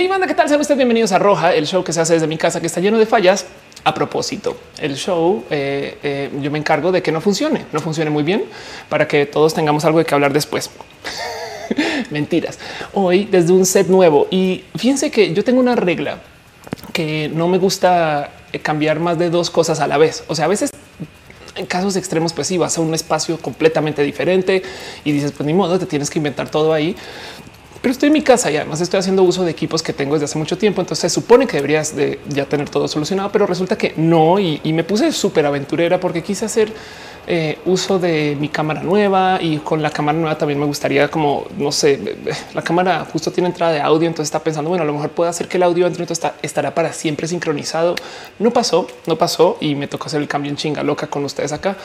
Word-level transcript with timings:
Hey, 0.00 0.08
banda, 0.08 0.26
¿qué 0.26 0.32
tal? 0.32 0.48
Sean 0.48 0.58
ustedes 0.58 0.78
bienvenidos 0.78 1.12
a 1.12 1.18
Roja, 1.18 1.52
el 1.52 1.66
show 1.66 1.84
que 1.84 1.92
se 1.92 2.00
hace 2.00 2.14
desde 2.14 2.26
mi 2.26 2.38
casa, 2.38 2.58
que 2.58 2.66
está 2.66 2.80
lleno 2.80 2.96
de 2.96 3.04
fallas. 3.04 3.44
A 3.84 3.92
propósito, 3.92 4.56
el 4.78 4.96
show 4.96 5.44
eh, 5.50 5.98
eh, 6.02 6.30
yo 6.40 6.50
me 6.50 6.56
encargo 6.56 6.90
de 6.90 7.02
que 7.02 7.12
no 7.12 7.20
funcione, 7.20 7.66
no 7.70 7.80
funcione 7.80 8.08
muy 8.08 8.22
bien 8.22 8.44
para 8.88 9.06
que 9.06 9.26
todos 9.26 9.52
tengamos 9.52 9.84
algo 9.84 9.98
de 9.98 10.06
que 10.06 10.14
hablar 10.14 10.32
después. 10.32 10.70
Mentiras. 12.10 12.58
Hoy 12.94 13.26
desde 13.26 13.52
un 13.52 13.66
set 13.66 13.88
nuevo 13.88 14.26
y 14.30 14.64
fíjense 14.74 15.10
que 15.10 15.34
yo 15.34 15.44
tengo 15.44 15.60
una 15.60 15.76
regla 15.76 16.20
que 16.94 17.30
no 17.34 17.46
me 17.48 17.58
gusta 17.58 18.30
eh, 18.54 18.58
cambiar 18.58 19.00
más 19.00 19.18
de 19.18 19.28
dos 19.28 19.50
cosas 19.50 19.80
a 19.80 19.86
la 19.86 19.98
vez. 19.98 20.24
O 20.28 20.34
sea, 20.34 20.46
a 20.46 20.48
veces 20.48 20.70
en 21.56 21.66
casos 21.66 21.96
extremos, 21.96 22.32
pues 22.32 22.46
sí 22.46 22.56
vas 22.56 22.78
a 22.78 22.80
un 22.80 22.94
espacio 22.94 23.36
completamente 23.36 24.02
diferente 24.02 24.62
y 25.04 25.12
dices, 25.12 25.32
pues 25.32 25.46
ni 25.46 25.52
modo, 25.52 25.78
te 25.78 25.84
tienes 25.84 26.08
que 26.08 26.18
inventar 26.18 26.48
todo 26.48 26.72
ahí 26.72 26.96
pero 27.80 27.92
estoy 27.92 28.08
en 28.08 28.12
mi 28.12 28.22
casa 28.22 28.50
y 28.50 28.56
además 28.56 28.80
estoy 28.82 29.00
haciendo 29.00 29.22
uso 29.22 29.42
de 29.42 29.50
equipos 29.50 29.82
que 29.82 29.94
tengo 29.94 30.14
desde 30.14 30.26
hace 30.26 30.38
mucho 30.38 30.58
tiempo. 30.58 30.82
Entonces 30.82 31.10
se 31.10 31.20
supone 31.20 31.46
que 31.46 31.56
deberías 31.56 31.96
de 31.96 32.20
ya 32.28 32.44
tener 32.44 32.68
todo 32.68 32.86
solucionado, 32.88 33.32
pero 33.32 33.46
resulta 33.46 33.78
que 33.78 33.94
no. 33.96 34.38
Y, 34.38 34.60
me 34.72 34.84
puse 34.84 35.10
súper 35.12 35.46
aventurera 35.46 35.98
porque 35.98 36.22
quise 36.22 36.44
hacer 36.44 36.72
eh, 37.26 37.58
uso 37.64 37.98
de 37.98 38.36
mi 38.38 38.48
cámara 38.48 38.82
nueva 38.82 39.38
y 39.40 39.58
con 39.58 39.82
la 39.82 39.90
cámara 39.90 40.18
nueva 40.18 40.36
también 40.36 40.58
me 40.58 40.66
gustaría 40.66 41.08
como 41.08 41.46
no 41.58 41.70
sé, 41.70 42.16
la 42.54 42.62
cámara 42.62 43.06
justo 43.10 43.30
tiene 43.32 43.48
entrada 43.48 43.72
de 43.72 43.80
audio. 43.80 44.06
Entonces 44.06 44.28
está 44.28 44.40
pensando, 44.44 44.68
bueno, 44.68 44.82
a 44.82 44.86
lo 44.86 44.92
mejor 44.92 45.10
puede 45.10 45.30
hacer 45.30 45.48
que 45.48 45.56
el 45.56 45.62
audio 45.62 45.86
entre 45.86 46.04
está, 46.04 46.34
estará 46.42 46.74
para 46.74 46.92
siempre 46.92 47.26
sincronizado. 47.28 47.94
No 48.38 48.50
pasó, 48.50 48.88
no 49.06 49.16
pasó 49.16 49.56
y 49.58 49.74
me 49.74 49.88
tocó 49.88 50.06
hacer 50.08 50.20
el 50.20 50.28
cambio 50.28 50.50
en 50.50 50.56
chinga 50.56 50.82
loca 50.82 51.06
con 51.06 51.24
ustedes 51.24 51.52
acá 51.52 51.78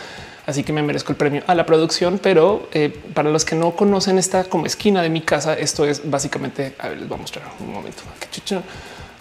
así 0.45 0.63
que 0.63 0.73
me 0.73 0.81
merezco 0.81 1.12
el 1.12 1.17
premio 1.17 1.44
a 1.48 1.55
la 1.55 1.66
producción. 1.66 2.20
Pero 2.20 2.70
eh, 2.72 2.90
para 3.13 3.30
los 3.30 3.45
que 3.45 3.55
no 3.55 3.76
conocen 3.76 4.17
esta 4.17 4.44
como 4.45 4.66
esquina 4.66 5.02
de 5.02 5.09
mi 5.09 5.22
casa, 5.22 5.53
esto 5.53 5.86
es 5.86 6.09
básicamente, 6.09 6.76
a 6.80 6.90
ver, 6.90 6.99
les 6.99 7.08
voy 7.08 7.17
a 7.17 7.22
mostrar 7.22 7.45
un 7.59 7.73
momento. 7.73 8.03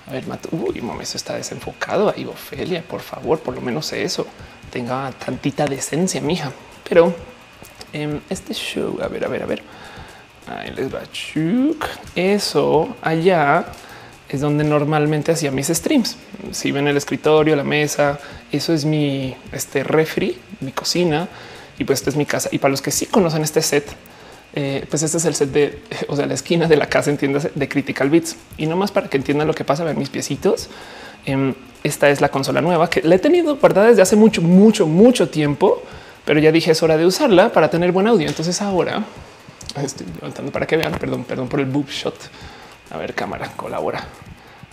A 0.06 0.12
ver, 0.12 0.26
Mato, 0.26 0.50
uy, 0.52 0.80
momento 0.82 1.16
está 1.16 1.36
desenfocado 1.36 2.12
ahí, 2.14 2.26
Ofelia, 2.26 2.82
por 2.82 3.00
favor, 3.00 3.40
por 3.40 3.54
lo 3.54 3.60
menos 3.60 3.92
eso. 3.92 4.26
Tenga 4.70 5.10
tantita 5.12 5.64
decencia, 5.64 6.20
mija. 6.20 6.52
Pero 6.86 7.14
en 7.92 8.20
este 8.28 8.52
show, 8.52 8.98
a 9.02 9.08
ver, 9.08 9.24
a 9.24 9.28
ver, 9.28 9.42
a 9.42 9.46
ver. 9.46 9.62
Ahí 10.46 10.70
les 10.72 10.94
va. 10.94 11.00
Eso 12.14 12.94
allá 13.00 13.64
es 14.34 14.40
donde 14.40 14.64
normalmente 14.64 15.32
hacía 15.32 15.50
mis 15.50 15.68
streams. 15.68 16.16
Si 16.52 16.72
ven 16.72 16.88
el 16.88 16.96
escritorio, 16.96 17.56
la 17.56 17.64
mesa, 17.64 18.18
eso 18.52 18.72
es 18.72 18.84
mi 18.84 19.34
este 19.52 19.84
refri, 19.84 20.38
mi 20.60 20.72
cocina 20.72 21.28
y 21.78 21.84
pues 21.84 22.00
esta 22.00 22.10
es 22.10 22.16
mi 22.16 22.26
casa. 22.26 22.48
Y 22.52 22.58
para 22.58 22.70
los 22.70 22.82
que 22.82 22.90
sí 22.90 23.06
conocen 23.06 23.42
este 23.42 23.62
set, 23.62 23.86
eh, 24.54 24.86
pues 24.88 25.02
este 25.02 25.18
es 25.18 25.24
el 25.24 25.34
set 25.34 25.50
de, 25.50 25.78
o 26.08 26.16
sea, 26.16 26.26
la 26.26 26.34
esquina 26.34 26.66
de 26.66 26.76
la 26.76 26.86
casa, 26.86 27.10
entiendas, 27.10 27.48
de 27.54 27.68
Critical 27.68 28.10
Bits. 28.10 28.36
Y 28.56 28.66
no 28.66 28.76
más 28.76 28.92
para 28.92 29.08
que 29.08 29.16
entiendan 29.16 29.46
lo 29.46 29.54
que 29.54 29.64
pasa, 29.64 29.84
ver 29.84 29.96
mis 29.96 30.10
piecitos. 30.10 30.68
Em, 31.26 31.54
esta 31.82 32.10
es 32.10 32.20
la 32.20 32.28
consola 32.30 32.60
nueva 32.60 32.88
que 32.88 33.02
la 33.02 33.14
he 33.14 33.18
tenido 33.18 33.56
guardada 33.56 33.88
desde 33.88 34.02
hace 34.02 34.16
mucho, 34.16 34.42
mucho, 34.42 34.86
mucho 34.86 35.28
tiempo, 35.28 35.82
pero 36.24 36.38
ya 36.40 36.52
dije 36.52 36.70
es 36.70 36.82
hora 36.82 36.96
de 36.96 37.06
usarla 37.06 37.52
para 37.52 37.70
tener 37.70 37.92
buen 37.92 38.06
audio. 38.06 38.28
Entonces 38.28 38.60
ahora 38.62 39.04
estoy 39.82 40.06
levantando 40.14 40.52
para 40.52 40.66
que 40.66 40.76
vean, 40.76 40.92
perdón, 40.92 41.24
perdón 41.24 41.48
por 41.48 41.60
el 41.60 41.66
boob 41.66 41.88
shot. 41.88 42.14
A 42.94 42.96
ver, 42.96 43.12
cámara, 43.12 43.50
colabora. 43.56 44.04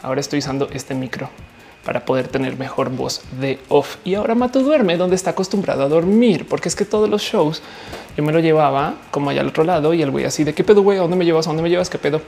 Ahora 0.04 0.22
estoy 0.22 0.40
usando 0.40 0.70
este 0.72 0.94
micro 0.94 1.28
para 1.84 2.06
poder 2.06 2.28
tener 2.28 2.56
mejor 2.56 2.92
voz 2.92 3.24
de 3.40 3.58
off. 3.68 3.96
Y 4.04 4.14
ahora 4.14 4.36
Mato 4.36 4.62
duerme 4.62 4.96
donde 4.96 5.16
está 5.16 5.32
acostumbrado 5.32 5.82
a 5.82 5.88
dormir, 5.88 6.46
porque 6.48 6.70
es 6.70 6.76
que 6.76 6.86
todos 6.86 7.10
los 7.10 7.24
shows 7.24 7.64
yo 8.16 8.24
me 8.24 8.32
lo 8.32 8.40
llevaba 8.40 8.94
como 9.10 9.32
allá 9.32 9.42
al 9.42 9.48
otro 9.48 9.64
lado 9.64 9.96
y 9.96 10.04
el 10.04 10.12
güey 10.12 10.26
así 10.26 10.44
de 10.44 10.54
qué 10.54 10.64
pedo, 10.64 10.84
güey, 10.84 11.00
¿a 11.00 11.02
dónde 11.02 11.18
me 11.18 11.26
llevas? 11.26 11.48
¿A 11.48 11.50
dónde 11.50 11.64
me 11.64 11.70
llevas? 11.72 11.90
¿Qué 11.90 11.98
pedo? 11.98 12.22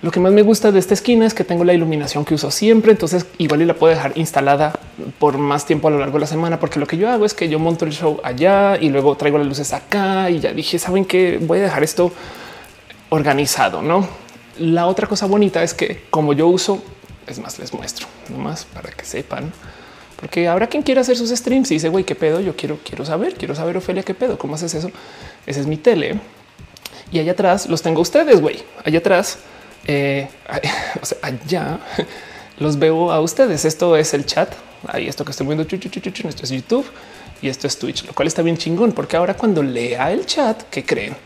Lo 0.00 0.10
que 0.10 0.18
más 0.18 0.32
me 0.32 0.40
gusta 0.40 0.72
de 0.72 0.78
esta 0.78 0.94
esquina 0.94 1.26
es 1.26 1.34
que 1.34 1.44
tengo 1.44 1.62
la 1.64 1.74
iluminación 1.74 2.24
que 2.24 2.32
uso 2.32 2.50
siempre, 2.50 2.92
entonces 2.92 3.26
igual 3.36 3.60
y 3.60 3.66
la 3.66 3.74
puedo 3.74 3.94
dejar 3.94 4.12
instalada 4.14 4.80
por 5.18 5.36
más 5.36 5.66
tiempo 5.66 5.88
a 5.88 5.90
lo 5.90 5.98
largo 5.98 6.14
de 6.14 6.20
la 6.20 6.26
semana, 6.26 6.58
porque 6.58 6.80
lo 6.80 6.86
que 6.86 6.96
yo 6.96 7.10
hago 7.10 7.26
es 7.26 7.34
que 7.34 7.50
yo 7.50 7.58
monto 7.58 7.84
el 7.84 7.92
show 7.92 8.18
allá 8.24 8.78
y 8.80 8.88
luego 8.88 9.14
traigo 9.16 9.36
las 9.36 9.46
luces 9.46 9.74
acá 9.74 10.30
y 10.30 10.40
ya 10.40 10.54
dije, 10.54 10.78
saben 10.78 11.04
que 11.04 11.38
voy 11.38 11.58
a 11.58 11.62
dejar 11.64 11.82
esto 11.84 12.12
organizado, 13.10 13.82
no? 13.82 14.25
La 14.58 14.86
otra 14.86 15.06
cosa 15.06 15.26
bonita 15.26 15.62
es 15.62 15.74
que 15.74 16.04
como 16.10 16.32
yo 16.32 16.48
uso, 16.48 16.82
es 17.26 17.38
más, 17.38 17.58
les 17.58 17.72
muestro 17.72 18.06
nomás 18.28 18.64
para 18.64 18.90
que 18.90 19.04
sepan, 19.04 19.52
porque 20.20 20.48
habrá 20.48 20.66
quien 20.66 20.82
quiera 20.82 21.02
hacer 21.02 21.16
sus 21.16 21.30
streams 21.30 21.70
y 21.70 21.74
dice, 21.74 21.88
güey, 21.88 22.04
qué 22.04 22.14
pedo, 22.14 22.40
yo 22.40 22.56
quiero, 22.56 22.78
quiero 22.82 23.04
saber, 23.04 23.34
quiero 23.34 23.54
saber, 23.54 23.76
Ofelia, 23.76 24.02
qué 24.02 24.14
pedo, 24.14 24.38
cómo 24.38 24.54
haces 24.54 24.74
eso. 24.74 24.90
Ese 25.46 25.60
es 25.60 25.66
mi 25.66 25.76
tele 25.76 26.20
y 27.12 27.18
allá 27.18 27.32
atrás 27.32 27.66
los 27.68 27.82
tengo 27.82 28.00
ustedes, 28.00 28.40
güey. 28.40 28.62
Allá 28.84 28.98
atrás, 28.98 29.38
eh, 29.86 30.28
allá 31.22 31.78
los 32.58 32.78
veo 32.78 33.12
a 33.12 33.20
ustedes. 33.20 33.64
Esto 33.64 33.96
es 33.96 34.14
el 34.14 34.26
chat. 34.26 34.52
Ahí 34.88 35.08
esto 35.08 35.24
que 35.24 35.30
estoy 35.30 35.46
viendo, 35.46 35.64
esto 35.64 36.44
es 36.44 36.50
YouTube 36.50 36.86
y 37.42 37.48
esto 37.48 37.66
es 37.66 37.78
Twitch, 37.78 38.04
lo 38.04 38.12
cual 38.12 38.28
está 38.28 38.42
bien 38.42 38.56
chingón, 38.56 38.92
porque 38.92 39.16
ahora 39.16 39.34
cuando 39.34 39.62
lea 39.62 40.12
el 40.12 40.26
chat, 40.26 40.62
¿qué 40.70 40.84
creen? 40.84 41.16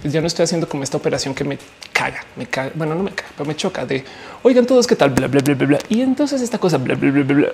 Pues 0.00 0.12
ya 0.12 0.20
no 0.20 0.26
estoy 0.26 0.44
haciendo 0.44 0.68
como 0.68 0.84
esta 0.84 0.96
operación 0.96 1.34
que 1.34 1.44
me 1.44 1.58
caga, 1.92 2.24
me 2.36 2.46
caga, 2.46 2.70
bueno, 2.74 2.94
no 2.94 3.02
me 3.02 3.10
caga, 3.10 3.30
pero 3.36 3.48
me 3.48 3.56
choca 3.56 3.84
de 3.84 4.04
oigan 4.42 4.64
todos 4.64 4.86
qué 4.86 4.94
tal, 4.94 5.10
bla, 5.10 5.26
bla, 5.26 5.40
bla, 5.40 5.54
bla, 5.54 5.66
bla. 5.66 5.78
Y 5.88 6.02
entonces 6.02 6.40
esta 6.40 6.58
cosa, 6.58 6.78
bla, 6.78 6.94
bla, 6.94 7.10
bla, 7.10 7.22
bla, 7.24 7.48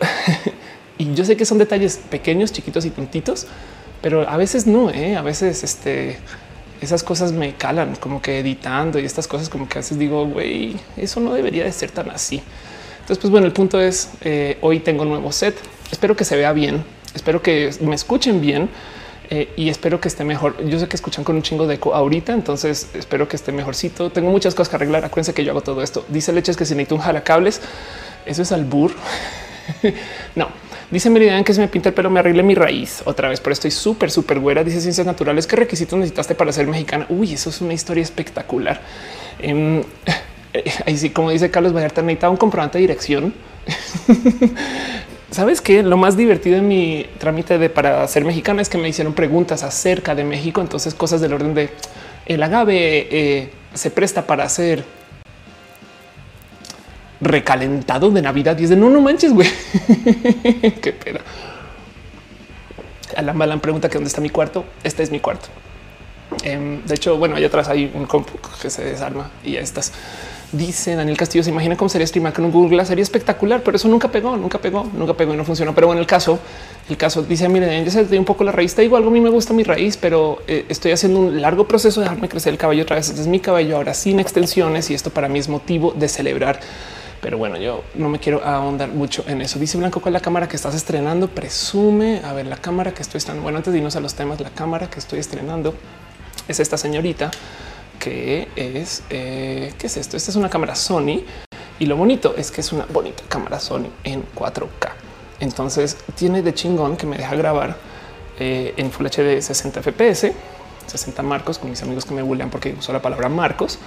y 0.99 1.15
yo 1.15 1.25
sé 1.25 1.37
que 1.37 1.47
son 1.47 1.59
detalles 1.59 1.99
pequeños, 2.11 2.53
chiquitos 2.53 2.85
y 2.85 2.91
puntitos, 2.91 3.47
pero 4.03 4.29
a 4.29 4.37
veces 4.37 4.67
no, 4.67 4.91
¿eh? 4.91 5.17
a 5.17 5.23
veces 5.23 5.65
este, 5.65 6.19
esas 6.83 7.03
cosas 7.03 7.33
me 7.33 7.55
calan 7.55 7.97
como 7.97 8.21
que 8.21 8.41
editando 8.41 8.99
y 8.99 9.05
estas 9.05 9.27
cosas 9.27 9.49
como 9.49 9.67
que 9.69 9.79
a 9.79 9.81
veces 9.81 9.99
digo, 9.99 10.27
güey, 10.27 10.77
eso 10.97 11.21
no 11.21 11.33
debería 11.33 11.65
de 11.65 11.73
ser 11.73 11.91
tan 11.91 12.11
así. 12.11 12.43
Entonces, 13.01 13.19
pues 13.19 13.31
bueno, 13.31 13.47
el 13.47 13.53
punto 13.53 13.81
es 13.81 14.11
eh, 14.23 14.57
hoy 14.63 14.81
tengo 14.81 15.03
un 15.03 15.11
nuevo 15.11 15.31
set. 15.31 15.55
Espero 15.91 16.17
que 16.17 16.25
se 16.25 16.37
vea 16.37 16.53
bien. 16.55 16.85
Espero 17.15 17.43
que 17.43 17.71
me 17.81 17.95
escuchen 17.95 18.41
bien. 18.41 18.71
Eh, 19.35 19.49
y 19.57 19.69
espero 19.69 20.01
que 20.01 20.07
esté 20.07 20.23
mejor. 20.25 20.65
Yo 20.65 20.79
sé 20.79 20.87
que 20.87 20.95
escuchan 20.95 21.25
con 21.25 21.35
un 21.35 21.43
chingo 21.43 21.67
de 21.67 21.75
eco 21.75 21.93
ahorita, 21.93 22.33
entonces 22.33 22.91
espero 22.95 23.27
que 23.27 23.35
esté 23.35 23.51
mejorcito. 23.51 24.11
Tengo 24.11 24.31
muchas 24.31 24.55
cosas 24.55 24.69
que 24.69 24.77
arreglar. 24.77 25.05
Acuérdense 25.05 25.35
que 25.35 25.45
yo 25.45 25.51
hago 25.51 25.61
todo 25.61 25.83
esto. 25.83 26.05
Dice 26.07 26.33
Leches 26.33 26.57
que 26.57 26.65
si 26.65 26.75
necesito 26.77 26.95
un 26.95 27.01
jalacables, 27.01 27.61
eso 28.27 28.43
es 28.43 28.53
albur. 28.53 28.93
no, 30.37 30.51
dice 30.93 31.11
Meridian 31.11 31.43
que 31.43 31.53
se 31.53 31.61
me 31.61 31.67
pinta 31.67 31.89
el 31.89 31.97
pelo, 31.97 32.11
me 32.11 32.21
arregle 32.21 32.45
mi 32.45 32.55
raíz 32.55 33.03
otra 33.07 33.29
vez, 33.29 33.41
pero 33.41 33.55
estoy 33.55 33.73
súper, 33.73 34.13
súper 34.13 34.39
güera. 34.39 34.63
Dice 34.63 34.81
ciencias 34.81 35.05
naturales. 35.05 35.49
¿Qué 35.49 35.57
requisitos 35.57 35.99
necesitaste 35.99 36.37
para 36.37 36.53
ser 36.53 36.69
mexicana? 36.69 37.05
Uy, 37.09 37.33
eso 37.35 37.51
es 37.51 37.61
una 37.61 37.75
historia 37.75 38.05
espectacular. 38.05 38.81
Em, 39.41 39.83
ahí 40.87 40.97
sí, 40.97 41.11
como 41.11 41.31
dice 41.31 41.51
Carlos 41.51 41.73
Vallarta, 41.73 42.03
necesitaba 42.03 42.31
un 42.31 42.37
comprobante 42.37 42.79
de 42.79 42.83
dirección. 42.83 43.35
Sabes 45.35 45.61
que 45.61 45.83
lo 45.83 45.97
más 45.97 46.17
divertido 46.17 46.59
en 46.59 46.69
mi 46.69 47.07
trámite 47.19 47.59
de 47.59 47.69
para 47.69 48.07
ser 48.07 48.25
mexicana 48.25 48.63
es 48.63 48.69
que 48.69 48.79
me 48.79 48.89
hicieron 48.89 49.15
preguntas 49.15 49.65
acerca 49.65 50.15
de 50.15 50.23
México. 50.23 50.61
Entonces, 50.61 50.95
cosas 50.95 51.21
del 51.21 51.33
orden 51.33 51.55
de 51.55 51.71
el 52.27 52.41
agave 52.41 53.09
eh, 53.11 53.51
se 53.75 53.91
presta 53.91 54.29
para 54.29 54.45
hacer 54.45 54.85
recalentado 57.21 58.13
de 58.13 58.23
Navidad. 58.23 58.57
Y 58.61 58.63
es 58.63 58.71
de 58.71 58.77
no, 58.77 58.89
no 58.91 59.01
manches, 59.01 59.33
güey. 59.33 59.49
Qué 60.81 60.93
pena. 60.93 61.19
Alan 63.17 63.37
Balan 63.37 63.59
pregunta 63.59 63.89
que 63.89 63.95
dónde 63.95 64.09
está 64.09 64.21
mi 64.21 64.31
cuarto. 64.31 64.65
Este 64.85 65.03
es 65.03 65.11
mi 65.11 65.19
cuarto. 65.19 65.49
Em, 66.45 66.85
de 66.85 66.95
hecho, 66.95 67.17
bueno, 67.17 67.35
allá 67.35 67.49
atrás 67.49 67.69
hay 67.69 67.91
un 67.93 68.07
compu 68.07 68.39
que 68.63 68.71
se 68.71 68.85
desarma 68.85 69.33
y 69.43 69.55
ya 69.55 69.61
estás. 69.63 69.93
Dice 70.53 70.95
Daniel 70.95 71.17
Castillo, 71.17 71.43
se 71.43 71.51
imagina 71.51 71.77
cómo 71.77 71.89
sería 71.89 72.07
streamar 72.07 72.33
con 72.33 72.45
un 72.45 72.53
Google 72.53 72.85
Sería 72.85 73.03
espectacular, 73.03 73.63
pero 73.63 73.77
eso 73.77 73.89
nunca 73.89 74.09
pegó, 74.09 74.37
nunca 74.37 74.59
pegó, 74.59 74.89
nunca 74.95 75.15
pegó 75.15 75.35
y 75.35 75.37
no 75.37 75.45
funcionó. 75.45 75.75
Pero 75.75 75.89
bueno, 75.89 76.01
el 76.01 76.07
caso, 76.07 76.39
el 76.89 76.97
caso 76.97 77.23
dice, 77.23 77.49
miren, 77.49 77.85
ya 77.85 77.91
se 77.91 78.19
un 78.19 78.25
poco 78.25 78.45
la 78.45 78.53
raíz. 78.53 78.75
Te 78.75 78.83
digo 78.83 78.97
algo, 78.97 79.11
a 79.11 79.13
mí 79.13 79.21
me 79.21 79.31
gusta 79.31 79.53
mi 79.53 79.65
raíz, 79.65 79.97
pero 79.97 80.43
eh, 80.47 80.67
estoy 80.69 80.93
haciendo 80.93 81.19
un 81.19 81.41
largo 81.41 81.67
proceso 81.67 82.01
de 82.01 82.05
dejarme 82.05 82.29
crecer 82.29 82.53
el 82.53 82.59
cabello 82.59 82.83
otra 82.83 82.97
vez. 82.97 83.09
Este 83.09 83.21
es 83.21 83.27
mi 83.27 83.41
cabello 83.41 83.77
ahora 83.77 83.95
sin 83.95 84.21
extensiones 84.21 84.91
y 84.91 84.95
esto 84.95 85.11
para 85.11 85.29
mí 85.29 85.39
es 85.39 85.49
motivo 85.49 85.93
de 85.97 86.09
celebrar. 86.09 86.61
Pero 87.21 87.39
bueno, 87.39 87.57
yo 87.57 87.83
no 87.95 88.09
me 88.09 88.19
quiero 88.19 88.45
ahondar 88.45 88.91
mucho 88.91 89.25
en 89.27 89.41
eso. 89.41 89.59
Dice 89.59 89.79
Blanco, 89.79 90.01
¿cuál 90.01 90.15
es 90.15 90.21
la 90.21 90.25
cámara 90.25 90.47
que 90.47 90.57
estás 90.57 90.75
estrenando? 90.75 91.27
Presume, 91.27 92.21
a 92.23 92.33
ver, 92.35 92.47
la 92.47 92.59
cámara 92.59 92.93
que 92.93 93.03
estoy 93.03 93.19
estrenando. 93.19 93.45
Bueno, 93.45 93.59
antes 93.59 93.73
de 93.73 93.79
irnos 93.79 93.97
a 93.97 94.01
los 94.01 94.15
temas, 94.15 94.41
la 94.41 94.51
cámara 94.51 94.91
que 94.91 94.99
estoy 94.99 95.21
estrenando 95.21 95.75
es 96.47 96.61
esta 96.61 96.77
señorita 96.77 97.31
que 97.99 98.49
es 98.57 99.03
eh, 99.11 99.73
qué 99.79 99.87
es 99.87 99.97
esto? 99.97 100.17
Esta 100.17 100.31
es 100.31 100.37
una 100.37 100.49
cámara 100.49 100.75
Sony 100.75 101.25
y 101.79 101.87
lo 101.87 101.97
bonito 101.97 102.35
es 102.37 102.51
que 102.51 102.61
es 102.61 102.73
una 102.73 102.87
bonita 102.87 103.23
cámara 103.29 103.59
Sony 103.59 103.89
en 104.05 104.25
4K. 104.35 104.91
Entonces 105.41 105.97
tiene 106.15 106.43
de 106.43 106.55
chingón 106.55 106.97
que 106.97 107.07
me 107.07 107.17
deja 107.17 107.35
grabar 107.35 107.77
eh, 108.39 108.75
en 108.77 108.91
Full 108.91 109.07
HD 109.07 109.41
60 109.41 109.83
FPS, 109.83 110.33
60 110.87 111.23
marcos 111.23 111.59
con 111.59 111.71
mis 111.71 111.83
amigos 111.83 112.05
que 112.05 112.15
me 112.15 112.23
bullean 112.23 112.51
porque 112.51 112.75
uso 112.79 112.93
la 112.93 113.03
palabra 113.03 113.29
marcos, 113.29 113.79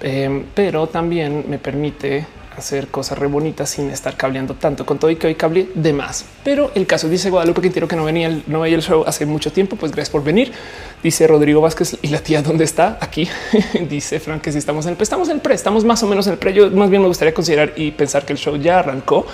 em, 0.00 0.44
pero 0.54 0.86
también 0.86 1.44
me 1.48 1.58
permite 1.58 2.26
hacer 2.56 2.88
cosas 2.88 3.18
re 3.18 3.26
bonitas 3.26 3.70
sin 3.70 3.90
estar 3.90 4.16
cableando 4.16 4.54
tanto 4.54 4.84
con 4.86 4.98
todo 4.98 5.10
y 5.10 5.16
que 5.16 5.26
hoy 5.26 5.34
cable 5.34 5.68
de 5.74 5.92
más. 5.92 6.24
Pero 6.44 6.70
el 6.74 6.86
caso 6.86 7.08
dice 7.08 7.30
Guadalupe 7.30 7.60
Quintero 7.60 7.88
que 7.88 7.96
no 7.96 8.04
venía, 8.04 8.42
no 8.46 8.60
veía 8.60 8.76
el 8.76 8.82
show 8.82 9.04
hace 9.06 9.26
mucho 9.26 9.52
tiempo. 9.52 9.76
Pues 9.76 9.92
gracias 9.92 10.10
por 10.10 10.24
venir. 10.24 10.52
Dice 11.02 11.26
Rodrigo 11.26 11.60
Vázquez 11.60 11.96
y 12.02 12.08
la 12.08 12.18
tía 12.18 12.42
dónde 12.42 12.64
está 12.64 12.98
aquí. 13.00 13.28
dice 13.88 14.20
Frank 14.20 14.42
que 14.42 14.52
si 14.52 14.58
estamos 14.58 14.86
en 14.86 14.90
el 14.90 14.96
pre, 14.96 15.04
estamos 15.04 15.28
en 15.28 15.36
el 15.36 15.40
pre, 15.40 15.54
estamos 15.54 15.84
más 15.84 16.02
o 16.02 16.06
menos 16.06 16.26
en 16.26 16.34
el 16.34 16.38
pre. 16.38 16.52
Yo 16.52 16.70
más 16.70 16.90
bien 16.90 17.02
me 17.02 17.08
gustaría 17.08 17.34
considerar 17.34 17.72
y 17.76 17.90
pensar 17.92 18.24
que 18.24 18.32
el 18.32 18.38
show 18.38 18.56
ya 18.56 18.80
arrancó 18.80 19.26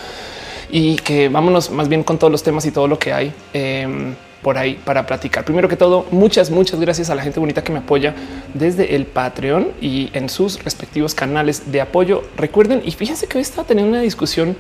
y 0.71 0.97
que 0.97 1.29
vámonos 1.29 1.71
más 1.71 1.89
bien 1.89 2.05
con 2.05 2.19
todos 2.19 2.31
los 2.31 2.43
temas 2.43 2.65
y 2.67 2.71
todo 2.71 2.89
lo 2.89 2.99
que 2.99 3.13
hay. 3.13 3.33
Em, 3.53 4.15
por 4.49 4.57
ahí 4.57 4.81
para 4.83 5.05
platicar. 5.05 5.45
Primero 5.45 5.69
que 5.69 5.77
todo, 5.77 6.07
muchas, 6.11 6.51
muchas 6.51 6.81
gracias 6.81 7.11
a 7.11 7.15
la 7.15 7.23
gente 7.23 7.39
bonita 7.39 7.63
que 7.63 7.71
me 7.71 7.81
apoya 7.81 8.15
desde 8.55 8.97
el 8.97 9.05
Patreon 9.05 9.73
y 9.79 10.09
en 10.15 10.31
sus 10.31 10.65
respectivos 10.65 11.15
canales 11.15 11.71
de 11.71 11.83
apoyo. 11.83 12.25
Recuerden 12.35 12.81
y 12.83 12.93
fíjense 12.93 13.27
que 13.27 13.37
hoy 13.37 13.43
estaba 13.43 13.69
teniendo 13.69 13.93
una 13.93 14.01
discusión 14.01 14.57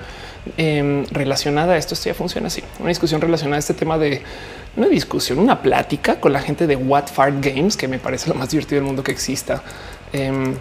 em, 0.58 1.06
relacionada 1.06 1.72
a 1.72 1.78
esto. 1.78 1.94
Esto 1.94 2.10
ya 2.10 2.14
funciona 2.14 2.48
así. 2.48 2.62
Una 2.78 2.90
discusión 2.90 3.22
relacionada 3.22 3.56
a 3.56 3.60
este 3.60 3.72
tema 3.72 3.96
de 3.96 4.20
una 4.76 4.88
discusión, 4.88 5.38
una 5.38 5.62
plática 5.62 6.20
con 6.20 6.34
la 6.34 6.42
gente 6.42 6.66
de 6.66 6.76
What 6.76 7.06
Fart 7.06 7.42
Games, 7.42 7.74
que 7.74 7.88
me 7.88 7.98
parece 7.98 8.28
lo 8.28 8.34
más 8.34 8.50
divertido 8.50 8.80
del 8.80 8.88
mundo 8.88 9.02
que 9.02 9.12
exista. 9.12 9.62
Em, 10.12 10.54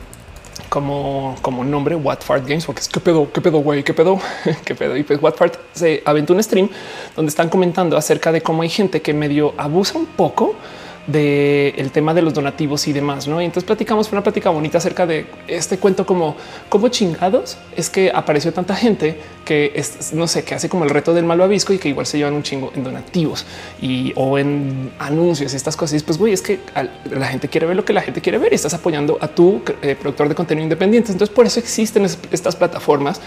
como, 0.69 1.35
como 1.41 1.63
nombre 1.63 1.95
What 1.95 2.19
Fart 2.21 2.47
Games, 2.47 2.65
porque 2.65 2.81
es 2.81 2.87
qué 2.87 2.99
pedo, 2.99 3.31
qué 3.31 3.41
pedo, 3.41 3.59
güey, 3.59 3.83
qué 3.83 3.93
pedo, 3.93 4.19
qué 4.65 4.75
pedo. 4.75 4.97
Y 4.97 5.03
pues 5.03 5.21
What 5.21 5.35
Fart 5.35 5.55
se 5.73 6.01
aventó 6.05 6.33
un 6.33 6.43
stream 6.43 6.69
donde 7.15 7.29
están 7.29 7.49
comentando 7.49 7.97
acerca 7.97 8.31
de 8.31 8.41
cómo 8.41 8.61
hay 8.61 8.69
gente 8.69 9.01
que 9.01 9.13
medio 9.13 9.53
abusa 9.57 9.97
un 9.97 10.05
poco 10.05 10.55
del 11.07 11.73
el 11.77 11.91
tema 11.91 12.13
de 12.13 12.21
los 12.21 12.33
donativos 12.33 12.87
y 12.87 12.93
demás, 12.93 13.27
¿no? 13.27 13.41
Y 13.41 13.45
entonces 13.45 13.65
platicamos 13.65 14.11
una 14.11 14.21
plática 14.21 14.49
bonita 14.49 14.77
acerca 14.77 15.05
de 15.05 15.25
este 15.47 15.77
cuento 15.77 16.05
como 16.05 16.35
cómo 16.69 16.89
chingados 16.89 17.57
es 17.75 17.89
que 17.89 18.11
apareció 18.13 18.53
tanta 18.53 18.75
gente 18.75 19.19
que 19.45 19.71
es, 19.73 20.13
no 20.13 20.27
sé, 20.27 20.43
que 20.43 20.53
hace 20.53 20.67
como 20.67 20.83
el 20.83 20.89
reto 20.89 21.13
del 21.13 21.23
malvavisco 21.23 21.71
y 21.73 21.77
que 21.77 21.89
igual 21.89 22.05
se 22.05 22.17
llevan 22.17 22.33
un 22.33 22.43
chingo 22.43 22.71
en 22.75 22.83
donativos 22.83 23.45
y 23.81 24.11
o 24.15 24.37
en 24.37 24.91
anuncios 24.99 25.53
y 25.53 25.55
estas 25.55 25.77
cosas. 25.77 26.01
Y 26.01 26.03
pues 26.03 26.17
güey, 26.17 26.33
es 26.33 26.41
que 26.41 26.59
la 27.09 27.27
gente 27.27 27.47
quiere 27.47 27.65
ver 27.65 27.77
lo 27.77 27.85
que 27.85 27.93
la 27.93 28.01
gente 28.01 28.21
quiere 28.21 28.37
ver 28.37 28.51
y 28.51 28.55
estás 28.55 28.73
apoyando 28.73 29.17
a 29.21 29.29
tu 29.29 29.61
eh, 29.81 29.95
productor 29.99 30.27
de 30.27 30.35
contenido 30.35 30.63
independiente. 30.63 31.11
Entonces 31.11 31.33
por 31.33 31.45
eso 31.45 31.59
existen 31.59 32.05
estas 32.05 32.55
plataformas 32.55 33.21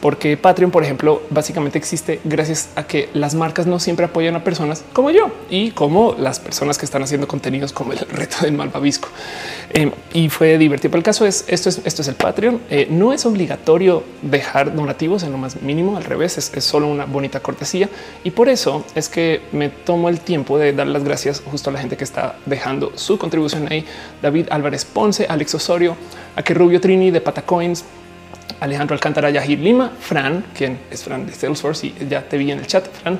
porque 0.00 0.36
Patreon, 0.36 0.70
por 0.70 0.82
ejemplo, 0.82 1.22
básicamente 1.30 1.78
existe 1.78 2.20
gracias 2.24 2.70
a 2.74 2.84
que 2.84 3.10
las 3.12 3.34
marcas 3.34 3.66
no 3.66 3.78
siempre 3.78 4.06
apoyan 4.06 4.34
a 4.34 4.44
personas 4.44 4.82
como 4.92 5.10
yo 5.10 5.30
y 5.50 5.72
como 5.72 6.14
las 6.18 6.40
personas 6.40 6.78
que 6.78 6.86
están 6.86 7.02
haciendo 7.02 7.28
contenidos 7.28 7.72
como 7.72 7.92
el 7.92 7.98
reto 7.98 8.36
del 8.42 8.52
malvavisco. 8.52 9.08
Eh, 9.70 9.90
y 10.14 10.28
fue 10.28 10.56
divertido. 10.58 10.90
Pero 10.90 11.00
el 11.00 11.04
caso 11.04 11.26
es 11.26 11.44
esto 11.48 11.68
es 11.68 11.82
esto 11.84 12.02
es 12.02 12.08
el 12.08 12.14
Patreon. 12.14 12.60
Eh, 12.70 12.86
no 12.90 13.12
es 13.12 13.26
obligatorio 13.26 14.02
dejar 14.22 14.74
donativos 14.74 15.22
en 15.22 15.32
lo 15.32 15.38
más 15.38 15.60
mínimo. 15.60 15.96
Al 15.96 16.04
revés, 16.04 16.38
es, 16.38 16.52
es, 16.54 16.64
solo 16.64 16.86
una 16.88 17.04
bonita 17.04 17.40
cortesía. 17.40 17.88
Y 18.24 18.30
por 18.30 18.48
eso 18.48 18.84
es 18.94 19.08
que 19.08 19.42
me 19.52 19.68
tomo 19.68 20.08
el 20.08 20.20
tiempo 20.20 20.58
de 20.58 20.72
dar 20.72 20.86
las 20.86 21.04
gracias 21.04 21.42
justo 21.50 21.70
a 21.70 21.72
la 21.72 21.78
gente 21.78 21.96
que 21.96 22.04
está 22.04 22.36
dejando 22.46 22.92
su 22.94 23.18
contribución 23.18 23.68
ahí. 23.70 23.84
David 24.22 24.46
Álvarez 24.50 24.84
Ponce, 24.84 25.26
Alex 25.28 25.54
Osorio, 25.54 25.96
a 26.36 26.42
que 26.42 26.54
Rubio 26.54 26.80
Trini 26.80 27.10
de 27.10 27.20
Patacoins, 27.20 27.84
Alejandro 28.60 28.94
Alcántara, 28.94 29.30
Yahir 29.30 29.58
Lima, 29.58 29.92
Fran, 30.00 30.44
quien 30.56 30.78
es 30.90 31.04
Fran 31.04 31.26
de 31.26 31.32
Salesforce 31.32 31.86
y 31.86 31.94
ya 32.08 32.22
te 32.22 32.36
vi 32.38 32.50
en 32.50 32.58
el 32.58 32.66
chat, 32.66 32.86
Fran. 32.88 33.18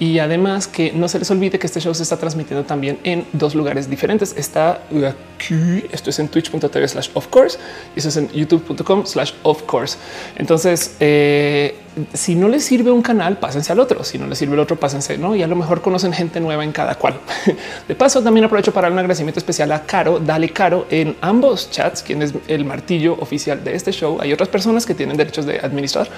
Y 0.00 0.18
además 0.18 0.66
que 0.66 0.92
no 0.92 1.08
se 1.08 1.18
les 1.18 1.30
olvide 1.30 1.58
que 1.58 1.66
este 1.66 1.78
show 1.78 1.94
se 1.94 2.02
está 2.02 2.16
transmitiendo 2.16 2.64
también 2.64 2.98
en 3.04 3.26
dos 3.34 3.54
lugares 3.54 3.90
diferentes. 3.90 4.34
Está 4.34 4.80
aquí, 5.06 5.84
esto 5.92 6.08
es 6.08 6.18
en 6.18 6.28
twitch.tv 6.28 6.88
slash 6.88 7.10
of 7.12 7.26
course 7.26 7.58
y 7.94 7.98
eso 7.98 8.08
es 8.08 8.16
en 8.16 8.30
youtube.com 8.30 9.04
slash 9.04 9.32
of 9.42 9.62
course. 9.64 9.98
Entonces, 10.36 10.96
eh, 11.00 11.76
si 12.12 12.36
no 12.36 12.48
les 12.48 12.64
sirve 12.64 12.90
un 12.90 13.02
canal, 13.02 13.38
pásense 13.38 13.72
al 13.72 13.80
otro. 13.80 14.04
Si 14.04 14.16
no 14.18 14.26
les 14.26 14.38
sirve 14.38 14.54
el 14.54 14.60
otro, 14.60 14.76
pásense, 14.76 15.18
no? 15.18 15.34
Y 15.34 15.42
a 15.42 15.46
lo 15.46 15.56
mejor 15.56 15.80
conocen 15.80 16.12
gente 16.12 16.40
nueva 16.40 16.62
en 16.62 16.72
cada 16.72 16.94
cual. 16.94 17.14
De 17.88 17.94
paso, 17.94 18.22
también 18.22 18.44
aprovecho 18.44 18.72
para 18.72 18.88
un 18.88 18.98
agradecimiento 18.98 19.40
especial 19.40 19.72
a 19.72 19.82
Caro. 19.82 20.20
Dale 20.20 20.50
Caro 20.50 20.86
en 20.90 21.16
ambos 21.20 21.70
chats, 21.70 22.02
quien 22.02 22.22
es 22.22 22.32
el 22.46 22.64
martillo 22.64 23.14
oficial 23.20 23.62
de 23.64 23.74
este 23.74 23.92
show. 23.92 24.18
Hay 24.20 24.32
otras 24.32 24.48
personas 24.48 24.86
que 24.86 24.94
tienen 24.94 25.16
derechos 25.16 25.46
de 25.46 25.58
administrar, 25.58 26.08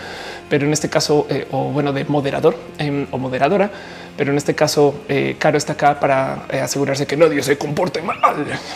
pero 0.48 0.66
en 0.66 0.72
este 0.72 0.90
caso, 0.90 1.26
eh, 1.30 1.46
o 1.50 1.70
bueno, 1.70 1.92
de 1.92 2.04
moderador 2.04 2.56
em, 2.78 3.06
o 3.10 3.18
moderadora 3.18 3.70
pero 4.16 4.30
en 4.30 4.36
este 4.36 4.54
caso 4.54 4.94
eh, 5.08 5.36
Caro 5.38 5.56
está 5.56 5.72
acá 5.72 5.98
para 5.98 6.46
eh, 6.50 6.60
asegurarse 6.60 7.06
que 7.06 7.16
nadie 7.16 7.42
se 7.42 7.56
comporte 7.56 8.02
mal 8.02 8.18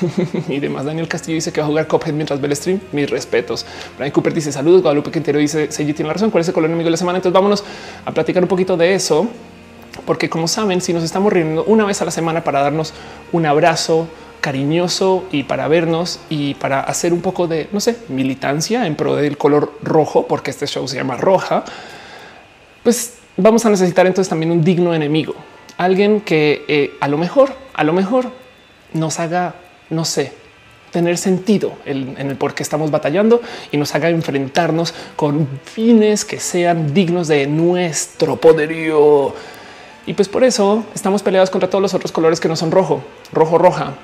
y 0.49 0.59
demás. 0.59 0.85
Daniel 0.85 1.09
Castillo 1.09 1.35
dice 1.35 1.53
que 1.53 1.61
va 1.61 1.67
a 1.67 1.69
jugar 1.69 1.87
Cophead 1.87 2.15
mientras 2.15 2.41
ve 2.41 2.49
el 2.49 2.57
stream. 2.57 2.81
Mis 2.93 3.11
respetos. 3.11 3.67
Brian 3.97 4.13
Cooper 4.13 4.33
dice 4.33 4.51
saludos. 4.53 4.83
Guadalupe 4.83 5.11
Quintero 5.11 5.39
dice 5.39 5.71
Seiji 5.71 5.93
tiene 5.93 6.09
la 6.09 6.15
razón. 6.15 6.31
¿Cuál 6.31 6.43
es 6.43 6.49
el 6.49 6.55
color 6.55 6.71
enemigo 6.71 6.87
de 6.87 6.93
la 6.93 6.97
semana? 6.97 7.19
Entonces 7.19 7.35
vámonos 7.35 7.65
a 8.05 8.13
platicar 8.13 8.43
un 8.43 8.49
poquito 8.49 8.77
de 8.77 8.95
eso, 8.95 9.29
porque 10.05 10.31
como 10.31 10.49
saben, 10.49 10.81
si 10.81 10.93
nos 10.93 11.03
estamos 11.03 11.33
reuniendo 11.33 11.65
una 11.65 11.85
vez 11.85 12.01
a 12.03 12.05
la 12.05 12.11
semana 12.11 12.43
para 12.45 12.61
darnos 12.61 12.93
un 13.33 13.47
abrazo 13.47 14.09
cariñoso 14.41 15.25
y 15.33 15.43
para 15.43 15.67
vernos 15.67 16.21
y 16.29 16.55
para 16.55 16.81
hacer 16.81 17.13
un 17.13 17.21
poco 17.21 17.49
de, 17.49 17.69
no 17.73 17.81
sé, 17.81 17.97
militancia 18.09 18.87
en 18.87 18.95
pro 18.95 19.17
del 19.17 19.37
color 19.37 19.73
rojo, 19.83 20.27
porque 20.29 20.51
este 20.51 20.67
show 20.67 20.87
se 20.87 20.97
llama 20.97 21.17
roja, 21.17 21.65
pues 22.85 23.16
vamos 23.37 23.65
a 23.67 23.71
necesitar 23.71 24.07
entonces 24.07 24.29
también 24.29 24.51
un 24.51 24.65
digno 24.65 24.95
enemigo, 24.95 25.35
alguien 25.77 26.21
que 26.21 26.65
eh, 26.69 26.95
a 27.01 27.09
lo 27.09 27.19
mejor, 27.19 27.53
a 27.75 27.85
lo 27.85 27.93
mejor 27.93 28.27
nos 28.93 29.21
haga, 29.21 29.55
no 29.91 30.05
sé, 30.05 30.33
tener 30.91 31.19
sentido 31.19 31.75
en, 31.85 32.17
el 32.19 32.37
por 32.37 32.55
qué 32.55 32.63
estamos 32.63 32.91
batallando 32.91 33.43
y 33.71 33.77
nos 33.77 33.95
haga 33.95 34.09
enfrentarnos 34.09 34.95
con 35.15 35.47
fines 35.65 36.25
que 36.25 36.41
sean 36.41 36.95
dignos 36.95 37.29
de 37.29 37.47
nuestro 37.47 38.37
poderío. 38.37 39.35
Y 40.07 40.15
pues 40.15 40.29
por 40.29 40.45
eso 40.45 40.85
estamos 40.95 41.23
peleados 41.23 41.51
contra 41.51 41.69
todos 41.69 41.83
los 41.83 41.93
otros 41.93 42.13
colores 42.13 42.41
que 42.41 42.49
no 42.49 42.57
son 42.57 42.71
rojo, 42.71 43.03
rojo, 43.33 43.59
roja, 43.59 43.95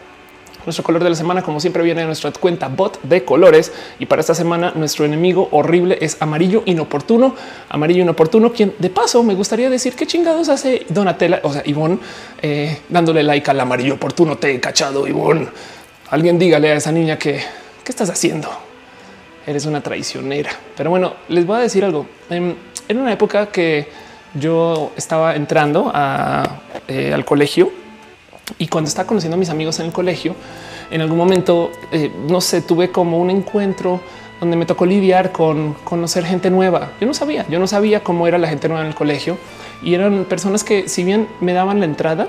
nuestro 0.64 0.85
color 0.85 1.03
de 1.03 1.11
la 1.11 1.17
semana, 1.17 1.43
como 1.43 1.61
siempre, 1.61 1.82
viene 1.82 2.00
de 2.03 2.06
nuestra 2.06 2.31
cuenta 2.32 2.69
bot 2.69 3.00
de 3.03 3.25
colores. 3.25 3.73
Y 3.99 4.06
para 4.06 4.20
esta 4.20 4.35
semana, 4.35 4.73
nuestro 4.75 5.05
enemigo 5.05 5.49
horrible 5.50 5.99
es 6.00 6.17
amarillo 6.20 6.62
inoportuno. 6.67 7.35
Amarillo 7.69 8.03
inoportuno, 8.03 8.53
quien 8.53 8.75
de 8.79 8.91
paso 8.91 9.23
me 9.23 9.35
gustaría 9.35 9.70
decir 9.70 9.94
qué 9.94 10.06
chingados 10.06 10.49
hace 10.49 10.87
Donatella, 10.88 11.41
o 11.43 11.53
sea, 11.53 11.62
Ivonne, 11.64 11.99
eh, 12.41 12.79
dándole 12.88 13.23
like 13.23 13.50
al 13.50 13.61
amarillo 13.61 13.94
oportuno. 13.94 14.37
Te 14.37 14.55
he 14.55 14.61
cachado, 14.61 15.06
Ivonne. 15.06 15.49
Alguien 16.11 16.38
dígale 16.38 16.73
a 16.73 16.75
esa 16.75 16.93
niña 16.93 17.19
que 17.19 17.41
qué 17.85 17.91
estás 17.91 18.11
haciendo. 18.11 18.49
Eres 19.47 19.67
una 19.67 19.81
traicionera. 19.81 20.50
Pero 20.76 20.91
bueno, 20.91 21.15
les 21.29 21.47
voy 21.47 21.56
a 21.56 21.61
decir 21.61 21.85
algo. 21.85 22.06
En, 22.31 22.56
una 22.91 23.12
época 23.12 23.47
que 23.47 23.88
yo 24.35 24.93
estaba 24.97 25.35
entrando 25.35 25.91
eh, 26.88 27.12
al 27.12 27.25
colegio, 27.25 27.73
y 28.59 28.69
cuando 28.69 28.89
estaba 28.89 29.07
conociendo 29.07 29.37
a 29.37 29.39
mis 29.39 29.51
amigos 29.51 29.79
en 29.81 29.87
el 29.87 29.93
colegio, 29.93 30.35
en 30.91 31.01
algún 31.01 31.19
momento, 31.19 31.73
eh, 31.91 32.13
no 32.29 32.41
sé, 32.41 32.61
tuve 32.63 32.91
como 32.91 33.19
un 33.19 33.31
encuentro 33.31 34.01
donde 34.41 34.57
me 34.57 34.67
tocó 34.67 34.87
lidiar 34.87 35.33
con 35.33 35.75
conocer 35.85 36.25
gente 36.25 36.51
nueva. 36.51 36.91
Yo 37.01 37.07
no 37.07 37.15
sabía, 37.15 37.47
yo 37.49 37.59
no 37.59 37.67
sabía 37.67 38.03
cómo 38.03 38.27
era 38.27 38.39
la 38.39 38.49
gente 38.49 38.69
nueva 38.69 38.82
en 38.82 38.89
el 38.89 38.94
colegio 38.94 39.39
y 39.82 39.94
eran 39.94 40.25
personas 40.25 40.65
que 40.65 40.89
si 40.89 41.05
bien 41.05 41.29
me 41.41 41.53
daban 41.53 41.79
la 41.79 41.87
entrada, 41.87 42.29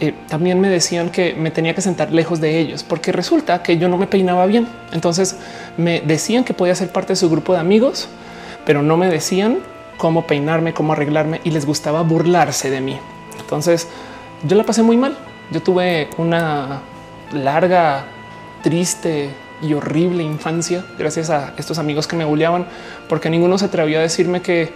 eh, 0.00 0.12
también 0.28 0.60
me 0.60 0.68
decían 0.68 1.10
que 1.10 1.34
me 1.34 1.52
tenía 1.52 1.74
que 1.74 1.80
sentar 1.80 2.12
lejos 2.12 2.40
de 2.40 2.58
ellos 2.58 2.82
porque 2.82 3.12
resulta 3.12 3.62
que 3.62 3.78
yo 3.78 3.88
no 3.88 3.96
me 3.96 4.06
peinaba 4.06 4.46
bien. 4.46 4.66
Entonces 4.92 5.36
me 5.76 6.00
decían 6.00 6.44
que 6.44 6.54
podía 6.54 6.74
ser 6.74 6.90
parte 6.90 7.12
de 7.12 7.16
su 7.16 7.30
grupo 7.30 7.52
de 7.52 7.60
amigos, 7.60 8.08
pero 8.66 8.82
no 8.82 8.96
me 8.96 9.08
decían 9.08 9.60
cómo 9.96 10.26
peinarme, 10.26 10.74
cómo 10.74 10.92
arreglarme 10.92 11.40
y 11.44 11.52
les 11.52 11.66
gustaba 11.66 12.02
burlarse 12.02 12.68
de 12.68 12.80
mí. 12.80 12.98
Entonces 13.38 13.88
yo 14.42 14.56
la 14.56 14.64
pasé 14.64 14.82
muy 14.82 14.96
mal 14.96 15.16
yo 15.54 15.62
tuve 15.62 16.08
una 16.18 16.80
larga, 17.32 18.04
triste 18.64 19.30
y 19.62 19.72
horrible 19.72 20.24
infancia 20.24 20.84
gracias 20.98 21.30
a 21.30 21.54
estos 21.56 21.78
amigos 21.78 22.08
que 22.08 22.16
me 22.16 22.24
bulleaban, 22.24 22.66
porque 23.08 23.30
ninguno 23.30 23.56
se 23.56 23.66
atrevió 23.66 24.00
a 24.00 24.02
decirme 24.02 24.42
que 24.42 24.72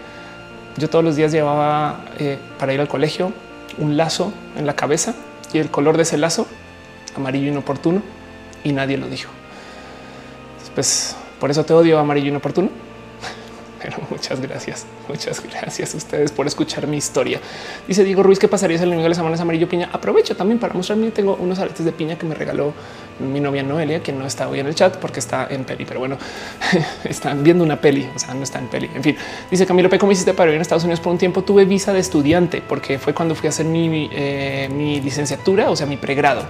yo 0.76 0.88
todos 0.88 1.04
los 1.04 1.16
días 1.16 1.32
llevaba 1.32 2.04
eh, 2.20 2.38
para 2.60 2.72
ir 2.72 2.80
al 2.80 2.86
colegio 2.86 3.32
un 3.78 3.96
lazo 3.96 4.32
en 4.56 4.66
la 4.66 4.76
cabeza 4.76 5.14
y 5.52 5.58
el 5.58 5.68
color 5.68 5.96
de 5.96 6.04
ese 6.04 6.16
lazo 6.16 6.46
amarillo 7.16 7.48
inoportuno 7.48 8.00
y 8.62 8.70
nadie 8.70 8.98
lo 8.98 9.08
dijo. 9.08 9.32
Pues 10.76 11.16
por 11.40 11.50
eso 11.50 11.64
te 11.64 11.74
odio 11.74 11.98
amarillo 11.98 12.28
inoportuno. 12.28 12.70
Pero 13.80 13.98
muchas 14.10 14.40
gracias, 14.40 14.86
muchas 15.08 15.42
gracias 15.42 15.94
a 15.94 15.96
ustedes 15.96 16.32
por 16.32 16.46
escuchar 16.46 16.86
mi 16.86 16.96
historia. 16.96 17.40
Dice 17.86 18.04
Diego 18.04 18.22
Ruiz 18.22 18.38
que 18.38 18.48
pasaría 18.48 18.76
el 18.76 18.82
enemigo 18.82 19.04
de 19.04 19.10
las 19.10 19.18
semanas 19.18 19.40
amarillo 19.40 19.68
piña. 19.68 19.88
Aprovecho 19.92 20.36
también 20.36 20.58
para 20.58 20.74
mostrarme. 20.74 21.10
Tengo 21.10 21.36
unos 21.40 21.58
aretes 21.58 21.84
de 21.84 21.92
piña 21.92 22.18
que 22.18 22.26
me 22.26 22.34
regaló 22.34 22.72
mi 23.20 23.40
novia 23.40 23.62
Noelia, 23.62 24.02
que 24.02 24.12
no 24.12 24.26
está 24.26 24.48
hoy 24.48 24.60
en 24.60 24.66
el 24.66 24.74
chat 24.74 24.96
porque 24.96 25.20
está 25.20 25.46
en 25.50 25.64
peli, 25.64 25.84
pero 25.84 26.00
bueno, 26.00 26.18
están 27.04 27.42
viendo 27.42 27.64
una 27.64 27.80
peli, 27.80 28.08
o 28.14 28.18
sea, 28.18 28.34
no 28.34 28.42
está 28.42 28.58
en 28.58 28.68
peli. 28.68 28.90
En 28.94 29.02
fin, 29.02 29.16
dice 29.50 29.66
Camilo 29.66 29.88
P. 29.88 29.98
¿Cómo 29.98 30.12
hiciste 30.12 30.34
para 30.34 30.50
ir 30.50 30.56
en 30.56 30.62
Estados 30.62 30.84
Unidos 30.84 31.00
por 31.00 31.12
un 31.12 31.18
tiempo? 31.18 31.42
Tuve 31.42 31.64
visa 31.64 31.92
de 31.92 32.00
estudiante 32.00 32.62
porque 32.66 32.98
fue 32.98 33.14
cuando 33.14 33.34
fui 33.34 33.46
a 33.46 33.50
hacer 33.50 33.66
mi, 33.66 34.08
eh, 34.12 34.68
mi 34.72 35.00
licenciatura, 35.00 35.70
o 35.70 35.76
sea, 35.76 35.86
mi 35.86 35.96
pregrado 35.96 36.42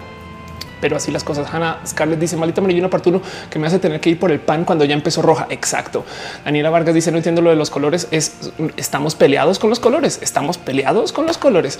pero 0.80 0.96
así 0.96 1.10
las 1.10 1.24
cosas. 1.24 1.52
Hannah 1.52 1.80
Scarlett 1.86 2.18
dice 2.18 2.36
malita 2.36 2.60
amarillo 2.60 2.86
oportuno 2.86 3.20
que 3.50 3.58
me 3.58 3.66
hace 3.66 3.78
tener 3.78 4.00
que 4.00 4.10
ir 4.10 4.18
por 4.18 4.30
el 4.30 4.40
pan 4.40 4.64
cuando 4.64 4.84
ya 4.84 4.94
empezó 4.94 5.22
roja. 5.22 5.46
Exacto. 5.50 6.04
Daniela 6.44 6.70
Vargas 6.70 6.94
dice 6.94 7.10
no 7.10 7.18
entiendo 7.18 7.42
lo 7.42 7.50
de 7.50 7.56
los 7.56 7.70
colores. 7.70 8.08
Es 8.10 8.52
estamos 8.76 9.14
peleados 9.14 9.58
con 9.58 9.70
los 9.70 9.80
colores. 9.80 10.18
Estamos 10.22 10.58
peleados 10.58 11.12
con 11.12 11.26
los 11.26 11.38
colores. 11.38 11.78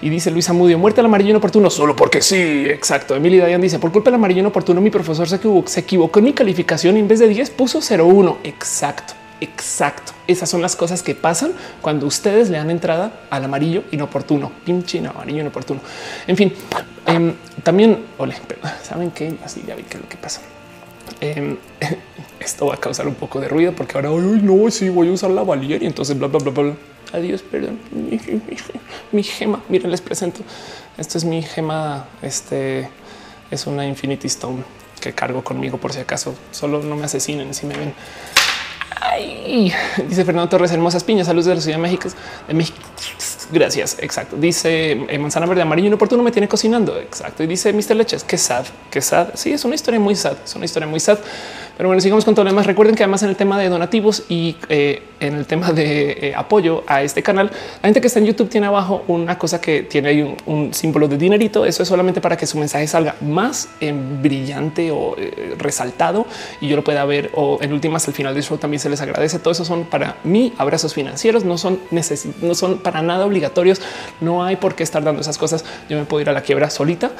Y 0.00 0.08
dice 0.08 0.30
Luisa 0.30 0.52
Mudio 0.52 0.78
muerte 0.78 1.00
al 1.00 1.06
amarillo 1.06 1.30
inoportuno 1.30 1.70
solo 1.70 1.96
porque 1.96 2.22
sí. 2.22 2.64
Exacto. 2.66 3.14
Emily 3.14 3.38
Dayan 3.38 3.60
dice 3.60 3.78
por 3.78 3.92
culpa 3.92 4.10
del 4.10 4.16
amarillo 4.16 4.40
inoportuno 4.40 4.80
mi 4.80 4.90
profesor 4.90 5.28
se 5.28 5.36
equivocó, 5.36 5.68
se 5.68 5.80
equivocó 5.80 6.18
en 6.18 6.24
mi 6.26 6.32
calificación 6.32 6.96
y 6.96 7.00
en 7.00 7.08
vez 7.08 7.20
de 7.20 7.28
10 7.28 7.50
puso 7.50 7.80
01. 7.80 8.38
Exacto. 8.44 9.21
Exacto. 9.42 10.12
Esas 10.28 10.48
son 10.48 10.62
las 10.62 10.76
cosas 10.76 11.02
que 11.02 11.16
pasan 11.16 11.52
cuando 11.80 12.06
ustedes 12.06 12.48
le 12.48 12.58
dan 12.58 12.70
entrada 12.70 13.26
al 13.28 13.42
amarillo 13.44 13.82
inoportuno, 13.90 14.52
pinche 14.64 15.04
amarillo 15.04 15.40
inoportuno. 15.40 15.80
En 16.28 16.36
fin, 16.36 16.52
em, 17.06 17.34
también, 17.64 18.04
ole, 18.18 18.36
saben 18.84 19.10
que 19.10 19.34
así 19.44 19.64
ya 19.66 19.74
vi 19.74 19.82
qué 19.82 19.96
es 19.96 20.02
lo 20.02 20.08
que 20.08 20.16
pasa. 20.16 20.42
Em, 21.20 21.56
esto 22.38 22.66
va 22.66 22.74
a 22.74 22.76
causar 22.76 23.08
un 23.08 23.16
poco 23.16 23.40
de 23.40 23.48
ruido 23.48 23.72
porque 23.72 23.96
ahora 23.96 24.12
hoy 24.12 24.40
no, 24.40 24.70
sí 24.70 24.88
voy 24.88 25.08
a 25.08 25.12
usar 25.12 25.30
la 25.32 25.42
valier 25.42 25.82
y 25.82 25.86
entonces 25.86 26.16
bla, 26.16 26.28
bla, 26.28 26.38
bla, 26.38 26.52
bla. 26.52 26.74
Adiós, 27.12 27.42
perdón. 27.42 27.80
Mi, 29.10 29.22
gema. 29.24 29.60
Miren, 29.68 29.90
les 29.90 30.00
presento. 30.00 30.42
Esto 30.96 31.18
es 31.18 31.24
mi 31.24 31.42
gema. 31.42 32.06
Este 32.22 32.88
es 33.50 33.66
una 33.66 33.84
Infinity 33.84 34.28
Stone 34.28 34.62
que 35.00 35.12
cargo 35.12 35.42
conmigo 35.42 35.78
por 35.78 35.92
si 35.92 35.98
acaso. 35.98 36.32
Solo 36.52 36.80
no 36.80 36.94
me 36.94 37.06
asesinen 37.06 37.52
si 37.54 37.66
me 37.66 37.76
ven. 37.76 37.92
Dice 40.08 40.24
Fernando 40.24 40.48
Torres, 40.48 40.72
hermosas 40.72 41.04
piñas, 41.04 41.26
saludos 41.26 41.46
de 41.46 41.54
la 41.54 41.60
Ciudad 41.60 41.76
de 41.76 41.82
México. 41.82 42.08
Gracias. 43.52 43.96
Exacto. 44.00 44.36
Dice 44.36 44.92
eh, 44.92 45.18
manzana 45.18 45.46
verde 45.46 45.62
amarillo 45.62 45.88
inoportuno 45.88 46.22
me 46.22 46.32
tiene 46.32 46.48
cocinando. 46.48 46.98
Exacto. 46.98 47.42
Y 47.42 47.46
dice 47.46 47.72
Mr. 47.72 47.96
Leches 47.96 48.24
que 48.24 48.38
sad, 48.38 48.64
que 48.90 49.02
sad. 49.02 49.28
Sí, 49.34 49.52
es 49.52 49.64
una 49.64 49.74
historia 49.74 50.00
muy 50.00 50.16
sad. 50.16 50.36
Es 50.44 50.54
una 50.54 50.64
historia 50.64 50.88
muy 50.88 51.00
sad. 51.00 51.18
Pero 51.76 51.88
bueno, 51.88 52.00
sigamos 52.00 52.24
con 52.24 52.34
todo 52.34 52.44
lo 52.44 52.50
demás. 52.50 52.66
Recuerden 52.66 52.94
que 52.94 53.02
además 53.02 53.22
en 53.22 53.30
el 53.30 53.36
tema 53.36 53.58
de 53.58 53.68
donativos 53.68 54.24
y 54.28 54.56
eh, 54.68 55.02
en 55.20 55.34
el 55.34 55.46
tema 55.46 55.72
de 55.72 56.10
eh, 56.10 56.34
apoyo 56.36 56.84
a 56.86 57.02
este 57.02 57.22
canal, 57.22 57.50
la 57.82 57.88
gente 57.88 58.00
que 58.00 58.06
está 58.06 58.18
en 58.18 58.26
YouTube 58.26 58.48
tiene 58.48 58.66
abajo 58.66 59.04
una 59.08 59.38
cosa 59.38 59.60
que 59.60 59.82
tiene 59.82 60.08
ahí 60.08 60.36
un, 60.46 60.74
símbolo 60.74 61.08
de 61.08 61.16
dinerito. 61.16 61.64
Eso 61.64 61.82
es 61.82 61.88
solamente 61.88 62.20
para 62.20 62.36
que 62.36 62.46
su 62.46 62.58
mensaje 62.58 62.86
salga 62.86 63.16
más 63.20 63.68
en 63.80 64.22
brillante 64.22 64.90
o 64.90 65.16
resaltado 65.58 66.26
y 66.60 66.68
yo 66.68 66.76
lo 66.76 66.84
pueda 66.84 67.04
ver. 67.04 67.30
O 67.34 67.58
en 67.60 67.72
últimas, 67.72 68.06
al 68.08 68.14
final 68.14 68.34
del 68.34 68.42
show 68.42 68.58
también 68.58 68.80
se 68.80 68.88
les 68.88 69.00
agradece. 69.00 69.38
Todo 69.38 69.52
eso 69.52 69.64
son 69.64 69.84
para 69.84 70.16
mí 70.24 70.52
abrazos 70.58 70.94
financieros. 70.94 71.44
No 71.44 71.58
son 71.58 71.80
no 72.40 72.54
son 72.54 72.78
para 72.78 73.02
nada 73.02 73.26
obligatorios. 73.26 73.80
No 74.20 74.44
hay 74.44 74.56
por 74.56 74.74
qué 74.74 74.82
estar 74.82 75.02
dando 75.02 75.20
esas 75.20 75.38
cosas. 75.38 75.64
Yo 75.88 75.98
me 75.98 76.04
puedo 76.04 76.20
ir 76.20 76.28
a 76.28 76.32
la 76.32 76.42
quiebra 76.42 76.70
solita, 76.70 77.12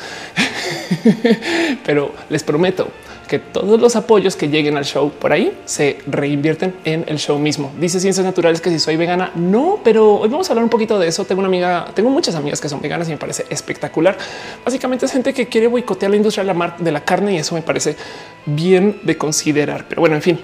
pero 1.85 2.13
les 2.29 2.43
prometo 2.43 2.89
que 3.33 3.39
todos 3.39 3.81
los 3.81 3.97
apoyos 3.97 4.37
que 4.37 4.51
lleguen 4.51 4.77
al 4.77 4.85
show 4.85 5.11
por 5.11 5.33
ahí 5.33 5.59
se 5.65 6.01
reinvierten 6.07 6.75
en 6.85 7.07
el 7.07 7.17
show 7.17 7.39
mismo. 7.39 7.73
Dice 7.81 7.99
Ciencias 7.99 8.27
Naturales 8.27 8.61
que 8.61 8.69
si 8.69 8.79
soy 8.79 8.99
vegana, 8.99 9.33
no, 9.35 9.81
pero 9.83 10.17
hoy 10.17 10.29
vamos 10.29 10.51
a 10.51 10.53
hablar 10.53 10.65
un 10.65 10.69
poquito 10.69 10.99
de 10.99 11.09
eso. 11.09 11.25
Tengo 11.25 11.39
una 11.39 11.49
amiga, 11.49 11.87
tengo 11.95 12.11
muchas 12.11 12.35
amigas 12.35 12.61
que 12.61 12.69
son 12.69 12.83
veganas 12.83 13.09
y 13.09 13.13
me 13.13 13.17
parece 13.17 13.47
espectacular. 13.49 14.19
Básicamente 14.63 15.07
es 15.07 15.13
gente 15.13 15.33
que 15.33 15.49
quiere 15.49 15.67
boicotear 15.67 16.11
la 16.11 16.19
industria 16.19 16.45
de 16.79 16.93
la 16.93 17.05
carne 17.05 17.33
y 17.33 17.39
eso 17.39 17.55
me 17.55 17.63
parece 17.63 17.97
bien 18.45 19.01
de 19.03 19.17
considerar. 19.17 19.87
Pero 19.89 20.01
bueno, 20.03 20.15
en 20.17 20.21
fin, 20.21 20.39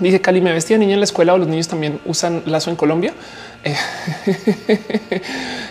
Dice 0.00 0.20
Cali, 0.20 0.40
me 0.40 0.52
vestía 0.52 0.78
niña 0.78 0.94
en 0.94 1.00
la 1.00 1.04
escuela 1.04 1.34
o 1.34 1.38
los 1.38 1.46
niños 1.48 1.68
también 1.68 2.00
usan 2.06 2.42
lazo 2.46 2.70
en 2.70 2.76
Colombia. 2.76 3.12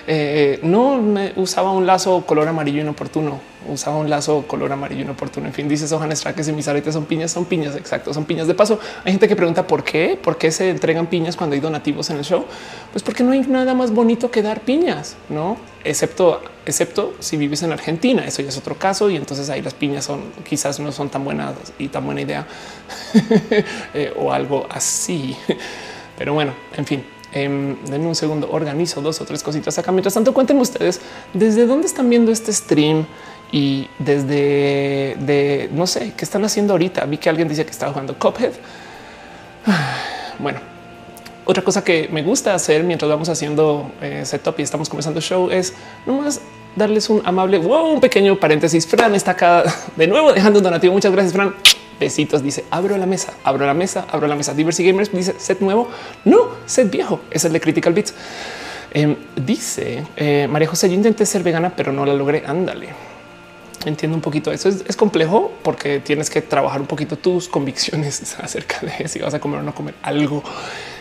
Eh, 0.07 0.59
no 0.63 0.97
me 0.97 1.31
usaba 1.35 1.71
un 1.71 1.85
lazo 1.85 2.25
color 2.25 2.47
amarillo 2.47 2.81
inoportuno, 2.81 3.39
usaba 3.69 3.97
un 3.97 4.09
lazo 4.09 4.43
color 4.47 4.71
amarillo 4.73 5.03
inoportuno. 5.03 5.47
En 5.47 5.53
fin, 5.53 5.69
dice 5.69 5.87
Sohan 5.87 6.11
que 6.35 6.43
si 6.43 6.51
mis 6.51 6.67
aretes 6.67 6.95
son 6.95 7.05
piñas, 7.05 7.31
son 7.31 7.45
piñas. 7.45 7.75
Exacto, 7.75 8.13
son 8.13 8.25
piñas. 8.25 8.47
De 8.47 8.55
paso, 8.55 8.79
hay 9.05 9.11
gente 9.13 9.27
que 9.27 9.35
pregunta 9.35 9.67
por 9.67 9.83
qué, 9.83 10.19
por 10.21 10.37
qué 10.37 10.51
se 10.51 10.71
entregan 10.71 11.05
piñas 11.05 11.37
cuando 11.37 11.53
hay 11.53 11.59
donativos 11.59 12.09
en 12.09 12.17
el 12.17 12.23
show. 12.23 12.45
Pues 12.91 13.03
porque 13.03 13.23
no 13.23 13.31
hay 13.31 13.41
nada 13.41 13.73
más 13.73 13.91
bonito 13.91 14.31
que 14.31 14.41
dar 14.41 14.61
piñas, 14.61 15.15
no 15.29 15.57
excepto, 15.83 16.41
excepto 16.65 17.13
si 17.19 17.37
vives 17.37 17.63
en 17.63 17.71
Argentina. 17.71 18.25
Eso 18.25 18.41
ya 18.41 18.49
es 18.49 18.57
otro 18.57 18.75
caso. 18.75 19.09
Y 19.09 19.15
entonces 19.15 19.49
ahí 19.49 19.61
las 19.61 19.75
piñas 19.75 20.05
son 20.05 20.31
quizás 20.43 20.79
no 20.79 20.91
son 20.91 21.09
tan 21.09 21.23
buenas 21.23 21.53
y 21.77 21.87
tan 21.87 22.05
buena 22.05 22.21
idea 22.21 22.47
eh, 23.93 24.13
o 24.17 24.33
algo 24.33 24.67
así. 24.69 25.37
Pero 26.17 26.33
bueno, 26.33 26.53
en 26.75 26.85
fin, 26.85 27.03
en 27.33 27.77
denme 27.85 28.07
un 28.07 28.15
segundo, 28.15 28.49
organizo 28.51 29.01
dos 29.01 29.21
o 29.21 29.25
tres 29.25 29.43
cositas 29.43 29.77
acá. 29.77 29.91
Mientras 29.91 30.13
tanto, 30.13 30.33
cuéntenme 30.33 30.61
ustedes 30.61 31.01
desde 31.33 31.65
dónde 31.65 31.87
están 31.87 32.09
viendo 32.09 32.31
este 32.31 32.51
stream 32.51 33.05
y 33.51 33.87
desde 33.99 35.15
de 35.19 35.69
no 35.73 35.87
sé 35.87 36.13
qué 36.15 36.25
están 36.25 36.43
haciendo 36.45 36.73
ahorita. 36.73 37.05
Vi 37.05 37.17
que 37.17 37.29
alguien 37.29 37.47
dice 37.47 37.65
que 37.65 37.71
estaba 37.71 37.91
jugando 37.91 38.17
Cuphead. 38.17 38.53
Bueno, 40.39 40.59
otra 41.45 41.63
cosa 41.63 41.83
que 41.83 42.09
me 42.11 42.23
gusta 42.23 42.55
hacer 42.55 42.83
mientras 42.83 43.07
vamos 43.07 43.29
haciendo 43.29 43.91
eh, 44.01 44.23
setup 44.25 44.59
y 44.59 44.63
estamos 44.63 44.89
comenzando 44.89 45.21
show 45.21 45.51
es 45.51 45.73
nomás 46.07 46.41
darles 46.75 47.11
un 47.11 47.21
amable, 47.25 47.59
wow, 47.59 47.91
un 47.91 47.99
pequeño 47.99 48.39
paréntesis. 48.39 48.87
Fran 48.87 49.13
está 49.13 49.31
acá 49.31 49.63
de 49.95 50.07
nuevo 50.07 50.33
dejando 50.33 50.57
un 50.57 50.63
donativo. 50.63 50.93
Muchas 50.93 51.11
gracias, 51.11 51.33
Fran 51.33 51.53
besitos. 52.01 52.43
Dice 52.43 52.65
abro 52.69 52.97
la 52.97 53.05
mesa, 53.05 53.33
abro 53.43 53.65
la 53.65 53.73
mesa, 53.73 54.05
abro 54.11 54.27
la 54.27 54.35
mesa. 54.35 54.53
Diversity 54.53 54.91
Gamers 54.91 55.11
dice 55.11 55.35
set 55.37 55.61
nuevo. 55.61 55.89
No, 56.25 56.49
set 56.65 56.91
viejo. 56.91 57.21
Es 57.31 57.45
el 57.45 57.53
de 57.53 57.61
Critical 57.61 57.93
Beats. 57.93 58.13
Em, 58.93 59.15
dice 59.37 60.03
eh, 60.17 60.47
María 60.49 60.67
José, 60.67 60.89
yo 60.89 60.95
intenté 60.95 61.25
ser 61.25 61.43
vegana, 61.43 61.73
pero 61.75 61.93
no 61.93 62.05
la 62.05 62.13
logré. 62.13 62.43
Ándale. 62.45 62.89
Entiendo 63.85 64.15
un 64.15 64.21
poquito 64.21 64.51
eso. 64.51 64.69
Es, 64.69 64.95
complejo 64.95 65.51
porque 65.63 65.99
tienes 65.99 66.29
que 66.29 66.41
trabajar 66.41 66.81
un 66.81 66.87
poquito 66.87 67.17
tus 67.17 67.47
convicciones 67.47 68.35
acerca 68.39 68.79
de 68.81 69.07
si 69.07 69.19
vas 69.19 69.33
a 69.33 69.39
comer 69.39 69.61
o 69.61 69.63
no 69.63 69.73
comer 69.73 69.95
algo. 70.03 70.43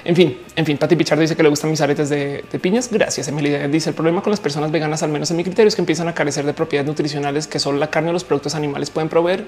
En 0.05 0.17
fin, 0.17 0.39
en 0.57 0.65
fin, 0.65 0.79
Pati 0.79 0.97
Pichardo 0.97 1.21
dice 1.21 1.37
que 1.37 1.43
le 1.43 1.49
gustan 1.49 1.71
mis 1.71 1.81
aretes 1.81 2.09
de, 2.09 2.45
piñas. 2.61 2.91
Gracias. 2.91 3.29
Emilia 3.29 3.69
dice 3.69 3.91
el 3.91 3.95
problema 3.95 4.23
con 4.23 4.31
las 4.31 4.41
personas 4.41 4.71
veganas, 4.71 5.03
al 5.03 5.11
menos 5.11 5.31
en 5.31 5.37
mi 5.37 5.45
criterio, 5.45 5.69
es 5.69 5.75
que 5.75 5.83
empiezan 5.83 6.09
a 6.09 6.15
carecer 6.15 6.47
de 6.47 6.55
propiedades 6.55 6.89
nutricionales 6.89 7.47
que 7.47 7.59
solo 7.59 7.79
la 7.79 7.91
carne 7.91 8.11
o 8.11 8.13
los 8.13 8.25
productos 8.25 8.55
animales 8.55 8.91
pueden 8.91 9.09
proveer. 9.09 9.45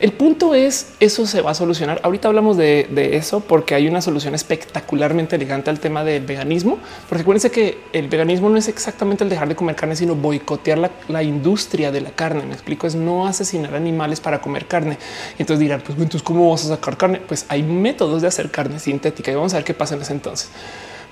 El 0.00 0.12
punto 0.12 0.54
es 0.54 0.92
eso 1.00 1.26
se 1.26 1.40
va 1.40 1.52
a 1.52 1.54
solucionar. 1.54 2.00
Ahorita 2.02 2.28
hablamos 2.28 2.56
de, 2.56 2.86
eso 3.14 3.40
porque 3.40 3.74
hay 3.74 3.88
una 3.88 4.00
solución 4.02 4.34
espectacularmente 4.34 5.36
elegante 5.36 5.70
al 5.70 5.80
tema 5.80 6.04
del 6.04 6.24
veganismo. 6.24 6.78
Porque 7.08 7.22
acuérdense 7.22 7.50
que 7.50 7.78
el 7.92 8.08
veganismo 8.08 8.48
no 8.48 8.56
es 8.56 8.68
exactamente 8.68 9.24
el 9.24 9.30
dejar 9.30 9.48
de 9.48 9.56
comer 9.56 9.76
carne, 9.76 9.96
sino 9.96 10.14
boicotear 10.14 10.90
la, 11.08 11.22
industria 11.22 11.90
de 11.90 12.00
la 12.00 12.10
carne. 12.10 12.44
Me 12.44 12.52
explico, 12.52 12.86
es 12.86 12.94
no 12.94 13.26
asesinar 13.26 13.74
animales 13.74 14.20
para 14.20 14.40
comer 14.40 14.66
carne. 14.66 14.98
Y 15.38 15.42
entonces 15.42 15.60
dirán, 15.60 15.80
pues 15.80 15.96
entonces 15.96 16.22
cómo 16.22 16.50
vas 16.50 16.64
a 16.66 16.68
sacar 16.68 16.96
carne? 16.96 17.20
Pues 17.26 17.46
hay 17.48 17.62
métodos 17.62 18.22
de 18.22 18.28
hacer 18.28 18.50
carne 18.50 18.78
sintética 18.78 19.32
y 19.32 19.34
vamos 19.34 19.54
a 19.54 19.56
ver 19.56 19.64
qué 19.64 19.74
pasa 19.74 19.93
en 19.94 20.02
ese 20.02 20.12
entonces. 20.12 20.50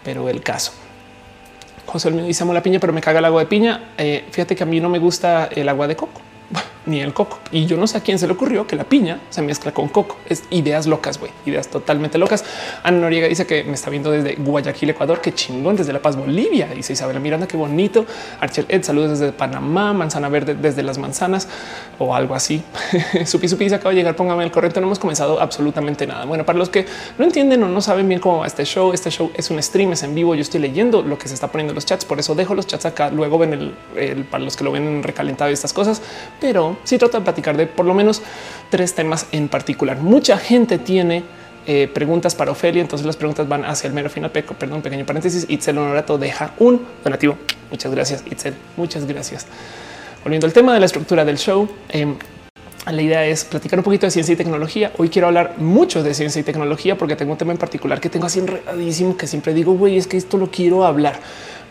Pero 0.05 0.29
el 0.29 0.43
caso. 0.43 0.73
José 1.87 2.11
me 2.11 2.23
dice 2.23 2.43
amo 2.43 2.53
la 2.53 2.63
piña, 2.63 2.79
pero 2.79 2.93
me 2.93 3.01
caga 3.01 3.19
el 3.19 3.25
agua 3.25 3.41
de 3.43 3.47
piña. 3.47 3.93
Eh, 3.99 4.25
fíjate 4.31 4.57
que 4.57 4.63
a 4.63 4.67
mí 4.67 4.81
no 4.81 4.89
me 4.89 4.99
gusta 4.99 5.49
el 5.53 5.69
agua 5.69 5.87
de 5.87 5.97
coco 5.97 6.21
ni 6.87 7.01
el 7.01 7.13
coco. 7.13 7.39
Y 7.51 7.67
yo 7.67 7.77
no 7.77 7.87
sé 7.87 7.99
a 7.99 8.01
quién 8.01 8.19
se 8.19 8.27
le 8.27 8.33
ocurrió 8.33 8.67
que 8.67 8.77
la 8.77 8.85
piña 8.85 9.21
se 9.31 9.43
mezcla 9.43 9.73
con 9.73 9.89
coco. 9.89 10.17
Es 10.29 10.45
ideas 10.51 10.87
locas, 10.87 11.19
güey, 11.19 11.33
ideas 11.47 11.69
totalmente 11.69 12.19
locas. 12.19 12.45
Ana 12.83 12.99
Noriega 12.99 13.29
dice 13.29 13.47
que 13.47 13.65
me 13.65 13.73
está 13.73 13.91
viendo 13.91 14.11
desde 14.11 14.35
Guayaquil, 14.35 14.91
Ecuador. 14.91 15.21
Qué 15.21 15.33
chingón 15.33 15.77
desde 15.77 15.93
La 15.93 16.01
Paz, 16.01 16.17
Bolivia. 16.17 16.69
Dice 16.75 16.93
Isabela 16.93 17.21
Miranda, 17.21 17.47
qué 17.47 17.57
bonito. 17.57 18.05
Archel 18.41 18.67
Ed, 18.69 18.83
saludos 18.83 19.19
desde 19.19 19.33
Panamá, 19.33 19.93
manzana 19.93 20.29
verde 20.29 20.55
desde 20.55 20.83
las 20.83 20.99
manzanas 20.99 21.49
o 21.99 22.15
algo 22.15 22.35
así. 22.35 22.63
supi, 23.27 23.49
supi, 23.49 23.69
se 23.69 23.77
acaba 23.77 23.91
de 23.91 23.97
llegar. 23.97 24.17
Póngame 24.17 24.45
el 24.45 24.51
correcto. 24.51 24.81
No 24.81 24.87
hemos 24.87 24.99
comenzado 24.99 25.41
absolutamente 25.41 26.07
nada. 26.07 26.25
Bueno, 26.25 26.45
para 26.45 26.59
los 26.59 26.69
que 26.69 26.87
no 27.19 27.25
entienden 27.25 27.63
o 27.63 27.69
no 27.69 27.81
saben 27.81 28.09
bien 28.09 28.21
cómo 28.21 28.39
va 28.39 28.47
este 28.47 28.65
show, 28.65 28.93
este 28.93 29.11
show 29.11 29.31
es 29.35 29.51
un 29.51 29.63
stream, 29.63 29.93
es 29.93 30.03
en 30.03 30.15
vivo. 30.15 30.35
Yo 30.35 30.43
estoy 30.43 30.61
leyendo 30.61 31.03
lo 31.03 31.19
que 31.19 31.29
se 31.29 31.35
está 31.35 31.49
poniendo 31.49 31.73
en 31.73 31.77
los 31.77 31.87
chats. 31.87 32.05
Por 32.05 32.19
eso 32.19 32.35
dejo 32.35 32.55
los 32.55 32.67
chats 32.67 32.87
acá. 32.87 33.11
Luego 33.11 33.39
ven 33.39 33.53
el, 33.97 34.25
para 34.25 34.43
los 34.45 34.57
que 34.57 34.65
lo 34.65 34.73
ven 34.73 35.03
recalentado 35.03 35.51
y 35.51 35.55
estas 35.55 35.73
cosas, 35.73 36.03
pero 36.41 36.72
si 36.85 36.99
trata 36.99 37.19
de 37.19 37.25
platicar 37.25 37.57
de 37.57 37.67
por 37.67 37.87
lo 37.87 37.95
menos 37.95 38.23
tres 38.71 38.95
temas 38.95 39.27
en 39.33 39.49
particular. 39.49 39.99
Mucha 39.99 40.39
gente 40.39 40.79
tiene 40.79 41.25
eh, 41.67 41.89
preguntas 41.93 42.35
para 42.35 42.51
Ofelia, 42.51 42.83
entonces 42.83 43.07
las 43.07 43.17
preguntas 43.17 43.49
van 43.49 43.65
hacia 43.65 43.87
el 43.87 43.95
mero 43.95 44.11
final. 44.11 44.31
Peco, 44.31 44.55
perdón, 44.55 44.83
pequeño 44.83 45.07
paréntesis. 45.07 45.47
Itzel 45.49 45.79
Honorato 45.79 46.19
deja 46.19 46.55
un 46.59 46.85
donativo. 47.05 47.37
Muchas 47.71 47.93
gracias, 47.93 48.25
Itzel. 48.31 48.55
Muchas 48.77 49.07
gracias. 49.07 49.47
Volviendo 50.25 50.47
al 50.47 50.53
tema 50.53 50.75
de 50.75 50.81
la 50.81 50.87
estructura 50.87 51.25
del 51.25 51.39
show, 51.39 51.69
em, 51.89 52.17
la 52.91 53.01
idea 53.01 53.25
es 53.25 53.45
platicar 53.45 53.79
un 53.79 53.85
poquito 53.85 54.07
de 54.07 54.11
ciencia 54.11 54.33
y 54.33 54.37
tecnología. 54.37 54.93
Hoy 54.99 55.09
quiero 55.09 55.29
hablar 55.29 55.55
mucho 55.59 56.03
de 56.03 56.15
ciencia 56.15 56.41
y 56.41 56.43
tecnología 56.43 56.99
porque 56.99 57.15
tengo 57.15 57.33
un 57.33 57.39
tema 57.39 57.53
en 57.53 57.59
particular 57.59 58.01
que 58.01 58.09
tengo 58.09 58.27
así 58.27 58.41
enredadísimo 58.41 59.17
que 59.17 59.29
siempre 59.29 59.55
digo, 59.55 59.73
güey, 59.75 59.99
es 59.99 60.09
que 60.09 60.17
esto 60.17 60.39
lo 60.39 60.51
quiero 60.51 60.85
hablar. 60.85 61.21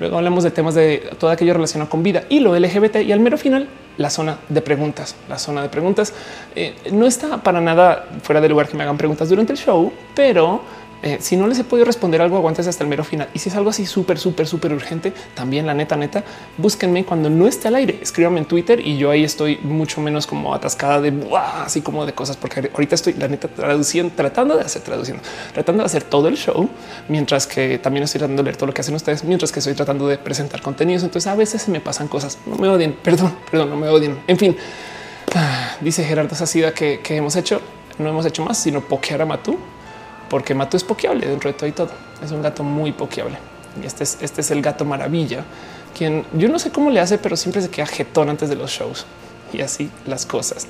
Luego 0.01 0.17
hablamos 0.17 0.43
de 0.43 0.49
temas 0.49 0.73
de 0.73 1.11
todo 1.19 1.29
aquello 1.29 1.53
relacionado 1.53 1.87
con 1.87 2.01
vida 2.01 2.23
y 2.27 2.39
lo 2.39 2.57
LGBT 2.57 3.03
y 3.05 3.11
al 3.11 3.19
mero 3.19 3.37
final 3.37 3.67
la 3.97 4.09
zona 4.09 4.39
de 4.49 4.59
preguntas. 4.59 5.15
La 5.29 5.37
zona 5.37 5.61
de 5.61 5.69
preguntas 5.69 6.11
eh, 6.55 6.73
no 6.91 7.05
está 7.05 7.37
para 7.43 7.61
nada 7.61 8.07
fuera 8.23 8.41
de 8.41 8.49
lugar 8.49 8.67
que 8.67 8.75
me 8.75 8.81
hagan 8.81 8.97
preguntas 8.97 9.29
durante 9.29 9.53
el 9.53 9.59
show, 9.59 9.93
pero 10.15 10.63
Eh, 11.03 11.17
si 11.19 11.35
no 11.35 11.47
les 11.47 11.57
he 11.57 11.63
podido 11.63 11.85
responder 11.85 12.21
algo, 12.21 12.37
aguantes 12.37 12.67
hasta 12.67 12.83
el 12.83 12.89
mero 12.89 13.03
final. 13.03 13.27
Y 13.33 13.39
si 13.39 13.49
es 13.49 13.55
algo 13.55 13.71
así 13.71 13.85
súper, 13.85 14.19
súper, 14.19 14.47
súper 14.47 14.71
urgente, 14.71 15.13
también 15.33 15.65
la 15.65 15.73
neta, 15.73 15.95
neta, 15.95 16.23
búsquenme 16.57 17.05
cuando 17.05 17.29
no 17.29 17.47
esté 17.47 17.69
al 17.69 17.75
aire. 17.75 17.99
Escríbanme 18.01 18.39
en 18.39 18.45
Twitter 18.45 18.85
y 18.85 18.97
yo 18.97 19.09
ahí 19.09 19.23
estoy 19.23 19.57
mucho 19.63 19.99
menos 19.99 20.27
como 20.27 20.53
atascada 20.53 21.01
de 21.01 21.11
así 21.63 21.81
como 21.81 22.05
de 22.05 22.13
cosas, 22.13 22.37
porque 22.37 22.69
ahorita 22.71 22.95
estoy 22.95 23.13
la 23.13 23.27
neta 23.27 23.47
traduciendo, 23.47 24.13
tratando 24.15 24.55
de 24.55 24.61
hacer 24.61 24.83
traduciendo, 24.83 25.23
tratando 25.53 25.81
de 25.81 25.87
hacer 25.87 26.03
todo 26.03 26.27
el 26.27 26.37
show, 26.37 26.69
mientras 27.07 27.47
que 27.47 27.79
también 27.79 28.03
estoy 28.03 28.19
tratando 28.19 28.43
de 28.43 28.45
leer 28.45 28.57
todo 28.57 28.67
lo 28.67 28.73
que 28.73 28.81
hacen 28.81 28.93
ustedes, 28.93 29.23
mientras 29.23 29.51
que 29.51 29.59
estoy 29.59 29.73
tratando 29.73 30.07
de 30.07 30.19
presentar 30.19 30.61
contenidos. 30.61 31.03
Entonces 31.03 31.31
a 31.31 31.35
veces 31.35 31.63
se 31.63 31.71
me 31.71 31.79
pasan 31.79 32.07
cosas. 32.07 32.37
No 32.45 32.57
me 32.57 32.67
odien, 32.67 32.93
perdón, 32.93 33.33
perdón, 33.49 33.71
no 33.71 33.75
me 33.75 33.89
odien. 33.89 34.19
En 34.27 34.37
fin, 34.37 34.55
dice 35.79 36.03
Gerardo 36.03 36.35
Sacida 36.35 36.73
que, 36.73 36.99
que 36.99 37.15
hemos 37.15 37.35
hecho, 37.35 37.59
no 37.97 38.09
hemos 38.09 38.25
hecho 38.27 38.45
más, 38.45 38.59
sino 38.59 38.81
pokear 38.81 39.23
a 39.23 39.25
Matú 39.25 39.57
porque 40.31 40.55
Mato 40.55 40.77
es 40.77 40.85
pokeable 40.85 41.27
dentro 41.27 41.51
de 41.51 41.57
todo 41.57 41.67
y 41.67 41.73
todo. 41.73 41.91
Es 42.23 42.31
un 42.31 42.41
gato 42.41 42.63
muy 42.63 42.93
pokeable. 42.93 43.37
Y 43.83 43.85
este 43.85 44.05
es, 44.05 44.17
este 44.21 44.39
es 44.39 44.49
el 44.51 44.61
gato 44.61 44.85
maravilla, 44.85 45.43
quien 45.95 46.25
yo 46.31 46.47
no 46.47 46.57
sé 46.57 46.71
cómo 46.71 46.89
le 46.89 47.01
hace, 47.01 47.17
pero 47.17 47.35
siempre 47.35 47.61
se 47.61 47.69
queda 47.69 47.85
jetón 47.85 48.29
antes 48.29 48.47
de 48.47 48.55
los 48.55 48.71
shows 48.71 49.05
y 49.51 49.59
así 49.59 49.91
las 50.07 50.25
cosas. 50.25 50.67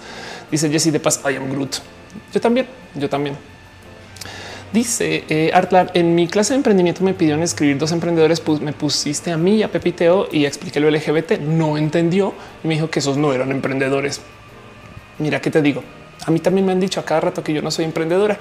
Dice 0.50 0.68
Jesse 0.68 0.92
de 0.92 1.00
Paz, 1.00 1.22
I 1.24 1.36
am 1.36 1.48
Groot. 1.52 1.76
Yo 2.34 2.42
también, 2.42 2.66
yo 2.96 3.08
también. 3.08 3.38
Dice 4.74 5.26
eh, 5.30 5.52
Artlar, 5.54 5.92
en 5.94 6.16
mi 6.16 6.28
clase 6.28 6.54
de 6.54 6.58
emprendimiento 6.58 7.04
me 7.04 7.14
pidieron 7.14 7.44
escribir 7.44 7.78
dos 7.78 7.92
emprendedores, 7.92 8.42
me 8.62 8.74
pusiste 8.74 9.32
a 9.32 9.38
mí 9.38 9.62
a 9.62 9.72
Pepiteo 9.72 10.28
y 10.32 10.46
expliqué 10.46 10.80
lo 10.80 10.90
LGBT. 10.90 11.34
No 11.34 11.78
entendió 11.78 12.34
y 12.64 12.68
me 12.68 12.74
dijo 12.74 12.90
que 12.90 12.98
esos 12.98 13.16
no 13.16 13.32
eran 13.32 13.52
emprendedores. 13.52 14.22
Mira, 15.20 15.40
¿qué 15.40 15.52
te 15.52 15.62
digo? 15.62 15.84
A 16.26 16.32
mí 16.32 16.40
también 16.40 16.66
me 16.66 16.72
han 16.72 16.80
dicho 16.80 17.00
a 17.00 17.06
cada 17.06 17.22
rato 17.22 17.44
que 17.44 17.54
yo 17.54 17.62
no 17.62 17.72
soy 17.72 17.86
emprendedora, 17.86 18.38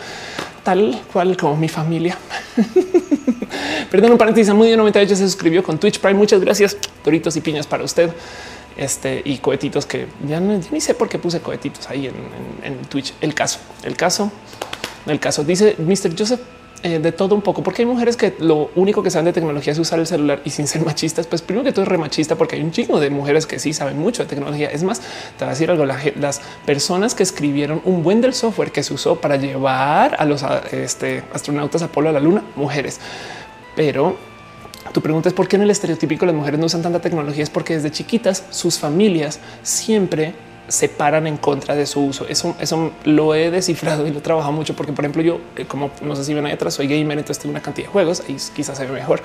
tal 0.63 1.01
cual 1.13 1.37
como 1.37 1.57
mi 1.57 1.69
familia. 1.69 2.17
Perdón, 3.91 4.13
un 4.13 4.19
paréntesis, 4.19 4.53
muy 4.55 4.77
98 4.77 5.17
se 5.17 5.25
suscribió 5.25 5.63
con 5.63 5.79
Twitch 5.79 5.99
Prime. 5.99 6.19
Muchas 6.19 6.41
gracias. 6.41 6.77
Doritos 7.05 7.37
y 7.37 7.41
piñas 7.41 7.67
para 7.67 7.85
usted. 7.85 8.11
Este 8.77 9.21
y 9.25 9.39
cohetitos 9.39 9.85
que 9.85 10.07
ya, 10.27 10.41
no, 10.41 10.59
ni 10.71 10.81
sé 10.81 10.95
por 10.95 11.09
qué 11.09 11.19
puse 11.19 11.41
cohetitos 11.41 11.89
ahí 11.91 12.07
en, 12.07 12.15
en 12.63 12.81
Twitch. 12.83 13.15
El 13.21 13.35
caso, 13.35 13.59
el 13.83 13.97
caso, 13.97 14.31
el 15.07 15.19
caso 15.19 15.43
dice 15.43 15.75
Mr. 15.79 16.17
Joseph 16.17 16.41
eh, 16.83 16.99
de 16.99 17.13
todo 17.13 17.35
un 17.35 17.43
poco, 17.43 17.63
porque 17.63 17.83
hay 17.83 17.87
mujeres 17.87 18.17
que 18.17 18.35
lo 18.39 18.71
único 18.75 19.03
que 19.03 19.11
saben 19.11 19.27
de 19.27 19.35
tecnología 19.35 19.73
es 19.73 19.79
usar 19.79 19.99
el 19.99 20.07
celular 20.07 20.41
y 20.47 20.51
sin 20.51 20.67
ser 20.67 20.83
machistas, 20.83 21.27
pues 21.27 21.43
primero 21.43 21.63
que 21.63 21.73
todo 21.73 21.83
es 21.83 21.89
remachista 21.89 22.37
porque 22.37 22.57
hay 22.57 22.63
un 22.63 22.71
chingo 22.71 22.99
de 23.01 23.11
mujeres 23.11 23.47
que 23.47 23.59
sí 23.59 23.75
saben 23.75 23.99
mucho 23.99 24.23
de 24.23 24.29
tecnología. 24.31 24.71
Es 24.71 24.83
más, 24.83 25.01
te 25.01 25.45
voy 25.45 25.49
a 25.49 25.51
decir 25.51 25.71
algo, 25.71 25.85
las 25.85 26.41
personas 26.65 27.15
que 27.15 27.23
escribieron 27.23 27.83
un 27.85 28.03
buen 28.03 28.23
del 28.23 28.33
software 28.33 28.73
que 28.73 28.83
se 28.83 28.95
usó 28.95 29.21
para 29.21 29.37
llevar 29.37 30.17
a 30.19 30.25
los 30.25 30.43
este, 30.73 31.23
astronautas 31.35 31.83
Apolo 31.83 32.09
a 32.09 32.13
la 32.13 32.21
luna, 32.21 32.43
mujeres. 32.57 32.99
Pero 33.77 34.17
tu 34.93 35.03
pregunta 35.03 35.29
es 35.29 35.35
por 35.35 35.49
qué 35.49 35.57
en 35.57 35.63
el 35.63 35.71
estereotípico 35.71 36.25
las 36.25 36.35
mujeres 36.35 36.59
no 36.59 36.67
usan 36.67 36.81
tanta 36.81 37.01
tecnología, 37.01 37.43
es 37.43 37.51
porque 37.51 37.75
desde 37.75 37.91
chiquitas 37.91 38.45
sus 38.51 38.79
familias 38.79 39.39
siempre 39.63 40.35
se 40.71 40.89
paran 40.89 41.27
en 41.27 41.37
contra 41.37 41.75
de 41.75 41.87
su 41.87 42.01
uso. 42.05 42.27
Eso, 42.29 42.57
eso 42.61 42.93
lo 43.05 43.35
he 43.35 43.51
descifrado 43.51 44.07
y 44.07 44.11
lo 44.11 44.19
he 44.19 44.23
trabajado 44.23 44.53
mucho 44.53 44.75
porque, 44.75 44.93
por 44.93 45.05
ejemplo, 45.05 45.23
yo, 45.23 45.41
eh, 45.57 45.67
como 45.67 45.91
no 46.03 46.17
sé 46.17 46.25
si 46.25 46.33
ven 46.33 46.47
ahí 46.47 46.53
atrás, 46.53 46.75
soy 46.75 46.87
gamer, 46.87 47.19
entonces 47.19 47.39
tengo 47.43 47.53
una 47.53 47.63
cantidad 47.63 47.89
de 47.89 47.93
juegos 47.93 48.23
y 48.29 48.35
quizás 48.55 48.79
se 48.79 48.87
ve 48.87 48.93
mejor 48.93 49.21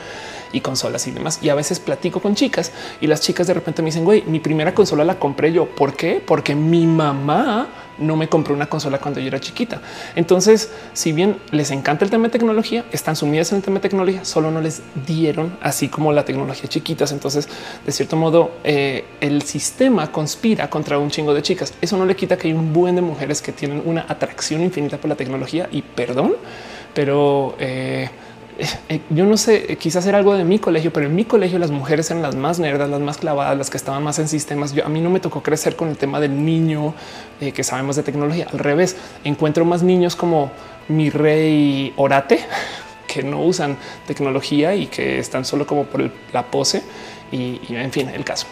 y 0.52 0.62
consolas 0.62 1.08
y 1.08 1.12
demás. 1.12 1.40
Y 1.42 1.50
a 1.50 1.56
veces 1.56 1.80
platico 1.80 2.20
con 2.20 2.36
chicas 2.36 2.72
y 3.00 3.08
las 3.08 3.22
chicas 3.22 3.48
de 3.48 3.54
repente 3.54 3.82
me 3.82 3.88
dicen, 3.88 4.04
güey, 4.04 4.24
mi 4.24 4.40
primera 4.40 4.74
consola 4.74 5.04
la 5.04 5.20
compré 5.20 5.52
yo. 5.52 5.66
¿Por 5.66 5.94
qué? 5.94 6.22
Porque 6.26 6.56
mi 6.56 6.86
mamá 6.88 7.68
no 7.98 8.16
me 8.16 8.28
compró 8.28 8.54
una 8.54 8.68
consola 8.68 9.00
cuando 9.00 9.20
yo 9.20 9.28
era 9.28 9.40
chiquita. 9.40 9.82
Entonces, 10.16 10.72
si 10.94 11.12
bien 11.12 11.38
les 11.52 11.72
encanta 11.72 12.06
el 12.06 12.12
tema 12.12 12.26
de 12.26 12.30
tecnología, 12.30 12.86
están 12.92 13.16
sumidas 13.16 13.52
en 13.52 13.58
el 13.58 13.64
tema 13.64 13.76
de 13.76 13.82
tecnología, 13.82 14.26
solo 14.26 14.52
no 14.52 14.62
les 14.62 14.82
dieron 15.06 15.58
así 15.62 15.90
como 15.90 16.14
la 16.14 16.26
tecnología 16.26 16.70
chiquitas. 16.70 17.12
Entonces, 17.12 17.48
de 17.86 17.92
cierto 17.92 18.16
modo, 18.16 18.52
eh, 18.64 19.06
el 19.22 19.42
sistema 19.44 20.12
conspira 20.12 20.70
contra 20.70 20.98
un 20.98 21.10
chingo 21.10 21.34
de 21.34 21.42
chicas. 21.42 21.74
Eso 21.82 21.98
no 21.98 22.06
le 22.06 22.16
quita 22.16 22.38
que 22.38 22.48
hay 22.48 22.54
un 22.54 22.74
buen 22.74 22.96
de 22.96 23.02
mujeres 23.02 23.42
que 23.42 23.52
tienen 23.52 23.82
una 23.86 24.06
atracción 24.08 24.62
infinita 24.62 24.98
por 24.98 25.10
la 25.10 25.16
tecnología 25.16 25.68
y 25.72 25.82
perdón, 25.82 26.36
pero 26.94 27.56
eh, 27.60 28.10
yo 29.10 29.26
no 29.26 29.38
sé, 29.38 29.74
eh, 29.74 29.76
quizás 29.78 30.06
era 30.06 30.18
algo 30.18 30.34
de 30.36 30.46
mi 30.46 30.60
colegio, 30.60 30.92
pero 30.94 31.08
en 31.08 31.16
mi 31.16 31.26
colegio 31.26 31.60
las 31.60 31.72
mujeres 31.72 32.10
eran 32.12 32.22
las 32.22 32.36
más 32.36 32.60
nerdas, 32.60 32.90
las 32.90 33.02
más 33.02 33.18
clavadas, 33.18 33.58
las 33.58 33.70
que 33.70 33.78
estaban 33.78 34.04
más 34.04 34.20
en 34.20 34.28
sistemas. 34.28 34.74
Yo, 34.74 34.86
a 34.86 34.90
mí 34.90 35.02
no 35.02 35.10
me 35.10 35.20
tocó 35.20 35.44
crecer 35.44 35.76
con 35.76 35.90
el 35.90 35.98
tema 35.98 36.20
del 36.20 36.46
niño 36.46 36.94
eh, 37.42 37.52
que 37.52 37.64
sabemos 37.64 37.96
de 37.96 38.04
tecnología. 38.04 38.48
Al 38.52 38.60
revés, 38.60 38.96
encuentro 39.24 39.66
más 39.66 39.84
niños 39.84 40.16
como 40.16 40.52
mi 40.88 41.10
rey 41.10 41.94
Orate 41.98 42.46
que 43.08 43.24
no 43.24 43.42
usan 43.42 43.78
tecnología 44.08 44.76
y 44.76 44.88
que 44.88 45.20
están 45.20 45.46
solo 45.46 45.66
como 45.66 45.86
por 45.86 46.10
la 46.34 46.44
pose 46.44 46.84
y, 47.32 47.60
y 47.68 47.76
en 47.76 47.92
fin, 47.92 48.10
el 48.10 48.24
caso. 48.24 48.48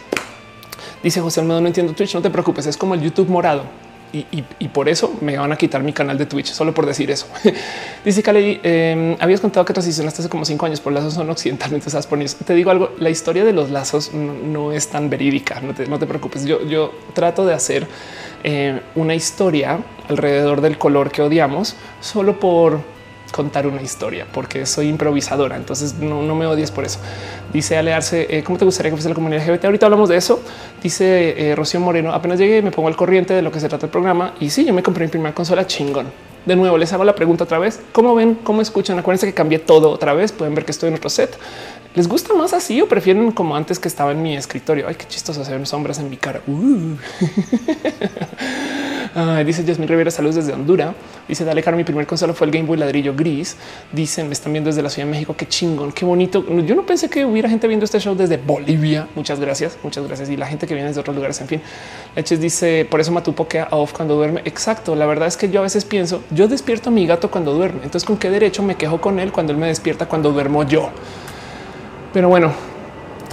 Dice 1.01 1.21
José 1.21 1.41
Almedo, 1.41 1.61
no 1.61 1.67
entiendo 1.67 1.93
Twitch, 1.93 2.13
no 2.13 2.21
te 2.21 2.29
preocupes, 2.29 2.65
es 2.65 2.77
como 2.77 2.93
el 2.93 3.01
YouTube 3.01 3.29
morado 3.29 3.63
y, 4.13 4.67
por 4.67 4.89
eso 4.89 5.15
me 5.21 5.37
van 5.37 5.51
a 5.51 5.55
quitar 5.55 5.81
mi 5.81 5.91
canal 5.91 6.19
de 6.19 6.27
Twitch 6.27 6.51
solo 6.51 6.71
por 6.71 6.85
decir 6.85 7.09
eso. 7.09 7.25
Dice 8.05 8.21
Kale, 8.21 8.59
eh, 8.61 9.17
habías 9.19 9.41
contado 9.41 9.65
que 9.65 9.73
transicionaste 9.73 10.21
hace 10.21 10.29
como 10.29 10.45
cinco 10.45 10.67
años 10.67 10.79
por 10.79 10.93
lazos 10.93 11.15
son 11.15 11.29
occidentalmente 11.31 11.89
poniendo. 12.07 12.35
Te 12.45 12.53
digo 12.53 12.69
algo, 12.69 12.91
la 12.99 13.09
historia 13.09 13.43
de 13.43 13.53
los 13.53 13.71
lazos 13.71 14.13
no, 14.13 14.71
es 14.71 14.87
tan 14.87 15.09
verídica. 15.09 15.61
No 15.61 15.73
te, 15.73 16.05
preocupes. 16.05 16.45
Yo, 16.45 16.63
yo 16.63 16.93
trato 17.13 17.43
de 17.43 17.55
hacer 17.55 17.87
eh, 18.43 18.81
una 18.95 19.15
historia 19.15 19.79
alrededor 20.07 20.61
del 20.61 20.77
color 20.77 21.11
que 21.11 21.23
odiamos 21.23 21.75
solo 21.99 22.39
por 22.39 22.92
contar 23.33 23.65
una 23.65 23.81
historia 23.81 24.27
porque 24.31 24.65
soy 24.65 24.87
improvisadora. 24.87 25.57
Entonces 25.57 25.95
no, 25.95 26.35
me 26.35 26.45
odies 26.45 26.71
por 26.71 26.85
eso. 26.85 26.99
Dice 27.51 27.75
Alearse, 27.75 28.27
eh, 28.29 28.43
¿cómo 28.43 28.59
te 28.59 28.65
gustaría 28.65 28.91
que 28.91 28.95
fuese 28.95 29.09
la 29.09 29.15
comunidad 29.15 29.45
LGBT? 29.45 29.65
Ahorita 29.65 29.87
hablamos 29.87 30.07
de 30.07 30.17
eso. 30.17 30.39
Dice 30.81 31.49
eh, 31.49 31.55
Rocío 31.55 31.79
Moreno, 31.79 32.13
apenas 32.13 32.39
llegué, 32.39 32.61
me 32.61 32.71
pongo 32.71 32.87
al 32.87 32.95
corriente 32.95 33.33
de 33.33 33.41
lo 33.41 33.51
que 33.51 33.59
se 33.59 33.67
trata 33.67 33.87
el 33.87 33.91
programa. 33.91 34.35
Y 34.39 34.51
sí, 34.51 34.63
yo 34.63 34.73
me 34.73 34.83
compré 34.83 35.05
mi 35.05 35.11
primera 35.11 35.33
consola 35.33 35.65
chingón. 35.65 36.05
De 36.45 36.55
nuevo, 36.55 36.77
les 36.77 36.93
hago 36.93 37.03
la 37.03 37.15
pregunta 37.15 37.45
otra 37.45 37.57
vez. 37.57 37.81
¿Cómo 37.91 38.13
ven? 38.13 38.35
¿Cómo 38.43 38.61
escuchan? 38.61 38.99
Acuérdense 38.99 39.25
que 39.25 39.33
cambié 39.33 39.59
todo 39.59 39.89
otra 39.89 40.13
vez. 40.13 40.31
Pueden 40.31 40.53
ver 40.53 40.65
que 40.65 40.71
estoy 40.71 40.89
en 40.89 40.95
otro 40.95 41.09
set. 41.09 41.35
¿Les 41.95 42.07
gusta 42.07 42.33
más 42.33 42.53
así 42.53 42.81
o 42.81 42.87
prefieren 42.87 43.31
como 43.31 43.55
antes 43.55 43.79
que 43.79 43.87
estaba 43.87 44.11
en 44.11 44.21
mi 44.21 44.35
escritorio? 44.35 44.87
Ay, 44.87 44.95
qué 44.95 45.07
chistoso 45.07 45.43
se 45.43 45.51
ven 45.51 45.65
sombras 45.65 45.99
en 45.99 46.09
mi 46.09 46.17
cara. 46.17 46.41
Uh. 46.45 46.97
dice 49.45 49.63
Jasmine 49.65 49.87
Rivera, 49.87 50.11
saludos 50.11 50.35
desde 50.35 50.53
Honduras. 50.53 50.93
Dice 51.27 51.45
Dale 51.45 51.61
Caro, 51.61 51.77
mi 51.77 51.83
primer 51.83 52.07
consola 52.07 52.33
fue 52.33 52.47
el 52.47 52.51
Game 52.51 52.67
Boy 52.67 52.77
ladrillo 52.77 53.13
gris. 53.15 53.55
Dicen, 53.91 54.27
me 54.27 54.33
están 54.33 54.51
viendo 54.51 54.69
desde 54.69 54.81
la 54.81 54.89
Ciudad 54.89 55.07
de 55.07 55.11
México. 55.11 55.35
Qué 55.37 55.47
chingón, 55.47 55.91
qué 55.91 56.03
bonito. 56.03 56.43
Yo 56.65 56.75
no 56.75 56.85
pensé 56.85 57.09
que 57.09 57.23
hubiera 57.23 57.47
gente 57.47 57.67
viendo 57.67 57.85
este 57.85 57.99
show 57.99 58.15
desde 58.15 58.37
Bolivia. 58.37 59.07
Muchas 59.15 59.39
gracias, 59.39 59.77
muchas 59.83 60.05
gracias. 60.07 60.29
Y 60.29 60.37
la 60.37 60.47
gente 60.47 60.67
que 60.67 60.73
viene 60.73 60.89
desde 60.89 61.01
otros 61.01 61.15
lugares. 61.15 61.39
En 61.41 61.47
fin, 61.47 61.61
Leches 62.15 62.41
dice, 62.41 62.87
por 62.89 62.99
eso 62.99 63.11
Matu 63.11 63.33
pokea 63.33 63.67
off 63.71 63.93
cuando 63.93 64.15
duerme. 64.15 64.41
Exacto. 64.45 64.95
La 64.95 65.05
verdad 65.05 65.27
es 65.27 65.37
que 65.37 65.49
yo 65.49 65.59
a 65.59 65.63
veces 65.63 65.85
pienso, 65.85 66.23
yo 66.31 66.47
despierto 66.47 66.89
a 66.89 66.91
mi 66.91 67.05
gato 67.05 67.29
cuando 67.29 67.53
duerme. 67.53 67.81
Entonces, 67.83 68.05
¿con 68.05 68.17
qué 68.17 68.29
derecho 68.29 68.63
me 68.63 68.75
quejo 68.75 68.99
con 68.99 69.19
él 69.19 69.31
cuando 69.31 69.53
él 69.53 69.59
me 69.59 69.67
despierta 69.67 70.07
cuando 70.07 70.31
duermo 70.31 70.63
yo? 70.63 70.89
Pero 72.13 72.29
bueno, 72.29 72.51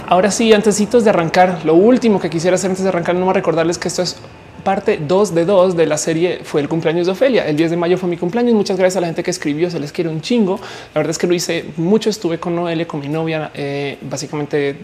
ahora 0.07 0.31
sí, 0.31 0.53
antes 0.53 0.77
de 0.77 1.09
arrancar, 1.09 1.65
lo 1.65 1.75
último 1.75 2.19
que 2.19 2.29
quisiera 2.29 2.55
hacer 2.55 2.69
antes 2.69 2.83
de 2.83 2.89
arrancar, 2.89 3.15
no 3.15 3.25
más 3.25 3.35
recordarles 3.35 3.77
que 3.77 3.87
esto 3.87 4.01
es 4.01 4.17
parte 4.63 4.99
2 5.05 5.33
de 5.33 5.45
2 5.45 5.75
de 5.75 5.85
la 5.85 5.97
serie 5.97 6.41
fue 6.43 6.61
el 6.61 6.69
cumpleaños 6.69 7.07
de 7.07 7.13
Ofelia. 7.13 7.47
El 7.47 7.55
10 7.55 7.71
de 7.71 7.77
mayo 7.77 7.97
fue 7.97 8.09
mi 8.09 8.17
cumpleaños. 8.17 8.53
Muchas 8.53 8.77
gracias 8.77 8.97
a 8.97 9.01
la 9.01 9.07
gente 9.07 9.23
que 9.23 9.31
escribió. 9.31 9.69
Se 9.69 9.79
les 9.79 9.91
quiere 9.91 10.09
un 10.09 10.21
chingo. 10.21 10.59
La 10.93 10.99
verdad 10.99 11.11
es 11.11 11.17
que 11.17 11.27
lo 11.27 11.33
hice 11.33 11.65
mucho. 11.77 12.09
Estuve 12.09 12.39
con 12.39 12.55
Noelia, 12.55 12.87
con 12.87 12.99
mi 12.99 13.07
novia, 13.07 13.51
eh, 13.53 13.97
básicamente 14.01 14.75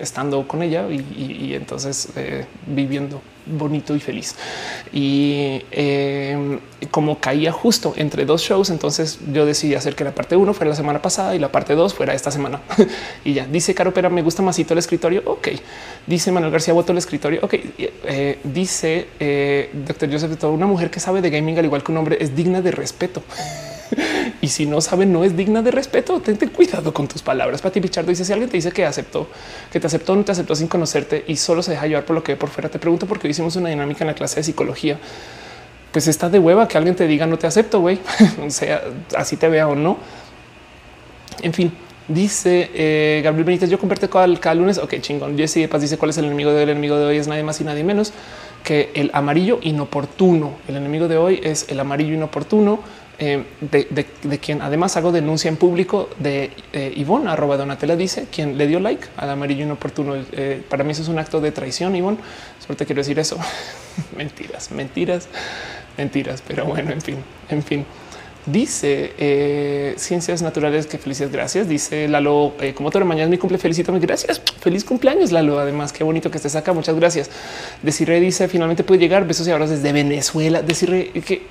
estando 0.00 0.46
con 0.46 0.62
ella 0.62 0.86
y, 0.88 1.54
entonces 1.54 2.08
eh, 2.16 2.44
viviendo 2.66 3.20
bonito 3.46 3.94
y 3.94 4.00
feliz. 4.00 4.34
Y 4.92 5.62
eh, 5.70 6.58
como 6.90 7.18
caía 7.18 7.52
justo 7.52 7.94
entre 7.96 8.24
dos 8.24 8.42
shows, 8.42 8.70
entonces 8.70 9.18
yo 9.32 9.46
decidí 9.46 9.74
hacer 9.74 9.94
que 9.94 10.04
la 10.04 10.14
parte 10.14 10.36
uno 10.36 10.54
fuera 10.54 10.70
la 10.70 10.76
semana 10.76 11.00
pasada 11.02 11.34
y 11.34 11.38
la 11.38 11.50
parte 11.50 11.74
dos 11.74 11.94
fuera 11.94 12.14
esta 12.14 12.30
semana. 12.30 12.60
y 13.24 13.34
ya 13.34 13.46
dice 13.46 13.74
Caro 13.74 13.92
Pera, 13.92 14.08
me 14.08 14.22
gusta 14.22 14.42
masito 14.42 14.74
el 14.74 14.78
escritorio. 14.78 15.22
Ok. 15.26 15.48
Dice 16.06 16.32
Manuel 16.32 16.52
García, 16.52 16.74
voto 16.74 16.92
el 16.92 16.98
escritorio. 16.98 17.40
Ok. 17.42 17.54
Eh, 17.78 18.38
dice 18.44 19.08
eh, 19.20 19.70
doctor 19.72 20.10
Joseph, 20.10 20.42
una 20.44 20.66
mujer 20.66 20.90
que 20.90 21.00
sabe 21.00 21.20
de 21.20 21.30
gaming 21.30 21.58
al 21.58 21.64
igual 21.64 21.82
que 21.82 21.92
un 21.92 21.98
hombre 21.98 22.18
es 22.20 22.34
digna 22.34 22.60
de 22.60 22.70
respeto. 22.70 23.22
y 24.40 24.48
si 24.48 24.66
no 24.66 24.80
sabe, 24.80 25.06
no 25.06 25.24
es 25.24 25.36
digna 25.36 25.62
de 25.62 25.70
respeto. 25.70 26.20
Ten 26.20 26.36
cuidado 26.50 26.92
con 26.92 27.08
tus 27.08 27.22
palabras. 27.22 27.62
Pati 27.62 27.80
Pichardo 27.80 28.10
dice: 28.10 28.24
Si 28.24 28.32
alguien 28.32 28.50
te 28.50 28.56
dice 28.56 28.72
que 28.72 28.84
aceptó, 28.84 29.28
que 29.70 29.80
te 29.80 29.86
aceptó, 29.86 30.16
no 30.16 30.24
te 30.24 30.32
aceptó 30.32 30.54
sin 30.54 30.68
conocerte 30.68 31.24
y 31.26 31.36
solo 31.36 31.62
se 31.62 31.72
deja 31.72 31.86
llevar 31.86 32.04
por 32.04 32.14
lo 32.14 32.22
que 32.22 32.32
ve 32.32 32.36
por 32.36 32.48
fuera, 32.48 32.68
te 32.68 32.78
pregunto 32.78 33.06
porque 33.06 33.28
hicimos 33.28 33.56
una 33.56 33.68
dinámica 33.68 34.04
en 34.04 34.08
la 34.08 34.14
clase 34.14 34.36
de 34.36 34.44
psicología. 34.44 34.98
Pues 35.92 36.08
está 36.08 36.28
de 36.28 36.38
hueva 36.38 36.68
que 36.68 36.76
alguien 36.76 36.94
te 36.94 37.06
diga 37.06 37.26
no 37.26 37.38
te 37.38 37.46
acepto, 37.46 37.80
güey. 37.80 37.98
o 38.46 38.50
sea, 38.50 38.82
así 39.16 39.36
te 39.36 39.48
vea 39.48 39.68
o 39.68 39.74
no. 39.74 39.98
En 41.42 41.52
fin, 41.52 41.72
dice 42.08 42.70
eh, 42.74 43.20
Gabriel 43.24 43.44
Benítez: 43.44 43.70
Yo 43.70 43.78
convierto 43.78 44.08
cada, 44.10 44.54
lunes. 44.54 44.78
Ok, 44.78 44.94
chingón. 45.00 45.36
Jesse 45.36 45.68
Paz 45.68 45.80
dice: 45.80 45.98
¿Cuál 45.98 46.10
es 46.10 46.18
el 46.18 46.26
enemigo 46.26 46.52
del 46.52 46.68
enemigo 46.68 46.96
de 46.96 47.06
hoy? 47.06 47.18
Es 47.18 47.28
nadie 47.28 47.42
más 47.42 47.60
y 47.60 47.64
nadie 47.64 47.84
menos 47.84 48.12
que 48.66 48.90
el 48.94 49.12
amarillo 49.14 49.60
inoportuno. 49.62 50.54
El 50.66 50.76
enemigo 50.76 51.06
de 51.06 51.16
hoy 51.16 51.40
es 51.44 51.66
el 51.68 51.78
amarillo 51.78 52.14
inoportuno 52.14 52.80
eh, 53.18 53.44
de, 53.60 54.38
quien 54.38 54.60
además 54.60 54.96
hago 54.96 55.10
denuncia 55.10 55.48
en 55.48 55.56
público 55.56 56.10
de 56.18 56.50
eh, 56.72 56.92
Ivonne, 56.96 57.30
arroba 57.30 57.56
Donatella 57.56 57.96
dice, 57.96 58.26
quien 58.30 58.58
le 58.58 58.66
dio 58.66 58.78
like 58.78 59.06
al 59.16 59.30
amarillo 59.30 59.64
inoportuno. 59.64 60.16
Eh, 60.32 60.62
para 60.68 60.84
mí 60.84 60.92
eso 60.92 61.02
es 61.02 61.08
un 61.08 61.18
acto 61.18 61.40
de 61.40 61.50
traición, 61.52 61.96
Ivonne. 61.96 62.18
Solo 62.64 62.76
te 62.76 62.84
quiero 62.84 63.00
decir 63.00 63.18
eso. 63.18 63.38
mentiras, 64.16 64.70
mentiras, 64.70 65.28
mentiras. 65.96 66.42
Pero 66.46 66.66
bueno, 66.66 66.90
en 66.90 67.00
fin, 67.00 67.16
en 67.48 67.62
fin. 67.62 67.86
Dice 68.46 69.12
eh, 69.18 69.94
Ciencias 69.96 70.40
Naturales 70.40 70.86
que 70.86 70.98
felices 70.98 71.32
gracias. 71.32 71.68
Dice 71.68 72.06
Lalo, 72.06 72.54
eh, 72.60 72.74
como 72.74 72.92
toda 72.92 73.04
mañana 73.04 73.24
es 73.24 73.30
mi 73.30 73.38
cumple, 73.38 73.58
felicítame. 73.58 73.98
Gracias. 73.98 74.40
Feliz 74.60 74.84
cumpleaños, 74.84 75.32
Lalo. 75.32 75.58
Además, 75.58 75.92
qué 75.92 76.04
bonito 76.04 76.30
que 76.30 76.36
estés 76.36 76.54
acá. 76.54 76.72
Muchas 76.72 76.94
gracias. 76.94 77.28
Decirle 77.82 78.20
dice 78.20 78.46
finalmente 78.46 78.84
puede 78.84 79.00
llegar. 79.00 79.26
Besos 79.26 79.48
y 79.48 79.50
abrazos 79.50 79.76
desde 79.78 79.92
Venezuela. 79.92 80.62
Decirle 80.62 81.10
que 81.10 81.42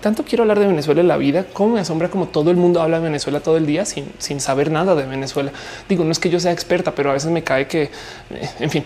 tanto 0.00 0.24
quiero 0.24 0.44
hablar 0.44 0.58
de 0.58 0.66
Venezuela 0.66 1.02
en 1.02 1.08
la 1.08 1.18
vida. 1.18 1.44
Como 1.52 1.74
me 1.74 1.80
asombra 1.80 2.08
como 2.08 2.28
todo 2.28 2.50
el 2.50 2.56
mundo 2.56 2.80
habla 2.80 2.98
de 2.98 3.04
Venezuela 3.04 3.40
todo 3.40 3.58
el 3.58 3.66
día 3.66 3.84
sin, 3.84 4.06
sin 4.18 4.40
saber 4.40 4.70
nada 4.70 4.94
de 4.94 5.04
Venezuela. 5.04 5.52
Digo, 5.90 6.04
no 6.04 6.12
es 6.12 6.18
que 6.18 6.30
yo 6.30 6.40
sea 6.40 6.52
experta, 6.52 6.94
pero 6.94 7.10
a 7.10 7.12
veces 7.12 7.30
me 7.30 7.44
cae 7.44 7.66
que, 7.66 7.82
eh, 7.82 7.90
en 8.60 8.70
fin, 8.70 8.84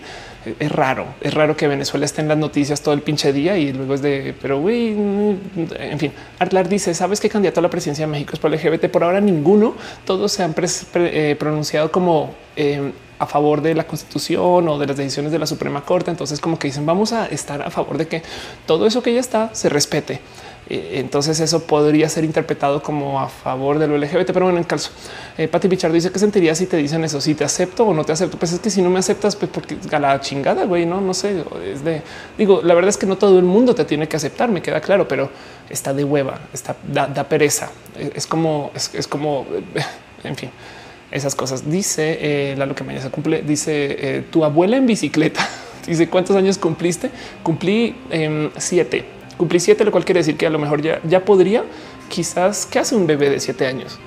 es 0.59 0.71
raro, 0.71 1.05
es 1.21 1.33
raro 1.33 1.55
que 1.57 1.67
Venezuela 1.67 2.05
esté 2.05 2.21
en 2.21 2.27
las 2.27 2.37
noticias 2.37 2.81
todo 2.81 2.93
el 2.93 3.01
pinche 3.01 3.33
día 3.33 3.57
y 3.57 3.73
luego 3.73 3.93
es 3.93 4.01
de, 4.01 4.35
pero 4.41 4.59
güey, 4.59 4.89
en 4.89 5.99
fin, 5.99 6.11
Artlar 6.39 6.69
dice, 6.69 6.93
¿sabes 6.93 7.19
qué 7.19 7.29
candidato 7.29 7.59
a 7.59 7.63
la 7.63 7.69
presidencia 7.69 8.05
de 8.05 8.11
México 8.11 8.31
es 8.33 8.39
por 8.39 8.51
LGBT? 8.51 8.87
Por 8.89 9.03
ahora 9.03 9.21
ninguno, 9.21 9.75
todos 10.05 10.31
se 10.31 10.43
han 10.43 10.55
eh, 10.57 11.35
pronunciado 11.39 11.91
como 11.91 12.33
eh, 12.55 12.91
a 13.19 13.25
favor 13.25 13.61
de 13.61 13.75
la 13.75 13.85
constitución 13.87 14.67
o 14.67 14.77
de 14.77 14.87
las 14.87 14.97
decisiones 14.97 15.31
de 15.31 15.39
la 15.39 15.47
Suprema 15.47 15.81
Corte. 15.81 16.11
Entonces 16.11 16.39
como 16.39 16.59
que 16.59 16.67
dicen, 16.67 16.85
vamos 16.85 17.13
a 17.13 17.25
estar 17.27 17.61
a 17.61 17.69
favor 17.69 17.97
de 17.97 18.07
que 18.07 18.23
todo 18.65 18.85
eso 18.85 19.01
que 19.01 19.13
ya 19.13 19.19
está 19.19 19.53
se 19.53 19.69
respete. 19.69 20.19
Eh, 20.69 20.93
entonces 20.95 21.39
eso 21.39 21.63
podría 21.63 22.09
ser 22.09 22.23
interpretado 22.23 22.81
como 22.81 23.19
a 23.19 23.29
favor 23.29 23.77
de 23.77 23.87
lo 23.87 23.97
LGBT, 23.97 24.27
pero 24.27 24.45
bueno, 24.45 24.57
en 24.57 24.63
caso, 24.63 24.89
eh, 25.37 25.47
Pati 25.47 25.67
Pichardo 25.67 25.93
dice 25.93 26.11
que 26.11 26.17
sentiría 26.17 26.55
si 26.55 26.65
te 26.65 26.77
dicen 26.77 27.03
eso, 27.03 27.21
si 27.21 27.35
te 27.35 27.43
acepto 27.43 27.85
o 27.85 27.93
no 27.93 28.03
te 28.03 28.11
acepto. 28.11 28.37
Pues 28.37 28.53
es 28.53 28.59
que 28.59 28.69
si 28.69 28.81
no 28.81 28.89
me 28.89 28.99
aceptas, 28.99 29.35
pues 29.35 29.51
porque 29.51 29.77
a 29.91 29.99
la 29.99 30.19
chingada, 30.19 30.65
güey, 30.65 30.85
no, 30.85 31.01
no 31.01 31.13
sé, 31.13 31.43
es 31.71 31.83
de, 31.83 32.01
digo, 32.37 32.61
la 32.63 32.73
verdad 32.73 32.89
es 32.89 32.97
que 32.97 33.05
no 33.05 33.17
todo 33.17 33.37
el 33.37 33.45
mundo 33.45 33.75
te 33.75 33.85
tiene 33.85 34.07
que 34.07 34.17
aceptar, 34.17 34.49
me 34.49 34.61
queda 34.61 34.81
claro, 34.81 35.07
pero 35.07 35.29
está 35.69 35.93
de 35.93 36.03
hueva, 36.03 36.39
está, 36.53 36.75
da, 36.91 37.23
pereza, 37.23 37.69
es, 38.15 38.25
como, 38.25 38.71
es, 38.73 39.07
como, 39.07 39.45
en 40.23 40.35
fin 40.35 40.49
esas 41.11 41.35
cosas. 41.35 41.69
Dice 41.69 42.17
eh, 42.19 42.55
la 42.57 42.65
lo 42.65 42.75
que 42.75 42.83
mañana 42.83 43.03
se 43.03 43.09
cumple. 43.09 43.41
Dice 43.41 43.95
eh, 43.99 44.23
tu 44.29 44.43
abuela 44.43 44.75
en 44.75 44.85
bicicleta. 44.85 45.47
Dice 45.87 46.09
cuántos 46.09 46.35
años 46.35 46.57
cumpliste? 46.57 47.09
Cumplí 47.43 47.95
eh, 48.09 48.49
siete 48.57 49.05
cumplí 49.37 49.59
siete, 49.59 49.83
lo 49.85 49.91
cual 49.91 50.05
quiere 50.05 50.19
decir 50.19 50.37
que 50.37 50.47
a 50.47 50.49
lo 50.49 50.59
mejor 50.59 50.81
ya, 50.81 51.01
ya 51.03 51.23
podría, 51.23 51.63
quizás, 52.09 52.65
¿qué 52.65 52.79
hace 52.79 52.95
un 52.95 53.07
bebé 53.07 53.29
de 53.29 53.39
siete 53.39 53.67
años? 53.67 53.99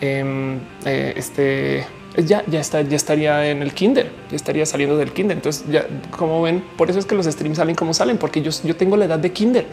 Em, 0.00 0.58
eh, 0.84 1.14
este 1.16 1.86
ya, 2.16 2.44
ya 2.46 2.60
está, 2.60 2.82
ya 2.82 2.96
estaría 2.96 3.50
en 3.50 3.62
el 3.62 3.72
kinder, 3.72 4.10
ya 4.30 4.36
estaría 4.36 4.64
saliendo 4.66 4.96
del 4.96 5.12
kinder. 5.12 5.36
Entonces, 5.36 5.64
ya 5.68 5.86
como 6.10 6.42
ven, 6.42 6.62
por 6.76 6.90
eso 6.90 6.98
es 6.98 7.06
que 7.06 7.14
los 7.14 7.26
streams 7.26 7.56
salen 7.58 7.74
como 7.74 7.92
salen, 7.92 8.18
porque 8.18 8.40
yo, 8.40 8.50
yo 8.62 8.76
tengo 8.76 8.96
la 8.96 9.06
edad 9.06 9.18
de 9.18 9.32
kinder. 9.32 9.66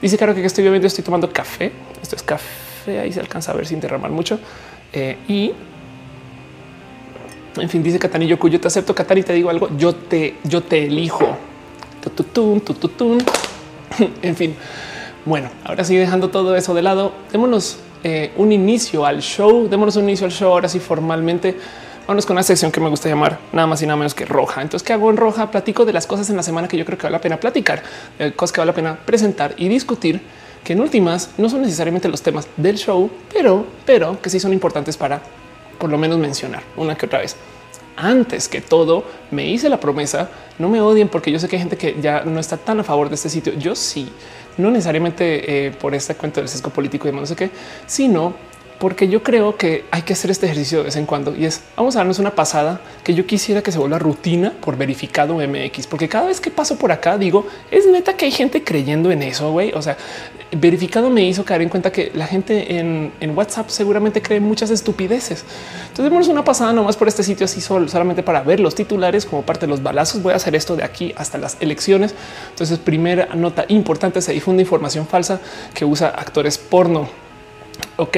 Dice 0.00 0.16
claro 0.16 0.34
que 0.34 0.44
estoy 0.44 0.64
bebiendo, 0.64 0.86
estoy 0.86 1.02
tomando 1.02 1.32
café. 1.32 1.72
Esto 2.00 2.16
es 2.16 2.22
café. 2.22 3.00
Ahí 3.00 3.12
se 3.12 3.20
alcanza 3.20 3.52
a 3.52 3.56
ver 3.56 3.66
sin 3.66 3.80
derramar 3.80 4.10
mucho. 4.10 4.38
Eh, 4.92 5.16
y 5.26 5.52
en 7.56 7.68
fin, 7.68 7.82
dice 7.82 7.98
Catanillo, 7.98 8.38
cuyo 8.38 8.60
te 8.60 8.68
acepto, 8.68 8.94
Catani, 8.94 9.22
te 9.22 9.32
digo 9.32 9.50
algo. 9.50 9.68
Yo 9.76 9.94
te, 9.94 10.36
yo 10.44 10.62
te 10.62 10.84
elijo. 10.84 11.36
Tututun, 12.02 12.60
tututun. 12.60 13.18
en 14.22 14.36
fin, 14.36 14.54
bueno, 15.24 15.48
ahora 15.64 15.84
sí 15.84 15.96
dejando 15.96 16.30
todo 16.30 16.56
eso 16.56 16.74
de 16.74 16.82
lado, 16.82 17.12
démonos 17.32 17.78
eh, 18.02 18.32
un 18.36 18.52
inicio 18.52 19.06
al 19.06 19.22
show, 19.22 19.68
démonos 19.68 19.96
un 19.96 20.04
inicio 20.04 20.26
al 20.26 20.32
show 20.32 20.52
ahora 20.52 20.68
sí 20.68 20.80
formalmente. 20.80 21.56
Vámonos 22.02 22.26
con 22.26 22.34
una 22.34 22.42
sección 22.42 22.70
que 22.70 22.80
me 22.80 22.90
gusta 22.90 23.08
llamar 23.08 23.38
nada 23.50 23.66
más 23.66 23.80
y 23.80 23.86
nada 23.86 23.96
menos 23.96 24.14
que 24.14 24.26
roja. 24.26 24.60
Entonces, 24.60 24.86
¿qué 24.86 24.92
hago 24.92 25.08
en 25.08 25.16
roja? 25.16 25.50
Platico 25.50 25.86
de 25.86 25.94
las 25.94 26.06
cosas 26.06 26.28
en 26.28 26.36
la 26.36 26.42
semana 26.42 26.68
que 26.68 26.76
yo 26.76 26.84
creo 26.84 26.98
que 26.98 27.04
vale 27.04 27.16
la 27.16 27.20
pena 27.22 27.40
platicar, 27.40 27.82
cosas 28.36 28.52
que 28.52 28.60
vale 28.60 28.72
la 28.72 28.74
pena 28.74 28.98
presentar 29.06 29.54
y 29.56 29.68
discutir, 29.68 30.20
que 30.62 30.74
en 30.74 30.80
últimas 30.80 31.30
no 31.38 31.48
son 31.48 31.62
necesariamente 31.62 32.10
los 32.10 32.20
temas 32.20 32.46
del 32.58 32.76
show, 32.76 33.10
pero, 33.32 33.64
pero 33.86 34.20
que 34.20 34.28
sí 34.28 34.38
son 34.38 34.52
importantes 34.52 34.98
para 34.98 35.22
por 35.78 35.88
lo 35.88 35.96
menos 35.96 36.18
mencionar 36.18 36.62
una 36.76 36.94
que 36.94 37.06
otra 37.06 37.20
vez 37.20 37.36
antes 37.96 38.48
que 38.48 38.60
todo 38.60 39.04
me 39.30 39.46
hice 39.46 39.68
la 39.68 39.80
promesa. 39.80 40.28
No 40.58 40.68
me 40.68 40.80
odien 40.80 41.08
porque 41.08 41.30
yo 41.30 41.38
sé 41.38 41.48
que 41.48 41.56
hay 41.56 41.60
gente 41.60 41.76
que 41.76 41.96
ya 42.00 42.22
no 42.24 42.40
está 42.40 42.56
tan 42.56 42.80
a 42.80 42.84
favor 42.84 43.08
de 43.08 43.14
este 43.14 43.28
sitio. 43.28 43.52
Yo 43.54 43.74
sí, 43.74 44.08
no 44.56 44.70
necesariamente 44.70 45.66
eh, 45.66 45.70
por 45.72 45.94
este 45.94 46.14
cuento 46.14 46.40
del 46.40 46.48
sesgo 46.48 46.70
político 46.70 47.08
y 47.08 47.12
no 47.12 47.26
sé 47.26 47.36
qué, 47.36 47.50
sino 47.86 48.34
porque 48.84 49.08
yo 49.08 49.22
creo 49.22 49.56
que 49.56 49.86
hay 49.90 50.02
que 50.02 50.12
hacer 50.12 50.30
este 50.30 50.44
ejercicio 50.44 50.80
de 50.80 50.84
vez 50.84 50.96
en 50.96 51.06
cuando 51.06 51.34
y 51.34 51.46
es 51.46 51.62
vamos 51.74 51.96
a 51.96 52.00
darnos 52.00 52.18
una 52.18 52.32
pasada 52.32 52.82
que 53.02 53.14
yo 53.14 53.24
quisiera 53.24 53.62
que 53.62 53.72
se 53.72 53.78
vuelva 53.78 53.98
rutina 53.98 54.52
por 54.60 54.76
verificado 54.76 55.36
MX, 55.36 55.86
porque 55.86 56.06
cada 56.06 56.26
vez 56.26 56.38
que 56.38 56.50
paso 56.50 56.76
por 56.76 56.92
acá 56.92 57.16
digo 57.16 57.46
es 57.70 57.86
neta 57.86 58.14
que 58.14 58.26
hay 58.26 58.30
gente 58.30 58.62
creyendo 58.62 59.10
en 59.10 59.22
eso. 59.22 59.52
güey. 59.52 59.72
O 59.72 59.80
sea, 59.80 59.96
verificado 60.52 61.08
me 61.08 61.22
hizo 61.22 61.46
caer 61.46 61.62
en 61.62 61.70
cuenta 61.70 61.90
que 61.90 62.12
la 62.14 62.26
gente 62.26 62.78
en, 62.78 63.10
WhatsApp 63.34 63.70
seguramente 63.70 64.20
cree 64.20 64.38
muchas 64.38 64.68
estupideces. 64.68 65.46
Entonces, 65.84 66.04
démonos 66.04 66.28
una 66.28 66.44
pasada 66.44 66.74
nomás 66.74 66.98
por 66.98 67.08
este 67.08 67.22
sitio 67.22 67.46
así 67.46 67.62
solo, 67.62 67.88
solamente 67.88 68.22
para 68.22 68.42
ver 68.42 68.60
los 68.60 68.74
titulares 68.74 69.24
como 69.24 69.40
parte 69.44 69.64
de 69.64 69.70
los 69.70 69.82
balazos. 69.82 70.22
Voy 70.22 70.34
a 70.34 70.36
hacer 70.36 70.54
esto 70.54 70.76
de 70.76 70.84
aquí 70.84 71.14
hasta 71.16 71.38
las 71.38 71.56
elecciones. 71.60 72.14
Entonces, 72.50 72.78
primera 72.78 73.34
nota 73.34 73.64
importante: 73.68 74.20
se 74.20 74.32
difunde 74.32 74.62
información 74.62 75.06
falsa 75.06 75.40
que 75.72 75.86
usa 75.86 76.08
actores 76.10 76.58
porno. 76.58 77.08
Ok, 77.96 78.16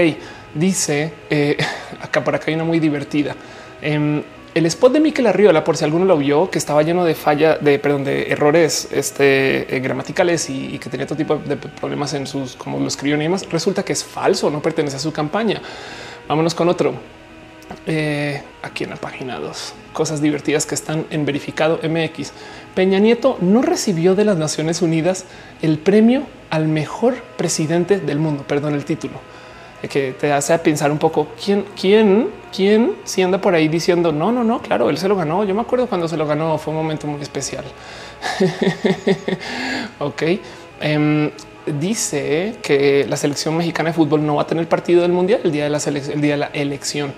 dice 0.55 1.13
eh, 1.31 1.57
acá 2.03 2.23
por 2.25 2.35
acá 2.35 2.47
hay 2.49 2.55
una 2.55 2.65
muy 2.65 2.81
divertida. 2.81 3.35
Em, 3.83 4.23
el 4.57 4.65
spot 4.65 4.95
de 4.95 5.01
Miquel 5.01 5.27
Arriola, 5.27 5.63
por 5.63 5.77
si 5.77 5.85
alguno 5.85 6.07
lo 6.07 6.17
vio, 6.17 6.49
que 6.49 6.57
estaba 6.57 6.83
lleno 6.83 7.05
de 7.05 7.15
falla, 7.15 7.59
de 7.59 7.79
perdón, 7.79 8.05
de 8.05 8.33
errores 8.33 8.89
este, 8.91 9.77
eh, 9.77 9.81
gramaticales 9.81 10.49
y, 10.49 10.79
que 10.79 10.89
tenía 10.89 11.07
todo 11.07 11.19
tipo 11.19 11.37
de 11.37 11.59
problemas 11.59 12.15
en 12.15 12.27
sus, 12.27 12.57
como 12.57 12.81
lo 12.81 12.87
escribió 12.87 13.19
y 13.19 13.21
demás, 13.21 13.47
resulta 13.51 13.83
que 13.83 13.93
es 13.93 14.03
falso, 14.03 14.51
no 14.51 14.63
pertenece 14.63 14.97
a 14.97 14.99
su 14.99 15.13
campaña. 15.13 15.61
Vámonos 16.27 16.55
con 16.55 16.71
otro. 16.71 16.95
Eh, 17.87 18.41
aquí 18.63 18.85
en 18.85 18.91
la 18.91 18.97
página 18.97 19.39
2, 19.39 19.75
cosas 19.93 20.23
divertidas 20.23 20.65
que 20.65 20.75
están 20.75 21.05
en 21.11 21.27
verificado 21.27 21.79
MX. 21.83 22.33
Peña 22.75 22.99
Nieto 22.99 23.37
no 23.43 23.61
recibió 23.61 24.15
de 24.15 24.25
las 24.25 24.39
Naciones 24.39 24.81
Unidas 24.81 25.27
el 25.61 25.79
premio 25.79 26.23
al 26.49 26.67
mejor 26.67 27.15
presidente 27.37 27.99
del 27.99 28.21
mundo. 28.21 28.45
Perdón 28.49 28.75
el 28.75 28.87
título 28.87 29.21
que 29.89 30.13
te 30.13 30.33
hace 30.33 30.59
pensar 30.59 30.91
un 30.91 30.99
poco 30.99 31.29
quién, 31.43 31.65
quién, 31.79 32.29
quién 32.55 32.97
si 33.05 33.23
anda 33.23 33.41
por 33.41 33.55
ahí 33.55 33.69
diciendo 33.69 34.13
no, 34.13 34.33
no, 34.33 34.45
no, 34.45 34.61
claro, 34.61 34.91
él 34.91 34.99
se 34.99 35.09
lo 35.09 35.17
ganó. 35.17 35.45
Yo 35.45 35.55
me 35.55 35.61
acuerdo 35.61 35.87
cuando 35.87 36.09
se 36.09 36.17
lo 36.17 36.27
ganó, 36.27 36.59
fue 36.59 36.73
un 36.73 36.79
momento 36.79 37.07
muy 37.07 37.21
especial. 37.21 37.65
ok. 39.99 40.23
Em, 40.81 41.31
dice 41.67 42.57
que 42.63 43.07
la 43.09 43.17
selección 43.17 43.57
mexicana 43.57 43.91
de 43.91 43.95
fútbol 43.95 44.25
no 44.25 44.37
va 44.37 44.43
a 44.43 44.47
tener 44.47 44.69
partido 44.69 45.03
del 45.03 45.13
mundial 45.13 45.41
el 45.45 45.53
día 45.53 45.65
de 45.65 45.71
la 45.71 45.79
el 45.79 46.21
día 46.21 46.33
de 46.33 46.39
la 46.39 46.51
elección. 46.53 47.15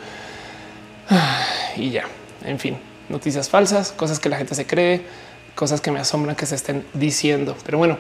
y 1.77 1.91
ya, 1.91 2.05
en 2.45 2.59
fin, 2.59 2.79
noticias 3.09 3.49
falsas, 3.49 3.93
cosas 3.93 4.19
que 4.19 4.29
la 4.29 4.37
gente 4.37 4.55
se 4.55 4.67
cree, 4.67 5.03
cosas 5.55 5.81
que 5.81 5.91
me 5.91 6.01
asombran 6.01 6.37
que 6.37 6.47
se 6.47 6.55
estén 6.55 6.85
diciendo. 6.95 7.57
Pero 7.65 7.79
bueno, 7.79 7.99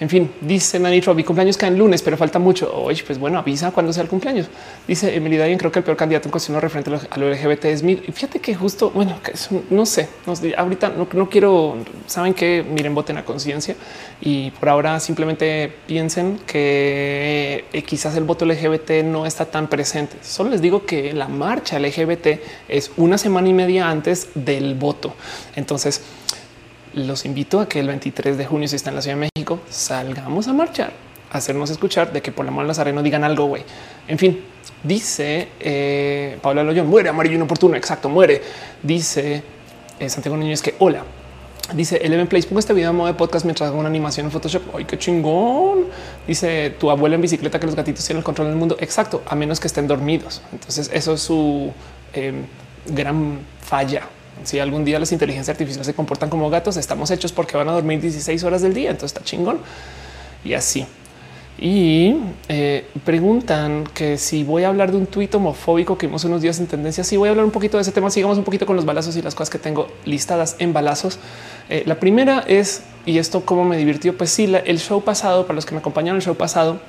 en 0.00 0.08
fin, 0.08 0.30
dice 0.40 0.78
Nanitro, 0.78 1.14
mi 1.14 1.24
cumpleaños 1.24 1.58
cae 1.58 1.70
lunes, 1.70 2.00
pero 2.00 2.16
falta 2.16 2.38
mucho. 2.38 2.72
Oye, 2.74 3.02
pues 3.06 3.18
bueno, 3.18 3.38
avisa 3.38 3.70
cuando 3.70 3.92
sea 3.92 4.02
el 4.02 4.08
cumpleaños. 4.08 4.48
Dice 4.88 5.14
Emily 5.14 5.36
Dayan, 5.36 5.58
creo 5.58 5.70
que 5.70 5.80
el 5.80 5.84
peor 5.84 5.98
candidato 5.98 6.26
en 6.26 6.30
cuestión 6.30 6.58
referente 6.58 6.90
a 7.10 7.18
lo 7.18 7.30
LGBT 7.30 7.66
es 7.66 7.82
mi. 7.82 7.96
Fíjate 7.96 8.40
que 8.40 8.54
justo, 8.54 8.90
bueno, 8.90 9.18
no 9.68 9.84
sé, 9.84 10.08
ahorita 10.56 10.94
no, 11.12 11.28
quiero, 11.28 11.76
saben 12.06 12.32
que 12.32 12.64
miren, 12.66 12.94
voten 12.94 13.18
a 13.18 13.26
conciencia 13.26 13.76
y 14.22 14.50
por 14.52 14.70
ahora 14.70 14.98
simplemente 15.00 15.70
piensen 15.86 16.40
que 16.46 17.66
eh, 17.70 17.82
quizás 17.82 18.16
el 18.16 18.24
voto 18.24 18.46
LGBT 18.46 19.04
no 19.04 19.26
está 19.26 19.44
tan 19.44 19.68
presente. 19.68 20.16
Solo 20.22 20.48
les 20.48 20.62
digo 20.62 20.86
que 20.86 21.12
la 21.12 21.28
marcha 21.28 21.78
LGBT 21.78 22.40
es 22.68 22.90
una 22.96 23.18
semana 23.18 23.50
y 23.50 23.52
media 23.52 23.90
antes 23.90 24.28
del 24.34 24.74
voto. 24.76 25.12
Entonces, 25.56 26.00
los 26.94 27.24
invito 27.24 27.60
a 27.60 27.68
que 27.68 27.80
el 27.80 27.86
23 27.86 28.36
de 28.36 28.46
junio, 28.46 28.68
si 28.68 28.76
está 28.76 28.90
en 28.90 28.96
la 28.96 29.02
Ciudad 29.02 29.16
de 29.16 29.30
México, 29.34 29.60
salgamos 29.68 30.48
a 30.48 30.52
marchar, 30.52 30.92
a 31.30 31.38
hacernos 31.38 31.70
escuchar 31.70 32.12
de 32.12 32.20
que 32.22 32.32
por 32.32 32.44
la 32.44 32.50
mano 32.50 32.68
Nazareno 32.68 33.02
digan 33.02 33.24
algo, 33.24 33.46
güey. 33.46 33.62
En 34.08 34.18
fin, 34.18 34.40
dice 34.82 35.48
eh, 35.60 36.38
Paula 36.42 36.62
Loyón, 36.64 36.88
muere 36.88 37.08
amarillo 37.08 37.36
inoportuno, 37.36 37.76
exacto, 37.76 38.08
muere. 38.08 38.42
Dice 38.82 39.42
eh, 39.98 40.08
Santiago 40.08 40.36
Niño 40.36 40.54
que 40.62 40.74
hola. 40.78 41.04
Dice 41.74 41.98
Eleven 41.98 42.26
Place, 42.26 42.48
pongo 42.48 42.58
este 42.58 42.72
video 42.72 42.90
a 42.90 42.92
modo 42.92 43.06
de 43.06 43.14
podcast 43.14 43.44
mientras 43.44 43.68
hago 43.68 43.78
una 43.78 43.88
animación 43.88 44.26
en 44.26 44.32
Photoshop. 44.32 44.74
Ay, 44.74 44.86
qué 44.86 44.98
chingón. 44.98 45.84
Dice 46.26 46.70
tu 46.70 46.90
abuela 46.90 47.14
en 47.14 47.22
bicicleta 47.22 47.60
que 47.60 47.66
los 47.66 47.76
gatitos 47.76 48.04
tienen 48.04 48.18
el 48.18 48.24
control 48.24 48.48
del 48.48 48.56
mundo. 48.56 48.76
Exacto, 48.80 49.22
a 49.28 49.36
menos 49.36 49.60
que 49.60 49.68
estén 49.68 49.86
dormidos. 49.86 50.42
Entonces, 50.50 50.90
eso 50.92 51.14
es 51.14 51.20
su 51.20 51.72
em, 52.12 52.42
gran 52.86 53.38
falla 53.60 54.02
si 54.44 54.58
algún 54.58 54.84
día 54.84 54.98
las 54.98 55.12
inteligencias 55.12 55.54
artificiales 55.54 55.86
se 55.86 55.94
comportan 55.94 56.30
como 56.30 56.50
gatos, 56.50 56.76
estamos 56.76 57.10
hechos 57.10 57.32
porque 57.32 57.56
van 57.56 57.68
a 57.68 57.72
dormir 57.72 58.00
16 58.00 58.42
horas 58.44 58.62
del 58.62 58.74
día. 58.74 58.90
Entonces 58.90 59.16
está 59.16 59.24
chingón 59.24 59.58
y 60.44 60.54
así. 60.54 60.86
Y 61.62 62.16
eh, 62.48 62.86
preguntan 63.04 63.84
que 63.92 64.16
si 64.16 64.44
voy 64.44 64.64
a 64.64 64.68
hablar 64.68 64.92
de 64.92 64.96
un 64.96 65.06
tuit 65.06 65.34
homofóbico 65.34 65.98
que 65.98 66.06
vimos 66.06 66.24
unos 66.24 66.40
días 66.40 66.58
en 66.58 66.66
tendencia. 66.66 67.04
Sí, 67.04 67.18
voy 67.18 67.28
a 67.28 67.32
hablar 67.32 67.44
un 67.44 67.50
poquito 67.50 67.76
de 67.76 67.82
ese 67.82 67.92
tema. 67.92 68.08
Sigamos 68.08 68.38
un 68.38 68.44
poquito 68.44 68.64
con 68.64 68.76
los 68.76 68.86
balazos 68.86 69.14
y 69.16 69.22
las 69.22 69.34
cosas 69.34 69.50
que 69.50 69.58
tengo 69.58 69.88
listadas 70.06 70.56
en 70.58 70.72
balazos. 70.72 71.18
Eh, 71.68 71.82
la 71.84 72.00
primera 72.00 72.42
es, 72.46 72.82
y 73.04 73.18
esto 73.18 73.44
cómo 73.44 73.66
me 73.66 73.76
divirtió, 73.76 74.16
pues 74.16 74.30
sí, 74.30 74.50
el 74.64 74.78
show 74.78 75.02
pasado, 75.04 75.42
para 75.46 75.54
los 75.54 75.66
que 75.66 75.72
me 75.72 75.80
acompañaron 75.80 76.16
el 76.16 76.22
show 76.22 76.34
pasado, 76.34 76.80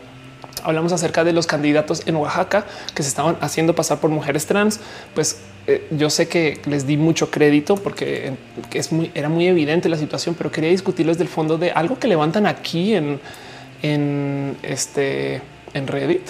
hablamos 0.64 0.94
acerca 0.94 1.26
de 1.26 1.34
los 1.34 1.48
candidatos 1.48 2.04
en 2.06 2.16
Oaxaca 2.16 2.66
que 2.96 3.04
se 3.04 3.10
estaban 3.10 3.38
haciendo 3.42 3.76
pasar 3.76 4.00
por 4.00 4.10
mujeres 4.10 4.46
trans. 4.46 4.80
Pues 5.14 5.38
eh, 5.67 5.88
yo 5.91 6.10
sé 6.10 6.28
que 6.28 6.60
les 6.65 6.88
di 6.88 6.97
mucho 6.97 7.30
crédito 7.30 7.76
porque 7.76 8.34
es 8.74 8.91
muy, 8.91 9.12
era 9.13 9.30
muy 9.30 9.47
evidente 9.47 9.89
la 9.89 9.97
situación, 9.97 10.36
pero 10.36 10.52
quería 10.52 10.69
discutirles 10.69 11.17
del 11.17 11.28
fondo 11.28 11.58
de 11.58 11.71
algo 11.71 12.00
que 12.00 12.08
levantan 12.08 12.45
aquí 12.45 12.95
en 12.95 13.19
en 13.82 14.58
este 14.63 15.41
en 15.74 15.88
Reddit, 15.88 16.28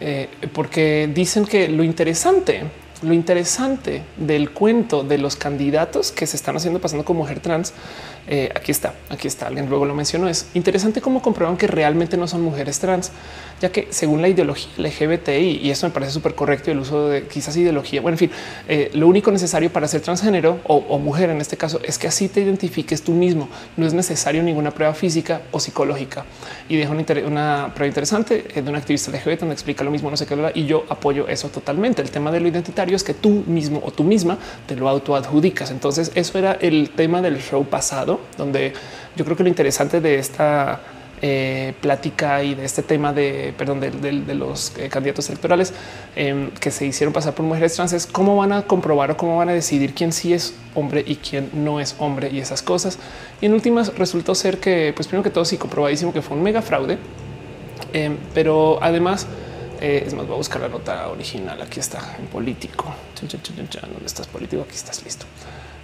eh, 0.00 0.28
porque 0.52 1.10
dicen 1.12 1.44
que 1.44 1.68
lo 1.68 1.84
interesante, 1.84 2.62
lo 3.02 3.12
interesante 3.12 4.02
del 4.16 4.50
cuento 4.50 5.02
de 5.02 5.18
los 5.18 5.36
candidatos 5.36 6.10
que 6.10 6.26
se 6.26 6.36
están 6.36 6.56
haciendo 6.56 6.80
pasando 6.80 7.04
como 7.04 7.20
mujer 7.20 7.40
trans 7.40 7.74
eh, 8.28 8.50
aquí 8.54 8.70
está, 8.70 8.94
aquí 9.08 9.26
está. 9.26 9.48
Alguien 9.48 9.68
luego 9.68 9.84
lo 9.84 9.94
mencionó. 9.94 10.28
Es 10.28 10.48
interesante 10.54 11.00
cómo 11.00 11.22
comprueban 11.22 11.56
que 11.56 11.66
realmente 11.66 12.16
no 12.16 12.28
son 12.28 12.42
mujeres 12.42 12.78
trans, 12.78 13.10
ya 13.60 13.70
que 13.70 13.88
según 13.90 14.22
la 14.22 14.28
ideología 14.28 14.68
LGBTI, 14.76 15.60
y 15.62 15.70
eso 15.70 15.86
me 15.86 15.92
parece 15.92 16.12
súper 16.12 16.34
correcto, 16.34 16.70
el 16.70 16.78
uso 16.78 17.08
de 17.08 17.26
quizás 17.26 17.56
ideología. 17.56 18.00
Bueno, 18.00 18.14
en 18.14 18.18
fin, 18.18 18.30
eh, 18.68 18.90
lo 18.94 19.08
único 19.08 19.30
necesario 19.30 19.72
para 19.72 19.88
ser 19.88 20.00
transgénero 20.02 20.60
o, 20.66 20.98
mujer 20.98 21.30
en 21.30 21.40
este 21.40 21.56
caso 21.56 21.80
es 21.82 21.98
que 21.98 22.06
así 22.06 22.28
te 22.28 22.40
identifiques 22.40 23.02
tú 23.02 23.12
mismo. 23.12 23.48
No 23.76 23.86
es 23.86 23.94
necesario 23.94 24.42
ninguna 24.42 24.70
prueba 24.70 24.94
física 24.94 25.42
o 25.50 25.58
psicológica. 25.58 26.24
Y 26.68 26.76
dejo 26.76 26.92
una, 26.92 27.04
una 27.26 27.72
prueba 27.74 27.88
interesante 27.88 28.46
eh, 28.54 28.62
de 28.62 28.70
un 28.70 28.76
activista 28.76 29.10
LGBT 29.10 29.40
donde 29.40 29.54
explica 29.54 29.82
lo 29.82 29.90
mismo, 29.90 30.10
no 30.10 30.16
sé 30.16 30.26
qué, 30.26 30.36
y 30.54 30.66
yo 30.66 30.84
apoyo 30.88 31.26
eso 31.28 31.48
totalmente. 31.48 32.02
El 32.02 32.10
tema 32.10 32.30
de 32.30 32.40
lo 32.40 32.48
identitario 32.48 32.94
es 32.94 33.02
que 33.02 33.14
tú 33.14 33.42
mismo 33.46 33.82
o 33.84 33.90
tú 33.90 34.04
misma 34.04 34.38
te 34.66 34.76
lo 34.76 34.88
autoadjudicas. 34.88 35.70
Entonces, 35.70 36.12
eso 36.14 36.38
era 36.38 36.52
el 36.52 36.90
tema 36.90 37.20
del 37.20 37.40
show 37.40 37.64
pasado 37.64 38.11
donde 38.36 38.72
yo 39.16 39.24
creo 39.24 39.36
que 39.36 39.42
lo 39.42 39.48
interesante 39.48 40.00
de 40.00 40.18
esta 40.18 40.80
eh, 41.24 41.74
plática 41.80 42.42
y 42.42 42.56
de 42.56 42.64
este 42.64 42.82
tema 42.82 43.12
de, 43.12 43.54
perdón, 43.56 43.78
de, 43.78 44.34
los 44.34 44.76
eh, 44.76 44.88
candidatos 44.88 45.28
electorales 45.28 45.72
em, 46.16 46.50
que 46.50 46.72
se 46.72 46.84
hicieron 46.84 47.12
pasar 47.12 47.32
por 47.32 47.46
mujeres 47.46 47.76
trans 47.76 47.92
es 47.92 48.08
cómo 48.08 48.34
van 48.34 48.52
a 48.52 48.62
comprobar 48.62 49.12
o 49.12 49.16
cómo 49.16 49.36
van 49.36 49.48
a 49.48 49.52
decidir 49.52 49.94
quién 49.94 50.12
sí 50.12 50.34
es 50.34 50.54
hombre 50.74 51.04
y 51.06 51.14
quién 51.14 51.48
no 51.52 51.78
es 51.78 51.94
hombre 52.00 52.28
y 52.32 52.40
esas 52.40 52.60
cosas. 52.60 52.98
Y 53.40 53.46
en 53.46 53.52
últimas 53.52 53.96
resultó 53.96 54.34
ser 54.34 54.58
que, 54.58 54.92
pues 54.96 55.06
primero 55.06 55.22
que 55.22 55.30
todo, 55.30 55.44
sí 55.44 55.58
comprobadísimo 55.58 56.12
que 56.12 56.22
fue 56.22 56.36
un 56.36 56.42
mega 56.42 56.60
fraude, 56.60 56.98
em, 57.92 58.16
pero 58.34 58.80
además 58.82 59.28
eh, 59.80 60.04
es 60.04 60.14
más, 60.14 60.26
voy 60.26 60.34
a 60.34 60.38
buscar 60.38 60.60
la 60.60 60.68
nota 60.68 61.08
original. 61.08 61.62
Aquí 61.62 61.78
está 61.78 62.16
en 62.18 62.26
político. 62.26 62.92
¿Dónde 63.20 64.06
estás 64.06 64.26
político? 64.26 64.62
Aquí 64.62 64.74
estás 64.74 65.04
listo. 65.04 65.26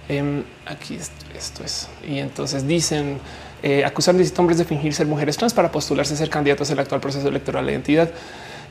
Em, 0.09 0.43
aquí 0.65 0.95
esto, 0.95 1.63
es. 1.63 1.87
Y 2.07 2.17
entonces 2.17 2.67
dicen 2.67 3.19
eh, 3.61 3.85
acusar 3.85 4.15
a 4.15 4.39
hombres 4.39 4.57
de 4.57 4.65
fingir 4.65 4.93
ser 4.93 5.05
mujeres 5.05 5.37
trans 5.37 5.53
para 5.53 5.71
postularse 5.71 6.15
a 6.15 6.17
ser 6.17 6.29
candidatos 6.29 6.71
al 6.71 6.79
actual 6.79 6.99
proceso 6.99 7.27
electoral 7.27 7.65
de 7.65 7.73
identidad. 7.73 8.09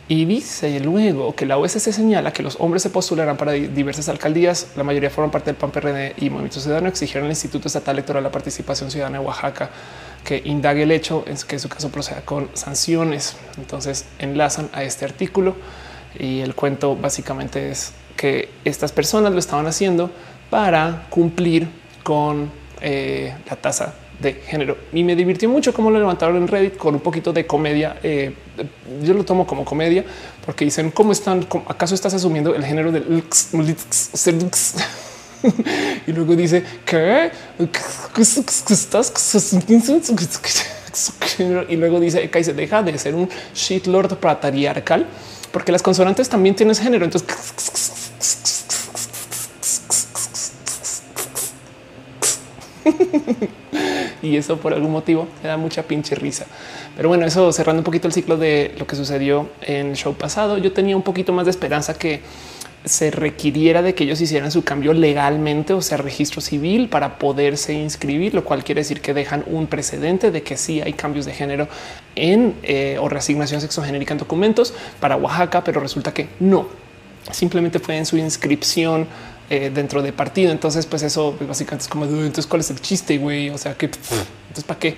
Y 0.09 0.25
dice 0.25 0.81
luego 0.81 1.35
que 1.35 1.47
la 1.47 1.59
OSC 1.59 1.93
señala 1.93 2.33
que 2.33 2.43
los 2.43 2.57
hombres 2.61 2.83
se 2.83 2.91
postularán 2.91 3.37
para 3.37 3.53
diversas 3.53 4.09
alcaldías. 4.09 4.69
La 4.75 4.83
mayoría 4.83 5.11
forman 5.11 5.31
parte 5.31 5.51
del 5.51 5.57
PAN 5.57 5.71
PRD 5.71 6.15
y 6.17 6.31
Movimiento 6.31 6.61
Ciudadano. 6.61 6.89
Exigieron 6.89 7.27
al 7.27 7.33
Instituto 7.33 7.69
Estatal 7.69 7.95
Electoral 7.95 8.23
la 8.23 8.33
participación 8.33 8.91
ciudadana 8.91 9.19
de 9.21 9.25
Oaxaca 9.25 9.71
que 10.25 10.43
indague 10.45 10.83
el 10.83 10.91
hecho 10.91 11.25
es 11.27 11.45
que 11.45 11.59
su 11.59 11.69
caso 11.69 11.91
proceda 11.91 12.23
con 12.23 12.49
sanciones. 12.55 13.37
Entonces 13.59 14.07
enlazan 14.19 14.71
a 14.73 14.83
este 14.83 15.05
artículo 15.05 15.55
y 16.19 16.41
el 16.41 16.55
cuento 16.55 16.97
básicamente 16.97 17.71
es 17.71 17.93
que 18.17 18.49
estas 18.65 18.93
personas 18.93 19.33
lo 19.33 19.39
estaban 19.39 19.67
haciendo 19.67 20.11
para 20.51 21.07
cumplir 21.11 21.69
con 22.03 22.51
eh, 22.81 23.35
la 23.49 23.57
tasa 23.57 23.95
de 24.21 24.35
género. 24.35 24.77
Y 24.93 25.05
me 25.05 25.15
divirtió 25.15 25.49
mucho 25.49 25.73
cómo 25.73 25.91
lo 25.91 25.99
levantaron 25.99 26.37
en 26.37 26.49
Reddit 26.49 26.77
con 26.77 26.95
un 26.95 27.01
poquito 27.01 27.33
de 27.33 27.47
comedia. 27.47 27.99
Eh, 28.03 28.35
yo 29.03 29.15
lo 29.15 29.25
tomo 29.25 29.47
como 29.47 29.65
comedia 29.65 30.05
porque 30.45 30.65
dicen 30.65 30.91
cómo 30.91 31.13
están, 31.13 31.47
acaso 31.67 31.95
estás 31.95 32.15
asumiendo 32.15 32.55
el 32.55 32.65
género 32.65 32.91
del 32.91 33.23
y 36.07 36.13
luego 36.13 36.35
dice 36.35 36.65
que 36.85 37.31
y 41.69 41.77
luego 41.77 42.01
dice 42.01 42.29
que 42.29 42.43
se 42.43 42.55
deja 42.55 42.83
de 42.83 42.99
ser 42.99 43.15
un 43.15 43.29
shitlord 43.55 44.17
patriarcal 44.17 45.07
porque 45.53 45.71
las 45.71 45.83
consonantes 45.83 46.29
también 46.29 46.57
tienen 46.57 46.75
género. 46.75 47.05
Entonces 47.05 47.29
y 54.23 54.37
eso 54.37 54.57
por 54.59 54.73
algún 54.73 54.93
motivo 54.93 55.29
me 55.43 55.49
da 55.49 55.57
mucha 55.57 55.83
pinche 55.83 56.15
risa. 56.15 56.47
Pero 56.97 57.09
bueno, 57.09 57.27
eso 57.27 57.53
cerrando 57.53 57.81
un 57.81 57.85
poquito 57.85 58.07
el 58.09 58.13
ciclo 58.13 58.37
de 58.37 58.75
lo 58.79 58.87
que 58.87 58.97
sucedió 58.97 59.49
en 59.63 59.89
el 59.89 59.97
show 59.97 60.15
pasado, 60.15 60.59
yo 60.59 60.73
tenía 60.73 60.97
un 60.97 61.03
poquito 61.03 61.33
más 61.33 61.47
de 61.47 61.51
esperanza 61.51 61.95
que 61.95 62.21
se 62.85 63.11
requiriera 63.11 63.83
de 63.83 63.95
que 63.95 64.05
ellos 64.05 64.21
hicieran 64.21 64.51
su 64.51 64.63
cambio 64.65 64.93
legalmente, 64.93 65.73
o 65.73 65.83
sea, 65.83 65.99
registro 65.99 66.41
civil 66.41 66.89
para 66.89 67.19
poderse 67.19 67.73
inscribir, 67.73 68.35
lo 68.35 68.45
cual 68.45 68.65
quiere 68.65 68.81
decir 68.81 69.01
que 69.01 69.15
dejan 69.15 69.45
un 69.47 69.67
precedente 69.67 70.31
de 70.31 70.43
que 70.43 70.57
sí 70.57 70.81
hay 70.81 70.93
cambios 70.93 71.27
de 71.27 71.33
género 71.33 71.69
en 72.15 72.55
eh, 72.63 72.97
o 73.01 73.09
reasignación 73.09 73.61
sexogenérica 73.61 74.15
en 74.15 74.19
documentos 74.19 74.75
para 75.01 75.17
Oaxaca, 75.17 75.65
pero 75.65 75.81
resulta 75.81 76.15
que 76.15 76.29
no. 76.41 76.69
Simplemente 77.31 77.79
fue 77.79 77.99
en 77.99 78.07
su 78.07 78.17
inscripción 78.17 79.07
eh, 79.51 79.71
dentro 79.73 80.03
de 80.03 80.13
partido. 80.13 80.53
Entonces, 80.53 80.87
pues 80.87 81.03
eso 81.03 81.35
pues, 81.37 81.49
básicamente 81.49 81.85
es 81.85 81.89
como 81.89 82.05
entonces 82.05 82.47
cuál 82.47 82.61
es 82.61 82.71
el 82.71 82.81
chiste, 82.81 83.19
güey? 83.19 83.51
O 83.51 83.59
sea, 83.59 83.75
que 83.75 83.87
entonces 83.87 84.65
para 84.67 84.79
qué 84.79 84.97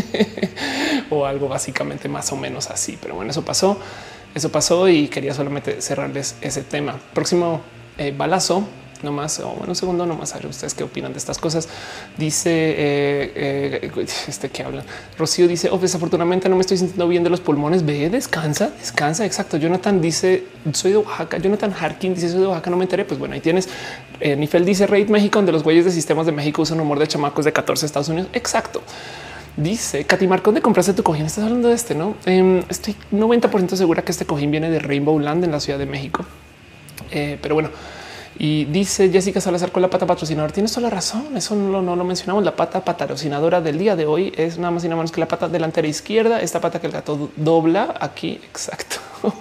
o 1.10 1.26
algo 1.26 1.48
básicamente 1.48 2.08
más 2.08 2.32
o 2.32 2.36
menos 2.36 2.70
así. 2.70 2.98
Pero 3.00 3.14
bueno, 3.14 3.30
eso 3.30 3.44
pasó, 3.44 3.78
eso 4.34 4.50
pasó 4.50 4.88
y 4.88 5.08
quería 5.08 5.34
solamente 5.34 5.80
cerrarles 5.80 6.36
ese 6.40 6.62
tema. 6.62 6.98
Próximo 7.12 7.60
eh, 7.98 8.14
balazo 8.16 8.66
no 9.02 9.12
más 9.12 9.38
o 9.40 9.48
bueno, 9.50 9.68
un 9.68 9.76
segundo 9.76 10.06
nomás 10.06 10.34
a 10.34 10.38
ver 10.38 10.46
ustedes 10.46 10.74
qué 10.74 10.84
opinan 10.84 11.12
de 11.12 11.18
estas 11.18 11.38
cosas. 11.38 11.68
Dice 12.16 12.50
eh, 12.50 13.80
eh, 13.84 14.06
este 14.28 14.48
que 14.50 14.62
hablan. 14.62 14.84
Rocío 15.18 15.46
dice, 15.46 15.68
oh, 15.70 15.78
desafortunadamente 15.78 16.48
no 16.48 16.56
me 16.56 16.62
estoy 16.62 16.78
sintiendo 16.78 17.08
bien 17.08 17.22
de 17.24 17.30
los 17.30 17.40
pulmones. 17.40 17.84
Ve, 17.84 18.10
descansa, 18.10 18.70
descansa. 18.78 19.24
Exacto. 19.24 19.56
Jonathan 19.56 20.00
dice, 20.00 20.44
soy 20.72 20.92
de 20.92 20.96
Oaxaca. 20.98 21.38
Jonathan 21.38 21.74
Harkin 21.78 22.14
dice, 22.14 22.28
soy 22.28 22.40
de 22.40 22.46
Oaxaca, 22.46 22.70
no 22.70 22.76
me 22.76 22.84
enteré. 22.84 23.04
Pues 23.04 23.18
bueno, 23.18 23.34
ahí 23.34 23.40
tienes. 23.40 23.68
Eh, 24.20 24.36
Nifel 24.36 24.64
dice, 24.64 24.86
Raid 24.86 25.08
México, 25.08 25.38
donde 25.38 25.52
los 25.52 25.62
güeyes 25.62 25.84
de 25.84 25.90
sistemas 25.90 26.26
de 26.26 26.32
México 26.32 26.62
usan 26.62 26.80
humor 26.80 26.98
de 26.98 27.06
chamacos 27.06 27.44
de 27.44 27.52
14 27.52 27.86
Estados 27.86 28.08
Unidos. 28.08 28.28
Exacto. 28.32 28.82
Dice 29.56 30.04
Katy 30.04 30.28
Marcón 30.28 30.54
de 30.54 30.60
compraste 30.60 30.92
tu 30.92 31.02
cojín. 31.02 31.26
Estás 31.26 31.42
hablando 31.44 31.68
de 31.68 31.74
este, 31.74 31.94
no? 31.94 32.14
Em, 32.26 32.62
estoy 32.68 32.94
90% 33.12 33.74
segura 33.74 34.02
que 34.02 34.12
este 34.12 34.24
cojín 34.24 34.52
viene 34.52 34.70
de 34.70 34.78
Rainbow 34.78 35.18
Land 35.18 35.44
en 35.44 35.50
la 35.50 35.58
Ciudad 35.58 35.80
de 35.80 35.86
México. 35.86 36.24
pero 37.10 37.54
bueno, 37.54 37.70
y 38.40 38.66
dice 38.66 39.10
Jessica 39.10 39.40
Salazar 39.40 39.72
con 39.72 39.82
la 39.82 39.90
pata 39.90 40.06
patrocinadora. 40.06 40.52
Tienes 40.52 40.72
toda 40.72 40.88
la 40.88 40.94
razón. 40.94 41.36
Eso 41.36 41.56
no, 41.56 41.82
no, 41.82 41.96
lo 41.96 42.04
mencionamos. 42.04 42.44
La 42.44 42.54
pata 42.54 42.84
patrocinadora 42.84 43.60
del 43.60 43.78
día 43.78 43.96
de 43.96 44.06
hoy 44.06 44.32
es 44.36 44.58
nada 44.58 44.70
más 44.70 44.84
y 44.84 44.88
nada 44.88 44.96
menos 44.96 45.10
que 45.10 45.18
la 45.18 45.26
pata 45.26 45.48
delantera 45.48 45.88
izquierda. 45.88 46.40
Esta 46.40 46.60
pata 46.60 46.80
que 46.80 46.86
el 46.86 46.92
gato 46.92 47.30
dobla 47.34 47.96
aquí. 47.98 48.40
Exacto. 48.44 48.98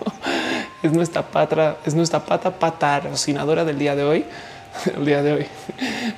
es 0.82 0.92
nuestra 0.92 1.22
pata, 1.22 1.78
es 1.86 1.94
nuestra 1.94 2.26
pata 2.26 2.50
patrocinadora 2.50 3.64
del 3.66 3.78
día 3.78 3.96
de 3.96 4.04
hoy. 4.04 4.26
el 4.98 5.06
día 5.06 5.22
de 5.22 5.34
hoy. 5.34 5.46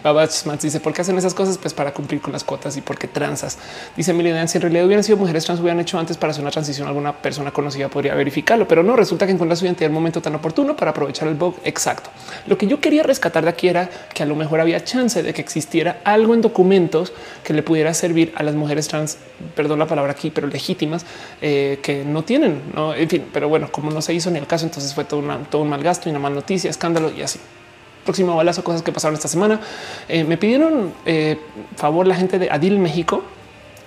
Babach 0.04 0.32
dice 0.62 0.80
por 0.80 0.94
qué 0.94 1.02
hacen 1.02 1.18
esas 1.18 1.34
cosas? 1.34 1.58
Pues 1.58 1.74
para 1.74 1.94
cumplir 1.94 2.22
con 2.22 2.32
las 2.34 2.44
cuotas 2.44 2.78
y 2.78 2.82
porque 2.82 3.08
transas. 3.08 3.58
Dice 3.96 4.14
Milena, 4.14 4.48
si 4.48 4.58
en 4.58 4.62
realidad 4.64 4.86
hubieran 4.86 5.04
sido 5.04 5.18
mujeres 5.18 5.46
trans, 5.46 5.60
hubieran 5.60 5.80
hecho 5.80 5.98
antes 6.00 6.18
para 6.18 6.32
hacer 6.32 6.42
una 6.42 6.52
transición. 6.52 6.88
Alguna 6.88 7.14
persona 7.14 7.52
conocida 7.52 7.90
podría 7.90 8.16
verificarlo, 8.16 8.68
pero 8.68 8.84
no 8.84 8.96
resulta 8.96 9.26
que 9.26 9.32
encuentra 9.32 9.56
su 9.56 9.66
identidad 9.66 9.88
en 9.88 9.92
el 9.92 9.96
momento 9.96 10.22
tan 10.22 10.36
oportuno 10.36 10.76
para 10.76 10.92
aprovechar 10.92 11.28
el 11.28 11.36
bug. 11.36 11.56
Exacto. 11.64 12.10
Lo 12.48 12.58
que 12.58 12.68
yo 12.68 12.80
quería 12.80 13.04
rescatar 13.04 13.44
de 13.44 13.50
aquí 13.50 13.68
era 13.68 13.90
que 14.14 14.24
a 14.24 14.26
lo 14.26 14.36
mejor 14.36 14.60
había 14.60 14.84
chance 14.84 15.22
de 15.24 15.34
que 15.34 15.42
existiera 15.42 16.02
algo 16.04 16.34
en 16.34 16.42
documentos 16.42 17.14
que 17.44 17.54
le 17.54 17.64
pudiera 17.64 17.94
servir 17.94 18.34
a 18.36 18.44
las 18.44 18.56
mujeres 18.56 18.88
trans, 18.88 19.18
perdón 19.56 19.80
la 19.80 19.88
palabra 19.88 20.12
aquí, 20.12 20.32
pero 20.32 20.48
legítimas 20.48 21.06
eh, 21.42 21.80
que 21.82 22.04
no 22.06 22.24
tienen. 22.24 22.62
¿no? 22.74 22.94
En 22.94 23.10
fin, 23.10 23.26
pero 23.32 23.50
bueno, 23.50 23.72
como 23.72 23.92
no 23.92 24.02
se 24.02 24.14
hizo 24.14 24.30
ni 24.32 24.40
el 24.40 24.48
caso, 24.48 24.66
entonces 24.66 24.94
fue 24.94 25.06
todo, 25.06 25.22
todo 25.50 25.62
un 25.62 25.70
mal 25.70 25.84
gasto 25.84 26.10
y 26.10 26.12
una 26.12 26.20
mal 26.20 26.34
noticia, 26.34 26.70
escándalo 26.70 27.12
y 27.12 27.22
así 27.22 27.40
próximo 28.04 28.36
balazo, 28.36 28.64
cosas 28.64 28.82
que 28.82 28.92
pasaron 28.92 29.16
esta 29.16 29.28
semana. 29.28 29.60
Eh, 30.08 30.24
me 30.24 30.38
pidieron 30.38 30.94
eh, 31.06 31.40
favor 31.76 32.08
la 32.08 32.16
gente 32.16 32.40
de 32.40 32.50
Adil 32.50 32.80
México 32.80 33.24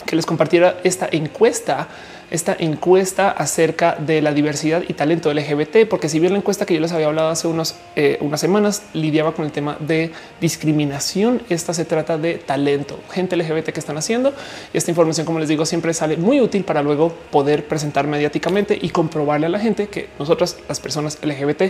que 0.07 0.16
les 0.16 0.27
compartiera 0.27 0.79
esta 0.83 1.09
encuesta 1.11 1.88
esta 2.33 2.57
encuesta 2.59 3.31
acerca 3.31 3.94
de 3.94 4.22
la 4.22 4.33
diversidad 4.33 4.83
y 4.88 4.94
talento 4.94 5.33
LGBT, 5.33 5.87
porque 5.88 6.09
si 6.09 6.18
bien 6.18 6.33
la 6.33 6.38
encuesta 6.38 6.64
que 6.64 6.72
yo 6.72 6.81
les 6.81 6.90
había 6.90 7.09
hablado 7.09 7.29
hace 7.29 7.46
unos, 7.46 7.75
eh, 7.94 8.16
unas 8.22 8.40
semanas 8.40 8.85
lidiaba 8.94 9.35
con 9.35 9.44
el 9.44 9.53
tema 9.53 9.77
de 9.81 10.12
discriminación, 10.40 11.42
esta 11.51 11.75
se 11.75 11.85
trata 11.85 12.16
de 12.16 12.37
talento, 12.37 12.98
gente 13.11 13.37
LGBT 13.37 13.68
que 13.72 13.81
están 13.81 13.98
haciendo. 13.98 14.33
Y 14.72 14.79
esta 14.79 14.90
información, 14.90 15.27
como 15.27 15.40
les 15.40 15.48
digo, 15.51 15.66
siempre 15.66 15.92
sale 15.92 16.16
muy 16.16 16.40
útil 16.40 16.64
para 16.64 16.83
luego 16.83 17.12
poder 17.31 17.68
presentar 17.68 18.07
mediáticamente 18.07 18.79
y 18.81 18.88
comprobarle 18.88 19.44
a 19.44 19.51
la 19.51 19.59
gente 19.59 19.88
que 19.88 20.09
nosotras, 20.18 20.57
las 20.70 20.81
personas 20.81 21.18
LGBT, 21.22 21.64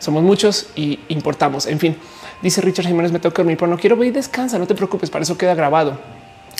somos 0.00 0.24
muchos 0.24 0.66
y 0.74 0.98
importamos. 1.08 1.66
En 1.66 1.78
fin, 1.78 1.96
dice 2.42 2.60
Richard 2.60 2.86
Jiménez, 2.86 3.12
me 3.12 3.20
tengo 3.20 3.32
que 3.32 3.42
dormir, 3.42 3.56
pero 3.56 3.70
no 3.70 3.78
quiero 3.78 4.02
y 4.02 4.10
descansa, 4.10 4.58
no 4.58 4.66
te 4.66 4.74
preocupes, 4.74 5.10
para 5.10 5.22
eso 5.22 5.38
queda 5.38 5.54
grabado. 5.54 5.96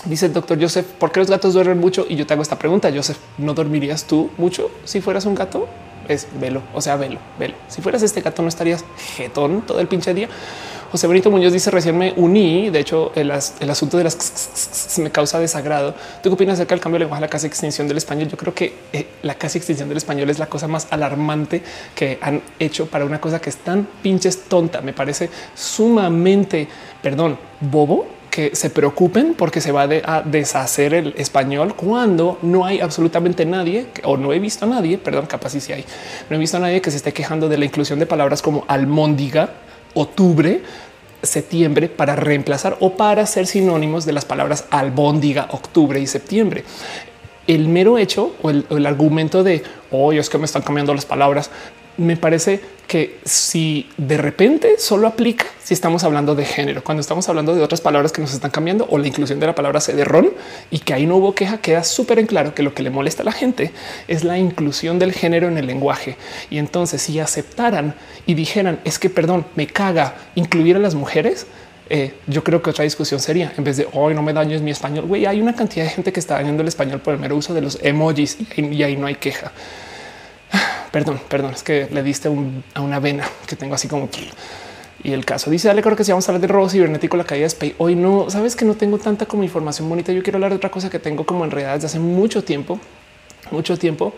Dice 0.04 0.26
el 0.26 0.32
doctor 0.32 0.58
Joseph, 0.60 0.86
¿por 0.86 1.10
qué 1.10 1.20
los 1.20 1.28
gatos 1.28 1.52
duermen 1.52 1.78
mucho? 1.78 2.06
Y 2.08 2.16
yo 2.16 2.26
te 2.26 2.32
hago 2.32 2.42
esta 2.42 2.58
pregunta, 2.58 2.90
Joseph, 2.94 3.18
¿no 3.36 3.52
dormirías 3.52 4.04
tú 4.04 4.30
mucho 4.38 4.70
si 4.84 5.00
fueras 5.00 5.26
un 5.26 5.34
gato? 5.34 5.68
Es 6.08 6.26
velo, 6.40 6.62
o 6.74 6.80
sea, 6.80 6.96
velo, 6.96 7.18
velo. 7.38 7.54
Si 7.68 7.82
fueras 7.82 8.02
este 8.02 8.20
gato, 8.20 8.42
no 8.42 8.48
estarías 8.48 8.84
jetón 9.16 9.62
todo 9.62 9.80
el 9.80 9.88
pinche 9.88 10.14
día. 10.14 10.28
José 10.90 11.06
Benito 11.06 11.30
Muñoz 11.30 11.52
dice 11.52 11.70
recién 11.70 11.96
me 11.96 12.12
uní. 12.16 12.68
De 12.70 12.80
hecho, 12.80 13.12
el, 13.14 13.30
asunto 13.30 13.96
de 13.96 14.04
las 14.04 14.98
me 14.98 15.10
causa 15.10 15.38
desagrado. 15.38 15.94
¿Tú 16.20 16.30
qué 16.30 16.34
opinas 16.34 16.54
acerca 16.54 16.74
del 16.74 16.82
cambio 16.82 16.98
de 16.98 17.04
lenguaje, 17.04 17.20
la 17.20 17.28
casi 17.28 17.46
extinción 17.46 17.86
del 17.86 17.96
español? 17.96 18.28
Yo 18.28 18.36
creo 18.36 18.52
que 18.52 18.74
eh, 18.92 19.06
la 19.22 19.36
casi 19.36 19.58
extinción 19.58 19.88
del 19.88 19.98
español 19.98 20.28
es 20.30 20.40
la 20.40 20.46
cosa 20.46 20.66
más 20.66 20.88
alarmante 20.90 21.62
que 21.94 22.18
han 22.20 22.42
hecho 22.58 22.86
para 22.86 23.04
una 23.04 23.20
cosa 23.20 23.40
que 23.40 23.50
es 23.50 23.56
tan 23.58 23.86
pinches 24.02 24.48
tonta. 24.48 24.80
Me 24.80 24.92
parece 24.92 25.30
sumamente, 25.54 26.66
perdón, 27.00 27.38
bobo 27.60 28.06
que 28.28 28.56
se 28.56 28.70
preocupen 28.70 29.34
porque 29.34 29.60
se 29.60 29.70
va 29.70 29.82
a 29.82 30.22
deshacer 30.22 30.94
el 30.94 31.14
español 31.16 31.74
cuando 31.74 32.38
no 32.42 32.64
hay 32.64 32.80
absolutamente 32.80 33.44
nadie 33.44 33.86
o 34.04 34.16
no 34.16 34.32
he 34.32 34.38
visto 34.38 34.64
a 34.64 34.68
nadie, 34.68 34.98
perdón, 34.98 35.26
capaz 35.26 35.50
si 35.50 35.72
hay, 35.72 35.84
no 36.28 36.36
he 36.36 36.38
visto 36.38 36.56
a 36.56 36.60
nadie 36.60 36.80
que 36.80 36.92
se 36.92 36.96
esté 36.96 37.12
quejando 37.12 37.48
de 37.48 37.58
la 37.58 37.64
inclusión 37.64 37.98
de 37.98 38.06
palabras 38.06 38.40
como 38.40 38.64
almóndiga, 38.68 39.50
octubre, 39.94 40.62
septiembre 41.22 41.88
para 41.88 42.16
reemplazar 42.16 42.76
o 42.80 42.96
para 42.96 43.26
ser 43.26 43.46
sinónimos 43.46 44.06
de 44.06 44.12
las 44.12 44.24
palabras 44.24 44.64
albóndiga, 44.70 45.48
octubre 45.50 46.00
y 46.00 46.06
septiembre. 46.06 46.64
El 47.46 47.68
mero 47.68 47.98
hecho 47.98 48.34
o 48.42 48.50
el, 48.50 48.86
argumento 48.86 49.42
de 49.42 49.62
hoy 49.90 50.18
es 50.18 50.30
que 50.30 50.38
me 50.38 50.44
están 50.44 50.62
cambiando 50.62 50.94
las 50.94 51.06
palabras 51.06 51.50
me 51.96 52.16
parece 52.16 52.60
que 52.90 53.20
si 53.24 53.88
de 53.98 54.16
repente 54.16 54.74
solo 54.78 55.06
aplica 55.06 55.46
si 55.62 55.74
estamos 55.74 56.02
hablando 56.02 56.34
de 56.34 56.44
género, 56.44 56.82
cuando 56.82 57.00
estamos 57.00 57.28
hablando 57.28 57.54
de 57.54 57.62
otras 57.62 57.80
palabras 57.80 58.10
que 58.10 58.20
nos 58.20 58.32
están 58.32 58.50
cambiando 58.50 58.84
o 58.90 58.98
la 58.98 59.06
inclusión 59.06 59.38
de 59.38 59.46
la 59.46 59.54
palabra 59.54 59.80
cederrón 59.80 60.30
y 60.72 60.80
que 60.80 60.92
ahí 60.92 61.06
no 61.06 61.16
hubo 61.18 61.32
queja, 61.32 61.58
queda 61.58 61.84
súper 61.84 62.18
en 62.18 62.26
claro 62.26 62.52
que 62.52 62.64
lo 62.64 62.74
que 62.74 62.82
le 62.82 62.90
molesta 62.90 63.22
a 63.22 63.26
la 63.26 63.32
gente 63.32 63.70
es 64.08 64.24
la 64.24 64.38
inclusión 64.38 64.98
del 64.98 65.12
género 65.12 65.46
en 65.46 65.56
el 65.56 65.68
lenguaje. 65.68 66.16
Y 66.50 66.58
entonces 66.58 67.02
si 67.02 67.20
aceptaran 67.20 67.94
y 68.26 68.34
dijeran 68.34 68.80
es 68.84 68.98
que 68.98 69.08
perdón, 69.08 69.46
me 69.54 69.68
caga 69.68 70.16
incluir 70.34 70.74
a 70.74 70.80
las 70.80 70.96
mujeres, 70.96 71.46
eh, 71.88 72.14
yo 72.26 72.42
creo 72.42 72.60
que 72.60 72.70
otra 72.70 72.82
discusión 72.82 73.20
sería 73.20 73.52
en 73.56 73.62
vez 73.62 73.76
de 73.76 73.86
hoy 73.92 74.14
no 74.14 74.22
me 74.22 74.32
dañes 74.32 74.62
mi 74.62 74.72
español. 74.72 75.06
Güey, 75.06 75.26
hay 75.26 75.40
una 75.40 75.54
cantidad 75.54 75.84
de 75.84 75.90
gente 75.90 76.12
que 76.12 76.18
está 76.18 76.34
dañando 76.34 76.62
el 76.62 76.68
español 76.68 77.00
por 77.00 77.14
el 77.14 77.20
mero 77.20 77.36
uso 77.36 77.54
de 77.54 77.60
los 77.60 77.78
emojis 77.82 78.36
y 78.56 78.82
ahí 78.82 78.96
no 78.96 79.06
hay 79.06 79.14
queja. 79.14 79.52
Perdón, 80.90 81.20
perdón, 81.28 81.52
es 81.54 81.62
que 81.62 81.88
le 81.90 82.02
diste 82.02 82.28
a 82.74 82.80
una 82.80 82.98
vena 82.98 83.24
que 83.46 83.56
tengo 83.56 83.74
así 83.74 83.88
como 83.88 84.08
y 85.02 85.12
el 85.12 85.24
caso. 85.24 85.50
Dice 85.50 85.68
dale 85.68 85.82
creo 85.82 85.96
que 85.96 86.04
si 86.04 86.12
vamos 86.12 86.28
a 86.28 86.32
hablar 86.32 86.42
de 86.42 86.48
robo 86.48 86.68
cibernético 86.68 87.16
la 87.16 87.24
caída 87.24 87.44
de 87.44 87.50
Spay 87.50 87.74
hoy 87.78 87.94
no 87.94 88.28
sabes 88.28 88.54
que 88.54 88.64
no 88.64 88.74
tengo 88.74 88.98
tanta 88.98 89.24
como 89.24 89.42
información 89.42 89.88
bonita 89.88 90.12
yo 90.12 90.22
quiero 90.22 90.36
hablar 90.36 90.50
de 90.50 90.56
otra 90.56 90.70
cosa 90.70 90.90
que 90.90 90.98
tengo 90.98 91.24
como 91.24 91.44
enredada 91.44 91.74
desde 91.74 91.86
hace 91.86 91.98
mucho 91.98 92.44
tiempo 92.44 92.78
mucho 93.50 93.76
tiempo. 93.78 94.12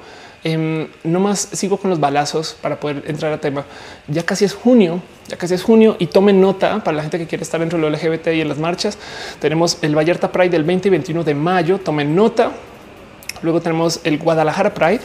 Em, 0.44 0.88
no 1.04 1.20
más 1.20 1.50
sigo 1.52 1.76
con 1.76 1.90
los 1.90 2.00
balazos 2.00 2.56
para 2.60 2.80
poder 2.80 3.04
entrar 3.06 3.32
a 3.32 3.40
tema. 3.40 3.64
Ya 4.08 4.24
casi 4.24 4.44
es 4.44 4.54
junio 4.54 5.00
ya 5.28 5.36
casi 5.36 5.54
es 5.54 5.62
junio 5.62 5.96
y 6.00 6.08
tomen 6.08 6.40
nota 6.40 6.82
para 6.82 6.96
la 6.96 7.02
gente 7.02 7.16
que 7.16 7.26
quiere 7.26 7.42
estar 7.42 7.60
dentro 7.60 7.78
de 7.78 7.88
lo 7.88 7.96
LGBT 7.96 8.28
y 8.34 8.40
en 8.40 8.48
las 8.48 8.58
marchas. 8.58 8.98
Tenemos 9.40 9.78
el 9.82 9.96
Vallarta 9.96 10.32
Pride 10.32 10.50
del 10.50 10.64
20 10.64 10.88
y 10.88 10.90
21 10.90 11.24
de 11.24 11.34
mayo 11.34 11.78
tomen 11.78 12.14
nota. 12.14 12.50
Luego 13.42 13.60
tenemos 13.60 14.00
el 14.04 14.18
Guadalajara 14.18 14.74
Pride 14.74 15.00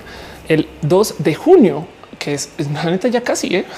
el 0.47 0.67
2 0.81 1.15
de 1.19 1.35
junio, 1.35 1.87
que 2.19 2.33
es, 2.33 2.49
la 2.73 2.85
neta 2.85 3.07
ya 3.07 3.21
casi 3.21 3.55
¿eh? 3.55 3.65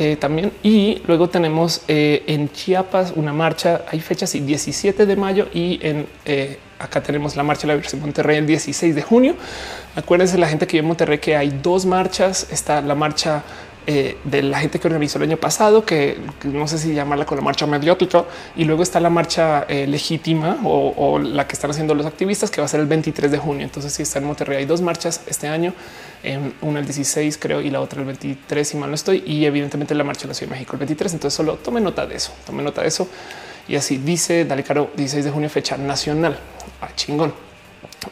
Eh, 0.00 0.14
también. 0.14 0.52
Y 0.62 1.02
luego 1.08 1.28
tenemos 1.28 1.82
eh, 1.88 2.22
en 2.28 2.52
Chiapas 2.52 3.12
una 3.16 3.32
marcha. 3.32 3.82
Hay 3.90 3.98
fechas 3.98 4.32
y 4.36 4.38
17 4.38 5.06
de 5.06 5.16
mayo 5.16 5.48
y 5.52 5.80
en 5.82 6.06
acá 6.78 7.02
tenemos 7.02 7.34
la 7.34 7.42
marcha 7.42 7.62
de 7.62 7.68
la 7.68 7.74
Virgen 7.74 8.00
Monterrey 8.00 8.36
el 8.36 8.46
16 8.46 8.94
de 8.94 9.02
junio. 9.02 9.34
Acuérdense 9.96 10.38
la 10.38 10.46
gente 10.46 10.68
que 10.68 10.74
vive 10.76 10.82
en 10.82 10.86
Monterrey 10.86 11.18
que 11.18 11.34
hay 11.34 11.50
dos 11.50 11.84
marchas. 11.84 12.46
Está 12.52 12.80
la 12.80 12.94
marcha 12.94 13.42
eh, 13.90 14.18
de 14.22 14.42
la 14.42 14.60
gente 14.60 14.78
que 14.78 14.86
organizó 14.86 15.16
el 15.16 15.24
año 15.24 15.38
pasado, 15.38 15.86
que, 15.86 16.18
no 16.44 16.68
sé 16.68 16.76
si 16.76 16.92
llamarla 16.92 17.24
con 17.24 17.38
la 17.38 17.42
marcha 17.42 17.66
mediática, 17.66 18.26
y 18.54 18.64
luego 18.64 18.82
está 18.82 19.00
la 19.00 19.08
marcha 19.08 19.64
eh, 19.66 19.86
legítima 19.86 20.58
o, 20.62 21.18
la 21.18 21.46
que 21.46 21.54
están 21.54 21.70
haciendo 21.70 21.94
los 21.94 22.04
activistas, 22.04 22.50
que 22.50 22.60
va 22.60 22.66
a 22.66 22.68
ser 22.68 22.80
el 22.80 22.86
23 22.86 23.30
de 23.32 23.38
junio. 23.38 23.64
Entonces, 23.64 23.94
si 23.94 24.02
está 24.02 24.18
en 24.18 24.26
Monterrey, 24.26 24.58
hay 24.58 24.66
dos 24.66 24.82
marchas 24.82 25.22
este 25.26 25.48
año, 25.48 25.72
eh, 26.22 26.38
una 26.60 26.80
el 26.80 26.84
16 26.84 27.38
creo 27.38 27.62
y 27.62 27.70
la 27.70 27.80
otra 27.80 28.00
el 28.00 28.06
23, 28.06 28.68
si 28.68 28.76
mal 28.76 28.90
no 28.90 28.94
estoy, 28.94 29.24
y 29.26 29.46
evidentemente 29.46 29.94
la 29.94 30.04
marcha 30.04 30.24
de 30.24 30.28
la 30.28 30.34
Ciudad 30.34 30.50
de 30.50 30.56
México 30.56 30.74
el 30.74 30.80
23. 30.80 31.14
Entonces, 31.14 31.34
solo 31.34 31.54
tome 31.54 31.80
nota 31.80 32.04
de 32.04 32.14
eso, 32.14 32.34
tome 32.44 32.62
nota 32.62 32.82
de 32.82 32.88
eso. 32.88 33.08
Y 33.68 33.76
así 33.76 33.96
dice, 33.96 34.44
dale 34.44 34.64
caro, 34.64 34.90
16 34.96 35.24
de 35.24 35.30
junio, 35.30 35.48
fecha 35.48 35.78
nacional. 35.78 36.38
Ah, 36.82 36.90
chingón. 36.94 37.47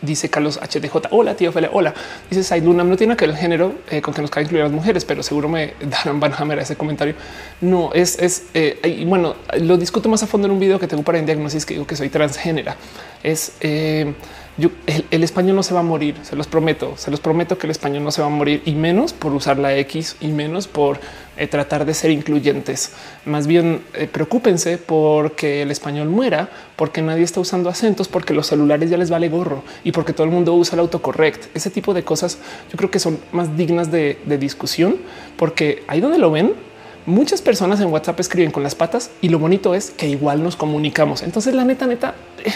Dice 0.03 0.29
Carlos 0.29 0.59
HDJ. 0.61 1.09
Hola, 1.11 1.37
tío 1.37 1.53
Fele. 1.53 1.70
Hola. 1.72 1.94
Dice 2.29 2.42
Said 2.42 2.62
Luna. 2.64 2.85
No 2.85 2.96
tiene 2.96 3.16
que 3.16 3.25
el 3.25 3.37
género 3.37 3.75
eh, 3.90 4.03
con 4.03 4.12
que 4.12 4.20
nos 4.20 4.31
cae 4.31 4.44
incluir 4.44 4.62
a 4.62 4.66
las 4.66 4.72
mujeres, 4.72 5.05
pero 5.05 5.22
seguro 5.22 5.49
me 5.49 5.75
darán 5.81 6.20
van 6.20 6.33
a 6.33 6.55
ese 6.62 6.77
comentario. 6.77 7.14
No 7.61 7.92
es, 7.92 8.18
es 8.18 8.46
eh, 8.55 9.05
bueno, 9.07 9.37
lo 9.61 9.77
discuto 9.77 10.09
más 10.09 10.22
a 10.22 10.27
fondo 10.27 10.46
en 10.46 10.53
un 10.53 10.61
video 10.61 10.79
que 10.79 10.88
tengo 10.88 11.03
para 11.03 11.18
en 11.18 11.27
diagnosis 11.27 11.64
que 11.64 11.75
digo 11.75 11.87
que 11.87 11.96
soy 11.96 12.09
transgénera. 12.09 12.77
Es 13.22 13.53
eh, 13.61 14.12
el, 15.10 15.22
español 15.22 15.54
no 15.54 15.62
se 15.62 15.74
va 15.74 15.80
a 15.80 15.82
morir, 15.82 16.14
se 16.22 16.34
los 16.34 16.46
prometo, 16.46 16.94
se 16.96 17.10
los 17.10 17.20
prometo 17.20 17.58
que 17.58 17.66
el 17.66 17.72
español 17.72 18.02
no 18.04 18.10
se 18.10 18.22
va 18.22 18.28
a 18.28 18.30
morir 18.30 18.62
y 18.64 18.72
menos 18.72 19.12
por 19.12 19.34
usar 19.34 19.58
la 19.58 19.76
X 19.76 20.16
y 20.20 20.28
menos 20.28 20.66
por 20.66 20.98
eh, 21.36 21.46
tratar 21.46 21.84
de 21.84 21.92
ser 21.92 22.10
incluyentes. 22.10 22.92
Más 23.26 23.46
bien 23.46 23.82
eh, 23.92 24.08
preocúpense 24.10 24.78
porque 24.78 25.60
el 25.60 25.70
español 25.70 26.08
muera, 26.08 26.48
porque 26.76 27.02
nadie 27.02 27.22
está 27.22 27.40
usando 27.40 27.68
acentos, 27.68 28.08
porque 28.08 28.32
los 28.32 28.46
celulares 28.46 28.88
ya 28.88 28.96
les 28.96 29.10
vale 29.10 29.28
gorro 29.28 29.62
y 29.84 29.92
porque 29.92 30.14
todo 30.14 30.24
el 30.24 30.32
mundo 30.32 30.54
usa 30.54 30.76
el 30.76 30.80
autocorrect. 30.80 31.54
Ese 31.54 31.68
tipo 31.68 31.92
de 31.92 32.02
cosas 32.02 32.38
yo 32.72 32.78
creo 32.78 32.90
que 32.90 32.98
son 32.98 33.18
más 33.32 33.58
dignas 33.58 33.90
de, 33.90 34.16
discusión 34.40 34.96
porque 35.36 35.84
ahí 35.86 36.00
donde 36.00 36.18
lo 36.18 36.30
ven, 36.30 36.54
muchas 37.04 37.42
personas 37.42 37.80
en 37.80 37.88
WhatsApp 37.88 38.20
escriben 38.20 38.50
con 38.50 38.62
las 38.62 38.74
patas 38.74 39.10
y 39.20 39.28
lo 39.28 39.38
bonito 39.38 39.74
es 39.74 39.90
que 39.90 40.08
igual 40.08 40.42
nos 40.42 40.56
comunicamos. 40.56 41.22
Entonces 41.22 41.54
la 41.54 41.64
neta, 41.64 41.86
neta, 41.86 42.14
eh, 42.42 42.52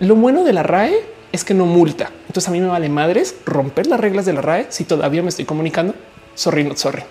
lo 0.00 0.14
bueno 0.14 0.44
de 0.44 0.52
la 0.52 0.62
RAE 0.62 1.17
es 1.32 1.44
que 1.44 1.54
no 1.54 1.66
multa. 1.66 2.10
Entonces 2.26 2.48
a 2.48 2.52
mí 2.52 2.60
me 2.60 2.68
vale 2.68 2.88
madres 2.88 3.34
romper 3.44 3.86
las 3.86 4.00
reglas 4.00 4.24
de 4.24 4.32
la 4.32 4.40
RAE 4.40 4.66
si 4.70 4.84
todavía 4.84 5.22
me 5.22 5.28
estoy 5.28 5.44
comunicando. 5.44 5.94
Sorry, 6.34 6.64
not 6.64 6.76
sorry. 6.76 7.02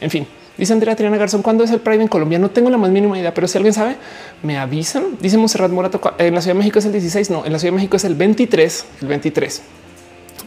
En 0.00 0.10
fin, 0.10 0.26
dice 0.56 0.72
Andrea 0.72 0.96
Triana 0.96 1.16
Garzón, 1.16 1.42
¿cuándo 1.42 1.64
es 1.64 1.70
el 1.70 1.80
Pride 1.80 2.02
en 2.02 2.08
Colombia? 2.08 2.38
No 2.38 2.50
tengo 2.50 2.70
la 2.70 2.78
más 2.78 2.90
mínima 2.90 3.18
idea, 3.18 3.32
pero 3.34 3.48
si 3.48 3.58
alguien 3.58 3.74
sabe, 3.74 3.96
me 4.42 4.58
avisan. 4.58 5.16
Dice 5.20 5.36
Monserrat 5.38 5.70
Morato, 5.70 6.00
en 6.18 6.34
la 6.34 6.40
Ciudad 6.40 6.54
de 6.54 6.58
México 6.58 6.78
es 6.78 6.84
el 6.84 6.92
16, 6.92 7.30
no, 7.30 7.44
en 7.44 7.52
la 7.52 7.58
Ciudad 7.58 7.72
de 7.72 7.76
México 7.76 7.96
es 7.96 8.04
el 8.04 8.14
23, 8.14 8.86
el 9.02 9.08
23. 9.08 9.62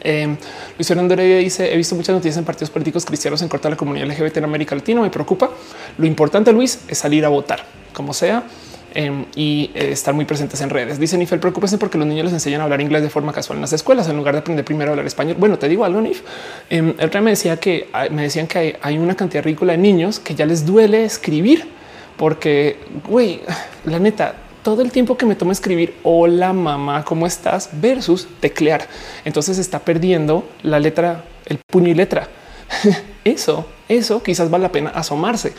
Eh, 0.07 0.35
Luis 0.77 0.87
Fernando 0.87 1.15
dice: 1.15 1.73
He 1.73 1.77
visto 1.77 1.95
muchas 1.95 2.13
noticias 2.13 2.37
en 2.37 2.45
partidos 2.45 2.69
políticos 2.69 3.05
cristianos 3.05 3.41
en 3.41 3.47
cortar 3.49 3.71
la 3.71 3.77
comunidad 3.77 4.07
LGBT 4.07 4.37
en 4.37 4.43
América 4.43 4.75
Latina. 4.75 5.01
Me 5.01 5.09
preocupa. 5.09 5.49
Lo 5.97 6.05
importante, 6.05 6.51
Luis, 6.51 6.79
es 6.87 6.97
salir 6.99 7.25
a 7.25 7.29
votar, 7.29 7.65
como 7.91 8.13
sea. 8.13 8.43
Em, 8.97 9.25
y 9.35 9.71
eh, 9.75 9.91
estar 9.91 10.13
muy 10.13 10.23
presentes 10.23 10.61
en 10.61 10.69
redes. 10.69 10.97
Dice 10.97 11.17
Nifel, 11.17 11.41
preocúpese 11.41 11.77
porque 11.77 11.97
los 11.97 12.07
niños 12.07 12.23
les 12.23 12.33
enseñan 12.33 12.61
a 12.61 12.63
hablar 12.63 12.79
inglés 12.79 13.03
de 13.03 13.09
forma 13.09 13.33
casual 13.33 13.57
en 13.57 13.61
las 13.61 13.73
escuelas 13.73 14.07
en 14.07 14.15
lugar 14.15 14.35
de 14.35 14.39
aprender 14.39 14.63
primero 14.63 14.89
a 14.89 14.93
hablar 14.93 15.05
español. 15.05 15.35
Bueno, 15.37 15.59
te 15.59 15.67
digo 15.67 15.83
algo, 15.83 15.99
Nif. 15.99 16.21
Em, 16.69 16.93
el 16.97 17.21
me 17.21 17.31
decía 17.31 17.57
que 17.57 17.89
me 18.11 18.21
decían 18.21 18.47
que 18.47 18.79
hay, 18.81 18.97
una 18.97 19.15
cantidad 19.15 19.43
ridícula 19.43 19.73
de 19.73 19.79
niños 19.79 20.21
que 20.21 20.33
ya 20.33 20.45
les 20.45 20.65
duele 20.65 21.03
escribir 21.03 21.67
porque, 22.15 22.77
güey, 23.05 23.41
la 23.83 23.99
neta, 23.99 24.35
todo 24.63 24.81
el 24.81 24.93
tiempo 24.93 25.17
que 25.17 25.25
me 25.25 25.35
toma 25.35 25.51
escribir 25.51 25.95
hola 26.03 26.53
mamá, 26.53 27.03
¿cómo 27.03 27.27
estás? 27.27 27.69
versus 27.73 28.29
teclear. 28.39 28.87
Entonces 29.25 29.57
está 29.57 29.79
perdiendo 29.79 30.47
la 30.63 30.79
letra, 30.79 31.25
el 31.47 31.59
puño 31.69 31.89
y 31.89 31.95
letra. 31.95 32.29
eso, 33.25 33.67
eso 33.89 34.23
quizás 34.23 34.49
vale 34.49 34.63
la 34.63 34.71
pena 34.71 34.91
asomarse 34.91 35.51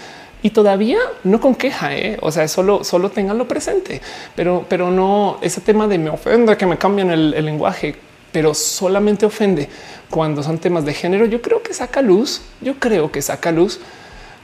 y 0.46 0.50
todavía 0.50 1.00
no 1.24 1.40
con 1.40 1.56
queja. 1.56 1.96
¿eh? 1.96 2.18
O 2.22 2.30
sea, 2.30 2.46
solo, 2.46 2.84
solo 2.84 3.10
tenganlo 3.10 3.48
presente, 3.48 4.00
pero, 4.36 4.64
pero 4.68 4.92
no 4.92 5.38
ese 5.42 5.60
tema 5.60 5.88
de 5.88 5.98
me 5.98 6.08
ofende 6.08 6.56
que 6.56 6.66
me 6.66 6.78
cambian 6.78 7.10
el, 7.10 7.44
lenguaje, 7.44 7.96
pero 8.30 8.54
solamente 8.54 9.26
ofende 9.26 9.68
cuando 10.08 10.44
son 10.44 10.58
temas 10.58 10.84
de 10.84 10.94
género. 10.94 11.26
Yo 11.26 11.42
creo 11.42 11.64
que 11.64 11.74
saca 11.74 12.00
luz. 12.00 12.42
Yo 12.60 12.76
creo 12.78 13.10
que 13.10 13.22
saca 13.22 13.50
luz 13.50 13.80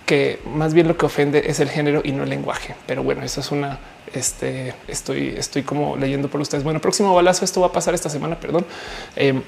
que 0.05 0.41
más 0.45 0.75
bien 0.75 0.88
lo 0.88 0.97
que 0.97 1.07
ofende 1.07 1.45
es 1.47 1.61
el 1.61 1.69
género 1.69 2.01
y 2.03 2.11
no 2.11 2.25
el 2.25 2.31
lenguaje. 2.31 2.75
Pero 2.88 3.05
bueno, 3.05 3.23
eso 3.23 3.41
es 3.41 3.53
una 3.53 3.79
este 4.12 4.75
estoy, 4.88 5.29
estoy 5.38 5.62
como 5.62 5.97
leyendo 5.97 6.27
por 6.27 6.41
ustedes. 6.41 6.65
Bueno, 6.65 6.81
próximo 6.81 7.15
balazo. 7.15 7.45
Esto 7.45 7.61
va 7.61 7.69
a 7.69 7.73
pasar 7.73 7.95
esta 7.95 8.09
semana. 8.09 8.40
Perdón. 8.40 8.67
Em, 9.15 9.40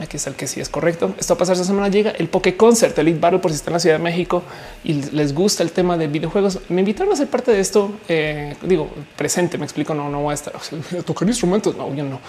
Aquí 0.00 0.16
está 0.16 0.30
el 0.30 0.36
que 0.36 0.46
sí 0.46 0.60
es 0.60 0.68
correcto. 0.68 1.14
Esto 1.18 1.34
va 1.34 1.36
a 1.36 1.38
pasar 1.38 1.54
esta 1.54 1.66
semana. 1.66 1.88
Llega 1.88 2.10
el 2.10 2.28
Poké 2.28 2.56
Concert, 2.56 2.96
Elite 2.98 3.18
Battle, 3.18 3.40
por 3.40 3.50
si 3.50 3.56
está 3.56 3.70
en 3.70 3.74
la 3.74 3.80
Ciudad 3.80 3.96
de 3.96 4.02
México 4.02 4.42
y 4.84 4.94
les 4.94 5.34
gusta 5.34 5.62
el 5.62 5.72
tema 5.72 5.96
de 5.96 6.06
videojuegos. 6.06 6.60
Me 6.68 6.80
invitaron 6.80 7.12
a 7.12 7.16
ser 7.16 7.28
parte 7.28 7.50
de 7.50 7.60
esto. 7.60 7.92
Eh, 8.08 8.54
digo, 8.62 8.90
presente, 9.16 9.58
me 9.58 9.64
explico. 9.64 9.94
No, 9.94 10.08
no 10.08 10.22
voy 10.22 10.32
a 10.32 10.34
estar 10.34 10.54
a 10.54 11.02
tocar 11.02 11.26
instrumentos. 11.26 11.76
No, 11.76 11.92
yo 11.94 12.04
no. 12.04 12.20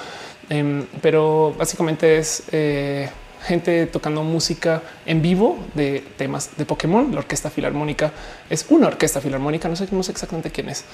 Em, 0.49 0.85
pero 1.01 1.53
básicamente 1.57 2.17
es 2.17 2.43
eh, 2.51 3.09
gente 3.43 3.85
tocando 3.85 4.23
música 4.23 4.81
en 5.05 5.21
vivo 5.21 5.59
de 5.75 6.03
temas 6.17 6.57
de 6.57 6.65
Pokémon. 6.65 7.11
La 7.11 7.19
Orquesta 7.19 7.51
Filarmónica 7.51 8.11
es 8.49 8.65
una 8.69 8.87
orquesta 8.87 9.21
filarmónica. 9.21 9.69
No 9.69 9.75
sé, 9.75 9.87
no 9.91 10.01
sé 10.01 10.11
exactamente 10.11 10.49
quién 10.49 10.69
es. 10.69 10.85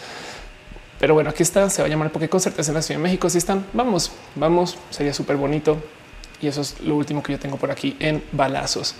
Pero 0.99 1.13
bueno, 1.13 1.29
aquí 1.29 1.43
está. 1.43 1.69
Se 1.69 1.81
va 1.81 1.87
a 1.87 1.89
llamar 1.89 2.07
el 2.07 2.11
Poké 2.11 2.27
Concert. 2.27 2.59
Es 2.59 2.67
en 2.67 2.73
la 2.73 2.81
Ciudad 2.81 2.99
de 2.99 3.03
México. 3.03 3.29
Si 3.29 3.37
están, 3.37 3.65
vamos, 3.71 4.11
vamos. 4.35 4.77
Sería 4.89 5.13
súper 5.13 5.37
bonito. 5.37 5.77
Y 6.41 6.47
eso 6.47 6.61
es 6.61 6.79
lo 6.81 6.95
último 6.95 7.23
que 7.23 7.33
yo 7.33 7.39
tengo 7.39 7.57
por 7.57 7.71
aquí 7.71 7.95
en 7.99 8.23
balazos. 8.31 8.95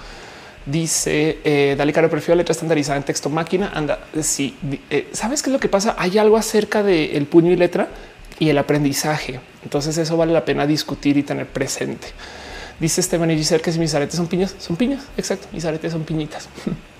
Dice 0.65 1.39
eh, 1.43 1.75
Dale 1.77 1.93
Caro, 1.93 2.09
prefiero 2.09 2.35
letra 2.35 2.53
estandarizada 2.53 2.97
en 2.97 3.03
texto 3.03 3.29
máquina. 3.29 3.71
Anda, 3.73 3.99
sí. 4.21 4.57
Eh, 4.89 5.09
¿Sabes 5.11 5.43
qué 5.43 5.49
es 5.49 5.53
lo 5.53 5.59
que 5.59 5.69
pasa? 5.69 5.95
Hay 5.97 6.17
algo 6.17 6.37
acerca 6.37 6.81
del 6.81 7.25
puño 7.27 7.51
y 7.51 7.55
letra 7.55 7.89
y 8.39 8.49
el 8.49 8.57
aprendizaje. 8.57 9.39
Entonces 9.63 9.97
eso 9.97 10.17
vale 10.17 10.33
la 10.33 10.43
pena 10.43 10.65
discutir 10.65 11.17
y 11.17 11.23
tener 11.23 11.47
presente. 11.47 12.07
Dice 12.79 13.01
Esteban 13.01 13.31
y 13.31 13.37
Giselle 13.37 13.61
que 13.61 13.71
si 13.71 13.79
mis 13.79 13.93
aretes 13.93 14.15
son 14.15 14.27
piñas, 14.27 14.55
son 14.57 14.75
piñas. 14.75 15.03
Exacto. 15.17 15.47
Mis 15.51 15.63
aretes 15.65 15.91
son 15.91 16.03
piñitas. 16.03 16.49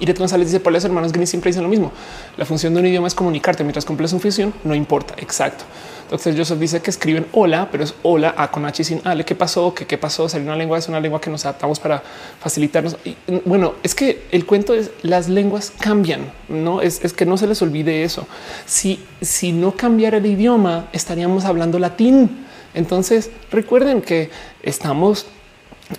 Y 0.00 0.12
González 0.12 0.46
dice 0.46 0.60
por 0.60 0.72
los 0.72 0.84
hermanos 0.84 1.12
Green 1.12 1.26
siempre 1.26 1.50
dicen 1.50 1.62
lo 1.62 1.68
mismo. 1.68 1.90
La 2.36 2.44
función 2.44 2.72
de 2.72 2.80
un 2.80 2.86
idioma 2.86 3.08
es 3.08 3.14
comunicarte 3.14 3.64
mientras 3.64 3.84
cumples 3.84 4.12
una 4.12 4.20
función, 4.20 4.54
no 4.64 4.74
importa. 4.74 5.14
Exacto. 5.18 5.64
Entonces 6.08 6.34
Joseph 6.38 6.58
dice 6.58 6.80
que 6.80 6.88
escriben 6.88 7.26
hola, 7.32 7.68
pero 7.70 7.84
es 7.84 7.94
hola 8.02 8.34
a 8.38 8.50
con 8.50 8.64
H 8.64 8.82
sin 8.82 9.02
Ale. 9.04 9.26
¿Qué 9.26 9.34
pasó? 9.34 9.74
¿Qué, 9.74 9.86
qué 9.86 9.98
pasó? 9.98 10.26
Sería 10.26 10.46
una 10.46 10.56
lengua, 10.56 10.78
es 10.78 10.88
una 10.88 11.00
lengua 11.00 11.20
que 11.20 11.28
nos 11.28 11.44
adaptamos 11.44 11.78
para 11.78 12.02
facilitarnos. 12.40 12.96
Y, 13.04 13.14
bueno, 13.44 13.74
es 13.82 13.94
que 13.94 14.22
el 14.30 14.46
cuento 14.46 14.72
es 14.72 14.90
las 15.02 15.28
lenguas 15.28 15.70
cambian, 15.78 16.32
no 16.48 16.80
es, 16.80 17.04
es 17.04 17.12
que 17.12 17.26
no 17.26 17.36
se 17.36 17.46
les 17.46 17.60
olvide 17.60 18.04
eso. 18.04 18.26
Si, 18.64 19.04
si 19.20 19.52
no 19.52 19.72
cambiara 19.72 20.16
el 20.16 20.24
idioma, 20.24 20.88
estaríamos 20.94 21.44
hablando 21.44 21.78
latín. 21.78 22.46
Entonces 22.72 23.30
recuerden 23.50 24.00
que 24.00 24.30
estamos 24.62 25.26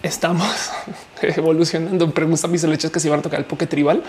estamos 0.04 0.72
evolucionando. 1.22 2.12
Pregunta 2.12 2.48
mis 2.48 2.64
leches 2.64 2.92
que 2.92 3.00
si 3.00 3.10
van 3.10 3.20
a 3.20 3.22
tocar 3.22 3.40
el 3.40 3.46
poke 3.46 3.68
tribal. 3.68 4.04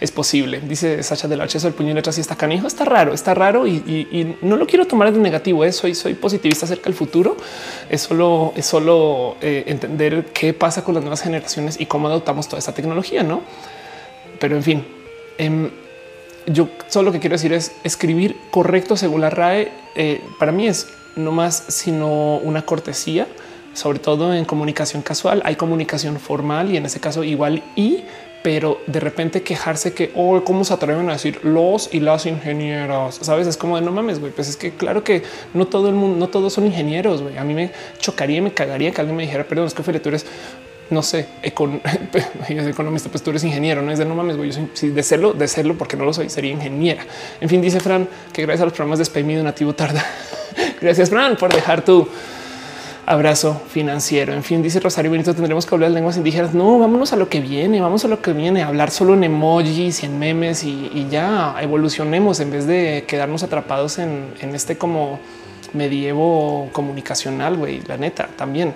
Es 0.00 0.10
posible. 0.10 0.60
Dice 0.60 1.02
Sacha 1.02 1.28
del 1.28 1.40
H. 1.40 1.58
El 1.66 1.74
puño 1.74 1.90
y 1.90 1.94
letra. 1.94 2.12
Si 2.12 2.20
está 2.20 2.36
canijo, 2.36 2.66
está 2.66 2.84
raro, 2.84 3.12
está 3.14 3.34
raro 3.34 3.66
y, 3.66 4.36
no 4.42 4.56
lo 4.56 4.66
quiero 4.66 4.86
tomar 4.86 5.12
de 5.12 5.18
negativo. 5.18 5.64
¿eh? 5.64 5.72
Soy, 5.72 5.94
soy 5.94 6.14
positivista 6.14 6.66
acerca 6.66 6.84
del 6.84 6.94
futuro. 6.94 7.36
Es 7.88 8.02
solo, 8.02 8.52
es 8.56 8.66
solo 8.66 9.36
eh, 9.40 9.64
entender 9.66 10.26
qué 10.32 10.52
pasa 10.52 10.84
con 10.84 10.94
las 10.94 11.02
nuevas 11.02 11.22
generaciones 11.22 11.80
y 11.80 11.86
cómo 11.86 12.08
adoptamos 12.08 12.48
toda 12.48 12.58
esta 12.58 12.72
tecnología. 12.72 13.22
No, 13.22 13.42
pero 14.38 14.56
en 14.56 14.62
fin, 14.62 14.86
em, 15.38 15.70
yo 16.46 16.68
solo 16.88 17.06
lo 17.06 17.12
que 17.12 17.20
quiero 17.20 17.34
decir 17.34 17.52
es 17.52 17.72
escribir 17.84 18.36
correcto 18.50 18.96
según 18.96 19.20
la 19.20 19.30
RAE. 19.30 19.70
Eh, 19.94 20.22
para 20.38 20.52
mí 20.52 20.66
es 20.66 20.88
no 21.16 21.32
más 21.32 21.64
sino 21.68 22.36
una 22.36 22.62
cortesía 22.62 23.26
sobre 23.72 23.98
todo 23.98 24.34
en 24.34 24.44
comunicación 24.44 25.02
casual. 25.02 25.42
Hay 25.44 25.56
comunicación 25.56 26.18
formal 26.18 26.70
y 26.70 26.76
en 26.76 26.86
ese 26.86 27.00
caso 27.00 27.24
igual 27.24 27.62
y 27.76 28.04
pero 28.42 28.80
de 28.86 29.00
repente 29.00 29.42
quejarse 29.42 29.92
que 29.92 30.12
o 30.14 30.36
oh, 30.36 30.44
cómo 30.44 30.64
se 30.64 30.72
atreven 30.72 31.08
a 31.10 31.12
decir 31.12 31.44
los 31.44 31.92
y 31.92 32.00
las 32.00 32.26
ingenieros, 32.26 33.16
sabes? 33.16 33.46
Es 33.46 33.56
como 33.56 33.76
de 33.76 33.82
no 33.82 33.92
mames, 33.92 34.18
güey. 34.18 34.32
Pues 34.32 34.48
es 34.48 34.56
que 34.56 34.72
claro 34.72 35.04
que 35.04 35.22
no 35.52 35.66
todo 35.66 35.88
el 35.88 35.94
mundo, 35.94 36.18
no 36.18 36.28
todos 36.28 36.52
son 36.52 36.66
ingenieros. 36.66 37.22
güey. 37.22 37.36
A 37.36 37.44
mí 37.44 37.54
me 37.54 37.70
chocaría, 37.98 38.38
y 38.38 38.40
me 38.40 38.52
cagaría 38.52 38.92
que 38.92 39.00
alguien 39.00 39.16
me 39.16 39.24
dijera, 39.24 39.44
perdón, 39.44 39.66
es 39.66 39.74
que 39.74 39.82
Felipe, 39.82 40.02
tú 40.02 40.08
eres, 40.08 40.26
no 40.88 41.02
sé, 41.02 41.26
economista, 41.42 43.10
pues 43.10 43.22
tú 43.22 43.30
eres 43.30 43.44
ingeniero. 43.44 43.82
No 43.82 43.92
es 43.92 43.98
de 43.98 44.04
no 44.06 44.14
mames, 44.14 44.36
güey. 44.36 44.50
Yo 44.50 44.60
soy 44.72 44.90
de 44.90 45.02
serlo, 45.02 45.34
de 45.34 45.46
serlo, 45.46 45.76
porque 45.76 45.96
no 45.96 46.04
lo 46.04 46.14
soy, 46.14 46.30
sería 46.30 46.52
ingeniera. 46.52 47.04
En 47.40 47.48
fin, 47.48 47.60
dice 47.60 47.80
Fran 47.80 48.08
que 48.32 48.42
gracias 48.42 48.62
a 48.62 48.64
los 48.66 48.72
programas 48.72 48.98
de 48.98 49.04
Spayme 49.04 49.42
Nativo 49.42 49.74
tarda. 49.74 50.04
gracias, 50.80 51.10
Fran, 51.10 51.36
por 51.36 51.52
dejar 51.52 51.84
tu 51.84 52.08
abrazo 53.10 53.60
financiero. 53.68 54.32
En 54.32 54.44
fin, 54.44 54.62
dice 54.62 54.78
Rosario 54.78 55.10
Benito, 55.10 55.34
tendremos 55.34 55.66
que 55.66 55.74
hablar 55.74 55.90
lenguas 55.90 56.16
indígenas. 56.16 56.54
No, 56.54 56.78
vámonos 56.78 57.12
a 57.12 57.16
lo 57.16 57.28
que 57.28 57.40
viene, 57.40 57.80
vamos 57.80 58.04
a 58.04 58.08
lo 58.08 58.22
que 58.22 58.32
viene, 58.32 58.62
hablar 58.62 58.92
solo 58.92 59.14
en 59.14 59.24
emojis 59.24 60.04
y 60.04 60.06
en 60.06 60.16
memes 60.20 60.62
y, 60.62 61.08
ya 61.10 61.56
evolucionemos 61.60 62.38
en 62.38 62.52
vez 62.52 62.68
de 62.68 63.04
quedarnos 63.08 63.42
atrapados 63.42 63.98
en, 63.98 64.32
este 64.54 64.78
como 64.78 65.18
medievo 65.72 66.68
comunicacional, 66.70 67.56
güey, 67.56 67.80
la 67.88 67.96
neta, 67.96 68.28
también. 68.36 68.74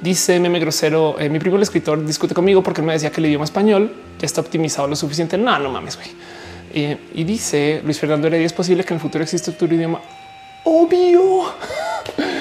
Dice 0.00 0.40
meme 0.40 0.58
grosero, 0.58 1.14
eh, 1.20 1.28
mi 1.28 1.38
primo 1.38 1.56
el 1.56 1.62
escritor 1.62 2.04
discute 2.04 2.34
conmigo 2.34 2.60
porque 2.60 2.82
me 2.82 2.94
decía 2.94 3.12
que 3.12 3.20
el 3.20 3.26
idioma 3.26 3.44
español 3.44 3.94
ya 4.18 4.26
está 4.26 4.40
optimizado 4.40 4.88
lo 4.88 4.96
suficiente. 4.96 5.38
No, 5.38 5.56
no 5.60 5.70
mames, 5.70 5.94
güey. 5.94 6.08
Eh, 6.74 6.96
y 7.14 7.22
dice 7.22 7.82
Luis 7.84 8.00
Fernando 8.00 8.26
Heredia, 8.26 8.46
es 8.46 8.52
posible 8.52 8.82
que 8.82 8.94
en 8.94 8.96
el 8.96 9.00
futuro 9.00 9.22
exista 9.22 9.52
otro 9.52 9.72
idioma. 9.72 10.00
Obvio. 10.64 11.54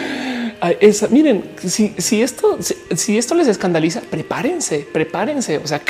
miren, 1.09 1.43
si, 1.57 2.21
esto, 2.21 2.59
si, 2.95 3.17
esto 3.17 3.35
les 3.35 3.47
escandaliza, 3.47 4.01
prepárense, 4.01 4.87
prepárense. 4.91 5.57
O 5.57 5.67
sea, 5.67 5.81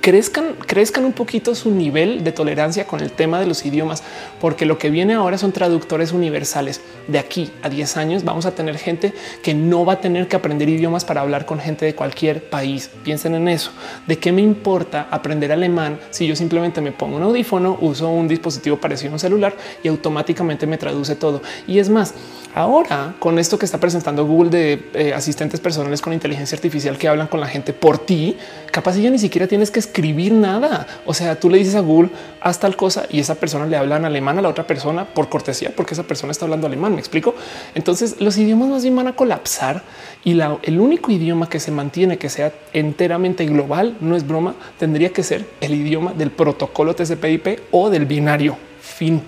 crezcan, 0.00 0.54
crezcan 0.66 1.04
un 1.04 1.12
poquito 1.12 1.54
su 1.54 1.70
nivel 1.70 2.24
de 2.24 2.32
tolerancia 2.32 2.86
con 2.86 3.00
el 3.00 3.12
tema 3.12 3.40
de 3.40 3.46
los 3.46 3.64
idiomas, 3.64 4.02
porque 4.40 4.66
lo 4.66 4.78
que 4.78 4.90
viene 4.90 5.14
ahora 5.14 5.38
son 5.38 5.52
traductores 5.52 6.12
universales. 6.12 6.80
De 7.08 7.18
aquí 7.18 7.50
a 7.62 7.68
10 7.68 7.96
años 7.96 8.24
vamos 8.24 8.46
a 8.46 8.52
tener 8.52 8.78
gente 8.78 9.12
que 9.42 9.54
no 9.54 9.84
va 9.84 9.94
a 9.94 10.00
tener 10.00 10.28
que 10.28 10.36
aprender 10.36 10.68
idiomas 10.68 11.04
para 11.04 11.20
hablar 11.20 11.46
con 11.46 11.58
gente 11.58 11.84
de 11.84 11.94
cualquier 11.94 12.48
país. 12.48 12.90
Piensen 13.04 13.34
en 13.34 13.48
eso. 13.48 13.70
¿De 14.06 14.18
qué 14.18 14.32
me 14.32 14.42
importa 14.42 15.08
aprender 15.10 15.52
alemán 15.52 15.98
si 16.10 16.26
yo 16.26 16.36
simplemente 16.36 16.80
me 16.80 16.92
pongo 16.92 17.16
un 17.16 17.22
audífono, 17.22 17.78
uso 17.80 18.08
un 18.08 18.28
dispositivo 18.28 18.76
parecido 18.76 19.10
a 19.10 19.14
un 19.14 19.18
celular 19.18 19.56
y 19.82 19.88
automáticamente 19.88 20.66
me 20.66 20.78
traduce 20.78 21.16
todo? 21.16 21.42
Y 21.66 21.78
es 21.78 21.88
más, 21.88 22.14
Ahora, 22.52 23.14
con 23.20 23.38
esto 23.38 23.60
que 23.60 23.64
está 23.64 23.78
presentando 23.78 24.26
Google 24.26 24.50
de 24.50 24.90
eh, 24.94 25.14
asistentes 25.14 25.60
personales 25.60 26.02
con 26.02 26.12
inteligencia 26.12 26.56
artificial 26.56 26.98
que 26.98 27.06
hablan 27.06 27.28
con 27.28 27.38
la 27.38 27.46
gente 27.46 27.72
por 27.72 27.98
ti, 27.98 28.36
capaz 28.72 28.96
ya 28.96 29.08
ni 29.08 29.20
siquiera 29.20 29.46
tienes 29.46 29.70
que 29.70 29.78
escribir 29.90 30.32
nada. 30.32 30.86
O 31.04 31.12
sea, 31.12 31.38
tú 31.38 31.50
le 31.50 31.58
dices 31.58 31.74
a 31.74 31.80
Google, 31.80 32.10
haz 32.40 32.60
tal 32.60 32.76
cosa 32.76 33.06
y 33.10 33.18
esa 33.18 33.34
persona 33.34 33.66
le 33.66 33.76
habla 33.76 33.96
en 33.96 34.04
alemán 34.04 34.38
a 34.38 34.42
la 34.42 34.48
otra 34.48 34.66
persona 34.66 35.04
por 35.04 35.28
cortesía, 35.28 35.72
porque 35.76 35.94
esa 35.94 36.04
persona 36.04 36.30
está 36.30 36.44
hablando 36.44 36.66
alemán. 36.66 36.94
Me 36.94 37.00
explico. 37.00 37.34
Entonces, 37.74 38.20
los 38.20 38.38
idiomas 38.38 38.68
más 38.68 38.82
bien 38.82 38.96
van 38.96 39.08
a 39.08 39.16
colapsar 39.16 39.82
y 40.24 40.38
el 40.40 40.80
único 40.80 41.10
idioma 41.10 41.48
que 41.48 41.58
se 41.58 41.72
mantiene 41.72 42.18
que 42.18 42.28
sea 42.28 42.52
enteramente 42.72 43.44
global, 43.46 43.96
no 44.00 44.16
es 44.16 44.26
broma, 44.26 44.54
tendría 44.78 45.10
que 45.10 45.22
ser 45.22 45.46
el 45.60 45.74
idioma 45.74 46.12
del 46.12 46.30
protocolo 46.30 46.94
TCP/IP 46.94 47.60
o 47.72 47.90
del 47.90 48.06
binario. 48.06 48.56
Fin. 48.80 49.22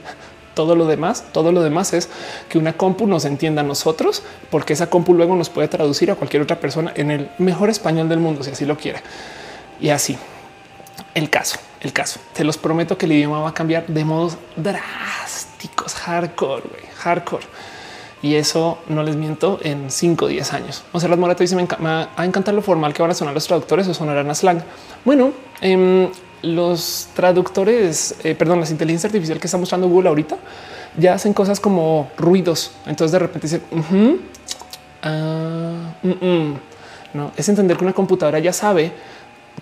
Todo 0.54 0.76
lo 0.76 0.86
demás, 0.86 1.24
todo 1.32 1.50
lo 1.50 1.62
demás 1.62 1.94
es 1.94 2.10
que 2.50 2.58
una 2.58 2.74
compu 2.74 3.06
nos 3.06 3.24
entienda 3.24 3.62
a 3.62 3.64
nosotros, 3.64 4.22
porque 4.50 4.74
esa 4.74 4.90
compu 4.90 5.14
luego 5.14 5.34
nos 5.34 5.48
puede 5.48 5.66
traducir 5.66 6.10
a 6.10 6.14
cualquier 6.14 6.42
otra 6.42 6.60
persona 6.60 6.92
en 6.94 7.10
el 7.10 7.30
mejor 7.38 7.70
español 7.70 8.10
del 8.10 8.18
mundo, 8.18 8.42
si 8.44 8.50
así 8.50 8.66
lo 8.66 8.76
quiere. 8.76 9.00
Y 9.80 9.88
así 9.88 10.18
el 11.14 11.30
caso, 11.30 11.58
el 11.80 11.92
caso. 11.92 12.20
Te 12.32 12.44
los 12.44 12.56
prometo 12.58 12.96
que 12.96 13.06
el 13.06 13.12
idioma 13.12 13.40
va 13.40 13.50
a 13.50 13.54
cambiar 13.54 13.86
de 13.86 14.04
modos 14.04 14.36
drásticos, 14.56 15.94
hardcore, 15.94 16.64
hardcore. 16.96 17.46
Y 18.22 18.36
eso 18.36 18.78
no 18.88 19.02
les 19.02 19.16
miento 19.16 19.58
en 19.62 19.90
5 19.90 20.26
o 20.26 20.28
10 20.28 20.52
años. 20.52 20.84
Las 20.92 21.18
Morato 21.18 21.42
dice 21.42 21.56
me, 21.56 21.66
va 21.66 22.08
a 22.16 22.24
encantar 22.24 22.54
lo 22.54 22.62
formal 22.62 22.94
que 22.94 23.02
van 23.02 23.10
a 23.10 23.14
sonar 23.14 23.34
los 23.34 23.46
traductores 23.46 23.88
o 23.88 23.94
sonarán 23.94 24.30
a 24.30 24.34
slang. 24.34 24.62
Bueno, 25.04 25.32
eh, 25.60 26.08
los 26.42 27.08
traductores, 27.14 28.14
eh, 28.22 28.34
perdón, 28.34 28.60
las 28.60 28.70
inteligencia 28.70 29.08
artificial 29.08 29.40
que 29.40 29.46
está 29.46 29.58
mostrando 29.58 29.88
Google 29.88 30.08
ahorita 30.08 30.36
ya 30.96 31.14
hacen 31.14 31.32
cosas 31.32 31.60
como 31.60 32.10
ruidos. 32.16 32.72
Entonces 32.86 33.12
de 33.12 33.18
repente 33.18 33.48
dicen, 33.48 33.62
ah, 35.02 35.94
mm, 36.02 36.08
mm". 36.08 36.56
no 37.14 37.32
es 37.36 37.48
entender 37.48 37.76
que 37.76 37.84
una 37.84 37.92
computadora 37.92 38.38
ya 38.38 38.52
sabe 38.52 38.92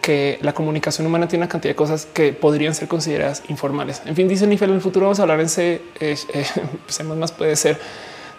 que 0.00 0.38
la 0.42 0.52
comunicación 0.52 1.06
humana 1.06 1.28
tiene 1.28 1.44
una 1.44 1.48
cantidad 1.50 1.72
de 1.72 1.76
cosas 1.76 2.06
que 2.06 2.32
podrían 2.32 2.74
ser 2.74 2.88
consideradas 2.88 3.42
informales. 3.48 4.02
En 4.06 4.16
fin, 4.16 4.28
dice 4.28 4.46
Nifel, 4.46 4.70
en 4.70 4.76
el 4.76 4.80
futuro 4.80 5.06
vamos 5.06 5.18
a 5.18 5.22
hablar 5.22 5.40
en 5.40 5.48
C, 5.48 5.82
eh, 6.00 6.16
eh, 6.32 6.46
pues 6.86 7.04
más 7.04 7.32
puede 7.32 7.56
ser 7.56 7.78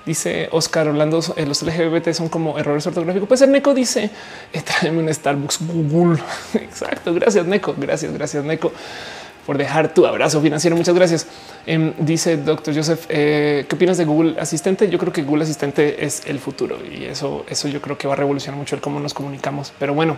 Dice 0.05 0.49
Oscar 0.51 0.87
Orlando, 0.87 1.21
eh, 1.35 1.45
los 1.45 1.61
LGBT 1.61 2.13
son 2.13 2.27
como 2.27 2.57
errores 2.57 2.85
ortográficos. 2.87 3.27
Pues 3.27 3.41
el 3.41 3.51
Neko 3.51 3.75
dice, 3.75 4.09
eh, 4.51 4.61
tráeme 4.61 4.99
un 4.99 5.13
Starbucks 5.13 5.59
Google. 5.61 6.19
Exacto. 6.55 7.13
Gracias, 7.13 7.45
Neko. 7.45 7.75
Gracias, 7.77 8.11
gracias, 8.11 8.43
Neko, 8.43 8.71
por 9.45 9.59
dejar 9.59 9.93
tu 9.93 10.07
abrazo 10.07 10.41
financiero. 10.41 10.75
Muchas 10.75 10.95
gracias. 10.95 11.27
Em, 11.67 11.93
dice 11.99 12.37
doctor 12.37 12.75
Joseph, 12.75 13.05
eh, 13.09 13.65
¿qué 13.69 13.75
opinas 13.75 13.99
de 13.99 14.05
Google 14.05 14.39
Asistente? 14.39 14.89
Yo 14.89 14.97
creo 14.97 15.13
que 15.13 15.21
Google 15.21 15.43
Asistente 15.43 16.03
es 16.03 16.23
el 16.25 16.39
futuro 16.39 16.79
y 16.83 17.03
eso, 17.03 17.45
eso 17.47 17.67
yo 17.67 17.79
creo 17.79 17.95
que 17.99 18.07
va 18.07 18.15
a 18.15 18.17
revolucionar 18.17 18.57
mucho 18.57 18.75
el 18.75 18.81
cómo 18.81 18.99
nos 18.99 19.13
comunicamos. 19.13 19.71
Pero 19.77 19.93
bueno, 19.93 20.17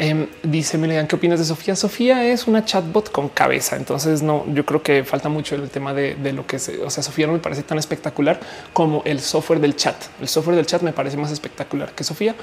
Em, 0.00 0.28
dice 0.44 0.78
Melian, 0.78 1.08
¿qué 1.08 1.16
opinas 1.16 1.40
de 1.40 1.44
Sofía? 1.44 1.74
Sofía 1.74 2.24
es 2.24 2.46
una 2.46 2.64
chatbot 2.64 3.10
con 3.10 3.28
cabeza. 3.28 3.74
Entonces, 3.74 4.22
no, 4.22 4.44
yo 4.54 4.64
creo 4.64 4.80
que 4.80 5.02
falta 5.02 5.28
mucho 5.28 5.56
el 5.56 5.68
tema 5.70 5.92
de, 5.92 6.14
lo 6.32 6.46
que 6.46 6.56
es. 6.56 6.70
O 6.84 6.88
sea, 6.88 7.02
Sofía 7.02 7.26
no 7.26 7.32
me 7.32 7.40
parece 7.40 7.64
tan 7.64 7.78
espectacular 7.78 8.38
como 8.72 9.02
el 9.04 9.18
software 9.18 9.58
del 9.58 9.74
chat. 9.74 9.96
El 10.20 10.28
software 10.28 10.54
del 10.54 10.66
chat 10.66 10.82
me 10.82 10.92
parece 10.92 11.16
más 11.16 11.32
espectacular 11.32 11.90
que 11.96 12.04
Sofía. 12.04 12.36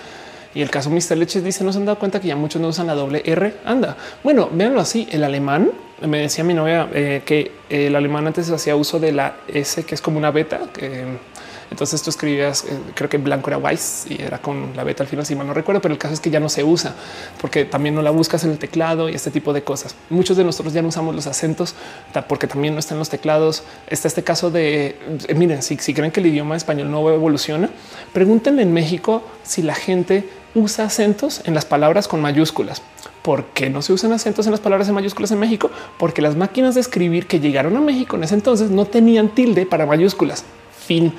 Y 0.53 0.62
el 0.62 0.70
caso 0.70 0.89
Mr. 0.89 1.16
Leches 1.16 1.45
dice: 1.45 1.64
No 1.64 1.72
se 1.72 1.80
han 1.80 1.86
dado 1.86 1.97
cuenta 1.97 2.20
que 2.20 2.28
ya 2.28 2.36
muchos 2.36 2.62
no 2.62 2.68
usan 2.68 2.88
la 2.88 2.93
doble 2.93 3.24
R. 3.26 3.53
Anda, 3.64 3.95
bueno, 4.22 4.49
véanlo 4.51 4.82
así. 4.82 5.08
El 5.10 5.24
alemán 5.24 5.72
me 6.01 6.20
decía 6.20 6.43
mi 6.43 6.53
novia 6.53 6.89
eh, 6.93 7.22
que 7.26 7.53
el 7.70 7.95
alemán 7.95 8.28
antes 8.28 8.49
hacía 8.51 8.76
uso 8.76 8.99
de 8.99 9.14
la 9.14 9.38
S, 9.47 9.82
que 9.86 9.95
es 9.95 10.01
como 10.01 10.18
una 10.18 10.32
beta. 10.32 10.60
Entonces 11.72 12.01
tú 12.01 12.09
escribías, 12.09 12.63
eh, 12.66 12.78
creo 12.93 13.09
que 13.09 13.18
blanco 13.18 13.49
era 13.49 13.57
Weiss 13.57 14.05
y 14.09 14.22
era 14.22 14.39
con 14.39 14.76
la 14.76 14.84
beta 14.84 15.03
al 15.03 15.09
final, 15.09 15.26
si 15.26 15.36
mal 15.36 15.47
no 15.47 15.53
recuerdo, 15.53 15.82
pero 15.82 15.93
el 15.93 15.99
caso 15.99 16.13
es 16.13 16.20
que 16.20 16.30
ya 16.30 16.39
no 16.39 16.49
se 16.49 16.63
usa 16.63 16.93
porque 17.41 17.66
también 17.66 17.95
no 17.95 18.01
la 18.01 18.11
buscas 18.11 18.43
en 18.43 18.51
el 18.51 18.57
teclado 18.57 19.09
y 19.09 19.16
este 19.16 19.32
tipo 19.32 19.53
de 19.53 19.63
cosas. 19.63 19.95
Muchos 20.09 20.38
de 20.38 20.43
nosotros 20.43 20.74
ya 20.74 20.82
no 20.82 20.89
usamos 20.89 21.16
los 21.16 21.28
acentos 21.28 21.76
porque 22.28 22.47
también 22.47 22.74
no 22.74 22.80
están 22.80 22.99
los 22.99 23.09
teclados. 23.09 23.63
Está 23.88 24.07
este 24.07 24.24
caso 24.24 24.51
de 24.51 24.97
eh, 25.28 25.34
miren, 25.34 25.61
si, 25.61 25.78
si 25.78 25.93
creen 25.93 26.11
que 26.11 26.20
el 26.20 26.28
idioma 26.28 26.55
español 26.55 26.91
no 26.91 27.09
evoluciona, 27.09 27.70
pregúntenle 28.13 28.61
en 28.61 28.74
México 28.74 29.24
si 29.43 29.61
la 29.61 29.76
gente 29.76 30.30
usa 30.53 30.86
acentos 30.86 31.41
en 31.45 31.53
las 31.53 31.66
palabras 31.66 32.07
con 32.07 32.22
mayúsculas. 32.22 32.82
¿Por 33.22 33.45
qué 33.47 33.70
no 33.70 33.82
se 33.82 33.91
usan 33.91 34.11
acentos 34.13 34.45
en 34.45 34.51
las 34.51 34.61
palabras 34.61 34.88
en 34.88 34.93
mayúsculas 34.93 35.32
en 35.32 35.39
México? 35.39 35.72
Porque 35.97 36.22
las 36.22 36.36
máquinas 36.36 36.76
de 36.76 36.82
escribir 36.82 37.28
que 37.28 37.39
llegaron 37.39 37.76
a 37.76 37.82
México 37.82 38.16
en 38.16 38.24
ese 38.24 38.36
entonces 38.36 38.70
no 38.70 38.86
tenían 38.86 39.30
tilde 39.30 39.66
para 39.66 39.86
mayúsculas 39.86 40.45
fin. 40.86 41.13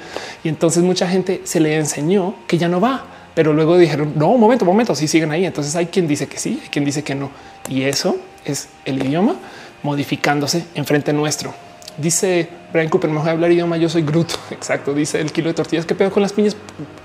Y 0.45 0.49
entonces 0.49 0.83
mucha 0.83 1.09
gente 1.09 1.43
se 1.45 1.61
le 1.61 1.77
enseñó 1.77 2.35
que 2.47 2.59
ya 2.59 2.69
no 2.69 2.81
va, 2.81 3.05
pero 3.35 3.53
luego 3.53 3.77
dijeron, 3.77 4.13
no, 4.17 4.37
momento, 4.39 4.65
momento, 4.65 4.95
si 4.95 5.09
siguen 5.09 5.31
ahí. 5.31 5.45
Entonces 5.45 5.77
hay 5.77 5.87
quien 5.87 6.07
dice 6.09 6.27
que 6.27 6.39
sí, 6.39 6.61
hay 6.63 6.69
quien 6.69 6.85
dice 6.85 7.05
que 7.05 7.15
no. 7.15 7.31
Y 7.69 7.83
eso 7.83 8.17
es 8.45 8.69
el 8.85 9.05
idioma 9.05 9.37
modificándose 9.83 10.65
enfrente 10.75 11.13
nuestro. 11.13 11.55
Dice 11.99 12.49
Brian 12.77 12.91
Cooper, 12.91 13.09
mejor 13.09 13.31
hablar 13.31 13.51
idioma, 13.51 13.79
yo 13.79 13.89
soy 13.89 14.03
Groot. 14.03 14.33
Exacto. 14.51 14.93
Dice 14.93 15.19
el 15.19 15.33
kilo 15.33 15.49
de 15.49 15.55
tortillas 15.55 15.87
que 15.87 15.95
pedo 15.95 16.11
con 16.11 16.23
las 16.23 16.35
piñas. 16.35 16.57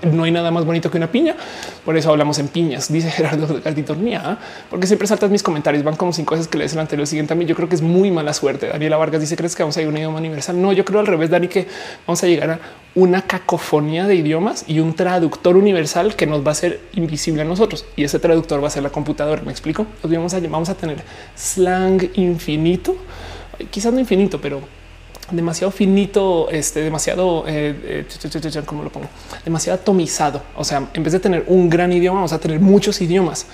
No 0.02 0.24
hay 0.24 0.30
nada 0.30 0.50
más 0.50 0.66
bonito 0.66 0.90
que 0.90 0.98
una 0.98 1.10
piña. 1.10 1.34
Por 1.82 1.96
eso 1.96 2.10
hablamos 2.10 2.38
en 2.38 2.48
piñas. 2.48 2.92
Dice 2.92 3.10
Gerardo 3.16 3.48
Garditornia, 3.64 4.36
porque 4.68 4.86
siempre 4.86 5.08
saltas 5.08 5.30
mis 5.30 5.42
comentarios. 5.42 5.82
Van 5.82 5.96
como 5.96 6.12
cinco 6.12 6.34
veces 6.34 6.46
que 6.46 6.58
lees 6.58 6.74
el 6.74 6.80
anterior. 6.80 7.06
siguiente 7.06 7.32
a 7.32 7.36
mí 7.36 7.46
yo 7.46 7.54
creo 7.56 7.70
que 7.70 7.74
es 7.74 7.80
muy 7.80 8.10
mala 8.10 8.34
suerte. 8.34 8.68
Daniela 8.68 8.98
Vargas 8.98 9.22
dice: 9.22 9.34
¿Crees 9.34 9.56
que 9.56 9.62
vamos 9.62 9.74
a 9.78 9.80
ir 9.80 9.86
a 9.86 9.90
un 9.90 9.96
idioma 9.96 10.18
universal? 10.18 10.60
No, 10.60 10.72
yo 10.74 10.84
creo 10.84 11.00
al 11.00 11.06
revés, 11.06 11.30
Dani, 11.30 11.48
que 11.48 11.66
vamos 12.06 12.22
a 12.22 12.26
llegar 12.26 12.50
a 12.50 12.60
una 12.94 13.22
cacofonía 13.22 14.06
de 14.06 14.16
idiomas 14.16 14.66
y 14.68 14.80
un 14.80 14.92
traductor 14.92 15.56
universal 15.56 16.16
que 16.16 16.26
nos 16.26 16.46
va 16.46 16.50
a 16.50 16.54
ser 16.54 16.80
invisible 16.92 17.40
a 17.40 17.44
nosotros. 17.46 17.86
Y 17.96 18.04
ese 18.04 18.18
traductor 18.18 18.62
va 18.62 18.66
a 18.66 18.70
ser 18.70 18.82
la 18.82 18.90
computadora. 18.90 19.40
Me 19.40 19.52
explico. 19.52 19.86
Nos 20.02 20.12
vamos 20.12 20.34
a, 20.34 20.40
vamos 20.40 20.68
a 20.68 20.74
tener 20.74 21.02
slang 21.34 22.10
infinito, 22.12 22.94
quizás 23.70 23.94
no 23.94 24.00
infinito, 24.00 24.38
pero 24.38 24.60
demasiado 25.32 25.70
finito, 25.70 26.48
este, 26.50 26.80
demasiado, 26.80 27.44
eh, 27.46 28.04
eh 28.22 28.62
¿cómo 28.64 28.82
lo 28.84 28.90
pongo? 28.90 29.06
Demasiado 29.44 29.80
atomizado. 29.80 30.42
O 30.56 30.64
sea, 30.64 30.88
en 30.94 31.02
vez 31.02 31.12
de 31.12 31.20
tener 31.20 31.44
un 31.48 31.68
gran 31.68 31.92
idioma, 31.92 32.16
vamos 32.16 32.32
a 32.32 32.38
tener 32.38 32.60
muchos 32.60 33.00
idiomas. 33.00 33.46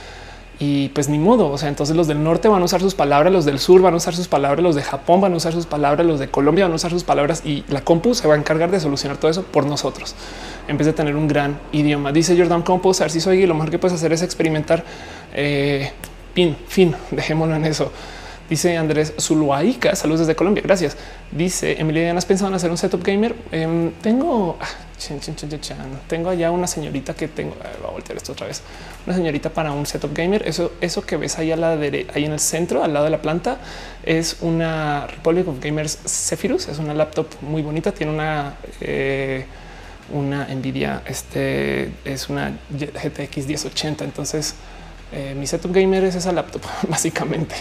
Y 0.61 0.89
pues 0.89 1.09
ni 1.09 1.19
modo. 1.19 1.51
O 1.51 1.57
sea, 1.57 1.69
entonces 1.69 1.95
los 1.95 2.09
del 2.09 2.23
norte 2.23 2.49
van 2.49 2.61
a 2.61 2.65
usar 2.65 2.81
sus 2.81 2.95
palabras, 2.95 3.33
los 3.33 3.45
del 3.45 3.61
sur 3.61 3.81
van 3.81 3.95
a 3.95 3.97
usar 3.97 4.15
sus 4.15 4.27
palabras, 4.27 4.63
los 4.63 4.75
de 4.75 4.83
Japón 4.83 5.21
van 5.21 5.33
a 5.33 5.37
usar 5.37 5.53
sus 5.53 5.67
palabras, 5.67 6.05
los 6.05 6.19
de 6.19 6.29
Colombia 6.29 6.65
van 6.65 6.73
a 6.73 6.77
usar 6.77 6.91
sus 6.91 7.05
palabras 7.05 7.43
y 7.45 7.65
la 7.69 7.83
compu 7.83 8.13
se 8.15 8.27
va 8.27 8.35
a 8.35 8.39
encargar 8.39 8.71
de 8.71 8.81
solucionar 8.81 9.19
todo 9.19 9.31
eso 9.31 9.45
por 9.45 9.67
nosotros 9.67 10.17
en 10.69 10.77
vez 10.77 10.87
de 10.87 10.93
tener 10.93 11.17
un 11.17 11.27
gran 11.27 11.59
idioma. 11.73 12.13
Dice 12.13 12.37
Jordan, 12.37 12.63
¿cómo 12.63 12.81
puedo 12.81 12.95
saber 12.95 13.11
si 13.11 13.21
soy 13.21 13.43
y 13.43 13.47
lo 13.47 13.55
mejor 13.55 13.71
que 13.71 13.79
puedes 13.79 13.95
hacer 13.95 14.13
es 14.13 14.23
experimentar. 14.23 14.85
Eh, 15.35 15.91
fin, 16.35 16.57
fin, 16.69 16.95
dejémoslo 17.11 17.57
en 17.57 17.65
eso. 17.65 17.91
Dice 18.49 18.79
Andrés 18.79 19.13
Zuluaica, 19.21 19.95
saludos 19.95 20.21
desde 20.21 20.35
Colombia. 20.35 20.63
Gracias. 20.65 20.97
Dice 21.31 21.79
Emilia, 21.79 22.17
¿has 22.17 22.25
pensado 22.25 22.49
en 22.49 22.55
hacer 22.55 22.71
un 22.71 22.79
setup 22.79 23.05
gamer? 23.05 23.35
Em, 23.53 23.93
tengo, 24.01 24.57
ah, 24.59 24.67
tengo 26.09 26.31
allá 26.31 26.51
una 26.51 26.67
señorita 26.67 27.13
que 27.13 27.29
tengo. 27.29 27.55
va 27.85 27.89
a 27.89 27.93
voltear 27.93 28.17
esto 28.17 28.33
otra 28.33 28.47
vez. 28.47 28.63
Una 29.07 29.15
señorita 29.15 29.51
para 29.51 29.73
un 29.73 29.85
setup 29.85 30.17
gamer. 30.17 30.49
Eso, 30.49 30.73
eso 30.81 31.03
que 31.03 31.19
ves 31.19 31.39
ahí 31.39 31.53
a 31.53 31.57
la 31.57 31.77
derecha, 31.77 32.13
ahí 32.15 32.25
en 32.25 32.33
el 32.33 32.41
centro, 32.41 32.83
al 32.83 32.95
lado 32.95 33.05
de 33.05 33.11
la 33.11 33.21
planta, 33.21 33.59
es 34.03 34.39
una 34.41 35.07
Republic 35.07 35.47
of 35.47 35.61
Gamers 35.61 35.99
Zephyrus. 36.07 36.69
Es 36.69 36.79
una 36.79 36.95
laptop 36.95 37.27
muy 37.43 37.61
bonita. 37.61 37.93
Tiene 37.93 38.13
una, 38.13 38.55
eh, 38.81 39.45
una 40.11 40.47
Nvidia. 40.47 41.03
Este 41.05 41.93
es 42.07 42.31
una 42.31 42.59
GTX 42.71 43.47
1080. 43.47 44.05
Entonces, 44.05 44.55
eh, 45.13 45.35
mi 45.37 45.47
setup 45.47 45.73
gamer 45.73 46.05
es 46.05 46.15
esa 46.15 46.33
laptop, 46.33 46.63
básicamente. 46.89 47.55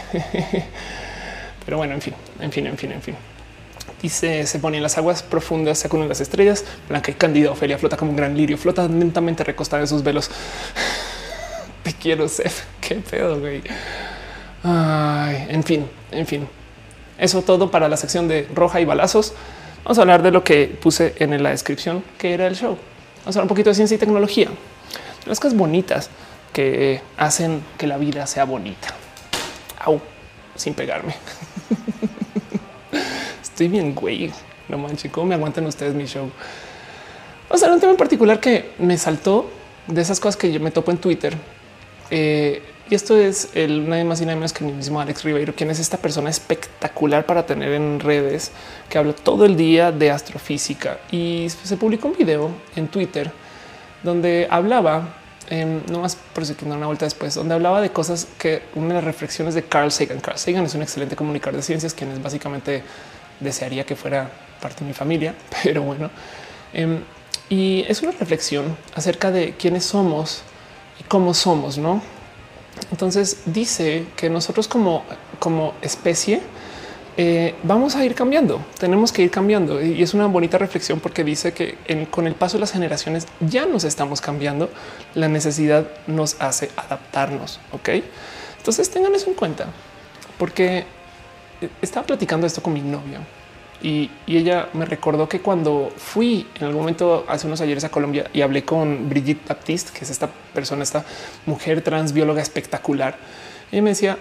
Pero 1.65 1.77
bueno, 1.77 1.93
en 1.93 2.01
fin, 2.01 2.13
en 2.39 2.51
fin, 2.51 2.67
en 2.67 2.77
fin, 2.77 2.91
en 2.91 3.01
fin. 3.01 3.15
Dice 4.01 4.45
se 4.45 4.59
pone 4.59 4.77
en 4.77 4.83
las 4.83 4.97
aguas 4.97 5.23
profundas, 5.23 5.79
se 5.79 5.87
acunan 5.87 6.07
las 6.07 6.21
estrellas. 6.21 6.63
Blanca 6.87 7.11
y 7.11 7.15
Cándida 7.15 7.51
Ofelia 7.51 7.77
flota 7.77 7.97
como 7.97 8.11
un 8.11 8.17
gran 8.17 8.35
lirio, 8.37 8.57
flota 8.57 8.87
lentamente 8.87 9.43
recostada 9.43 9.81
en 9.81 9.87
sus 9.87 10.03
velos. 10.03 10.29
Te 11.83 11.93
quiero 11.93 12.27
ser. 12.27 12.51
Qué 12.81 12.95
pedo, 12.95 13.39
güey. 13.39 13.63
Ay, 14.63 15.47
en 15.49 15.63
fin, 15.63 15.87
en 16.11 16.27
fin. 16.27 16.47
Eso 17.17 17.41
todo 17.41 17.71
para 17.71 17.89
la 17.89 17.97
sección 17.97 18.27
de 18.27 18.47
roja 18.53 18.79
y 18.79 18.85
balazos. 18.85 19.33
Vamos 19.83 19.97
a 19.97 20.01
hablar 20.01 20.21
de 20.21 20.31
lo 20.31 20.43
que 20.43 20.67
puse 20.67 21.15
en 21.17 21.41
la 21.41 21.49
descripción, 21.49 22.03
que 22.17 22.33
era 22.33 22.45
el 22.47 22.55
show. 22.55 22.77
Vamos 23.19 23.35
a 23.35 23.39
hablar 23.39 23.43
un 23.43 23.49
poquito 23.49 23.69
de 23.69 23.75
ciencia 23.75 23.95
y 23.95 23.97
tecnología. 23.97 24.49
Las 25.25 25.39
cosas 25.39 25.57
bonitas 25.57 26.09
que 26.57 27.01
hacen 27.17 27.61
que 27.77 27.85
la 27.85 27.97
vida 27.97 28.25
sea 28.25 28.43
bonita. 28.43 28.87
Au, 29.77 30.01
sin 30.55 30.73
pegarme. 30.73 31.13
Estoy 33.43 33.67
bien, 33.67 33.93
güey. 33.93 34.31
No 34.67 34.79
manches, 34.79 35.11
¿cómo 35.11 35.27
me 35.27 35.35
aguantan 35.35 35.67
ustedes 35.67 35.93
mi 35.93 36.07
show? 36.07 36.31
O 37.47 37.57
sea, 37.57 37.71
un 37.71 37.79
tema 37.79 37.91
en 37.91 37.97
particular 37.99 38.39
que 38.39 38.71
me 38.79 38.97
saltó 38.97 39.51
de 39.85 40.01
esas 40.01 40.19
cosas 40.19 40.35
que 40.35 40.51
yo 40.51 40.59
me 40.59 40.71
topo 40.71 40.89
en 40.89 40.97
Twitter. 40.97 41.37
Eh, 42.09 42.63
y 42.89 42.95
esto 42.95 43.15
es 43.15 43.51
el 43.53 43.87
nadie 43.87 44.03
más 44.03 44.19
y 44.21 44.25
nada 44.25 44.37
menos 44.37 44.51
que 44.51 44.65
mi 44.65 44.71
mismo 44.71 44.99
Alex 44.99 45.25
Ribeiro, 45.25 45.53
quien 45.53 45.69
es 45.69 45.77
esta 45.77 45.97
persona 45.97 46.31
espectacular 46.31 47.27
para 47.27 47.45
tener 47.45 47.73
en 47.73 47.99
redes 47.99 48.51
que 48.89 48.97
habla 48.97 49.13
todo 49.13 49.45
el 49.45 49.57
día 49.57 49.91
de 49.91 50.09
astrofísica. 50.09 50.97
Y 51.11 51.49
se 51.49 51.77
publicó 51.77 52.07
un 52.07 52.17
video 52.17 52.49
en 52.75 52.87
Twitter 52.87 53.31
donde 54.01 54.47
hablaba 54.49 55.17
Em, 55.49 55.81
no 55.89 55.99
más 55.99 56.17
por 56.33 56.45
si 56.45 56.53
dar 56.53 56.77
una 56.77 56.87
vuelta 56.87 57.05
después, 57.05 57.33
donde 57.33 57.53
hablaba 57.53 57.79
de 57.79 57.89
cosas 57.89 58.27
que 58.37 58.63
una 58.75 58.89
de 58.89 58.93
las 58.95 59.03
reflexiones 59.05 59.53
de 59.53 59.63
Carl 59.63 59.91
Sagan. 59.91 60.19
Carl 60.19 60.37
Sagan 60.37 60.65
es 60.65 60.75
un 60.75 60.81
excelente 60.81 61.15
comunicador 61.15 61.55
de 61.55 61.63
ciencias, 61.63 61.93
quien 61.93 62.11
es 62.11 62.21
básicamente 62.21 62.83
desearía 63.39 63.85
que 63.85 63.95
fuera 63.95 64.29
parte 64.61 64.81
de 64.81 64.87
mi 64.87 64.93
familia, 64.93 65.35
pero 65.63 65.83
bueno. 65.83 66.09
Em, 66.73 66.99
y 67.49 67.85
es 67.87 68.01
una 68.01 68.11
reflexión 68.11 68.75
acerca 68.93 69.31
de 69.31 69.53
quiénes 69.53 69.85
somos 69.85 70.41
y 70.99 71.03
cómo 71.03 71.33
somos, 71.33 71.77
¿no? 71.77 72.01
Entonces 72.91 73.43
dice 73.45 74.05
que 74.17 74.29
nosotros 74.29 74.67
como, 74.67 75.03
como 75.39 75.73
especie 75.81 76.41
eh, 77.19 77.55
vamos 77.63 77.95
a 77.95 78.05
ir 78.05 78.13
cambiando, 78.13 78.63
tenemos 78.79 79.11
que 79.11 79.23
ir 79.23 79.31
cambiando. 79.31 79.83
Y 79.83 80.01
es 80.03 80.13
una 80.13 80.27
bonita 80.27 80.57
reflexión 80.57 80.99
porque 80.99 81.23
dice 81.23 81.51
que 81.51 81.77
con 82.11 82.27
el 82.27 82.35
paso 82.35 82.57
de 82.57 82.61
las 82.61 82.71
generaciones 82.71 83.27
ya 83.39 83.65
nos 83.65 83.83
estamos 83.83 84.21
cambiando. 84.21 84.69
La 85.15 85.27
necesidad 85.27 85.87
nos 86.05 86.39
hace 86.39 86.69
adaptarnos. 86.77 87.59
Ok, 87.71 87.89
entonces 88.57 88.89
tengan 88.91 89.15
eso 89.15 89.29
en 89.29 89.35
cuenta 89.35 89.65
porque 90.37 90.85
eh, 91.61 91.69
estaba 91.81 92.05
platicando 92.05 92.45
esto 92.45 92.61
con 92.61 92.73
mi 92.73 92.81
novia 92.81 93.19
y, 93.81 94.11
ella 94.27 94.69
me 94.73 94.85
recordó 94.85 95.27
que 95.27 95.39
cuando 95.39 95.91
fui 95.95 96.47
en 96.55 96.65
algún 96.65 96.81
momento 96.81 97.25
hace 97.27 97.47
unos 97.47 97.61
ayeres 97.61 97.83
a 97.83 97.89
Colombia 97.89 98.29
y 98.33 98.41
hablé 98.41 98.63
con 98.63 99.09
Brigitte 99.09 99.47
Baptiste, 99.47 99.91
que 99.97 100.03
es 100.03 100.11
esta 100.11 100.29
persona, 100.53 100.83
esta 100.83 101.03
mujer 101.45 101.81
transbióloga 101.81 102.41
espectacular, 102.41 103.17
y 103.71 103.81
me 103.81 103.91
decía 103.91 104.17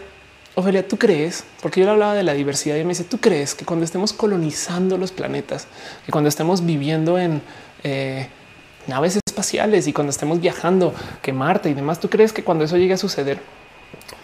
Ofelia, 0.59 0.89
¿tú 0.89 0.97
crees? 0.97 1.45
Porque 1.61 1.81
yo 1.81 1.87
le 1.87 1.93
hablaba 1.93 2.15
de 2.15 2.23
la 2.23 2.33
diversidad 2.33 2.77
y 2.77 2.83
me 2.83 2.89
dice, 2.89 3.05
¿tú 3.05 3.19
crees 3.19 3.55
que 3.55 3.67
cuando 3.67 3.85
estemos 3.85 4.15
colonizando 4.15 4.97
los 4.97 5.13
planetas, 5.13 5.69
que 6.07 6.11
cuando 6.11 6.29
estemos 6.29 6.65
viviendo 6.65 7.19
en 7.19 7.43
eh, 7.85 8.29
naves 8.87 9.19
espaciales 9.27 9.87
y 9.87 9.93
cuando 9.93 10.13
estemos 10.13 10.41
viajando, 10.41 10.95
que 11.21 11.35
Marte 11.35 11.69
y 11.69 11.75
demás, 11.75 12.01
¿tú 12.01 12.09
crees 12.09 12.33
que 12.33 12.43
cuando 12.43 12.65
eso 12.65 12.79
llegue 12.79 12.95
a 12.95 12.97
suceder, 12.97 13.39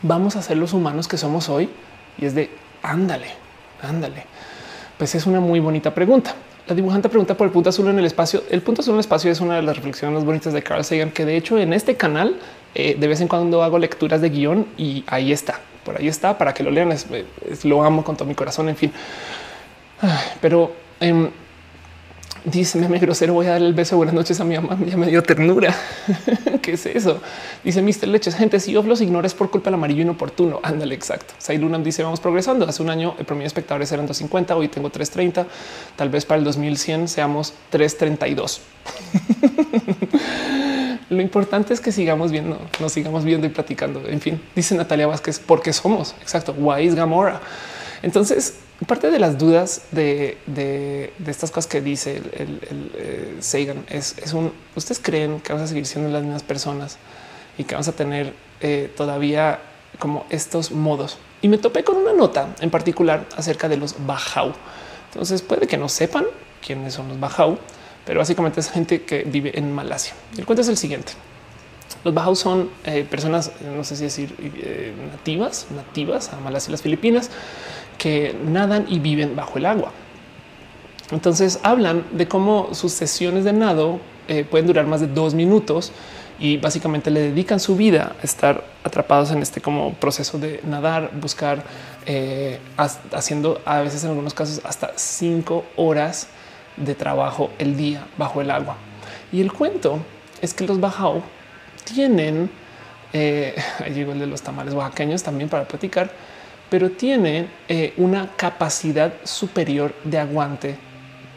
vamos 0.01 0.37
a 0.37 0.43
ser 0.43 0.57
los 0.57 0.72
humanos 0.72 1.07
que 1.07 1.18
somos 1.18 1.51
hoy? 1.51 1.68
Y 2.16 2.24
es 2.24 2.35
de, 2.35 2.49
ándale, 2.83 3.28
ándale. 3.83 4.24
Pues 4.97 5.14
es 5.14 5.26
una 5.26 5.41
muy 5.41 5.61
bonita 5.61 5.95
pregunta. 5.95 6.35
La 6.68 6.74
dibujante 6.74 7.08
pregunta 7.08 7.36
por 7.36 7.46
el 7.46 7.52
punto 7.52 7.70
azul 7.70 7.88
en 7.88 7.98
el 7.98 8.04
espacio. 8.04 8.44
El 8.50 8.62
punto 8.62 8.82
azul 8.82 8.92
en 8.92 8.96
el 8.96 9.00
espacio 9.00 9.30
es 9.30 9.40
una 9.40 9.56
de 9.56 9.62
las 9.62 9.76
reflexiones 9.76 10.14
más 10.14 10.24
bonitas 10.24 10.52
de 10.52 10.62
Carl 10.62 10.84
Sagan, 10.84 11.10
que 11.10 11.24
de 11.24 11.36
hecho 11.36 11.58
en 11.58 11.72
este 11.72 11.96
canal 11.96 12.36
eh, 12.74 12.96
de 12.98 13.08
vez 13.08 13.20
en 13.20 13.28
cuando 13.28 13.62
hago 13.62 13.78
lecturas 13.78 14.20
de 14.20 14.30
guion 14.30 14.66
y 14.78 15.04
ahí 15.06 15.32
está 15.32 15.60
por 15.84 15.98
ahí 15.98 16.08
está 16.08 16.38
para 16.38 16.54
que 16.54 16.62
lo 16.62 16.70
lean. 16.70 16.94
lo 17.64 17.84
amo 17.84 18.04
con 18.04 18.16
todo 18.16 18.26
mi 18.26 18.34
corazón. 18.34 18.68
En 18.68 18.76
fin, 18.76 18.92
pero 20.40 20.72
em, 21.00 21.30
Dice 22.45 22.78
meme 22.78 22.99
grosero. 22.99 23.34
Voy 23.34 23.47
a 23.47 23.51
darle 23.51 23.68
el 23.68 23.74
beso. 23.74 23.97
Buenas 23.97 24.14
noches 24.14 24.40
a 24.40 24.45
mi 24.45 24.57
mamá. 24.57 24.76
Ya 24.84 24.97
me 24.97 25.07
dio 25.07 25.22
ternura. 25.22 25.74
¿Qué 26.62 26.72
es 26.72 26.86
eso? 26.86 27.20
Dice 27.62 27.82
Mr. 27.82 28.09
Leches. 28.09 28.34
Gente, 28.34 28.59
si 28.59 28.72
yo 28.72 28.82
los 28.82 29.01
ignores 29.01 29.34
por 29.34 29.51
culpa 29.51 29.66
del 29.66 29.74
amarillo 29.74 30.03
inoportuno. 30.03 30.59
Ándale, 30.62 30.95
exacto. 30.95 31.34
Sailunam 31.38 31.84
dice 31.84 32.03
vamos 32.03 32.18
progresando. 32.18 32.68
Hace 32.68 32.82
un 32.82 32.90
año 32.90 33.14
el 33.18 33.24
promedio 33.24 33.45
de 33.45 33.49
espectadores 33.49 33.93
eran 33.93 34.07
250. 34.07 34.57
Hoy 34.57 34.68
tengo 34.68 34.90
330. 34.90 35.47
Tal 35.95 36.09
vez 36.09 36.24
para 36.24 36.38
el 36.38 36.45
2100 36.45 37.07
seamos 37.07 37.55
332. 37.70 38.61
Lo 41.11 41.20
importante 41.20 41.74
es 41.74 41.80
que 41.80 41.93
sigamos 41.93 42.32
viendo, 42.32 42.59
nos 42.80 42.93
sigamos 42.93 43.22
viendo 43.22 43.47
y 43.47 43.51
platicando. 43.51 44.03
En 44.09 44.20
fin, 44.20 44.40
dice 44.57 44.74
Natalia 44.74 45.07
Vázquez, 45.07 45.38
porque 45.38 45.72
somos 45.72 46.14
exacto. 46.22 46.55
Why 46.59 46.86
is 46.86 46.95
Gamora? 46.95 47.40
Entonces, 48.03 48.55
parte 48.85 49.11
de 49.11 49.18
las 49.18 49.39
dudas 49.39 49.83
de, 49.93 51.12
estas 51.26 51.51
cosas 51.51 51.66
que 51.66 51.80
dice 51.80 52.16
el, 52.16 52.91
eh, 52.97 53.37
Sagan 53.41 53.85
es, 53.89 54.14
un 54.33 54.53
ustedes 54.74 54.99
creen 54.99 55.41
que 55.41 55.53
vamos 55.53 55.66
a 55.66 55.68
seguir 55.68 55.87
siendo 55.87 56.11
las 56.11 56.22
mismas 56.22 56.43
personas 56.43 56.97
y 57.59 57.64
que 57.64 57.74
vamos 57.74 57.89
a 57.89 57.93
tener 57.93 58.33
eh, 58.61 58.91
todavía 58.97 59.61
como 59.99 60.24
estos 60.30 60.72
modos. 60.72 61.18
Y 61.43 61.49
me 61.49 61.59
topé 61.59 61.85
con 61.85 61.97
una 61.97 62.12
nota 62.12 62.55
en 62.61 62.70
particular 62.70 63.26
acerca 63.37 63.68
de 63.68 63.76
los 63.76 63.95
Bajau. 64.07 64.53
Entonces 65.12 65.43
puede 65.43 65.66
que 65.66 65.76
no 65.76 65.89
sepan 65.89 66.24
quiénes 66.64 66.95
son 66.95 67.09
los 67.09 67.20
Bajau, 67.20 67.59
pero 68.07 68.20
básicamente 68.20 68.61
es 68.61 68.70
gente 68.70 69.03
que 69.03 69.24
vive 69.24 69.57
en 69.59 69.72
Malasia. 69.72 70.14
El 70.39 70.47
cuento 70.47 70.62
es 70.62 70.68
el 70.68 70.78
siguiente. 70.78 71.12
Los 72.05 72.14
Bajau 72.14 72.35
son 72.35 72.70
eh, 72.87 73.07
personas, 73.09 73.53
no 73.76 73.85
sé 73.85 73.97
si 73.97 74.05
decir 74.05 74.35
nativas, 75.12 75.66
nativas 75.76 76.33
a 76.33 76.41
Malasia 76.41 76.70
y 76.70 76.72
las 76.72 76.83
Filipinas, 76.83 77.30
que 77.99 78.34
nadan 78.45 78.86
y 78.88 78.99
viven 78.99 79.36
bajo 79.36 79.59
el 79.59 79.66
agua. 79.66 79.93
Entonces 81.11 81.61
hablan 81.62 82.05
de 82.12 82.26
cómo 82.26 82.70
sus 82.72 82.93
sesiones 82.93 83.45
de 83.45 83.53
nado 83.53 84.01
eh, 84.28 84.45
pueden 84.45 84.66
durar 84.66 84.86
más 84.86 85.01
de 85.01 85.09
dos 85.09 85.34
minutos 85.34 85.93
y 86.38 86.57
básicamente 86.57 87.11
le 87.11 87.20
dedican 87.20 87.61
su 87.61 87.76
vida 87.76 88.16
a 88.20 88.24
estar 88.24 88.64
atrapados 88.82 89.30
en 89.30 89.43
este 89.43 89.61
como 89.61 89.95
proceso 89.95 90.38
de 90.38 90.61
nadar, 90.64 91.11
buscar, 91.20 91.62
eh, 92.07 92.59
haciendo 93.12 93.61
a 93.64 93.80
veces 93.80 94.03
en 94.05 94.11
algunos 94.11 94.34
casos 94.34 94.61
hasta 94.64 94.93
cinco 94.97 95.64
horas 95.76 96.28
de 96.76 96.95
trabajo 96.95 97.51
el 97.59 97.76
día 97.76 98.07
bajo 98.16 98.40
el 98.40 98.51
agua. 98.51 98.76
Y 99.30 99.40
el 99.40 99.53
cuento 99.53 99.99
es 100.40 100.55
que 100.55 100.66
los 100.66 100.80
Bajau 100.80 101.22
tienen, 101.84 102.51
eh, 103.12 103.55
ahí 103.78 103.93
llegó 103.93 104.12
el 104.12 104.18
de 104.18 104.26
los 104.26 104.43
tamales 104.43 104.74
oaxaqueños 104.74 105.22
también 105.22 105.49
para 105.49 105.64
platicar, 105.64 106.11
pero 106.73 106.91
tiene 106.91 107.51
eh, 107.68 107.93
una 107.99 108.31
capacidad 108.35 109.12
superior 109.25 109.95
de 110.05 110.18
aguante 110.18 110.77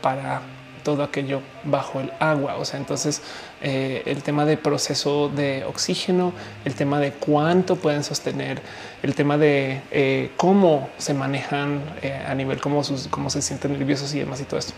para 0.02 0.42
todo 0.82 1.04
aquello 1.04 1.42
bajo 1.66 2.00
el 2.00 2.10
agua. 2.22 2.56
O 2.56 2.64
sea, 2.64 2.80
entonces 2.80 3.22
eh, 3.62 4.02
el 4.06 4.24
tema 4.24 4.46
de 4.46 4.56
proceso 4.56 5.28
de 5.28 5.66
oxígeno, 5.66 6.32
el 6.64 6.74
tema 6.74 7.02
de 7.02 7.12
cuánto 7.12 7.76
pueden 7.76 8.06
sostener, 8.06 8.62
el 9.04 9.14
tema 9.14 9.38
de 9.38 9.82
eh, 9.92 10.32
cómo 10.38 10.88
se 10.98 11.14
manejan 11.14 11.82
a 12.26 12.34
nivel, 12.34 12.62
cómo, 12.62 12.82
cómo 13.10 13.30
se 13.30 13.42
sienten 13.42 13.74
nerviosos 13.74 14.16
y 14.16 14.20
demás 14.20 14.40
y 14.40 14.46
todo 14.46 14.60
esto. 14.60 14.74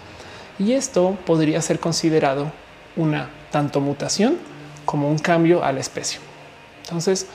Y 0.58 0.72
esto 0.72 1.20
podría 1.28 1.62
ser 1.62 1.80
considerado 1.80 2.52
una 2.96 3.30
tanto 3.52 3.80
mutación 3.80 4.40
como 4.86 5.08
un 5.08 5.20
cambio 5.20 5.64
a 5.64 5.72
la 5.72 5.82
especie. 5.82 6.20
Entonces, 6.82 7.28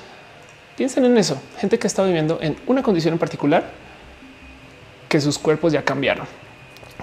Piensen 0.77 1.05
en 1.05 1.17
eso. 1.19 1.41
Gente 1.59 1.79
que 1.79 1.87
está 1.87 2.03
viviendo 2.05 2.39
en 2.41 2.57
una 2.67 2.83
condición 2.83 3.15
en 3.15 3.19
particular 3.19 3.71
que 5.09 5.21
sus 5.21 5.39
cuerpos 5.39 5.73
ya 5.73 5.85
cambiaron. 5.85 6.27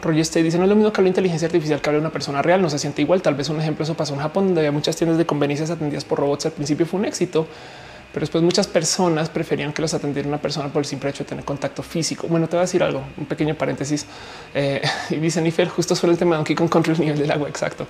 Roger 0.01 0.21
Stay 0.21 0.43
dice 0.43 0.57
no 0.57 0.63
es 0.63 0.69
lo 0.69 0.75
mismo 0.75 0.91
que 0.91 1.01
la 1.01 1.09
inteligencia 1.09 1.45
artificial 1.47 1.81
que 1.81 1.89
habla 1.89 1.99
una 1.99 2.09
persona 2.09 2.41
real. 2.41 2.61
No 2.61 2.69
se 2.69 2.79
siente 2.79 3.01
igual. 3.01 3.21
Tal 3.21 3.35
vez 3.35 3.49
un 3.49 3.59
ejemplo 3.59 3.83
eso 3.83 3.93
pasó 3.95 4.13
en 4.13 4.21
Japón, 4.21 4.45
donde 4.47 4.61
había 4.61 4.71
muchas 4.71 4.95
tiendas 4.95 5.17
de 5.17 5.25
conveniencias 5.25 5.69
atendidas 5.69 6.05
por 6.05 6.19
robots. 6.19 6.45
Al 6.47 6.53
principio 6.53 6.85
fue 6.85 6.99
un 6.99 7.05
éxito, 7.05 7.47
pero 8.11 8.21
después 8.21 8.43
muchas 8.43 8.67
personas 8.67 9.29
preferían 9.29 9.71
que 9.71 9.81
los 9.81 9.93
atendiera 9.93 10.27
una 10.27 10.39
persona 10.39 10.69
por 10.69 10.81
el 10.81 10.85
simple 10.85 11.11
hecho 11.11 11.23
de 11.23 11.29
tener 11.29 11.45
contacto 11.45 11.83
físico. 11.83 12.27
Bueno, 12.27 12.47
te 12.47 12.55
voy 12.55 12.59
a 12.59 12.65
decir 12.65 12.81
algo, 12.81 13.03
un 13.17 13.25
pequeño 13.25 13.55
paréntesis. 13.55 14.05
Eh, 14.53 14.81
y 15.11 15.15
dice 15.17 15.41
Nifel, 15.41 15.69
justo 15.69 15.95
sobre 15.95 16.13
el 16.13 16.17
tema 16.17 16.31
de 16.31 16.37
Donkey 16.37 16.55
Kong 16.55 16.69
contra 16.69 16.93
el 16.93 16.99
nivel 16.99 17.19
del 17.19 17.29
agua. 17.29 17.47
Exacto. 17.47 17.85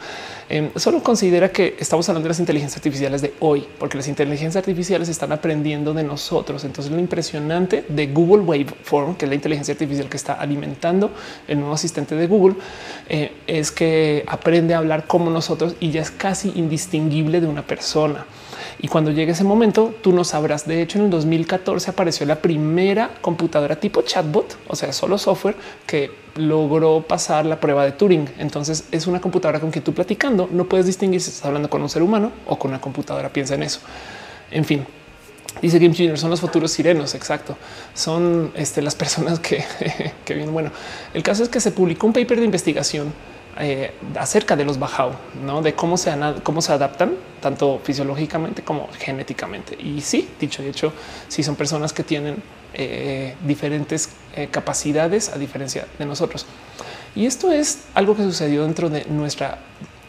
Em, 0.50 0.72
solo 0.76 1.02
considera 1.02 1.52
que 1.52 1.78
estamos 1.80 2.08
hablando 2.10 2.26
de 2.26 2.30
las 2.30 2.40
inteligencias 2.40 2.78
artificiales 2.78 3.22
de 3.22 3.34
hoy, 3.40 3.66
porque 3.78 3.98
las 3.98 4.08
inteligencias 4.08 4.58
artificiales 4.58 5.08
están 5.08 5.32
aprendiendo 5.32 5.94
de 5.94 6.04
nosotros. 6.04 6.66
Entonces, 6.66 6.92
lo 6.92 7.00
impresionante 7.00 7.86
de 7.88 8.08
Google 8.08 8.44
Waveform, 8.44 9.16
que 9.16 9.26
es 9.26 9.30
la 9.30 9.36
inteligencia 9.36 9.72
artificial 9.74 10.10
que 10.10 10.18
está 10.18 10.34
alimentando 10.34 11.12
el 11.48 11.60
nuevo 11.60 11.74
asistente 11.74 12.16
de 12.16 12.28
Google, 12.28 12.56
eh, 13.08 13.32
es 13.48 13.72
que 13.72 14.26
aprende 14.28 14.74
a 14.74 14.80
hablar 14.80 15.08
como 15.08 15.30
nosotros 15.30 15.76
y 15.80 15.92
ya 15.92 16.02
es 16.02 16.12
casi 16.12 16.52
indistinguible 16.56 17.40
de 17.40 17.48
una 17.48 17.66
persona. 17.66 18.26
Y 18.82 18.88
cuando 18.88 19.12
llegue 19.12 19.34
ese 19.34 19.44
momento, 19.44 19.94
tú 20.02 20.14
no 20.14 20.24
sabrás. 20.24 20.66
De 20.66 20.82
hecho, 20.82 21.00
en 21.00 21.06
el 21.06 21.12
2014 21.12 21.92
apareció 21.92 22.26
la 22.26 22.42
primera 22.42 23.12
computadora 23.22 23.78
tipo 23.78 24.02
chatbot, 24.04 24.58
o 24.68 24.76
sea, 24.76 24.94
solo 24.94 25.18
software 25.18 25.56
que 25.86 26.12
logró 26.36 27.02
pasar 27.06 27.46
la 27.46 27.60
prueba 27.60 27.84
de 27.84 27.92
Turing. 27.92 28.30
Entonces 28.38 28.86
es 28.92 29.06
una 29.06 29.20
computadora 29.20 29.60
con 29.60 29.72
que 29.72 29.82
tú 29.82 29.94
platicando 29.94 30.48
no 30.52 30.64
puedes 30.64 30.86
distinguir 30.86 31.20
si 31.20 31.30
estás 31.30 31.46
hablando 31.46 31.70
con 31.70 31.82
un 31.82 31.90
ser 31.90 32.02
humano 32.02 32.32
o 32.48 32.58
con 32.58 32.72
una 32.72 32.80
computadora. 32.80 33.30
Piensa 33.30 33.56
en 33.56 33.64
eso. 33.64 33.82
En 34.50 34.64
fin, 34.64 34.86
Dice 35.62 35.80
Game 35.80 35.94
Junior, 35.94 36.18
son 36.18 36.30
los 36.30 36.40
futuros 36.40 36.72
sirenos. 36.72 37.16
Exacto. 37.16 37.58
Son 37.94 38.52
este, 38.56 38.82
las 38.82 38.96
personas 38.96 39.40
que, 39.40 39.64
que 40.26 40.34
vienen. 40.34 40.54
Bueno, 40.54 40.72
el 41.14 41.22
caso 41.22 41.44
es 41.44 41.50
que 41.50 41.60
se 41.60 41.72
publicó 41.72 42.08
un 42.08 42.14
paper 42.14 42.40
de 42.40 42.46
investigación 42.46 43.12
eh, 43.62 43.92
acerca 44.18 44.56
de 44.56 44.64
los 44.64 44.80
Bajau, 44.80 45.12
¿no? 45.44 45.62
de 45.62 45.74
cómo 45.74 45.98
se, 45.98 46.14
cómo 46.44 46.62
se 46.62 46.72
adaptan 46.72 47.16
tanto 47.42 47.82
fisiológicamente 47.84 48.62
como 48.62 48.88
genéticamente. 48.98 49.76
Y 49.78 50.00
sí, 50.00 50.30
dicho 50.40 50.64
y 50.64 50.68
hecho, 50.68 50.94
sí 51.28 51.44
son 51.44 51.58
personas 51.58 51.92
que 51.92 52.04
tienen 52.04 52.42
eh, 52.74 53.36
diferentes 53.46 54.12
eh, 54.34 54.48
capacidades 54.50 55.28
a 55.28 55.38
diferencia 55.38 55.88
de 55.98 56.06
nosotros. 56.06 56.46
Y 57.18 57.26
esto 57.26 57.52
es 57.52 57.84
algo 57.96 58.16
que 58.16 58.24
sucedió 58.24 58.64
dentro 58.64 58.90
de 58.90 59.04
nuestra 59.10 59.60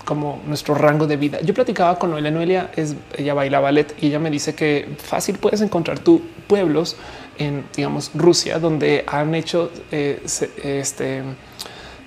como 0.05 0.41
nuestro 0.47 0.77
rango 0.77 1.09
de 1.09 1.17
vida. 1.17 1.41
Yo 1.41 1.53
platicaba 1.53 1.99
con 1.99 2.11
Noelia. 2.11 2.31
Noelia 2.31 2.71
es 2.77 2.95
ella 3.19 3.35
baila 3.35 3.59
ballet 3.59 3.97
y 4.01 4.07
ella 4.07 4.21
me 4.21 4.31
dice 4.31 4.55
que 4.55 4.89
fácil 4.97 5.39
puedes 5.39 5.61
encontrar 5.61 5.99
tu 5.99 6.23
pueblos 6.47 6.97
en, 7.37 7.65
digamos, 7.75 8.13
Rusia, 8.15 8.61
donde 8.61 9.05
han 9.09 9.35
hecho 9.35 9.73
este 9.91 11.25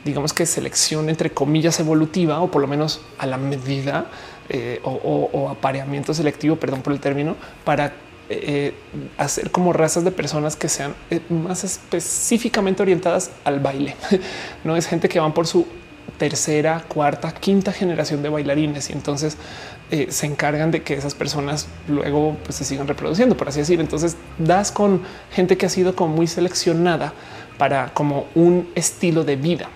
digamos 0.06 0.34
que 0.34 0.46
selección 0.46 1.10
entre 1.10 1.30
comillas 1.32 1.80
evolutiva 1.80 2.42
o 2.42 2.52
por 2.52 2.62
lo 2.62 2.68
menos 2.68 3.02
a 3.18 3.26
la 3.26 3.38
medida 3.38 4.08
eh, 4.50 4.82
o, 4.84 5.50
apareamiento 5.50 6.14
selectivo, 6.14 6.58
perdón 6.58 6.82
por 6.82 6.92
el 6.92 7.00
término, 7.00 7.36
para 7.64 7.94
eh, 8.30 8.74
hacer 9.18 9.52
como 9.52 9.72
razas 9.72 10.04
de 10.04 10.12
personas 10.12 10.56
que 10.58 10.68
sean 10.68 10.94
eh, 11.10 11.22
más 11.30 11.64
específicamente 11.64 12.82
orientadas 12.82 13.32
al 13.46 13.60
baile. 13.60 13.96
No 14.64 14.76
es 14.76 14.88
gente 14.88 15.08
que 15.08 15.20
van 15.20 15.34
por 15.34 15.48
su 15.48 15.66
tercera, 16.18 16.84
cuarta, 16.88 17.34
quinta 17.34 17.72
generación 17.72 18.22
de 18.22 18.30
bailarines 18.30 18.90
y 18.90 18.94
entonces 18.94 19.38
se 20.10 20.26
encargan 20.26 20.72
de 20.72 20.82
que 20.82 20.96
esas 20.96 21.14
personas 21.14 21.68
luego 21.88 22.36
pues, 22.44 22.56
se 22.56 22.64
sigan 22.64 22.88
reproduciendo, 22.88 23.38
por 23.38 23.50
así 23.50 23.60
decir. 23.60 23.80
Entonces 23.80 24.18
das 24.40 24.72
con 24.72 25.04
gente 25.32 25.56
que 25.56 25.68
ha 25.68 25.70
sido 25.70 25.96
como 25.96 26.16
muy 26.16 26.26
seleccionada 26.26 27.14
para 27.60 27.94
como 27.94 28.26
un 28.34 28.70
estilo 28.74 29.24
de 29.24 29.36
vida. 29.36 29.70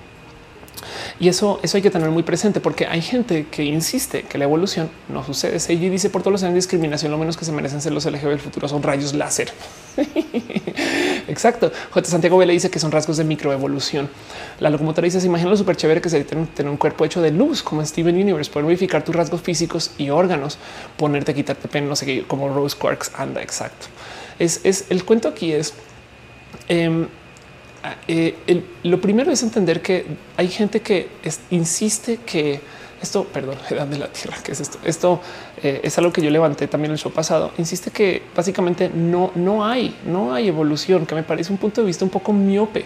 Y 1.19 1.29
eso, 1.29 1.59
eso 1.63 1.77
hay 1.77 1.83
que 1.83 1.89
tener 1.89 2.09
muy 2.09 2.23
presente 2.23 2.59
porque 2.59 2.85
hay 2.85 3.01
gente 3.01 3.47
que 3.49 3.63
insiste 3.63 4.23
que 4.23 4.37
la 4.37 4.45
evolución 4.45 4.89
no 5.09 5.23
sucede. 5.23 5.59
Seiji 5.59 5.89
dice 5.89 6.09
por 6.09 6.21
todos 6.21 6.33
los 6.33 6.43
años 6.43 6.55
discriminación, 6.55 7.11
lo 7.11 7.17
menos 7.17 7.37
que 7.37 7.45
se 7.45 7.51
merecen 7.51 7.81
ser 7.81 7.93
los 7.93 8.05
LGBT 8.05 8.25
del 8.25 8.39
futuro 8.39 8.67
son 8.67 8.83
rayos 8.83 9.13
láser. 9.13 9.51
Exacto. 11.27 11.71
J. 11.91 12.07
Santiago 12.07 12.43
le 12.43 12.53
dice 12.53 12.69
que 12.69 12.79
son 12.79 12.91
rasgos 12.91 13.17
de 13.17 13.23
microevolución. 13.23 14.09
La 14.59 14.69
locomotora 14.69 15.05
dice: 15.05 15.19
Se 15.19 15.27
imagina 15.27 15.49
lo 15.49 15.57
súper 15.57 15.75
chévere 15.75 16.01
que 16.01 16.09
se 16.09 16.23
tener 16.23 16.69
un 16.69 16.77
cuerpo 16.77 17.05
hecho 17.05 17.21
de 17.21 17.31
luz 17.31 17.63
como 17.63 17.83
Steven 17.85 18.15
Universe, 18.15 18.51
poder 18.51 18.65
modificar 18.65 19.03
tus 19.03 19.15
rasgos 19.15 19.41
físicos 19.41 19.91
y 19.97 20.09
órganos, 20.09 20.57
ponerte, 20.97 21.33
quitarte 21.33 21.67
pena, 21.67 21.87
no 21.87 21.95
sé 21.95 22.05
qué, 22.05 22.23
como 22.27 22.49
Rose 22.49 22.77
Quarks 22.77 23.11
anda. 23.15 23.41
Exacto. 23.41 23.87
Es, 24.39 24.61
es 24.63 24.85
el 24.89 25.03
cuento 25.03 25.27
aquí 25.29 25.51
es 25.51 25.73
em, 26.67 27.07
eh, 28.07 28.63
lo 28.83 28.99
primero 28.99 29.31
es 29.31 29.43
entender 29.43 29.81
que 29.81 30.05
hay 30.35 30.47
gente 30.47 30.81
que 30.81 31.09
insiste 31.51 32.17
que 32.25 32.61
esto, 33.01 33.25
perdón, 33.25 33.57
edad 33.69 33.87
de 33.87 33.97
la 33.97 34.07
tierra, 34.07 34.37
que 34.43 34.51
es 34.51 34.59
esto. 34.59 34.79
Esto 34.83 35.21
eh, 35.61 35.81
es 35.83 35.97
algo 35.97 36.11
que 36.11 36.21
yo 36.21 36.29
levanté 36.29 36.67
también 36.67 36.91
el 36.91 36.97
show 36.97 37.11
pasado. 37.11 37.51
Insiste 37.57 37.91
que 37.91 38.23
básicamente 38.35 38.89
no, 38.89 39.31
no 39.35 39.65
hay, 39.65 39.95
no 40.05 40.33
hay 40.33 40.47
evolución, 40.47 41.05
que 41.05 41.15
me 41.15 41.23
parece 41.23 41.51
un 41.51 41.57
punto 41.57 41.81
de 41.81 41.87
vista 41.87 42.03
un 42.03 42.11
poco 42.11 42.33
miope. 42.33 42.85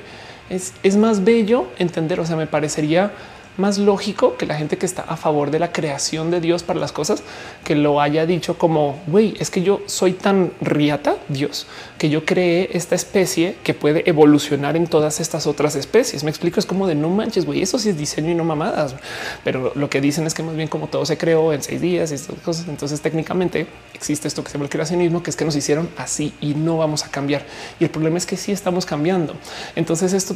Es, 0.49 0.73
es 0.83 0.97
más 0.97 1.23
bello 1.23 1.67
entender. 1.77 2.19
O 2.19 2.25
sea, 2.25 2.35
me 2.35 2.47
parecería 2.47 3.11
más 3.57 3.77
lógico 3.77 4.37
que 4.37 4.45
la 4.45 4.55
gente 4.55 4.77
que 4.77 4.85
está 4.85 5.03
a 5.03 5.17
favor 5.17 5.51
de 5.51 5.59
la 5.59 5.71
creación 5.71 6.31
de 6.31 6.41
Dios 6.41 6.63
para 6.63 6.79
las 6.79 6.91
cosas 6.91 7.23
que 7.63 7.75
lo 7.75 8.01
haya 8.01 8.25
dicho 8.25 8.57
como 8.57 8.99
güey, 9.07 9.35
es 9.39 9.49
que 9.49 9.61
yo 9.61 9.81
soy 9.85 10.13
tan 10.13 10.51
riata 10.61 11.17
Dios 11.29 11.67
que 11.97 12.09
yo 12.09 12.25
creé 12.25 12.69
esta 12.73 12.95
especie 12.95 13.55
que 13.63 13.73
puede 13.73 14.09
evolucionar 14.09 14.75
en 14.75 14.87
todas 14.87 15.19
estas 15.19 15.45
otras 15.45 15.75
especies. 15.75 16.23
Me 16.23 16.31
explico, 16.31 16.59
es 16.59 16.65
como 16.65 16.87
de 16.87 16.95
no 16.95 17.09
manches, 17.09 17.45
güey, 17.45 17.61
eso 17.61 17.77
sí 17.77 17.89
es 17.89 17.97
diseño 17.97 18.31
y 18.31 18.35
no 18.35 18.43
mamadas, 18.43 18.95
pero 19.43 19.71
lo 19.75 19.89
que 19.89 20.01
dicen 20.01 20.25
es 20.25 20.33
que 20.33 20.41
más 20.41 20.55
bien 20.55 20.67
como 20.67 20.87
todo 20.87 21.05
se 21.05 21.17
creó 21.17 21.53
en 21.53 21.61
seis 21.61 21.79
días 21.79 22.11
y 22.11 22.15
estas 22.15 22.39
cosas. 22.39 22.67
Entonces 22.67 23.01
técnicamente 23.01 23.67
existe 23.93 24.27
esto 24.27 24.43
que 24.43 24.49
se 24.49 24.53
llama 24.53 24.65
el 24.65 24.71
creacionismo, 24.71 25.21
que 25.21 25.29
es 25.29 25.35
que 25.35 25.45
nos 25.45 25.55
hicieron 25.55 25.89
así 25.97 26.33
y 26.41 26.55
no 26.55 26.77
vamos 26.77 27.05
a 27.05 27.09
cambiar. 27.09 27.45
Y 27.79 27.83
el 27.83 27.89
problema 27.89 28.17
es 28.17 28.25
que 28.25 28.37
sí 28.37 28.51
estamos 28.51 28.85
cambiando. 28.85 29.35
Entonces 29.75 30.13
esto 30.13 30.35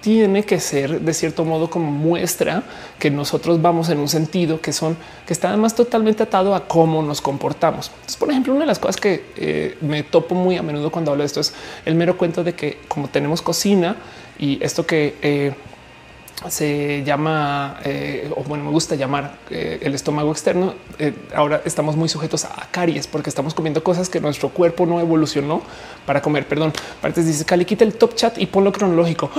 tiene 0.00 0.44
que 0.44 0.60
ser 0.60 1.00
de 1.00 1.14
cierto 1.14 1.44
modo 1.44 1.70
como 1.70 1.90
muestra 1.90 2.62
que 2.98 3.10
nosotros 3.10 3.60
vamos 3.60 3.88
en 3.88 3.98
un 3.98 4.08
sentido 4.08 4.60
que 4.60 4.72
son 4.72 4.96
que 5.26 5.32
está 5.32 5.48
además 5.48 5.74
totalmente 5.74 6.22
atado 6.22 6.54
a 6.54 6.66
cómo 6.68 7.02
nos 7.02 7.20
comportamos. 7.20 7.90
por 8.18 8.30
ejemplo, 8.30 8.52
una 8.52 8.62
de 8.62 8.66
las 8.66 8.78
cosas 8.78 8.96
que 8.96 9.24
eh, 9.36 9.76
me 9.80 10.02
topo 10.02 10.34
muy 10.34 10.56
a 10.56 10.62
menudo 10.62 10.90
cuando 10.90 11.10
hablo 11.10 11.22
de 11.22 11.26
esto 11.26 11.40
es 11.40 11.54
el 11.84 11.94
mero 11.94 12.16
cuento 12.16 12.44
de 12.44 12.54
que 12.54 12.80
como 12.88 13.08
tenemos 13.08 13.42
cocina 13.42 13.96
y 14.38 14.62
esto 14.62 14.86
que 14.86 15.16
eh, 15.22 15.54
se 16.48 17.02
llama, 17.04 17.80
eh, 17.84 18.30
o 18.36 18.44
bueno, 18.44 18.64
me 18.64 18.70
gusta 18.70 18.94
llamar 18.94 19.38
eh, 19.50 19.78
el 19.82 19.94
estómago 19.94 20.30
externo. 20.30 20.74
Eh, 20.98 21.14
ahora 21.34 21.62
estamos 21.64 21.96
muy 21.96 22.08
sujetos 22.08 22.44
a 22.44 22.68
caries 22.70 23.06
porque 23.06 23.30
estamos 23.30 23.54
comiendo 23.54 23.82
cosas 23.82 24.08
que 24.08 24.20
nuestro 24.20 24.50
cuerpo 24.50 24.86
no 24.86 25.00
evolucionó 25.00 25.62
para 26.04 26.20
comer. 26.20 26.46
Perdón, 26.46 26.72
partes 27.00 27.26
dice 27.26 27.44
Cali, 27.44 27.64
quita 27.64 27.84
el 27.84 27.94
top 27.94 28.14
chat 28.14 28.38
y 28.38 28.46
ponlo 28.46 28.70
cronológico. 28.70 29.30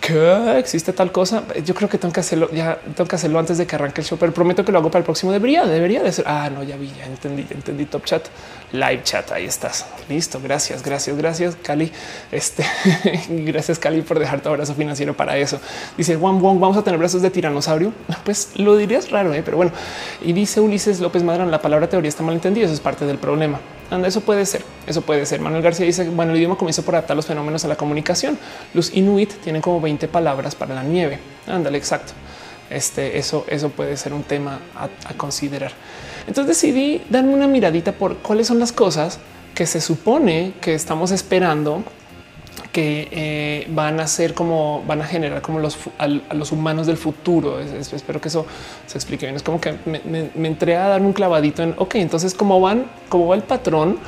¿Qué? 0.00 0.58
¿Existe 0.58 0.94
tal 0.94 1.12
cosa? 1.12 1.42
Yo 1.62 1.74
creo 1.74 1.88
que 1.88 1.98
tengo 1.98 2.12
que 2.12 2.20
hacerlo, 2.20 2.50
ya 2.52 2.80
tengo 2.96 3.06
que 3.06 3.16
hacerlo 3.16 3.38
antes 3.38 3.58
de 3.58 3.66
que 3.66 3.74
arranque 3.74 4.00
el 4.00 4.06
show, 4.06 4.16
pero 4.18 4.32
prometo 4.32 4.64
que 4.64 4.72
lo 4.72 4.78
hago 4.78 4.90
para 4.90 5.00
el 5.00 5.04
próximo. 5.04 5.30
Debería, 5.30 5.66
debería 5.66 6.02
de 6.02 6.10
ser. 6.10 6.24
Ah, 6.26 6.48
no, 6.48 6.62
ya 6.62 6.76
vi, 6.76 6.90
ya 6.98 7.04
entendí, 7.04 7.46
ya 7.48 7.54
entendí 7.54 7.84
top 7.84 8.04
chat, 8.04 8.26
live 8.72 9.02
chat. 9.02 9.30
Ahí 9.30 9.44
estás. 9.44 9.84
Listo. 10.08 10.40
Gracias, 10.42 10.82
gracias, 10.82 11.16
gracias, 11.18 11.56
Cali. 11.62 11.92
Este, 12.32 12.64
gracias, 13.28 13.78
Cali, 13.78 14.00
por 14.00 14.18
dejar 14.18 14.40
tu 14.40 14.48
abrazo 14.48 14.74
financiero 14.74 15.14
para 15.14 15.36
eso. 15.36 15.60
Dice 15.98 16.16
Juan 16.16 16.40
Wong, 16.40 16.58
vamos 16.58 16.78
a 16.78 16.82
tener 16.82 16.98
brazos 16.98 17.20
de 17.22 17.30
tiranosaurio. 17.30 17.92
Pues 18.24 18.50
lo 18.56 18.76
dirías 18.76 19.10
raro, 19.10 19.34
¿eh? 19.34 19.42
pero 19.44 19.56
bueno. 19.56 19.72
Y 20.22 20.32
dice 20.32 20.60
Ulises 20.60 21.00
López 21.00 21.22
Madrán, 21.22 21.50
la 21.50 21.60
palabra 21.60 21.88
teoría 21.88 22.08
está 22.08 22.22
mal 22.22 22.34
entendida. 22.34 22.66
Eso 22.66 22.74
es 22.74 22.80
parte 22.80 23.04
del 23.06 23.18
problema. 23.18 23.58
Anda, 23.90 24.06
eso 24.06 24.20
puede 24.20 24.46
ser, 24.46 24.62
eso 24.86 25.02
puede 25.02 25.26
ser. 25.26 25.40
Manuel 25.40 25.62
García 25.62 25.84
dice, 25.84 26.08
bueno, 26.08 26.32
el 26.32 26.38
idioma 26.38 26.56
comienza 26.56 26.82
por 26.82 26.94
adaptar 26.94 27.16
los 27.16 27.26
fenómenos 27.26 27.64
a 27.64 27.68
la 27.68 27.76
comunicación. 27.76 28.38
Los 28.72 28.94
inuit 28.94 29.32
tienen 29.42 29.60
como 29.60 29.80
20 29.80 30.06
palabras 30.06 30.54
para 30.54 30.74
la 30.74 30.84
nieve. 30.84 31.18
Ándale, 31.48 31.76
exacto. 31.76 32.12
Este, 32.70 33.18
eso, 33.18 33.44
eso 33.48 33.70
puede 33.70 33.96
ser 33.96 34.12
un 34.12 34.22
tema 34.22 34.60
a, 34.76 35.14
considerar. 35.14 35.72
Entonces 36.28 36.46
decidí 36.46 37.02
darme 37.10 37.34
una 37.34 37.48
miradita 37.48 37.90
por 37.90 38.18
cuáles 38.18 38.46
son 38.46 38.60
las 38.60 38.70
cosas 38.70 39.18
que 39.56 39.66
se 39.66 39.80
supone 39.80 40.52
que 40.60 40.74
estamos 40.74 41.10
esperando 41.10 41.82
que 42.72 43.08
eh, 43.10 43.66
van 43.70 44.00
a 44.00 44.06
ser 44.06 44.34
como 44.34 44.82
van 44.86 45.02
a 45.02 45.04
generar 45.04 45.42
como 45.42 45.58
los 45.58 45.78
a, 45.98 46.06
los 46.06 46.52
humanos 46.52 46.86
del 46.86 46.96
futuro. 46.96 47.60
espero 47.60 48.20
que 48.20 48.28
eso 48.28 48.46
se 48.86 48.98
explique 48.98 49.26
bien. 49.26 49.36
Es 49.36 49.42
como 49.42 49.60
que 49.60 49.74
me, 49.84 50.48
entré 50.48 50.76
a 50.76 50.88
dar 50.88 51.00
un 51.00 51.12
clavadito 51.12 51.62
en 51.62 51.74
ok, 51.78 51.96
entonces 51.96 52.34
cómo 52.34 52.60
van, 52.60 52.86
cómo 53.08 53.28
va 53.28 53.36
el 53.36 53.42
patrón 53.42 53.98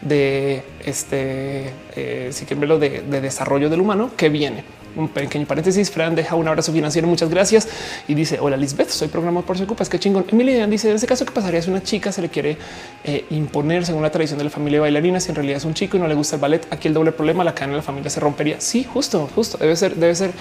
de 0.00 0.64
este, 0.84 1.72
eh, 1.94 2.28
si 2.32 2.44
quieren 2.44 2.60
verlo 2.60 2.78
de 2.78 3.20
desarrollo 3.20 3.70
del 3.70 3.80
humano 3.80 4.10
que 4.16 4.28
viene 4.28 4.64
un 4.96 5.08
pequeño 5.08 5.46
paréntesis. 5.46 5.90
Fran 5.90 6.14
deja 6.14 6.34
un 6.34 6.46
abrazo 6.48 6.72
financiero. 6.72 7.06
Muchas 7.08 7.30
gracias. 7.30 7.68
Y 8.08 8.14
dice: 8.14 8.38
Hola, 8.40 8.56
Lisbeth, 8.56 8.90
soy 8.90 9.08
programador 9.08 9.44
por 9.44 9.56
Es 9.80 9.88
que 9.88 9.98
chingón. 9.98 10.24
Emilia 10.30 10.66
dice: 10.66 10.90
En 10.90 10.96
ese 10.96 11.06
caso, 11.06 11.24
¿qué 11.24 11.32
pasaría 11.32 11.62
si 11.62 11.70
una 11.70 11.82
chica 11.82 12.12
se 12.12 12.22
le 12.22 12.28
quiere 12.28 12.56
eh, 13.04 13.24
imponer 13.30 13.84
según 13.86 14.02
la 14.02 14.10
tradición 14.10 14.38
de 14.38 14.44
la 14.44 14.50
familia 14.50 14.80
bailarina? 14.80 15.20
Si 15.20 15.30
en 15.30 15.36
realidad 15.36 15.58
es 15.58 15.64
un 15.64 15.74
chico 15.74 15.96
y 15.96 16.00
no 16.00 16.06
le 16.06 16.14
gusta 16.14 16.36
el 16.36 16.42
ballet, 16.42 16.66
aquí 16.70 16.88
el 16.88 16.94
doble 16.94 17.12
problema, 17.12 17.44
la 17.44 17.54
cadena 17.54 17.72
de 17.72 17.76
la 17.78 17.82
familia 17.82 18.10
se 18.10 18.20
rompería. 18.20 18.60
Sí, 18.60 18.84
justo, 18.84 19.28
justo. 19.34 19.58
Debe 19.58 19.76
ser, 19.76 19.96
debe 19.96 20.14
ser. 20.14 20.32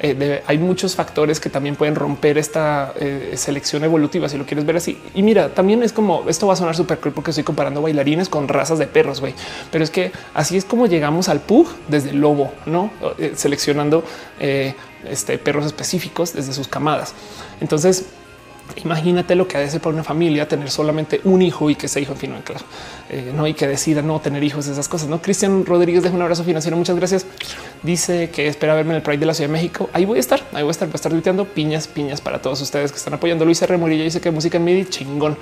Eh, 0.00 0.42
hay 0.46 0.58
muchos 0.58 0.94
factores 0.94 1.40
que 1.40 1.50
también 1.50 1.76
pueden 1.76 1.94
romper 1.94 2.38
esta 2.38 2.92
eh, 2.98 3.32
selección 3.36 3.84
evolutiva, 3.84 4.28
si 4.28 4.38
lo 4.38 4.44
quieres 4.44 4.66
ver 4.66 4.76
así. 4.76 4.98
Y 5.14 5.22
mira, 5.22 5.48
también 5.50 5.82
es 5.82 5.92
como 5.92 6.28
esto 6.28 6.46
va 6.46 6.54
a 6.54 6.56
sonar 6.56 6.76
súper 6.76 6.98
cool 6.98 7.12
porque 7.12 7.30
estoy 7.30 7.44
comparando 7.44 7.82
bailarines 7.82 8.28
con 8.28 8.48
razas 8.48 8.78
de 8.78 8.86
perros, 8.86 9.20
güey. 9.20 9.34
Pero 9.70 9.84
es 9.84 9.90
que 9.90 10.12
así 10.34 10.56
es 10.56 10.64
como 10.64 10.86
llegamos 10.86 11.28
al 11.28 11.40
pug 11.40 11.68
desde 11.88 12.10
el 12.10 12.20
lobo, 12.20 12.52
no 12.66 12.90
seleccionando 13.34 13.99
eh, 14.38 14.74
este, 15.08 15.38
perros 15.38 15.66
específicos 15.66 16.32
desde 16.32 16.52
sus 16.52 16.68
camadas. 16.68 17.14
Entonces, 17.60 18.06
Imagínate 18.76 19.34
lo 19.34 19.48
que 19.48 19.56
ha 19.56 19.60
de 19.60 19.70
ser 19.70 19.80
para 19.80 19.94
una 19.94 20.04
familia 20.04 20.46
tener 20.46 20.70
solamente 20.70 21.20
un 21.24 21.42
hijo 21.42 21.70
y 21.70 21.74
que 21.74 21.86
ese 21.86 22.00
hijo, 22.00 22.12
en 22.12 22.18
fin, 22.18 22.34
claro, 22.44 22.64
eh, 23.08 23.32
no 23.34 23.44
hay 23.44 23.54
que 23.54 23.66
decida 23.66 24.02
no 24.02 24.20
tener 24.20 24.42
hijos, 24.44 24.66
esas 24.66 24.88
cosas. 24.88 25.08
No, 25.08 25.20
Cristian 25.20 25.66
Rodríguez 25.66 26.02
deja 26.02 26.14
un 26.14 26.22
abrazo 26.22 26.44
financiero. 26.44 26.76
Muchas 26.76 26.96
gracias. 26.96 27.26
Dice 27.82 28.30
que 28.30 28.46
espera 28.46 28.74
verme 28.74 28.92
en 28.92 28.96
el 28.96 29.02
Pride 29.02 29.18
de 29.18 29.26
la 29.26 29.34
Ciudad 29.34 29.48
de 29.48 29.52
México. 29.52 29.90
Ahí 29.92 30.04
voy 30.04 30.18
a 30.18 30.20
estar, 30.20 30.40
ahí 30.52 30.62
voy 30.62 30.68
a 30.68 30.70
estar, 30.70 30.88
voy 30.88 30.94
a 30.94 30.96
estar 30.96 31.12
tuiteando 31.12 31.44
piñas, 31.44 31.88
piñas 31.88 32.20
para 32.20 32.40
todos 32.40 32.60
ustedes 32.60 32.92
que 32.92 32.98
están 32.98 33.14
apoyando. 33.14 33.44
Luis 33.44 33.60
R. 33.62 33.76
Morilla 33.76 34.04
dice 34.04 34.20
que 34.20 34.30
música 34.30 34.58
en 34.58 34.64
MIDI 34.64 34.84
chingón. 34.86 35.36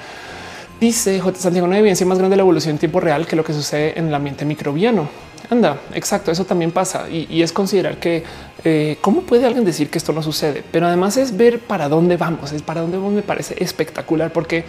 Dice 0.81 1.19
J. 1.19 1.39
Santiago, 1.39 1.67
no 1.67 1.75
hay 1.75 1.81
evidencia 1.81 2.07
más 2.07 2.19
grande 2.19 2.35
de 2.35 2.37
la 2.39 2.43
evolución 2.43 2.77
en 2.77 2.79
tiempo 2.79 3.01
real 3.01 3.27
que 3.27 3.35
lo 3.35 3.45
que 3.45 3.53
sucede 3.53 3.99
en 3.99 4.09
el 4.09 4.15
ambiente 4.15 4.45
microbiano. 4.45 5.09
Anda, 5.51 5.81
exacto, 5.95 6.31
eso 6.31 6.45
también 6.45 6.73
pasa 6.73 7.09
y, 7.09 7.41
es 7.41 7.53
considerar 7.53 7.97
que 7.97 8.23
eh, 8.65 8.99
cómo 9.01 9.23
puede 9.23 9.47
alguien 9.47 9.65
decir 9.65 9.89
que 9.89 9.97
esto 9.97 10.13
no 10.13 10.23
sucede, 10.23 10.63
pero 10.71 10.87
además 10.87 11.17
es 11.17 11.35
ver 11.39 11.59
para 11.61 11.89
dónde 11.89 12.19
vamos, 12.19 12.53
es 12.53 12.61
para 12.61 12.83
dónde 12.83 12.99
vamos, 12.99 13.15
me 13.15 13.23
parece 13.23 13.57
espectacular 13.59 14.31
porque 14.31 14.65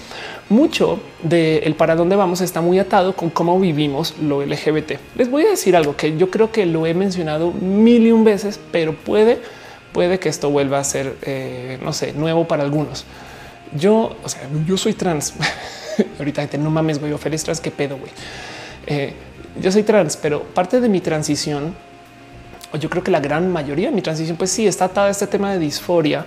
mucho 0.47 1.01
del 1.21 1.75
para 1.75 1.97
dónde 1.97 2.15
vamos 2.15 2.39
está 2.39 2.61
muy 2.61 2.79
atado 2.79 3.13
con 3.13 3.29
cómo 3.29 3.59
vivimos 3.59 4.15
lo 4.21 4.41
LGBT. 4.41 4.93
Les 5.17 5.29
voy 5.29 5.43
a 5.43 5.49
decir 5.49 5.75
algo 5.75 5.97
que 5.97 6.15
yo 6.15 6.29
creo 6.29 6.49
que 6.53 6.65
lo 6.65 6.85
he 6.85 6.93
mencionado 6.93 7.51
mil 7.51 8.07
y 8.07 8.13
un 8.13 8.23
veces, 8.23 8.57
pero 8.71 8.95
puede, 8.95 9.39
puede 9.91 10.17
que 10.17 10.29
esto 10.29 10.49
vuelva 10.49 10.79
a 10.79 10.83
ser, 10.85 11.17
eh, 11.23 11.77
no 11.83 11.91
sé, 11.91 12.13
nuevo 12.13 12.47
para 12.47 12.63
algunos. 12.63 13.03
Yo, 13.75 14.15
o 14.23 14.29
sea, 14.29 14.43
yo 14.65 14.77
soy 14.77 14.93
trans. 14.93 15.33
Ahorita 16.19 16.41
gente 16.41 16.57
no 16.57 16.71
mames, 16.71 16.99
güey, 16.99 17.11
o 17.11 17.17
feliz 17.17 17.43
trans, 17.43 17.59
qué 17.59 17.69
pedo, 17.69 17.97
güey. 17.97 18.11
Eh, 18.87 19.13
yo 19.61 19.71
soy 19.71 19.83
trans, 19.83 20.17
pero 20.17 20.43
parte 20.43 20.79
de 20.79 20.89
mi 20.89 21.01
transición, 21.01 21.73
o 22.71 22.77
yo 22.77 22.89
creo 22.89 23.03
que 23.03 23.11
la 23.11 23.19
gran 23.19 23.51
mayoría 23.51 23.89
de 23.89 23.95
mi 23.95 24.01
transición, 24.01 24.37
pues 24.37 24.51
sí, 24.51 24.67
está 24.67 24.85
atada 24.85 25.07
a 25.07 25.11
este 25.11 25.27
tema 25.27 25.51
de 25.51 25.59
disforia 25.59 26.25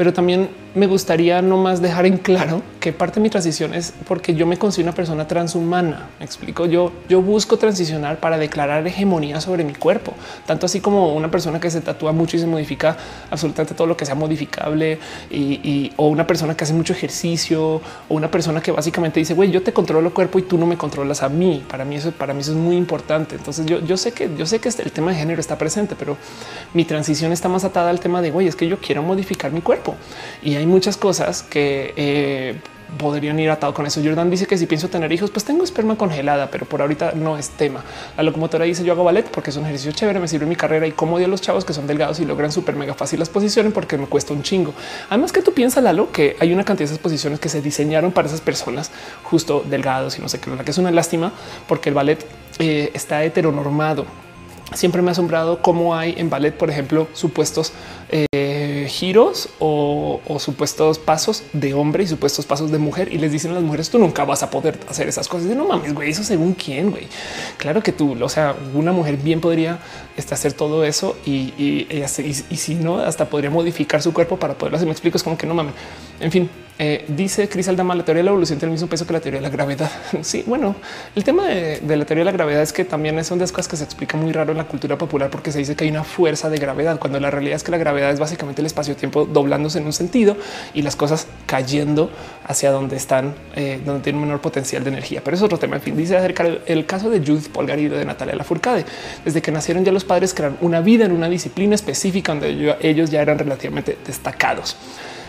pero 0.00 0.14
también 0.14 0.48
me 0.74 0.86
gustaría 0.86 1.42
no 1.42 1.58
más 1.58 1.82
dejar 1.82 2.06
en 2.06 2.16
claro 2.16 2.62
que 2.80 2.90
parte 2.90 3.16
de 3.16 3.20
mi 3.20 3.28
transición 3.28 3.74
es 3.74 3.92
porque 4.08 4.34
yo 4.34 4.46
me 4.46 4.56
considero 4.56 4.88
una 4.88 4.96
persona 4.96 5.28
transhumana. 5.28 6.08
Me 6.18 6.24
explico. 6.24 6.64
Yo, 6.64 6.90
yo 7.06 7.20
busco 7.20 7.58
transicionar 7.58 8.18
para 8.18 8.38
declarar 8.38 8.86
hegemonía 8.86 9.42
sobre 9.42 9.62
mi 9.62 9.74
cuerpo, 9.74 10.14
tanto 10.46 10.64
así 10.64 10.80
como 10.80 11.14
una 11.14 11.30
persona 11.30 11.60
que 11.60 11.70
se 11.70 11.82
tatúa 11.82 12.12
mucho 12.12 12.38
y 12.38 12.40
se 12.40 12.46
modifica 12.46 12.96
absolutamente 13.30 13.74
todo 13.74 13.86
lo 13.88 13.94
que 13.94 14.06
sea 14.06 14.14
modificable 14.14 14.98
y, 15.30 15.92
o 15.96 16.08
una 16.08 16.26
persona 16.26 16.56
que 16.56 16.64
hace 16.64 16.72
mucho 16.72 16.94
ejercicio 16.94 17.74
o 18.08 18.14
una 18.14 18.30
persona 18.30 18.62
que 18.62 18.72
básicamente 18.72 19.20
dice 19.20 19.34
güey, 19.34 19.50
yo 19.50 19.62
te 19.62 19.74
controlo 19.74 20.08
el 20.08 20.14
cuerpo 20.14 20.38
y 20.38 20.42
tú 20.42 20.56
no 20.56 20.64
me 20.64 20.78
controlas 20.78 21.22
a 21.22 21.28
mí. 21.28 21.62
Para 21.68 21.84
mí 21.84 21.96
eso, 21.96 22.10
para 22.12 22.32
mí 22.32 22.40
eso 22.40 22.52
es 22.52 22.56
muy 22.56 22.76
importante. 22.76 23.34
Entonces 23.34 23.66
yo, 23.66 23.80
yo 23.80 23.98
sé 23.98 24.12
que 24.12 24.30
yo 24.34 24.46
sé 24.46 24.60
que 24.60 24.70
este, 24.70 24.82
el 24.82 24.92
tema 24.92 25.10
de 25.10 25.18
género 25.18 25.42
está 25.42 25.58
presente, 25.58 25.94
pero 25.94 26.16
mi 26.72 26.86
transición 26.86 27.32
está 27.32 27.50
más 27.50 27.64
atada 27.64 27.90
al 27.90 28.00
tema 28.00 28.22
de 28.22 28.30
güey, 28.30 28.46
es 28.46 28.56
que 28.56 28.66
yo 28.66 28.78
quiero 28.78 29.02
modificar 29.02 29.52
mi 29.52 29.60
cuerpo 29.60 29.89
y 30.42 30.56
hay 30.56 30.66
muchas 30.66 30.96
cosas 30.96 31.42
que 31.42 31.92
eh, 31.96 32.60
podrían 32.98 33.38
ir 33.38 33.50
atado 33.50 33.74
con 33.74 33.86
eso. 33.86 34.00
Jordan 34.02 34.30
dice 34.30 34.46
que 34.46 34.58
si 34.58 34.66
pienso 34.66 34.88
tener 34.88 35.12
hijos, 35.12 35.30
pues 35.30 35.44
tengo 35.44 35.64
esperma 35.64 35.96
congelada, 35.96 36.50
pero 36.50 36.66
por 36.66 36.80
ahorita 36.80 37.12
no 37.14 37.36
es 37.36 37.50
tema. 37.50 37.82
La 38.16 38.22
locomotora 38.22 38.64
dice 38.64 38.84
yo 38.84 38.92
hago 38.92 39.04
ballet 39.04 39.28
porque 39.30 39.50
es 39.50 39.56
un 39.56 39.64
ejercicio 39.64 39.92
chévere, 39.92 40.20
me 40.20 40.28
sirve 40.28 40.46
mi 40.46 40.56
carrera 40.56 40.86
y 40.86 40.94
odio 40.96 41.26
a 41.26 41.28
los 41.28 41.40
chavos 41.40 41.64
que 41.64 41.72
son 41.72 41.86
delgados 41.86 42.20
y 42.20 42.24
logran 42.24 42.52
súper 42.52 42.76
mega 42.76 42.94
fácil 42.94 43.18
las 43.18 43.28
posiciones 43.28 43.72
porque 43.72 43.98
me 43.98 44.06
cuesta 44.06 44.32
un 44.32 44.42
chingo. 44.42 44.72
Además 45.08 45.32
que 45.32 45.42
tú 45.42 45.52
piensas, 45.52 45.82
Lalo, 45.82 46.12
que 46.12 46.36
hay 46.38 46.52
una 46.52 46.64
cantidad 46.64 46.88
de 46.88 46.94
esas 46.94 47.02
posiciones 47.02 47.40
que 47.40 47.48
se 47.48 47.60
diseñaron 47.60 48.12
para 48.12 48.28
esas 48.28 48.40
personas 48.40 48.90
justo 49.24 49.64
delgados 49.68 50.18
y 50.18 50.22
no 50.22 50.28
sé 50.28 50.40
qué, 50.40 50.50
que 50.50 50.70
es 50.70 50.78
una 50.78 50.90
lástima 50.90 51.32
porque 51.66 51.88
el 51.88 51.94
ballet 51.94 52.24
eh, 52.58 52.90
está 52.94 53.24
heteronormado. 53.24 54.04
Siempre 54.74 55.02
me 55.02 55.08
ha 55.08 55.12
asombrado 55.12 55.62
cómo 55.62 55.96
hay 55.96 56.14
en 56.16 56.30
ballet, 56.30 56.52
por 56.52 56.70
ejemplo, 56.70 57.08
supuestos 57.12 57.72
eh, 58.08 58.86
giros 58.88 59.48
o, 59.58 60.20
supuestos 60.38 60.98
pasos 60.98 61.42
de 61.52 61.74
hombre 61.74 62.04
y 62.04 62.06
supuestos 62.06 62.46
pasos 62.46 62.70
de 62.70 62.78
mujer 62.78 63.12
y 63.12 63.18
les 63.18 63.32
dicen 63.32 63.50
a 63.50 63.54
las 63.54 63.62
mujeres 63.62 63.90
tú 63.90 63.98
nunca 63.98 64.24
vas 64.24 64.42
a 64.42 64.50
poder 64.50 64.78
hacer 64.88 65.08
esas 65.08 65.28
cosas. 65.28 65.50
Y 65.50 65.54
no 65.54 65.66
mames, 65.66 65.92
güey, 65.94 66.10
eso 66.10 66.22
según 66.22 66.54
quién, 66.54 66.90
güey. 66.90 67.08
Claro 67.56 67.82
que 67.82 67.92
tú, 67.92 68.16
o 68.22 68.28
sea, 68.28 68.54
una 68.74 68.92
mujer 68.92 69.16
bien 69.16 69.40
podría 69.40 69.80
este, 70.16 70.34
hacer 70.34 70.52
todo 70.52 70.84
eso 70.84 71.16
y, 71.26 71.52
y, 71.58 72.56
si 72.56 72.74
no, 72.76 72.98
hasta 72.98 73.28
podría 73.28 73.50
modificar 73.50 74.02
su 74.02 74.12
cuerpo 74.12 74.38
para 74.38 74.54
poderlo 74.54 74.76
hacer. 74.76 74.86
Me 74.86 74.92
explico, 74.92 75.16
es 75.16 75.22
como 75.22 75.36
que 75.36 75.46
no 75.46 75.54
mames. 75.54 75.74
En 76.20 76.30
fin, 76.30 76.50
Eh, 76.82 77.04
dice 77.08 77.46
Cris 77.46 77.68
Aldama, 77.68 77.94
la 77.94 78.06
teoría 78.06 78.20
de 78.20 78.24
la 78.24 78.30
evolución 78.30 78.58
tiene 78.58 78.70
el 78.70 78.76
mismo 78.76 78.88
peso 78.88 79.06
que 79.06 79.12
la 79.12 79.20
teoría 79.20 79.38
de 79.38 79.42
la 79.42 79.50
gravedad. 79.50 79.90
sí, 80.22 80.44
bueno, 80.46 80.76
el 81.14 81.24
tema 81.24 81.46
de, 81.46 81.78
la 81.82 82.06
teoría 82.06 82.22
de 82.22 82.24
la 82.24 82.32
gravedad 82.32 82.62
es 82.62 82.72
que 82.72 82.86
también 82.86 83.22
son 83.22 83.36
de 83.36 83.42
las 83.42 83.52
cosas 83.52 83.68
que 83.68 83.76
se 83.76 83.84
explica 83.84 84.16
muy 84.16 84.32
raro 84.32 84.52
en 84.52 84.56
la 84.56 84.64
cultura 84.64 84.96
popular 84.96 85.28
porque 85.28 85.52
se 85.52 85.58
dice 85.58 85.76
que 85.76 85.84
hay 85.84 85.90
una 85.90 86.04
fuerza 86.04 86.48
de 86.48 86.56
gravedad, 86.56 86.98
cuando 86.98 87.20
la 87.20 87.30
realidad 87.30 87.56
es 87.56 87.64
que 87.64 87.70
la 87.70 87.76
gravedad 87.76 88.10
es 88.10 88.18
básicamente 88.18 88.62
el 88.62 88.66
espacio-tiempo 88.66 89.26
doblándose 89.26 89.78
en 89.78 89.84
un 89.84 89.92
sentido 89.92 90.38
y 90.72 90.80
las 90.80 90.96
cosas 90.96 91.26
cayendo 91.44 92.10
hacia 92.46 92.70
donde 92.70 92.96
están, 92.96 93.34
eh, 93.56 93.78
donde 93.84 94.02
tienen 94.02 94.22
menor 94.22 94.40
potencial 94.40 94.82
de 94.82 94.88
energía. 94.88 95.20
Pero 95.22 95.36
es 95.36 95.42
otro 95.42 95.58
tema. 95.58 95.76
En 95.76 95.82
fin, 95.82 95.94
dice 95.94 96.16
acerca 96.16 96.48
el 96.64 96.86
caso 96.86 97.10
de 97.10 97.18
Judith 97.18 97.48
Polgarido 97.48 97.98
de 97.98 98.06
Natalia 98.06 98.34
Lafourcade. 98.36 98.86
Desde 99.22 99.42
que 99.42 99.52
nacieron 99.52 99.84
ya 99.84 99.92
los 99.92 100.04
padres 100.04 100.32
crearon 100.32 100.56
una 100.62 100.80
vida 100.80 101.04
en 101.04 101.12
una 101.12 101.28
disciplina 101.28 101.74
específica 101.74 102.32
donde 102.32 102.74
ellos 102.80 103.10
ya 103.10 103.20
eran 103.20 103.38
relativamente 103.38 103.98
destacados. 104.06 104.78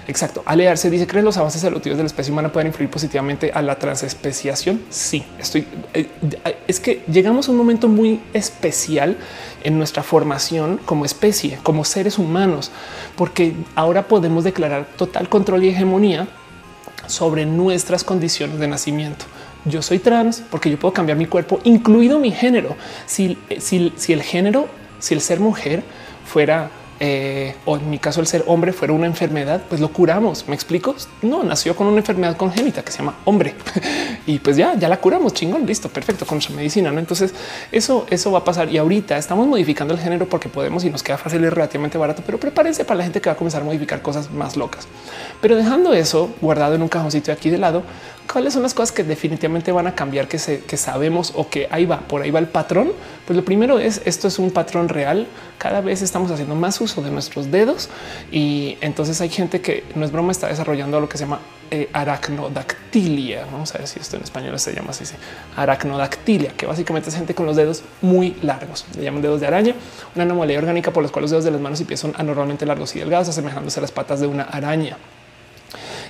Exacto. 0.08 0.44
Alearse 0.46 0.90
dice: 0.90 1.08
¿Creen 1.08 1.26
los 1.26 1.38
avances 1.38 1.64
evolutivos 1.64 1.98
de 1.98 2.04
la 2.04 2.08
especie 2.08 2.32
humana 2.32 2.52
pueden 2.52 2.68
influir 2.68 2.90
positivamente 2.90 3.52
a 3.54 3.62
la 3.62 3.76
transespeciación? 3.76 4.82
Sí, 4.90 5.24
estoy. 5.40 5.66
Eh, 5.94 6.08
es 6.68 6.80
que 6.80 7.04
llegamos 7.12 7.48
a 7.48 7.52
un 7.52 7.58
momento 7.58 7.88
muy 7.88 8.20
especial 8.34 9.18
en 9.64 9.78
nuestra 9.78 10.04
formación 10.04 10.80
como 10.86 11.06
especie, 11.06 11.60
como 11.64 11.86
seres 11.86 12.18
humanos, 12.18 12.72
porque 13.16 13.54
ahora 13.76 14.08
podemos 14.08 14.44
declarar 14.44 14.88
total 14.98 15.30
control 15.30 15.64
y 15.64 15.70
hegemonía 15.70 16.28
sobre 17.08 17.46
nuestras 17.46 18.04
condiciones 18.04 18.60
de 18.60 18.68
nacimiento. 18.68 19.26
Yo 19.66 19.82
soy 19.82 20.00
trans 20.00 20.42
porque 20.50 20.72
yo 20.72 20.80
puedo 20.80 20.94
cambiar 20.94 21.18
mi 21.18 21.28
cuerpo, 21.28 21.60
incluido 21.64 22.18
mi 22.20 22.32
género. 22.32 22.76
Si, 23.06 23.38
si, 23.60 23.94
si 23.96 24.14
el 24.14 24.24
género, 24.24 24.68
si 25.00 25.14
el 25.14 25.22
ser 25.22 25.40
mujer 25.40 25.84
fuera 26.26 26.72
eh, 27.04 27.56
o 27.66 27.78
en 27.78 27.90
mi 27.90 27.98
caso 27.98 28.22
el 28.22 28.28
ser 28.28 28.44
hombre 28.46 28.74
fuera 28.74 28.94
una 28.94 29.08
enfermedad, 29.08 29.64
pues 29.68 29.82
lo 29.82 29.92
curamos. 29.92 30.48
¿Me 30.48 30.54
explico? 30.54 30.94
No, 31.24 31.42
nació 31.42 31.76
con 31.76 31.88
una 31.88 31.98
enfermedad 31.98 32.38
congénita 32.38 32.84
que 32.84 32.92
se 32.92 33.00
llama 33.00 33.16
hombre 33.26 33.56
y 34.28 34.38
pues 34.38 34.56
ya, 34.56 34.76
ya 34.76 34.88
la 34.88 34.98
curamos, 34.98 35.34
chingón, 35.34 35.66
listo, 35.66 35.90
perfecto, 35.90 36.28
con 36.28 36.36
nuestra 36.36 36.56
medicina. 36.56 36.92
¿no? 36.92 37.00
Entonces 37.00 37.34
eso, 37.72 38.06
eso 38.08 38.32
va 38.32 38.40
a 38.40 38.44
pasar 38.44 38.70
y 38.70 38.78
ahorita 38.78 39.18
estamos 39.18 39.48
modificando 39.48 39.96
el 39.96 40.00
género 40.00 40.30
porque 40.30 40.48
podemos 40.48 40.86
y 40.86 40.92
nos 40.92 41.02
queda 41.02 41.18
fácil 41.18 41.44
y 41.44 41.50
relativamente 41.50 41.98
barato, 41.98 42.22
pero 42.24 42.40
prepárense 42.40 42.86
para 42.86 43.00
la 43.00 43.04
gente 43.06 43.20
que 43.20 43.30
va 43.30 43.34
a 43.34 43.38
comenzar 43.38 43.64
a 43.64 43.66
modificar 43.66 44.04
cosas 44.04 44.30
más 44.30 44.56
locas. 44.56 44.88
Pero 45.42 45.56
dejando 45.56 45.94
eso 45.94 46.30
guardado 46.40 46.76
en 46.76 46.84
un 46.84 46.88
cajoncito 46.88 47.32
aquí 47.32 47.50
de 47.50 47.58
lado, 47.58 47.82
cuáles 48.32 48.54
son 48.54 48.64
las 48.64 48.74
cosas 48.74 48.92
que 48.92 49.04
definitivamente 49.04 49.72
van 49.72 49.88
a 49.88 49.96
cambiar 49.96 50.28
que, 50.28 50.38
sabemos 50.38 51.34
o 51.36 51.50
que 51.50 51.68
ahí 51.72 51.86
va, 51.86 52.00
por 52.00 52.22
ahí 52.22 52.32
va 52.32 52.40
el 52.40 52.48
patrón. 52.48 52.92
Pues 53.26 53.38
lo 53.38 53.46
primero 53.46 53.80
es 53.80 54.02
esto 54.06 54.28
es 54.28 54.40
un 54.40 54.52
patrón 54.52 54.90
real. 54.90 55.28
Cada 55.58 55.82
vez 55.82 56.02
estamos 56.02 56.32
haciendo 56.32 56.56
más 56.56 56.80
uso 56.82 57.02
de 57.02 57.12
nuestros 57.12 57.52
dedos 57.52 57.90
y 58.32 58.78
entonces 58.82 59.22
hay 59.22 59.30
gente 59.30 59.62
que 59.62 59.84
no 59.96 60.06
es 60.06 60.12
broma, 60.12 60.32
está 60.32 60.48
desarrollando 60.48 61.00
lo 61.00 61.08
que 61.08 61.18
se 61.18 61.26
llama 61.26 61.40
eh, 61.70 61.90
aracnodactilia. 61.94 63.46
Vamos 63.52 63.74
a 63.76 63.78
ver 63.78 63.88
si 63.88 64.00
esto 64.00 64.18
en 64.18 64.24
español 64.24 64.60
se 64.60 64.74
llama 64.74 64.90
así. 64.92 65.06
Aracnodactilia, 65.56 66.52
que 66.52 66.66
básicamente 66.66 67.10
es 67.10 67.16
gente 67.16 67.34
con 67.34 67.46
los 67.46 67.56
dedos 67.56 67.84
muy 68.02 68.36
largos. 68.42 68.86
Le 68.98 69.04
llaman 69.04 69.22
dedos 69.22 69.40
de 69.40 69.48
araña, 69.48 69.76
una 70.16 70.24
anomalía 70.24 70.58
orgánica 70.58 70.92
por 70.92 71.04
la 71.04 71.10
cual 71.10 71.24
los 71.24 71.32
dedos 71.32 71.46
de 71.46 71.52
las 71.52 71.62
manos 71.62 71.80
y 71.80 71.86
pies 71.86 72.00
son 72.00 72.14
anormalmente 72.18 72.66
largos 72.66 72.96
y 72.96 73.00
delgados, 73.00 73.30
asemejándose 73.30 73.80
a 73.80 73.82
las 73.82 73.92
patas 73.92 74.20
de 74.20 74.28
una 74.28 74.44
araña. 74.44 74.98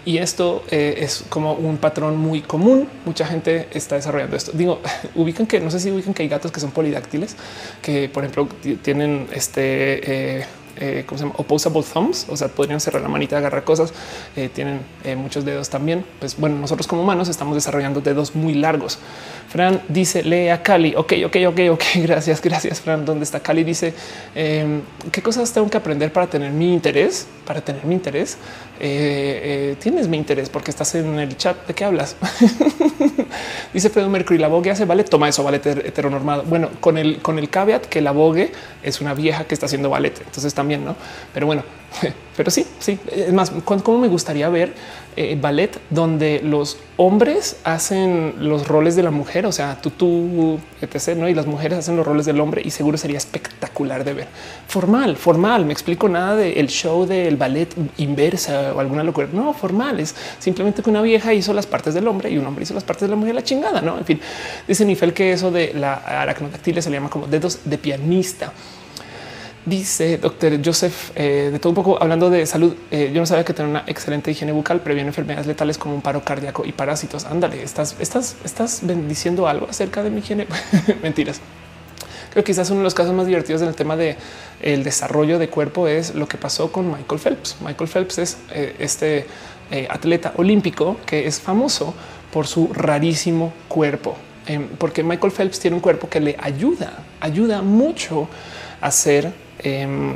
Y 0.03 0.17
esto 0.17 0.63
eh, 0.71 0.95
es 0.99 1.23
como 1.29 1.53
un 1.53 1.77
patrón 1.77 2.17
muy 2.17 2.41
común. 2.41 2.87
Mucha 3.05 3.25
gente 3.25 3.67
está 3.71 3.95
desarrollando 3.95 4.35
esto. 4.35 4.51
Digo, 4.53 4.81
ubican 5.15 5.45
que 5.45 5.59
no 5.59 5.69
sé 5.69 5.79
si 5.79 5.91
ubican 5.91 6.13
que 6.13 6.23
hay 6.23 6.29
gatos 6.29 6.51
que 6.51 6.59
son 6.59 6.71
polidáctiles, 6.71 7.35
que 7.81 8.09
por 8.09 8.23
ejemplo 8.23 8.47
tienen 8.81 9.27
este 9.31 10.39
eh, 10.39 10.45
eh, 10.81 11.03
¿cómo 11.05 11.19
se 11.19 11.25
llama? 11.25 11.35
Opposable 11.37 11.83
thumbs, 11.83 12.25
o 12.27 12.35
sea, 12.35 12.47
podrían 12.47 12.79
cerrar 12.79 13.03
la 13.03 13.07
manita, 13.07 13.37
agarrar 13.37 13.63
cosas, 13.63 13.93
eh, 14.35 14.49
tienen 14.51 14.81
eh, 15.03 15.15
muchos 15.15 15.45
dedos 15.45 15.69
también. 15.69 16.03
Pues 16.19 16.35
bueno, 16.35 16.57
nosotros 16.57 16.87
como 16.87 17.03
humanos 17.03 17.29
estamos 17.29 17.53
desarrollando 17.53 18.01
dedos 18.01 18.35
muy 18.35 18.55
largos. 18.55 18.97
Fran 19.47 19.83
dice, 19.87 20.23
lee 20.23 20.49
a 20.49 20.63
Cali. 20.63 20.95
Ok, 20.95 21.13
ok, 21.25 21.37
ok, 21.49 21.59
ok. 21.71 21.83
Gracias, 22.01 22.41
gracias, 22.41 22.81
Fran. 22.81 23.05
¿Dónde 23.05 23.25
está 23.25 23.41
Cali? 23.41 23.63
Dice, 23.63 23.93
em, 24.33 24.81
¿qué 25.11 25.21
cosas 25.21 25.53
tengo 25.53 25.69
que 25.69 25.77
aprender 25.77 26.11
para 26.11 26.25
tener 26.25 26.51
mi 26.51 26.73
interés? 26.73 27.27
Para 27.45 27.61
tener 27.61 27.85
mi 27.85 27.93
interés. 27.93 28.37
tienes 28.79 30.07
mi 30.07 30.17
interés 30.17 30.49
porque 30.49 30.71
estás 30.71 30.95
en 30.95 31.19
el 31.19 31.37
chat. 31.37 31.67
¿De 31.67 31.75
qué 31.75 31.83
hablas? 31.83 32.15
dice 33.73 33.89
Fredo 33.89 34.09
Mercury, 34.09 34.39
la 34.39 34.47
Vogue 34.47 34.71
hace 34.71 34.85
ballet. 34.85 35.07
Toma 35.07 35.29
eso, 35.29 35.43
ballet 35.43 35.63
heteronormado. 35.65 36.43
Bueno, 36.43 36.69
con 36.79 36.97
el, 36.97 37.21
con 37.21 37.37
el 37.37 37.49
caveat 37.49 37.85
que 37.85 38.01
la 38.01 38.11
Vogue 38.11 38.51
es 38.81 39.01
una 39.01 39.13
vieja 39.13 39.43
que 39.43 39.53
está 39.53 39.67
haciendo 39.67 39.89
ballet. 39.89 40.17
Entonces 40.25 40.53
también 40.53 40.70
no? 40.77 40.95
Pero 41.33 41.45
bueno, 41.45 41.63
pero 42.37 42.51
sí, 42.51 42.65
sí. 42.79 42.99
Es 43.11 43.33
más, 43.33 43.51
cómo 43.65 43.99
me 43.99 44.07
gustaría 44.07 44.49
ver 44.49 44.73
eh, 45.17 45.37
ballet 45.39 45.77
donde 45.89 46.39
los 46.41 46.77
hombres 46.95 47.57
hacen 47.65 48.35
los 48.39 48.67
roles 48.67 48.95
de 48.95 49.03
la 49.03 49.11
mujer, 49.11 49.45
o 49.45 49.51
sea, 49.51 49.77
tú, 49.81 50.59
etc. 50.81 51.17
¿no? 51.17 51.27
Y 51.27 51.33
las 51.33 51.45
mujeres 51.45 51.79
hacen 51.79 51.97
los 51.97 52.05
roles 52.05 52.25
del 52.25 52.39
hombre 52.39 52.61
y 52.63 52.71
seguro 52.71 52.97
sería 52.97 53.17
espectacular 53.17 54.03
de 54.03 54.13
ver. 54.13 54.27
Formal, 54.67 55.17
formal. 55.17 55.65
Me 55.65 55.73
explico 55.73 56.07
nada 56.07 56.35
del 56.35 56.67
show 56.67 57.05
del 57.05 57.35
ballet 57.35 57.67
inversa 57.97 58.73
o 58.73 58.79
alguna 58.79 59.03
locura. 59.03 59.27
No, 59.31 59.53
formal. 59.53 59.99
Es 59.99 60.15
simplemente 60.39 60.81
que 60.81 60.89
una 60.89 61.01
vieja 61.01 61.33
hizo 61.33 61.53
las 61.53 61.67
partes 61.67 61.93
del 61.93 62.07
hombre 62.07 62.29
y 62.29 62.37
un 62.37 62.45
hombre 62.45 62.63
hizo 62.63 62.73
las 62.73 62.83
partes 62.83 63.03
de 63.03 63.09
la 63.09 63.15
mujer. 63.17 63.35
La 63.35 63.43
chingada, 63.43 63.81
no? 63.81 63.97
En 63.97 64.05
fin, 64.05 64.21
dice 64.67 64.85
Nifel 64.85 65.13
que 65.13 65.33
eso 65.33 65.51
de 65.51 65.73
la 65.73 65.95
aracnodactilia 65.95 66.81
se 66.81 66.89
le 66.89 66.97
llama 66.97 67.09
como 67.09 67.27
dedos 67.27 67.59
de 67.65 67.77
pianista. 67.77 68.53
Dice 69.63 70.17
doctor 70.17 70.59
Joseph 70.65 71.11
eh, 71.13 71.49
de 71.51 71.59
todo 71.59 71.69
un 71.69 71.75
poco 71.75 72.01
hablando 72.01 72.31
de 72.31 72.47
salud. 72.47 72.73
Eh, 72.89 73.11
yo 73.13 73.19
no 73.19 73.27
sabía 73.27 73.45
que 73.45 73.53
tener 73.53 73.69
una 73.69 73.83
excelente 73.85 74.31
higiene 74.31 74.51
bucal 74.51 74.81
previene 74.81 75.09
enfermedades 75.09 75.45
letales 75.45 75.77
como 75.77 75.93
un 75.93 76.01
paro 76.01 76.23
cardíaco 76.23 76.65
y 76.65 76.71
parásitos. 76.71 77.25
Ándale, 77.25 77.61
estás, 77.61 77.95
estás, 77.99 78.37
estás 78.43 78.81
diciendo 79.07 79.47
algo 79.47 79.67
acerca 79.69 80.01
de 80.01 80.09
mi 80.09 80.21
higiene. 80.21 80.47
Mentiras. 81.03 81.41
Creo 82.31 82.43
que 82.43 82.51
quizás 82.51 82.71
uno 82.71 82.79
de 82.79 82.85
los 82.85 82.95
casos 82.95 83.13
más 83.13 83.27
divertidos 83.27 83.61
en 83.61 83.67
el 83.67 83.75
tema 83.75 83.95
de 83.95 84.15
el 84.61 84.83
desarrollo 84.83 85.37
de 85.37 85.49
cuerpo 85.49 85.87
es 85.87 86.15
lo 86.15 86.27
que 86.27 86.37
pasó 86.37 86.71
con 86.71 86.87
Michael 86.87 87.19
Phelps. 87.19 87.57
Michael 87.63 87.89
Phelps 87.89 88.17
es 88.17 88.37
eh, 88.51 88.75
este 88.79 89.27
atleta 89.89 90.33
olímpico 90.37 90.97
que 91.05 91.27
es 91.27 91.39
famoso 91.39 91.93
por 92.33 92.47
su 92.47 92.73
rarísimo 92.73 93.53
cuerpo, 93.67 94.17
em, 94.47 94.67
porque 94.77 95.01
Michael 95.03 95.31
Phelps 95.31 95.59
tiene 95.59 95.75
un 95.75 95.81
cuerpo 95.81 96.09
que 96.09 96.19
le 96.19 96.35
ayuda, 96.41 96.91
ayuda 97.21 97.61
mucho 97.61 98.27
a 98.81 98.91
ser 98.91 99.31
Em, 99.63 100.15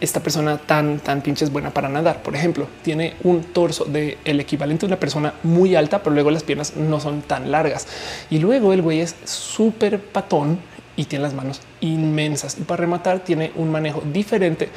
esta 0.00 0.20
persona 0.20 0.58
tan, 0.58 1.00
tan 1.00 1.22
pinches 1.22 1.50
buena 1.50 1.70
para 1.70 1.88
nadar. 1.88 2.22
Por 2.22 2.34
ejemplo, 2.34 2.66
tiene 2.82 3.14
un 3.24 3.42
torso 3.42 3.84
de 3.84 4.18
el 4.24 4.40
equivalente 4.40 4.86
de 4.86 4.92
una 4.92 5.00
persona 5.00 5.34
muy 5.42 5.74
alta, 5.74 6.02
pero 6.02 6.14
luego 6.14 6.30
las 6.30 6.42
piernas 6.42 6.76
no 6.76 7.00
son 7.00 7.22
tan 7.22 7.50
largas. 7.50 7.86
Y 8.30 8.38
luego 8.38 8.72
el 8.72 8.82
güey 8.82 9.00
es 9.00 9.16
súper 9.24 10.00
patón 10.00 10.58
y 10.96 11.04
tiene 11.04 11.22
las 11.22 11.34
manos 11.34 11.60
inmensas. 11.80 12.58
Y 12.58 12.62
para 12.62 12.80
rematar, 12.80 13.20
tiene 13.20 13.52
un 13.54 13.70
manejo 13.70 14.02
diferente 14.12 14.68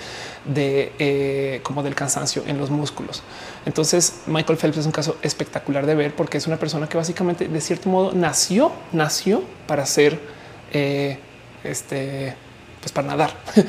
de 0.45 0.91
eh, 0.99 1.59
como 1.63 1.81
del 1.81 1.95
cansancio 1.95 2.43
en 2.47 2.57
los 2.57 2.69
músculos. 2.69 3.23
Entonces, 3.65 4.21
Michael 4.27 4.57
Phelps 4.57 4.77
es 4.77 4.85
un 4.85 4.91
caso 4.91 5.17
espectacular 5.23 5.85
de 5.85 5.95
ver 5.95 6.15
porque 6.15 6.37
es 6.37 6.47
una 6.47 6.57
persona 6.57 6.87
que 6.87 6.97
básicamente, 6.97 7.47
de 7.47 7.61
cierto 7.61 7.89
modo, 7.89 8.11
nació, 8.13 8.71
nació 8.91 9.43
para 9.67 9.85
ser 9.85 10.19
eh, 10.71 11.17
este 11.63 12.35
pues 12.81 12.91
para 12.91 13.07
nadar. 13.07 13.33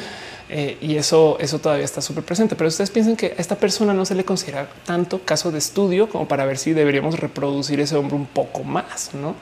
Eh, 0.55 0.77
y 0.83 0.97
eso, 0.97 1.39
eso 1.41 1.61
todavía 1.61 1.87
está 1.87 2.03
súper 2.03 2.25
presente. 2.25 2.57
Pero 2.57 2.69
ustedes 2.69 2.91
piensan 2.91 3.17
que 3.17 3.29
a 3.29 3.41
esta 3.41 3.57
persona 3.57 3.95
no 3.95 4.05
se 4.05 4.15
le 4.15 4.23
considera 4.23 4.69
tanto 4.85 5.21
caso 5.21 5.51
de 5.51 5.57
estudio 5.57 6.11
como 6.11 6.29
para 6.29 6.45
ver 6.45 6.59
si 6.59 6.75
deberíamos 6.75 7.19
reproducir 7.19 7.81
ese 7.81 7.97
hombre 7.97 8.17
un 8.17 8.27
poco 8.27 8.63
más. 8.63 9.15
No 9.15 9.35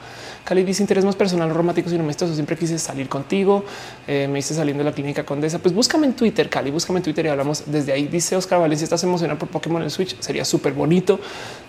Cali 0.43 0.63
dice 0.63 0.81
interés 0.81 1.05
más 1.05 1.15
personal 1.15 1.49
romántico. 1.49 1.89
Si 1.89 1.97
no 1.97 2.03
me 2.03 2.11
estás, 2.11 2.33
siempre 2.33 2.57
quise 2.57 2.79
salir 2.79 3.07
contigo. 3.07 3.63
Eh, 4.07 4.27
me 4.29 4.39
hice 4.39 4.53
saliendo 4.53 4.83
de 4.83 4.89
la 4.89 4.95
clínica 4.95 5.23
condesa. 5.23 5.59
Pues 5.59 5.73
búscame 5.73 6.07
en 6.07 6.13
Twitter, 6.13 6.49
Cali, 6.49 6.71
búscame 6.71 6.99
en 6.99 7.03
Twitter 7.03 7.25
y 7.25 7.29
hablamos 7.29 7.63
desde 7.67 7.91
ahí. 7.91 8.07
Dice 8.07 8.35
Oscar 8.35 8.59
Valencia, 8.59 8.85
estás 8.85 9.03
emocionado 9.03 9.37
por 9.37 9.49
Pokémon 9.49 9.83
en 9.83 9.89
Switch. 9.89 10.19
Sería 10.19 10.45
súper 10.45 10.73
bonito. 10.73 11.19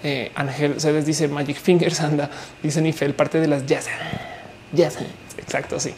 Eh, 0.03 0.33
Ángel 0.35 0.81
Cedes 0.81 1.05
dice 1.05 1.29
Magic 1.29 1.57
Fingers 1.57 2.01
anda. 2.01 2.31
Dice 2.63 2.81
Nifel, 2.81 3.15
parte 3.15 3.41
de 3.41 3.49
las 3.49 3.67
jazz. 3.67 3.87
Jazz. 4.73 4.99
Exacto. 5.37 5.79
Sí. 5.79 5.93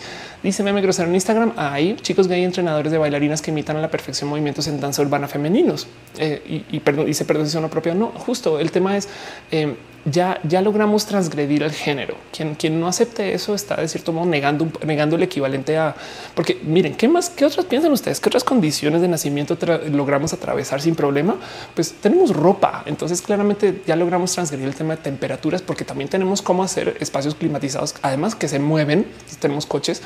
Dice 0.45 0.63
meme 0.63 0.83
grosero 0.83 1.09
en 1.09 1.15
Instagram. 1.15 1.55
Hay 1.57 1.97
chicos 2.03 2.29
gay 2.29 2.45
entrenadores 2.45 2.93
de 2.93 2.99
bailarinas 2.99 3.41
que 3.41 3.51
imitan 3.51 3.79
a 3.79 3.81
la 3.81 3.91
perfección 3.91 4.29
movimientos 4.29 4.69
en 4.69 4.79
danza 4.79 5.01
urbana 5.01 5.27
femeninos. 5.27 5.87
Eh, 6.19 6.63
y, 6.71 6.81
perdón, 6.81 7.07
dice 7.07 7.25
perdón 7.25 7.49
si 7.49 7.59
propia. 7.59 7.95
No, 7.95 8.09
justo 8.09 8.61
el 8.61 8.71
tema 8.71 8.95
es 8.95 9.09
eh, 9.51 9.75
ya, 10.05 10.41
ya 10.43 10.61
logramos 10.61 11.07
transgredir 11.07 11.63
el 11.63 11.73
género. 11.73 12.17
Quien, 12.33 12.55
quien 12.55 12.79
no 12.79 12.89
acepte 12.89 13.35
eso 13.35 13.55
está 13.55 13.77
de 13.77 13.89
cierto 13.89 14.13
modo 14.13 14.27
negando, 14.27 14.69
negando 14.85 15.17
el 15.17 15.23
equivalente 15.23 15.77
a 15.79 15.95
porque 16.35 16.61
miren, 16.63 16.95
¿qué 16.95 17.09
más? 17.09 17.31
¿Qué 17.31 17.45
otras 17.45 17.67
piensan 17.67 17.93
ustedes? 17.93 18.21
¿Qué 18.21 18.29
otras 18.29 18.45
condiciones 18.45 19.01
de 19.01 19.09
nacimiento 19.09 19.57
logramos 19.91 20.33
atravesar 20.33 20.81
sin 20.81 20.95
problema? 20.95 21.37
Pues 21.75 21.93
tenemos 21.93 22.35
ropa. 22.35 22.83
Entonces, 22.87 23.23
claramente 23.23 23.83
ya 23.87 23.97
logramos 23.97 24.33
transgredir 24.33 24.67
el 24.67 24.75
tema 24.75 24.97
de 24.97 25.03
temperaturas 25.03 25.63
porque 25.63 25.85
también 25.85 26.09
tenemos 26.09 26.43
cómo 26.43 26.63
hacer 26.63 26.97
espacios 27.01 27.35
climatizados, 27.35 27.95
además 28.03 28.35
que 28.35 28.49
se 28.49 28.59
mueven. 28.59 29.07
Tenemos 29.41 29.67
coches. 29.67 30.03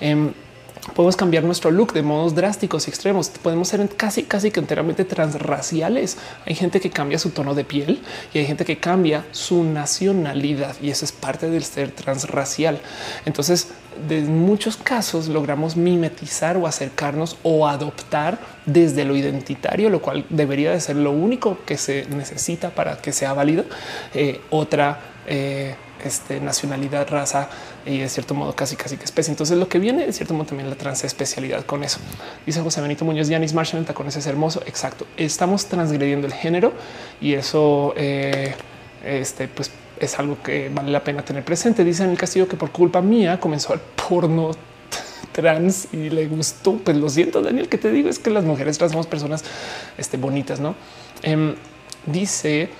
Em, 0.00 0.32
podemos 0.94 1.16
cambiar 1.16 1.44
nuestro 1.44 1.70
look 1.70 1.92
de 1.92 2.02
modos 2.02 2.34
drásticos 2.34 2.86
y 2.86 2.90
extremos. 2.90 3.28
Podemos 3.28 3.68
ser 3.68 3.86
casi, 3.90 4.24
casi 4.24 4.50
que 4.50 4.60
enteramente 4.60 5.04
transraciales. 5.04 6.18
Hay 6.46 6.54
gente 6.54 6.80
que 6.80 6.90
cambia 6.90 7.18
su 7.18 7.30
tono 7.30 7.54
de 7.54 7.64
piel 7.64 8.02
y 8.32 8.38
hay 8.38 8.46
gente 8.46 8.64
que 8.64 8.78
cambia 8.78 9.24
su 9.32 9.64
nacionalidad 9.64 10.76
y 10.82 10.90
eso 10.90 11.04
es 11.04 11.12
parte 11.12 11.50
del 11.50 11.64
ser 11.64 11.90
transracial. 11.92 12.80
Entonces, 13.24 13.68
de 14.06 14.20
muchos 14.22 14.76
casos 14.76 15.28
logramos 15.28 15.76
mimetizar 15.76 16.56
o 16.56 16.66
acercarnos 16.66 17.36
o 17.42 17.66
adoptar 17.66 18.38
desde 18.66 19.04
lo 19.04 19.16
identitario, 19.16 19.90
lo 19.90 20.00
cual 20.00 20.24
debería 20.28 20.70
de 20.70 20.80
ser 20.80 20.96
lo 20.96 21.10
único 21.10 21.58
que 21.64 21.76
se 21.76 22.06
necesita 22.10 22.70
para 22.70 22.98
que 22.98 23.12
sea 23.12 23.32
válido. 23.32 23.64
Eh, 24.14 24.40
otra 24.50 25.00
eh, 25.26 25.74
este, 26.04 26.40
nacionalidad, 26.40 27.08
raza 27.08 27.48
y 27.84 27.98
de 27.98 28.08
cierto 28.08 28.34
modo 28.34 28.54
casi 28.54 28.76
casi 28.76 28.96
que 28.96 29.04
especie. 29.04 29.30
Entonces 29.32 29.58
lo 29.58 29.68
que 29.68 29.78
viene 29.78 30.06
de 30.06 30.12
cierto 30.12 30.34
modo 30.34 30.46
también 30.46 30.70
la 30.70 30.76
transespecialidad 30.76 31.64
con 31.64 31.84
eso. 31.84 31.98
Dice 32.46 32.60
José 32.60 32.80
Benito 32.80 33.04
Muñoz, 33.04 33.28
Yanis 33.28 33.54
Marshall, 33.54 33.84
con 33.94 34.06
ese 34.06 34.18
es 34.18 34.26
hermoso. 34.26 34.62
Exacto. 34.66 35.06
Estamos 35.16 35.66
transgrediendo 35.66 36.26
el 36.26 36.32
género 36.32 36.72
y 37.20 37.34
eso 37.34 37.94
eh, 37.96 38.54
este, 39.04 39.48
pues 39.48 39.70
es 40.00 40.18
algo 40.18 40.40
que 40.42 40.68
vale 40.68 40.90
la 40.90 41.02
pena 41.02 41.24
tener 41.24 41.44
presente. 41.44 41.84
Dice 41.84 42.04
en 42.04 42.10
el 42.10 42.18
castillo 42.18 42.48
que 42.48 42.56
por 42.56 42.70
culpa 42.70 43.00
mía 43.00 43.40
comenzó 43.40 43.74
el 43.74 43.80
porno 43.80 44.52
trans 45.32 45.88
y 45.92 46.10
le 46.10 46.26
gustó. 46.26 46.76
Pues 46.76 46.96
lo 46.96 47.08
siento, 47.08 47.42
Daniel, 47.42 47.68
que 47.68 47.78
te 47.78 47.90
digo 47.90 48.08
es 48.08 48.18
que 48.18 48.30
las 48.30 48.44
mujeres 48.44 48.78
trans 48.78 48.92
somos 48.92 49.06
personas 49.06 49.44
este, 49.96 50.16
bonitas, 50.16 50.60
no? 50.60 50.74
Em, 51.22 51.54
dice 52.06 52.70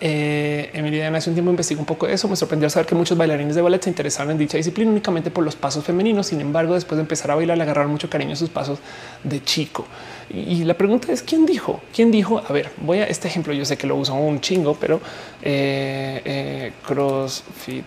eh, 0.00 0.70
Emilia 0.72 1.08
hace 1.14 1.30
un 1.30 1.34
tiempo 1.34 1.50
investigó 1.50 1.80
un 1.80 1.86
poco 1.86 2.06
eso. 2.06 2.28
Me 2.28 2.36
sorprendió 2.36 2.68
saber 2.70 2.86
que 2.86 2.94
muchos 2.94 3.16
bailarines 3.16 3.54
de 3.54 3.62
ballet 3.62 3.82
se 3.82 3.90
interesaron 3.90 4.32
en 4.32 4.38
dicha 4.38 4.56
disciplina 4.56 4.90
únicamente 4.90 5.30
por 5.30 5.44
los 5.44 5.56
pasos 5.56 5.84
femeninos. 5.84 6.26
Sin 6.26 6.40
embargo, 6.40 6.74
después 6.74 6.96
de 6.96 7.02
empezar 7.02 7.30
a 7.30 7.34
bailar, 7.34 7.56
le 7.56 7.64
agarraron 7.64 7.90
mucho 7.90 8.08
cariño 8.08 8.32
a 8.32 8.36
sus 8.36 8.50
pasos 8.50 8.78
de 9.22 9.42
chico. 9.42 9.86
Y, 10.30 10.64
la 10.64 10.74
pregunta 10.74 11.12
es 11.12 11.22
quién 11.22 11.46
dijo, 11.46 11.80
quién 11.94 12.10
dijo. 12.10 12.42
A 12.48 12.52
ver, 12.52 12.70
voy 12.78 12.98
a 12.98 13.04
este 13.04 13.28
ejemplo. 13.28 13.52
Yo 13.52 13.64
sé 13.64 13.76
que 13.76 13.86
lo 13.86 13.96
uso 13.96 14.14
un 14.14 14.40
chingo, 14.40 14.74
pero 14.74 15.00
eh, 15.42 16.22
eh, 16.24 16.72
CrossFit 16.86 17.84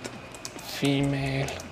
female 0.80 1.65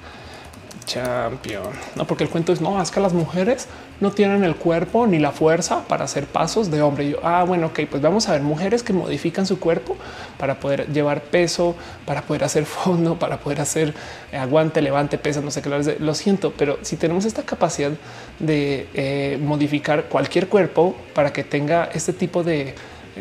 champion. 0.86 1.64
No, 1.96 2.06
porque 2.06 2.24
el 2.24 2.30
cuento 2.30 2.54
es 2.54 2.62
no, 2.62 2.82
es 2.82 2.92
que 2.92 3.00
las 3.00 3.14
mujeres 3.14 3.68
no 4.00 4.12
tienen 4.12 4.44
el 4.44 4.56
cuerpo 4.56 5.08
ni 5.08 5.20
la 5.20 5.32
fuerza 5.32 5.84
para 5.88 6.06
hacer 6.06 6.26
pasos 6.26 6.70
de 6.70 6.82
hombre. 6.82 7.10
Yo, 7.10 7.18
ah, 7.24 7.44
bueno, 7.44 7.68
ok, 7.68 7.82
pues 7.90 8.02
vamos 8.02 8.28
a 8.28 8.34
ver 8.34 8.42
mujeres 8.42 8.84
que 8.84 8.94
modifican 8.94 9.46
su 9.46 9.60
cuerpo 9.60 9.96
para 10.38 10.60
poder 10.60 10.92
llevar 10.92 11.22
peso, 11.22 11.76
para 12.06 12.22
poder 12.22 12.44
hacer 12.44 12.66
fondo, 12.66 13.18
para 13.18 13.38
poder 13.40 13.62
hacer 13.62 13.94
eh, 14.32 14.38
aguante, 14.38 14.82
levante, 14.82 15.18
pesa, 15.18 15.42
no 15.42 15.52
sé 15.52 15.62
qué. 15.62 15.70
Lo 16.00 16.14
siento, 16.14 16.54
pero 16.58 16.80
si 16.82 16.98
tenemos 16.98 17.26
esta 17.26 17.44
capacidad 17.44 17.92
de 18.40 18.88
eh, 18.94 19.40
modificar 19.42 20.06
cualquier 20.06 20.48
cuerpo 20.48 20.96
para 21.14 21.32
que 21.32 21.44
tenga 21.44 21.90
este 21.94 22.14
tipo 22.14 22.44
de 22.44 22.76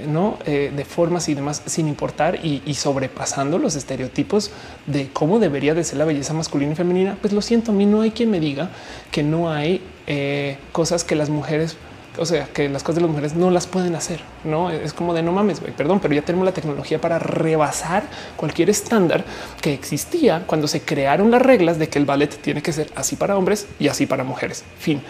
no 0.07 0.39
eh, 0.47 0.73
de 0.75 0.85
formas 0.85 1.29
y 1.29 1.35
demás, 1.35 1.63
sin 1.67 1.89
importar 1.89 2.45
y, 2.45 2.61
sobrepasando 2.75 3.59
los 3.59 3.77
estereotipos 3.77 4.51
de 4.87 5.09
cómo 5.13 5.39
debería 5.39 5.75
de 5.75 5.85
ser 5.85 5.99
la 5.99 6.05
belleza 6.05 6.33
masculina 6.33 6.73
y 6.73 6.77
femenina. 6.77 7.17
Pues 7.21 7.33
lo 7.33 7.43
siento, 7.43 7.73
a 7.73 7.75
mí 7.75 7.87
no 7.87 8.01
hay 8.01 8.11
quien 8.11 8.31
me 8.31 8.41
diga 8.41 8.71
que 9.11 9.23
no 9.23 9.51
hay 9.51 9.83
eh, 10.07 10.59
cosas 10.73 11.05
que 11.05 11.15
las 11.15 11.29
mujeres 11.29 11.77
o 12.19 12.27
sea, 12.27 12.45
que 12.53 12.69
las 12.69 12.83
cosas 12.83 12.97
de 12.97 13.01
las 13.03 13.11
mujeres 13.11 13.35
no 13.35 13.51
las 13.51 13.67
pueden 13.67 13.95
hacer. 13.95 14.21
No 14.45 14.71
es 14.71 14.93
como 14.93 15.15
de 15.15 15.23
no 15.23 15.33
mames, 15.33 15.61
perdón, 15.61 16.01
pero 16.01 16.15
ya 16.15 16.23
tenemos 16.23 16.45
la 16.45 16.53
tecnología 16.53 17.01
para 17.01 17.19
rebasar 17.19 18.05
cualquier 18.37 18.69
estándar 18.69 19.25
que 19.61 19.73
existía 19.73 20.45
cuando 20.47 20.69
se 20.69 20.83
crearon 20.83 21.31
las 21.31 21.41
reglas 21.41 21.79
de 21.79 21.89
que 21.89 21.99
el 21.99 22.05
ballet 22.05 22.29
tiene 22.43 22.63
que 22.63 22.73
ser 22.73 22.91
así 22.97 23.17
para 23.17 23.37
hombres 23.37 23.67
y 23.79 23.89
así 23.89 24.07
para 24.07 24.25
mujeres. 24.25 24.65
Fin. 24.79 25.01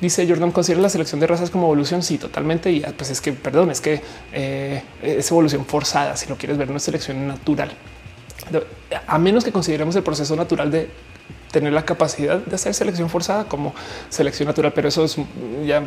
Dice 0.00 0.26
Jordan, 0.28 0.52
considera 0.52 0.82
la 0.82 0.88
selección 0.90 1.20
de 1.20 1.26
razas 1.26 1.50
como 1.50 1.66
evolución. 1.66 2.02
Sí, 2.02 2.18
totalmente. 2.18 2.70
Y 2.70 2.80
pues 2.80 3.10
es 3.10 3.20
que, 3.20 3.32
perdón, 3.32 3.70
es 3.70 3.80
que 3.80 4.02
eh, 4.32 4.82
es 5.02 5.30
evolución 5.30 5.64
forzada. 5.64 6.16
Si 6.16 6.28
lo 6.28 6.36
quieres 6.36 6.58
ver, 6.58 6.70
no 6.70 6.76
es 6.76 6.82
selección 6.82 7.26
natural. 7.26 7.72
A 9.06 9.18
menos 9.18 9.44
que 9.44 9.52
consideremos 9.52 9.96
el 9.96 10.02
proceso 10.02 10.36
natural 10.36 10.70
de 10.70 10.90
tener 11.50 11.72
la 11.72 11.84
capacidad 11.84 12.38
de 12.38 12.54
hacer 12.54 12.74
selección 12.74 13.08
forzada 13.08 13.44
como 13.44 13.74
selección 14.10 14.46
natural, 14.46 14.72
pero 14.74 14.88
eso 14.88 15.04
es 15.04 15.16
ya 15.64 15.82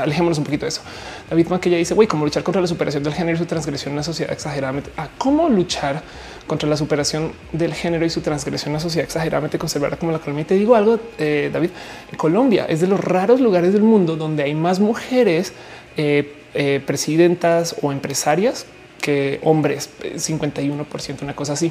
alejémonos 0.00 0.36
un 0.36 0.44
poquito 0.44 0.66
de 0.66 0.68
eso. 0.68 0.82
David 1.30 1.46
que 1.60 1.70
ya 1.70 1.78
dice, 1.78 1.94
güey, 1.94 2.06
cómo 2.06 2.26
luchar 2.26 2.42
contra 2.42 2.60
la 2.60 2.68
superación 2.68 3.02
del 3.02 3.14
género 3.14 3.36
y 3.36 3.38
su 3.38 3.46
transgresión 3.46 3.92
en 3.92 3.96
la 3.96 4.02
sociedad 4.02 4.32
exageradamente. 4.32 4.90
¿A 4.98 5.08
cómo 5.16 5.48
luchar 5.48 6.02
contra 6.46 6.68
la 6.68 6.76
superación 6.76 7.32
del 7.52 7.74
género 7.74 8.04
y 8.04 8.10
su 8.10 8.20
transgresión 8.20 8.70
en 8.70 8.74
la 8.74 8.80
sociedad 8.80 9.04
exageradamente 9.04 9.58
conservada 9.58 9.96
como 9.96 10.12
la 10.12 10.18
Colombia? 10.18 10.42
Y 10.42 10.46
te 10.46 10.54
digo 10.54 10.74
algo, 10.74 10.98
eh, 11.18 11.50
David, 11.52 11.70
Colombia 12.16 12.66
es 12.68 12.80
de 12.80 12.86
los 12.86 13.00
raros 13.00 13.40
lugares 13.40 13.72
del 13.72 13.82
mundo 13.82 14.16
donde 14.16 14.42
hay 14.42 14.54
más 14.54 14.80
mujeres 14.80 15.52
eh, 15.96 16.34
eh, 16.54 16.82
presidentas 16.84 17.76
o 17.82 17.92
empresarias 17.92 18.66
que 19.00 19.38
hombres, 19.44 19.90
51%, 20.02 21.22
una 21.22 21.36
cosa 21.36 21.52
así. 21.52 21.70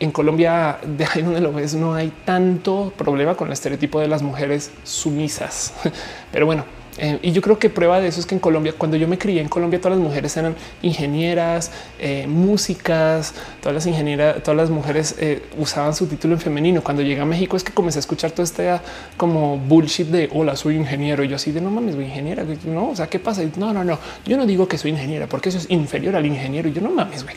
En 0.00 0.10
Colombia, 0.10 0.78
de 0.86 1.06
ahí 1.06 1.22
donde 1.22 1.40
lo 1.40 1.52
ves, 1.52 1.74
no 1.74 1.94
hay 1.94 2.12
tanto 2.24 2.92
problema 2.96 3.36
con 3.36 3.48
el 3.48 3.52
estereotipo 3.54 4.00
de 4.00 4.08
las 4.08 4.22
mujeres 4.22 4.70
sumisas. 4.84 5.72
Pero 6.32 6.44
bueno, 6.44 6.64
eh, 6.98 7.18
y 7.22 7.32
yo 7.32 7.40
creo 7.40 7.58
que 7.58 7.70
prueba 7.70 8.00
de 8.00 8.08
eso 8.08 8.20
es 8.20 8.26
que 8.26 8.34
en 8.34 8.40
Colombia, 8.40 8.74
cuando 8.76 8.96
yo 8.96 9.08
me 9.08 9.18
crié 9.18 9.40
en 9.40 9.48
Colombia, 9.48 9.80
todas 9.80 9.96
las 9.96 10.04
mujeres 10.04 10.36
eran 10.36 10.54
ingenieras, 10.82 11.70
eh, 11.98 12.26
músicas, 12.26 13.34
todas 13.60 13.74
las 13.74 13.86
ingenieras, 13.86 14.42
todas 14.42 14.56
las 14.56 14.70
mujeres 14.70 15.14
eh, 15.18 15.42
usaban 15.58 15.94
su 15.94 16.06
título 16.06 16.34
en 16.34 16.40
femenino. 16.40 16.82
Cuando 16.82 17.02
llegué 17.02 17.20
a 17.20 17.24
México 17.24 17.56
es 17.56 17.64
que 17.64 17.72
comencé 17.72 17.98
a 17.98 18.00
escuchar 18.00 18.32
todo 18.32 18.42
este 18.42 18.78
como 19.16 19.56
bullshit 19.56 20.08
de 20.08 20.28
hola, 20.32 20.54
soy 20.56 20.76
ingeniero. 20.76 21.24
Y 21.24 21.28
yo 21.28 21.36
así 21.36 21.50
de 21.52 21.60
no 21.60 21.70
mames, 21.70 21.94
soy 21.94 22.04
ingeniera. 22.04 22.44
No, 22.66 22.90
o 22.90 22.96
sea, 22.96 23.06
¿qué 23.06 23.18
pasa? 23.18 23.42
No, 23.56 23.72
no, 23.72 23.84
no. 23.84 23.98
Yo 24.26 24.36
no 24.36 24.46
digo 24.46 24.68
que 24.68 24.76
soy 24.76 24.90
ingeniera 24.90 25.26
porque 25.26 25.48
eso 25.48 25.58
es 25.58 25.70
inferior 25.70 26.16
al 26.16 26.26
ingeniero. 26.26 26.68
Y 26.68 26.72
yo 26.72 26.82
no 26.82 26.90
mames, 26.90 27.24
güey. 27.24 27.34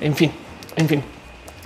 En 0.00 0.14
fin, 0.14 0.30
en 0.76 0.88
fin. 0.88 1.02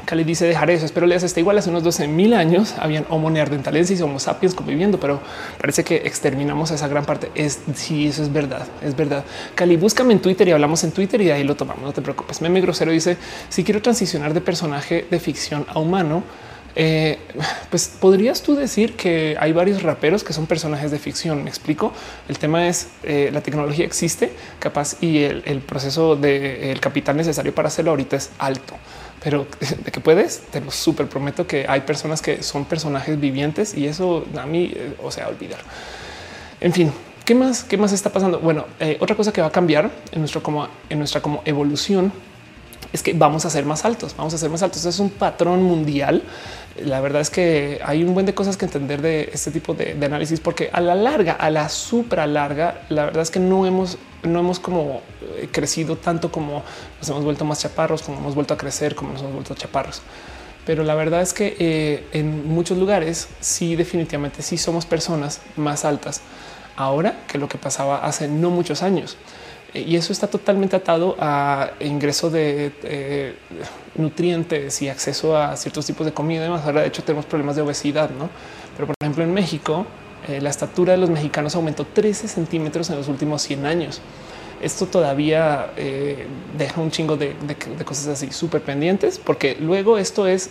Cali 0.04 0.24
dice 0.24 0.46
dejar 0.46 0.70
eso. 0.70 0.84
Espero 0.84 1.06
leas 1.06 1.22
está 1.22 1.40
igual 1.40 1.58
hace 1.58 1.70
unos 1.70 1.82
12 1.82 2.08
mil 2.08 2.34
años. 2.34 2.74
Habían 2.78 3.06
Homo 3.08 3.30
neanderthalensis 3.30 4.00
y 4.00 4.02
Homo 4.02 4.18
sapiens 4.18 4.54
conviviendo, 4.54 5.00
pero 5.00 5.20
parece 5.58 5.84
que 5.84 5.96
exterminamos 5.96 6.70
esa 6.70 6.88
gran 6.88 7.04
parte. 7.04 7.30
Es 7.34 7.60
si 7.74 8.06
eso 8.08 8.22
es 8.22 8.32
verdad, 8.32 8.66
es 8.82 8.96
verdad. 8.96 9.24
Cali, 9.54 9.76
búscame 9.76 10.12
en 10.12 10.20
Twitter 10.20 10.48
y 10.48 10.52
hablamos 10.52 10.84
en 10.84 10.92
Twitter 10.92 11.20
y 11.20 11.30
ahí 11.30 11.44
lo 11.44 11.56
tomamos. 11.56 11.82
No 11.82 11.92
te 11.92 12.02
preocupes. 12.02 12.40
Meme 12.40 12.60
grosero 12.60 12.92
dice 12.92 13.16
si 13.48 13.64
quiero 13.64 13.82
transicionar 13.82 14.34
de 14.34 14.40
personaje 14.40 15.06
de 15.10 15.20
ficción 15.20 15.66
a 15.68 15.78
humano. 15.78 16.22
Eh, 16.76 17.18
pues 17.70 17.86
podrías 18.00 18.42
tú 18.42 18.56
decir 18.56 18.96
que 18.96 19.36
hay 19.38 19.52
varios 19.52 19.84
raperos 19.84 20.24
que 20.24 20.32
son 20.32 20.46
personajes 20.46 20.90
de 20.90 20.98
ficción. 20.98 21.44
Me 21.44 21.50
explico. 21.50 21.92
El 22.28 22.38
tema 22.38 22.68
es 22.68 22.88
eh, 23.04 23.30
la 23.32 23.40
tecnología 23.42 23.84
existe 23.84 24.32
capaz 24.58 24.96
y 25.00 25.22
el, 25.22 25.60
proceso 25.60 26.16
del 26.16 26.80
capital 26.80 27.16
necesario 27.16 27.54
para 27.54 27.68
hacerlo 27.68 27.92
ahorita 27.92 28.16
es 28.16 28.30
alto 28.38 28.74
pero 29.24 29.46
de 29.84 29.90
que 29.90 30.00
puedes, 30.00 30.40
te 30.52 30.60
lo 30.60 30.70
súper 30.70 31.08
prometo 31.08 31.46
que 31.46 31.66
hay 31.66 31.80
personas 31.80 32.20
que 32.20 32.42
son 32.42 32.66
personajes 32.66 33.18
vivientes 33.18 33.74
y 33.74 33.86
eso 33.86 34.24
a 34.38 34.46
mí, 34.46 34.72
eh, 34.76 34.94
o 35.02 35.10
sea, 35.10 35.28
olvidar. 35.28 35.60
En 36.60 36.72
fin, 36.72 36.92
¿qué 37.24 37.34
más? 37.34 37.64
¿Qué 37.64 37.78
más 37.78 37.92
está 37.92 38.10
pasando? 38.10 38.38
Bueno, 38.38 38.66
eh, 38.78 38.98
otra 39.00 39.16
cosa 39.16 39.32
que 39.32 39.40
va 39.40 39.48
a 39.48 39.52
cambiar 39.52 39.90
en 40.12 40.20
nuestro 40.20 40.42
como 40.42 40.68
en 40.90 40.98
nuestra 40.98 41.22
como 41.22 41.42
evolución 41.46 42.12
es 42.94 43.02
que 43.02 43.12
vamos 43.12 43.44
a 43.44 43.50
ser 43.50 43.64
más 43.64 43.84
altos, 43.84 44.14
vamos 44.16 44.34
a 44.34 44.38
ser 44.38 44.50
más 44.50 44.62
altos. 44.62 44.84
Es 44.84 45.00
un 45.00 45.10
patrón 45.10 45.64
mundial. 45.64 46.22
La 46.80 47.00
verdad 47.00 47.22
es 47.22 47.28
que 47.28 47.80
hay 47.84 48.04
un 48.04 48.14
buen 48.14 48.24
de 48.24 48.34
cosas 48.34 48.56
que 48.56 48.66
entender 48.66 49.02
de 49.02 49.30
este 49.32 49.50
tipo 49.50 49.74
de, 49.74 49.98
análisis, 50.00 50.38
porque 50.38 50.70
a 50.72 50.80
la 50.80 50.94
larga, 50.94 51.32
a 51.32 51.50
la 51.50 51.68
supra 51.68 52.24
larga, 52.28 52.82
la 52.90 53.06
verdad 53.06 53.24
es 53.24 53.32
que 53.32 53.40
no 53.40 53.66
hemos 53.66 53.98
no 54.22 54.38
hemos 54.38 54.60
como 54.60 55.02
eh, 55.36 55.48
crecido 55.50 55.96
tanto 55.96 56.30
como 56.30 56.62
nos 57.00 57.08
hemos 57.10 57.24
vuelto 57.24 57.44
más 57.44 57.60
chaparros, 57.60 58.02
como 58.02 58.18
hemos 58.18 58.36
vuelto 58.36 58.54
a 58.54 58.56
crecer, 58.56 58.94
como 58.94 59.12
nos 59.12 59.22
hemos 59.22 59.34
vuelto 59.34 59.54
chaparros. 59.56 60.00
Pero 60.64 60.84
la 60.84 60.94
verdad 60.94 61.20
es 61.20 61.34
que 61.34 61.56
eh, 61.58 62.06
en 62.12 62.48
muchos 62.48 62.78
lugares 62.78 63.26
sí, 63.40 63.74
definitivamente 63.74 64.40
sí 64.40 64.56
somos 64.56 64.86
personas 64.86 65.40
más 65.56 65.84
altas 65.84 66.20
ahora 66.76 67.24
que 67.26 67.38
lo 67.38 67.48
que 67.48 67.58
pasaba 67.58 68.04
hace 68.06 68.28
no 68.28 68.50
muchos 68.50 68.84
años. 68.84 69.16
Eh, 69.74 69.84
y 69.86 69.96
eso 69.96 70.12
está 70.12 70.26
totalmente 70.28 70.76
atado 70.76 71.16
a 71.18 71.72
ingreso 71.80 72.30
de 72.30 73.36
nutrientes 73.96 74.80
y 74.80 74.88
acceso 74.88 75.36
a 75.36 75.56
ciertos 75.56 75.84
tipos 75.84 76.06
de 76.06 76.12
comida. 76.12 76.40
Además, 76.40 76.64
ahora 76.64 76.80
de 76.80 76.88
hecho 76.88 77.02
tenemos 77.02 77.26
problemas 77.26 77.56
de 77.56 77.62
obesidad, 77.62 78.10
¿no? 78.10 78.30
Pero 78.76 78.86
por 78.86 78.96
ejemplo 79.00 79.24
en 79.24 79.34
México, 79.34 79.86
la 80.40 80.48
estatura 80.48 80.92
de 80.92 80.98
los 80.98 81.10
mexicanos 81.10 81.54
aumentó 81.54 81.84
13 81.84 82.28
centímetros 82.28 82.88
en 82.90 82.96
los 82.96 83.08
últimos 83.08 83.42
100 83.42 83.66
años. 83.66 84.00
Esto 84.64 84.86
todavía 84.86 85.72
eh, 85.76 86.26
deja 86.56 86.80
un 86.80 86.90
chingo 86.90 87.16
de, 87.16 87.34
cosas 87.84 88.06
así 88.06 88.32
súper 88.32 88.62
pendientes, 88.62 89.18
porque 89.18 89.56
luego 89.60 89.98
esto 89.98 90.26
es, 90.26 90.50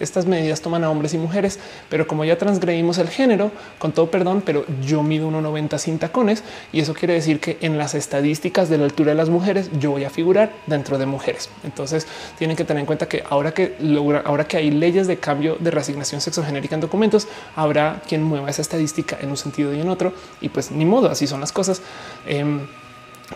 estas 0.00 0.26
medidas 0.26 0.60
toman 0.60 0.82
a 0.82 0.90
hombres 0.90 1.14
y 1.14 1.18
mujeres, 1.18 1.60
pero 1.88 2.06
como 2.06 2.24
ya 2.24 2.36
transgredimos 2.36 2.98
el 2.98 3.08
género, 3.08 3.52
con 3.78 3.92
todo 3.92 4.10
perdón, 4.10 4.42
pero 4.44 4.64
yo 4.84 5.04
mido 5.04 5.30
1,90 5.30 5.78
sin 5.78 5.98
tacones 6.00 6.42
y 6.72 6.80
eso 6.80 6.94
quiere 6.94 7.14
decir 7.14 7.38
que 7.38 7.56
en 7.60 7.78
las 7.78 7.94
estadísticas 7.94 8.68
de 8.68 8.78
la 8.78 8.84
altura 8.84 9.12
de 9.12 9.16
las 9.16 9.30
mujeres 9.30 9.70
yo 9.78 9.92
voy 9.92 10.04
a 10.04 10.10
figurar 10.10 10.52
dentro 10.66 10.98
de 10.98 11.06
mujeres. 11.06 11.48
Entonces 11.62 12.08
tienen 12.36 12.56
que 12.56 12.64
tener 12.64 12.80
en 12.80 12.86
cuenta 12.86 13.06
que 13.06 13.22
ahora 13.30 13.54
que 13.54 13.76
logra, 13.78 14.22
ahora 14.26 14.48
que 14.48 14.56
hay 14.56 14.72
leyes 14.72 15.06
de 15.06 15.18
cambio 15.18 15.56
de 15.60 15.70
reasignación 15.70 16.20
sexogenérica 16.20 16.74
en 16.74 16.80
documentos, 16.80 17.28
habrá 17.54 18.02
quien 18.08 18.24
mueva 18.24 18.50
esa 18.50 18.62
estadística 18.62 19.16
en 19.20 19.30
un 19.30 19.36
sentido 19.36 19.72
y 19.72 19.80
en 19.80 19.88
otro 19.88 20.12
y 20.40 20.48
pues 20.48 20.72
ni 20.72 20.84
modo, 20.84 21.08
así 21.08 21.28
son 21.28 21.40
las 21.40 21.52
cosas. 21.52 21.82
Em, 22.26 22.66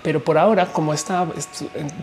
pero 0.02 0.22
por 0.22 0.36
ahora, 0.38 0.66
como 0.66 0.92
está, 0.92 1.26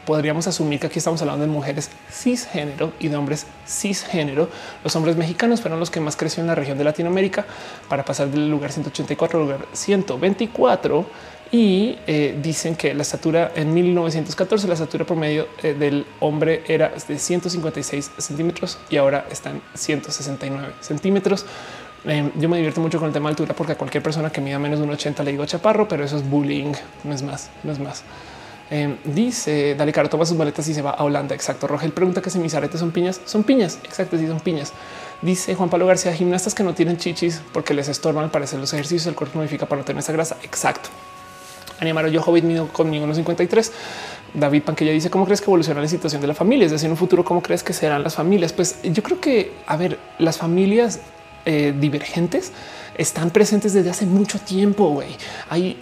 podríamos 0.05 0.47
asumir 0.47 0.79
que 0.79 0.87
aquí 0.87 0.99
estamos 0.99 1.21
hablando 1.21 1.45
de 1.45 1.51
mujeres 1.51 1.89
cisgénero 2.11 2.93
y 2.99 3.09
de 3.09 3.15
hombres 3.15 3.45
cisgénero. 3.67 4.49
Los 4.83 4.95
hombres 4.95 5.15
mexicanos 5.15 5.61
fueron 5.61 5.79
los 5.79 5.91
que 5.91 5.99
más 5.99 6.15
creció 6.15 6.41
en 6.41 6.47
la 6.47 6.55
región 6.55 6.77
de 6.77 6.83
Latinoamérica 6.83 7.45
para 7.87 8.03
pasar 8.03 8.27
del 8.29 8.49
lugar 8.49 8.71
184 8.71 9.39
al 9.39 9.45
lugar 9.45 9.65
124 9.73 11.05
y 11.51 11.97
eh, 12.07 12.37
dicen 12.41 12.75
que 12.75 12.93
la 12.93 13.03
estatura 13.03 13.51
en 13.55 13.73
1914, 13.73 14.67
la 14.67 14.73
estatura 14.73 15.05
promedio 15.05 15.47
eh, 15.61 15.73
del 15.73 16.05
hombre 16.19 16.63
era 16.67 16.91
de 17.07 17.19
156 17.19 18.11
centímetros 18.17 18.79
y 18.89 18.97
ahora 18.97 19.27
están 19.31 19.61
169 19.75 20.73
centímetros. 20.81 21.45
Em, 22.07 22.31
yo 22.35 22.47
me 22.49 22.57
divierto 22.57 22.81
mucho 22.81 22.99
con 22.99 23.07
el 23.07 23.13
tema 23.13 23.29
de 23.29 23.33
altura 23.33 23.55
porque 23.55 23.73
a 23.73 23.77
cualquier 23.77 24.03
persona 24.03 24.29
que 24.31 24.39
mida 24.41 24.59
menos 24.59 24.79
de 24.79 24.85
un 24.85 24.91
80 24.91 25.23
le 25.23 25.31
digo 25.31 25.45
chaparro, 25.45 25.87
pero 25.87 26.03
eso 26.03 26.17
es 26.17 26.29
bullying, 26.29 26.73
no 27.03 27.13
es 27.13 27.23
más, 27.23 27.49
no 27.63 27.71
es 27.71 27.79
más. 27.79 28.03
Em, 28.69 28.97
dice 29.03 29.75
Dale 29.75 29.91
Caro, 29.91 30.09
toma 30.09 30.25
sus 30.25 30.37
maletas 30.37 30.67
y 30.67 30.73
se 30.73 30.81
va 30.81 30.91
a 30.91 31.03
Holanda. 31.03 31.35
Exacto. 31.35 31.67
Rogel 31.67 31.91
pregunta 31.91 32.21
que 32.21 32.29
si 32.29 32.39
mis 32.39 32.53
aretes 32.55 32.79
son 32.79 32.91
piñas. 32.91 33.21
Son 33.25 33.43
piñas. 33.43 33.79
Exacto. 33.83 34.17
Sí, 34.17 34.27
son 34.27 34.39
piñas. 34.39 34.73
Dice 35.21 35.55
Juan 35.55 35.69
Pablo 35.69 35.85
García, 35.85 36.13
gimnastas 36.13 36.55
que 36.55 36.63
no 36.63 36.73
tienen 36.73 36.97
chichis 36.97 37.41
porque 37.53 37.73
les 37.73 37.87
estorban 37.89 38.25
al 38.25 38.31
parecer 38.31 38.59
los 38.59 38.73
ejercicios. 38.73 39.05
El 39.07 39.15
cuerpo 39.15 39.37
modifica 39.37 39.65
para 39.65 39.81
no 39.81 39.85
tener 39.85 39.99
esa 39.99 40.13
grasa. 40.13 40.37
Exacto. 40.43 40.89
Animaro 41.79 42.07
yo 42.07 42.21
Hobbit 42.21 42.43
mido 42.43 42.67
conmigo 42.69 43.05
1.53. 43.05 43.71
David 44.33 44.63
Panquilla 44.63 44.91
dice 44.91 45.09
cómo 45.09 45.25
crees 45.25 45.41
que 45.41 45.45
evoluciona 45.45 45.81
la 45.81 45.87
situación 45.87 46.21
de 46.21 46.27
la 46.27 46.33
familia? 46.33 46.65
Es 46.65 46.71
decir, 46.71 46.87
en 46.87 46.91
un 46.91 46.97
futuro, 46.97 47.23
cómo 47.23 47.41
crees 47.41 47.63
que 47.63 47.73
serán 47.73 48.03
las 48.03 48.15
familias? 48.15 48.51
Pues 48.51 48.79
yo 48.83 49.03
creo 49.03 49.19
que, 49.19 49.53
a 49.67 49.77
ver, 49.77 49.99
las 50.17 50.37
familias 50.37 50.99
eh, 51.45 51.73
divergentes 51.73 52.51
están 52.97 53.29
presentes 53.29 53.73
desde 53.73 53.89
hace 53.89 54.05
mucho 54.05 54.39
tiempo. 54.39 54.89
Güey, 54.89 55.09
hay, 55.49 55.77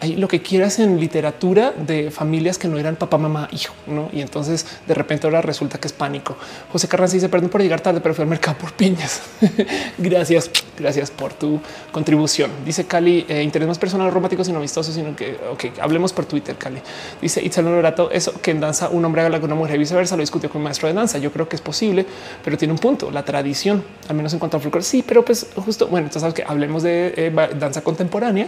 hay 0.00 0.16
lo 0.16 0.28
que 0.28 0.42
quieras 0.42 0.78
en 0.78 0.98
literatura 0.98 1.72
de 1.72 2.10
familias 2.10 2.58
que 2.58 2.68
no 2.68 2.78
eran 2.78 2.96
papá, 2.96 3.18
mamá, 3.18 3.48
hijo, 3.52 3.74
no? 3.86 4.08
Y 4.12 4.20
entonces 4.20 4.66
de 4.86 4.94
repente 4.94 5.26
ahora 5.26 5.42
resulta 5.42 5.78
que 5.78 5.88
es 5.88 5.92
pánico. 5.92 6.36
José 6.72 6.88
Carranza 6.88 7.14
dice 7.14 7.28
perdón 7.28 7.50
por 7.50 7.62
llegar 7.62 7.80
tarde, 7.80 8.00
pero 8.00 8.14
fui 8.14 8.22
al 8.22 8.28
mercado 8.28 8.58
por 8.58 8.72
piñas. 8.72 9.22
gracias, 9.98 10.50
gracias 10.76 11.10
por 11.10 11.32
tu 11.32 11.60
contribución. 11.92 12.50
Dice 12.64 12.86
Cali, 12.86 13.26
eh, 13.28 13.42
interés 13.42 13.68
más 13.68 13.78
personal, 13.78 14.10
romántico, 14.10 14.44
sino 14.44 14.58
amistoso, 14.58 14.92
sino 14.92 15.14
que 15.14 15.38
ok, 15.50 15.78
hablemos 15.80 16.12
por 16.12 16.26
Twitter. 16.26 16.56
Cali 16.56 16.80
dice 17.20 17.42
Itzel 17.42 17.64
Lorato, 17.64 18.10
eso 18.10 18.32
que 18.40 18.50
en 18.50 18.60
danza 18.60 18.88
un 18.88 19.04
hombre 19.04 19.22
haga 19.22 19.40
con 19.40 19.50
una 19.50 19.60
mujer 19.60 19.76
y 19.76 19.78
viceversa. 19.78 20.16
Lo 20.16 20.22
discutió 20.22 20.48
con 20.50 20.60
un 20.60 20.64
maestro 20.64 20.88
de 20.88 20.94
danza. 20.94 21.18
Yo 21.18 21.32
creo 21.32 21.48
que 21.48 21.56
es 21.56 21.62
posible, 21.62 22.06
pero 22.44 22.56
tiene 22.56 22.72
un 22.72 22.78
punto. 22.78 23.10
La 23.10 23.24
tradición, 23.24 23.84
al 24.08 24.16
menos 24.16 24.32
en 24.32 24.38
cuanto 24.38 24.56
a 24.56 24.60
folclore, 24.60 24.84
sí, 24.84 25.04
pero 25.06 25.24
pues 25.24 25.46
justo 25.56 25.86
bueno, 25.88 26.06
entonces 26.06 26.22
sabes 26.22 26.34
que 26.38 26.44
hablemos 26.46 26.84
de 26.84 27.14
eh, 27.16 27.32
danza 27.58 27.82
contemporánea. 27.82 28.46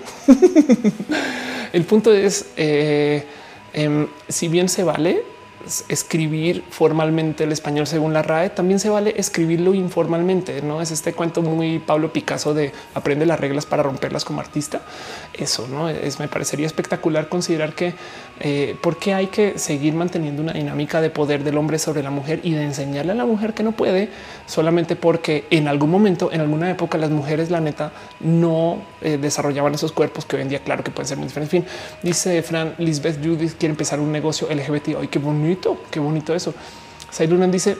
El 1.72 1.84
punto 1.84 2.12
es, 2.12 2.50
eh, 2.56 3.24
em, 3.72 4.06
si 4.28 4.46
bien 4.46 4.68
se 4.68 4.84
vale 4.84 5.24
escribir 5.88 6.64
formalmente 6.70 7.44
el 7.44 7.52
español 7.52 7.86
según 7.86 8.14
la 8.14 8.22
RAE, 8.22 8.50
también 8.50 8.80
se 8.80 8.88
vale 8.88 9.14
escribirlo 9.16 9.74
informalmente. 9.74 10.62
No 10.62 10.80
es 10.80 10.90
este 10.90 11.12
cuento 11.12 11.42
muy 11.42 11.80
Pablo 11.80 12.12
Picasso 12.12 12.54
de 12.54 12.72
aprende 12.94 13.26
las 13.26 13.38
reglas 13.38 13.66
para 13.66 13.82
romperlas 13.82 14.24
como 14.24 14.40
artista. 14.40 14.80
Eso 15.40 15.66
no 15.68 15.88
es, 15.88 16.18
me 16.18 16.28
parecería 16.28 16.66
espectacular 16.66 17.28
considerar 17.28 17.74
que 17.74 17.94
eh, 18.40 18.76
por 18.80 18.98
qué 18.98 19.14
hay 19.14 19.28
que 19.28 19.58
seguir 19.58 19.94
manteniendo 19.94 20.42
una 20.42 20.52
dinámica 20.52 21.00
de 21.00 21.10
poder 21.10 21.44
del 21.44 21.56
hombre 21.56 21.78
sobre 21.78 22.02
la 22.02 22.10
mujer 22.10 22.40
y 22.42 22.52
de 22.52 22.62
enseñarle 22.62 23.12
a 23.12 23.14
la 23.14 23.26
mujer 23.26 23.54
que 23.54 23.62
no 23.62 23.72
puede 23.72 24.10
solamente 24.46 24.96
porque 24.96 25.46
en 25.50 25.68
algún 25.68 25.90
momento, 25.90 26.30
en 26.32 26.40
alguna 26.40 26.70
época, 26.70 26.98
las 26.98 27.10
mujeres, 27.10 27.50
la 27.50 27.60
neta, 27.60 27.92
no 28.20 28.82
eh, 29.00 29.18
desarrollaban 29.20 29.74
esos 29.74 29.92
cuerpos 29.92 30.24
que 30.24 30.36
hoy 30.36 30.42
en 30.42 30.48
día, 30.48 30.60
claro 30.60 30.84
que 30.84 30.90
pueden 30.90 31.08
ser 31.08 31.16
muy 31.16 31.26
diferentes. 31.26 31.54
En 31.54 31.64
fin, 31.64 31.72
dice 32.02 32.42
Fran 32.42 32.74
Lisbeth 32.78 33.24
Judith 33.24 33.54
quiere 33.58 33.72
empezar 33.72 34.00
un 34.00 34.12
negocio 34.12 34.48
LGBT. 34.50 34.96
Ay, 35.00 35.08
qué 35.08 35.18
bonito, 35.18 35.82
qué 35.90 36.00
bonito 36.00 36.34
eso. 36.34 36.54
Sailunan 37.10 37.50
dice 37.50 37.76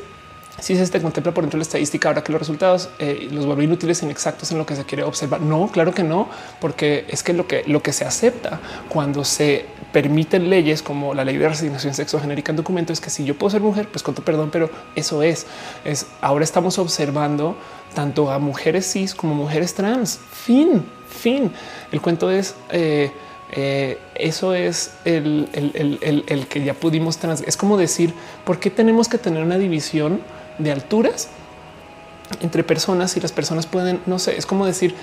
si 0.60 0.76
se 0.76 0.86
te 0.86 1.00
contempla 1.00 1.32
por 1.32 1.44
dentro 1.44 1.56
de 1.56 1.60
la 1.60 1.66
estadística, 1.66 2.08
ahora 2.08 2.22
que 2.22 2.32
los 2.32 2.40
resultados 2.40 2.90
eh, 2.98 3.28
los 3.30 3.46
vuelven 3.46 3.66
inútiles, 3.66 4.02
inexactos 4.02 4.50
en 4.52 4.58
lo 4.58 4.66
que 4.66 4.76
se 4.76 4.84
quiere 4.84 5.02
observar. 5.04 5.40
No, 5.40 5.68
claro 5.68 5.92
que 5.92 6.02
no, 6.02 6.28
porque 6.60 7.04
es 7.08 7.22
que 7.22 7.32
lo 7.32 7.46
que 7.46 7.64
lo 7.66 7.82
que 7.82 7.92
se 7.92 8.04
acepta 8.04 8.60
cuando 8.88 9.24
se 9.24 9.66
permiten 9.92 10.50
leyes 10.50 10.82
como 10.82 11.14
la 11.14 11.24
ley 11.24 11.36
de 11.36 11.48
resignación 11.48 11.94
sexogenérica 11.94 12.52
en 12.52 12.56
documento 12.56 12.92
es 12.92 13.00
que 13.00 13.10
si 13.10 13.24
yo 13.24 13.36
puedo 13.36 13.50
ser 13.50 13.60
mujer, 13.60 13.88
pues 13.88 14.02
con 14.02 14.14
tu 14.14 14.22
perdón, 14.22 14.50
pero 14.50 14.70
eso 14.94 15.22
es, 15.22 15.46
es 15.84 16.06
ahora 16.20 16.44
estamos 16.44 16.78
observando 16.78 17.56
tanto 17.94 18.30
a 18.30 18.38
mujeres 18.38 18.90
cis 18.92 19.14
como 19.14 19.34
mujeres 19.34 19.74
trans. 19.74 20.20
Fin, 20.30 20.84
fin. 21.08 21.50
El 21.90 22.00
cuento 22.00 22.30
es 22.30 22.54
eh, 22.70 23.10
eh, 23.52 23.98
eso 24.14 24.54
es 24.54 24.92
el, 25.04 25.48
el, 25.52 26.46
que 26.46 26.64
ya 26.64 26.74
pudimos 26.74 27.18
trans. 27.18 27.42
Es 27.42 27.56
como 27.56 27.76
decir 27.76 28.14
por 28.44 28.60
qué 28.60 28.70
tenemos 28.70 29.08
que 29.08 29.18
tener 29.18 29.42
una 29.42 29.58
división 29.58 30.20
de 30.62 30.72
alturas 30.72 31.28
entre 32.40 32.62
personas 32.62 33.16
y 33.16 33.20
las 33.20 33.32
personas 33.32 33.66
pueden, 33.66 34.00
no 34.06 34.18
sé, 34.18 34.36
es 34.36 34.46
como 34.46 34.66
decir, 34.66 34.94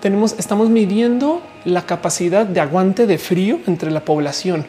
tenemos, 0.00 0.36
estamos 0.38 0.70
midiendo 0.70 1.42
la 1.64 1.82
capacidad 1.82 2.46
de 2.46 2.60
aguante 2.60 3.06
de 3.06 3.18
frío 3.18 3.58
entre 3.66 3.90
la 3.90 4.04
población 4.04 4.66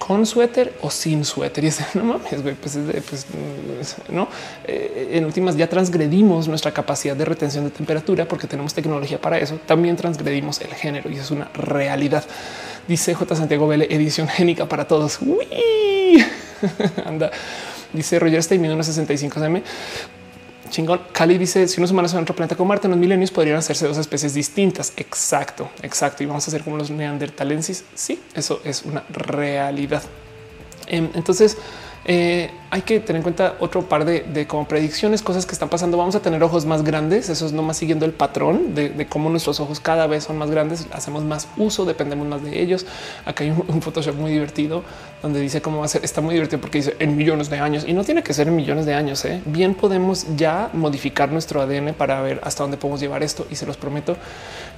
con 0.00 0.26
suéter 0.26 0.72
o 0.80 0.90
sin 0.90 1.24
suéter. 1.24 1.62
Y 1.62 1.66
es 1.68 1.80
no 1.94 2.04
mames, 2.04 2.42
güey, 2.42 2.54
pues, 2.54 2.76
pues 3.06 3.96
no. 4.08 4.28
Eh, 4.66 5.10
en 5.12 5.24
últimas 5.24 5.56
ya 5.56 5.68
transgredimos 5.68 6.48
nuestra 6.48 6.72
capacidad 6.72 7.14
de 7.14 7.24
retención 7.24 7.64
de 7.64 7.70
temperatura 7.70 8.26
porque 8.26 8.48
tenemos 8.48 8.74
tecnología 8.74 9.20
para 9.20 9.38
eso. 9.38 9.60
También 9.66 9.96
transgredimos 9.96 10.60
el 10.62 10.74
género 10.74 11.10
y 11.10 11.16
es 11.16 11.30
una 11.30 11.48
realidad. 11.54 12.24
Dice 12.88 13.14
J. 13.14 13.36
Santiago 13.36 13.68
Vélez, 13.68 13.88
edición 13.90 14.26
génica 14.26 14.66
para 14.66 14.88
todos. 14.88 15.18
Uy. 15.20 16.24
Anda. 17.04 17.30
Dice 17.92 18.18
Roger 18.18 18.42
Stein, 18.42 18.64
unos 18.70 18.86
65 18.86 19.40
cm. 19.40 19.62
Chingón. 20.70 21.00
Cali 21.12 21.36
dice 21.36 21.66
si 21.66 21.80
unos 21.80 21.90
humanos 21.90 22.12
en 22.14 22.20
otro 22.20 22.34
planeta 22.34 22.56
como 22.56 22.68
Marte 22.68 22.86
en 22.86 22.92
los 22.92 23.00
milenios 23.00 23.30
podrían 23.30 23.56
hacerse 23.56 23.86
dos 23.86 23.98
especies 23.98 24.34
distintas. 24.34 24.92
Exacto, 24.96 25.68
exacto. 25.82 26.22
Y 26.22 26.26
vamos 26.26 26.46
a 26.46 26.50
hacer 26.50 26.62
como 26.62 26.76
los 26.76 26.90
neandertalensis. 26.90 27.84
Sí, 27.94 28.22
eso 28.34 28.60
es 28.64 28.84
una 28.84 29.04
realidad. 29.10 30.02
Em, 30.86 31.08
entonces, 31.14 31.56
eh, 32.04 32.50
hay 32.70 32.82
que 32.82 33.00
tener 33.00 33.18
en 33.18 33.22
cuenta 33.22 33.56
otro 33.58 33.88
par 33.88 34.04
de, 34.04 34.46
como 34.46 34.66
predicciones, 34.66 35.22
cosas 35.22 35.44
que 35.44 35.52
están 35.52 35.68
pasando. 35.68 35.96
Vamos 35.96 36.14
a 36.14 36.20
tener 36.20 36.42
ojos 36.42 36.64
más 36.64 36.82
grandes. 36.82 37.28
Eso 37.28 37.46
es 37.46 37.52
nomás 37.52 37.76
siguiendo 37.76 38.06
el 38.06 38.12
patrón 38.12 38.74
de, 38.74 39.06
cómo 39.08 39.28
nuestros 39.28 39.60
ojos 39.60 39.80
cada 39.80 40.06
vez 40.06 40.24
son 40.24 40.38
más 40.38 40.50
grandes. 40.50 40.86
Hacemos 40.92 41.24
más 41.24 41.48
uso, 41.56 41.84
dependemos 41.84 42.26
más 42.26 42.42
de 42.42 42.62
ellos. 42.62 42.86
Acá 43.24 43.44
hay 43.44 43.50
un, 43.50 43.82
Photoshop 43.82 44.14
muy 44.14 44.30
divertido 44.30 44.82
donde 45.22 45.40
dice 45.40 45.60
cómo 45.60 45.80
va 45.80 45.86
a 45.86 45.88
ser. 45.88 46.04
Está 46.04 46.20
muy 46.20 46.34
divertido 46.34 46.60
porque 46.60 46.78
dice 46.78 46.96
en 47.00 47.16
millones 47.16 47.50
de 47.50 47.58
años 47.58 47.84
y 47.86 47.92
no 47.92 48.04
tiene 48.04 48.22
que 48.22 48.32
ser 48.34 48.48
en 48.48 48.56
millones 48.56 48.86
de 48.86 48.94
años. 48.94 49.24
¿eh? 49.24 49.42
Bien 49.44 49.74
podemos 49.74 50.26
ya 50.36 50.70
modificar 50.72 51.30
nuestro 51.32 51.60
ADN 51.60 51.94
para 51.94 52.22
ver 52.22 52.40
hasta 52.44 52.62
dónde 52.62 52.76
podemos 52.76 53.00
llevar 53.00 53.22
esto. 53.22 53.46
Y 53.50 53.56
se 53.56 53.66
los 53.66 53.76
prometo 53.76 54.16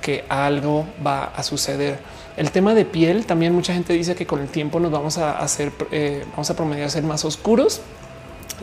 que 0.00 0.24
algo 0.28 0.86
va 1.04 1.24
a 1.24 1.42
suceder. 1.42 1.98
El 2.36 2.50
tema 2.50 2.74
de 2.74 2.84
piel 2.84 3.26
también 3.26 3.54
mucha 3.54 3.74
gente 3.74 3.92
dice 3.92 4.14
que 4.14 4.26
con 4.26 4.40
el 4.40 4.48
tiempo 4.48 4.80
nos 4.80 4.90
vamos 4.90 5.18
a 5.18 5.38
hacer, 5.38 5.72
eh, 5.90 6.24
vamos 6.30 6.48
a 6.50 6.56
promediar 6.56 6.90
ser 6.90 7.02
más 7.02 7.24
oscuros. 7.24 7.80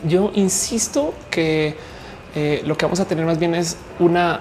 Yo 0.08 0.32
insisto 0.34 1.14
que 1.30 1.76
eh, 2.34 2.62
lo 2.64 2.76
que 2.76 2.86
vamos 2.86 3.00
a 3.00 3.06
tener 3.06 3.24
más 3.24 3.38
bien 3.38 3.54
es 3.54 3.76
una 3.98 4.40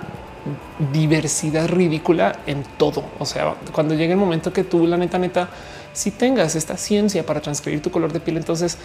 diversidad 0.92 1.68
ridícula 1.68 2.40
en 2.48 2.64
todo. 2.78 3.04
O 3.20 3.26
sea, 3.26 3.56
cuando 3.72 3.94
llegue 3.94 4.14
el 4.14 4.18
momento 4.18 4.52
que 4.52 4.64
tú, 4.64 4.88
la 4.88 4.98
neta, 4.98 5.20
neta, 5.20 5.50
si 5.94 6.12
tengas 6.12 6.56
esta 6.56 6.78
ciencia 6.78 7.26
para 7.26 7.42
transcribir 7.42 7.82
tu 7.82 7.92
color 7.92 8.14
de 8.14 8.20
piel, 8.20 8.38
entonces 8.38 8.78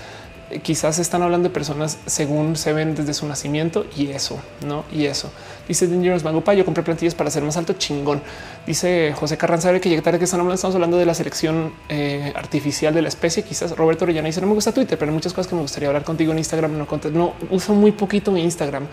quizás 0.63 0.99
están 0.99 1.23
hablando 1.23 1.49
de 1.49 1.55
personas 1.55 1.99
según 2.07 2.57
se 2.57 2.73
ven 2.73 2.95
desde 2.95 3.15
su 3.15 3.27
nacimiento 3.27 3.87
y 3.97 4.09
eso, 4.09 4.39
no? 4.67 4.85
Y 4.93 5.07
eso 5.07 5.31
dice 5.69 5.87
Dangerous 5.87 6.25
Mango 6.25 6.43
Yo 6.53 6.65
compré 6.65 6.83
plantillas 6.83 7.15
para 7.15 7.31
ser 7.31 7.43
más 7.43 7.57
alto. 7.57 7.75
Chingón. 7.75 8.23
Dice 8.67 9.13
José 9.15 9.37
Carranza 9.37 9.79
que 9.81 9.89
llega 9.89 10.03
tarde 10.03 10.19
que 10.19 10.25
están 10.25 10.41
hablando. 10.41 10.55
Estamos 10.55 10.75
hablando 10.75 10.97
de 10.97 11.07
la 11.07 11.15
selección 11.15 11.73
eh, 11.89 12.33
artificial 12.37 12.95
de 12.95 13.03
la 13.03 13.09
especie. 13.09 13.43
Quizás 13.43 13.77
Roberto 13.77 14.05
Orellana 14.05 14.27
dice 14.27 14.41
no 14.41 14.47
me 14.47 14.55
gusta 14.55 14.73
Twitter, 14.73 14.99
pero 14.99 15.11
hay 15.11 15.15
muchas 15.15 15.33
cosas 15.33 15.49
que 15.49 15.55
me 15.55 15.63
gustaría 15.63 15.89
hablar 15.89 16.05
contigo 16.05 16.33
en 16.33 16.39
Instagram. 16.39 16.77
No, 16.77 16.87
no 17.13 17.33
uso 17.51 17.75
muy 17.75 17.93
poquito 17.93 18.31
mi 18.31 18.43
Instagram. 18.43 18.87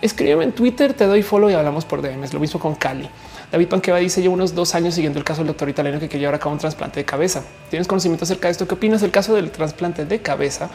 escríbeme 0.00 0.44
en 0.44 0.52
Twitter, 0.52 0.94
te 0.94 1.06
doy 1.06 1.22
follow 1.22 1.50
y 1.50 1.54
hablamos 1.54 1.84
por 1.84 2.02
DMs. 2.02 2.32
Lo 2.32 2.40
mismo 2.40 2.60
con 2.60 2.74
Cali. 2.74 3.08
David 3.50 3.68
Panqueva 3.68 3.98
dice 3.98 4.22
llevo 4.22 4.34
unos 4.34 4.54
dos 4.54 4.74
años 4.74 4.94
siguiendo 4.94 5.18
el 5.18 5.24
caso 5.24 5.40
del 5.40 5.48
doctor 5.48 5.68
italiano 5.68 5.98
que 5.98 6.08
quería 6.08 6.26
llevar 6.26 6.36
a 6.36 6.38
cabo 6.38 6.52
un 6.52 6.58
trasplante 6.58 7.00
de 7.00 7.04
cabeza. 7.04 7.42
¿Tienes 7.68 7.88
conocimiento 7.88 8.24
acerca 8.24 8.48
de 8.48 8.52
esto? 8.52 8.68
¿Qué 8.68 8.74
opinas 8.74 9.00
del 9.00 9.10
caso 9.10 9.34
del 9.34 9.50
trasplante 9.50 10.04
de 10.04 10.20
cabeza? 10.20 10.70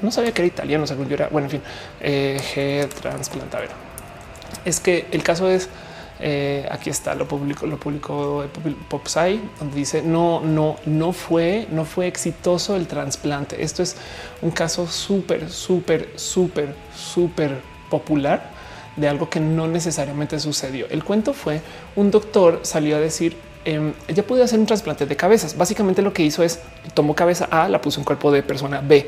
No, 0.00 0.10
sabía 0.10 0.32
que 0.32 0.42
era 0.42 0.46
italiano, 0.46 0.86
según 0.86 1.08
yo 1.08 1.14
era. 1.14 1.28
Bueno, 1.28 1.46
en 1.46 1.50
fin, 1.50 1.62
eh. 2.00 2.88
A 3.52 3.58
ver, 3.58 3.70
es 4.64 4.80
que 4.80 5.06
el 5.10 5.22
caso 5.22 5.50
es 5.50 5.68
eh, 6.22 6.66
aquí 6.70 6.90
está, 6.90 7.14
lo 7.14 7.26
publicó, 7.26 7.66
lo 7.66 7.78
publicó 7.78 8.44
Popsai, 8.88 9.40
donde 9.58 9.76
dice 9.76 10.02
no, 10.02 10.40
no, 10.40 10.76
no 10.84 11.12
fue, 11.12 11.66
no 11.70 11.84
fue 11.84 12.06
exitoso 12.06 12.76
el 12.76 12.86
trasplante. 12.86 13.62
Esto 13.62 13.82
es 13.82 13.96
un 14.40 14.50
caso 14.50 14.86
súper, 14.86 15.50
súper, 15.50 16.10
súper, 16.16 16.74
súper 16.94 17.60
popular 17.90 18.59
de 19.00 19.08
algo 19.08 19.28
que 19.30 19.40
no 19.40 19.66
necesariamente 19.66 20.38
sucedió. 20.38 20.86
El 20.90 21.04
cuento 21.04 21.32
fue 21.32 21.60
un 21.96 22.10
doctor 22.10 22.60
salió 22.62 22.96
a 22.96 23.00
decir 23.00 23.36
ella 23.64 24.22
pudo 24.26 24.42
hacer 24.42 24.58
un 24.58 24.66
trasplante 24.66 25.04
de 25.04 25.16
cabezas. 25.16 25.56
Básicamente 25.56 26.00
lo 26.00 26.12
que 26.12 26.22
hizo 26.22 26.42
es 26.42 26.60
tomó 26.94 27.14
cabeza 27.14 27.46
A, 27.50 27.68
la 27.68 27.80
puso 27.80 28.00
en 28.00 28.04
cuerpo 28.04 28.32
de 28.32 28.42
persona 28.42 28.80
B, 28.80 29.06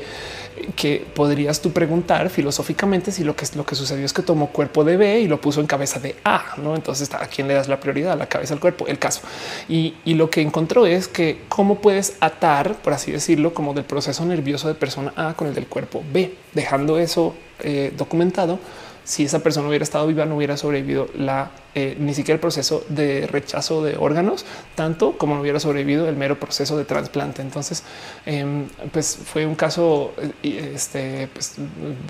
que 0.75 1.03
podrías 1.15 1.59
tú 1.59 1.71
preguntar 1.71 2.29
filosóficamente 2.29 3.11
si 3.11 3.23
lo 3.23 3.35
que 3.35 3.47
lo 3.55 3.65
que 3.65 3.73
sucedió 3.73 4.05
es 4.05 4.13
que 4.13 4.21
tomó 4.21 4.49
cuerpo 4.49 4.83
de 4.83 4.95
B 4.95 5.21
y 5.21 5.27
lo 5.27 5.41
puso 5.41 5.59
en 5.59 5.65
cabeza 5.65 5.99
de 5.99 6.15
A. 6.23 6.55
No, 6.57 6.75
entonces 6.75 7.11
a 7.13 7.25
quién 7.25 7.47
le 7.47 7.55
das 7.55 7.67
la 7.67 7.79
prioridad, 7.79 8.17
la 8.17 8.27
cabeza, 8.27 8.53
al 8.53 8.59
cuerpo, 8.59 8.85
el 8.87 8.99
caso. 8.99 9.21
Y, 9.67 9.95
lo 10.05 10.29
que 10.29 10.41
encontró 10.41 10.85
es 10.85 11.07
que 11.07 11.41
cómo 11.49 11.79
puedes 11.79 12.17
atar, 12.19 12.75
por 12.75 12.93
así 12.93 13.11
decirlo, 13.11 13.55
como 13.55 13.73
del 13.73 13.85
proceso 13.85 14.23
nervioso 14.23 14.67
de 14.67 14.75
persona 14.75 15.11
A 15.15 15.33
con 15.33 15.47
el 15.47 15.55
del 15.55 15.65
cuerpo 15.65 16.03
B, 16.13 16.35
dejando 16.53 16.99
eso 16.99 17.33
eh, 17.59 17.91
documentado 17.97 18.59
si 19.03 19.23
esa 19.23 19.39
persona 19.39 19.67
hubiera 19.67 19.83
estado 19.83 20.07
viva, 20.07 20.25
no 20.25 20.37
hubiera 20.37 20.57
sobrevivido 20.57 21.07
la 21.15 21.51
eh, 21.75 21.97
ni 21.99 22.13
siquiera 22.13 22.35
el 22.35 22.39
proceso 22.39 22.85
de 22.89 23.27
rechazo 23.27 23.83
de 23.83 23.97
órganos, 23.97 24.45
tanto 24.75 25.17
como 25.17 25.35
no 25.35 25.41
hubiera 25.41 25.59
sobrevivido 25.59 26.07
el 26.07 26.15
mero 26.15 26.39
proceso 26.39 26.77
de 26.77 26.85
trasplante. 26.85 27.41
Entonces, 27.41 27.83
em, 28.25 28.67
pues 28.91 29.17
fue 29.23 29.45
un 29.45 29.55
caso 29.55 30.13
eh, 30.43 30.71
este, 30.75 31.27
pues, 31.33 31.55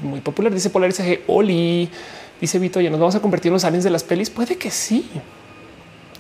muy 0.04 0.20
popular. 0.22 0.54
Dice 0.54 0.70
Polaris 0.70 1.00
G. 1.00 1.22
Oli, 1.28 1.90
dice 2.42 2.60
Vito, 2.60 2.82
ya 2.82 2.90
nos 2.90 3.00
vamos 3.00 3.16
a 3.16 3.22
convertir 3.22 3.50
en 3.50 3.54
los 3.54 3.64
aliens 3.64 3.84
de 3.84 3.90
las 3.90 4.04
pelis. 4.04 4.30
Puede 4.30 4.58
que 4.58 4.70
sí. 4.70 5.10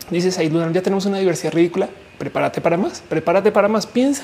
Dice 0.09 0.31
Said 0.31 0.51
ya 0.71 0.81
tenemos 0.81 1.05
una 1.05 1.17
diversidad 1.17 1.53
ridícula 1.53 1.89
prepárate 2.23 2.61
para 2.61 2.77
más, 2.77 3.01
prepárate 3.01 3.51
para 3.51 3.67
más. 3.67 3.85
Piensa, 3.85 4.23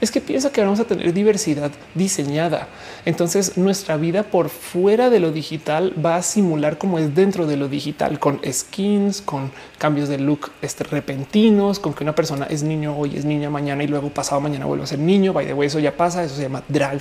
es 0.00 0.12
que 0.12 0.20
piensa 0.20 0.52
que 0.52 0.60
vamos 0.60 0.78
a 0.78 0.84
tener 0.84 1.12
diversidad 1.12 1.72
diseñada. 1.94 2.68
Entonces 3.04 3.58
nuestra 3.58 3.96
vida 3.96 4.22
por 4.22 4.48
fuera 4.48 5.10
de 5.10 5.18
lo 5.18 5.32
digital 5.32 5.92
va 6.04 6.14
a 6.14 6.22
simular 6.22 6.78
como 6.78 7.00
es 7.00 7.16
dentro 7.16 7.46
de 7.46 7.56
lo 7.56 7.66
digital, 7.66 8.20
con 8.20 8.40
skins, 8.48 9.20
con 9.20 9.50
cambios 9.78 10.08
de 10.08 10.18
look 10.18 10.52
este, 10.62 10.84
repentinos, 10.84 11.80
con 11.80 11.94
que 11.94 12.04
una 12.04 12.14
persona 12.14 12.46
es 12.48 12.62
niño 12.62 12.96
hoy, 12.96 13.16
es 13.16 13.24
niña 13.24 13.50
mañana 13.50 13.82
y 13.82 13.88
luego 13.88 14.10
pasado 14.10 14.40
mañana 14.40 14.66
vuelve 14.66 14.84
a 14.84 14.86
ser 14.86 15.00
niño. 15.00 15.32
By 15.32 15.46
the 15.46 15.54
way, 15.54 15.66
eso 15.66 15.80
ya 15.80 15.96
pasa, 15.96 16.22
eso 16.22 16.36
se 16.36 16.42
llama 16.42 16.62
drag. 16.68 17.00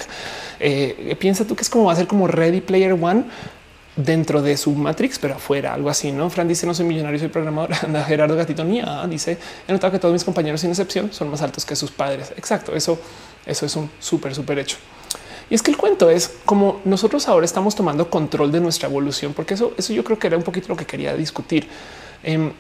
Eh, 0.60 1.16
piensa 1.20 1.46
tú 1.46 1.56
que 1.56 1.62
es 1.62 1.70
como 1.70 1.86
va 1.86 1.94
a 1.94 1.96
ser 1.96 2.08
como 2.08 2.28
Ready 2.28 2.62
Player 2.62 2.94
One 2.94 3.26
dentro 3.96 4.42
de 4.42 4.58
su 4.58 4.72
Matrix, 4.72 5.20
pero 5.20 5.36
afuera, 5.36 5.74
algo 5.74 5.90
así. 5.90 6.12
No, 6.12 6.30
Fran 6.30 6.48
dice: 6.48 6.66
No 6.66 6.74
soy 6.74 6.86
millonario, 6.86 7.20
soy 7.20 7.30
programador. 7.30 7.72
Anda, 7.84 8.04
Gerardo 8.04 8.36
Gatito 8.36 8.64
Nia 8.64 9.06
dice: 9.08 9.38
He 9.68 9.72
notado 9.72 9.92
que 9.92 10.00
todos 10.00 10.14
mis 10.14 10.24
compañeros, 10.24 10.62
sin 10.62 10.70
excepción, 10.70 11.12
son 11.12 11.30
más 11.30 11.42
altos 11.42 11.66
que 11.66 11.76
sus 11.76 11.92
padres. 11.92 12.32
Exacto. 12.38 12.76
Eso, 12.76 13.00
eso 13.46 13.66
es 13.66 13.76
un 13.76 13.90
súper, 14.00 14.34
súper 14.36 14.60
hecho. 14.60 14.78
Y 15.50 15.56
es 15.56 15.62
que 15.62 15.72
el 15.72 15.78
cuento 15.78 16.10
es 16.10 16.34
como 16.46 16.80
nosotros 16.86 17.28
ahora 17.28 17.46
estamos 17.46 17.76
tomando 17.76 18.10
control 18.10 18.54
de 18.54 18.62
nuestra 18.62 18.88
evolución, 18.88 19.34
porque 19.34 19.56
eso, 19.56 19.74
eso 19.78 19.92
yo 19.92 20.02
creo 20.04 20.18
que 20.18 20.28
era 20.28 20.38
un 20.38 20.44
poquito 20.44 20.70
lo 20.70 20.78
que 20.78 20.86
quería 20.86 21.14
discutir. 21.14 21.68
Em, 22.24 22.54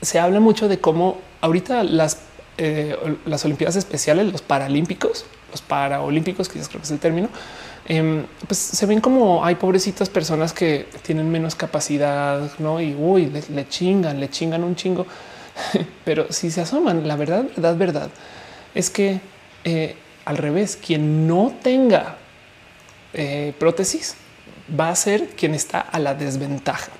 se 0.00 0.20
habla 0.20 0.38
mucho 0.38 0.68
de 0.68 0.78
cómo 0.78 1.18
ahorita 1.40 1.82
las, 1.82 2.18
eh, 2.56 2.96
las 3.26 3.44
Olimpiadas 3.44 3.74
especiales, 3.74 4.30
los 4.30 4.42
Paralímpicos, 4.42 5.24
los 5.50 5.60
Paraolímpicos, 5.60 6.48
quizás 6.48 6.68
creo 6.68 6.80
que 6.80 6.86
es 6.86 6.92
el 6.92 7.00
término, 7.00 7.28
Em, 7.86 8.24
pues 8.46 8.58
se 8.58 8.86
ven 8.86 9.00
como 9.00 9.44
hay 9.44 9.56
pobrecitas 9.56 10.08
personas 10.08 10.52
que 10.52 10.86
tienen 11.02 11.30
menos 11.30 11.54
capacidad, 11.54 12.50
no? 12.58 12.80
Y 12.80 12.94
uy, 12.94 13.26
le, 13.26 13.68
chingan, 13.68 14.18
le 14.20 14.30
chingan 14.30 14.64
un 14.64 14.74
chingo. 14.74 15.06
Pero 16.04 16.32
si 16.32 16.50
se 16.50 16.62
asoman, 16.62 17.06
la 17.06 17.16
verdad, 17.16 17.44
verdad, 17.56 17.76
verdad 17.76 18.10
es 18.74 18.90
que 18.90 19.20
eh, 19.64 19.96
al 20.24 20.36
revés, 20.36 20.76
quien 20.76 21.26
no 21.26 21.54
tenga 21.62 22.16
eh, 23.12 23.54
prótesis 23.58 24.16
va 24.78 24.88
a 24.90 24.96
ser 24.96 25.28
quien 25.28 25.54
está 25.54 25.80
a 25.80 25.98
la 25.98 26.14
desventaja. 26.14 26.90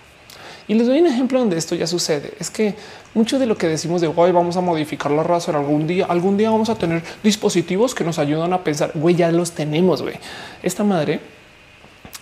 Y 0.67 0.75
les 0.75 0.87
doy 0.87 1.01
un 1.01 1.07
ejemplo 1.07 1.39
donde 1.39 1.59
esto 1.59 1.75
ya 1.75 1.87
sucede. 1.87 2.33
Es 2.41 2.51
que 2.51 2.75
mucho 3.13 3.39
de 3.39 3.47
lo 3.47 3.57
que 3.57 3.69
decimos 3.69 4.01
de 4.01 4.09
hoy 4.09 4.33
vamos 4.33 4.57
a 4.57 4.61
modificar 4.61 5.13
la 5.13 5.23
raza 5.23 5.53
algún 5.57 5.87
día, 5.87 6.07
algún 6.07 6.37
día 6.37 6.51
vamos 6.51 6.71
a 6.71 6.75
tener 6.77 7.03
dispositivos 7.23 7.95
que 7.95 8.05
nos 8.05 8.19
ayudan 8.19 8.53
a 8.53 8.65
pensar. 8.65 8.93
Güey, 8.95 9.15
ya 9.15 9.31
los 9.31 9.53
tenemos. 9.53 10.01
Güey, 10.01 10.17
esta 10.63 10.85
madre 10.85 11.21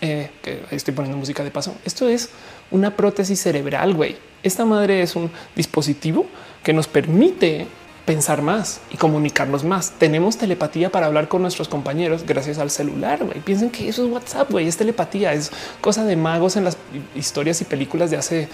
eh, 0.00 0.30
que 0.42 0.62
estoy 0.72 0.92
poniendo 0.92 1.16
música 1.16 1.44
de 1.44 1.52
paso. 1.52 1.76
Esto 1.84 2.08
es 2.08 2.30
una 2.72 2.96
prótesis 2.96 3.40
cerebral. 3.40 3.94
Güey, 3.94 4.16
esta 4.42 4.64
madre 4.64 5.02
es 5.02 5.14
un 5.14 5.30
dispositivo 5.54 6.26
que 6.64 6.72
nos 6.72 6.88
permite 6.88 7.68
pensar 8.04 8.42
más 8.42 8.80
y 8.90 8.96
comunicarnos 8.96 9.64
más. 9.64 9.92
Tenemos 9.92 10.36
telepatía 10.36 10.90
para 10.90 11.06
hablar 11.06 11.28
con 11.28 11.42
nuestros 11.42 11.68
compañeros 11.68 12.24
gracias 12.26 12.58
al 12.58 12.70
celular. 12.70 13.20
Piensen 13.44 13.70
que 13.70 13.88
eso 13.88 14.04
es 14.04 14.12
WhatsApp, 14.12 14.50
güey, 14.50 14.66
es 14.66 14.76
telepatía, 14.76 15.32
es 15.32 15.50
cosa 15.80 16.04
de 16.04 16.16
magos 16.16 16.56
en 16.56 16.64
las 16.64 16.76
historias 17.14 17.60
y 17.60 17.64
películas 17.64 18.10
de 18.10 18.16
hace 18.16 18.48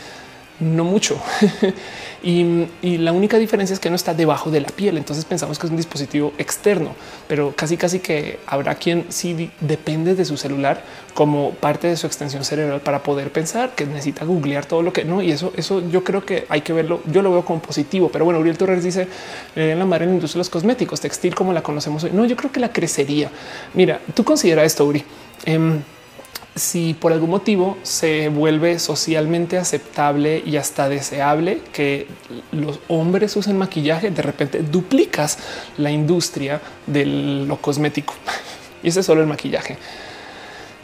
no 0.61 0.85
mucho. 0.85 1.21
y, 2.23 2.99
la 2.99 3.13
única 3.13 3.39
diferencia 3.39 3.75
es 3.75 3.81
que 3.81 3.91
no 3.91 3.97
está 3.97 4.15
debajo 4.15 4.51
de 4.51 4.61
la 4.61 4.69
piel. 4.69 4.97
Entonces 4.97 5.25
pensamos 5.25 5.59
que 5.59 5.67
es 5.67 5.71
un 5.71 5.77
dispositivo 5.77 6.33
externo, 6.39 6.95
pero 7.27 7.53
casi 7.55 7.77
casi 7.77 8.01
que 8.01 8.41
habrá 8.47 8.75
quien 8.75 9.07
sí 9.09 9.51
depende 9.61 10.15
de 10.15 10.25
su 10.25 10.37
celular 10.37 10.83
como 11.15 11.53
parte 11.53 11.89
de 11.89 11.97
su 11.97 12.07
extensión 12.07 12.45
cerebral 12.45 12.81
para 12.81 13.03
poder 13.03 13.33
pensar 13.33 13.75
que 13.75 13.87
necesita 13.87 14.25
googlear 14.25 14.67
todo 14.67 14.83
lo 14.83 14.93
que 14.93 15.05
no. 15.05 15.23
Y 15.23 15.31
eso, 15.31 15.53
eso 15.57 15.83
yo 15.89 16.05
creo 16.05 16.25
que 16.25 16.47
hay 16.49 16.63
que 16.63 16.73
verlo. 16.73 17.01
Yo 17.07 17.23
lo 17.23 17.31
veo 17.31 17.45
como 17.45 17.61
positivo, 17.61 18.11
pero 18.13 18.25
bueno, 18.25 18.41
Uriel 18.41 18.59
Torres 18.59 18.83
dice 18.83 19.09
en 19.55 19.79
la 19.79 19.85
madre 19.85 20.05
en 20.05 20.11
la 20.11 20.15
industria 20.17 20.39
de 20.39 20.41
los 20.41 20.51
cosméticos, 20.51 21.01
textil 21.01 21.35
como 21.35 21.53
la 21.53 21.63
conocemos 21.63 22.05
hoy. 22.05 22.11
No, 22.13 22.25
yo 22.25 22.37
creo 22.37 22.51
que 22.51 22.61
la 22.61 22.73
crecería. 22.73 23.31
Mira, 23.75 24.01
tú 24.15 24.25
considera 24.25 24.65
esto, 24.65 24.85
Uri. 24.85 25.05
Em, 25.45 25.83
si 26.59 26.95
por 26.95 27.13
algún 27.13 27.31
motivo 27.31 27.77
se 27.83 28.29
vuelve 28.29 28.79
socialmente 28.79 29.59
aceptable 29.59 30.43
y 30.45 30.57
hasta 30.57 30.89
deseable 30.89 31.61
que 31.73 32.07
los 32.53 32.81
hombres 32.89 33.37
usen 33.37 33.57
maquillaje, 33.57 34.11
de 34.11 34.23
repente 34.23 34.63
duplicas 34.63 35.39
la 35.77 35.91
industria 35.91 36.61
de 36.87 37.07
lo 37.07 37.57
cosmético. 37.57 38.15
Y 38.81 38.91
ese 38.91 39.01
es 39.01 39.07
solo 39.07 39.23
el 39.23 39.27
maquillaje. 39.27 39.77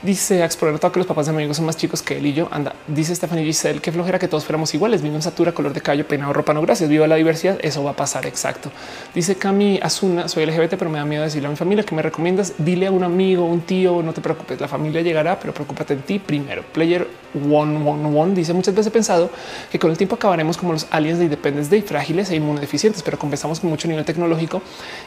Dice 0.05 0.43
a 0.43 0.45
explorar 0.45 0.79
todo 0.79 0.93
que 0.93 0.99
los 0.99 1.07
papás 1.07 1.25
de 1.25 1.33
amigos 1.33 1.57
son 1.57 1.65
más 1.65 1.79
chicos 1.79 2.03
que 2.03 2.19
él 2.19 2.27
y 2.27 2.35
yo. 2.35 2.47
Anda, 2.51 2.75
dice 2.87 3.15
Stephanie 3.15 3.43
Giselle 3.43 3.81
que 3.81 3.91
flojera 3.91 4.19
que 4.19 4.29
todos 4.29 4.45
fuéramos 4.45 4.75
iguales, 4.75 5.01
misma 5.01 5.19
estatura, 5.19 5.53
color 5.53 5.73
de 5.73 5.81
cabello, 5.81 6.07
peinado, 6.07 6.35
ropa. 6.35 6.53
No, 6.53 6.61
gracias. 6.61 6.91
Viva 6.91 7.07
la 7.07 7.15
diversidad. 7.15 7.59
Eso 7.63 7.83
va 7.83 7.93
a 7.93 7.97
pasar. 7.97 8.27
Exacto. 8.27 8.71
Dice 9.15 9.37
Cami 9.37 9.81
Azuna, 9.83 10.29
soy 10.29 10.45
LGBT, 10.45 10.75
pero 10.77 10.91
me 10.91 10.99
da 10.99 11.07
miedo 11.07 11.23
decirle 11.23 11.47
a 11.47 11.51
mi 11.51 11.57
familia 11.57 11.85
que 11.85 11.95
me 11.95 12.03
recomiendas. 12.03 12.53
Dile 12.59 12.89
a 12.89 12.91
un 12.91 13.03
amigo, 13.03 13.47
un 13.47 13.63
tío, 13.63 14.03
no 14.03 14.13
te 14.13 14.21
preocupes. 14.21 14.61
La 14.61 14.69
familia 14.69 15.01
llegará, 15.01 15.41
pero 15.41 15.55
preocúpate 15.55 15.95
en 15.95 16.03
ti 16.03 16.19
primero. 16.19 16.63
Player 16.75 17.09
one, 17.51 17.89
one, 17.89 18.19
one 18.19 18.35
dice 18.35 18.53
muchas 18.53 18.75
veces 18.75 18.89
he 18.89 18.91
pensado 18.91 19.31
que 19.73 19.79
con 19.79 19.91
el 19.91 19.97
tiempo 19.97 20.17
acabaremos 20.17 20.57
como 20.57 20.73
los 20.73 20.87
aliens 20.91 21.19
de 21.19 21.25
Independence 21.25 21.71
Day, 21.71 21.83
frágiles 21.83 22.31
e 22.31 22.37
inmunodeficientes, 22.37 23.03
pero 23.03 23.19
compensamos 23.19 23.61
con 23.61 23.71
mucho 23.71 23.89
nivel 23.89 24.05
tecnológico. 24.05 24.61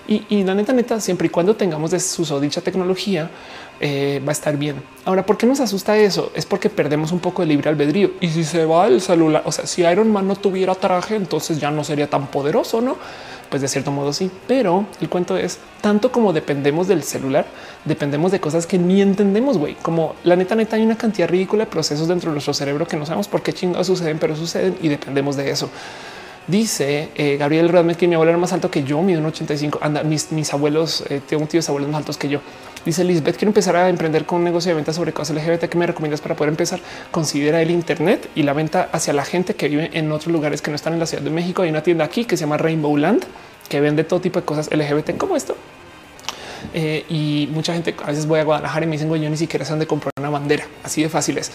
Y, 0.08 0.26
y 0.30 0.44
la 0.44 0.56
neta, 0.56 0.74
neta, 0.74 1.00
siempre 1.00 1.28
y 1.28 1.30
cuando 1.30 1.56
tengamos 1.56 1.92
de 1.92 2.00
su 2.00 2.26
dicha 2.40 2.62
tecnología, 2.62 3.30
eh, 3.80 4.22
va 4.26 4.30
a 4.30 4.34
estar 4.34 4.58
bien. 4.58 4.82
Ahora, 5.06 5.26
¿por 5.26 5.38
qué 5.38 5.46
nos 5.46 5.60
asusta 5.60 5.98
eso? 5.98 6.32
Es 6.34 6.46
porque 6.46 6.70
perdemos 6.70 7.12
un 7.12 7.20
poco 7.20 7.42
de 7.42 7.48
libre 7.48 7.70
albedrío. 7.70 8.12
Y 8.20 8.30
si 8.30 8.44
se 8.44 8.66
va 8.66 8.88
el 8.88 9.02
celular, 9.02 9.44
o 9.46 9.52
sea, 9.52 9.66
si 9.66 9.84
Iron 9.84 10.12
Man 10.12 10.28
no 10.28 10.36
tuviera 10.36 10.76
traje, 10.76 11.16
entonces 11.16 11.60
ya 11.60 11.72
no 11.72 11.84
sería 11.84 12.10
tan 12.10 12.28
poderoso, 12.28 12.82
¿no? 12.82 12.98
Pues 13.50 13.62
de 13.62 13.70
cierto 13.70 13.92
modo 13.92 14.12
sí, 14.12 14.30
pero 14.46 14.86
el 15.00 15.08
cuento 15.08 15.38
es 15.38 15.60
tanto 15.80 16.12
como 16.12 16.34
dependemos 16.34 16.90
del 16.90 17.04
celular, 17.04 17.46
dependemos 17.86 18.34
de 18.34 18.42
cosas 18.42 18.68
que 18.68 18.78
ni 18.78 19.02
entendemos, 19.02 19.58
güey. 19.58 19.76
Como 19.76 20.16
la 20.26 20.36
neta, 20.36 20.56
neta, 20.56 20.76
hay 20.76 20.84
una 20.84 20.98
cantidad 20.98 21.30
ridícula 21.30 21.64
de 21.64 21.72
procesos 21.72 22.10
dentro 22.10 22.30
de 22.30 22.34
nuestro 22.34 22.54
cerebro 22.54 22.86
que 22.86 22.98
no 22.98 23.06
sabemos 23.06 23.30
por 23.30 23.42
qué 23.42 23.54
chingados 23.54 23.88
suceden, 23.88 24.20
pero 24.20 24.36
suceden 24.36 24.78
y 24.82 24.90
dependemos 24.90 25.38
de 25.38 25.50
eso. 25.50 25.70
Dice 26.48 27.10
eh, 27.16 27.36
Gabriel 27.38 27.68
realmente 27.68 28.00
que 28.00 28.08
mi 28.08 28.16
abuelo 28.16 28.32
era 28.32 28.38
más 28.38 28.54
alto 28.54 28.72
que 28.72 28.84
yo, 28.84 29.02
mide 29.02 29.18
un 29.18 29.26
85. 29.26 29.80
Anda, 29.82 30.04
mis, 30.04 30.32
mis 30.32 30.54
abuelos, 30.54 31.04
eh, 31.10 31.22
tengo 31.28 31.46
tíos 31.46 31.68
abuelos 31.68 31.90
más 31.90 32.00
altos 32.00 32.18
que 32.18 32.30
yo. 32.30 32.40
Dice 32.88 33.04
Lisbeth, 33.04 33.36
quiero 33.36 33.50
empezar 33.50 33.76
a 33.76 33.90
emprender 33.90 34.26
con 34.26 34.38
un 34.38 34.46
negocio 34.46 34.70
de 34.70 34.76
venta 34.76 34.94
sobre 34.94 35.12
cosas 35.12 35.36
LGBT. 35.36 35.66
¿Qué 35.66 35.78
me 35.78 35.86
recomiendas 35.86 36.22
para 36.22 36.38
poder 36.38 36.52
empezar? 36.52 36.80
Considera 37.12 37.62
el 37.62 37.70
Internet 37.70 38.30
y 38.34 38.44
la 38.44 38.54
venta 38.54 38.88
hacia 38.94 39.12
la 39.12 39.26
gente 39.26 39.56
que 39.56 39.68
vive 39.68 39.90
en 39.92 40.10
otros 40.10 40.32
lugares 40.32 40.62
que 40.62 40.72
no 40.72 40.76
están 40.76 40.94
en 40.94 41.00
la 41.00 41.06
Ciudad 41.06 41.22
de 41.22 41.30
México. 41.30 41.64
Hay 41.64 41.70
una 41.70 41.84
tienda 41.84 42.06
aquí 42.06 42.24
que 42.24 42.38
se 42.38 42.46
llama 42.46 42.56
Rainbow 42.56 42.96
Land 42.96 43.26
que 43.68 43.82
vende 43.82 44.06
todo 44.06 44.22
tipo 44.22 44.40
de 44.40 44.46
cosas 44.46 44.70
LGBT 44.72 45.18
como 45.18 45.36
esto. 45.36 45.58
Eh, 46.74 47.04
y 47.10 47.50
mucha 47.52 47.74
gente 47.74 47.94
a 48.02 48.08
veces 48.08 48.26
voy 48.26 48.40
a 48.40 48.46
Guadalajara 48.46 48.86
y 48.86 48.88
me 48.88 48.94
dicen, 48.94 49.14
yo 49.14 49.30
ni 49.30 49.36
siquiera 49.36 49.66
sé 49.66 49.72
dónde 49.72 49.86
comprar 49.86 50.14
una 50.18 50.30
bandera. 50.30 50.66
Así 50.82 51.04
de 51.04 51.10
fácil 51.10 51.40
es. 51.40 51.52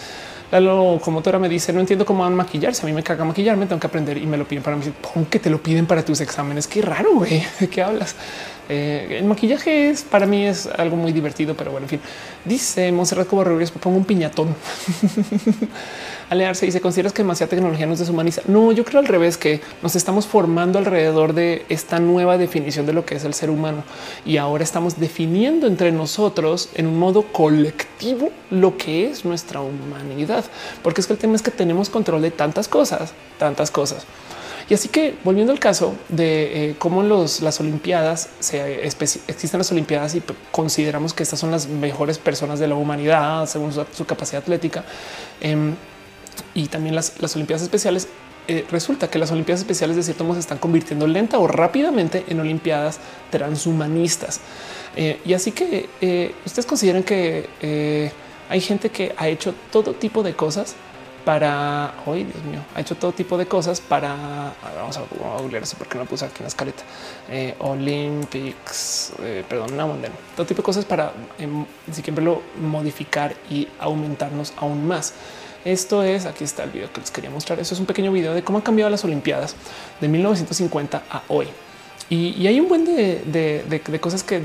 La 0.51 0.59
locomotora 0.59 1.39
me 1.39 1.49
dice 1.49 1.73
no 1.73 1.79
entiendo 1.79 2.05
cómo 2.05 2.21
van 2.21 2.33
a 2.33 2.35
maquillarse. 2.35 2.83
A 2.83 2.85
mí 2.85 2.93
me 2.93 3.01
caga 3.01 3.25
maquillarme, 3.25 3.65
tengo 3.65 3.79
que 3.79 3.87
aprender 3.87 4.19
y 4.19 4.27
me 4.27 4.37
lo 4.37 4.47
piden 4.47 4.61
para 4.61 4.75
mí. 4.75 4.83
¿Cómo 5.01 5.27
que 5.27 5.39
te 5.39 5.49
lo 5.49 5.59
piden 5.63 5.87
para 5.87 6.05
tus 6.05 6.21
exámenes? 6.21 6.67
Qué 6.67 6.83
raro, 6.83 7.15
güey. 7.15 7.43
¿De 7.59 7.67
qué 7.69 7.81
hablas? 7.81 8.15
Eh, 8.69 9.17
el 9.19 9.25
maquillaje 9.25 9.89
es 9.89 10.03
para 10.03 10.25
mí 10.25 10.45
es 10.45 10.67
algo 10.67 10.95
muy 10.95 11.11
divertido, 11.11 11.55
pero 11.55 11.71
bueno, 11.71 11.85
en 11.85 11.89
fin, 11.89 11.99
dice 12.45 12.91
Monserrat 12.91 13.27
como 13.27 13.43
pongo 13.43 13.97
un 13.97 14.05
piñatón. 14.05 14.55
Alearse 16.29 16.65
dice 16.65 16.81
consideras 16.81 17.13
que 17.13 17.21
demasiada 17.21 17.49
tecnología 17.49 17.85
nos 17.85 17.99
deshumaniza. 17.99 18.41
No, 18.47 18.71
yo 18.71 18.85
creo 18.85 19.01
al 19.01 19.07
revés, 19.07 19.37
que 19.37 19.61
nos 19.81 19.95
estamos 19.95 20.25
formando 20.25 20.79
alrededor 20.79 21.33
de 21.33 21.65
esta 21.69 21.99
nueva 21.99 22.37
definición 22.37 22.85
de 22.85 22.93
lo 22.93 23.05
que 23.05 23.15
es 23.15 23.25
el 23.25 23.33
ser 23.33 23.49
humano 23.49 23.83
y 24.25 24.37
ahora 24.37 24.63
estamos 24.63 24.99
definiendo 24.99 25.67
entre 25.67 25.91
nosotros 25.91 26.69
en 26.75 26.87
un 26.87 26.97
modo 26.97 27.23
colectivo 27.23 28.31
lo 28.49 28.77
que 28.77 29.09
es 29.09 29.25
nuestra 29.25 29.61
humanidad, 29.61 30.45
porque 30.81 31.01
es 31.01 31.07
que 31.07 31.13
el 31.13 31.19
tema 31.19 31.35
es 31.35 31.41
que 31.41 31.51
tenemos 31.51 31.89
control 31.89 32.21
de 32.21 32.31
tantas 32.31 32.67
cosas, 32.67 33.13
tantas 33.37 33.69
cosas. 33.69 34.05
Y 34.69 34.73
así 34.73 34.87
que 34.87 35.15
volviendo 35.23 35.51
al 35.51 35.59
caso 35.59 35.95
de 36.09 36.69
eh, 36.69 36.75
cómo 36.77 37.03
las 37.03 37.59
Olimpiadas 37.59 38.29
se 38.39 38.85
existen 38.85 39.57
las 39.57 39.71
Olimpiadas 39.71 40.15
y 40.15 40.23
consideramos 40.51 41.13
que 41.13 41.23
estas 41.23 41.39
son 41.39 41.51
las 41.51 41.67
mejores 41.67 42.17
personas 42.17 42.59
de 42.59 42.67
la 42.67 42.75
humanidad 42.75 43.45
según 43.45 43.73
su, 43.73 44.05
capacidad 44.05 44.41
atlética 44.41 44.83
em, 45.41 45.75
y 46.53 46.67
también 46.67 46.95
las, 46.95 47.21
las 47.21 47.35
Olimpiadas 47.35 47.63
especiales. 47.63 48.07
Eh, 48.47 48.65
resulta 48.69 49.09
que 49.09 49.19
las 49.19 49.31
Olimpiadas 49.31 49.61
especiales 49.61 49.95
de 49.95 50.03
cierto 50.03 50.25
modo 50.25 50.35
se 50.35 50.41
están 50.41 50.57
convirtiendo 50.57 51.07
lenta 51.07 51.39
o 51.39 51.47
rápidamente 51.47 52.25
en 52.27 52.39
Olimpiadas 52.39 52.99
transhumanistas. 53.31 54.41
Eh, 54.95 55.19
y 55.25 55.33
así 55.33 55.51
que 55.51 55.89
ustedes 56.45 56.65
consideran 56.65 57.03
que 57.03 58.11
hay 58.49 58.61
gente 58.61 58.89
que 58.89 59.13
ha 59.17 59.27
hecho 59.27 59.53
todo 59.71 59.93
tipo 59.93 60.23
de 60.23 60.35
cosas 60.35 60.75
para 61.25 61.93
hoy, 62.05 62.23
Dios 62.23 62.43
mío, 62.43 62.59
ha 62.75 62.81
hecho 62.81 62.95
todo 62.95 63.11
tipo 63.11 63.37
de 63.37 63.45
cosas 63.45 63.81
para 63.81 64.53
vamos 64.75 64.97
a, 64.97 65.03
googlear 65.39 65.63
eso 65.63 65.75
porque 65.77 65.97
no 65.97 66.05
puse 66.05 66.25
aquí 66.25 66.37
en 66.39 66.43
la 66.43 66.47
escaleta 66.49 66.83
eh, 67.29 67.55
Olympics, 67.59 69.13
eh, 69.21 69.43
perdón, 69.47 69.77
no, 69.77 69.95
todo 70.35 70.45
tipo 70.45 70.61
de 70.61 70.65
cosas 70.65 70.85
para 70.85 71.13
eh, 71.39 71.47
si 71.91 72.01
quieren 72.01 72.15
verlo, 72.15 72.41
modificar 72.61 73.35
y 73.49 73.67
aumentarnos 73.79 74.53
aún 74.57 74.87
más. 74.87 75.13
Esto 75.65 76.03
es 76.03 76.25
aquí 76.25 76.43
está 76.43 76.63
el 76.63 76.71
video 76.71 76.91
que 76.91 76.99
les 76.99 77.09
quería 77.09 77.29
mostrar. 77.29 77.57
Eso 77.59 77.73
es 77.73 77.79
un 77.79 77.85
pequeño 77.85 78.11
video 78.11 78.33
de 78.33 78.43
cómo 78.43 78.57
han 78.57 78.63
cambiado 78.63 78.89
las 78.89 79.05
Olimpiadas 79.05 79.55
de 80.01 80.07
1950 80.09 81.03
a 81.09 81.23
hoy. 81.29 81.47
Y, 82.09 82.45
hay 82.47 82.59
un 82.59 82.67
buen 82.67 82.85
de, 82.85 83.99
cosas 84.01 84.23
que, 84.23 84.41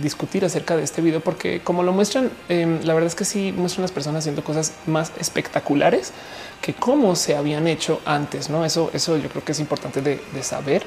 discutir 0.00 0.44
acerca 0.44 0.76
de 0.76 0.84
este 0.84 1.02
video, 1.02 1.20
porque 1.20 1.60
como 1.60 1.82
lo 1.82 1.92
muestran, 1.92 2.30
em, 2.48 2.80
la 2.84 2.94
verdad 2.94 3.08
es 3.08 3.14
que 3.14 3.24
sí 3.24 3.52
muestran 3.52 3.82
las 3.82 3.92
personas 3.92 4.20
haciendo 4.20 4.44
cosas 4.44 4.72
más 4.86 5.12
espectaculares 5.18 6.12
que 6.60 6.74
cómo 6.74 7.16
se 7.16 7.36
habían 7.36 7.66
hecho 7.66 8.00
antes. 8.06 8.48
No, 8.48 8.64
eso, 8.64 8.90
eso 8.94 9.16
yo 9.16 9.28
creo 9.28 9.44
que 9.44 9.52
es 9.52 9.60
importante 9.60 10.00
de, 10.00 10.20
saber, 10.42 10.84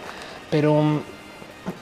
pero 0.50 1.02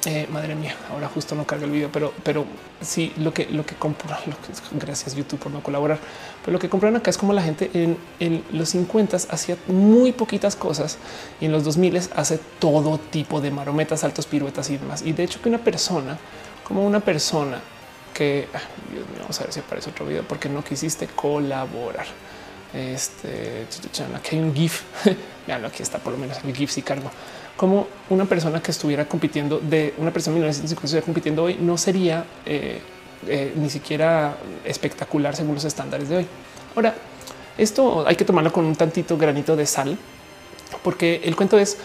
eh, 0.06 0.28
madre 0.32 0.56
mía, 0.56 0.76
ahora 0.92 1.08
justo 1.08 1.36
no 1.36 1.46
carga 1.46 1.66
el 1.66 1.72
video, 1.72 1.90
pero, 1.92 2.14
pero 2.24 2.46
sí 2.82 3.14
lo 3.18 3.34
que 3.34 3.46
lo 3.46 3.66
que 3.66 3.76
compran, 3.76 4.20
gracias 4.72 5.16
YouTube 5.16 5.40
por 5.40 5.52
no 5.52 5.62
colaborar, 5.62 6.00
pero 6.48 6.56
lo 6.56 6.60
que 6.60 6.70
compran 6.70 6.96
acá 6.96 7.10
es 7.10 7.18
como 7.18 7.34
la 7.34 7.42
gente 7.42 7.70
en, 7.74 8.44
los 8.54 8.70
50 8.70 9.18
hacía 9.32 9.58
muy 9.68 10.14
poquitas 10.14 10.56
cosas 10.56 10.98
y 11.42 11.46
en 11.48 11.52
los 11.52 11.66
2000 11.66 11.98
hace 12.16 12.40
todo 12.58 12.98
tipo 13.00 13.42
de 13.42 13.52
marometas, 13.52 14.06
altos 14.06 14.28
piruetas 14.28 14.70
y 14.70 14.78
demás. 14.78 15.02
Y 15.02 15.12
de 15.12 15.26
hecho 15.26 15.42
que 15.42 15.50
una 15.50 15.58
persona, 15.58 16.18
como 16.64 16.88
una 16.88 17.02
persona 17.02 17.60
que, 18.14 18.48
ah, 18.54 18.62
Dios 18.90 19.06
mío, 19.10 19.18
vamos 19.20 19.38
a 19.42 19.44
ver 19.44 19.52
si 19.52 19.60
aparece 19.60 19.90
otro 19.90 20.06
video 20.06 20.24
porque 20.24 20.48
no 20.48 20.64
quisiste 20.64 21.08
colaborar. 21.08 22.06
Este, 22.74 23.66
aquí 24.16 24.38
hay 24.38 24.42
un 24.42 24.56
GIF, 24.56 24.84
vean 25.48 25.66
aquí 25.66 25.84
está 25.84 25.98
por 25.98 26.14
lo 26.14 26.18
menos 26.18 26.38
el 26.46 26.56
GIF 26.56 26.72
si 26.72 26.82
cargo 26.82 27.12
como 27.58 27.88
una 28.10 28.24
persona 28.24 28.62
que 28.62 28.72
estuviera 28.72 29.06
compitiendo 29.06 29.60
de 29.60 29.96
una 29.98 30.14
persona 30.14 30.38
en 30.38 30.44
1950 30.44 30.86
estuviera 30.86 31.06
compitiendo 31.06 31.44
hoy 31.44 31.56
no 31.56 31.78
sería 31.78 32.24
eh, 32.46 32.80
eh, 33.28 33.54
ni 33.56 33.70
siquiera 33.70 34.38
espectacular 34.66 35.36
según 35.36 35.56
los 35.56 35.66
estándares 35.66 36.10
de 36.10 36.18
hoy. 36.18 36.28
Ahora, 36.76 36.94
esto 37.58 38.06
hay 38.08 38.16
que 38.16 38.26
tomarlo 38.26 38.52
con 38.54 38.66
un 38.66 38.76
tantito 38.76 39.18
granito 39.18 39.56
de 39.56 39.66
sal, 39.66 39.98
porque 40.84 41.22
el 41.24 41.36
cuento 41.36 41.58
es 41.58 41.78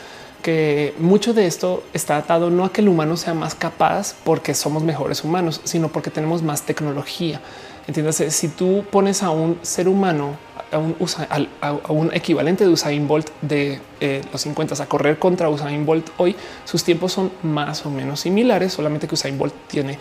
que 0.43 0.95
mucho 0.99 1.33
de 1.33 1.47
esto 1.47 1.85
está 1.93 2.17
atado 2.17 2.51
no 2.51 2.65
a 2.65 2.73
que 2.73 2.81
el 2.81 2.89
humano 2.89 3.17
sea 3.17 3.33
más 3.33 3.55
capaz 3.55 4.15
porque 4.25 4.55
somos 4.55 4.83
mejores 4.83 5.25
humanos, 5.25 5.61
sino 5.65 5.89
porque 5.89 6.11
tenemos 6.11 6.43
más 6.43 6.63
tecnología. 6.63 7.41
Entiéndase, 7.87 8.31
si 8.31 8.49
tú 8.49 8.85
pones 8.91 9.23
a 9.23 9.31
un 9.31 9.59
ser 9.63 9.89
humano 9.89 10.37
a 10.73 11.93
un, 11.93 12.11
equivalente 12.15 12.65
de 12.65 12.71
Usain 12.71 13.07
Bolt 13.07 13.29
de 13.43 13.81
eh, 14.01 14.23
los 14.33 14.41
50 14.41 14.83
a 14.83 14.87
correr 14.87 15.19
contra 15.19 15.51
Usain 15.51 15.85
Bolt 15.85 16.09
hoy, 16.17 16.35
sus 16.65 16.83
tiempos 16.83 17.13
son 17.13 17.31
más 17.43 17.85
o 17.85 17.91
menos 17.91 18.21
similares, 18.21 18.73
solamente 18.73 19.07
que 19.07 19.15
Usain 19.15 19.37
Bolt 19.37 19.55
tiene 19.69 19.99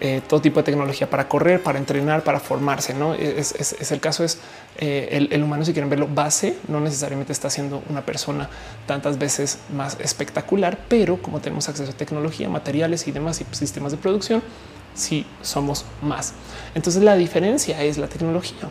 eh, 0.00 0.22
todo 0.26 0.40
tipo 0.40 0.60
de 0.60 0.64
tecnología 0.64 1.10
para 1.10 1.28
correr, 1.28 1.62
para 1.62 1.78
entrenar, 1.78 2.24
para 2.24 2.40
formarse. 2.40 2.94
No 2.94 3.14
es, 3.14 3.92
el 3.92 4.00
caso, 4.00 4.24
es 4.24 4.38
eh, 4.78 5.28
el, 5.30 5.42
humano, 5.42 5.64
si 5.64 5.72
quieren 5.72 5.90
verlo, 5.90 6.08
base, 6.08 6.56
no 6.68 6.80
necesariamente 6.80 7.32
está 7.32 7.50
siendo 7.50 7.82
una 7.90 8.00
persona 8.06 8.48
tantas 8.86 9.18
veces 9.18 9.58
más 9.74 9.98
espectacular, 10.00 10.78
pero 10.88 11.20
como 11.20 11.40
tenemos 11.40 11.68
acceso 11.68 11.90
a 11.90 11.94
tecnología, 11.94 12.48
materiales 12.48 13.06
y 13.08 13.12
demás 13.12 13.42
y 13.42 13.46
sistemas 13.54 13.92
de 13.92 13.98
producción, 13.98 14.42
si 14.94 15.08
sí 15.22 15.26
somos 15.42 15.84
más. 16.00 16.32
Entonces 16.74 17.02
la 17.02 17.16
diferencia 17.16 17.82
es 17.82 17.98
la 17.98 18.08
tecnología. 18.08 18.70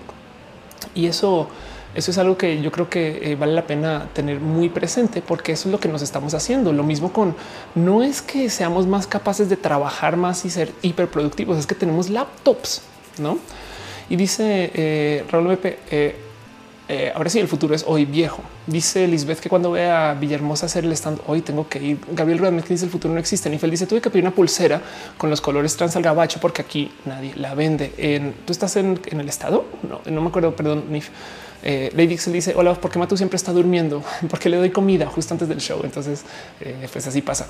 Y 0.96 1.06
eso, 1.06 1.48
eso 1.96 2.12
es 2.12 2.18
algo 2.18 2.38
que 2.38 2.62
yo 2.62 2.72
creo 2.72 2.90
que 2.90 3.32
eh, 3.32 3.36
vale 3.36 3.54
la 3.54 3.66
pena 3.66 4.08
tener 4.14 4.40
muy 4.40 4.70
presente 4.70 5.22
porque 5.22 5.54
eso 5.54 5.70
es 5.70 5.72
lo 5.72 5.80
que 5.80 5.88
nos 5.88 6.02
estamos 6.02 6.34
haciendo. 6.34 6.72
Lo 6.72 6.84
mismo 6.84 7.12
con 7.12 7.36
no 7.76 8.04
es 8.04 8.22
que 8.22 8.50
seamos 8.50 8.88
más 8.88 9.08
capaces 9.08 9.50
de 9.50 9.58
trabajar 9.58 10.18
más 10.18 10.46
y 10.46 10.50
ser 10.50 10.72
hiperproductivos, 10.82 11.58
es 11.58 11.66
que 11.68 11.76
tenemos 11.76 12.10
laptops, 12.10 12.82
no? 13.18 13.40
Y 14.10 14.16
dice 14.16 14.72
eh, 14.74 15.26
Raúl 15.30 15.56
BP, 15.56 15.66
eh, 16.92 17.12
ahora 17.14 17.30
sí, 17.30 17.38
el 17.38 17.48
futuro 17.48 17.76
es 17.76 17.86
hoy 17.86 18.06
viejo. 18.06 18.42
Dice 18.66 19.08
Lisbeth 19.08 19.40
que 19.40 19.48
cuando 19.48 19.70
vea 19.70 20.10
a 20.10 20.14
Villahermosa 20.16 20.66
hacer 20.66 20.86
el 20.86 20.92
stand 20.94 21.22
hoy 21.28 21.42
tengo 21.42 21.70
que 21.70 21.80
ir. 21.80 22.00
Gabriel 22.14 22.40
Rodríguez 22.40 22.68
dice 22.68 22.86
el 22.86 22.92
futuro 22.92 23.14
no 23.14 23.20
existe. 23.20 23.48
Nifel 23.48 23.70
dice 23.70 23.86
tuve 23.86 24.02
que 24.02 24.10
pedir 24.10 24.26
una 24.26 24.34
pulsera 24.34 24.82
con 25.16 25.30
los 25.30 25.40
colores 25.40 25.78
trans 25.78 25.96
al 25.96 26.02
gabacho 26.02 26.40
porque 26.40 26.64
aquí 26.64 26.92
nadie 27.06 27.34
la 27.36 27.54
vende. 27.54 27.94
En, 27.98 28.34
¿Tú 28.44 28.52
estás 28.52 28.76
en, 28.76 29.00
el 29.08 29.30
estado? 29.30 29.66
No, 29.88 30.02
no 30.12 30.22
me 30.22 30.30
acuerdo. 30.30 30.56
Perdón, 30.56 30.86
Nif. 30.90 31.10
Eh, 31.64 31.92
Lady 31.94 32.08
Dixon 32.08 32.34
dice 32.34 32.54
hola, 32.56 32.74
¿por 32.76 32.90
qué 32.90 33.00
Matu 33.00 33.18
siempre 33.18 33.36
está 33.38 33.52
durmiendo? 33.52 34.04
Porque 34.30 34.50
le 34.50 34.58
doy 34.58 34.70
comida 34.70 35.08
justo 35.08 35.34
antes 35.34 35.48
del 35.48 35.60
show. 35.60 35.82
Entonces, 35.84 36.24
eh, 36.62 36.88
pues 36.92 37.08
así 37.08 37.22
pasa. 37.22 37.48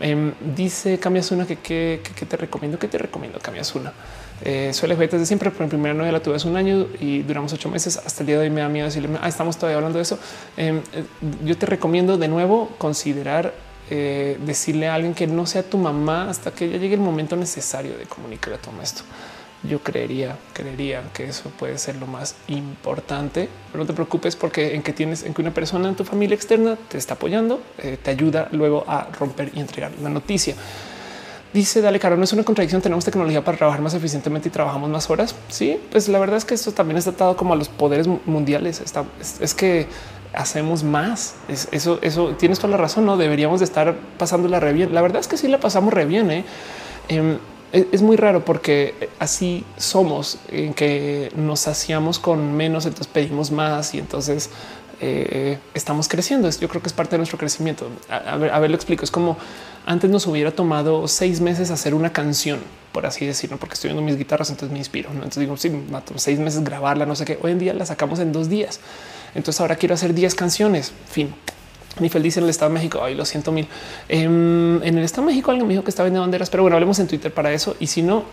Em, 0.00 0.32
dice 0.54 0.98
cambias 0.98 1.32
una 1.32 1.44
que, 1.44 1.56
te 1.58 2.36
recomiendo, 2.36 2.78
que 2.78 2.88
te 2.88 2.98
recomiendo, 2.98 3.38
cambias 3.40 3.74
una. 3.74 3.92
Eh, 4.44 4.70
suele 4.72 4.94
juguetes 4.94 5.18
de 5.18 5.26
siempre, 5.26 5.50
pero 5.50 5.64
en 5.64 5.70
primera 5.70 5.94
novia 5.94 6.22
tuve 6.22 6.36
hace 6.36 6.46
un 6.46 6.56
año 6.56 6.86
y 7.00 7.22
duramos 7.22 7.52
ocho 7.52 7.68
meses. 7.68 7.96
Hasta 7.96 8.22
el 8.22 8.28
día 8.28 8.36
de 8.36 8.42
hoy 8.42 8.50
me 8.50 8.60
da 8.60 8.68
miedo 8.68 8.86
decirle, 8.86 9.18
ah, 9.20 9.28
estamos 9.28 9.56
todavía 9.56 9.76
hablando 9.76 9.98
de 9.98 10.02
eso. 10.02 10.18
Em, 10.56 10.78
eh, 10.92 11.04
yo 11.44 11.56
te 11.58 11.66
recomiendo 11.66 12.16
de 12.16 12.28
nuevo 12.28 12.70
considerar 12.78 13.52
eh, 13.90 14.38
decirle 14.44 14.86
a 14.86 14.94
alguien 14.94 15.14
que 15.14 15.26
no 15.26 15.46
sea 15.46 15.62
tu 15.62 15.78
mamá 15.78 16.28
hasta 16.28 16.50
que 16.50 16.68
ya 16.68 16.76
llegue 16.76 16.94
el 16.94 17.00
momento 17.00 17.36
necesario 17.36 17.96
de 17.96 18.04
comunicar 18.04 18.54
a 18.54 18.58
todo 18.58 18.74
esto. 18.82 19.02
Yo 19.64 19.80
creería, 19.80 20.36
creería 20.52 21.02
que 21.12 21.24
eso 21.24 21.50
puede 21.50 21.78
ser 21.78 21.96
lo 21.96 22.06
más 22.06 22.36
importante, 22.46 23.48
pero 23.72 23.82
no 23.82 23.86
te 23.88 23.92
preocupes 23.92 24.36
porque 24.36 24.74
en 24.74 24.82
que 24.82 24.92
tienes 24.92 25.24
en 25.24 25.34
que 25.34 25.42
una 25.42 25.52
persona 25.52 25.88
en 25.88 25.96
tu 25.96 26.04
familia 26.04 26.36
externa 26.36 26.76
te 26.88 26.96
está 26.96 27.14
apoyando, 27.14 27.60
te 27.76 28.10
ayuda 28.10 28.48
luego 28.52 28.84
a 28.86 29.08
romper 29.18 29.50
y 29.54 29.60
entregar 29.60 29.90
la 30.00 30.10
noticia. 30.10 30.54
Dice 31.52 31.80
Dale 31.80 31.98
Caro, 31.98 32.16
no 32.16 32.24
es 32.24 32.32
una 32.32 32.44
contradicción. 32.44 32.82
Tenemos 32.82 33.04
tecnología 33.04 33.42
para 33.42 33.56
trabajar 33.56 33.80
más 33.80 33.94
eficientemente 33.94 34.48
y 34.48 34.52
trabajamos 34.52 34.90
más 34.90 35.08
horas. 35.08 35.34
Sí, 35.48 35.80
pues 35.90 36.08
la 36.08 36.18
verdad 36.18 36.36
es 36.36 36.44
que 36.44 36.54
esto 36.54 36.72
también 36.72 36.98
está 36.98 37.10
atado 37.10 37.36
como 37.36 37.54
a 37.54 37.56
los 37.56 37.70
poderes 37.70 38.06
mundiales. 38.26 38.80
Está, 38.80 39.04
es, 39.40 39.54
que 39.54 39.86
hacemos 40.34 40.84
más. 40.84 41.36
eso, 41.48 41.98
eso 42.02 42.34
tienes 42.38 42.58
toda 42.58 42.72
la 42.72 42.76
razón. 42.76 43.06
No 43.06 43.16
deberíamos 43.16 43.60
de 43.60 43.64
estar 43.64 43.96
pasándola 44.18 44.60
re 44.60 44.74
bien. 44.74 44.94
La 44.94 45.00
verdad 45.00 45.20
es 45.20 45.28
que 45.28 45.38
sí 45.38 45.48
la 45.48 45.58
pasamos 45.58 45.94
re 45.94 46.04
bien. 46.04 46.30
¿eh? 46.30 46.44
Em, 47.08 47.38
es 47.72 48.02
muy 48.02 48.16
raro 48.16 48.44
porque 48.44 49.10
así 49.18 49.64
somos 49.76 50.38
en 50.50 50.74
que 50.74 51.30
nos 51.36 51.68
hacíamos 51.68 52.18
con 52.18 52.54
menos, 52.56 52.86
entonces 52.86 53.12
pedimos 53.12 53.50
más 53.50 53.94
y 53.94 53.98
entonces 53.98 54.50
eh, 55.00 55.58
estamos 55.74 56.08
creciendo. 56.08 56.50
Yo 56.50 56.68
creo 56.68 56.82
que 56.82 56.88
es 56.88 56.92
parte 56.92 57.12
de 57.12 57.18
nuestro 57.18 57.38
crecimiento. 57.38 57.88
A, 58.08 58.36
ver, 58.36 58.50
a 58.50 58.58
ver, 58.58 58.70
lo 58.70 58.76
explico. 58.76 59.04
Es 59.04 59.10
como 59.10 59.36
antes 59.86 60.10
nos 60.10 60.26
hubiera 60.26 60.50
tomado 60.50 61.06
seis 61.08 61.40
meses 61.40 61.70
hacer 61.70 61.94
una 61.94 62.12
canción, 62.12 62.60
por 62.92 63.06
así 63.06 63.24
decirlo, 63.24 63.58
porque 63.58 63.74
estoy 63.74 63.88
viendo 63.88 64.02
mis 64.02 64.18
guitarras, 64.18 64.50
entonces 64.50 64.72
me 64.72 64.78
inspiro. 64.78 65.10
Entonces 65.10 65.40
digo, 65.40 65.56
sí, 65.56 65.70
seis 66.16 66.38
meses 66.38 66.64
grabarla, 66.64 67.06
no 67.06 67.14
sé 67.14 67.24
qué. 67.24 67.38
Hoy 67.42 67.52
en 67.52 67.58
día 67.58 67.74
la 67.74 67.86
sacamos 67.86 68.18
en 68.18 68.32
dos 68.32 68.48
días. 68.48 68.80
Entonces 69.34 69.60
ahora 69.60 69.76
quiero 69.76 69.94
hacer 69.94 70.14
10 70.14 70.34
canciones. 70.34 70.92
Fin. 71.10 71.34
Ni 72.00 72.08
feliz 72.08 72.36
en 72.36 72.44
el 72.44 72.50
Estado 72.50 72.70
de 72.70 72.74
México. 72.74 73.00
Ay, 73.02 73.14
lo 73.14 73.24
siento 73.24 73.52
mil. 73.52 73.66
Em, 74.08 74.82
en 74.82 74.98
el 74.98 75.04
Estado 75.04 75.26
de 75.26 75.32
México 75.32 75.50
alguien 75.50 75.66
me 75.66 75.74
dijo 75.74 75.84
que 75.84 75.90
está 75.90 76.02
vendiendo 76.02 76.22
banderas, 76.22 76.50
pero 76.50 76.62
bueno, 76.62 76.76
hablemos 76.76 76.98
en 76.98 77.08
Twitter 77.08 77.32
para 77.32 77.52
eso. 77.52 77.76
Y 77.80 77.88
si 77.88 78.02
no, 78.02 78.24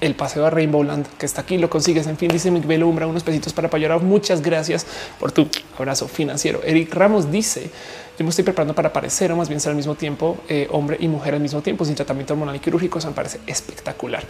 el 0.00 0.14
paseo 0.14 0.46
a 0.46 0.50
Rainbowland 0.50 1.06
que 1.18 1.26
está 1.26 1.42
aquí. 1.42 1.58
Lo 1.58 1.70
consigues. 1.70 2.06
En 2.06 2.16
fin, 2.16 2.30
dice 2.30 2.50
Miguel 2.50 2.82
Umbra, 2.82 3.06
unos 3.06 3.22
pesitos 3.22 3.52
para 3.52 3.68
apoyar. 3.68 4.00
Muchas 4.02 4.42
gracias 4.42 4.86
por 5.18 5.32
tu 5.32 5.48
abrazo 5.78 6.08
financiero. 6.08 6.60
Eric 6.64 6.94
Ramos 6.94 7.30
dice: 7.30 7.70
Yo 8.18 8.24
me 8.24 8.30
estoy 8.30 8.44
preparando 8.44 8.74
para 8.74 8.92
parecer 8.92 9.30
o 9.32 9.36
más 9.36 9.48
bien 9.48 9.60
ser 9.60 9.70
al 9.70 9.76
mismo 9.76 9.94
tiempo 9.94 10.38
eh, 10.48 10.68
hombre 10.70 10.96
y 11.00 11.08
mujer 11.08 11.34
al 11.34 11.40
mismo 11.40 11.60
tiempo 11.62 11.84
sin 11.84 11.94
tratamiento 11.94 12.34
hormonal 12.34 12.56
y 12.56 12.60
quirúrgico. 12.60 12.98
Eso 12.98 13.08
me 13.08 13.14
parece 13.14 13.40
espectacular. 13.46 14.24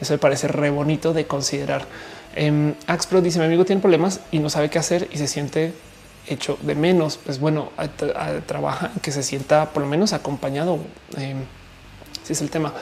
Eso 0.00 0.12
me 0.12 0.18
parece 0.18 0.48
re 0.48 0.70
bonito 0.70 1.12
de 1.12 1.26
considerar. 1.26 1.86
Eh, 2.34 2.74
Axpro 2.86 3.20
dice: 3.20 3.38
Mi 3.38 3.46
amigo 3.46 3.64
tiene 3.64 3.80
problemas 3.80 4.20
y 4.30 4.40
no 4.40 4.50
sabe 4.50 4.70
qué 4.70 4.78
hacer 4.78 5.08
y 5.12 5.18
se 5.18 5.28
siente 5.28 5.72
hecho 6.26 6.58
de 6.62 6.74
menos. 6.74 7.18
Pues 7.18 7.38
bueno, 7.38 7.70
trabaja 8.46 8.90
que 9.02 9.12
se 9.12 9.22
sienta 9.22 9.70
por 9.70 9.82
lo 9.82 9.88
menos 9.88 10.12
acompañado. 10.12 10.78
Eh, 11.16 11.34
si 12.22 12.32
es 12.32 12.42
el 12.42 12.50
tema. 12.50 12.72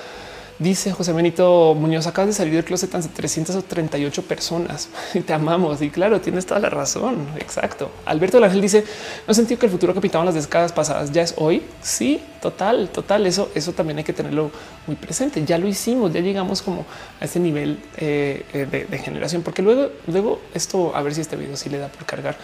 Dice 0.58 0.92
José 0.92 1.12
Benito 1.12 1.74
Muñoz, 1.74 2.06
acabas 2.06 2.28
de 2.28 2.34
salir 2.34 2.54
del 2.54 2.64
closet 2.64 2.94
ante 2.94 3.08
338 3.08 4.22
personas 4.22 4.88
y 5.12 5.20
te 5.26 5.32
amamos. 5.32 5.82
Y 5.82 5.90
claro, 5.90 6.20
tienes 6.20 6.46
toda 6.46 6.60
la 6.60 6.70
razón. 6.70 7.26
Exacto. 7.38 7.90
Alberto 8.04 8.36
del 8.36 8.44
Ángel 8.44 8.60
dice: 8.60 8.84
No 9.26 9.34
sentido 9.34 9.58
que 9.58 9.66
el 9.66 9.72
futuro 9.72 9.92
capitán 9.92 10.24
las 10.24 10.34
décadas 10.34 10.70
pasadas 10.70 11.10
ya 11.10 11.22
es 11.22 11.34
hoy. 11.36 11.62
Sí, 11.80 12.22
total, 12.40 12.90
total. 12.90 13.26
Eso, 13.26 13.50
eso 13.56 13.72
también 13.72 13.98
hay 13.98 14.04
que 14.04 14.12
tenerlo 14.12 14.52
muy 14.86 14.94
presente. 14.94 15.44
Ya 15.44 15.58
lo 15.58 15.66
hicimos, 15.66 16.12
ya 16.12 16.20
llegamos 16.20 16.62
como 16.62 16.84
a 17.20 17.24
ese 17.24 17.40
nivel 17.40 17.80
eh, 17.96 18.44
eh, 18.52 18.86
de, 18.88 18.98
generación, 18.98 19.42
porque 19.42 19.62
luego, 19.62 19.88
luego 20.06 20.40
esto, 20.54 20.94
a 20.94 21.02
ver 21.02 21.12
si 21.14 21.22
este 21.22 21.34
video 21.34 21.56
sí 21.56 21.70
le 21.70 21.78
da 21.78 21.88
por 21.88 22.04
cargar. 22.06 22.36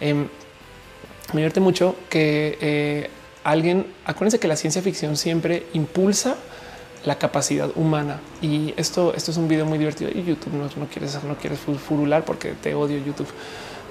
Em, 0.00 0.28
me 1.32 1.40
divierte 1.40 1.60
mucho 1.60 1.96
que 2.08 2.58
eh, 2.60 3.10
alguien, 3.44 3.86
acuérdense 4.04 4.38
que 4.38 4.48
la 4.48 4.56
ciencia 4.56 4.82
ficción 4.82 5.16
siempre 5.16 5.66
impulsa 5.72 6.36
la 7.04 7.18
capacidad 7.18 7.70
humana. 7.76 8.20
Y 8.42 8.74
esto, 8.76 9.14
esto 9.14 9.30
es 9.30 9.36
un 9.36 9.48
video 9.48 9.64
muy 9.64 9.78
divertido 9.78 10.10
y 10.12 10.24
YouTube 10.24 10.54
no, 10.54 10.64
no 10.76 10.88
quieres, 10.88 11.18
no 11.24 11.36
quieres 11.36 11.60
furular 11.60 12.24
porque 12.24 12.52
te 12.52 12.74
odio 12.74 12.98
YouTube. 12.98 13.28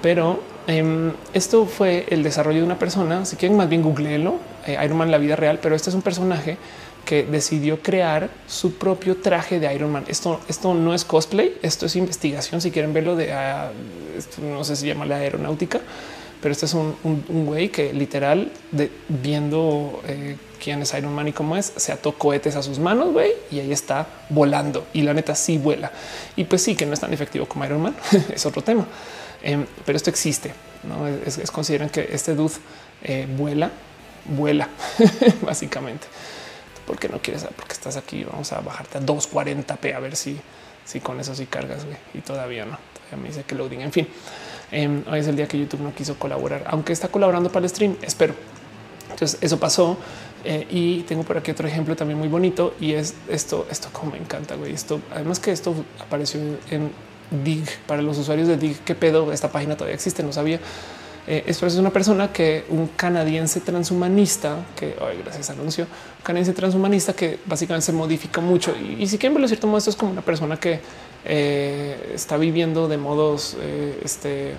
Pero 0.02 0.40
em, 0.68 1.14
esto 1.34 1.66
fue 1.66 2.06
el 2.10 2.22
desarrollo 2.22 2.60
de 2.60 2.66
una 2.66 2.78
persona. 2.78 3.26
Si 3.26 3.38
quieren, 3.38 3.58
más 3.58 3.70
bien 3.70 3.82
googleenlo. 3.82 4.36
Eh, 4.68 4.78
Iron 4.84 4.98
Man, 4.98 5.10
la 5.10 5.18
vida 5.18 5.36
real, 5.36 5.60
pero 5.62 5.76
este 5.76 5.90
es 5.90 5.96
un 5.96 6.02
personaje 6.02 6.58
que 7.06 7.24
decidió 7.24 7.82
crear 7.82 8.30
su 8.48 8.74
propio 8.76 9.18
traje 9.18 9.60
de 9.60 9.74
Iron 9.74 9.92
Man. 9.92 10.04
Esto, 10.08 10.42
esto 10.48 10.74
no 10.74 10.94
es 10.94 11.06
cosplay, 11.06 11.58
esto 11.62 11.86
es 11.86 11.96
investigación. 11.96 12.62
Si 12.62 12.72
quieren 12.72 12.94
verlo 12.94 13.16
de 13.16 13.32
uh, 13.32 14.42
no 14.42 14.64
sé 14.64 14.76
si 14.76 14.88
llama 14.88 15.06
la 15.06 15.18
aeronáutica, 15.18 15.80
pero 16.42 16.52
este 16.52 16.66
es 16.66 16.74
un, 16.74 16.96
güey 17.28 17.70
que 17.70 17.94
literal 17.94 18.52
de, 18.72 18.92
viendo 19.08 20.02
eh, 20.08 20.36
quién 20.64 20.82
es 20.82 20.94
Iron 20.94 21.14
Man 21.14 21.28
y 21.28 21.34
cómo 21.34 21.56
es, 21.58 21.74
se 21.76 21.92
ató 21.92 22.12
cohetes 22.14 22.56
a 22.56 22.64
sus 22.64 22.80
manos, 22.80 23.14
güey, 23.14 23.32
y 23.52 23.60
ahí 23.60 23.72
está 23.72 24.08
volando. 24.30 24.86
Y 24.94 25.02
la 25.02 25.14
neta 25.14 25.34
sí 25.36 25.58
vuela. 25.58 25.92
Y 26.36 26.44
pues 26.44 26.62
sí, 26.62 26.76
que 26.76 26.86
no 26.86 26.94
es 26.94 27.00
tan 27.00 27.14
efectivo 27.14 27.46
como 27.48 27.66
Iron 27.66 27.82
Man, 27.82 27.96
es 28.34 28.46
otro 28.46 28.62
tema. 28.62 28.86
Em, 29.42 29.66
pero 29.86 29.96
esto 29.96 30.10
existe, 30.10 30.52
¿no? 30.84 31.08
Es, 31.08 31.52
consideran 31.52 31.90
que 31.90 32.10
este 32.12 32.34
dude 32.36 32.56
eh, 33.04 33.28
vuela, 33.38 33.72
vuela, 34.26 34.70
básicamente. 35.42 36.08
¿Por 36.86 37.00
qué 37.00 37.10
no 37.10 37.20
quieres 37.20 37.42
saber? 37.42 37.56
Porque 37.56 37.74
estás 37.74 37.98
aquí, 37.98 38.24
vamos 38.24 38.52
a 38.54 38.62
bajarte 38.62 38.98
a 38.98 39.02
240p 39.02 39.96
a 39.96 40.00
ver 40.00 40.16
si, 40.16 40.40
si 40.86 41.00
con 41.00 41.20
eso 41.20 41.36
sí 41.36 41.46
cargas, 41.46 41.86
güey. 41.86 41.98
Y 42.14 42.20
todavía 42.20 42.66
no, 42.66 42.78
todavía 42.94 43.22
me 43.22 43.28
dice 43.30 43.44
que 43.44 43.56
loading, 43.56 43.82
en 43.82 43.92
fin. 43.92 44.08
Em, 44.72 45.04
hoy 45.10 45.20
es 45.20 45.28
el 45.28 45.36
día 45.36 45.48
que 45.48 45.58
YouTube 45.58 45.82
no 45.82 45.94
quiso 45.94 46.18
colaborar, 46.18 46.64
aunque 46.68 46.94
está 46.94 47.08
colaborando 47.08 47.52
para 47.52 47.66
el 47.66 47.70
stream, 47.70 47.98
espero. 48.02 48.34
Entonces 49.12 49.38
eso 49.42 49.60
pasó 49.60 49.98
eh, 50.44 50.68
y 50.70 51.02
tengo 51.04 51.24
por 51.24 51.38
aquí 51.38 51.52
otro 51.52 51.68
ejemplo 51.68 51.96
también 51.96 52.20
muy 52.20 52.28
bonito 52.28 52.74
y 52.80 52.94
es 52.94 53.14
esto, 53.30 53.66
esto 53.72 53.90
como 53.92 54.12
me 54.12 54.18
encanta, 54.18 54.56
güey. 54.56 54.74
Esto, 54.74 55.00
además 55.12 55.40
que 55.40 55.52
esto 55.52 55.74
apareció 56.00 56.40
en 56.70 56.92
Dig 57.44 57.66
para 57.88 58.02
los 58.02 58.18
usuarios 58.18 58.48
de 58.48 58.58
Dig. 58.58 58.80
¿Qué 58.86 58.96
pedo? 58.96 59.32
Esta 59.32 59.52
página 59.52 59.76
todavía 59.76 59.96
existe, 59.96 60.22
no 60.24 60.32
sabía. 60.32 60.60
Eh, 61.28 61.44
esto 61.48 61.66
es 61.66 61.76
una 61.76 61.90
persona 61.90 62.32
que 62.32 62.66
un 62.70 62.88
canadiense 62.90 63.60
transhumanista 63.60 64.58
que 64.76 64.96
hoy 65.02 65.18
gracias 65.24 65.50
anuncio 65.50 65.88
canadiense 66.22 66.54
transhumanista 66.54 67.14
que 67.14 67.40
básicamente 67.48 67.88
se 67.88 67.94
modifica 67.94 68.42
mucho 68.42 68.76
y, 68.78 69.08
si 69.08 69.18
quieren 69.18 69.34
verlo 69.34 69.48
cierto 69.48 69.66
modo 69.66 69.80
esto 69.80 69.90
es 69.90 69.96
como 69.96 70.12
una 70.12 70.22
persona 70.22 70.58
que 70.58 70.80
eh, 71.24 72.12
está 72.14 72.38
viviendo 72.38 72.88
de 72.88 72.98
modos 72.98 73.58
este 74.04 74.54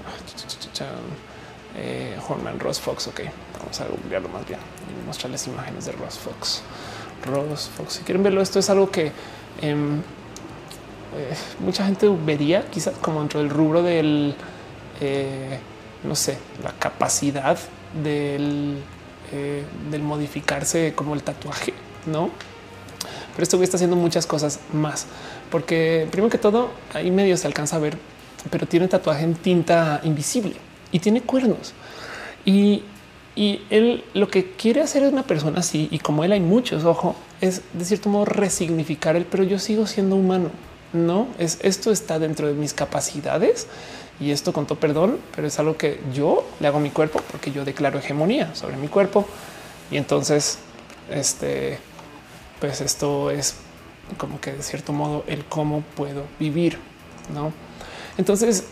Horman 2.28 2.58
Ross 2.58 2.80
Fox. 2.80 3.08
Ok, 3.08 3.20
vamos 3.58 3.80
a 3.80 3.86
googlearlo 3.86 4.28
más 4.28 4.46
bien 4.46 4.60
y 4.88 5.06
mostrarles 5.06 5.46
imágenes 5.46 5.86
de 5.86 5.92
Ross 5.92 6.18
Fox. 6.18 6.62
Ross 7.24 7.70
Fox. 7.76 7.94
Si 7.94 8.02
quieren 8.02 8.22
verlo, 8.22 8.40
esto 8.40 8.58
es 8.58 8.70
algo 8.70 8.90
que 8.90 9.12
em, 9.60 9.98
eh, 9.98 11.34
mucha 11.60 11.84
gente 11.86 12.08
vería 12.08 12.66
quizás 12.70 12.94
como 13.00 13.20
dentro 13.20 13.40
del 13.40 13.50
rubro 13.50 13.82
del, 13.82 14.34
eh, 15.00 15.58
no 16.04 16.14
sé, 16.14 16.38
la 16.62 16.72
capacidad 16.72 17.58
del, 18.02 18.78
eh, 19.32 19.64
del 19.90 20.02
modificarse 20.02 20.92
como 20.94 21.14
el 21.14 21.22
tatuaje, 21.22 21.74
no? 22.06 22.30
Pero 23.32 23.42
esto 23.42 23.62
está 23.62 23.76
haciendo 23.76 23.96
muchas 23.96 24.26
cosas 24.26 24.60
más, 24.72 25.06
porque 25.50 26.06
primero 26.10 26.30
que 26.30 26.38
todo, 26.38 26.70
ahí 26.94 27.10
medio 27.10 27.36
se 27.36 27.46
alcanza 27.46 27.76
a 27.76 27.78
ver, 27.80 27.98
pero 28.50 28.66
tiene 28.66 28.88
tatuaje 28.88 29.24
en 29.24 29.34
tinta 29.34 30.00
invisible 30.04 30.54
y 30.92 31.00
tiene 31.00 31.20
cuernos. 31.22 31.74
Y, 32.44 32.82
él 33.36 34.02
lo 34.14 34.28
que 34.28 34.52
quiere 34.52 34.80
hacer 34.80 35.02
es 35.02 35.12
una 35.12 35.24
persona 35.24 35.58
así, 35.58 35.88
y 35.90 35.98
como 35.98 36.24
él 36.24 36.32
hay 36.32 36.40
muchos, 36.40 36.84
ojo, 36.84 37.14
es 37.42 37.60
de 37.74 37.84
cierto 37.84 38.08
modo 38.08 38.24
resignificar 38.24 39.14
el, 39.14 39.26
pero 39.26 39.44
yo 39.44 39.58
sigo 39.58 39.86
siendo 39.86 40.16
humano. 40.16 40.50
No 40.94 41.28
es 41.38 41.58
esto 41.62 41.90
está 41.90 42.18
dentro 42.18 42.46
de 42.46 42.54
mis 42.54 42.72
capacidades 42.72 43.66
y 44.20 44.30
esto 44.30 44.52
contó 44.52 44.76
perdón, 44.76 45.18
pero 45.34 45.46
es 45.46 45.58
algo 45.58 45.76
que 45.76 46.00
yo 46.12 46.44
le 46.60 46.68
hago 46.68 46.78
a 46.78 46.80
mi 46.80 46.90
cuerpo 46.90 47.20
porque 47.30 47.52
yo 47.52 47.64
declaro 47.64 47.98
hegemonía 47.98 48.54
sobre 48.54 48.76
mi 48.76 48.88
cuerpo. 48.88 49.26
Y 49.90 49.96
entonces, 49.96 50.58
este, 51.10 51.78
pues 52.60 52.80
esto 52.80 53.30
es 53.30 53.56
como 54.18 54.40
que 54.40 54.52
de 54.52 54.62
cierto 54.62 54.92
modo 54.92 55.24
el 55.26 55.44
cómo 55.44 55.82
puedo 55.96 56.24
vivir. 56.38 56.78
No, 57.32 57.52
entonces, 58.16 58.64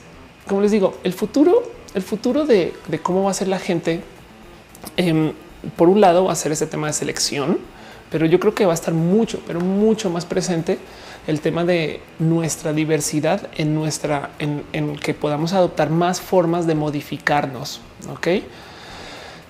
como 0.47 0.61
les 0.61 0.71
digo, 0.71 0.99
el 1.03 1.13
futuro 1.13 1.75
el 1.95 2.03
futuro 2.03 2.45
de, 2.45 2.75
cómo 3.03 3.25
va 3.25 3.31
a 3.31 3.35
ser 3.35 3.49
la 3.49 3.59
gente, 3.59 4.03
em, 4.97 5.33
por 5.77 5.89
un 5.89 6.01
lado 6.01 6.25
va 6.25 6.33
a 6.33 6.37
ser 6.37 6.53
ese 6.53 6.67
tema 6.67 6.89
de 6.89 6.93
selección, 6.93 7.59
pero 8.11 8.27
yo 8.27 8.39
creo 8.41 8.55
que 8.55 8.67
va 8.67 8.73
a 8.73 8.75
estar 8.75 8.93
mucho, 8.93 9.41
pero 9.47 9.61
mucho 9.61 10.11
más 10.11 10.27
presente 10.27 10.79
el 11.27 11.41
tema 11.41 11.65
de 11.65 12.01
nuestra 12.19 12.73
diversidad 12.73 13.49
en 13.57 13.75
nuestra, 13.75 14.31
en, 14.39 14.97
que 14.97 15.15
podamos 15.15 15.53
adoptar 15.53 15.91
más 15.91 16.21
formas 16.21 16.67
de 16.67 16.75
modificarnos. 16.75 17.81
Ok. 18.11 18.29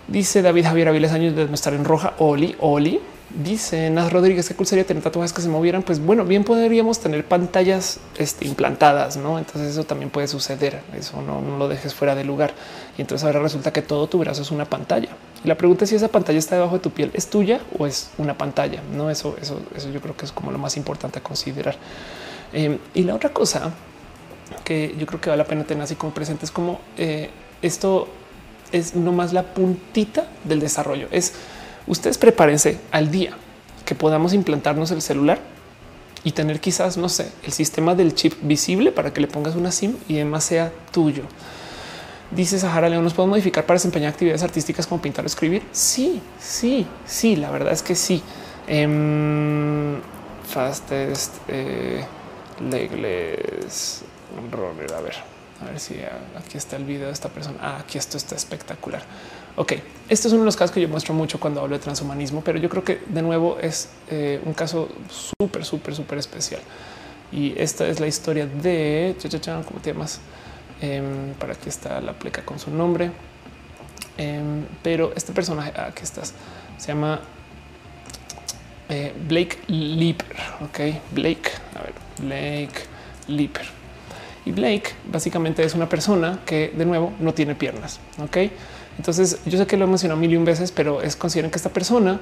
Dice 0.07 0.43
David 0.43 0.65
Javier 0.65 0.89
Aviles 0.89 1.13
años 1.13 1.35
de 1.35 1.47
no 1.47 1.55
estar 1.55 1.75
en 1.75 1.85
roja. 1.85 2.15
Oli, 2.19 2.55
Oli. 2.61 3.01
Dice 3.43 3.91
Naz 3.91 4.13
Rodríguez, 4.13 4.47
qué 4.47 4.55
cool 4.55 4.67
sería 4.67 4.87
tener 4.87 5.03
tatuajes 5.03 5.33
que 5.33 5.43
se 5.43 5.49
movieran. 5.49 5.83
Pues 5.83 5.99
bueno, 5.99 6.25
bien 6.25 6.45
podríamos 6.45 7.01
tener 7.01 7.25
pantallas 7.25 7.99
este, 8.17 8.47
implantadas, 8.47 9.17
no? 9.17 9.39
Entonces 9.39 9.73
eso 9.73 9.85
también 9.85 10.11
puede 10.11 10.29
suceder. 10.29 10.83
Eso 10.97 11.21
no, 11.23 11.41
lo 11.59 11.67
dejes 11.67 11.95
fuera 11.95 12.15
de 12.15 12.23
lugar. 12.23 12.53
Y 12.97 13.01
entonces 13.01 13.25
ahora 13.25 13.41
resulta 13.41 13.73
que 13.73 13.83
todo 13.83 14.07
tu 14.07 14.19
brazo 14.19 14.43
es 14.43 14.53
una 14.53 14.67
pantalla. 14.67 15.09
Y 15.45 15.49
la 15.49 15.57
pregunta 15.57 15.85
es 15.85 15.91
si 15.91 15.97
esa 15.97 16.09
pantalla 16.09 16.39
está 16.39 16.57
debajo 16.57 16.75
de 16.75 16.81
tu 16.81 16.91
piel, 16.91 17.11
es 17.13 17.29
tuya 17.29 17.61
o 17.79 17.87
es 17.87 18.11
una 18.17 18.37
pantalla. 18.37 18.81
No, 18.97 19.11
eso, 19.11 19.37
eso, 19.41 19.61
eso 19.77 19.91
yo 19.91 20.01
creo 20.01 20.17
que 20.17 20.25
es 20.25 20.33
como 20.33 20.51
lo 20.51 20.59
más 20.59 20.77
importante 20.77 21.19
a 21.19 21.23
considerar. 21.23 21.77
Em, 22.53 22.79
y 22.95 23.03
la 23.03 23.15
otra 23.15 23.31
cosa 23.31 23.73
que 24.65 24.95
yo 24.99 25.07
creo 25.07 25.21
que 25.21 25.31
vale 25.31 25.43
la 25.43 25.49
pena 25.49 25.65
tener 25.65 25.83
así 25.83 25.97
como 25.97 26.15
presente 26.15 26.45
es 26.45 26.51
como 26.51 26.81
eh, 26.97 27.31
esto 27.63 28.09
es 28.73 28.95
nomás 28.95 29.33
la 29.33 29.43
puntita 29.43 30.27
del 30.45 30.61
desarrollo. 30.61 31.09
Es 31.11 31.35
ustedes 31.87 32.17
prepárense 32.17 32.79
al 32.91 33.11
día 33.11 33.37
que 33.85 33.95
podamos 33.95 34.33
implantarnos 34.33 34.91
el 34.91 35.03
celular 35.03 35.39
y 36.25 36.33
tener 36.33 36.59
quizás, 36.59 36.97
no 36.97 37.09
sé, 37.11 37.31
el 37.43 37.53
sistema 37.53 37.95
del 37.95 38.15
chip 38.15 38.35
visible 38.43 38.93
para 38.93 39.13
que 39.13 39.21
le 39.21 39.27
pongas 39.27 39.57
una 39.57 39.71
SIM 39.71 39.95
y 40.09 40.15
además 40.15 40.45
sea 40.45 40.73
tuyo. 40.91 41.25
Dice 42.35 42.59
Sahara 42.59 42.89
León, 42.89 43.05
¿nos 43.05 43.15
podemos 43.15 43.35
modificar 43.35 43.65
para 43.65 43.77
desempeñar 43.77 44.13
actividades 44.13 44.43
artísticas 44.43 44.89
como 44.89 45.01
pintar 45.01 45.25
o 45.25 45.27
escribir? 45.27 45.63
Sí, 45.71 46.21
sí, 46.41 46.85
sí, 47.07 47.37
la 47.37 47.51
verdad 47.53 47.73
es 47.73 47.83
que 47.83 47.95
sí. 47.95 48.23
Um, 48.69 50.01
fastest, 50.45 51.37
eh, 51.47 52.05
legless, 52.69 54.03
a 54.37 55.01
ver, 55.01 55.15
a 55.61 55.65
ver 55.67 55.79
si 55.79 55.95
aquí 56.37 56.59
está 56.59 56.75
el 56.77 56.85
video 56.85 57.07
de 57.07 57.13
esta 57.13 57.29
persona. 57.29 57.57
Ah, 57.61 57.79
aquí 57.79 57.99
esto 57.99 58.17
está 58.17 58.35
espectacular. 58.35 59.03
Ok, 59.55 59.75
este 60.09 60.27
es 60.27 60.33
uno 60.33 60.41
de 60.43 60.47
los 60.47 60.57
casos 60.57 60.75
que 60.75 60.81
yo 60.81 60.89
muestro 60.89 61.15
mucho 61.15 61.39
cuando 61.39 61.61
hablo 61.61 61.77
de 61.77 61.83
transhumanismo, 61.83 62.43
pero 62.43 62.59
yo 62.59 62.69
creo 62.69 62.83
que 62.83 63.01
de 63.07 63.23
nuevo 63.23 63.59
es 63.61 63.91
eh, 64.11 64.41
un 64.45 64.55
caso 64.55 64.89
súper, 65.09 65.65
súper, 65.65 65.95
súper 65.95 66.19
especial. 66.19 66.63
Y 67.31 67.55
esta 67.57 67.87
es 67.87 68.01
la 68.01 68.09
historia 68.09 68.47
de 68.47 69.15
¿cómo 69.65 69.81
te 69.81 69.93
llamas? 69.93 70.21
Em, 70.81 71.35
para 71.35 71.53
aquí 71.53 71.69
está 71.69 72.01
la 72.01 72.13
pleca 72.13 72.45
con 72.45 72.59
su 72.59 72.71
nombre. 72.71 73.11
Em, 74.17 74.65
pero 74.83 75.13
este 75.17 75.33
personaje, 75.33 75.73
aquí 75.81 76.03
estás, 76.03 76.35
se 76.79 76.89
llama 76.89 77.21
eh, 78.89 79.13
Blake 79.29 79.59
Leaper. 79.69 80.37
Ok, 80.63 80.81
Blake, 81.13 81.51
a 81.75 81.83
ver, 81.83 81.95
Blake 82.19 82.81
Leaper. 83.29 83.67
Y 84.45 84.53
Blake 84.53 84.91
básicamente 85.11 85.65
es 85.65 85.75
una 85.75 85.89
persona 85.89 86.41
que 86.45 86.73
de 86.77 86.85
nuevo 86.85 87.13
no 87.19 87.33
tiene 87.33 87.55
piernas. 87.55 87.99
Ok, 88.23 88.37
entonces 88.99 89.41
yo 89.47 89.59
sé 89.59 89.67
que 89.67 89.77
lo 89.77 89.85
he 89.85 89.89
mencionado 89.89 90.21
mil 90.21 90.33
y 90.33 90.37
un 90.37 90.45
veces, 90.45 90.71
pero 90.71 91.01
es 91.01 91.17
consideren 91.17 91.51
que 91.51 91.57
esta 91.57 91.71
persona 91.71 92.21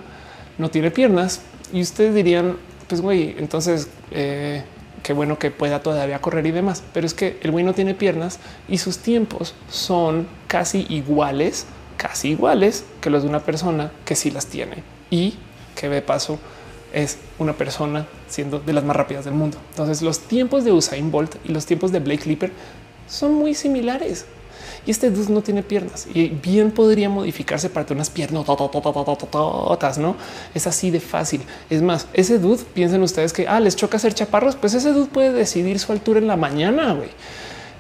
no 0.59 0.71
tiene 0.71 0.91
piernas 0.91 1.41
y 1.73 1.83
ustedes 1.83 2.15
dirían, 2.15 2.57
pues 2.89 3.01
güey, 3.01 3.35
entonces 3.39 3.89
eh, 4.13 4.63
qué 5.03 5.13
bueno 5.13 5.39
que 5.39 5.51
pueda 5.51 5.83
todavía 5.83 6.21
correr 6.21 6.47
y 6.47 6.51
demás, 6.51 6.83
pero 6.93 7.07
es 7.07 7.15
que 7.15 7.39
el 7.43 7.51
güey 7.51 7.65
no 7.65 7.75
tiene 7.75 7.95
piernas 7.95 8.39
y 8.69 8.79
sus 8.79 8.99
tiempos 8.99 9.55
son 9.71 10.27
casi 10.47 10.87
iguales, 10.89 11.67
casi 11.97 12.31
iguales 12.31 12.85
que 13.01 13.11
los 13.11 13.23
de 13.23 13.29
una 13.29 13.41
persona 13.41 13.91
que 14.05 14.15
sí 14.15 14.31
las 14.31 14.47
tiene 14.47 14.83
y 15.11 15.35
que 15.75 15.89
de 15.89 16.03
paso 16.03 16.39
es 16.93 17.19
una 17.39 17.55
persona 17.55 18.07
siendo 18.29 18.59
de 18.61 18.73
las 18.73 18.85
más 18.85 18.97
rápidas 18.97 19.25
del 19.25 19.35
mundo. 19.35 19.59
Entonces 19.71 20.03
los 20.03 20.21
tiempos 20.21 20.65
de 20.65 20.73
Usain 20.73 21.11
Bolt 21.11 21.37
y 21.45 21.53
los 21.53 21.67
tiempos 21.67 21.91
de 21.91 22.01
Blake 22.01 22.23
Clipper 22.23 22.53
son 23.09 23.35
muy 23.35 23.55
similares. 23.55 24.27
Y 24.85 24.91
este 24.91 25.11
dude 25.11 25.33
no 25.33 25.43
tiene 25.43 25.63
piernas 25.63 26.09
y 26.13 26.29
bien 26.29 26.73
podría 26.73 27.09
modificarse 27.09 27.71
para 27.71 27.87
tener 27.87 27.99
unas 27.99 28.11
piernas, 28.11 28.45
no 29.99 30.17
es 30.55 30.67
así 30.67 30.91
de 30.91 30.99
fácil. 30.99 31.43
Es 31.71 31.83
más, 31.83 32.09
ese 32.13 32.39
dude 32.39 32.65
piensen 32.75 33.03
ustedes 33.03 33.33
que 33.33 33.47
ah, 33.47 33.61
les 33.61 33.77
choca 33.77 33.99
ser 33.99 34.13
chaparros, 34.13 34.57
pues 34.57 34.75
ese 34.75 34.93
dude 34.93 35.07
puede 35.07 35.33
decidir 35.33 35.79
su 35.79 35.93
altura 35.93 36.19
en 36.19 36.27
la 36.27 36.37
mañana. 36.37 36.95
güey. 36.95 37.11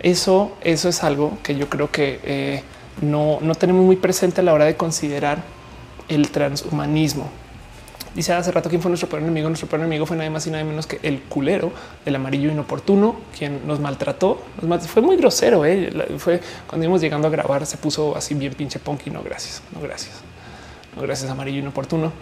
Eso, 0.01 0.53
eso 0.63 0.89
es 0.89 1.03
algo 1.03 1.39
que 1.43 1.57
yo 1.57 1.69
creo 1.69 1.91
que 1.91 2.21
eh, 2.25 2.63
no, 3.01 3.39
no 3.41 3.55
tenemos 3.55 3.85
muy 3.85 3.97
presente 3.97 4.41
a 4.41 4.45
la 4.45 4.53
hora 4.53 4.65
de 4.65 4.77
considerar 4.77 5.43
el 6.09 6.31
transhumanismo. 6.31 7.42
Dice 8.15 8.35
hace 8.35 8.53
rato 8.53 8.69
quién 8.69 8.83
fue 8.83 8.91
nuestro 8.91 9.09
peor 9.09 9.23
enemigo. 9.23 9.49
Nuestro 9.49 9.69
peor 9.69 9.81
enemigo 9.81 10.05
fue 10.05 10.17
nada 10.17 10.29
más 10.29 10.47
y 10.47 10.51
nada 10.51 10.65
menos 10.65 10.87
que 10.87 11.01
el 11.03 11.23
culero 11.23 11.73
del 12.05 12.17
amarillo 12.17 12.51
inoportuno, 12.51 13.17
quien 13.37 13.67
nos 13.67 13.81
maltrató. 13.81 14.43
fue 14.87 15.03
muy 15.03 15.17
grosero. 15.17 15.65
¿eh? 15.65 15.91
Fue 16.19 16.41
cuando 16.67 16.85
íbamos 16.85 17.01
llegando 17.01 17.29
a 17.29 17.31
grabar, 17.31 17.65
se 17.65 17.79
puso 17.79 18.15
así 18.17 18.35
bien 18.35 18.53
pinche 18.53 18.79
punky. 18.79 19.11
No, 19.11 19.23
gracias. 19.23 19.63
No, 19.75 19.81
gracias. 19.81 20.13
No, 20.95 21.03
gracias, 21.03 21.31
amarillo 21.31 21.59
inoportuno. 21.59 22.13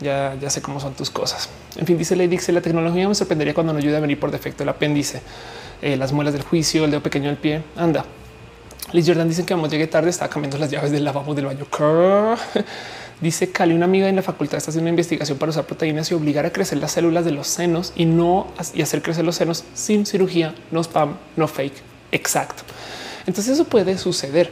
Ya, 0.00 0.36
ya 0.40 0.50
sé 0.50 0.60
cómo 0.60 0.80
son 0.80 0.94
tus 0.94 1.10
cosas. 1.10 1.48
En 1.76 1.86
fin, 1.86 1.96
dice 1.96 2.16
Lady 2.16 2.38
la 2.48 2.60
tecnología 2.60 3.08
me 3.08 3.14
sorprendería 3.14 3.54
cuando 3.54 3.72
nos 3.72 3.82
ayuda 3.82 3.98
a 3.98 4.00
venir 4.00 4.20
por 4.20 4.30
defecto 4.30 4.62
el 4.62 4.68
apéndice, 4.68 5.22
eh, 5.80 5.96
las 5.96 6.12
muelas 6.12 6.34
del 6.34 6.42
juicio, 6.42 6.84
el 6.84 6.90
dedo 6.90 7.02
pequeño 7.02 7.28
del 7.28 7.38
pie. 7.38 7.62
Anda. 7.76 8.04
Liz 8.92 9.06
Jordan 9.06 9.28
dicen 9.28 9.46
que 9.46 9.54
vamos, 9.54 9.70
llegué 9.70 9.86
tarde, 9.86 10.10
está 10.10 10.28
cambiando 10.28 10.58
las 10.58 10.70
llaves 10.70 10.92
del 10.92 11.04
lavabo 11.04 11.34
del 11.34 11.46
baño. 11.46 11.66
Dice 13.20 13.50
Cali, 13.50 13.72
una 13.72 13.86
amiga 13.86 14.08
en 14.08 14.16
la 14.16 14.22
facultad 14.22 14.58
está 14.58 14.70
haciendo 14.70 14.84
una 14.84 14.90
investigación 14.90 15.38
para 15.38 15.48
usar 15.48 15.64
proteínas 15.64 16.10
y 16.10 16.14
obligar 16.14 16.44
a 16.44 16.52
crecer 16.52 16.76
las 16.78 16.92
células 16.92 17.24
de 17.24 17.30
los 17.30 17.46
senos 17.46 17.94
y 17.96 18.04
no 18.04 18.48
y 18.74 18.82
hacer 18.82 19.00
crecer 19.00 19.24
los 19.24 19.36
senos 19.36 19.64
sin 19.72 20.04
cirugía, 20.04 20.54
no 20.70 20.80
spam, 20.82 21.16
no 21.34 21.48
fake. 21.48 21.74
Exacto. 22.12 22.62
Entonces 23.26 23.54
eso 23.54 23.64
puede 23.64 23.96
suceder. 23.96 24.50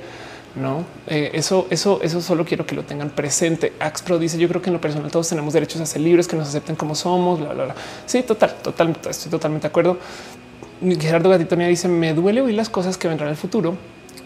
No, 0.56 0.84
eh, 1.08 1.32
eso, 1.34 1.66
eso, 1.68 1.98
eso 2.00 2.20
solo 2.20 2.44
quiero 2.44 2.64
que 2.64 2.76
lo 2.76 2.84
tengan 2.84 3.10
presente. 3.10 3.72
Axpro 3.80 4.18
dice: 4.18 4.38
Yo 4.38 4.48
creo 4.48 4.62
que 4.62 4.70
en 4.70 4.74
lo 4.74 4.80
personal 4.80 5.10
todos 5.10 5.28
tenemos 5.28 5.52
derechos 5.52 5.80
a 5.80 5.86
ser 5.86 6.00
libres, 6.00 6.28
que 6.28 6.36
nos 6.36 6.48
acepten 6.48 6.76
como 6.76 6.94
somos. 6.94 7.40
Bla, 7.40 7.52
bla, 7.52 7.64
bla. 7.64 7.74
Sí, 8.06 8.22
total, 8.22 8.54
total, 8.62 8.96
estoy 9.10 9.30
totalmente 9.30 9.66
de 9.66 9.68
acuerdo. 9.68 9.98
Gerardo 11.00 11.28
Gatitonia 11.28 11.66
dice: 11.66 11.88
Me 11.88 12.14
duele 12.14 12.40
oír 12.40 12.54
las 12.54 12.70
cosas 12.70 12.96
que 12.96 13.08
vendrán 13.08 13.28
en 13.28 13.32
el 13.32 13.36
futuro 13.36 13.76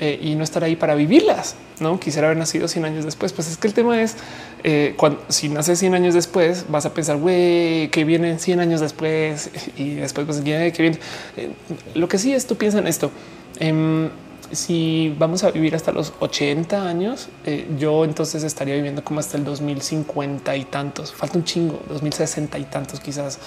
eh, 0.01 0.19
y 0.23 0.37
no 0.37 0.45
estar 0.45 0.63
ahí 0.63 0.77
para 0.77 0.95
vivirlas. 0.95 1.57
No 1.81 1.99
quisiera 1.99 2.29
haber 2.29 2.39
nacido 2.39 2.69
100 2.69 2.85
años 2.85 3.05
después. 3.05 3.33
Pues 3.33 3.51
es 3.51 3.57
que 3.57 3.67
el 3.67 3.75
tema 3.75 4.01
es 4.01 4.17
eh, 4.63 4.95
cuando 4.97 5.21
si 5.29 5.49
naces 5.49 5.81
100 5.81 5.95
años 5.95 6.15
después, 6.15 6.67
vas 6.69 6.87
a 6.87 6.95
pensar, 6.95 7.19
que 7.19 8.05
vienen 8.07 8.39
100 8.39 8.61
años 8.61 8.81
después 8.81 9.51
y 9.77 9.95
después 9.95 10.27
pues, 10.27 10.39
que 10.39 10.45
viene. 10.45 10.99
Eh, 11.37 11.51
lo 11.95 12.09
que 12.09 12.19
sí 12.19 12.33
es, 12.33 12.47
tú 12.47 12.57
piensas 12.57 12.81
en 12.81 12.87
esto. 12.87 13.11
Em, 13.59 14.09
si 14.53 15.15
vamos 15.19 15.43
a 15.43 15.51
vivir 15.51 15.75
hasta 15.75 15.91
los 15.91 16.13
80 16.21 16.89
años, 16.89 17.29
yo 17.77 18.05
entonces 18.05 18.45
estaría 18.45 18.77
viviendo 18.77 19.05
como 19.05 19.21
hasta 19.21 19.37
el 19.37 19.45
2050 19.45 20.57
y 20.57 20.65
tantos. 20.65 21.13
Falta 21.13 21.37
un 21.37 21.45
chingo, 21.45 21.83
2060 21.89 22.59
y 22.59 22.65
tantos 22.65 23.01
quizás. 23.01 23.39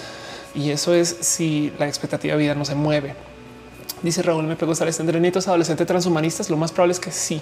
Y 0.54 0.70
eso 0.70 0.94
es 0.94 1.16
si 1.20 1.72
la 1.78 1.88
expectativa 1.88 2.34
de 2.36 2.42
vida 2.42 2.54
no 2.54 2.64
se 2.64 2.74
mueve. 2.74 3.14
Dice 4.02 4.22
Raúl, 4.22 4.46
me 4.46 4.56
pegó 4.56 4.72
estar 4.72 4.88
entre 4.88 5.20
nietos 5.20 5.46
adolescentes 5.48 5.86
transhumanistas. 5.86 6.50
Lo 6.50 6.56
más 6.56 6.72
probable 6.72 6.92
es 6.92 7.00
que 7.00 7.12
sí. 7.12 7.40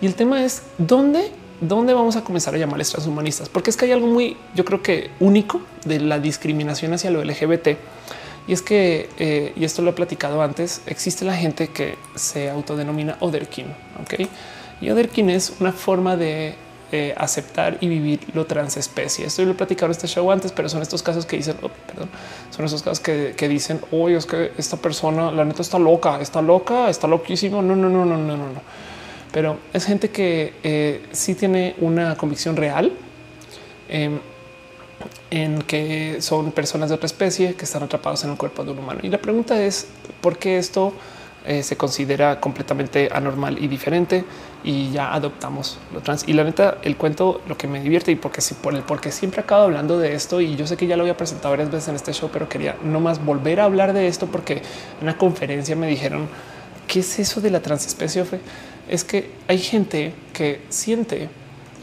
Y 0.00 0.06
el 0.06 0.14
tema 0.14 0.44
es 0.44 0.62
dónde, 0.78 1.30
dónde 1.60 1.94
vamos 1.94 2.16
a 2.16 2.24
comenzar 2.24 2.54
a 2.54 2.58
llamarles 2.58 2.90
transhumanistas, 2.90 3.48
porque 3.48 3.70
es 3.70 3.76
que 3.76 3.84
hay 3.84 3.92
algo 3.92 4.06
muy, 4.06 4.36
yo 4.54 4.64
creo 4.64 4.82
que 4.82 5.10
único 5.20 5.60
de 5.84 6.00
la 6.00 6.18
discriminación 6.18 6.92
hacia 6.92 7.10
lo 7.10 7.22
LGBT. 7.22 7.68
Y 8.48 8.52
es 8.52 8.62
que, 8.62 9.08
eh, 9.18 9.52
y 9.54 9.64
esto 9.64 9.82
lo 9.82 9.90
he 9.90 9.92
platicado 9.92 10.42
antes, 10.42 10.82
existe 10.86 11.24
la 11.24 11.36
gente 11.36 11.68
que 11.68 11.96
se 12.16 12.50
autodenomina 12.50 13.16
Otherkin. 13.20 13.66
Ok, 14.02 14.28
y 14.80 14.90
Otherkin 14.90 15.30
es 15.30 15.52
una 15.60 15.72
forma 15.72 16.16
de 16.16 16.56
eh, 16.92 17.14
aceptar 17.16 17.78
y 17.80 17.88
vivir 17.88 18.20
lo 18.34 18.46
transespecie. 18.46 19.26
Esto 19.26 19.44
lo 19.44 19.52
he 19.52 19.54
platicado 19.54 19.86
en 19.86 19.92
este 19.92 20.08
show 20.08 20.30
antes, 20.30 20.52
pero 20.52 20.68
son 20.68 20.82
estos 20.82 21.02
casos 21.02 21.24
que 21.24 21.36
dicen, 21.36 21.56
oh, 21.62 21.70
perdón, 21.86 22.08
son 22.50 22.64
esos 22.64 22.82
casos 22.82 23.00
que, 23.00 23.48
dicen, 23.48 23.80
oye, 23.92 24.16
es 24.16 24.26
que 24.26 24.52
esta 24.58 24.76
persona, 24.76 25.30
la 25.30 25.44
neta 25.44 25.62
está 25.62 25.78
loca, 25.78 26.20
está 26.20 26.42
loca, 26.42 26.90
está 26.90 27.06
loquísimo. 27.06 27.62
No, 27.62 27.76
no, 27.76 27.88
no, 27.88 28.04
no, 28.04 28.16
no, 28.16 28.36
no, 28.36 28.36
no. 28.36 28.62
Pero 29.32 29.58
es 29.72 29.84
gente 29.84 30.10
que 30.10 30.54
eh, 30.62 31.06
sí 31.12 31.34
tiene 31.34 31.76
una 31.78 32.16
convicción 32.16 32.56
real 32.56 32.92
em, 33.88 34.18
en 35.30 35.62
que 35.62 36.20
son 36.20 36.50
personas 36.52 36.88
de 36.88 36.96
otra 36.96 37.06
especie 37.06 37.54
que 37.54 37.64
están 37.64 37.82
atrapados 37.82 38.24
en 38.24 38.30
el 38.30 38.36
cuerpo 38.36 38.64
de 38.64 38.72
un 38.72 38.80
humano. 38.80 39.00
Y 39.02 39.08
la 39.08 39.18
pregunta 39.18 39.62
es, 39.62 39.86
¿por 40.20 40.38
qué 40.38 40.58
esto 40.58 40.92
eh, 41.46 41.62
se 41.62 41.76
considera 41.76 42.38
completamente 42.38 43.08
anormal 43.10 43.62
y 43.62 43.66
diferente 43.66 44.24
y 44.62 44.90
ya 44.90 45.14
adoptamos 45.14 45.78
lo 45.92 46.00
trans. 46.00 46.24
Y 46.26 46.32
la 46.32 46.44
neta, 46.44 46.78
el 46.82 46.96
cuento 46.96 47.40
lo 47.48 47.56
que 47.56 47.66
me 47.66 47.80
divierte 47.80 48.12
y 48.12 48.16
porque 48.16 48.40
si 48.40 48.54
por 48.54 48.74
el 48.74 48.82
porque 48.82 49.10
siempre 49.10 49.40
acabo 49.40 49.62
hablando 49.64 49.98
de 49.98 50.14
esto 50.14 50.40
y 50.40 50.56
yo 50.56 50.66
sé 50.66 50.76
que 50.76 50.86
ya 50.86 50.96
lo 50.96 51.02
había 51.02 51.16
presentado 51.16 51.50
varias 51.50 51.70
veces 51.70 51.88
en 51.88 51.96
este 51.96 52.12
show, 52.12 52.30
pero 52.32 52.48
quería 52.48 52.76
no 52.82 53.00
más 53.00 53.24
volver 53.24 53.60
a 53.60 53.64
hablar 53.64 53.92
de 53.92 54.06
esto 54.06 54.26
porque 54.26 54.54
en 54.54 55.02
una 55.02 55.16
conferencia 55.16 55.76
me 55.76 55.86
dijeron 55.86 56.28
qué 56.86 57.00
es 57.00 57.18
eso 57.18 57.40
de 57.40 57.50
la 57.50 57.60
transespecie. 57.60 58.24
Es 58.88 59.04
que 59.04 59.30
hay 59.48 59.58
gente 59.58 60.12
que 60.32 60.62
siente 60.68 61.28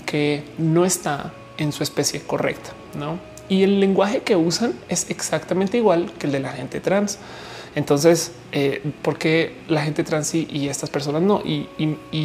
que 0.06 0.44
no 0.58 0.86
está 0.86 1.34
en 1.58 1.72
su 1.72 1.84
especie 1.84 2.22
correcta, 2.22 2.72
no? 2.98 3.20
Y 3.50 3.64
el 3.64 3.80
lenguaje 3.80 4.22
que 4.22 4.36
usan 4.36 4.74
es 4.90 5.10
exactamente 5.10 5.78
igual 5.78 6.12
que 6.20 6.28
el 6.28 6.34
de 6.34 6.40
la 6.42 6.52
gente 6.52 6.80
trans. 6.82 7.18
Entonces, 7.78 8.32
eh, 8.54 8.82
¿por 9.04 9.20
qué 9.20 9.54
la 9.68 9.84
gente 9.84 10.04
trans 10.04 10.34
y, 10.34 10.68
estas 10.68 10.90
personas 10.90 11.22
no? 11.22 11.44
Y, 11.46 11.68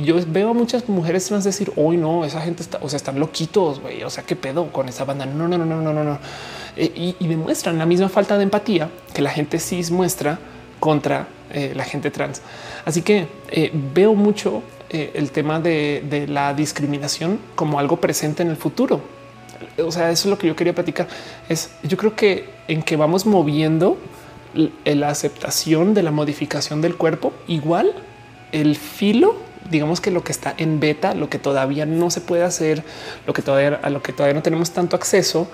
yo 0.02 0.16
veo 0.26 0.48
a 0.48 0.54
muchas 0.54 0.88
mujeres 0.88 1.26
trans 1.26 1.44
decir, 1.44 1.70
hoy 1.76 1.98
no, 1.98 2.24
esa 2.24 2.40
gente 2.40 2.62
está, 2.62 2.78
o 2.80 2.88
sea, 2.88 2.96
están 2.96 3.20
loquitos, 3.20 3.78
güey. 3.78 4.02
O 4.02 4.08
sea, 4.08 4.24
qué 4.24 4.34
pedo 4.34 4.72
con 4.72 4.88
esa 4.88 5.04
banda. 5.04 5.26
No, 5.26 5.46
no, 5.46 5.58
no, 5.58 5.66
no, 5.66 5.82
no, 5.82 5.92
no, 5.92 6.04
no. 6.04 6.18
Eh, 6.74 7.14
y, 7.20 7.28
demuestran 7.28 7.76
la 7.76 7.84
misma 7.84 8.08
falta 8.08 8.38
de 8.38 8.44
empatía 8.44 8.88
que 9.12 9.20
la 9.20 9.28
gente 9.28 9.58
cis 9.58 9.90
muestra 9.90 10.38
contra 10.80 11.28
eh, 11.52 11.74
la 11.76 11.84
gente 11.84 12.10
trans. 12.10 12.40
Así 12.86 13.02
que 13.02 13.28
veo 13.92 14.14
mucho 14.14 14.62
el 14.88 15.30
tema 15.32 15.60
de, 15.60 16.02
de 16.08 16.28
la 16.28 16.54
discriminación 16.54 17.38
como 17.54 17.78
algo 17.78 17.98
presente 17.98 18.42
en 18.42 18.48
el 18.48 18.56
futuro. 18.56 19.02
O 19.84 19.92
sea, 19.92 20.10
eso 20.10 20.28
es 20.28 20.30
lo 20.30 20.38
que 20.38 20.46
yo 20.46 20.56
quería 20.56 20.74
platicar. 20.74 21.08
Es 21.46 21.72
yo 21.82 21.98
creo 21.98 22.16
que 22.16 22.48
en 22.68 22.82
que 22.82 22.96
vamos 22.96 23.26
moviendo 23.26 23.98
la 24.54 25.08
aceptación 25.08 25.94
de 25.94 26.02
la 26.02 26.10
modificación 26.10 26.80
del 26.80 26.96
cuerpo, 26.96 27.32
igual 27.48 27.94
el 28.52 28.76
filo, 28.76 29.36
digamos 29.70 30.00
que 30.00 30.10
lo 30.10 30.24
que 30.24 30.32
está 30.32 30.54
en 30.56 30.80
beta, 30.80 31.14
lo 31.14 31.28
que 31.28 31.38
todavía 31.38 31.86
no 31.86 32.10
se 32.10 32.20
puede 32.20 32.44
hacer, 32.44 32.84
lo 33.26 33.32
que 33.32 33.42
todavía 33.42 33.80
a 33.82 33.90
lo 33.90 34.02
que 34.02 34.12
todavía 34.12 34.34
no 34.34 34.42
tenemos 34.42 34.72
tanto 34.72 34.96
acceso, 34.96 35.48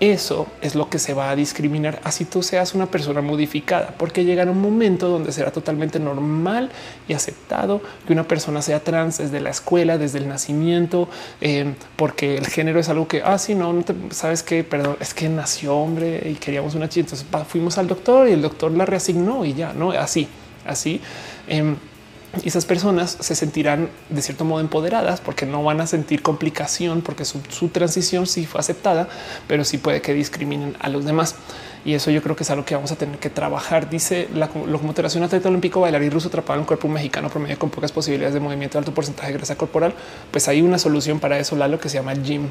eso 0.00 0.46
es 0.60 0.74
lo 0.74 0.88
que 0.90 0.98
se 0.98 1.14
va 1.14 1.30
a 1.30 1.36
discriminar. 1.36 2.00
Así 2.04 2.24
tú 2.24 2.42
seas 2.42 2.74
una 2.74 2.86
persona 2.86 3.20
modificada, 3.20 3.94
porque 3.96 4.24
llegará 4.24 4.50
un 4.50 4.60
momento 4.60 5.08
donde 5.08 5.32
será 5.32 5.52
totalmente 5.52 5.98
normal 5.98 6.70
y 7.06 7.12
aceptado 7.12 7.80
que 8.06 8.12
una 8.12 8.24
persona 8.24 8.60
sea 8.60 8.80
trans 8.80 9.18
desde 9.18 9.40
la 9.40 9.50
escuela, 9.50 9.96
desde 9.96 10.18
el 10.18 10.28
nacimiento, 10.28 11.08
eh, 11.40 11.74
porque 11.96 12.36
el 12.36 12.46
género 12.46 12.80
es 12.80 12.88
algo 12.88 13.06
que, 13.06 13.22
ah, 13.24 13.38
sí, 13.38 13.54
no, 13.54 13.72
no 13.72 13.82
te, 13.82 13.94
sabes 14.10 14.42
que, 14.42 14.64
perdón, 14.64 14.96
es 15.00 15.14
que 15.14 15.28
nació 15.28 15.76
hombre 15.76 16.28
y 16.28 16.34
queríamos 16.34 16.74
una 16.74 16.88
chica. 16.88 17.06
Entonces 17.06 17.26
fuimos 17.48 17.78
al 17.78 17.86
doctor 17.86 18.28
y 18.28 18.32
el 18.32 18.42
doctor 18.42 18.72
la 18.72 18.86
reasignó 18.86 19.44
y 19.44 19.54
ya, 19.54 19.72
no 19.72 19.92
así, 19.92 20.28
así. 20.66 21.00
Em, 21.46 21.76
y 22.42 22.48
esas 22.48 22.64
personas 22.64 23.16
se 23.20 23.34
sentirán 23.34 23.90
de 24.08 24.22
cierto 24.22 24.44
modo 24.44 24.60
empoderadas 24.60 25.20
porque 25.20 25.46
no 25.46 25.62
van 25.62 25.80
a 25.80 25.86
sentir 25.86 26.22
complicación 26.22 27.02
porque 27.02 27.24
su, 27.24 27.40
transición 27.68 28.26
sí 28.26 28.46
fue 28.46 28.60
aceptada, 28.60 29.08
pero 29.46 29.64
sí 29.64 29.78
puede 29.78 30.00
que 30.00 30.14
discriminen 30.14 30.76
a 30.80 30.88
los 30.88 31.04
demás. 31.04 31.36
Y 31.84 31.92
eso 31.92 32.10
yo 32.10 32.22
creo 32.22 32.34
que 32.34 32.44
es 32.44 32.50
algo 32.50 32.64
que 32.64 32.74
vamos 32.74 32.92
a 32.92 32.96
tener 32.96 33.18
que 33.18 33.28
trabajar. 33.28 33.90
Dice 33.90 34.28
la 34.34 34.48
locomotoración 34.66 35.22
atleta 35.22 35.48
olímpico 35.48 35.80
bailarín 35.80 36.10
ruso 36.10 36.28
atrapado 36.28 36.54
en 36.54 36.60
un 36.60 36.66
cuerpo 36.66 36.88
mexicano 36.88 37.28
promedio 37.28 37.58
con 37.58 37.68
pocas 37.68 37.92
posibilidades 37.92 38.32
de 38.32 38.40
movimiento, 38.40 38.78
alto 38.78 38.94
porcentaje 38.94 39.32
de 39.32 39.38
grasa 39.38 39.56
corporal. 39.56 39.94
Pues 40.30 40.48
hay 40.48 40.62
una 40.62 40.78
solución 40.78 41.20
para 41.20 41.38
eso, 41.38 41.56
lo 41.56 41.78
que 41.78 41.88
se 41.88 41.98
llama 41.98 42.14
gym. 42.14 42.48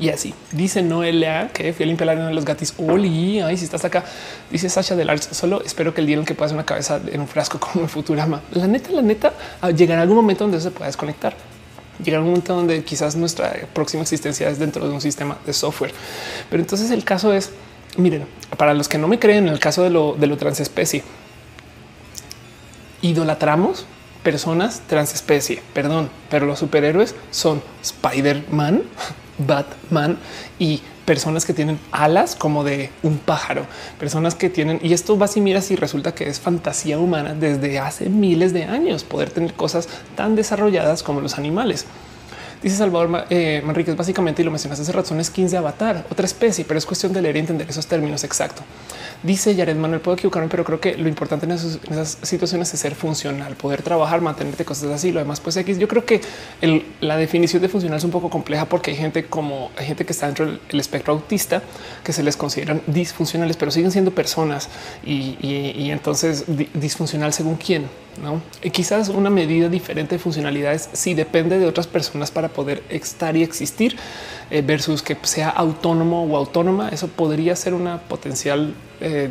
Y 0.00 0.08
así 0.08 0.32
dice 0.52 0.82
Noelia 0.82 1.50
que 1.52 1.74
fui 1.74 1.84
a 1.84 1.86
limpiar 1.86 2.06
la 2.06 2.12
arena 2.12 2.28
de 2.28 2.34
los 2.34 2.46
gatis. 2.46 2.74
Oli, 2.78 3.40
ay, 3.40 3.58
si 3.58 3.64
estás 3.64 3.84
acá, 3.84 4.02
dice 4.50 4.70
Sasha 4.70 4.96
del 4.96 5.10
Arts. 5.10 5.28
Solo 5.32 5.62
espero 5.62 5.92
que 5.92 6.00
el 6.00 6.06
día 6.06 6.16
en 6.16 6.24
que 6.24 6.34
puedas 6.34 6.52
una 6.52 6.64
cabeza 6.64 6.98
en 7.12 7.20
un 7.20 7.28
frasco 7.28 7.60
como 7.60 7.82
en 7.82 7.88
Futurama. 7.88 8.40
La 8.52 8.66
neta, 8.66 8.90
la 8.92 9.02
neta, 9.02 9.34
ah, 9.60 9.70
llegará 9.70 10.00
algún 10.00 10.16
momento 10.16 10.44
donde 10.44 10.58
se 10.60 10.70
pueda 10.70 10.86
desconectar. 10.86 11.34
Llegará 12.02 12.22
un 12.22 12.30
momento 12.30 12.54
donde 12.54 12.82
quizás 12.82 13.14
nuestra 13.14 13.52
próxima 13.74 14.02
existencia 14.02 14.48
es 14.48 14.58
dentro 14.58 14.88
de 14.88 14.94
un 14.94 15.02
sistema 15.02 15.36
de 15.44 15.52
software. 15.52 15.92
Pero 16.48 16.62
entonces 16.62 16.90
el 16.90 17.04
caso 17.04 17.34
es, 17.34 17.50
miren, 17.98 18.26
para 18.56 18.72
los 18.72 18.88
que 18.88 18.96
no 18.96 19.06
me 19.06 19.18
creen, 19.18 19.48
en 19.48 19.52
el 19.52 19.60
caso 19.60 19.82
de 19.82 19.90
lo, 19.90 20.14
de 20.14 20.26
lo 20.26 20.38
transespecie, 20.38 21.04
idolatramos 23.02 23.84
personas 24.22 24.82
transespecie, 24.86 25.62
perdón, 25.74 26.10
pero 26.30 26.46
los 26.46 26.58
superhéroes 26.58 27.14
son 27.30 27.62
Spider-Man, 27.82 28.82
Batman 29.46 30.18
y 30.58 30.80
personas 31.04 31.44
que 31.44 31.52
tienen 31.52 31.78
alas 31.90 32.36
como 32.36 32.62
de 32.62 32.90
un 33.02 33.18
pájaro, 33.18 33.66
personas 33.98 34.34
que 34.34 34.48
tienen, 34.48 34.78
y 34.82 34.92
esto 34.92 35.18
va 35.18 35.26
si 35.26 35.40
miras 35.40 35.70
y 35.70 35.76
resulta 35.76 36.14
que 36.14 36.28
es 36.28 36.38
fantasía 36.38 36.98
humana 36.98 37.34
desde 37.34 37.80
hace 37.80 38.08
miles 38.08 38.52
de 38.52 38.64
años, 38.64 39.02
poder 39.02 39.30
tener 39.30 39.54
cosas 39.54 39.88
tan 40.14 40.36
desarrolladas 40.36 41.02
como 41.02 41.20
los 41.20 41.36
animales. 41.36 41.86
Dice 42.62 42.76
Salvador 42.76 43.26
eh, 43.30 43.62
básicamente, 43.96 44.42
y 44.42 44.44
lo 44.44 44.50
mencionaste 44.50 44.82
hace 44.82 44.92
rato, 44.92 45.08
son 45.08 45.24
skins 45.24 45.50
de 45.50 45.56
avatar, 45.56 46.04
otra 46.10 46.26
especie, 46.26 46.64
pero 46.64 46.76
es 46.76 46.84
cuestión 46.84 47.12
de 47.12 47.22
leer 47.22 47.36
y 47.36 47.38
entender 47.40 47.68
esos 47.70 47.86
términos 47.86 48.22
exactos. 48.24 48.64
Dice 49.22 49.54
Jared 49.54 49.76
Manuel, 49.76 50.00
puedo 50.00 50.16
equivocarme, 50.16 50.48
pero 50.48 50.64
creo 50.64 50.80
que 50.80 50.96
lo 50.96 51.08
importante 51.08 51.44
en, 51.44 51.52
esas 51.52 52.18
situaciones 52.22 52.72
es 52.72 52.80
ser 52.80 52.94
funcional, 52.94 53.54
poder 53.54 53.82
trabajar, 53.82 54.22
mantenerte 54.22 54.64
cosas 54.64 54.90
así. 54.90 55.12
Lo 55.12 55.20
demás, 55.20 55.40
pues 55.40 55.56
X. 55.58 55.78
Yo 55.78 55.88
creo 55.88 56.06
que 56.06 56.22
la 57.00 57.16
definición 57.16 57.60
de 57.60 57.68
funcional 57.68 57.98
es 57.98 58.04
un 58.04 58.10
poco 58.10 58.30
compleja 58.30 58.64
porque 58.64 58.92
hay 58.92 58.96
gente 58.96 59.26
como 59.26 59.70
hay 59.76 59.86
gente 59.86 60.06
que 60.06 60.12
está 60.12 60.26
dentro 60.26 60.46
del 60.46 60.80
espectro 60.80 61.12
autista 61.12 61.62
que 62.02 62.14
se 62.14 62.22
les 62.22 62.36
consideran 62.36 62.80
disfuncionales, 62.86 63.56
pero 63.58 63.70
siguen 63.70 63.92
siendo 63.92 64.10
personas 64.10 64.68
y, 65.04 65.90
entonces 65.90 66.44
disfuncional 66.74 67.32
según 67.32 67.56
quién. 67.56 67.88
No 68.22 68.40
y 68.62 68.70
quizás 68.70 69.08
una 69.08 69.30
medida 69.30 69.68
diferente 69.68 70.16
de 70.16 70.18
funcionalidades 70.18 70.90
si 70.92 71.14
depende 71.14 71.58
de 71.58 71.66
otras 71.66 71.86
personas 71.86 72.30
para 72.30 72.48
poder 72.48 72.82
estar 72.88 73.36
y 73.36 73.42
existir 73.42 73.96
eh, 74.50 74.62
versus 74.62 75.02
que 75.02 75.16
sea 75.22 75.48
autónomo 75.48 76.24
o 76.24 76.36
autónoma. 76.36 76.88
Eso 76.90 77.08
podría 77.08 77.56
ser 77.56 77.72
una 77.72 77.98
potencial 77.98 78.74
eh, 79.00 79.30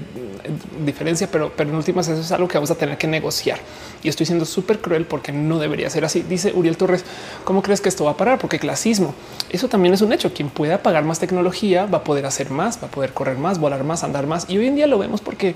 diferencia, 0.83 1.29
pero, 1.31 1.51
pero 1.55 1.69
en 1.69 1.75
últimas 1.75 2.07
eso 2.07 2.21
es 2.21 2.31
algo 2.31 2.47
que 2.47 2.57
vamos 2.57 2.71
a 2.71 2.75
tener 2.75 2.97
que 2.97 3.07
negociar. 3.07 3.59
Y 4.01 4.09
estoy 4.09 4.25
siendo 4.25 4.45
súper 4.45 4.79
cruel 4.79 5.05
porque 5.05 5.31
no 5.31 5.59
debería 5.59 5.89
ser 5.89 6.05
así. 6.05 6.21
Dice 6.21 6.53
Uriel 6.55 6.77
Torres, 6.77 7.05
¿cómo 7.43 7.61
crees 7.61 7.81
que 7.81 7.89
esto 7.89 8.05
va 8.05 8.11
a 8.11 8.17
parar? 8.17 8.39
Porque 8.39 8.57
clasismo, 8.57 9.13
eso 9.49 9.67
también 9.67 9.93
es 9.93 10.01
un 10.01 10.11
hecho. 10.11 10.33
Quien 10.33 10.49
pueda 10.49 10.81
pagar 10.81 11.03
más 11.03 11.19
tecnología 11.19 11.85
va 11.85 11.99
a 11.99 12.03
poder 12.03 12.25
hacer 12.25 12.49
más, 12.49 12.81
va 12.81 12.87
a 12.87 12.91
poder 12.91 13.13
correr 13.13 13.37
más, 13.37 13.59
volar 13.59 13.83
más, 13.83 14.03
andar 14.03 14.25
más. 14.25 14.49
Y 14.49 14.57
hoy 14.57 14.67
en 14.67 14.75
día 14.75 14.87
lo 14.87 14.97
vemos 14.97 15.21
porque 15.21 15.55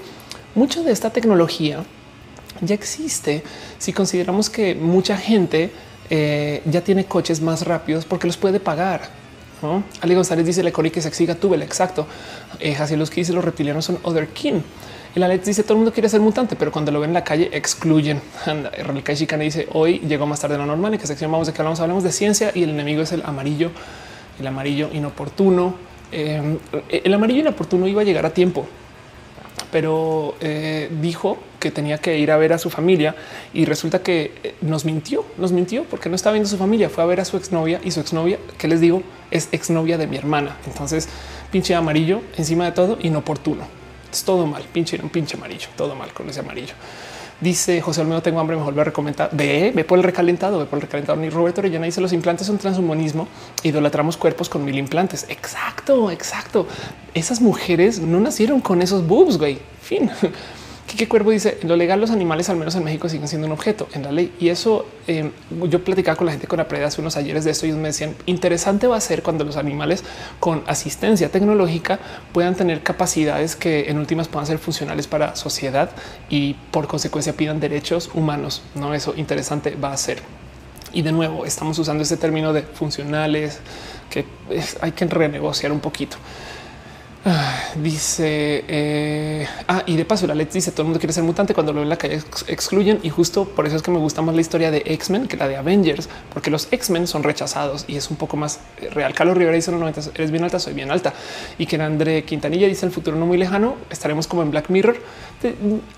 mucha 0.54 0.82
de 0.82 0.92
esta 0.92 1.10
tecnología 1.10 1.84
ya 2.66 2.76
existe. 2.76 3.44
Si 3.78 3.94
consideramos 3.94 4.50
que 4.50 4.76
mucha 4.76 5.18
gente 5.18 5.72
eh, 6.10 6.62
ya 6.66 6.82
tiene 6.82 7.06
coches 7.06 7.42
más 7.42 7.66
rápidos 7.66 8.06
porque 8.06 8.28
los 8.28 8.38
puede 8.38 8.60
pagar 8.60 9.24
Ali 10.02 10.16
González 10.16 10.46
dice: 10.46 10.64
Le 10.64 10.72
que 10.72 11.02
se 11.02 11.08
exiga 11.08 11.36
tuve 11.36 11.56
el 11.56 11.64
exacto. 11.64 12.06
Eh, 12.60 12.76
que 12.76 13.16
dice: 13.16 13.34
Los 13.34 13.44
reptilianos 13.44 13.86
son 13.86 14.00
other 14.04 14.28
kin. 14.28 14.64
El 15.16 15.24
Alex 15.24 15.46
dice: 15.46 15.64
Todo 15.64 15.74
el 15.74 15.78
mundo 15.78 15.94
quiere 15.94 16.10
ser 16.10 16.20
mutante, 16.20 16.56
pero 16.56 16.72
cuando 16.72 16.92
lo 16.92 17.00
ven 17.00 17.12
en 17.12 17.14
la 17.14 17.24
calle 17.24 17.50
excluyen. 17.54 18.22
Anda, 18.46 18.70
Relikai 18.72 19.16
Chicane 19.16 19.46
dice: 19.46 19.68
Hoy 19.74 20.00
llegó 20.00 20.26
más 20.26 20.40
tarde 20.40 20.56
de 20.56 20.60
lo 20.60 20.66
normal. 20.66 20.94
¿En 20.94 21.00
qué 21.00 21.08
sección 21.08 21.32
vamos 21.32 21.48
de 21.48 21.54
qué 21.54 21.62
hablamos? 21.62 21.80
Hablamos 21.80 22.04
de 22.04 22.12
ciencia 22.12 22.52
y 22.54 22.64
el 22.64 22.72
enemigo 22.72 23.02
es 23.02 23.12
el 23.12 23.24
amarillo, 23.26 23.72
el 24.40 24.48
amarillo 24.48 24.90
inoportuno. 24.92 25.76
Eh, 26.12 26.58
el 27.04 27.14
amarillo 27.14 27.42
inoportuno 27.42 27.88
iba 27.88 28.02
a 28.02 28.06
llegar 28.06 28.26
a 28.26 28.34
tiempo 28.34 28.68
pero 29.72 30.36
eh, 30.40 30.88
dijo 31.02 31.40
que 31.64 31.72
tenía 31.72 31.98
que 31.98 32.20
ir 32.20 32.30
a 32.30 32.36
ver 32.36 32.52
a 32.52 32.58
su 32.58 32.70
familia 32.70 33.16
y 33.54 33.64
resulta 33.64 34.04
que 34.04 34.34
eh, 34.44 34.56
nos 34.60 34.84
mintió, 34.84 35.24
nos 35.38 35.54
mintió 35.54 35.86
porque 35.86 36.10
no 36.10 36.16
estaba 36.18 36.34
viendo 36.34 36.48
a 36.48 36.52
su 36.52 36.58
familia, 36.58 36.90
fue 36.90 37.06
a 37.06 37.08
ver 37.08 37.22
a 37.22 37.26
su 37.26 37.38
exnovia 37.38 37.80
y 37.86 37.92
su 37.92 38.02
exnovia, 38.02 38.38
que 38.58 38.68
les 38.68 38.82
digo, 38.82 39.02
es 39.32 39.48
exnovia 39.54 39.98
de 39.98 40.06
mi 40.06 40.18
hermana. 40.18 40.58
Entonces, 40.68 41.08
pinche 41.54 41.74
amarillo 41.74 42.20
encima 42.36 42.66
de 42.66 42.74
todo, 42.74 42.98
inoportuno. 43.02 43.64
Es 44.12 44.26
todo 44.26 44.46
mal, 44.46 44.64
pinche, 44.74 45.00
un 45.02 45.10
pinche 45.10 45.38
amarillo, 45.38 45.70
todo 45.78 45.96
mal 45.96 46.12
con 46.12 46.30
ese 46.30 46.42
amarillo. 46.42 46.74
Dice 47.40 47.80
José 47.80 48.02
Almedo, 48.02 48.22
tengo 48.22 48.42
hambre, 48.42 48.58
mejor 48.58 48.78
a 48.78 48.84
recomendar. 48.84 49.30
Ve, 49.32 49.72
ve 49.74 49.86
por 49.86 49.98
el 49.98 50.04
recalentado, 50.04 50.60
ve 50.60 50.66
por 50.66 50.78
el 50.78 50.82
recalentado. 50.82 51.18
Ni 51.18 51.30
Roberto 51.30 51.62
Orellana 51.62 51.86
dice 51.86 52.02
los 52.02 52.12
implantes 52.12 52.46
son 52.48 52.58
transhumanismo. 52.58 53.28
Idolatramos 53.64 54.18
cuerpos 54.18 54.50
con 54.50 54.66
mil 54.66 54.78
implantes. 54.78 55.26
Exacto, 55.30 56.12
exacto. 56.12 56.68
Esas 57.14 57.40
mujeres 57.40 58.00
no 58.00 58.20
nacieron 58.20 58.60
con 58.60 58.82
esos 58.82 59.08
boobs, 59.08 59.38
güey. 59.38 59.60
Fin. 59.82 60.12
Quique 60.88 61.08
Cuervo 61.08 61.32
dice 61.32 61.58
lo 61.64 61.76
legal, 61.76 62.00
los 62.02 62.12
animales, 62.12 62.50
al 62.50 62.58
menos 62.58 62.76
en 62.76 62.84
México, 62.84 63.08
siguen 63.08 63.28
siendo 63.28 63.48
un 63.48 63.54
objeto 63.54 63.88
en 63.94 64.04
la 64.04 64.12
ley. 64.12 64.34
Y 64.40 64.50
eso 64.50 64.86
eh, 65.08 65.32
yo 65.70 65.84
platicaba 65.84 66.18
con 66.18 66.26
la 66.26 66.34
gente 66.34 66.48
con 66.48 66.58
la 66.58 66.68
preda 66.68 66.88
hace 66.88 67.00
unos 67.02 67.16
ayeres 67.16 67.46
de 67.46 67.52
esto 67.52 67.66
y 67.66 67.70
ellos 67.70 67.80
me 67.80 67.88
decían 67.88 68.16
interesante 68.26 68.88
va 68.88 68.98
a 68.98 69.02
ser 69.02 69.24
cuando 69.24 69.44
los 69.44 69.58
animales 69.58 70.04
con 70.40 70.64
asistencia 70.68 71.30
tecnológica 71.30 72.00
puedan 72.32 72.56
tener 72.56 72.84
capacidades 72.84 73.56
que 73.56 73.90
en 73.90 73.98
últimas 73.98 74.28
puedan 74.28 74.46
ser 74.46 74.60
funcionales 74.60 75.08
para 75.08 75.36
sociedad 75.36 75.90
y 76.30 76.56
por 76.72 76.88
consecuencia 76.88 77.34
pidan 77.34 77.60
derechos 77.60 78.10
humanos. 78.14 78.62
No, 78.76 78.94
eso 78.94 79.14
interesante 79.16 79.76
va 79.76 79.94
a 79.94 79.98
ser. 79.98 80.22
Y 80.92 81.02
de 81.02 81.12
nuevo, 81.12 81.46
estamos 81.46 81.80
usando 81.80 82.04
este 82.04 82.18
término 82.18 82.54
de 82.54 82.62
funcionales 82.62 83.60
que 84.12 84.26
hay 84.82 84.92
que 84.92 85.06
renegociar 85.06 85.72
un 85.72 85.80
poquito. 85.80 86.18
Ah, 87.26 87.58
dice, 87.82 88.66
eh, 88.68 89.48
ah, 89.70 89.84
y 89.86 89.96
de 89.96 90.04
paso, 90.04 90.28
la 90.28 90.36
Let's 90.36 90.54
dice 90.54 90.72
todo 90.72 90.82
el 90.82 90.88
mundo 90.88 91.00
quiere 91.00 91.14
ser 91.14 91.24
mutante 91.24 91.54
cuando 91.54 91.72
lo 91.72 91.78
ven 91.80 91.86
en 91.86 91.90
la 91.90 91.96
calle 91.96 92.22
excluyen. 92.48 93.00
Y 93.02 93.12
justo 93.12 93.46
por 93.46 93.66
eso 93.66 93.78
es 93.78 93.82
que 93.82 93.92
me 93.92 93.98
gusta 93.98 94.22
más 94.22 94.36
la 94.36 94.42
historia 94.42 94.72
de 94.72 94.84
X-Men 94.86 95.28
que 95.30 95.38
la 95.38 95.48
de 95.48 95.56
Avengers, 95.56 96.10
porque 96.34 96.52
los 96.52 96.68
X-Men 96.70 97.08
son 97.08 97.24
rechazados 97.24 97.86
y 97.88 97.96
es 97.96 98.12
un 98.12 98.18
poco 98.18 98.36
más 98.36 98.60
eh, 98.82 98.90
real. 98.90 99.14
Carlos 99.14 99.38
Rivera 99.38 99.56
dice: 99.56 99.72
no, 99.72 99.88
eres 99.88 100.32
bien 100.32 100.44
alta, 100.44 100.60
soy 100.60 100.74
bien 100.74 100.92
alta. 100.92 101.14
Y 101.58 101.66
que 101.66 101.82
André 101.82 102.26
Quintanilla 102.26 102.68
dice: 102.68 102.86
el 102.86 102.92
futuro 102.92 103.16
no 103.16 103.26
muy 103.26 103.38
lejano, 103.38 103.76
estaremos 103.90 104.28
como 104.28 104.42
en 104.42 104.52
Black 104.52 104.70
Mirror. 104.70 104.98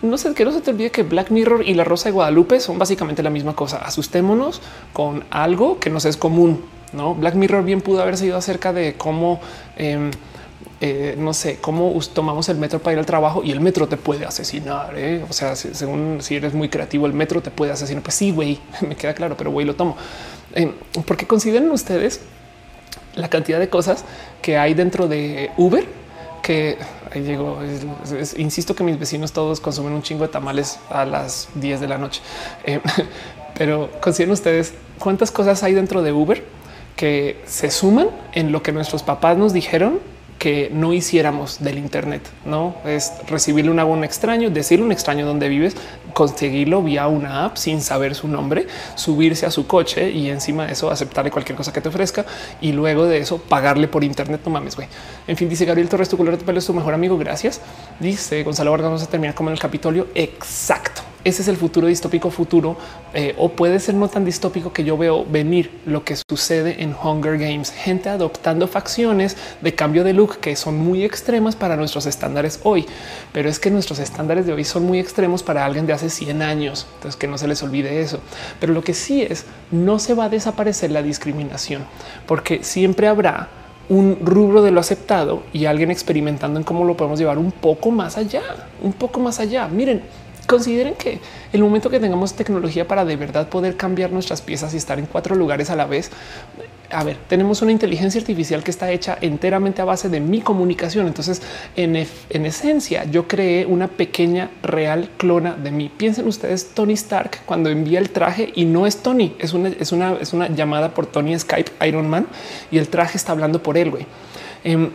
no 0.03 0.19
sé 0.19 0.31
que 0.35 0.45
no 0.45 0.52
se 0.52 0.61
te 0.61 0.69
olvide 0.69 0.91
que 0.91 1.02
Black 1.02 1.31
Mirror 1.31 1.68
y 1.68 1.73
la 1.73 1.85
Rosa 1.85 2.10
de 2.10 2.14
Guadalupe 2.14 2.60
son 2.60 2.77
básicamente 2.77 3.23
la 3.23 3.31
misma 3.31 3.56
cosa. 3.56 3.77
Asustémonos 3.77 4.61
con 4.93 5.23
algo 5.31 5.80
que 5.80 5.89
nos 5.89 6.06
es 6.06 6.18
común. 6.18 6.64
No 6.93 7.15
Black 7.15 7.34
Mirror 7.34 7.64
bien 7.64 7.81
pudo 7.81 8.03
haber 8.03 8.15
sido 8.15 8.38
acerca 8.38 8.73
de 8.73 8.93
cómo 8.93 9.41
em, 9.76 10.11
eh, 10.81 11.15
no 11.18 11.34
sé 11.34 11.57
cómo 11.61 11.97
tomamos 12.14 12.49
el 12.49 12.57
metro 12.57 12.80
para 12.80 12.93
ir 12.93 12.99
al 12.99 13.06
trabajo 13.06 13.41
y 13.43 13.52
el 13.52 13.61
metro 13.61 13.88
te 13.88 13.95
puede 13.95 14.26
asesinar. 14.26 14.93
¿eh? 14.97 15.23
O 15.30 15.34
sea, 15.34 15.56
según 15.56 16.18
si 16.22 16.35
eres 16.35 16.53
muy 16.53 16.68
creativo, 16.68 17.06
el 17.06 17.14
metro 17.14 17.41
te 17.41 17.49
puede 17.49 17.72
asesinar. 17.72 18.03
Pues 18.03 18.15
sí, 18.15 18.31
güey, 18.31 18.60
me 18.81 18.95
queda 18.95 19.14
claro, 19.14 19.38
pero 19.38 19.52
güey, 19.52 19.65
lo 19.65 19.76
tomo 19.76 19.95
eh, 20.53 20.72
porque 21.06 21.27
consideren 21.27 21.69
ustedes 21.72 22.22
la 23.15 23.30
cantidad 23.30 23.60
de 23.60 23.69
cosas 23.69 24.03
que 24.41 24.57
hay 24.57 24.73
dentro 24.73 25.07
de 25.07 25.52
Uber 25.57 25.85
que 26.41 26.77
ahí 27.11 27.23
llegó. 27.23 27.57
insisto 28.38 28.76
que 28.76 28.84
mis 28.84 28.99
vecinos 28.99 29.31
todos 29.31 29.60
consumen 29.60 29.93
un 29.93 30.03
chingo 30.03 30.23
de 30.23 30.27
tamales 30.27 30.80
a 30.89 31.03
las 31.06 31.49
10 31.56 31.80
de 31.80 31.88
la 31.88 31.97
noche, 31.97 32.22
pero 33.57 33.89
consideren 33.99 34.31
ustedes 34.31 34.76
cuántas 34.99 35.31
cosas 35.31 35.64
hay 35.64 35.73
dentro 35.73 36.03
de 36.03 36.11
Uber 36.11 36.43
que 36.95 37.41
se 37.47 37.72
suman 37.72 38.10
en 38.34 38.52
lo 38.52 38.61
que 38.61 38.72
nuestros 38.72 39.02
papás 39.02 39.38
nos 39.38 39.53
dijeron 39.53 39.99
que 40.45 40.69
no 40.72 40.93
hiciéramos 40.93 41.63
del 41.63 41.80
Internet, 41.80 42.22
no 42.45 42.76
es 42.85 43.11
recibirle 43.27 43.72
un 43.72 43.80
abón 43.80 44.03
extraño, 44.03 44.51
decirle 44.51 44.85
un 44.85 44.91
extraño 44.91 45.26
donde 45.26 45.49
vives, 45.49 45.76
conseguirlo 46.13 46.84
vía 46.84 47.07
una 47.07 47.45
app 47.45 47.57
sin 47.57 47.81
saber 47.81 48.13
su 48.13 48.27
nombre, 48.27 48.67
subirse 48.93 49.47
a 49.47 49.49
su 49.49 49.65
coche 49.65 50.11
y 50.11 50.30
encima 50.30 50.67
de 50.67 50.73
eso 50.73 50.91
aceptarle 50.91 51.31
cualquier 51.31 51.57
cosa 51.57 51.73
que 51.73 51.81
te 51.81 51.89
ofrezca 51.89 52.27
y 52.61 52.73
luego 52.73 53.07
de 53.07 53.17
eso 53.17 53.39
pagarle 53.39 53.88
por 53.88 54.03
Internet. 54.03 54.41
No 54.45 54.51
mames, 54.51 54.76
güey. 54.76 54.88
En 55.26 55.35
fin, 55.35 55.49
dice 55.49 55.65
Gabriel 55.65 55.89
Torres, 55.89 56.09
tu 56.09 56.15
color 56.15 56.38
de 56.38 56.45
pelo 56.45 56.59
es 56.59 56.65
tu 56.67 56.76
mejor 56.76 56.93
amigo. 56.93 57.17
Gracias. 57.17 57.59
Dice 57.99 58.43
Gonzalo 58.43 58.69
Vargas, 58.69 58.89
vamos 58.89 59.01
a 59.01 59.07
terminar 59.07 59.34
como 59.34 59.49
en 59.49 59.53
el 59.53 59.59
Capitolio. 59.59 60.09
Exacto 60.13 61.14
ese 61.26 61.41
es 61.41 61.47
el 61.47 61.57
futuro 61.57 61.88
distópico 61.88 62.30
futuro 62.30 62.77
eh, 63.14 63.34
o 63.38 63.49
puede 63.49 63.80
ser 63.80 63.95
no 63.95 64.07
tan 64.07 64.23
distópico 64.23 64.72
que 64.72 64.84
yo 64.84 64.95
veo 64.95 65.26
venir 65.26 65.81
lo 65.88 66.03
que 66.03 66.15
sucede 66.15 66.84
en 66.84 66.93
Hunger 66.95 67.39
Games, 67.39 67.72
gente 67.72 68.10
adoptando 68.10 68.68
facciones 68.68 69.35
de 69.60 69.73
cambio 69.73 70.03
de 70.03 70.14
look 70.14 70.38
que 70.38 70.56
son 70.56 70.77
muy 70.77 71.03
extremas 71.03 71.56
para 71.56 71.76
nuestros 71.76 72.06
estándares 72.06 72.60
hoy, 72.64 72.85
pero 73.34 73.49
es 73.49 73.60
que 73.60 73.72
nuestros 73.72 73.97
estándares 73.97 74.45
de 74.45 74.53
hoy 74.53 74.64
son 74.64 74.85
muy 74.85 74.99
extremos 74.99 75.41
para 75.41 75.65
alguien 75.65 75.88
de 75.88 75.93
hace 75.93 76.11
100 76.11 76.43
años, 76.43 76.85
entonces 76.95 77.19
que 77.19 77.27
no 77.27 77.39
se 77.39 77.47
les 77.47 77.64
olvide 77.64 78.02
eso. 78.02 78.19
Pero 78.60 78.73
lo 78.73 78.84
que 78.84 78.93
sí 78.93 79.23
es, 79.23 79.45
no 79.72 79.97
se 79.97 80.14
va 80.14 80.26
a 80.26 80.30
desaparecer 80.30 80.91
la 80.91 81.02
discriminación, 81.02 81.85
porque 82.27 82.64
siempre 82.64 83.07
habrá 83.07 83.49
un 83.89 84.19
rubro 84.23 84.61
de 84.61 84.72
lo 84.72 84.80
aceptado 84.80 85.43
y 85.53 85.65
alguien 85.65 85.91
experimentando 85.91 86.60
en 86.60 86.64
cómo 86.64 86.85
lo 86.85 86.95
podemos 86.95 87.19
llevar 87.19 87.38
un 87.38 87.52
poco 87.52 87.91
más 87.91 88.18
allá, 88.18 88.41
un 88.81 88.93
poco 88.93 89.19
más 89.19 89.39
allá. 89.39 89.68
Miren, 89.68 90.03
Consideren 90.47 90.93
que 90.93 91.19
el 91.53 91.61
momento 91.61 91.89
que 91.89 91.99
tengamos 91.99 92.34
tecnología 92.34 92.88
para 92.88 93.03
de 93.03 93.15
verdad 93.15 93.49
poder 93.49 93.77
cambiar 93.77 94.11
nuestras 94.11 94.41
piezas 94.41 94.73
y 94.73 94.77
estar 94.77 94.99
en 94.99 95.07
cuatro 95.07 95.35
lugares 95.35 95.72
a 95.72 95.76
la 95.76 95.85
vez, 95.85 96.11
a 96.91 97.03
ver, 97.03 97.17
tenemos 97.27 97.61
una 97.63 97.72
inteligencia 97.72 98.22
artificial 98.22 98.63
que 98.63 98.69
está 98.72 98.91
hecha 98.91 99.17
enteramente 99.22 99.81
a 99.81 99.85
base 99.85 100.07
de 100.07 100.19
mi 100.19 100.41
comunicación. 100.41 101.07
Entonces, 101.07 101.41
en, 101.76 101.95
en 101.95 102.45
esencia, 102.45 103.05
yo 103.05 103.27
creé 103.27 103.65
una 103.65 103.88
pequeña 103.88 104.51
real 104.61 105.09
clona 105.17 105.55
de 105.55 105.72
mí. 105.72 105.89
Piensen 105.95 106.27
ustedes 106.27 106.73
Tony 106.73 106.93
Stark 106.93 107.39
cuando 107.45 107.69
envía 107.69 107.99
el 107.99 108.11
traje 108.11 108.51
y 108.55 108.65
no 108.65 108.85
es 108.85 108.97
Tony, 108.97 109.35
es 109.39 109.53
una, 109.53 109.69
es 109.69 109.91
una, 109.91 110.13
es 110.13 110.34
una 110.34 110.47
llamada 110.49 110.93
por 110.93 111.07
Tony 111.07 111.38
Skype 111.38 111.72
Iron 111.88 112.07
Man 112.07 112.27
y 112.72 112.77
el 112.77 112.88
traje 112.88 113.17
está 113.17 113.31
hablando 113.31 113.63
por 113.63 113.77
él. 113.77 113.89
Güey. 113.89 114.05
Em, 114.63 114.89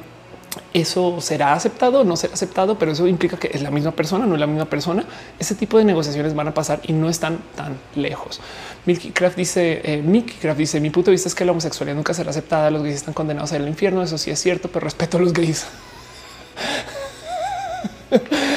eso 0.72 1.20
será 1.20 1.52
aceptado, 1.52 2.04
no 2.04 2.16
será 2.16 2.34
aceptado, 2.34 2.78
pero 2.78 2.92
eso 2.92 3.06
implica 3.06 3.36
que 3.36 3.50
es 3.52 3.62
la 3.62 3.70
misma 3.70 3.92
persona, 3.92 4.26
no 4.26 4.34
es 4.34 4.40
la 4.40 4.46
misma 4.46 4.64
persona. 4.66 5.04
Ese 5.38 5.54
tipo 5.54 5.78
de 5.78 5.84
negociaciones 5.84 6.34
van 6.34 6.48
a 6.48 6.54
pasar 6.54 6.80
y 6.84 6.92
no 6.92 7.08
están 7.08 7.38
tan 7.56 7.76
lejos. 7.94 8.40
Milky 8.86 9.10
Craft 9.10 9.36
dice, 9.36 9.80
eh, 9.84 10.02
Mickey 10.02 10.36
Craft 10.36 10.58
dice, 10.58 10.80
mi 10.80 10.90
punto 10.90 11.10
de 11.10 11.12
vista 11.12 11.28
es 11.28 11.34
que 11.34 11.44
la 11.44 11.52
homosexualidad 11.52 11.96
nunca 11.96 12.14
será 12.14 12.30
aceptada. 12.30 12.70
Los 12.70 12.82
gays 12.82 12.96
están 12.96 13.14
condenados 13.14 13.52
al 13.52 13.68
infierno. 13.68 14.02
Eso 14.02 14.18
sí 14.18 14.30
es 14.30 14.40
cierto, 14.40 14.68
pero 14.68 14.84
respeto 14.84 15.18
a 15.18 15.20
los 15.20 15.32
gays. 15.32 15.66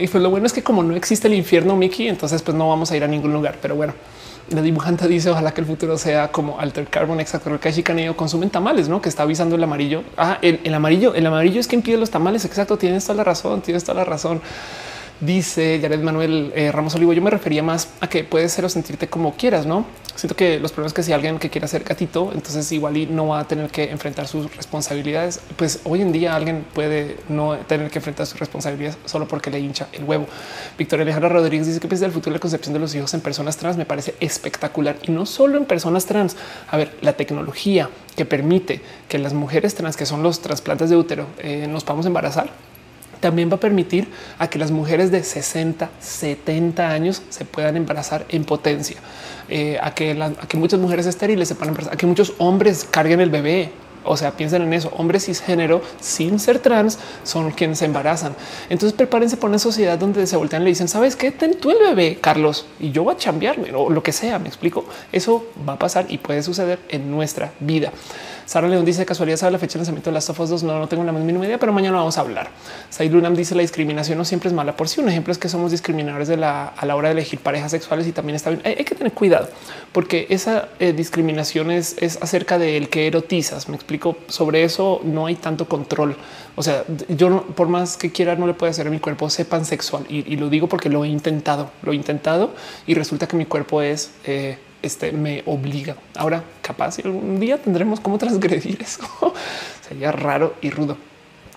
y 0.00 0.06
pues 0.08 0.22
lo 0.22 0.30
bueno 0.30 0.46
es 0.46 0.52
que 0.52 0.62
como 0.62 0.82
no 0.82 0.94
existe 0.96 1.28
el 1.28 1.34
infierno, 1.34 1.76
Mickey, 1.76 2.08
entonces 2.08 2.42
pues 2.42 2.56
no 2.56 2.68
vamos 2.68 2.90
a 2.90 2.96
ir 2.96 3.04
a 3.04 3.08
ningún 3.08 3.32
lugar. 3.32 3.58
Pero 3.60 3.76
bueno, 3.76 3.94
la 4.50 4.62
dibujante 4.62 5.06
dice 5.08 5.30
ojalá 5.30 5.52
que 5.52 5.60
el 5.60 5.66
futuro 5.66 5.98
sea 5.98 6.32
como 6.32 6.58
Alter 6.58 6.86
Carbon, 6.86 7.20
exacto, 7.20 7.50
el 7.50 7.60
que 7.60 7.72
chicaneo 7.72 8.16
consumen 8.16 8.50
tamales, 8.50 8.88
no 8.88 9.00
que 9.00 9.08
está 9.08 9.24
avisando 9.24 9.56
el 9.56 9.64
amarillo. 9.64 10.02
Ah, 10.16 10.38
el, 10.42 10.60
el, 10.64 10.74
amarillo, 10.74 11.14
el 11.14 11.26
amarillo 11.26 11.60
es 11.60 11.66
quien 11.66 11.82
pide 11.82 11.96
los 11.96 12.10
tamales. 12.10 12.44
Exacto, 12.44 12.78
tienes 12.78 13.04
toda 13.04 13.16
la 13.16 13.24
razón, 13.24 13.60
tienes 13.62 13.84
toda 13.84 13.96
la 13.96 14.04
razón. 14.04 14.40
Dice 15.20 15.80
Jared 15.82 16.00
Manuel 16.00 16.52
eh, 16.54 16.70
Ramos 16.70 16.94
Olivo. 16.94 17.12
Yo 17.12 17.20
me 17.20 17.30
refería 17.30 17.62
más 17.62 17.88
a 18.00 18.08
que 18.08 18.22
puedes 18.22 18.52
ser 18.52 18.64
o 18.64 18.68
sentirte 18.68 19.08
como 19.08 19.34
quieras, 19.34 19.66
no? 19.66 19.84
Siento 20.14 20.36
que 20.36 20.60
los 20.60 20.70
problemas 20.70 20.92
que 20.94 21.02
si 21.02 21.12
alguien 21.12 21.38
que 21.38 21.50
quiera 21.50 21.66
ser 21.66 21.82
gatito, 21.82 22.30
entonces 22.32 22.70
igual 22.70 23.14
no 23.14 23.28
va 23.28 23.40
a 23.40 23.44
tener 23.46 23.68
que 23.70 23.90
enfrentar 23.90 24.28
sus 24.28 24.54
responsabilidades. 24.56 25.40
Pues 25.56 25.80
hoy 25.84 26.02
en 26.02 26.12
día 26.12 26.36
alguien 26.36 26.64
puede 26.72 27.16
no 27.28 27.56
tener 27.56 27.90
que 27.90 27.98
enfrentar 27.98 28.26
sus 28.26 28.38
responsabilidades 28.38 28.98
solo 29.06 29.26
porque 29.26 29.50
le 29.50 29.58
hincha 29.58 29.88
el 29.92 30.04
huevo. 30.04 30.26
Victoria 30.76 31.02
Alejandra 31.02 31.28
Rodríguez 31.28 31.66
dice 31.66 31.80
que 31.80 31.88
piensa 31.88 32.04
del 32.04 32.12
futuro 32.12 32.32
de 32.32 32.38
la 32.38 32.40
concepción 32.40 32.72
de 32.72 32.80
los 32.80 32.94
hijos 32.94 33.12
en 33.14 33.20
personas 33.20 33.56
trans. 33.56 33.76
Me 33.76 33.86
parece 33.86 34.14
espectacular 34.20 34.96
y 35.02 35.10
no 35.10 35.26
solo 35.26 35.58
en 35.58 35.64
personas 35.64 36.06
trans. 36.06 36.36
A 36.68 36.76
ver, 36.76 36.96
la 37.00 37.12
tecnología 37.14 37.90
que 38.16 38.24
permite 38.24 38.80
que 39.08 39.18
las 39.18 39.34
mujeres 39.34 39.74
trans, 39.74 39.96
que 39.96 40.06
son 40.06 40.22
los 40.22 40.40
trasplantes 40.40 40.90
de 40.90 40.96
útero, 40.96 41.26
eh, 41.38 41.66
nos 41.68 41.82
podamos 41.82 42.06
embarazar 42.06 42.67
también 43.20 43.50
va 43.50 43.56
a 43.56 43.60
permitir 43.60 44.08
a 44.38 44.48
que 44.48 44.58
las 44.58 44.70
mujeres 44.70 45.10
de 45.10 45.22
60, 45.22 45.90
70 46.00 46.88
años 46.90 47.22
se 47.28 47.44
puedan 47.44 47.76
embarazar 47.76 48.26
en 48.28 48.44
potencia, 48.44 48.96
eh, 49.48 49.78
a, 49.82 49.94
que 49.94 50.12
a 50.20 50.46
que 50.46 50.56
muchas 50.56 50.80
mujeres 50.80 51.06
estériles 51.06 51.48
se 51.48 51.54
puedan 51.54 51.70
embarazar, 51.70 51.94
a 51.94 51.96
que 51.96 52.06
muchos 52.06 52.34
hombres 52.38 52.86
carguen 52.90 53.20
el 53.20 53.30
bebé. 53.30 53.72
O 54.04 54.16
sea, 54.16 54.30
piensen 54.30 54.62
en 54.62 54.72
eso. 54.72 54.90
Hombres 54.96 55.26
cisgénero 55.26 55.82
sin 56.00 56.38
ser 56.38 56.60
trans 56.60 56.98
son 57.24 57.50
quienes 57.50 57.78
se 57.78 57.84
embarazan. 57.84 58.34
Entonces 58.70 58.96
prepárense 58.96 59.36
por 59.36 59.50
una 59.50 59.58
sociedad 59.58 59.98
donde 59.98 60.26
se 60.26 60.36
voltean 60.36 60.62
y 60.62 60.66
le 60.66 60.70
dicen, 60.70 60.88
sabes 60.88 61.14
qué, 61.14 61.30
ten 61.30 61.58
tú 61.60 61.70
el 61.70 61.78
bebé, 61.78 62.18
Carlos, 62.18 62.66
y 62.80 62.90
yo 62.90 63.04
voy 63.04 63.14
a 63.14 63.18
cambiarme 63.18 63.70
o 63.74 63.90
lo 63.90 64.02
que 64.02 64.12
sea. 64.12 64.38
Me 64.38 64.48
explico. 64.48 64.86
Eso 65.12 65.46
va 65.68 65.74
a 65.74 65.78
pasar 65.78 66.06
y 66.08 66.18
puede 66.18 66.42
suceder 66.42 66.78
en 66.88 67.10
nuestra 67.10 67.52
vida. 67.60 67.92
Sara 68.48 68.66
León 68.66 68.82
dice 68.86 69.04
casualidad 69.04 69.36
sabe 69.36 69.52
la 69.52 69.58
fecha 69.58 69.74
de 69.74 69.80
lanzamiento 69.80 70.08
de 70.08 70.14
las 70.14 70.30
of 70.30 70.38
2. 70.38 70.62
No, 70.62 70.78
no 70.78 70.88
tengo 70.88 71.04
la 71.04 71.12
más 71.12 71.22
mínima 71.22 71.44
idea, 71.44 71.58
pero 71.58 71.70
mañana 71.70 71.98
vamos 71.98 72.16
a 72.16 72.22
hablar. 72.22 72.48
Said 72.88 73.12
Lunam 73.12 73.34
dice 73.34 73.54
la 73.54 73.60
discriminación 73.60 74.16
no 74.16 74.24
siempre 74.24 74.48
es 74.48 74.54
mala 74.54 74.74
por 74.74 74.88
sí. 74.88 75.02
Un 75.02 75.10
ejemplo 75.10 75.32
es 75.32 75.38
que 75.38 75.50
somos 75.50 75.70
discriminadores 75.70 76.28
de 76.28 76.38
la, 76.38 76.68
a 76.68 76.86
la 76.86 76.96
hora 76.96 77.08
de 77.08 77.12
elegir 77.12 77.40
parejas 77.40 77.72
sexuales 77.72 78.06
y 78.06 78.12
también 78.12 78.36
está 78.36 78.48
bien. 78.48 78.62
Hay, 78.64 78.86
que 78.86 78.94
tener 78.94 79.12
cuidado 79.12 79.50
porque 79.92 80.28
esa 80.30 80.70
eh, 80.78 80.94
discriminación 80.94 81.70
es, 81.70 81.94
acerca 82.22 82.56
del 82.56 82.88
que 82.88 83.06
erotizas. 83.06 83.68
Me 83.68 83.76
explico 83.76 84.16
sobre 84.28 84.64
eso. 84.64 85.02
No 85.04 85.26
hay 85.26 85.34
tanto 85.34 85.68
control. 85.68 86.16
O 86.56 86.62
sea, 86.62 86.84
yo 87.10 87.28
no, 87.28 87.42
por 87.42 87.68
más 87.68 87.98
que 87.98 88.10
quiera, 88.12 88.34
no 88.36 88.46
le 88.46 88.54
puede 88.54 88.70
hacer 88.70 88.86
a 88.86 88.90
mi 88.90 88.98
cuerpo 88.98 89.28
sepan 89.28 89.66
sexual 89.66 90.06
y, 90.08 90.20
y, 90.26 90.38
lo 90.38 90.48
digo 90.48 90.68
porque 90.68 90.88
lo 90.88 91.04
he 91.04 91.08
intentado, 91.08 91.70
lo 91.82 91.92
he 91.92 91.96
intentado 91.96 92.52
y 92.86 92.94
resulta 92.94 93.28
que 93.28 93.36
mi 93.36 93.44
cuerpo 93.44 93.82
es 93.82 94.10
eh, 94.24 94.56
este 94.82 95.12
me 95.12 95.42
obliga. 95.46 95.96
Ahora, 96.16 96.42
capaz 96.62 96.98
algún 97.04 97.40
día 97.40 97.58
tendremos 97.58 98.00
cómo 98.00 98.18
transgredir 98.18 98.80
eso. 98.82 99.02
Sería 99.88 100.12
raro 100.12 100.54
y 100.60 100.70
rudo. 100.70 100.96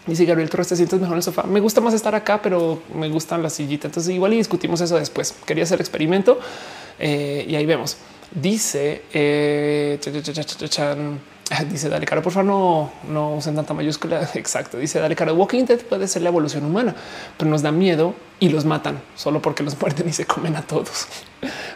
Dice 0.07 0.25
Gabriel 0.25 0.49
Torres, 0.49 0.67
te 0.67 0.75
sientes 0.75 0.99
mejor 0.99 1.13
en 1.13 1.17
el 1.17 1.23
sofá. 1.23 1.43
Me 1.43 1.59
gusta 1.59 1.79
más 1.79 1.93
estar 1.93 2.15
acá, 2.15 2.41
pero 2.41 2.81
me 2.95 3.07
gustan 3.09 3.43
las 3.43 3.53
sillitas. 3.53 3.85
Entonces 3.89 4.13
igual 4.13 4.33
y 4.33 4.37
discutimos 4.37 4.81
eso 4.81 4.97
después. 4.97 5.35
Quería 5.45 5.63
hacer 5.63 5.79
experimento 5.79 6.39
eh, 6.97 7.45
y 7.47 7.55
ahí 7.55 7.65
vemos. 7.65 7.97
Dice 8.33 9.03
eh, 9.13 9.99
Dice 11.69 11.89
dale 11.89 12.05
cara, 12.05 12.21
por 12.21 12.31
favor, 12.31 12.45
no, 12.45 12.91
no 13.09 13.35
usen 13.35 13.55
tanta 13.55 13.73
mayúscula. 13.73 14.29
Exacto. 14.35 14.77
Dice 14.77 14.99
dale 14.99 15.15
cara. 15.15 15.33
Walking 15.33 15.65
Dead 15.65 15.79
puede 15.79 16.07
ser 16.07 16.21
la 16.21 16.29
evolución 16.29 16.65
humana, 16.65 16.95
pero 17.37 17.49
nos 17.49 17.61
da 17.61 17.71
miedo 17.71 18.13
y 18.39 18.49
los 18.49 18.65
matan 18.65 19.01
solo 19.15 19.41
porque 19.41 19.63
los 19.63 19.79
muerden 19.81 20.09
y 20.09 20.13
se 20.13 20.25
comen 20.25 20.55
a 20.55 20.61
todos. 20.61 21.07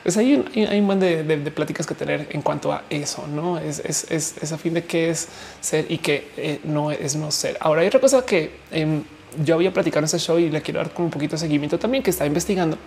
Pues 0.04 0.18
hay, 0.18 0.46
hay 0.70 0.80
un 0.80 0.86
buen 0.86 1.00
de, 1.00 1.52
pláticas 1.54 1.88
que 1.88 1.96
tener 1.96 2.28
en 2.32 2.42
cuanto 2.42 2.72
a 2.72 2.84
eso. 2.90 3.26
No 3.28 3.58
es, 3.58 3.80
es, 3.80 4.52
a 4.52 4.58
fin 4.58 4.74
de 4.74 4.84
qué 4.84 5.10
es 5.10 5.28
ser 5.62 5.86
y 5.90 5.98
que 5.98 6.32
eh, 6.38 6.60
no 6.64 6.92
es 6.92 7.16
no 7.16 7.32
ser. 7.32 7.58
Ahora 7.60 7.82
hay 7.82 7.88
otra 7.88 8.00
cosa 8.00 8.24
que 8.26 8.60
em, 8.72 9.04
yo 9.44 9.56
había 9.56 9.74
platicado 9.74 10.00
en 10.00 10.06
este 10.06 10.20
show 10.20 10.38
y 10.40 10.50
le 10.50 10.62
quiero 10.62 10.80
dar 10.80 10.92
como 10.92 11.08
un 11.08 11.12
poquito 11.12 11.34
de 11.34 11.40
seguimiento 11.40 11.80
también 11.80 12.04
que 12.04 12.10
está 12.10 12.26
investigando. 12.26 12.78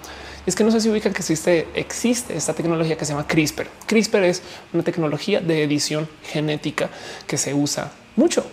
Es 0.47 0.55
que 0.55 0.65
no 0.65 0.71
sé 0.71 0.81
si 0.81 0.89
ubican 0.89 1.13
que 1.13 1.21
existe, 1.21 1.69
existe 1.75 2.37
esta 2.37 2.55
tecnología 2.55 2.97
que 2.97 3.05
se 3.05 3.13
llama 3.13 3.27
CRISPR. 3.27 3.67
CRISPR 3.87 4.25
es 4.25 4.43
una 4.73 4.83
tecnología 4.83 5.41
de 5.41 5.63
edición 5.63 6.09
genética 6.25 6.89
que 7.27 7.37
se 7.37 7.55
usa 7.55 7.93
mucho 8.17 8.45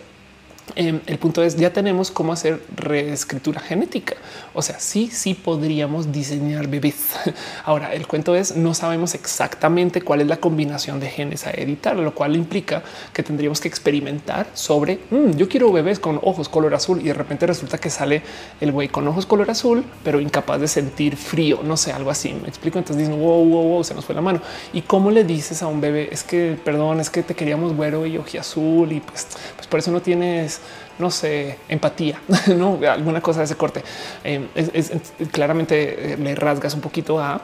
Em, 0.73 0.99
el 1.05 1.19
punto 1.19 1.43
es 1.43 1.55
ya 1.57 1.71
tenemos 1.71 2.09
cómo 2.09 2.33
hacer 2.33 2.61
reescritura 2.75 3.59
genética. 3.59 4.15
O 4.53 4.61
sea, 4.61 4.79
sí, 4.79 5.09
sí 5.11 5.35
podríamos 5.35 6.11
diseñar 6.11 6.67
bebés. 6.67 7.15
Ahora 7.65 7.93
el 7.93 8.07
cuento 8.07 8.35
es 8.35 8.55
no 8.55 8.73
sabemos 8.73 9.13
exactamente 9.13 10.01
cuál 10.01 10.21
es 10.21 10.27
la 10.27 10.37
combinación 10.37 10.99
de 10.99 11.09
genes 11.09 11.45
a 11.45 11.51
editar, 11.51 11.95
lo 11.95 12.15
cual 12.15 12.35
implica 12.35 12.81
que 13.13 13.21
tendríamos 13.21 13.61
que 13.61 13.67
experimentar 13.67 14.47
sobre 14.53 14.99
mm, 15.11 15.31
yo 15.31 15.47
quiero 15.47 15.71
bebés 15.71 15.99
con 15.99 16.19
ojos 16.23 16.49
color 16.49 16.73
azul 16.73 16.99
y 16.99 17.05
de 17.05 17.13
repente 17.13 17.45
resulta 17.45 17.77
que 17.77 17.89
sale 17.89 18.23
el 18.59 18.71
güey 18.71 18.87
con 18.87 19.07
ojos 19.07 19.25
color 19.25 19.49
azul, 19.51 19.83
pero 20.03 20.19
incapaz 20.19 20.59
de 20.59 20.67
sentir 20.67 21.15
frío. 21.15 21.59
No 21.63 21.77
sé, 21.77 21.91
algo 21.91 22.09
así. 22.09 22.33
Me 22.41 22.47
explico. 22.47 22.79
Entonces 22.79 23.07
dicen 23.07 23.21
wow, 23.21 23.45
wow, 23.45 23.63
wow, 23.69 23.83
se 23.83 23.93
nos 23.93 24.03
fue 24.03 24.15
la 24.15 24.21
mano. 24.21 24.41
Y 24.73 24.81
cómo 24.81 25.11
le 25.11 25.23
dices 25.23 25.61
a 25.61 25.67
un 25.67 25.79
bebé 25.79 26.09
es 26.11 26.23
que 26.23 26.57
perdón, 26.63 26.99
es 26.99 27.09
que 27.09 27.21
te 27.21 27.35
queríamos 27.35 27.75
güero 27.75 28.05
y 28.05 28.17
azul 28.37 28.91
y 28.91 28.99
pues, 28.99 29.27
pues 29.65 29.67
por 29.67 29.79
eso 29.79 29.91
no 29.91 30.01
tienes 30.01 30.61
no 30.99 31.11
sé, 31.11 31.57
empatía, 31.67 32.21
no 32.55 32.79
alguna 32.87 33.21
cosa 33.21 33.39
de 33.39 33.45
ese 33.45 33.55
corte. 33.55 33.83
Es, 34.23 34.91
claramente 35.31 36.13
eh, 36.13 36.17
le 36.17 36.35
rasgas 36.35 36.73
un 36.73 36.81
poquito 36.81 37.19
a 37.19 37.41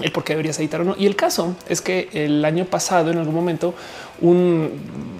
el 0.00 0.12
por 0.12 0.22
qué 0.22 0.34
deberías 0.34 0.58
editar 0.60 0.80
o 0.82 0.84
no. 0.84 0.94
Y 0.96 1.06
el 1.06 1.16
caso 1.16 1.56
es 1.68 1.80
que 1.80 2.08
el 2.12 2.44
año 2.44 2.66
pasado, 2.66 3.10
en 3.10 3.18
algún 3.18 3.34
momento, 3.34 3.74
un 4.20 4.70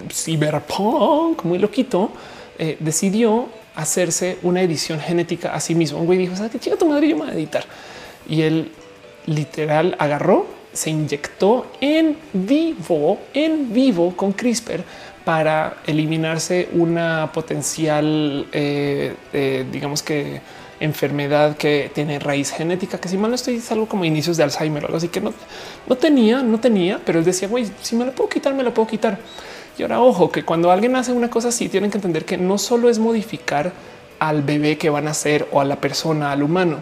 cyberpunk 0.09 1.43
muy 1.43 1.59
loquito 1.59 2.11
eh, 2.57 2.77
decidió 2.79 3.49
hacerse 3.75 4.37
una 4.43 4.61
edición 4.61 4.99
genética 4.99 5.53
a 5.53 5.59
sí 5.59 5.75
mismo. 5.75 5.99
Un 5.99 6.05
güey 6.05 6.17
dijo: 6.17 6.35
¿Sabes 6.35 6.51
qué 6.51 6.59
chica 6.59 6.77
tu 6.77 6.87
madre? 6.87 7.09
Yo 7.09 7.17
me 7.17 7.23
voy 7.23 7.31
a 7.31 7.33
editar. 7.33 7.65
Y 8.29 8.43
él 8.43 8.71
literal 9.25 9.97
agarró, 9.99 10.45
se 10.71 10.91
inyectó 10.91 11.67
en 11.81 12.15
vivo, 12.31 13.19
en 13.33 13.73
vivo 13.73 14.15
con 14.15 14.31
CRISPR 14.31 14.83
para 15.29 15.77
eliminarse 15.85 16.69
una 16.73 17.29
potencial, 17.31 18.47
eh, 18.51 19.13
eh, 19.31 19.63
digamos 19.71 20.01
que 20.01 20.41
enfermedad 20.79 21.55
que 21.55 21.91
tiene 21.93 22.17
raíz 22.17 22.49
genética, 22.49 22.99
que 22.99 23.07
si 23.07 23.15
mal 23.15 23.29
no 23.29 23.35
estoy, 23.35 23.57
es 23.57 23.71
algo 23.71 23.85
como 23.85 24.05
inicios 24.05 24.37
de 24.37 24.43
Alzheimer 24.45 24.85
o 24.85 24.87
algo 24.87 24.97
así 24.97 25.09
que 25.09 25.21
no, 25.21 25.31
no 25.87 25.95
tenía, 25.97 26.41
no 26.41 26.59
tenía, 26.59 26.99
pero 27.05 27.19
él 27.19 27.25
decía, 27.25 27.47
güey, 27.47 27.69
si 27.79 27.95
me 27.95 28.05
lo 28.05 28.11
puedo 28.13 28.27
quitar, 28.27 28.55
me 28.55 28.63
lo 28.63 28.73
puedo 28.73 28.87
quitar. 28.87 29.19
Y 29.77 29.83
ahora, 29.83 30.01
ojo, 30.01 30.31
que 30.31 30.43
cuando 30.43 30.71
alguien 30.71 30.95
hace 30.95 31.11
una 31.13 31.29
cosa 31.29 31.49
así, 31.49 31.69
tienen 31.69 31.91
que 31.91 31.99
entender 31.99 32.25
que 32.25 32.39
no 32.39 32.57
solo 32.57 32.89
es 32.89 32.97
modificar 32.97 33.71
al 34.17 34.41
bebé 34.41 34.79
que 34.79 34.89
van 34.89 35.07
a 35.07 35.13
ser 35.13 35.47
o 35.51 35.61
a 35.61 35.63
la 35.63 35.75
persona, 35.75 36.31
al 36.31 36.41
humano, 36.41 36.77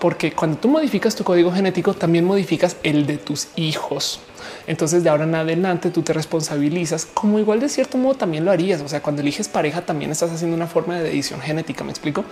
porque 0.00 0.32
cuando 0.32 0.56
tú 0.56 0.66
modificas 0.66 1.14
tu 1.14 1.22
código 1.22 1.52
genético, 1.52 1.94
también 1.94 2.24
modificas 2.24 2.76
el 2.82 3.06
de 3.06 3.18
tus 3.18 3.50
hijos. 3.54 4.18
Entonces 4.66 5.04
de 5.04 5.10
ahora 5.10 5.24
en 5.24 5.34
adelante 5.34 5.90
tú 5.90 6.02
te 6.02 6.12
responsabilizas 6.12 7.06
como 7.06 7.38
igual 7.38 7.60
de 7.60 7.68
cierto 7.68 7.98
modo 7.98 8.14
también 8.14 8.44
lo 8.44 8.50
harías. 8.50 8.80
O 8.80 8.88
sea, 8.88 9.02
cuando 9.02 9.22
eliges 9.22 9.48
pareja 9.48 9.82
también 9.82 10.10
estás 10.10 10.30
haciendo 10.30 10.56
una 10.56 10.66
forma 10.66 10.98
de 10.98 11.10
edición 11.10 11.40
genética, 11.40 11.84
me 11.84 11.90
explico, 11.90 12.24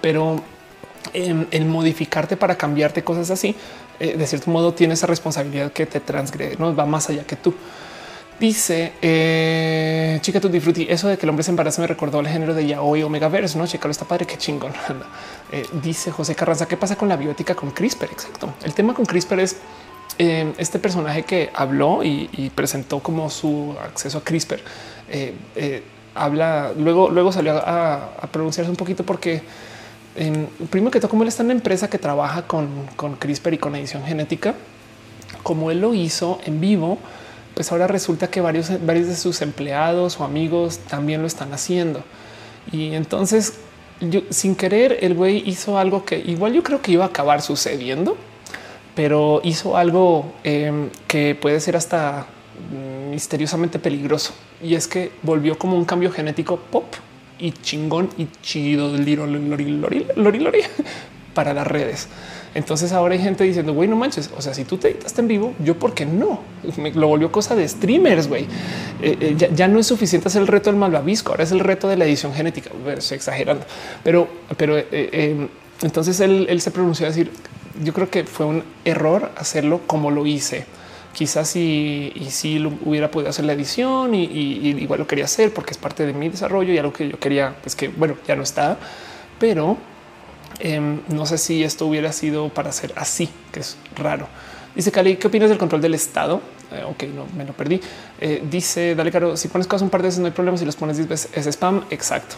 pero 0.00 0.42
en, 1.12 1.46
em, 1.50 1.68
modificarte 1.68 2.36
para 2.36 2.56
cambiarte 2.56 3.02
cosas 3.02 3.30
así, 3.30 3.54
eh, 4.00 4.16
de 4.16 4.26
cierto 4.26 4.50
modo 4.50 4.74
tienes 4.74 4.98
esa 4.98 5.06
responsabilidad 5.06 5.72
que 5.72 5.86
te 5.86 6.00
transgrede, 6.00 6.56
no 6.58 6.74
va 6.74 6.86
más 6.86 7.08
allá 7.08 7.24
que 7.24 7.36
tú. 7.36 7.54
Dice 8.38 8.92
eh, 9.00 10.18
chica, 10.20 10.40
tú 10.40 10.50
disfruti. 10.50 10.86
Eso 10.90 11.08
de 11.08 11.16
que 11.16 11.24
el 11.24 11.30
hombre 11.30 11.42
se 11.42 11.50
embaraza 11.50 11.80
me 11.80 11.86
recordó 11.86 12.20
el 12.20 12.28
género 12.28 12.52
de 12.52 12.66
yaoi 12.66 13.02
o 13.02 13.08
megaverse. 13.08 13.56
No, 13.56 13.66
chica, 13.66 13.88
está 13.88 14.04
padre. 14.04 14.26
Qué 14.26 14.36
chingón. 14.36 14.72
Eh, 15.52 15.64
dice 15.80 16.10
José 16.10 16.34
Carranza. 16.34 16.66
¿Qué 16.66 16.76
pasa 16.76 16.96
con 16.96 17.08
la 17.08 17.16
bioética 17.16 17.54
con 17.54 17.70
CRISPR? 17.70 18.06
Exacto. 18.06 18.52
El 18.64 18.74
tema 18.74 18.94
con 18.94 19.06
CRISPR 19.06 19.38
es 19.38 19.58
em, 20.18 20.52
este 20.58 20.78
personaje 20.78 21.22
que 21.22 21.50
habló 21.54 22.02
y, 22.02 22.50
presentó 22.54 23.00
como 23.00 23.28
su 23.30 23.74
acceso 23.82 24.18
a 24.18 24.24
CRISPR 24.24 24.60
eh, 25.10 25.34
eh, 25.54 25.82
habla, 26.14 26.72
luego, 26.76 27.10
luego 27.10 27.32
salió 27.32 27.56
a, 27.56 28.28
pronunciarse 28.32 28.70
un 28.70 28.76
poquito 28.76 29.04
porque 29.04 29.42
em, 30.16 30.46
primero 30.70 30.90
que 30.90 31.00
todo, 31.00 31.10
como 31.10 31.22
él 31.22 31.28
está 31.28 31.42
en 31.42 31.48
una 31.48 31.54
empresa 31.54 31.88
que 31.88 31.98
trabaja 31.98 32.46
con, 32.46 32.68
con 32.96 33.16
CRISPR 33.16 33.54
y 33.54 33.58
con 33.58 33.74
edición 33.76 34.04
genética, 34.04 34.54
como 35.42 35.70
él 35.70 35.80
lo 35.80 35.94
hizo 35.94 36.40
en 36.44 36.60
vivo, 36.60 36.98
pues 37.54 37.70
ahora 37.72 37.86
resulta 37.86 38.28
que 38.28 38.40
varios, 38.40 38.70
varios 38.84 39.06
de 39.06 39.16
sus 39.16 39.42
empleados 39.42 40.18
o 40.20 40.24
amigos 40.24 40.78
también 40.78 41.20
lo 41.20 41.26
están 41.26 41.52
haciendo. 41.52 42.02
Y 42.72 42.94
entonces 42.94 43.54
sin 44.30 44.56
querer 44.56 44.98
el 45.00 45.14
güey 45.14 45.42
hizo 45.48 45.78
algo 45.78 46.04
que 46.04 46.18
igual 46.18 46.52
yo 46.52 46.62
creo 46.62 46.82
que 46.82 46.92
iba 46.92 47.04
a 47.04 47.08
acabar 47.08 47.40
sucediendo, 47.40 48.16
pero 48.96 49.40
hizo 49.44 49.76
algo 49.76 50.32
em, 50.42 50.88
que 51.06 51.36
puede 51.36 51.60
ser 51.60 51.76
hasta 51.76 52.26
misteriosamente 53.10 53.78
peligroso 53.78 54.32
y 54.62 54.74
es 54.74 54.88
que 54.88 55.12
volvió 55.22 55.58
como 55.58 55.76
un 55.76 55.84
cambio 55.84 56.10
genético 56.10 56.56
pop 56.56 56.86
y 57.38 57.52
chingón 57.52 58.08
y 58.16 58.28
chido 58.42 58.96
para 61.34 61.52
las 61.52 61.66
redes. 61.66 62.08
Entonces 62.54 62.92
ahora 62.92 63.14
hay 63.14 63.20
gente 63.20 63.44
diciendo, 63.44 63.74
güey, 63.74 63.86
no 63.86 63.96
manches. 63.96 64.30
O 64.34 64.40
sea, 64.40 64.54
si 64.54 64.64
tú 64.64 64.78
te 64.78 64.88
editaste 64.88 65.20
en 65.20 65.28
vivo, 65.28 65.52
yo 65.62 65.78
por 65.78 65.92
qué 65.92 66.06
no? 66.06 66.40
Lo 66.94 67.08
volvió 67.08 67.30
cosa 67.30 67.54
de 67.54 67.68
streamers, 67.68 68.28
güey. 68.28 68.44
Eh, 69.02 69.36
eh, 69.38 69.50
ya, 69.54 69.68
no 69.68 69.78
es 69.78 69.86
suficiente 69.86 70.28
hacer 70.28 70.40
el 70.40 70.48
reto 70.48 70.70
del 70.70 70.78
malvavisco. 70.78 71.32
Ahora 71.32 71.44
es 71.44 71.52
el 71.52 71.60
reto 71.60 71.86
de 71.86 71.98
la 71.98 72.06
edición 72.06 72.32
genética. 72.32 72.70
Estoy 72.96 73.16
exagerando, 73.16 73.66
pero, 74.02 74.26
pero 74.56 74.78
eh, 74.78 75.48
entonces 75.82 76.18
él, 76.20 76.60
se 76.62 76.70
pronunció 76.70 77.04
a 77.04 77.10
decir, 77.10 77.30
yo 77.82 77.92
creo 77.92 78.10
que 78.10 78.24
fue 78.24 78.46
un 78.46 78.64
error 78.84 79.32
hacerlo 79.36 79.82
como 79.86 80.10
lo 80.10 80.26
hice. 80.26 80.66
Quizás 81.12 81.48
si 81.48 82.12
y 82.14 82.30
si 82.30 82.58
lo 82.58 82.72
hubiera 82.84 83.10
podido 83.10 83.30
hacer 83.30 83.46
la 83.46 83.54
edición 83.54 84.14
y, 84.14 84.24
igual 84.24 85.00
lo 85.00 85.06
quería 85.06 85.24
hacer 85.24 85.52
porque 85.54 85.70
es 85.70 85.78
parte 85.78 86.04
de 86.04 86.12
mi 86.12 86.28
desarrollo 86.28 86.72
y 86.72 86.78
algo 86.78 86.92
que 86.92 87.08
yo 87.08 87.18
quería, 87.18 87.56
pues 87.62 87.74
que 87.74 87.88
bueno, 87.88 88.16
ya 88.26 88.36
no 88.36 88.42
está, 88.42 88.76
pero 89.38 89.78
Em, 90.58 91.00
no 91.08 91.26
sé 91.26 91.38
si 91.38 91.62
esto 91.62 91.86
hubiera 91.86 92.12
sido 92.12 92.48
para 92.48 92.72
ser 92.72 92.92
así, 92.96 93.28
que 93.52 93.60
es 93.60 93.76
raro. 93.96 94.26
Dice 94.74 94.92
Cali, 94.92 95.16
¿qué 95.16 95.26
opinas 95.26 95.48
del 95.48 95.58
control 95.58 95.80
del 95.80 95.94
Estado? 95.94 96.40
Eh, 96.72 96.82
ok, 96.84 97.04
no 97.14 97.26
me 97.36 97.44
lo 97.44 97.52
perdí. 97.52 97.80
Eh, 98.20 98.42
dice, 98.50 98.94
dale 98.94 99.10
caro, 99.10 99.36
si 99.36 99.48
pones 99.48 99.66
cosas 99.66 99.82
un 99.82 99.90
par 99.90 100.02
de 100.02 100.08
veces 100.08 100.20
no 100.20 100.26
hay 100.26 100.32
problema, 100.32 100.56
si 100.56 100.64
los 100.64 100.76
pones 100.76 100.96
10 100.96 101.08
veces 101.08 101.30
es 101.34 101.46
spam. 101.46 101.84
Exacto. 101.90 102.36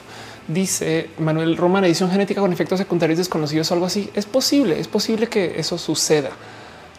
Dice 0.49 1.11
Manuel 1.19 1.57
Roman, 1.57 1.85
edición 1.85 2.11
genética 2.11 2.41
con 2.41 2.53
efectos 2.53 2.79
secundarios 2.79 3.19
desconocidos 3.19 3.71
o 3.71 3.75
algo 3.75 3.87
así. 3.87 4.11
Es 4.15 4.27
posible, 4.27 4.81
es 4.81 4.89
posible 4.89 5.29
que 5.29 5.61
eso 5.61 5.79
suceda. 5.79 6.31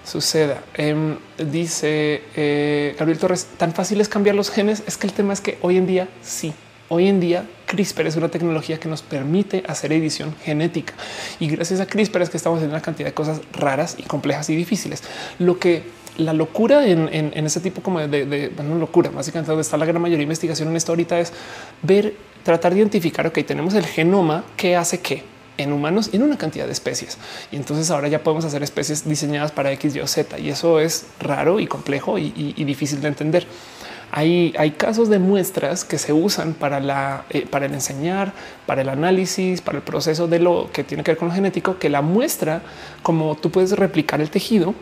Suceda. 0.05 0.63
Em, 0.76 1.17
dice 1.38 2.23
eh, 2.35 2.95
Gabriel 2.97 3.19
Torres, 3.19 3.47
tan 3.57 3.73
fácil 3.73 3.99
es 4.01 4.07
cambiar 4.07 4.35
los 4.35 4.49
genes. 4.49 4.84
Es 4.88 4.97
que 4.97 5.07
el 5.07 5.13
tema 5.13 5.34
es 5.34 5.41
que 5.41 5.57
hoy 5.61 5.77
en 5.77 5.88
día 5.88 6.07
sí 6.21 6.53
Hoy 6.91 7.07
en 7.07 7.19
día 7.19 7.47
CRISPR 7.67 8.07
es 8.07 8.15
una 8.15 8.30
tecnología 8.30 8.80
que 8.80 8.89
nos 8.89 9.03
permite 9.03 9.63
hacer 9.67 9.93
edición 9.93 10.35
genética 10.43 10.95
y 11.39 11.47
gracias 11.47 11.80
a 11.80 11.85
CRISPR 11.85 12.23
es 12.23 12.31
que 12.31 12.38
estamos 12.38 12.57
haciendo 12.57 12.76
una 12.76 12.81
cantidad 12.81 13.07
de 13.07 13.13
cosas 13.13 13.41
raras 13.53 13.93
y 13.99 14.03
complejas 14.03 14.49
y 14.49 14.55
difíciles. 14.55 15.03
Lo 15.38 15.59
que 15.59 15.84
la 16.19 16.33
locura 16.33 16.85
en, 16.85 17.31
ese 17.33 17.59
tipo 17.59 17.81
como 17.81 17.99
de, 17.99 18.51
locura, 18.79 19.09
básicamente 19.09 19.49
donde 19.49 19.61
está 19.61 19.77
la 19.77 19.85
gran 19.85 20.01
mayoría 20.01 20.19
de 20.19 20.23
investigación 20.23 20.69
en 20.69 20.75
esto 20.75 20.91
ahorita 20.91 21.19
es 21.19 21.33
ver, 21.81 22.13
tratar 22.43 22.73
de 22.73 22.79
identificar, 22.79 23.25
ok, 23.27 23.39
tenemos 23.45 23.73
el 23.73 23.85
genoma 23.85 24.43
que 24.55 24.75
hace 24.75 24.99
que 24.99 25.23
en 25.57 25.73
humanos 25.73 26.09
y 26.13 26.15
en 26.15 26.23
una 26.23 26.37
cantidad 26.37 26.65
de 26.65 26.71
especies. 26.71 27.17
Y 27.51 27.57
entonces 27.57 27.91
ahora 27.91 28.07
ya 28.07 28.23
podemos 28.23 28.45
hacer 28.45 28.63
especies 28.63 29.07
diseñadas 29.07 29.51
para 29.51 29.71
X, 29.73 29.95
Y 29.95 29.99
o 29.99 30.07
Z. 30.07 30.39
Y 30.39 30.49
eso 30.49 30.79
es 30.79 31.07
raro 31.19 31.59
y 31.59 31.67
complejo 31.67 32.17
y 32.17 32.63
difícil 32.63 33.01
de 33.01 33.09
entender. 33.09 33.45
Hay, 34.11 34.73
casos 34.77 35.09
de 35.09 35.19
muestras 35.19 35.85
que 35.85 35.97
se 35.97 36.13
usan 36.13 36.53
para, 36.53 37.25
eh, 37.29 37.45
para 37.49 37.67
el 37.67 37.73
enseñar, 37.73 38.33
para 38.65 38.81
el 38.81 38.89
análisis, 38.89 39.61
para 39.61 39.77
el 39.77 39.83
proceso 39.83 40.27
de 40.27 40.39
lo 40.39 40.69
que 40.71 40.83
tiene 40.83 41.03
que 41.03 41.11
ver 41.11 41.17
con 41.17 41.27
lo 41.27 41.33
genético, 41.33 41.77
que 41.77 41.89
la 41.89 42.01
muestra, 42.01 42.61
como 43.03 43.35
tú 43.35 43.51
puedes 43.51 43.71
replicar 43.73 44.19
el 44.19 44.31
tejido, 44.31 44.73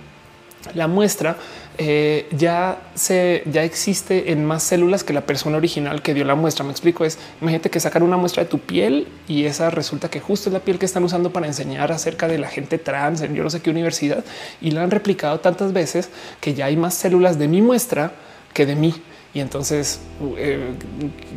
la 0.73 0.87
muestra 0.87 1.37
eh, 1.79 2.27
ya 2.31 2.81
se 2.95 3.43
ya 3.45 3.63
existe 3.63 4.31
en 4.31 4.43
más 4.43 4.63
células 4.63 5.03
que 5.03 5.13
la 5.13 5.21
persona 5.21 5.57
original 5.57 6.01
que 6.01 6.13
dio 6.13 6.25
la 6.25 6.35
muestra. 6.35 6.65
Me 6.65 6.71
explico 6.71 7.05
es 7.05 7.19
imagínate 7.41 7.69
que 7.69 7.79
sacar 7.79 8.01
una 8.03 8.17
muestra 8.17 8.43
de 8.43 8.49
tu 8.49 8.59
piel 8.59 9.07
y 9.27 9.45
esa 9.45 9.69
resulta 9.69 10.09
que 10.09 10.19
justo 10.19 10.49
es 10.49 10.53
la 10.53 10.59
piel 10.59 10.79
que 10.79 10.85
están 10.85 11.03
usando 11.03 11.31
para 11.31 11.45
enseñar 11.45 11.91
acerca 11.91 12.27
de 12.27 12.39
la 12.39 12.47
gente 12.47 12.77
trans 12.77 13.21
en 13.21 13.35
yo 13.35 13.43
no 13.43 13.49
sé 13.49 13.61
qué 13.61 13.69
universidad 13.69 14.23
y 14.59 14.71
la 14.71 14.83
han 14.83 14.91
replicado 14.91 15.39
tantas 15.39 15.71
veces 15.71 16.09
que 16.41 16.53
ya 16.53 16.65
hay 16.65 16.77
más 16.77 16.95
células 16.95 17.37
de 17.37 17.47
mi 17.47 17.61
muestra 17.61 18.13
que 18.53 18.65
de 18.65 18.75
mí. 18.75 18.93
Y 19.33 19.39
entonces, 19.39 19.99
eh, 20.37 20.73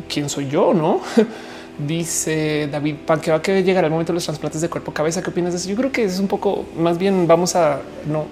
¿quién 0.09 0.27
soy 0.27 0.49
yo? 0.49 0.73
No 0.73 1.01
dice 1.87 2.67
David 2.71 2.95
Pan 3.05 3.19
que 3.19 3.31
va 3.31 3.37
a 3.37 3.41
llegar 3.41 3.83
el 3.83 3.91
momento 3.91 4.11
de 4.11 4.15
los 4.15 4.25
trasplantes 4.25 4.61
de 4.61 4.69
cuerpo 4.69 4.93
cabeza. 4.93 5.21
¿Qué 5.21 5.29
opinas 5.29 5.53
de 5.53 5.59
eso? 5.59 5.69
Yo 5.69 5.75
creo 5.75 5.91
que 5.91 6.03
es 6.03 6.19
un 6.19 6.27
poco 6.27 6.65
más 6.77 6.97
bien 6.97 7.27
vamos 7.27 7.55
a 7.55 7.81
no 8.05 8.25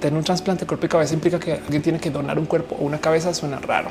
tener 0.00 0.16
un 0.16 0.24
trasplante 0.24 0.60
de 0.64 0.66
cuerpo 0.66 0.86
y 0.86 0.88
cabeza 0.88 1.14
implica 1.14 1.38
que 1.38 1.52
alguien 1.52 1.82
tiene 1.82 1.98
que 1.98 2.10
donar 2.10 2.38
un 2.38 2.46
cuerpo 2.46 2.76
o 2.80 2.84
una 2.84 2.98
cabeza. 2.98 3.32
Suena 3.34 3.58
raro. 3.58 3.90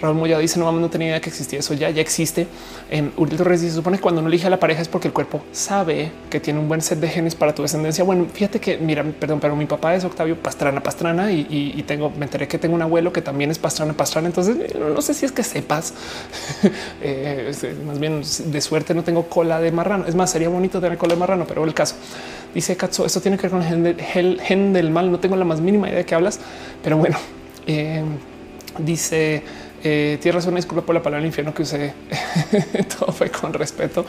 Raúl 0.00 0.16
Moya 0.16 0.38
dice 0.38 0.58
no, 0.58 0.70
no 0.72 0.90
tenía 0.90 1.08
idea 1.08 1.20
que 1.20 1.30
existía 1.30 1.58
eso 1.58 1.74
ya, 1.74 1.90
ya 1.90 2.00
existe. 2.00 2.46
En 2.90 3.12
Uriel 3.16 3.38
Torres 3.38 3.60
dice, 3.60 3.72
se 3.72 3.76
supone 3.76 3.96
que 3.96 4.02
cuando 4.02 4.20
uno 4.20 4.28
elige 4.28 4.46
a 4.46 4.50
la 4.50 4.60
pareja 4.60 4.82
es 4.82 4.88
porque 4.88 5.08
el 5.08 5.14
cuerpo 5.14 5.42
sabe 5.52 6.10
que 6.30 6.40
tiene 6.40 6.60
un 6.60 6.68
buen 6.68 6.80
set 6.80 6.98
de 7.00 7.08
genes 7.08 7.34
para 7.34 7.54
tu 7.54 7.62
descendencia. 7.62 8.04
Bueno, 8.04 8.26
fíjate 8.32 8.60
que 8.60 8.78
mira, 8.78 9.04
perdón, 9.04 9.40
pero 9.40 9.56
mi 9.56 9.66
papá 9.66 9.94
es 9.94 10.04
Octavio 10.04 10.36
Pastrana 10.36 10.82
Pastrana 10.82 11.30
y, 11.32 11.84
tengo, 11.86 12.10
me 12.10 12.24
enteré 12.24 12.48
que 12.48 12.58
tengo 12.58 12.74
un 12.74 12.82
abuelo 12.82 13.12
que 13.12 13.22
también 13.22 13.50
es 13.50 13.58
Pastrana 13.58 13.92
Pastrana. 13.92 14.28
Entonces 14.28 14.74
no 14.74 15.00
sé 15.02 15.14
si 15.14 15.26
es 15.26 15.32
que 15.32 15.42
sepas, 15.42 15.94
eh, 17.02 17.52
más 17.86 17.98
bien 17.98 18.22
de 18.46 18.60
suerte 18.60 18.94
no 18.94 19.02
tengo 19.04 19.28
cola 19.28 19.60
de 19.60 19.72
marrano. 19.72 20.06
Es 20.06 20.14
más, 20.14 20.30
sería 20.30 20.48
bonito 20.48 20.80
tener 20.80 20.98
cola 20.98 21.14
de 21.14 21.20
marrano, 21.20 21.44
pero 21.46 21.64
el 21.64 21.74
caso 21.74 21.96
dice 22.54 22.76
Katso, 22.76 23.06
esto 23.06 23.20
tiene 23.20 23.36
que 23.36 23.48
ver 23.48 23.50
con 23.50 23.62
el 23.62 24.40
gen, 24.40 24.72
del 24.72 24.90
mal. 24.90 25.10
No 25.10 25.20
tengo 25.20 25.36
la 25.36 25.44
más 25.44 25.60
mínima 25.60 25.88
idea 25.88 25.98
de 25.98 26.04
qué 26.04 26.14
hablas, 26.14 26.40
pero 26.82 26.96
bueno, 26.96 27.16
eh, 27.66 28.02
dice 28.78 29.42
eh, 29.84 30.18
tienes 30.20 30.34
razón, 30.36 30.54
disculpa 30.54 30.84
por 30.84 30.94
la 30.94 31.02
palabra 31.02 31.26
infierno 31.26 31.54
que 31.54 31.62
usé. 31.62 31.94
Todo 32.98 33.12
fue 33.12 33.30
con 33.30 33.52
respeto. 33.52 34.04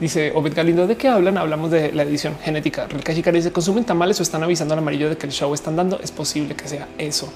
Dice 0.00 0.32
Obed 0.34 0.54
Galindo, 0.54 0.86
¿de 0.86 0.96
qué 0.96 1.08
hablan? 1.08 1.38
Hablamos 1.38 1.70
de 1.70 1.92
la 1.92 2.02
edición 2.02 2.36
genética. 2.42 2.86
Real 2.86 3.02
Chica 3.02 3.32
dice, 3.32 3.50
¿consumen 3.50 3.84
tamales 3.84 4.20
o 4.20 4.22
están 4.22 4.42
avisando 4.42 4.74
al 4.74 4.80
amarillo 4.80 5.08
de 5.08 5.16
que 5.16 5.26
el 5.26 5.32
show 5.32 5.52
están 5.54 5.76
dando? 5.76 5.98
Es 6.00 6.12
posible 6.12 6.54
que 6.54 6.68
sea 6.68 6.88
eso. 6.98 7.32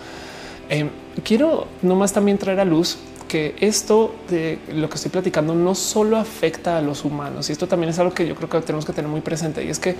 Eh, 0.68 0.88
quiero 1.24 1.66
nomás 1.82 2.12
también 2.12 2.38
traer 2.38 2.60
a 2.60 2.64
luz 2.64 2.98
que 3.30 3.54
esto 3.60 4.12
de 4.28 4.58
lo 4.74 4.88
que 4.88 4.96
estoy 4.96 5.12
platicando 5.12 5.54
no 5.54 5.76
solo 5.76 6.16
afecta 6.16 6.76
a 6.76 6.80
los 6.80 7.04
humanos 7.04 7.48
y 7.48 7.52
esto 7.52 7.68
también 7.68 7.90
es 7.90 7.98
algo 8.00 8.12
que 8.12 8.26
yo 8.26 8.34
creo 8.34 8.48
que 8.48 8.60
tenemos 8.62 8.84
que 8.84 8.92
tener 8.92 9.08
muy 9.08 9.20
presente 9.20 9.64
y 9.64 9.68
es 9.68 9.78
que 9.78 9.94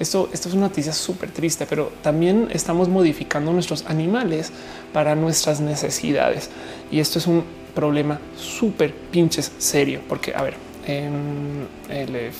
esto, 0.00 0.28
esto 0.32 0.48
es 0.48 0.54
una 0.54 0.66
noticia 0.66 0.92
súper 0.92 1.30
triste, 1.30 1.64
pero 1.64 1.92
también 2.02 2.48
estamos 2.52 2.88
modificando 2.88 3.52
nuestros 3.52 3.86
animales 3.86 4.50
para 4.92 5.14
nuestras 5.14 5.60
necesidades 5.60 6.50
y 6.90 6.98
esto 6.98 7.20
es 7.20 7.28
un 7.28 7.44
problema 7.72 8.18
súper 8.36 8.92
pinches 8.92 9.52
serio 9.58 10.00
porque 10.08 10.34
a 10.34 10.42
ver, 10.42 10.54
el 10.84 12.32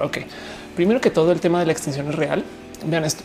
ok, 0.00 0.18
primero 0.76 1.00
que 1.00 1.10
todo 1.10 1.32
el 1.32 1.40
tema 1.40 1.58
de 1.58 1.66
la 1.66 1.72
extinción 1.72 2.08
es 2.08 2.14
real. 2.14 2.44
Vean 2.86 3.04
esto. 3.04 3.24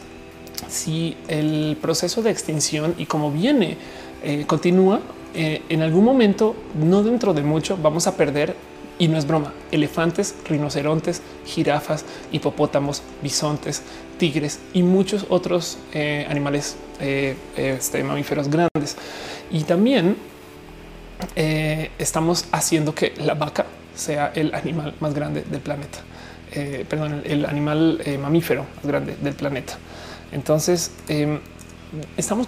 Si 0.67 1.15
el 1.27 1.77
proceso 1.79 2.23
de 2.23 2.31
extinción 2.31 2.95
y 2.97 3.05
como 3.05 3.29
viene 3.29 3.77
eh, 4.23 4.45
continúa, 4.47 5.01
eh, 5.35 5.63
en 5.69 5.81
algún 5.81 6.05
momento, 6.05 6.55
no 6.75 7.01
dentro 7.01 7.33
de 7.33 7.41
mucho, 7.41 7.77
vamos 7.77 8.05
a 8.05 8.15
perder 8.15 8.55
y 8.99 9.07
no 9.07 9.17
es 9.17 9.25
broma, 9.25 9.51
elefantes, 9.71 10.35
rinocerontes, 10.47 11.21
jirafas, 11.45 12.05
hipopótamos, 12.31 13.01
bisontes, 13.23 13.81
tigres 14.19 14.59
y 14.73 14.83
muchos 14.83 15.25
otros 15.29 15.79
eh, 15.93 16.27
animales 16.29 16.75
eh, 16.99 17.35
este, 17.57 18.03
mamíferos 18.03 18.47
grandes. 18.49 18.95
Y 19.51 19.63
también 19.63 20.15
estamos 21.35 22.45
haciendo 22.51 22.93
que 22.93 23.13
la 23.17 23.33
vaca 23.33 23.65
sea 23.95 24.33
el 24.35 24.53
animal 24.53 24.93
más 24.99 25.13
grande 25.13 25.43
del 25.49 25.61
planeta. 25.61 25.99
perdón, 26.89 27.21
el 27.23 27.45
animal 27.45 28.01
mamífero 28.19 28.65
más 28.75 28.85
grande 28.85 29.15
del 29.21 29.33
planeta. 29.33 29.77
Entonces, 30.33 30.91
em, 31.07 31.39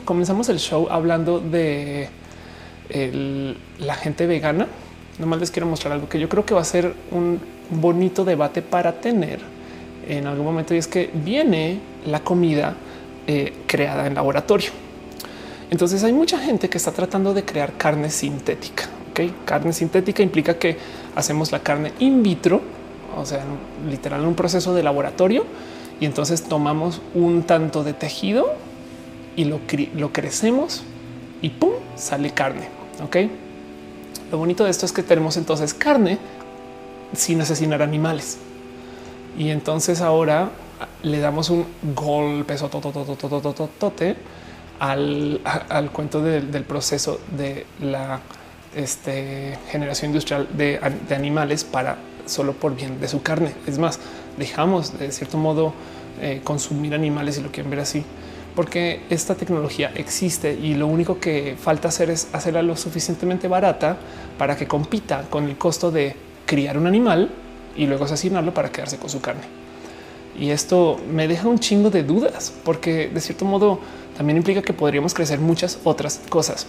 comenzamos 0.04 0.50
el 0.50 0.60
show 0.60 0.88
hablando 0.90 1.40
de 1.40 2.10
la 2.90 3.96
gente 3.96 4.28
vegana. 4.28 4.68
Nomás 5.20 5.40
les 5.40 5.52
quiero 5.52 5.68
mostrar 5.68 5.94
algo 5.94 6.10
que 6.10 6.20
yo 6.20 6.28
creo 6.28 6.46
que 6.46 6.54
va 6.54 6.62
a 6.62 6.66
ser 6.66 6.94
un 7.12 7.40
bonito 7.70 8.26
debate 8.26 8.62
para 8.62 9.00
tener 9.00 9.40
en 10.08 10.28
algún 10.28 10.46
momento 10.46 10.74
y 10.76 10.78
es 10.78 10.88
que 10.88 11.10
viene 11.14 11.80
la 12.06 12.20
comida 12.20 12.76
eh, 13.28 13.54
creada 13.66 14.08
en 14.08 14.14
laboratorio. 14.14 14.70
Entonces 15.72 16.04
hay 16.04 16.14
mucha 16.14 16.38
gente 16.38 16.70
que 16.70 16.78
está 16.78 16.92
tratando 16.92 17.34
de 17.34 17.44
crear 17.44 17.74
carne 17.78 18.10
sintética. 18.10 18.84
Carne 19.46 19.72
sintética 19.72 20.22
implica 20.22 20.60
que 20.60 20.78
hacemos 21.16 21.52
la 21.52 21.60
carne 21.60 21.94
in 22.00 22.22
vitro, 22.22 22.62
o 23.16 23.26
sea, 23.26 23.44
literal 23.90 24.26
un 24.26 24.36
proceso 24.36 24.74
de 24.76 24.84
laboratorio 24.84 25.46
y 26.00 26.06
entonces 26.06 26.44
tomamos 26.44 27.02
un 27.14 27.44
tanto 27.44 27.84
de 27.84 27.94
tejido 27.94 28.54
y 29.38 29.46
lo, 29.46 29.62
lo 29.96 30.12
crecemos 30.12 30.84
y 31.42 31.50
pum, 31.50 31.72
sale 31.96 32.32
carne. 32.32 32.75
Ok. 33.04 33.18
Lo 34.32 34.38
bonito 34.38 34.64
de 34.64 34.72
esto 34.72 34.86
es 34.86 34.92
que 34.92 35.04
tenemos 35.04 35.38
entonces 35.38 35.74
carne 35.74 36.18
sin 37.14 37.42
asesinar 37.42 37.82
animales. 37.82 38.38
Y 39.38 39.50
entonces 39.50 40.02
ahora 40.02 40.50
le 41.04 41.20
damos 41.20 41.50
un 41.50 41.66
golpe 41.94 42.56
al, 44.80 45.42
al 45.70 45.92
cuento 45.92 46.22
del 46.22 46.64
proceso 46.64 47.20
de 47.38 47.66
la 47.82 48.20
este, 48.76 49.58
generación 49.70 50.12
industrial 50.12 50.48
de, 50.56 50.80
animales 51.16 51.64
para 51.64 51.98
solo 52.26 52.54
por 52.54 52.76
bien 52.76 53.00
de 53.00 53.08
su 53.08 53.22
carne. 53.22 53.54
Es 53.68 53.78
más, 53.78 54.00
dejamos 54.38 55.00
de 55.00 55.12
cierto 55.12 55.38
modo 55.38 55.74
eh, 56.22 56.42
consumir 56.44 56.94
animales 56.94 57.38
y 57.38 57.42
lo 57.42 57.52
quieren 57.52 57.70
ver 57.70 57.80
así, 57.80 58.04
porque 58.56 59.02
esta 59.10 59.36
tecnología 59.36 59.92
existe 59.96 60.54
y 60.54 60.76
lo 60.76 60.88
único 60.88 61.20
que 61.20 61.56
falta 61.60 61.90
hacer 61.90 62.10
es 62.10 62.30
hacerla 62.32 62.62
lo 62.62 62.78
suficientemente 62.78 63.48
barata 63.48 63.98
para 64.38 64.56
que 64.56 64.68
compita 64.68 65.24
con 65.30 65.46
el 65.46 65.58
costo 65.58 65.92
de 65.92 66.16
criar 66.46 66.78
un 66.78 66.88
animal 66.88 67.30
y 67.76 67.86
luego 67.86 68.06
asesinarlo 68.06 68.54
para 68.54 68.72
quedarse 68.72 68.98
con 68.98 69.10
su 69.10 69.20
carne. 69.20 69.44
Y 70.40 70.50
esto 70.50 71.00
me 71.12 71.28
deja 71.28 71.48
un 71.48 71.60
chingo 71.60 71.90
de 71.90 72.04
dudas, 72.04 72.54
porque 72.64 73.10
de 73.10 73.22
cierto 73.22 73.46
modo 73.46 73.80
también 74.18 74.38
implica 74.38 74.62
que 74.62 74.74
podríamos 74.74 75.14
crecer 75.14 75.40
muchas 75.40 75.80
otras 75.84 76.22
cosas. 76.30 76.68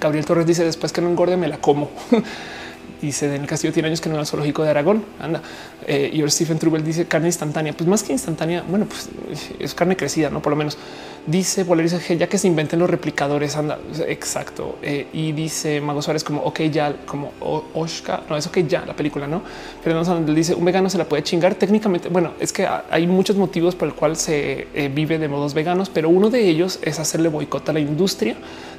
Gabriel 0.00 0.26
Torres 0.26 0.46
dice 0.46 0.64
después 0.64 0.92
que 0.92 1.00
no 1.00 1.08
engorde 1.08 1.36
me 1.36 1.48
la 1.48 1.58
como. 1.58 1.90
dice 3.00 3.34
en 3.34 3.42
el 3.42 3.46
castillo 3.46 3.72
tiene 3.72 3.88
años 3.88 4.00
que 4.00 4.08
no 4.08 4.14
era 4.14 4.24
zoológico 4.24 4.62
de 4.62 4.70
Aragón. 4.70 5.04
Anda. 5.20 5.42
Eh, 5.86 6.10
y 6.12 6.30
Stephen 6.30 6.58
Trubel 6.58 6.84
dice 6.84 7.06
carne 7.06 7.28
instantánea. 7.28 7.72
Pues 7.72 7.88
más 7.88 8.02
que 8.02 8.12
instantánea, 8.12 8.64
bueno, 8.68 8.86
pues 8.86 9.08
es 9.58 9.74
carne 9.74 9.96
crecida, 9.96 10.30
no 10.30 10.40
por 10.40 10.50
lo 10.52 10.56
menos. 10.56 10.78
Dice 11.24 11.64
que 12.04 12.18
ya 12.18 12.28
que 12.28 12.36
se 12.36 12.48
inventen 12.48 12.80
los 12.80 12.90
replicadores, 12.90 13.56
anda 13.56 13.78
exacto. 14.08 14.78
Eh, 14.82 15.06
y 15.12 15.30
dice 15.30 15.80
Mago 15.80 16.02
Suárez 16.02 16.24
como 16.24 16.42
ok, 16.42 16.62
ya 16.62 16.96
como 17.06 17.32
Oscar, 17.74 18.24
no 18.28 18.36
es 18.36 18.44
ok, 18.48 18.58
ya 18.66 18.84
la 18.84 18.96
película, 18.96 19.28
no? 19.28 19.42
Pero 19.84 20.02
no 20.02 20.20
dice 20.34 20.56
un 20.56 20.64
vegano 20.64 20.90
se 20.90 20.98
la 20.98 21.04
puede 21.04 21.22
chingar 21.22 21.54
técnicamente. 21.54 22.08
Bueno, 22.08 22.32
es 22.40 22.52
que 22.52 22.66
hay 22.66 23.06
muchos 23.06 23.36
motivos 23.36 23.76
por 23.76 23.86
el 23.86 23.94
cual 23.94 24.16
se 24.16 24.66
eh, 24.74 24.90
vive 24.92 25.18
de 25.18 25.28
modos 25.28 25.54
veganos, 25.54 25.90
pero 25.90 26.08
uno 26.08 26.28
de 26.28 26.48
ellos 26.48 26.80
es 26.82 26.98
hacerle 26.98 27.28
boicot 27.28 27.68
a 27.68 27.72
la 27.72 27.80
industria 27.80 28.34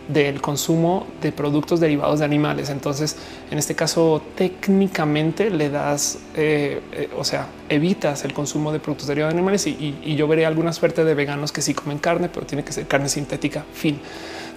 del 0.09 0.41
consumo 0.41 1.07
de 1.21 1.31
productos 1.31 1.79
derivados 1.79 2.19
de 2.19 2.25
animales. 2.25 2.69
Entonces, 2.69 3.15
en 3.51 3.57
este 3.57 3.73
caso, 3.73 4.21
técnicamente 4.35 5.49
le 5.49 5.69
das, 5.69 6.19
eh, 6.35 6.81
o 7.17 7.23
sea, 7.23 7.47
evitas 7.75 8.23
el 8.25 8.33
consumo 8.33 8.71
de 8.71 8.79
productos 8.79 9.07
derivados 9.07 9.33
de 9.33 9.39
animales 9.39 9.67
y, 9.67 10.15
yo 10.15 10.27
veré 10.27 10.45
alguna 10.45 10.73
suerte 10.73 11.03
de 11.03 11.13
veganos 11.13 11.51
que 11.51 11.61
sí 11.61 11.73
comen 11.73 11.97
carne, 11.97 12.29
pero 12.29 12.45
tiene 12.45 12.63
que 12.63 12.71
ser 12.71 12.87
carne 12.87 13.09
sintética. 13.09 13.65
Fin. 13.73 13.99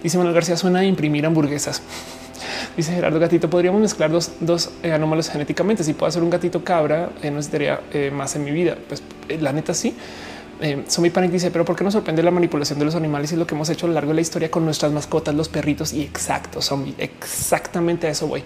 Dice 0.03 0.19
Manuel 0.19 0.35
García, 0.35 0.57
suena 0.57 0.81
a 0.81 0.85
imprimir 0.85 1.27
hamburguesas. 1.27 1.83
Dice 2.77 2.93
Gerardo 2.93 3.19
Gatito, 3.19 3.49
podríamos 3.49 3.81
mezclar 3.81 4.11
dos, 4.11 4.33
dos 4.41 4.71
eh, 4.83 4.93
anómalos 4.93 5.31
genéticamente. 5.31 5.83
Si 5.83 5.95
puedo 5.95 6.09
hacer 6.09 6.23
un 6.23 6.31
gatito 6.31 6.63
cabra, 6.63 7.11
no 7.23 7.31
necesitaría 7.31 7.81
más 8.13 8.37
en 8.37 8.45
mi 8.45 8.51
vida. 8.51 8.77
Pues 8.89 9.03
la 9.41 9.53
neta 9.53 9.73
sí 9.73 9.95
eh, 10.61 10.85
Somi 10.89 11.11
Panic 11.11 11.31
dice, 11.31 11.51
pero 11.51 11.65
¿por 11.65 11.77
qué 11.77 11.85
nos 11.85 11.93
sorprende 11.93 12.23
la 12.23 12.31
manipulación 12.31 12.79
de 12.79 12.85
los 12.85 12.95
animales 12.95 13.33
y 13.33 13.37
lo 13.37 13.47
que 13.47 13.55
hemos 13.55 13.69
hecho 13.69 13.87
a 13.87 13.89
lo 13.89 13.95
largo 13.95 14.11
de 14.11 14.17
la 14.17 14.21
historia 14.21 14.51
con 14.51 14.65
nuestras 14.65 14.93
mascotas, 14.93 15.35
los 15.35 15.49
perritos? 15.49 15.93
Y 15.93 16.03
exacto, 16.03 16.63
Zombie, 16.63 16.95
exactamente 16.99 18.07
a 18.07 18.11
eso 18.11 18.27
voy. 18.27 18.43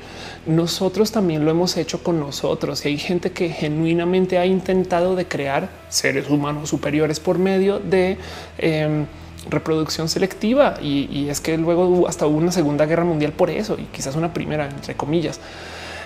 Nosotros 0.46 1.12
también 1.12 1.44
lo 1.44 1.50
hemos 1.50 1.76
hecho 1.76 2.02
con 2.02 2.18
nosotros 2.18 2.84
y 2.84 2.88
hay 2.88 2.98
gente 2.98 3.32
que 3.32 3.50
genuinamente 3.50 4.38
ha 4.38 4.46
intentado 4.46 5.14
de 5.14 5.26
crear 5.26 5.70
seres 5.88 6.28
humanos 6.28 6.68
superiores 6.70 7.20
por 7.20 7.38
medio 7.38 7.78
de 7.78 8.18
em, 8.58 9.06
reproducción 9.48 10.08
selectiva 10.08 10.74
y, 10.82 11.08
y, 11.10 11.28
es 11.28 11.40
que 11.40 11.56
luego 11.56 12.08
hasta 12.08 12.26
hubo 12.26 12.38
una 12.38 12.52
segunda 12.52 12.86
guerra 12.86 13.04
mundial 13.04 13.32
por 13.32 13.50
eso 13.50 13.76
y 13.78 13.84
quizás 13.84 14.16
una 14.16 14.32
primera 14.32 14.68
entre 14.68 14.94
comillas. 14.94 15.40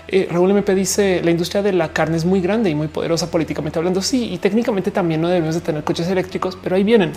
Eh, 0.09 0.29
Raúl 0.31 0.51
MP 0.51 0.75
dice 0.75 1.23
la 1.25 1.31
industria 1.31 1.63
de 1.63 1.73
la 1.73 1.89
carne 1.93 2.17
es 2.17 2.25
muy 2.25 2.41
grande 2.41 2.71
y 2.71 2.75
muy 2.75 2.89
poderosa 2.89 3.31
políticamente 3.31 3.79
hablando. 3.79 4.03
Sí, 4.03 4.33
y 4.33 4.39
técnicamente 4.39 4.91
también 4.91 5.21
no 5.21 5.29
debemos 5.29 5.55
de 5.55 5.61
tener 5.61 5.85
coches 5.85 6.09
eléctricos, 6.09 6.59
pero 6.63 6.77
ahí 6.77 6.85
vienen. 6.85 7.13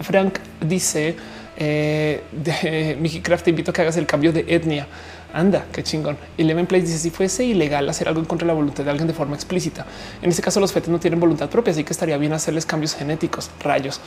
Frank 0.00 0.38
dice 0.60 1.16
eh, 1.56 2.22
de 2.32 2.96
Mickey 3.00 3.20
Craft, 3.20 3.44
te 3.44 3.50
invito 3.50 3.70
a 3.70 3.74
que 3.74 3.82
hagas 3.82 3.96
el 3.96 4.06
cambio 4.06 4.32
de 4.32 4.44
etnia. 4.48 4.86
Anda, 5.32 5.66
qué 5.72 5.82
chingón. 5.82 6.16
Eleven 6.38 6.66
Place 6.66 6.86
dice 6.86 6.98
si 6.98 7.10
fuese 7.10 7.44
ilegal 7.44 7.88
hacer 7.88 8.06
algo 8.06 8.20
en 8.20 8.26
contra 8.26 8.46
de 8.46 8.52
la 8.52 8.54
voluntad 8.54 8.84
de 8.84 8.90
alguien 8.90 9.08
de 9.08 9.14
forma 9.14 9.34
explícita. 9.34 9.84
En 10.22 10.30
este 10.30 10.42
caso, 10.42 10.60
los 10.60 10.72
fetos 10.72 10.90
no 10.90 11.00
tienen 11.00 11.18
voluntad 11.18 11.50
propia, 11.50 11.72
así 11.72 11.82
que 11.82 11.92
estaría 11.92 12.16
bien 12.18 12.32
hacerles 12.32 12.64
cambios 12.64 12.94
genéticos. 12.94 13.50
Rayos. 13.60 14.00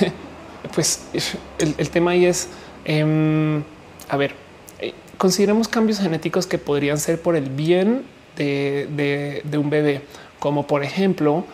pues 0.74 1.06
el, 1.58 1.88
tema 1.88 2.10
ahí 2.10 2.26
es 2.26 2.48
em, 2.84 3.62
a 4.10 4.16
ver, 4.18 4.34
consideremos 5.18 5.68
cambios 5.68 5.98
genéticos 5.98 6.46
que 6.46 6.58
podrían 6.58 6.98
ser 6.98 7.20
por 7.20 7.36
el 7.36 7.48
bien 7.48 8.02
de, 8.36 9.42
un 9.56 9.70
bebé, 9.70 10.02
como 10.38 10.66
por 10.66 10.82
ejemplo, 10.82 11.44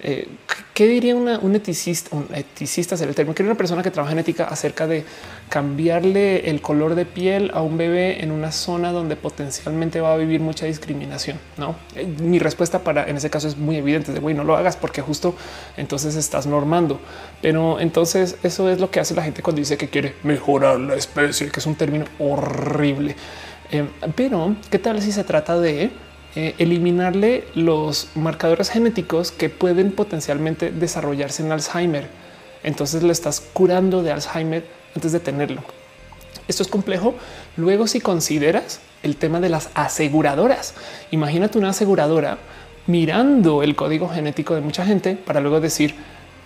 eh, 0.00 0.28
¿qué 0.74 0.86
diría 0.86 1.14
un 1.14 1.54
eticista? 1.54 2.14
Un 2.16 2.26
eticista 2.34 2.94
el 2.96 3.14
término, 3.14 3.34
que 3.34 3.42
una 3.42 3.54
persona 3.54 3.82
que 3.82 3.90
trabaja 3.90 4.12
en 4.12 4.18
ética 4.18 4.44
acerca 4.44 4.86
de 4.86 5.04
cambiarle 5.48 6.50
el 6.50 6.60
color 6.60 6.94
de 6.94 7.04
piel 7.04 7.50
a 7.54 7.62
un 7.62 7.76
bebé 7.76 8.22
en 8.22 8.30
una 8.30 8.50
zona 8.50 8.92
donde 8.92 9.16
potencialmente 9.16 10.00
va 10.00 10.12
a 10.12 10.16
vivir 10.16 10.40
mucha 10.40 10.66
discriminación. 10.66 11.38
No, 11.56 11.76
eh, 11.94 12.06
mi 12.06 12.38
respuesta 12.38 12.80
para 12.80 13.08
en 13.08 13.16
ese 13.16 13.30
caso 13.30 13.48
es 13.48 13.56
muy 13.56 13.76
evidente 13.76 14.12
de 14.12 14.20
güey, 14.20 14.34
no 14.34 14.44
lo 14.44 14.56
hagas 14.56 14.76
porque 14.76 15.00
justo 15.00 15.34
entonces 15.76 16.16
estás 16.16 16.46
normando. 16.46 17.00
Pero 17.40 17.78
entonces 17.80 18.36
eso 18.42 18.70
es 18.70 18.80
lo 18.80 18.90
que 18.90 19.00
hace 19.00 19.14
la 19.14 19.22
gente 19.22 19.42
cuando 19.42 19.60
dice 19.60 19.76
que 19.76 19.88
quiere 19.88 20.14
mejorar 20.22 20.80
la 20.80 20.96
especie, 20.96 21.50
que 21.50 21.60
es 21.60 21.66
un 21.66 21.76
término 21.76 22.06
horrible. 22.18 23.14
Eh, 23.70 23.86
pero 24.14 24.56
qué 24.70 24.78
tal 24.78 25.00
si 25.02 25.12
se 25.12 25.24
trata 25.24 25.58
de 25.58 25.90
eh, 26.36 26.54
eliminarle 26.58 27.44
los 27.54 28.08
marcadores 28.16 28.70
genéticos 28.70 29.30
que 29.30 29.50
pueden 29.50 29.92
potencialmente 29.92 30.72
desarrollarse 30.72 31.44
en 31.44 31.52
Alzheimer. 31.52 32.08
Entonces 32.64 33.04
le 33.04 33.12
estás 33.12 33.40
curando 33.40 34.02
de 34.02 34.10
Alzheimer 34.10 34.64
antes 34.94 35.12
de 35.12 35.20
tenerlo. 35.20 35.62
Esto 36.48 36.62
es 36.62 36.68
complejo. 36.68 37.14
Luego, 37.56 37.86
si 37.86 38.00
consideras 38.00 38.80
el 39.02 39.16
tema 39.16 39.40
de 39.40 39.48
las 39.48 39.70
aseguradoras, 39.74 40.74
imagínate 41.10 41.58
una 41.58 41.70
aseguradora 41.70 42.38
mirando 42.86 43.62
el 43.62 43.74
código 43.76 44.08
genético 44.08 44.54
de 44.54 44.60
mucha 44.60 44.84
gente 44.84 45.16
para 45.16 45.40
luego 45.40 45.60
decir 45.60 45.94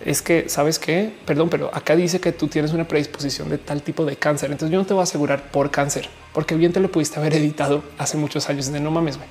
es 0.05 0.21
que 0.21 0.47
sabes 0.47 0.79
que, 0.79 1.11
perdón, 1.25 1.49
pero 1.49 1.69
acá 1.73 1.95
dice 1.95 2.21
que 2.21 2.31
tú 2.31 2.47
tienes 2.47 2.71
una 2.71 2.87
predisposición 2.87 3.49
de 3.49 3.57
tal 3.57 3.81
tipo 3.81 4.05
de 4.05 4.15
cáncer. 4.15 4.51
Entonces 4.51 4.71
yo 4.71 4.79
no 4.79 4.85
te 4.85 4.93
voy 4.93 5.01
a 5.01 5.03
asegurar 5.03 5.51
por 5.51 5.71
cáncer, 5.71 6.09
porque 6.33 6.55
bien 6.55 6.71
te 6.71 6.79
lo 6.79 6.89
pudiste 6.89 7.19
haber 7.19 7.33
editado 7.33 7.83
hace 7.97 8.17
muchos 8.17 8.49
años 8.49 8.69
no 8.69 8.91
mames. 8.91 9.17
Güey. 9.17 9.27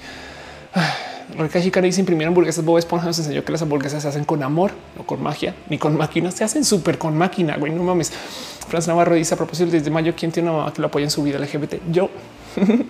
Rebeca 1.36 1.60
Chica 1.60 1.80
dice 1.80 2.00
imprimir 2.00 2.26
hamburguesas. 2.26 2.64
Bob 2.64 2.78
Esponja 2.78 3.06
nos 3.06 3.18
enseñó 3.18 3.44
que 3.44 3.52
las 3.52 3.62
hamburguesas 3.62 4.02
se 4.02 4.08
hacen 4.08 4.24
con 4.24 4.42
amor, 4.42 4.72
no 4.96 5.04
con 5.04 5.22
magia, 5.22 5.54
ni 5.68 5.78
con 5.78 5.96
máquinas. 5.96 6.34
Se 6.34 6.44
hacen 6.44 6.64
súper 6.64 6.98
con 6.98 7.16
máquina. 7.16 7.56
Güey, 7.56 7.72
no 7.72 7.82
mames. 7.82 8.12
Franz 8.68 8.88
Navarro 8.88 9.14
dice 9.14 9.34
a 9.34 9.36
propósito 9.36 9.70
desde 9.70 9.90
mayo, 9.90 10.14
¿quién 10.16 10.32
tiene 10.32 10.48
una 10.48 10.58
mamá 10.58 10.72
que 10.72 10.80
lo 10.80 10.88
apoya 10.88 11.04
en 11.04 11.10
su 11.10 11.22
vida 11.22 11.38
LGBT? 11.38 11.74
Yo. 11.90 12.10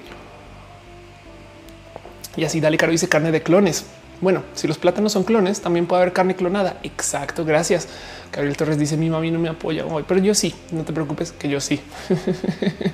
y 2.36 2.44
así 2.44 2.60
Dale 2.60 2.76
Caro 2.76 2.92
dice 2.92 3.08
carne 3.08 3.32
de 3.32 3.42
clones. 3.42 3.84
Bueno, 4.20 4.42
si 4.54 4.66
los 4.66 4.78
plátanos 4.78 5.12
son 5.12 5.22
clones, 5.22 5.60
también 5.60 5.86
puede 5.86 6.02
haber 6.02 6.12
carne 6.12 6.34
clonada. 6.34 6.78
Exacto. 6.82 7.44
Gracias. 7.44 7.88
Gabriel 8.32 8.56
Torres 8.56 8.78
dice 8.78 8.96
mi 8.96 9.10
mami 9.10 9.30
no 9.30 9.38
me 9.38 9.48
apoya 9.48 9.86
hoy, 9.86 10.04
pero 10.06 10.20
yo 10.20 10.34
sí. 10.34 10.54
No 10.70 10.84
te 10.84 10.92
preocupes 10.92 11.32
que 11.32 11.48
yo 11.48 11.60
sí. 11.60 11.80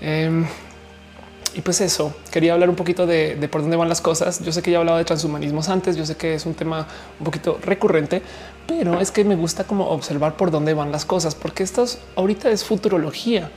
eh, 0.00 0.44
y 1.58 1.60
pues 1.60 1.80
eso, 1.80 2.14
quería 2.30 2.52
hablar 2.52 2.70
un 2.70 2.76
poquito 2.76 3.04
de, 3.04 3.36
por 3.50 3.62
dónde 3.62 3.76
van 3.76 3.88
las 3.88 4.00
cosas. 4.00 4.44
Yo 4.44 4.52
sé 4.52 4.62
que 4.62 4.70
ya 4.70 4.78
hablaba 4.78 4.98
de 4.98 5.04
transhumanismos 5.04 5.68
antes, 5.68 5.96
yo 5.96 6.06
sé 6.06 6.16
que 6.16 6.34
es 6.34 6.46
un 6.46 6.54
tema 6.54 6.86
un 7.18 7.24
poquito 7.24 7.58
recurrente, 7.60 8.22
pero 8.68 9.00
es 9.00 9.10
que 9.10 9.24
me 9.24 9.34
gusta 9.34 9.64
como 9.64 9.88
observar 9.90 10.36
por 10.36 10.52
dónde 10.52 10.72
van 10.72 10.92
las 10.92 11.04
cosas, 11.04 11.34
porque 11.34 11.64
esto 11.64 11.84
ahorita 12.14 12.48
es 12.50 12.62
futurología, 12.62 13.50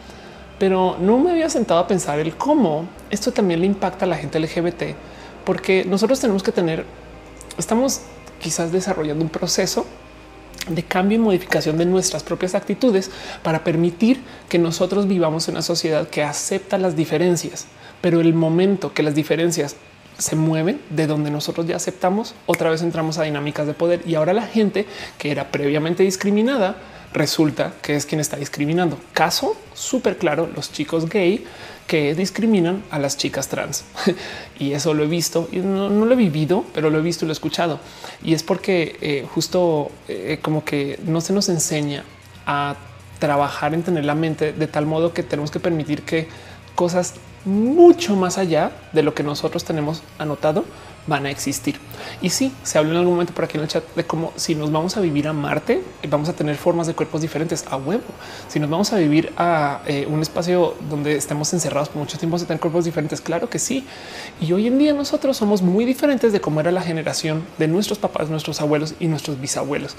pero 0.57 0.97
no 0.99 1.19
me 1.19 1.29
había 1.29 1.47
sentado 1.47 1.79
a 1.79 1.87
pensar 1.87 2.17
el 2.17 2.35
cómo 2.35 2.87
esto 3.11 3.31
también 3.31 3.59
le 3.59 3.67
impacta 3.67 4.05
a 4.05 4.07
la 4.07 4.17
gente 4.17 4.39
LGBT, 4.39 4.95
porque 5.45 5.85
nosotros 5.85 6.19
tenemos 6.19 6.41
que 6.41 6.51
tener, 6.51 6.87
estamos 7.59 8.01
quizás 8.39 8.71
desarrollando 8.71 9.23
un 9.23 9.29
proceso 9.29 9.85
de 10.67 10.81
cambio 10.81 11.17
y 11.17 11.21
modificación 11.21 11.77
de 11.77 11.85
nuestras 11.85 12.23
propias 12.23 12.55
actitudes 12.55 13.11
para 13.43 13.63
permitir 13.63 14.23
que 14.49 14.57
nosotros 14.57 15.07
vivamos 15.07 15.47
en 15.47 15.53
una 15.53 15.61
sociedad 15.61 16.07
que 16.07 16.23
acepta 16.23 16.79
las 16.79 16.95
diferencias 16.95 17.67
pero 18.01 18.19
el 18.19 18.33
momento 18.33 18.93
que 18.93 19.03
las 19.03 19.15
diferencias 19.15 19.75
se 20.17 20.35
mueven 20.35 20.79
de 20.89 21.07
donde 21.07 21.31
nosotros 21.31 21.65
ya 21.65 21.75
aceptamos, 21.75 22.35
otra 22.45 22.69
vez 22.69 22.81
entramos 22.81 23.17
a 23.17 23.23
dinámicas 23.23 23.65
de 23.65 23.73
poder 23.73 24.01
y 24.05 24.15
ahora 24.15 24.33
la 24.33 24.45
gente 24.45 24.85
que 25.17 25.31
era 25.31 25.51
previamente 25.51 26.03
discriminada 26.03 26.77
resulta 27.13 27.73
que 27.81 27.95
es 27.95 28.05
quien 28.05 28.21
está 28.21 28.37
discriminando. 28.37 28.97
Caso 29.13 29.55
súper 29.73 30.17
claro, 30.17 30.49
los 30.55 30.71
chicos 30.71 31.09
gay 31.09 31.43
que 31.87 32.15
discriminan 32.15 32.83
a 32.89 32.99
las 32.99 33.17
chicas 33.17 33.49
trans. 33.49 33.83
y 34.59 34.73
eso 34.73 34.93
lo 34.93 35.03
he 35.03 35.07
visto 35.07 35.49
y 35.51 35.57
no, 35.57 35.89
lo 35.89 36.13
he 36.13 36.15
vivido, 36.15 36.63
pero 36.73 36.89
lo 36.89 36.99
he 36.99 37.01
visto 37.01 37.25
y 37.25 37.27
lo 37.27 37.31
he 37.31 37.33
escuchado. 37.33 37.79
Y 38.23 38.33
es 38.33 38.43
porque 38.43 38.97
eh, 39.01 39.27
justo 39.33 39.91
eh, 40.07 40.39
como 40.41 40.63
que 40.63 40.99
no 41.05 41.19
se 41.19 41.33
nos 41.33 41.49
enseña 41.49 42.05
a 42.45 42.75
trabajar 43.19 43.73
en 43.73 43.83
tener 43.83 44.05
la 44.05 44.15
mente 44.15 44.53
de 44.53 44.67
tal 44.67 44.85
modo 44.85 45.13
que 45.13 45.21
tenemos 45.21 45.51
que 45.51 45.59
permitir 45.59 46.03
que 46.03 46.27
cosas 46.75 47.15
mucho 47.45 48.15
más 48.15 48.37
allá 48.37 48.71
de 48.93 49.03
lo 49.03 49.13
que 49.13 49.23
nosotros 49.23 49.63
tenemos 49.63 50.03
anotado 50.17 50.63
van 51.07 51.25
a 51.25 51.31
existir. 51.31 51.79
Y 52.21 52.29
sí, 52.29 52.53
se 52.63 52.77
habló 52.77 52.91
en 52.91 52.97
algún 52.97 53.13
momento 53.13 53.33
por 53.33 53.45
aquí 53.45 53.57
en 53.57 53.63
el 53.63 53.69
chat 53.69 53.83
de 53.95 54.03
cómo 54.03 54.33
si 54.35 54.55
nos 54.55 54.71
vamos 54.71 54.97
a 54.97 55.01
vivir 55.01 55.27
a 55.27 55.33
Marte, 55.33 55.81
vamos 56.07 56.29
a 56.29 56.33
tener 56.33 56.55
formas 56.55 56.87
de 56.87 56.93
cuerpos 56.93 57.21
diferentes 57.21 57.65
a 57.69 57.77
huevo. 57.77 58.03
Si 58.47 58.59
nos 58.59 58.69
vamos 58.69 58.93
a 58.93 58.97
vivir 58.97 59.33
a 59.37 59.81
eh, 59.87 60.05
un 60.09 60.21
espacio 60.21 60.75
donde 60.89 61.15
estemos 61.15 61.51
encerrados 61.53 61.89
por 61.89 61.97
mucho 61.97 62.17
tiempo, 62.17 62.37
a 62.37 62.39
tener 62.39 62.59
cuerpos 62.59 62.85
diferentes. 62.85 63.21
Claro 63.21 63.49
que 63.49 63.59
sí. 63.59 63.85
Y 64.39 64.51
hoy 64.53 64.67
en 64.67 64.77
día 64.77 64.93
nosotros 64.93 65.37
somos 65.37 65.61
muy 65.61 65.85
diferentes 65.85 66.31
de 66.33 66.41
cómo 66.41 66.59
era 66.59 66.71
la 66.71 66.81
generación 66.81 67.43
de 67.57 67.67
nuestros 67.67 67.97
papás, 67.97 68.29
nuestros 68.29 68.61
abuelos 68.61 68.95
y 68.99 69.07
nuestros 69.07 69.39
bisabuelos. 69.39 69.95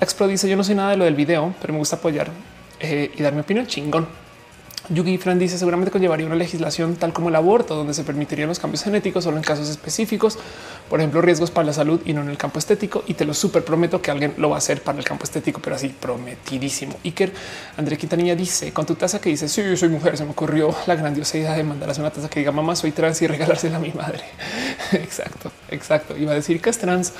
Expro 0.00 0.26
dice 0.26 0.48
yo 0.48 0.56
no 0.56 0.64
sé 0.64 0.74
nada 0.74 0.90
de 0.90 0.96
lo 0.96 1.04
del 1.04 1.14
video, 1.14 1.54
pero 1.60 1.72
me 1.72 1.78
gusta 1.78 1.96
apoyar 1.96 2.30
eh, 2.80 3.12
y 3.16 3.22
dar 3.22 3.32
mi 3.32 3.40
opinión 3.40 3.66
chingón. 3.68 4.21
Yugi 4.88 5.16
Fran 5.18 5.38
dice 5.38 5.58
seguramente 5.58 5.90
conllevaría 5.90 6.26
una 6.26 6.34
legislación 6.34 6.96
tal 6.96 7.12
como 7.12 7.28
el 7.28 7.36
aborto, 7.36 7.74
donde 7.74 7.94
se 7.94 8.02
permitirían 8.02 8.48
los 8.48 8.58
cambios 8.58 8.82
genéticos 8.82 9.24
solo 9.24 9.36
en 9.36 9.42
casos 9.42 9.68
específicos, 9.68 10.38
por 10.90 11.00
ejemplo, 11.00 11.20
riesgos 11.22 11.50
para 11.50 11.66
la 11.66 11.72
salud 11.72 12.00
y 12.04 12.12
no 12.12 12.22
en 12.22 12.28
el 12.28 12.36
campo 12.36 12.58
estético. 12.58 13.04
Y 13.06 13.14
te 13.14 13.24
lo 13.24 13.32
súper 13.32 13.64
prometo 13.64 14.02
que 14.02 14.10
alguien 14.10 14.34
lo 14.38 14.50
va 14.50 14.56
a 14.56 14.58
hacer 14.58 14.82
para 14.82 14.98
el 14.98 15.04
campo 15.04 15.24
estético, 15.24 15.60
pero 15.62 15.76
así 15.76 15.88
prometidísimo. 15.88 16.96
Iker 17.04 17.32
André 17.76 17.96
Quintanilla 17.96 18.34
dice 18.34 18.72
con 18.72 18.84
tu 18.84 18.94
taza 18.94 19.20
que 19.20 19.30
dice 19.30 19.48
sí, 19.48 19.62
yo 19.62 19.76
soy 19.76 19.88
mujer. 19.88 20.16
Se 20.16 20.24
me 20.24 20.32
ocurrió 20.32 20.74
la 20.86 20.96
grandiosa 20.96 21.38
idea 21.38 21.54
de 21.54 21.62
mandar 21.62 21.92
una 21.98 22.10
taza 22.10 22.28
que 22.28 22.40
diga 22.40 22.52
mamá, 22.52 22.74
soy 22.74 22.92
trans 22.92 23.22
y 23.22 23.26
regalársela 23.26 23.76
a 23.76 23.80
mi 23.80 23.92
madre. 23.92 24.24
exacto, 24.92 25.52
exacto. 25.70 26.16
Iba 26.16 26.32
a 26.32 26.34
decir 26.34 26.60
que 26.60 26.70
es 26.70 26.78
trans 26.78 27.12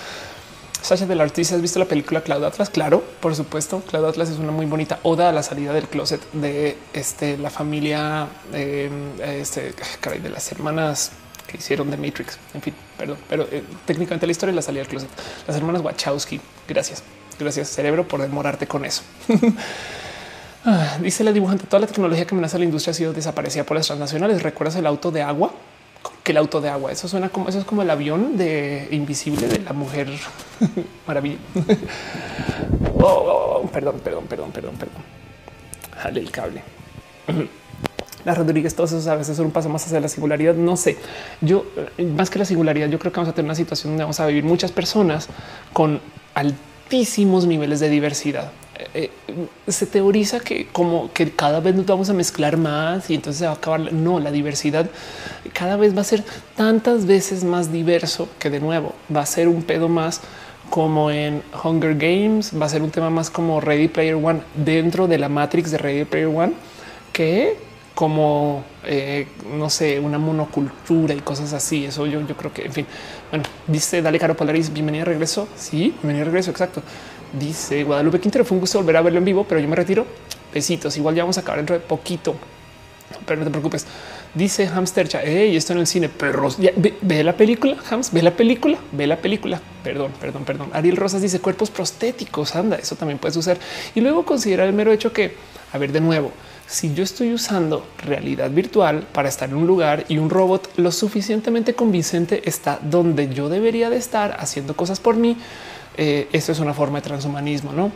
Sasha 0.82 1.06
del 1.06 1.20
artista, 1.20 1.54
¿has 1.54 1.62
visto 1.62 1.78
la 1.78 1.84
película 1.84 2.22
Cloud 2.22 2.42
Atlas? 2.42 2.68
Claro, 2.68 3.04
por 3.20 3.36
supuesto. 3.36 3.80
Cloud 3.88 4.04
Atlas 4.04 4.30
es 4.30 4.38
una 4.38 4.50
muy 4.50 4.66
bonita 4.66 4.98
oda 5.04 5.28
a 5.28 5.32
la 5.32 5.44
salida 5.44 5.72
del 5.72 5.86
closet 5.86 6.20
de 6.32 6.76
este, 6.92 7.38
la 7.38 7.50
familia 7.50 8.26
eh, 8.52 8.90
este, 9.22 9.74
caray, 10.00 10.18
de 10.18 10.30
las 10.30 10.50
hermanas 10.50 11.12
que 11.46 11.56
hicieron 11.56 11.88
de 11.88 11.96
Matrix. 11.96 12.36
En 12.52 12.62
fin, 12.62 12.74
perdón, 12.98 13.16
pero 13.28 13.46
eh, 13.52 13.62
técnicamente 13.86 14.26
la 14.26 14.32
historia 14.32 14.50
es 14.50 14.56
la 14.56 14.62
salida 14.62 14.82
del 14.82 14.90
closet. 14.90 15.08
Las 15.46 15.56
hermanas 15.56 15.82
Wachowski. 15.82 16.40
Gracias. 16.66 17.04
Gracias, 17.38 17.68
cerebro, 17.68 18.06
por 18.06 18.20
demorarte 18.20 18.66
con 18.66 18.84
eso. 18.84 19.02
Ah, 20.64 20.96
dice 21.00 21.24
la 21.24 21.32
dibujante, 21.32 21.66
toda 21.66 21.80
la 21.80 21.88
tecnología 21.88 22.24
que 22.24 22.36
amenaza 22.36 22.56
la 22.56 22.64
industria 22.64 22.92
ha 22.92 22.94
sido 22.94 23.12
desaparecida 23.12 23.64
por 23.64 23.76
las 23.76 23.88
transnacionales. 23.88 24.44
¿Recuerdas 24.44 24.76
el 24.76 24.86
auto 24.86 25.10
de 25.10 25.20
agua? 25.20 25.50
Que 26.22 26.32
el 26.32 26.38
auto 26.38 26.60
de 26.60 26.68
agua. 26.68 26.92
Eso 26.92 27.08
suena 27.08 27.28
como 27.28 27.48
eso 27.48 27.58
es 27.58 27.64
como 27.64 27.82
el 27.82 27.90
avión 27.90 28.36
de 28.36 28.88
invisible 28.90 29.48
de 29.48 29.58
la 29.60 29.72
mujer 29.72 30.08
maravilla. 31.06 31.38
Oh, 32.94 33.04
oh, 33.04 33.60
oh, 33.62 33.66
perdón, 33.68 34.00
perdón, 34.02 34.24
perdón, 34.28 34.52
perdón, 34.52 34.74
perdón. 34.76 35.02
Jale 35.96 36.20
el 36.20 36.30
cable. 36.30 36.62
La 38.24 38.36
Rodríguez, 38.36 38.76
todos 38.76 38.92
esos 38.92 39.08
a 39.08 39.16
veces 39.16 39.36
son 39.36 39.46
un 39.46 39.50
paso 39.50 39.68
más 39.68 39.84
hacia 39.84 39.98
la 39.98 40.06
singularidad. 40.06 40.54
No 40.54 40.76
sé, 40.76 40.96
yo 41.40 41.66
eh, 41.98 42.04
más 42.04 42.30
que 42.30 42.38
la 42.38 42.44
singularidad, 42.44 42.88
yo 42.88 43.00
creo 43.00 43.10
que 43.10 43.16
vamos 43.16 43.32
a 43.32 43.34
tener 43.34 43.46
una 43.46 43.56
situación 43.56 43.92
donde 43.92 44.04
vamos 44.04 44.20
a 44.20 44.26
vivir 44.26 44.44
muchas 44.44 44.70
personas 44.70 45.28
con 45.72 46.00
altísimos 46.34 47.46
niveles 47.46 47.80
de 47.80 47.88
diversidad 47.88 48.52
eh, 48.94 49.10
se 49.68 49.86
teoriza 49.86 50.40
que 50.40 50.66
como 50.66 51.12
que 51.12 51.30
cada 51.30 51.60
vez 51.60 51.74
nos 51.74 51.86
vamos 51.86 52.08
a 52.10 52.12
mezclar 52.12 52.56
más 52.56 53.10
y 53.10 53.14
entonces 53.14 53.40
se 53.40 53.44
va 53.46 53.52
a 53.52 53.54
acabar. 53.54 53.92
No, 53.92 54.20
la 54.20 54.30
diversidad 54.30 54.88
cada 55.52 55.76
vez 55.76 55.96
va 55.96 56.00
a 56.00 56.04
ser 56.04 56.24
tantas 56.56 57.06
veces 57.06 57.44
más 57.44 57.72
diverso 57.72 58.28
que 58.38 58.50
de 58.50 58.60
nuevo 58.60 58.94
va 59.14 59.20
a 59.20 59.26
ser 59.26 59.48
un 59.48 59.62
pedo 59.62 59.88
más 59.88 60.20
como 60.70 61.10
en 61.10 61.42
Hunger 61.62 61.96
Games, 61.96 62.52
va 62.58 62.66
a 62.66 62.68
ser 62.68 62.82
un 62.82 62.90
tema 62.90 63.10
más 63.10 63.28
como 63.28 63.60
Ready 63.60 63.88
Player 63.88 64.14
One 64.14 64.40
dentro 64.54 65.06
de 65.06 65.18
la 65.18 65.28
Matrix 65.28 65.70
de 65.70 65.78
Ready 65.78 66.04
Player 66.04 66.28
One 66.28 66.54
que 67.12 67.58
como 67.94 68.64
eh, 68.84 69.28
no 69.54 69.70
sé, 69.70 70.00
una 70.00 70.18
monocultura 70.18 71.14
y 71.14 71.20
cosas 71.20 71.52
así. 71.52 71.84
Eso 71.84 72.06
yo, 72.06 72.20
yo 72.26 72.36
creo 72.36 72.52
que, 72.52 72.64
en 72.64 72.72
fin, 72.72 72.86
bueno, 73.30 73.44
dice 73.66 74.02
Dale 74.02 74.18
Caro 74.18 74.36
Polaris, 74.36 74.72
bienvenida 74.72 75.02
a 75.02 75.06
regreso. 75.06 75.48
Sí, 75.56 75.94
bienvenida 76.02 76.22
a 76.22 76.26
regreso. 76.26 76.50
Exacto. 76.50 76.82
Dice 77.32 77.82
Guadalupe 77.84 78.20
Quintero, 78.20 78.44
fue 78.44 78.56
un 78.56 78.60
gusto 78.60 78.78
volver 78.78 78.96
a 78.96 79.02
verlo 79.02 79.18
en 79.18 79.24
vivo, 79.24 79.44
pero 79.48 79.60
yo 79.60 79.68
me 79.68 79.76
retiro. 79.76 80.06
Besitos. 80.52 80.96
Igual 80.96 81.14
ya 81.14 81.22
vamos 81.22 81.38
a 81.38 81.40
acabar 81.40 81.58
dentro 81.58 81.74
de 81.74 81.80
poquito, 81.80 82.34
pero 83.26 83.38
no 83.38 83.44
te 83.44 83.50
preocupes. 83.50 83.86
Dice 84.34 84.66
Hamstercha, 84.66 85.24
y 85.24 85.56
esto 85.56 85.72
en 85.72 85.80
el 85.80 85.86
cine, 85.86 86.08
perros. 86.08 86.56
ve, 86.58 87.24
la 87.24 87.36
película, 87.36 87.76
Hams, 87.90 88.12
ve 88.12 88.22
la 88.22 88.30
película, 88.30 88.78
ve 88.92 89.06
la 89.06 89.16
película. 89.16 89.60
Perdón, 89.84 90.12
perdón, 90.20 90.44
perdón. 90.44 90.70
Ariel 90.72 90.96
Rosas 90.96 91.22
dice 91.22 91.40
cuerpos 91.40 91.70
prostéticos. 91.70 92.54
Anda, 92.56 92.76
eso 92.76 92.96
también 92.96 93.18
puede 93.18 93.34
suceder. 93.34 93.58
Y 93.94 94.00
luego 94.00 94.24
considera 94.24 94.64
el 94.64 94.72
mero 94.72 94.92
hecho 94.92 95.12
que, 95.12 95.34
a 95.72 95.78
ver, 95.78 95.92
de 95.92 96.00
nuevo, 96.00 96.32
si 96.66 96.94
yo 96.94 97.04
estoy 97.04 97.34
usando 97.34 97.86
realidad 97.98 98.50
virtual 98.50 99.06
para 99.12 99.28
estar 99.28 99.50
en 99.50 99.56
un 99.56 99.66
lugar 99.66 100.06
y 100.08 100.16
un 100.16 100.30
robot 100.30 100.70
lo 100.76 100.90
suficientemente 100.90 101.74
convincente 101.74 102.48
está 102.48 102.78
donde 102.82 103.28
yo 103.28 103.50
debería 103.50 103.90
de 103.90 103.96
estar 103.96 104.36
haciendo 104.38 104.74
cosas 104.74 104.98
por 104.98 105.16
mí, 105.16 105.36
eh, 105.96 106.28
es 106.32 106.48
una 106.60 106.74
forma 106.74 107.00
de 107.00 107.02
transhumanismo, 107.02 107.72
¿no? 107.72 107.92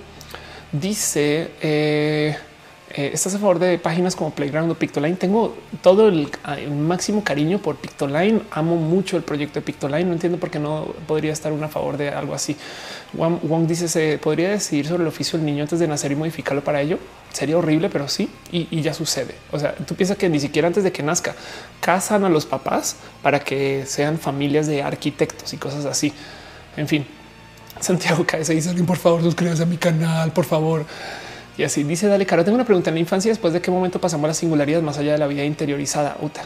Dice, 0.72 1.50
eh, 1.62 2.36
eh, 2.90 3.10
estás 3.12 3.34
a 3.34 3.38
favor 3.38 3.58
de 3.58 3.78
páginas 3.78 4.14
como 4.16 4.30
Playground 4.30 4.70
o 4.70 4.74
Pictoline. 4.74 5.16
Tengo 5.16 5.56
todo 5.82 6.08
el, 6.08 6.30
máximo 6.70 7.22
cariño 7.24 7.58
por 7.58 7.76
Pictoline. 7.76 8.42
Amo 8.50 8.76
mucho 8.76 9.16
el 9.16 9.22
proyecto 9.22 9.60
de 9.60 9.66
Pictoline. 9.66 10.04
No 10.04 10.12
entiendo 10.12 10.38
por 10.38 10.50
qué 10.50 10.58
no 10.58 10.94
podría 11.06 11.32
estar 11.32 11.52
a 11.52 11.68
favor 11.68 11.96
de 11.96 12.10
algo 12.10 12.34
así. 12.34 12.56
Wong, 13.12 13.66
dice 13.66 13.88
se 13.88 14.18
podría 14.18 14.50
decidir 14.50 14.86
sobre 14.86 15.02
el 15.02 15.08
oficio 15.08 15.38
del 15.38 15.46
niño 15.46 15.62
antes 15.62 15.78
de 15.78 15.88
nacer 15.88 16.12
y 16.12 16.16
modificarlo 16.16 16.62
para 16.62 16.80
ello. 16.80 16.98
Sería 17.32 17.58
horrible, 17.58 17.90
pero 17.90 18.08
sí, 18.08 18.30
y, 18.50 18.68
y 18.70 18.82
ya 18.82 18.94
sucede. 18.94 19.34
O 19.52 19.58
sea, 19.58 19.74
tú 19.74 19.94
piensas 19.94 20.16
que 20.16 20.28
ni 20.28 20.40
siquiera 20.40 20.68
antes 20.68 20.84
de 20.84 20.92
que 20.92 21.02
nazca 21.02 21.34
casan 21.80 22.24
a 22.24 22.28
los 22.28 22.46
papás 22.46 22.96
para 23.22 23.40
que 23.40 23.84
sean 23.86 24.18
familias 24.18 24.66
de 24.66 24.82
arquitectos 24.82 25.52
y 25.52 25.56
cosas 25.58 25.84
así. 25.84 26.12
En 26.76 26.88
fin, 26.88 27.06
Santiago 27.80 28.24
se 28.42 28.54
dice 28.54 28.68
alguien, 28.68 28.86
por 28.86 28.96
favor, 28.96 29.22
suscríbase 29.22 29.62
a 29.62 29.66
mi 29.66 29.76
canal, 29.76 30.32
por 30.32 30.44
favor. 30.44 30.84
Y 31.58 31.62
así 31.62 31.84
dice, 31.84 32.06
dale, 32.06 32.26
Caro, 32.26 32.44
tengo 32.44 32.56
una 32.56 32.64
pregunta 32.64 32.90
en 32.90 32.94
la 32.94 33.00
infancia. 33.00 33.30
Después 33.30 33.52
de 33.54 33.62
qué 33.62 33.70
momento 33.70 33.98
pasamos 33.98 34.24
a 34.24 34.28
la 34.28 34.34
singularidad 34.34 34.82
más 34.82 34.98
allá 34.98 35.12
de 35.12 35.18
la 35.18 35.26
vida 35.26 35.42
interiorizada? 35.42 36.16
Uta. 36.20 36.42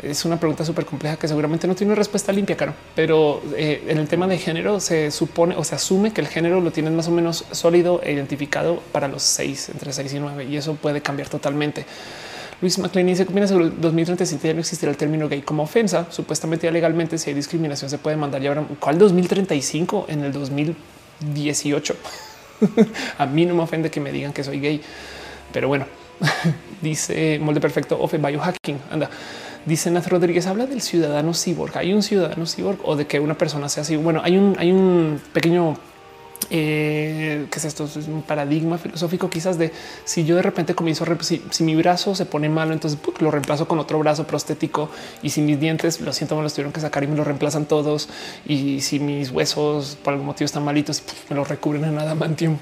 Es 0.00 0.24
una 0.24 0.38
pregunta 0.38 0.64
súper 0.64 0.84
compleja 0.84 1.16
que 1.16 1.26
seguramente 1.26 1.66
no 1.66 1.74
tiene 1.74 1.92
una 1.92 1.98
respuesta 1.98 2.32
limpia, 2.32 2.56
Caro. 2.56 2.74
Pero 2.94 3.42
eh, 3.56 3.84
en 3.88 3.98
el 3.98 4.06
tema 4.06 4.28
de 4.28 4.38
género 4.38 4.78
se 4.78 5.10
supone 5.10 5.56
o 5.56 5.64
se 5.64 5.74
asume 5.74 6.12
que 6.12 6.20
el 6.20 6.28
género 6.28 6.60
lo 6.60 6.70
tienes 6.70 6.92
más 6.92 7.08
o 7.08 7.10
menos 7.10 7.44
sólido 7.50 8.00
e 8.04 8.12
identificado 8.12 8.82
para 8.92 9.08
los 9.08 9.22
seis, 9.22 9.68
entre 9.68 9.92
seis 9.92 10.12
y 10.14 10.20
nueve, 10.20 10.44
y 10.44 10.56
eso 10.56 10.74
puede 10.74 11.00
cambiar 11.02 11.28
totalmente. 11.28 11.84
Luis 12.62 12.78
McLean 12.78 13.08
dice 13.08 13.26
que 13.26 13.48
sobre 13.48 13.64
el 13.64 13.80
2035 13.80 14.46
ya 14.46 14.54
no 14.54 14.60
existirá 14.60 14.90
el 14.92 14.96
término 14.96 15.28
gay 15.28 15.42
como 15.42 15.64
ofensa. 15.64 16.06
Supuestamente 16.10 16.68
ya 16.68 16.70
legalmente 16.70 17.18
si 17.18 17.28
hay 17.28 17.34
discriminación 17.34 17.90
se 17.90 17.98
puede 17.98 18.16
mandar. 18.16 18.40
Y 18.40 18.46
ahora, 18.46 18.64
¿cuál 18.78 18.98
2035? 18.98 20.06
En 20.08 20.22
el 20.22 20.32
2018. 20.32 21.96
a 23.18 23.26
mí 23.26 23.46
no 23.46 23.56
me 23.56 23.62
ofende 23.62 23.90
que 23.90 23.98
me 23.98 24.12
digan 24.12 24.32
que 24.32 24.44
soy 24.44 24.60
gay, 24.60 24.80
pero 25.52 25.66
bueno, 25.66 25.86
dice 26.80 27.40
molde 27.40 27.60
perfecto 27.60 28.00
of 28.00 28.14
biohacking. 28.14 28.78
Anda, 28.92 29.10
dice 29.66 29.90
Nath 29.90 30.06
Rodríguez, 30.06 30.46
habla 30.46 30.66
del 30.66 30.82
ciudadano 30.82 31.32
cyborg. 31.34 31.76
Hay 31.76 31.92
un 31.92 32.04
ciudadano 32.04 32.46
cyborg 32.46 32.78
o 32.84 32.94
de 32.94 33.08
que 33.08 33.18
una 33.18 33.36
persona 33.36 33.68
sea 33.68 33.82
así. 33.82 33.96
Bueno, 33.96 34.20
hay 34.22 34.36
un, 34.36 34.54
hay 34.56 34.70
un 34.70 35.20
pequeño 35.32 35.76
eh, 36.50 37.46
que 37.50 37.58
es 37.58 37.64
esto? 37.64 37.84
Es 37.84 37.96
un 37.96 38.22
paradigma 38.22 38.78
filosófico 38.78 39.30
quizás 39.30 39.58
de 39.58 39.72
si 40.04 40.24
yo 40.24 40.36
de 40.36 40.42
repente 40.42 40.74
comienzo 40.74 41.04
a 41.04 41.22
si, 41.22 41.42
si 41.50 41.64
mi 41.64 41.74
brazo 41.74 42.14
se 42.14 42.26
pone 42.26 42.48
malo, 42.48 42.72
entonces 42.72 42.98
lo 43.20 43.30
reemplazo 43.30 43.68
con 43.68 43.78
otro 43.78 43.98
brazo 43.98 44.26
prostético 44.26 44.90
y 45.22 45.30
si 45.30 45.40
mis 45.40 45.60
dientes 45.60 46.00
lo 46.00 46.12
siento, 46.12 46.36
me 46.36 46.42
los 46.42 46.54
tuvieron 46.54 46.72
que 46.72 46.80
sacar 46.80 47.04
y 47.04 47.06
me 47.06 47.16
lo 47.16 47.24
reemplazan 47.24 47.66
todos 47.66 48.08
y 48.46 48.80
si 48.80 48.98
mis 49.00 49.30
huesos 49.30 49.96
por 50.02 50.12
algún 50.12 50.26
motivo 50.26 50.46
están 50.46 50.64
malitos, 50.64 51.02
me 51.28 51.36
los 51.36 51.48
recubren 51.48 51.84
en 51.84 51.98
adamantium 51.98 52.58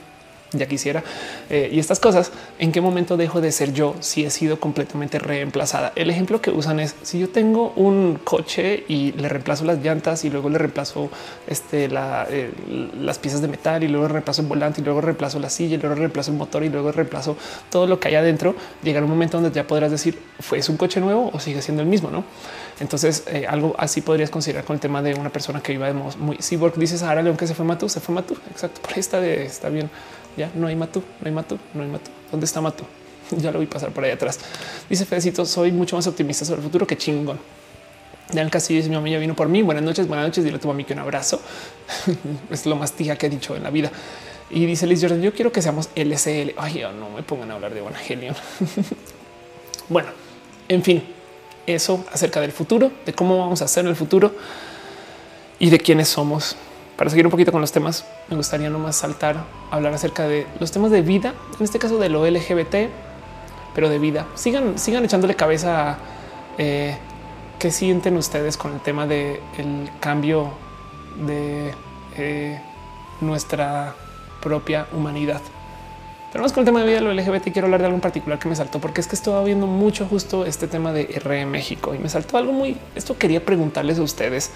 ya 0.52 0.66
quisiera. 0.66 1.02
Eh, 1.48 1.70
y 1.72 1.78
estas 1.78 2.00
cosas, 2.00 2.32
¿en 2.58 2.72
qué 2.72 2.80
momento 2.80 3.16
dejo 3.16 3.40
de 3.40 3.52
ser 3.52 3.72
yo 3.72 3.94
si 4.00 4.24
he 4.24 4.30
sido 4.30 4.58
completamente 4.58 5.18
reemplazada? 5.18 5.92
El 5.94 6.10
ejemplo 6.10 6.40
que 6.40 6.50
usan 6.50 6.80
es 6.80 6.96
si 7.02 7.18
yo 7.18 7.28
tengo 7.28 7.72
un 7.76 8.18
coche 8.22 8.84
y 8.88 9.12
le 9.12 9.28
reemplazo 9.28 9.64
las 9.64 9.78
llantas 9.78 10.24
y 10.24 10.30
luego 10.30 10.48
le 10.48 10.58
reemplazo 10.58 11.10
este, 11.46 11.88
eh, 11.90 12.50
las 13.00 13.18
piezas 13.18 13.42
de 13.42 13.48
metal 13.48 13.82
y 13.84 13.88
luego 13.88 14.08
reemplazo 14.08 14.42
el 14.42 14.48
volante 14.48 14.80
y 14.80 14.84
luego 14.84 15.00
reemplazo 15.00 15.38
la 15.38 15.50
silla 15.50 15.76
y 15.76 15.78
luego 15.78 15.94
reemplazo 15.94 16.30
el 16.30 16.36
motor 16.36 16.64
y 16.64 16.68
luego 16.68 16.92
reemplazo 16.92 17.36
todo 17.70 17.86
lo 17.86 18.00
que 18.00 18.08
hay 18.08 18.14
adentro, 18.16 18.54
llegará 18.82 19.04
un 19.04 19.10
momento 19.10 19.40
donde 19.40 19.54
ya 19.54 19.66
podrás 19.66 19.90
decir, 19.90 20.18
¿fue 20.40 20.60
un 20.68 20.76
coche 20.76 21.00
nuevo 21.00 21.30
o 21.32 21.40
sigue 21.40 21.62
siendo 21.62 21.82
el 21.82 21.88
mismo? 21.88 22.10
No? 22.10 22.24
Entonces, 22.80 23.24
eh, 23.28 23.46
algo 23.46 23.74
así 23.78 24.00
podrías 24.00 24.30
considerar 24.30 24.64
con 24.64 24.74
el 24.74 24.80
tema 24.80 25.02
de 25.02 25.14
una 25.14 25.30
persona 25.30 25.60
que 25.60 25.74
iba 25.74 25.86
de 25.86 25.92
muy 25.92 26.36
cyborg. 26.38 26.76
Dices 26.76 27.02
ahora 27.02 27.22
León 27.22 27.36
que 27.36 27.46
se 27.46 27.54
fue 27.54 27.64
Matú, 27.64 27.88
se 27.88 28.00
fue 28.00 28.14
Matú. 28.14 28.36
Exacto. 28.50 28.80
Por 28.80 28.92
ahí 28.92 29.00
está, 29.00 29.20
de, 29.20 29.44
está 29.44 29.68
bien. 29.68 29.90
Ya 30.40 30.50
no 30.54 30.68
hay 30.68 30.74
Matú, 30.74 31.02
no 31.20 31.26
hay 31.26 31.32
Matú, 31.32 31.58
no 31.74 31.82
hay 31.82 31.88
Matú. 31.90 32.10
¿Dónde 32.30 32.46
está 32.46 32.62
Matú? 32.62 32.84
Ya 33.36 33.52
lo 33.52 33.58
voy 33.58 33.66
a 33.66 33.70
pasar 33.70 33.90
por 33.90 34.04
ahí 34.04 34.10
atrás. 34.10 34.40
Dice 34.88 35.04
Fedecito, 35.04 35.44
soy 35.44 35.70
mucho 35.70 35.96
más 35.96 36.06
optimista 36.06 36.46
sobre 36.46 36.60
el 36.60 36.64
futuro 36.64 36.86
que 36.86 36.96
chingón. 36.96 37.38
Dan 38.32 38.48
Castillo 38.48 38.78
dice 38.78 38.88
mi 38.88 38.96
mamá 38.96 39.10
ya 39.10 39.18
vino 39.18 39.36
por 39.36 39.50
mí. 39.50 39.60
Buenas 39.60 39.84
noches, 39.84 40.08
buenas 40.08 40.24
noches. 40.24 40.42
Dile 40.42 40.56
a 40.56 40.58
tu 40.58 40.66
mami 40.66 40.84
que 40.84 40.94
un 40.94 41.00
abrazo. 41.00 41.42
es 42.50 42.64
lo 42.64 42.74
más 42.74 42.92
tía 42.92 43.16
que 43.16 43.26
he 43.26 43.28
dicho 43.28 43.54
en 43.54 43.64
la 43.64 43.68
vida. 43.68 43.92
Y 44.48 44.64
dice 44.64 44.86
Liz 44.86 45.02
Jordan, 45.02 45.20
yo 45.20 45.34
quiero 45.34 45.52
que 45.52 45.60
seamos 45.60 45.90
LCL. 45.94 46.54
Ay, 46.56 46.86
no 46.98 47.10
me 47.10 47.22
pongan 47.22 47.50
a 47.50 47.56
hablar 47.56 47.74
de 47.74 47.80
Evangelion. 47.80 48.34
bueno, 49.90 50.08
en 50.68 50.82
fin, 50.82 51.04
eso 51.66 52.02
acerca 52.14 52.40
del 52.40 52.52
futuro, 52.52 52.90
de 53.04 53.12
cómo 53.12 53.36
vamos 53.36 53.60
a 53.60 53.66
hacer 53.66 53.84
en 53.84 53.90
el 53.90 53.96
futuro 53.96 54.34
y 55.58 55.68
de 55.68 55.78
quiénes 55.78 56.08
somos. 56.08 56.56
Para 57.00 57.08
seguir 57.08 57.26
un 57.26 57.30
poquito 57.30 57.50
con 57.50 57.62
los 57.62 57.72
temas, 57.72 58.04
me 58.28 58.36
gustaría 58.36 58.68
nomás 58.68 58.94
saltar, 58.94 59.46
hablar 59.70 59.94
acerca 59.94 60.28
de 60.28 60.46
los 60.58 60.70
temas 60.70 60.90
de 60.90 61.00
vida, 61.00 61.32
en 61.58 61.64
este 61.64 61.78
caso 61.78 61.96
de 61.96 62.10
lo 62.10 62.26
LGBT, 62.26 62.90
pero 63.74 63.88
de 63.88 63.98
vida. 63.98 64.26
Sigan, 64.34 64.78
sigan 64.78 65.02
echándole 65.06 65.34
cabeza 65.34 65.92
a 65.92 65.98
eh, 66.58 66.98
qué 67.58 67.70
sienten 67.70 68.18
ustedes 68.18 68.58
con 68.58 68.74
el 68.74 68.80
tema 68.80 69.06
del 69.06 69.40
cambio 69.98 70.52
de 71.26 71.72
eh, 72.18 72.60
nuestra 73.22 73.94
propia 74.42 74.86
humanidad. 74.92 75.40
Pero 76.32 76.44
más 76.44 76.52
con 76.52 76.60
el 76.60 76.66
tema 76.66 76.80
de 76.80 76.86
vida 76.86 77.00
lo 77.00 77.14
LGBT, 77.14 77.50
quiero 77.50 77.64
hablar 77.64 77.80
de 77.80 77.86
algo 77.86 77.96
en 77.96 78.02
particular 78.02 78.38
que 78.38 78.50
me 78.50 78.56
saltó, 78.56 78.78
porque 78.78 79.00
es 79.00 79.06
que 79.06 79.16
estaba 79.16 79.42
viendo 79.42 79.66
mucho 79.66 80.04
justo 80.04 80.44
este 80.44 80.68
tema 80.68 80.92
de 80.92 81.08
R 81.14 81.46
México 81.46 81.94
y 81.94 81.98
me 81.98 82.10
saltó 82.10 82.36
algo 82.36 82.52
muy. 82.52 82.76
Esto 82.94 83.16
quería 83.16 83.42
preguntarles 83.42 83.98
a 83.98 84.02
ustedes. 84.02 84.50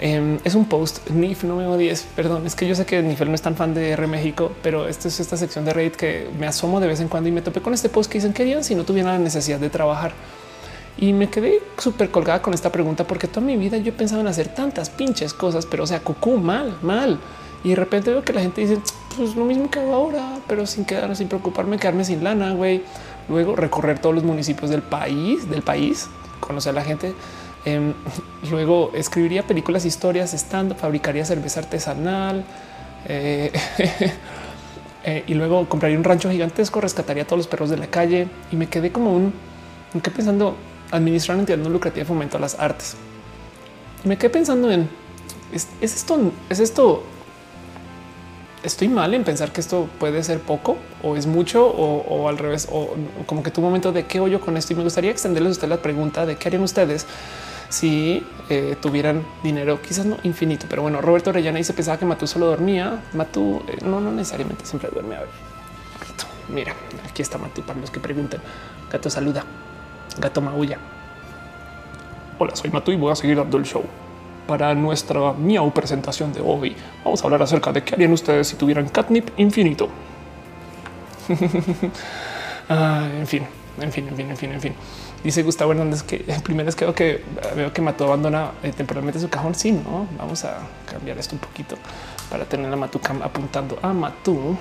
Em, 0.00 0.38
es 0.44 0.54
un 0.54 0.66
post 0.66 1.10
NIF, 1.10 1.44
no 1.44 1.56
me 1.56 1.66
odies. 1.66 2.06
Perdón, 2.14 2.46
es 2.46 2.54
que 2.54 2.68
yo 2.68 2.74
sé 2.74 2.86
que 2.86 3.02
Nifel 3.02 3.28
no 3.28 3.34
es 3.34 3.42
tan 3.42 3.56
fan 3.56 3.74
de 3.74 3.90
R 3.90 4.06
México, 4.06 4.52
pero 4.62 4.86
esto 4.86 5.08
es 5.08 5.18
esta 5.18 5.36
sección 5.36 5.64
de 5.64 5.72
Reddit 5.72 5.96
que 5.96 6.30
me 6.38 6.46
asomo 6.46 6.78
de 6.80 6.86
vez 6.86 7.00
en 7.00 7.08
cuando 7.08 7.28
y 7.28 7.32
me 7.32 7.42
topé 7.42 7.60
con 7.60 7.74
este 7.74 7.88
post 7.88 8.10
que 8.10 8.18
dicen 8.18 8.32
que 8.32 8.42
harían 8.42 8.62
si 8.62 8.74
no 8.74 8.84
tuvieran 8.84 9.14
la 9.14 9.18
necesidad 9.18 9.58
de 9.58 9.70
trabajar. 9.70 10.12
Y 11.00 11.12
me 11.12 11.28
quedé 11.28 11.60
súper 11.78 12.10
colgada 12.10 12.42
con 12.42 12.54
esta 12.54 12.70
pregunta 12.70 13.06
porque 13.06 13.28
toda 13.28 13.44
mi 13.44 13.56
vida 13.56 13.76
yo 13.78 13.92
pensaba 13.92 14.20
en 14.20 14.28
hacer 14.28 14.48
tantas 14.48 14.90
pinches 14.90 15.32
cosas, 15.32 15.66
pero 15.66 15.84
o 15.84 15.86
sea, 15.86 16.00
cucú 16.00 16.38
mal, 16.38 16.76
mal. 16.82 17.18
Y 17.64 17.70
de 17.70 17.76
repente 17.76 18.10
veo 18.10 18.22
que 18.22 18.32
la 18.32 18.40
gente 18.40 18.60
dice, 18.60 18.78
pues 19.16 19.34
lo 19.34 19.44
mismo 19.44 19.68
que 19.68 19.80
hago 19.80 19.94
ahora, 19.94 20.38
pero 20.46 20.64
sin 20.66 20.84
quedar, 20.84 21.14
sin 21.16 21.28
preocuparme, 21.28 21.78
quedarme 21.78 22.04
sin 22.04 22.22
lana, 22.22 22.52
güey. 22.52 22.82
Luego 23.28 23.56
recorrer 23.56 23.98
todos 23.98 24.14
los 24.14 24.24
municipios 24.24 24.70
del 24.70 24.82
país, 24.82 25.50
del 25.50 25.62
país, 25.62 26.08
conocer 26.40 26.70
a 26.70 26.74
la 26.74 26.84
gente. 26.84 27.14
Em, 27.64 27.94
luego 28.50 28.90
escribiría 28.94 29.46
películas, 29.46 29.84
historias, 29.84 30.34
estando, 30.34 30.74
fabricaría 30.74 31.24
cerveza 31.24 31.60
artesanal. 31.60 32.44
Eh, 33.06 33.52
eh, 35.04 35.24
y 35.26 35.34
luego 35.34 35.68
compraría 35.68 35.98
un 35.98 36.04
rancho 36.04 36.30
gigantesco, 36.30 36.80
rescataría 36.80 37.22
a 37.22 37.26
todos 37.26 37.38
los 37.38 37.46
perros 37.46 37.70
de 37.70 37.76
la 37.76 37.86
calle 37.86 38.28
y 38.50 38.56
me 38.56 38.68
quedé 38.68 38.90
como 38.90 39.14
un, 39.14 39.32
qué 40.02 40.10
pensando 40.10 40.56
administrar 40.90 41.36
una 41.36 41.42
entidad 41.42 41.58
no 41.58 41.68
lucrativa 41.70 42.02
de 42.02 42.06
fomento 42.06 42.36
a 42.36 42.40
las 42.40 42.58
artes. 42.58 42.96
Me 44.04 44.16
quedé 44.16 44.30
pensando 44.30 44.70
en 44.70 44.88
es 45.52 45.68
esto, 45.80 46.32
es 46.50 46.60
esto 46.60 47.02
estoy 48.62 48.88
mal 48.88 49.14
en 49.14 49.24
pensar 49.24 49.52
que 49.52 49.60
esto 49.60 49.88
puede 49.98 50.22
ser 50.22 50.40
poco 50.40 50.76
o 51.02 51.16
es 51.16 51.26
mucho 51.26 51.66
o, 51.66 52.28
al 52.28 52.38
revés, 52.38 52.68
o 52.70 52.90
como 53.26 53.42
que 53.42 53.50
tu 53.50 53.60
momento 53.60 53.92
de 53.92 54.06
qué 54.06 54.20
hoyo 54.20 54.40
con 54.40 54.56
esto. 54.56 54.72
Y 54.72 54.76
me 54.76 54.82
gustaría 54.82 55.10
extenderles 55.10 55.50
a 55.50 55.52
usted 55.52 55.68
la 55.68 55.82
pregunta 55.82 56.26
de 56.26 56.36
qué 56.36 56.48
harían 56.48 56.62
ustedes 56.62 57.06
si 57.68 58.26
eh, 58.48 58.76
tuvieran 58.80 59.24
dinero, 59.42 59.80
quizás 59.82 60.06
no 60.06 60.16
infinito, 60.22 60.66
pero 60.68 60.82
bueno, 60.82 61.00
Roberto 61.00 61.30
Orellana 61.30 61.58
dice 61.58 61.72
pensaba 61.72 61.98
que 61.98 62.06
Matú 62.06 62.26
solo 62.26 62.46
dormía. 62.46 63.02
Matú 63.12 63.62
eh, 63.68 63.78
no, 63.84 64.00
no 64.00 64.10
necesariamente 64.10 64.64
siempre 64.64 64.90
duerme. 64.90 65.16
A 65.16 65.20
ver, 65.20 65.28
mira, 66.48 66.74
aquí 67.08 67.22
está 67.22 67.38
Matú 67.38 67.62
para 67.62 67.78
los 67.78 67.90
que 67.90 68.00
pregunten. 68.00 68.40
Gato 68.90 69.10
saluda, 69.10 69.44
gato 70.18 70.40
maulla. 70.40 70.78
Hola, 72.38 72.54
soy 72.56 72.70
Matú 72.70 72.92
y 72.92 72.96
voy 72.96 73.12
a 73.12 73.16
seguir 73.16 73.36
dando 73.36 73.58
el 73.58 73.64
show 73.64 73.84
para 74.46 74.74
nuestra 74.74 75.34
miau 75.34 75.70
presentación 75.72 76.32
de 76.32 76.40
hoy. 76.40 76.74
Vamos 77.04 77.20
a 77.20 77.24
hablar 77.26 77.42
acerca 77.42 77.70
de 77.70 77.84
qué 77.84 77.94
harían 77.94 78.12
ustedes 78.12 78.48
si 78.48 78.56
tuvieran 78.56 78.88
catnip 78.88 79.28
infinito. 79.36 79.88
Ah, 82.70 83.08
en 83.18 83.26
fin, 83.26 83.46
en 83.80 83.90
fin, 83.90 84.06
en 84.08 84.14
fin, 84.14 84.30
en 84.30 84.36
fin, 84.36 84.52
en 84.52 84.60
fin. 84.60 84.74
Dice 85.24 85.42
Gustavo 85.42 85.72
Hernández 85.72 86.02
que 86.02 86.18
primera 86.44 86.66
vez 86.66 86.76
que 86.76 86.84
veo 86.84 86.94
que 86.94 87.24
veo 87.56 87.72
que 87.72 87.82
Matú 87.82 88.04
abandona 88.04 88.52
eh, 88.62 88.72
temporalmente 88.72 89.18
su 89.18 89.28
cajón. 89.28 89.54
Sí, 89.54 89.72
no 89.72 90.06
vamos 90.16 90.44
a 90.44 90.58
cambiar 90.90 91.18
esto 91.18 91.34
un 91.34 91.40
poquito 91.40 91.76
para 92.30 92.44
tener 92.44 92.70
la 92.70 92.76
Matucam 92.76 93.22
apuntando 93.22 93.78
a 93.82 93.92
Matú. 93.92 94.56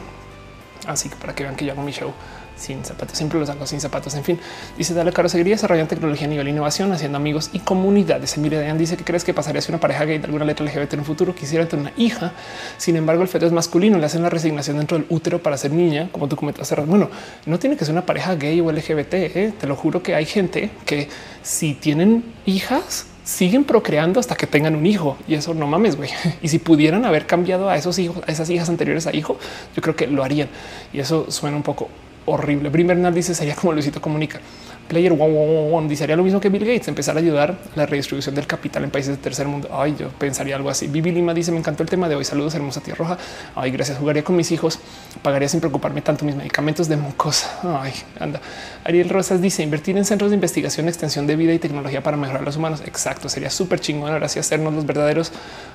Así 0.88 1.10
que 1.10 1.16
para 1.16 1.36
que 1.36 1.44
vean 1.44 1.56
que 1.56 1.66
yo 1.66 1.74
hago 1.74 1.82
mi 1.82 1.92
show 1.92 2.14
sin 2.58 2.84
zapatos, 2.84 3.18
siempre 3.18 3.40
los 3.40 3.50
hago 3.50 3.66
sin 3.66 3.80
zapatos. 3.80 4.16
En 4.16 4.24
fin, 4.24 4.40
dice 4.78 4.94
Dale 4.94 5.12
Caro, 5.12 5.30
seguiría 5.30 5.56
desarrollando 5.56 5.90
tecnología 5.90 6.28
a 6.28 6.30
nivel 6.30 6.48
innovación, 6.48 6.92
haciendo 6.92 7.18
amigos 7.18 7.50
y 7.54 7.60
comunidades. 7.60 8.36
Emilio 8.38 8.60
Dayan 8.60 8.78
dice 8.78 8.98
que 8.98 9.04
crees 9.04 9.24
que 9.24 9.34
pasaría 9.34 9.62
si 9.62 9.72
una 9.72 9.80
pareja 9.80 10.06
gay 10.06 10.18
de 10.18 10.26
alguna 10.26 10.46
letra 10.46 10.66
LGBT 10.66 10.94
en 10.94 11.00
un 11.00 11.06
futuro 11.06 11.36
quisiera 11.36 11.68
tener 11.68 11.88
una 11.88 11.94
hija. 11.98 12.34
Sin 12.78 12.96
embargo, 12.96 13.22
el 13.22 13.28
feto 13.28 13.46
es 13.46 13.52
masculino, 13.52 13.98
le 13.98 14.06
hacen 14.06 14.24
la 14.24 14.30
resignación 14.30 14.78
dentro 14.78 14.98
del 14.98 15.08
útero 15.10 15.42
para 15.42 15.58
ser 15.58 15.72
niña, 15.72 16.10
como 16.12 16.28
tú 16.28 16.36
comentaste. 16.36 16.76
Bueno, 16.82 17.10
no 17.46 17.60
tiene 17.60 17.78
que 17.78 17.86
ser 17.86 17.94
una 17.94 18.06
pareja 18.06 18.36
gay 18.36 18.60
o 18.62 18.72
LGBT. 18.72 19.14
¿eh? 19.14 19.54
Te 19.60 19.68
lo 19.68 19.76
juro 19.76 20.04
que 20.04 20.16
hay 20.16 20.26
gente 20.26 20.72
que 20.86 21.10
si 21.44 21.74
tienen 21.74 22.24
hijas, 22.46 23.06
siguen 23.28 23.66
procreando 23.66 24.22
hasta 24.22 24.36
que 24.36 24.48
tengan 24.48 24.74
un 24.76 24.86
hijo 24.86 25.18
y 25.28 25.36
eso 25.36 25.54
no 25.54 25.68
mames, 25.68 25.98
güey. 25.98 26.10
Y 26.42 26.48
si 26.48 26.60
pudieran 26.60 27.06
haber 27.06 27.26
cambiado 27.26 27.70
a 27.70 27.76
esos 27.76 28.00
hijos, 28.00 28.24
a 28.26 28.32
esas 28.32 28.50
hijas 28.50 28.70
anteriores 28.70 29.06
a 29.06 29.16
hijo, 29.16 29.38
yo 29.76 29.82
creo 29.82 29.96
que 29.96 30.08
lo 30.08 30.24
harían. 30.24 30.48
Y 30.94 31.00
eso 31.00 31.30
suena 31.30 31.58
un 31.58 31.64
poco 31.64 31.90
horrible. 32.28 32.70
Brim 32.70 32.88
Bernal 32.88 33.14
dice 33.14 33.34
sería 33.34 33.56
como 33.56 33.74
Luisito 33.74 34.00
comunica. 34.02 34.40
Player 34.88 35.14
one, 35.20 35.90
dice 35.90 36.08
lo 36.16 36.24
mismo 36.24 36.40
que 36.40 36.48
Bill 36.48 36.64
Gates, 36.64 36.88
empezar 36.88 37.18
a 37.18 37.20
ayudar 37.20 37.58
la 37.76 37.86
redistribución 37.86 38.34
del 38.36 38.48
capital 38.48 38.86
en 38.86 38.92
países 38.92 39.12
del 39.12 39.20
tercer 39.20 39.46
mundo. 39.46 39.68
Ay, 39.72 39.96
yo 40.00 40.10
pensaría 40.10 40.56
algo 40.56 40.70
así. 40.70 40.88
Vivi 40.88 41.12
Lima 41.12 41.34
dice 41.34 41.52
me 41.52 41.58
encantó 41.58 41.84
el 41.84 41.90
tema 41.90 42.08
de 42.08 42.16
hoy. 42.16 42.24
Saludos, 42.24 42.56
hermosa 42.56 42.80
tía 42.80 42.96
roja. 42.96 43.18
Ay, 43.54 43.72
gracias. 43.72 43.98
Jugaría 43.98 44.24
con 44.24 44.38
mis 44.38 44.50
hijos. 44.52 44.80
Pagaría 45.22 45.50
sin 45.50 45.60
preocuparme 45.60 46.02
tanto 46.02 46.24
mis 46.24 46.36
medicamentos 46.36 46.88
de 46.88 46.96
mucosa. 46.96 47.60
Ay, 47.82 47.92
anda. 48.20 48.40
Ariel 48.84 49.10
Rosas 49.10 49.42
dice 49.42 49.64
invertir 49.64 49.98
en 49.98 50.06
centros 50.06 50.32
de 50.32 50.36
investigación, 50.36 50.88
extensión 50.88 51.28
de 51.28 51.36
vida 51.36 51.54
y 51.54 51.60
tecnología 51.60 52.02
para 52.04 52.18
mejorar 52.18 52.44
los 52.44 52.58
humanos. 52.58 52.82
Exacto. 52.86 53.30
Sería 53.30 53.50
súper 53.50 53.80
chingón 53.80 54.12
ahora 54.12 54.30
sí 54.30 54.40
hacernos 54.40 54.74
los 54.74 54.86
verdaderos 54.86 55.32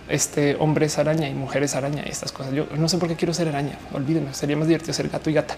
este, 0.08 0.56
hombres 0.58 0.98
araña 0.98 1.28
y 1.28 1.34
mujeres 1.34 1.74
araña 1.74 2.02
y 2.06 2.10
estas 2.10 2.32
cosas. 2.32 2.52
Yo 2.52 2.66
no 2.76 2.88
sé 2.88 2.98
por 2.98 3.08
qué 3.08 3.16
quiero 3.16 3.34
ser 3.34 3.48
araña. 3.48 3.78
Olvídenme. 3.92 4.32
Sería 4.34 4.56
más 4.56 4.68
divertido 4.68 4.94
ser 4.94 5.08
gato 5.08 5.30
y 5.30 5.34
gata. 5.34 5.56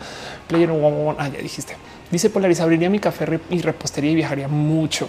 Player 0.49 0.71
one, 0.71 1.09
one. 1.09 1.17
Ah, 1.19 1.29
ya 1.29 1.41
dijiste. 1.41 1.77
Dice 2.11 2.31
Polaris, 2.31 2.61
abriría 2.61 2.91
mi 2.91 2.99
café 2.99 3.27
y 3.51 3.61
repostería 3.61 4.11
y 4.11 4.15
viajaría 4.15 4.49
mucho. 4.49 5.09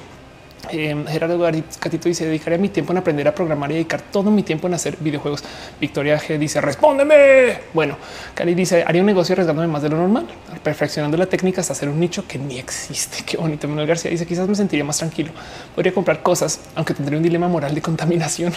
Eh, 0.71 1.05
Gerardo 1.07 1.39
Catito 1.79 2.09
dice 2.09 2.25
dedicaría 2.25 2.57
mi 2.57 2.69
tiempo 2.69 2.91
en 2.93 2.97
aprender 2.97 3.27
a 3.27 3.35
programar 3.35 3.71
y 3.71 3.75
dedicar 3.75 4.01
todo 4.01 4.31
mi 4.31 4.43
tiempo 4.43 4.67
en 4.67 4.73
hacer 4.73 4.97
videojuegos. 4.99 5.43
Victoria 5.79 6.19
G 6.19 6.37
dice 6.37 6.61
respóndeme. 6.61 7.59
Bueno, 7.73 7.97
Cali 8.33 8.53
dice 8.55 8.83
haría 8.85 9.01
un 9.01 9.07
negocio 9.07 9.33
arriesgándome 9.33 9.67
más 9.67 9.81
de 9.81 9.89
lo 9.89 9.97
normal, 9.97 10.27
perfeccionando 10.63 11.17
la 11.17 11.25
técnica 11.25 11.61
hasta 11.61 11.73
hacer 11.73 11.89
un 11.89 11.99
nicho 11.99 12.27
que 12.27 12.37
ni 12.37 12.59
existe. 12.59 13.23
Qué 13.25 13.37
bonito. 13.37 13.67
Manuel 13.67 13.87
García 13.87 14.11
dice 14.11 14.25
quizás 14.25 14.47
me 14.47 14.55
sentiría 14.55 14.83
más 14.83 14.97
tranquilo. 14.97 15.31
Podría 15.73 15.93
comprar 15.93 16.21
cosas, 16.21 16.59
aunque 16.75 16.93
tendría 16.93 17.17
un 17.17 17.23
dilema 17.23 17.47
moral 17.47 17.73
de 17.73 17.81
contaminación. 17.81 18.53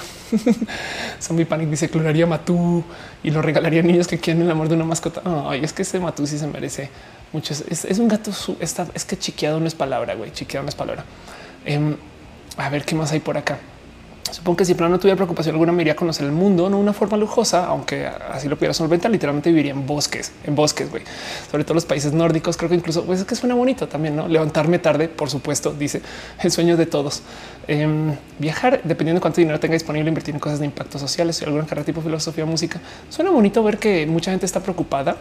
Zombie 1.20 1.46
Panic 1.46 1.68
dice 1.68 1.88
clonaría 1.88 2.26
Matú 2.26 2.84
y 3.22 3.30
lo 3.30 3.42
regalaría 3.42 3.80
a 3.80 3.82
niños 3.82 4.06
que 4.06 4.18
quieren 4.18 4.42
el 4.42 4.50
amor 4.50 4.68
de 4.68 4.74
una 4.74 4.84
mascota. 4.84 5.22
Ay, 5.48 5.64
es 5.64 5.72
que 5.72 5.82
ese 5.82 5.98
Matú 5.98 6.26
sí 6.26 6.38
se 6.38 6.46
merece 6.46 6.90
muchos. 7.32 7.64
Es, 7.68 7.98
un 7.98 8.08
gato. 8.08 8.30
Está, 8.60 8.86
es 8.94 9.04
que 9.04 9.18
chiqueado 9.18 9.60
no 9.60 9.66
es 9.66 9.74
palabra, 9.74 10.14
güey. 10.14 10.32
Chiqueado 10.32 10.64
no 10.64 10.68
es 10.68 10.74
palabra. 10.74 11.04
Em, 11.68 11.96
a 12.56 12.70
ver 12.70 12.82
qué 12.84 12.94
más 12.94 13.12
hay 13.12 13.20
por 13.20 13.36
acá. 13.36 13.58
Supongo 14.30 14.56
que 14.56 14.64
si 14.64 14.74
plano 14.74 14.92
no 14.92 14.98
tuviera 14.98 15.16
preocupación 15.16 15.54
alguna, 15.54 15.70
me 15.70 15.82
iría 15.82 15.92
a 15.92 15.96
conocer 15.96 16.24
el 16.24 16.32
mundo, 16.32 16.70
no 16.70 16.78
una 16.78 16.94
forma 16.94 17.16
lujosa, 17.18 17.66
aunque 17.66 18.06
así 18.06 18.48
lo 18.48 18.56
pudiera 18.56 18.72
solventar. 18.72 19.10
Literalmente 19.10 19.50
viviría 19.50 19.72
en 19.72 19.86
bosques, 19.86 20.32
en 20.44 20.54
bosques, 20.54 20.90
güey. 20.90 21.02
Sobre 21.50 21.64
todo 21.64 21.74
los 21.74 21.84
países 21.84 22.14
nórdicos. 22.14 22.56
Creo 22.56 22.70
que 22.70 22.74
incluso 22.74 23.04
pues, 23.04 23.20
es 23.20 23.26
que 23.26 23.34
suena 23.34 23.54
bonito 23.54 23.86
también, 23.86 24.16
no 24.16 24.28
levantarme 24.28 24.78
tarde. 24.78 25.08
Por 25.08 25.28
supuesto, 25.28 25.72
dice 25.72 26.00
el 26.42 26.50
sueño 26.50 26.78
de 26.78 26.86
todos. 26.86 27.22
Em, 27.66 28.16
viajar, 28.38 28.80
dependiendo 28.84 29.18
de 29.18 29.20
cuánto 29.20 29.42
dinero 29.42 29.60
tenga 29.60 29.74
disponible, 29.74 30.08
invertir 30.08 30.34
en 30.34 30.40
cosas 30.40 30.58
de 30.58 30.64
impacto 30.64 30.98
sociales 30.98 31.40
y 31.42 31.44
alguna 31.44 31.66
carrera 31.66 31.84
tipo 31.84 32.00
filosofía 32.00 32.46
música. 32.46 32.80
Suena 33.10 33.30
bonito 33.30 33.62
ver 33.62 33.76
que 33.76 34.06
mucha 34.06 34.30
gente 34.30 34.46
está 34.46 34.60
preocupada 34.60 35.16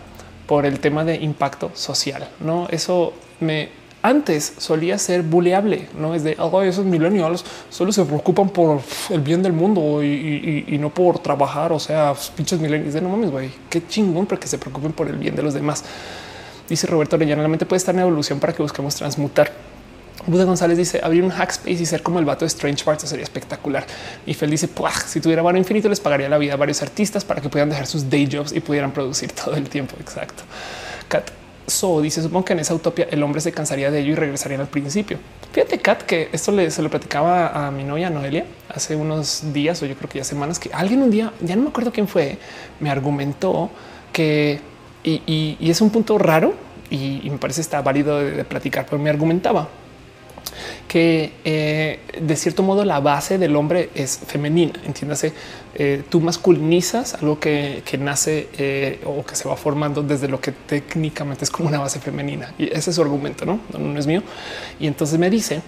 por 0.47 0.65
el 0.65 0.79
tema 0.79 1.03
de 1.03 1.15
impacto 1.15 1.71
social. 1.73 2.27
No, 2.39 2.67
eso 2.69 3.13
me 3.41 3.69
antes 4.01 4.53
solía 4.57 4.97
ser 4.97 5.23
buleable, 5.23 5.87
no 5.97 6.13
es 6.13 6.23
de 6.23 6.35
oh, 6.39 6.61
esos 6.61 6.85
millennials 6.85 7.43
solo 7.69 7.91
se 7.91 8.05
preocupan 8.05 8.49
por 8.49 8.81
el 9.09 9.21
bien 9.21 9.41
del 9.41 9.53
mundo 9.53 10.03
y, 10.03 10.77
no 10.79 10.93
por 10.93 11.19
trabajar. 11.19 11.71
O 11.73 11.79
sea, 11.79 12.13
pinches 12.35 12.59
millennials 12.59 12.93
de 12.93 13.01
no 13.01 13.09
mames, 13.09 13.31
güey, 13.31 13.49
qué 13.69 13.85
chingón 13.87 14.25
porque 14.25 14.47
se 14.47 14.57
preocupen 14.57 14.93
por 14.93 15.07
el 15.07 15.17
bien 15.17 15.35
de 15.35 15.43
los 15.43 15.53
demás. 15.53 15.83
Dice 16.69 16.85
Roberto 16.87 17.15
Orellana, 17.15 17.41
realmente 17.41 17.65
puede 17.65 17.77
estar 17.77 17.95
en 17.95 18.01
evolución 18.01 18.39
para 18.39 18.53
que 18.53 18.61
busquemos 18.61 18.95
transmutar. 18.95 19.51
Buda 20.25 20.43
González 20.43 20.77
dice 20.77 20.99
abrir 21.01 21.23
un 21.23 21.31
hackspace 21.31 21.71
y 21.71 21.85
ser 21.85 22.03
como 22.03 22.19
el 22.19 22.25
vato 22.25 22.43
de 22.43 22.47
Strange 22.47 22.83
Parts 22.83 23.07
sería 23.09 23.23
espectacular. 23.23 23.85
Y 24.25 24.33
Fel 24.33 24.49
dice 24.49 24.69
si 25.07 25.21
tuviera 25.21 25.41
vano 25.41 25.57
infinito 25.57 25.87
les 25.87 26.01
pagaría 26.01 26.27
la 26.27 26.37
vida 26.37 26.53
a 26.53 26.57
varios 26.57 26.81
artistas 26.81 27.23
para 27.23 27.41
que 27.41 27.47
pudieran 27.47 27.69
dejar 27.69 27.87
sus 27.87 28.09
day 28.09 28.27
jobs 28.29 28.51
y 28.51 28.59
pudieran 28.59 28.91
producir 28.91 29.31
todo 29.45 29.55
el 29.55 29.69
tiempo. 29.69 29.95
Exacto. 29.99 30.43
Kat 31.07 31.31
So 31.67 32.01
dice 32.01 32.21
supongo 32.21 32.45
que 32.45 32.53
en 32.53 32.59
esa 32.59 32.73
utopía 32.73 33.07
el 33.11 33.21
hombre 33.23 33.41
se 33.41 33.51
cansaría 33.51 33.91
de 33.91 33.99
ello 33.99 34.13
y 34.13 34.15
regresaría 34.15 34.57
al 34.57 34.67
principio. 34.67 35.19
Fíjate 35.51 35.79
Kat 35.79 36.03
que 36.03 36.29
esto 36.31 36.53
le, 36.53 36.71
se 36.71 36.81
lo 36.81 36.89
platicaba 36.89 37.67
a 37.67 37.71
mi 37.71 37.83
novia 37.83 38.09
Noelia 38.09 38.45
hace 38.69 38.95
unos 38.95 39.51
días 39.51 39.81
o 39.83 39.85
yo 39.85 39.95
creo 39.95 40.09
que 40.09 40.19
ya 40.19 40.23
semanas 40.23 40.59
que 40.59 40.69
alguien 40.73 41.01
un 41.01 41.11
día 41.11 41.33
ya 41.41 41.57
no 41.57 41.63
me 41.63 41.69
acuerdo 41.69 41.91
quién 41.91 42.07
fue 42.07 42.37
me 42.79 42.89
argumentó 42.89 43.69
que 44.13 44.61
y, 45.03 45.57
es 45.69 45.81
un 45.81 45.89
punto 45.89 46.17
raro 46.17 46.53
y, 46.89 47.29
me 47.29 47.37
parece 47.37 47.61
está 47.61 47.81
válido 47.81 48.19
de, 48.19 48.43
platicar, 48.45 48.85
pero 48.89 49.01
me 49.01 49.09
argumentaba 49.09 49.67
que 50.87 51.33
eh, 51.43 51.99
de 52.19 52.35
cierto 52.35 52.63
modo 52.63 52.85
la 52.85 52.99
base 52.99 53.37
del 53.37 53.55
hombre 53.55 53.89
es 53.95 54.19
femenina. 54.25 54.73
Entiéndase, 54.85 55.33
eh, 55.75 56.03
tú 56.09 56.21
masculinizas 56.21 57.15
algo 57.15 57.39
que, 57.39 57.83
nace 57.99 58.49
eh, 58.57 58.99
o 59.05 59.25
que 59.25 59.35
se 59.35 59.47
va 59.47 59.55
formando 59.55 60.01
desde 60.01 60.27
lo 60.27 60.39
que 60.39 60.51
técnicamente 60.51 61.43
es 61.43 61.51
como 61.51 61.69
una 61.69 61.79
base 61.79 61.99
femenina. 61.99 62.53
Y 62.57 62.65
ese 62.65 62.89
es 62.89 62.95
su 62.95 63.01
argumento, 63.01 63.45
no, 63.45 63.59
no 63.77 63.99
es 63.99 64.07
mío. 64.07 64.23
Y 64.79 64.87
entonces 64.87 65.19
me 65.19 65.29
dice 65.29 65.61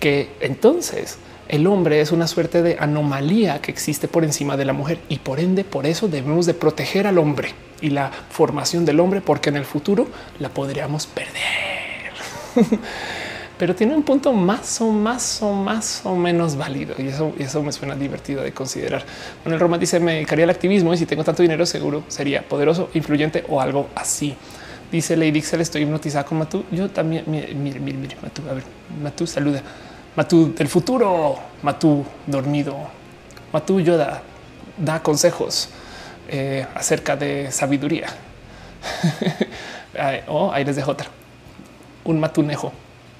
que 0.00 0.30
entonces 0.40 1.18
el 1.48 1.66
hombre 1.66 2.00
es 2.00 2.10
una 2.10 2.26
suerte 2.26 2.62
de 2.62 2.76
anomalía 2.80 3.60
que 3.60 3.70
existe 3.70 4.08
por 4.08 4.24
encima 4.24 4.56
de 4.56 4.64
la 4.64 4.72
mujer 4.72 4.98
y 5.08 5.18
por 5.18 5.38
ende 5.38 5.62
por 5.64 5.86
eso 5.86 6.08
debemos 6.08 6.46
de 6.46 6.54
proteger 6.54 7.06
al 7.06 7.18
hombre 7.18 7.54
y 7.80 7.90
la 7.90 8.10
formación 8.30 8.84
del 8.84 8.98
hombre 9.00 9.20
porque 9.20 9.50
en 9.50 9.56
el 9.56 9.64
futuro 9.64 10.08
la 10.40 10.48
podríamos 10.48 11.06
perder. 11.06 12.12
Pero 13.58 13.74
tiene 13.74 13.94
un 13.94 14.02
punto 14.02 14.32
más 14.34 14.80
o 14.82 14.90
más 14.90 15.42
o 15.42 15.52
más 15.52 16.02
o 16.04 16.14
menos 16.14 16.56
válido 16.56 16.94
y 16.98 17.08
eso, 17.08 17.32
eso 17.38 17.62
me 17.62 17.72
suena 17.72 17.94
divertido 17.94 18.42
de 18.42 18.52
considerar. 18.52 19.02
Bueno, 19.42 19.54
el 19.54 19.60
Roma 19.60 19.78
dice 19.78 19.98
me 19.98 20.14
dedicaría 20.14 20.44
al 20.44 20.50
activismo 20.50 20.92
y 20.92 20.98
si 20.98 21.06
tengo 21.06 21.24
tanto 21.24 21.42
dinero 21.42 21.64
seguro 21.64 22.04
sería 22.08 22.46
poderoso, 22.46 22.90
influyente 22.92 23.44
o 23.48 23.60
algo 23.60 23.88
así. 23.94 24.34
Dice 24.92 25.16
Lady 25.16 25.32
Dixel, 25.32 25.60
estoy 25.62 25.82
hipnotizada 25.82 26.24
con 26.24 26.38
Matú. 26.38 26.64
Yo 26.70 26.88
también, 26.90 27.24
mire, 27.26 27.54
mire, 27.54 27.80
mire, 27.80 28.16
Matú, 28.22 28.42
a 28.48 28.52
ver, 28.52 28.62
Matú, 29.02 29.26
saluda. 29.26 29.62
Matú 30.14 30.54
del 30.54 30.68
futuro, 30.68 31.36
Matú 31.62 32.04
dormido, 32.26 32.76
Matú 33.52 33.80
Yoda 33.80 34.22
da 34.76 35.02
consejos 35.02 35.70
eh, 36.28 36.66
acerca 36.74 37.16
de 37.16 37.50
sabiduría. 37.50 38.08
o 40.28 40.46
oh, 40.46 40.52
ahí 40.52 40.64
les 40.64 40.76
dejo 40.76 40.90
otra. 40.90 41.08
Un 42.04 42.20
matunejo. 42.20 42.72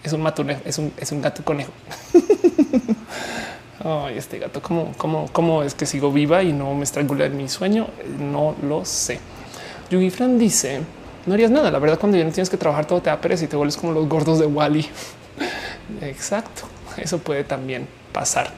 Es 0.06 0.12
un 0.12 0.22
matunejo, 0.22 0.60
es 0.64 0.78
un, 0.78 0.92
es 0.96 1.10
un 1.10 1.20
gato 1.20 1.42
conejo. 1.42 1.72
Ay, 3.84 4.16
este 4.16 4.38
gato, 4.38 4.62
¿cómo, 4.62 4.94
cómo, 4.96 5.28
cómo 5.32 5.64
es 5.64 5.74
que 5.74 5.84
sigo 5.84 6.12
viva 6.12 6.44
y 6.44 6.52
no 6.52 6.72
me 6.74 6.84
estrangula 6.84 7.24
en 7.24 7.36
mi 7.36 7.48
sueño? 7.48 7.88
No 8.20 8.54
lo 8.62 8.84
sé. 8.84 9.18
Yugi 9.90 10.10
Fran 10.10 10.38
dice: 10.38 10.80
No 11.26 11.34
harías 11.34 11.50
nada. 11.50 11.72
La 11.72 11.80
verdad, 11.80 11.98
cuando 11.98 12.16
ya 12.16 12.22
no 12.22 12.30
tienes 12.30 12.48
que 12.48 12.56
trabajar, 12.56 12.86
todo 12.86 13.02
te 13.02 13.10
da 13.10 13.20
pereza 13.20 13.46
y 13.46 13.48
te 13.48 13.56
vuelves 13.56 13.76
como 13.76 13.92
los 13.92 14.08
gordos 14.08 14.38
de 14.38 14.46
Wally. 14.46 14.86
Exacto. 16.02 16.62
Eso 16.96 17.18
puede 17.18 17.42
también 17.42 17.88
pasar. 18.12 18.52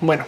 Bueno, 0.00 0.26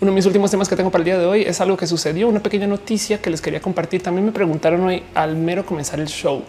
uno 0.00 0.12
de 0.12 0.14
mis 0.14 0.26
últimos 0.26 0.52
temas 0.52 0.68
que 0.68 0.76
tengo 0.76 0.92
para 0.92 1.00
el 1.00 1.04
día 1.06 1.18
de 1.18 1.26
hoy 1.26 1.42
es 1.42 1.60
algo 1.60 1.76
que 1.76 1.88
sucedió, 1.88 2.28
una 2.28 2.40
pequeña 2.40 2.68
noticia 2.68 3.20
que 3.20 3.28
les 3.28 3.40
quería 3.40 3.60
compartir. 3.60 4.04
También 4.04 4.24
me 4.24 4.30
preguntaron 4.30 4.84
hoy 4.84 5.02
al 5.16 5.34
mero 5.34 5.66
comenzar 5.66 5.98
el 5.98 6.06
show. 6.06 6.44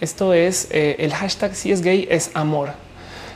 Esto 0.00 0.32
es 0.34 0.68
eh, 0.70 0.96
el 0.98 1.12
hashtag 1.12 1.54
si 1.54 1.72
es 1.72 1.82
gay 1.82 2.06
es 2.10 2.30
amor. 2.34 2.70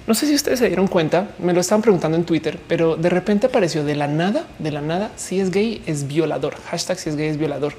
No 0.07 0.15
sé 0.15 0.27
si 0.27 0.35
ustedes 0.35 0.59
se 0.59 0.67
dieron 0.67 0.87
cuenta, 0.87 1.29
me 1.39 1.55
lo 1.55 1.61
estaban 1.61 1.81
preguntando 1.81 2.17
en 2.17 2.25
Twitter, 2.25 2.59
pero 2.69 2.97
de 2.97 3.09
repente 3.09 3.47
apareció 3.47 3.85
de 3.85 3.97
la 3.97 4.07
nada, 4.07 4.47
de 4.59 4.71
la 4.71 4.83
nada, 4.83 5.11
si 5.17 5.41
es 5.41 5.51
gay 5.51 5.83
es 5.87 6.07
violador. 6.07 6.57
Hashtag 6.71 6.99
si 6.99 7.09
es 7.11 7.17
gay 7.17 7.29
es 7.29 7.39
violador. 7.39 7.73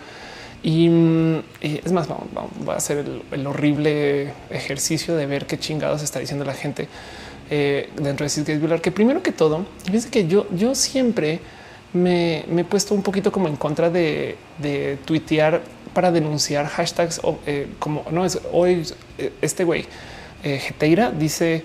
Y, 0.63 0.89
mm, 0.89 1.43
es 1.61 1.91
más, 1.91 2.07
vamos, 2.07 2.29
a 2.67 2.73
hacer 2.73 3.05
el, 3.31 3.45
horrible 3.45 4.33
ejercicio 4.49 5.15
de 5.15 5.27
ver 5.27 5.45
qué 5.45 5.59
chingados 5.59 6.01
está 6.01 6.19
diciendo 6.19 6.43
la 6.43 6.55
gente 6.55 6.87
eh, 7.51 7.91
dentro 8.01 8.23
de 8.23 8.29
Cis 8.29 8.45
Violar, 8.45 8.81
que 8.81 8.91
primero 8.91 9.21
que 9.21 9.31
todo, 9.31 9.67
fíjense 9.83 10.09
que 10.09 10.27
yo, 10.27 10.47
yo 10.55 10.73
siempre 10.73 11.39
me, 11.93 12.39
he 12.39 12.63
puesto 12.63 12.95
un 12.95 13.03
poquito 13.03 13.31
como 13.31 13.47
en 13.47 13.57
contra 13.57 13.91
de, 13.91 14.37
de 14.57 14.97
tuitear 15.05 15.61
para 15.95 16.11
denunciar 16.11 16.67
hashtags 16.67 17.19
eh, 17.47 17.67
como 17.79 18.05
no 18.11 18.23
es 18.23 18.39
hoy 18.51 18.85
eh, 19.17 19.33
este 19.41 19.63
güey 19.63 19.85
eh, 20.43 20.59
Geteira 20.59 21.09
dice 21.09 21.63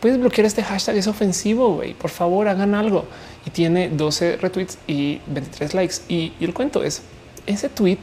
puedes 0.00 0.18
bloquear 0.18 0.46
este 0.46 0.62
hashtag 0.62 0.96
es 0.96 1.06
ofensivo 1.06 1.74
güey 1.74 1.92
por 1.92 2.08
favor 2.08 2.48
hagan 2.48 2.74
algo 2.74 3.04
y 3.46 3.50
tiene 3.50 3.88
12 3.88 4.36
retweets 4.36 4.78
y 4.86 5.20
23 5.26 5.74
likes. 5.74 5.94
Y, 6.08 6.32
el 6.40 6.54
cuento 6.54 6.82
es 6.82 7.02
ese 7.46 7.68
tweet 7.68 7.98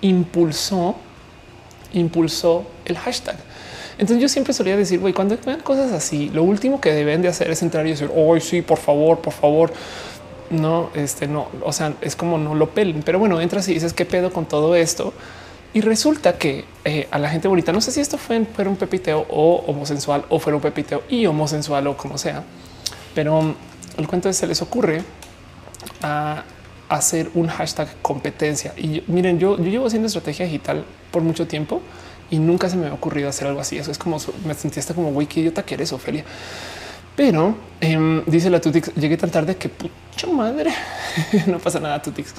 impulsó 0.00 0.96
impulsó 1.92 2.64
el 2.84 2.96
hashtag. 2.96 3.36
Entonces 3.98 4.22
yo 4.22 4.28
siempre 4.28 4.54
solía 4.54 4.76
decir, 4.76 4.98
güey, 4.98 5.12
cuando 5.12 5.36
vean 5.44 5.60
cosas 5.60 5.92
así, 5.92 6.30
lo 6.30 6.42
último 6.42 6.80
que 6.80 6.92
deben 6.92 7.20
de 7.20 7.28
hacer 7.28 7.50
es 7.50 7.62
entrar 7.62 7.86
y 7.86 7.90
decir, 7.90 8.10
hoy 8.14 8.40
sí, 8.40 8.62
por 8.62 8.78
favor, 8.78 9.18
por 9.18 9.34
favor. 9.34 9.72
No, 10.52 10.90
este 10.94 11.26
no, 11.26 11.48
o 11.64 11.72
sea, 11.72 11.94
es 12.02 12.14
como 12.14 12.38
no 12.38 12.54
lo 12.54 12.70
pelen, 12.70 13.02
pero 13.02 13.18
bueno, 13.18 13.40
entras 13.40 13.66
y 13.68 13.74
dices 13.74 13.92
qué 13.92 14.04
pedo 14.04 14.32
con 14.32 14.44
todo 14.44 14.74
esto. 14.76 15.12
Y 15.74 15.80
resulta 15.80 16.36
que 16.36 16.66
eh, 16.84 17.08
a 17.10 17.18
la 17.18 17.30
gente 17.30 17.48
bonita, 17.48 17.72
no 17.72 17.80
sé 17.80 17.90
si 17.90 18.00
esto 18.00 18.18
fue, 18.18 18.44
fue 18.44 18.68
un 18.68 18.76
pepiteo 18.76 19.26
o 19.30 19.64
homosensual 19.66 20.26
o 20.28 20.38
fuera 20.38 20.56
un 20.56 20.62
pepiteo 20.62 21.02
y 21.08 21.24
homosensual 21.24 21.86
o 21.86 21.96
como 21.96 22.18
sea, 22.18 22.44
pero 23.14 23.54
el 23.96 24.06
cuento 24.06 24.28
es 24.28 24.36
se 24.36 24.46
les 24.46 24.60
ocurre 24.60 25.02
hacer 26.88 27.30
un 27.34 27.48
hashtag 27.48 27.88
competencia. 28.02 28.74
Y 28.76 29.02
miren, 29.06 29.38
yo, 29.38 29.56
yo 29.56 29.64
llevo 29.64 29.86
haciendo 29.86 30.08
estrategia 30.08 30.44
digital 30.44 30.84
por 31.10 31.22
mucho 31.22 31.46
tiempo 31.46 31.80
y 32.30 32.38
nunca 32.38 32.68
se 32.68 32.76
me 32.76 32.88
ha 32.88 32.92
ocurrido 32.92 33.28
hacer 33.28 33.48
algo 33.48 33.60
así. 33.60 33.78
Eso 33.78 33.90
es 33.90 33.98
como 33.98 34.18
me 34.44 34.54
sentí 34.54 34.78
hasta 34.78 34.92
como 34.94 35.12
güey, 35.12 35.26
qué 35.26 35.40
idiota 35.40 35.62
que 35.64 35.74
eres, 35.74 35.92
Ofelia. 35.92 36.24
Pero 37.22 37.54
em, 37.80 38.24
dice 38.26 38.50
la 38.50 38.60
Tutix, 38.60 38.92
llegué 38.96 39.16
tan 39.16 39.30
tarde 39.30 39.54
que 39.54 39.68
pucha 39.68 40.26
madre, 40.26 40.72
no 41.46 41.60
pasa 41.60 41.78
nada, 41.78 42.02
Tutix. 42.02 42.34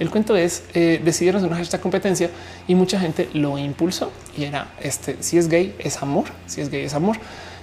El 0.00 0.10
cuento 0.10 0.34
es 0.34 0.64
eh, 0.74 1.00
decidieron 1.04 1.38
hacer 1.38 1.48
una 1.48 1.58
hashtag 1.58 1.80
competencia 1.80 2.30
y 2.66 2.74
mucha 2.74 2.98
gente 2.98 3.28
lo 3.32 3.56
impulsó 3.58 4.10
y 4.36 4.42
era 4.42 4.72
este 4.80 5.18
si 5.20 5.38
es 5.38 5.46
gay 5.46 5.76
es 5.78 6.02
amor, 6.02 6.24
si 6.46 6.60
es 6.60 6.68
gay 6.68 6.82
es 6.82 6.94
amor. 6.94 7.16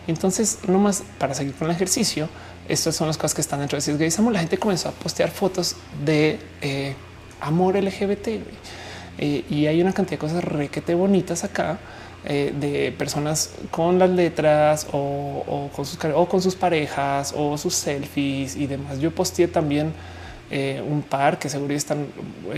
Entonces, 0.07 0.59
no 0.65 0.79
más 0.79 1.03
para 1.19 1.33
seguir 1.33 1.55
con 1.55 1.69
el 1.69 1.75
ejercicio, 1.75 2.29
estas 2.69 2.95
son 2.95 3.07
las 3.07 3.17
cosas 3.17 3.33
que 3.33 3.41
están 3.41 3.59
dentro 3.59 3.75
de 3.75 3.81
si 3.81 3.91
es 3.91 3.97
gay 3.97 4.07
es 4.07 4.17
amor. 4.17 4.31
La 4.31 4.39
gente 4.39 4.57
comenzó 4.57 4.87
a 4.87 4.91
postear 4.93 5.29
fotos 5.29 5.75
de 6.05 6.39
eh, 6.61 6.95
amor 7.41 7.75
LGBT. 7.75 8.27
Eh, 9.17 9.43
y 9.49 9.65
hay 9.65 9.81
una 9.81 9.91
cantidad 9.91 10.17
de 10.17 10.19
cosas 10.19 10.41
requete 10.41 10.95
bonitas 10.95 11.43
acá 11.43 11.79
eh, 12.25 12.53
de 12.57 12.91
personas 12.91 13.51
con 13.71 13.97
las 13.97 14.09
letras 14.09 14.87
o, 14.91 15.69
con 15.75 15.85
sus 15.85 15.97
o 16.13 16.27
con 16.27 16.41
sus 16.41 16.55
parejas 16.55 17.33
o 17.35 17.57
sus 17.57 17.73
selfies 17.73 18.55
y 18.55 18.67
demás. 18.67 18.99
Yo 18.99 19.11
posteé 19.11 19.47
también 19.47 19.93
eh, 20.49 20.83
un 20.87 21.01
par 21.01 21.39
que 21.39 21.49
seguro 21.49 21.73
están 21.73 22.07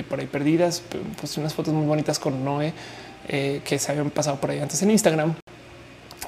por 0.10 0.20
ahí 0.20 0.28
perdidas. 0.28 0.84
Puse 1.20 1.40
unas 1.40 1.54
fotos 1.54 1.74
muy 1.74 1.86
bonitas 1.86 2.20
con 2.20 2.44
Noé 2.44 2.74
que 3.26 3.80
se 3.80 3.90
habían 3.90 4.10
pasado 4.10 4.36
por 4.36 4.50
ahí 4.50 4.60
antes 4.60 4.82
en 4.82 4.92
Instagram, 4.92 5.34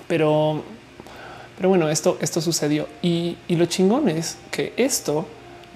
pero, 0.07 0.63
pero 1.57 1.67
bueno, 1.67 1.89
esto, 1.89 2.17
esto 2.21 2.39
sucedió 2.39 2.87
y, 3.01 3.35
y 3.49 3.57
lo 3.57 3.65
chingón 3.65 4.07
es 4.07 4.37
que 4.49 4.71
esto 4.77 5.27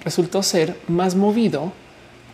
resultó 0.02 0.42
ser 0.42 0.78
más 0.88 1.14
movido 1.14 1.74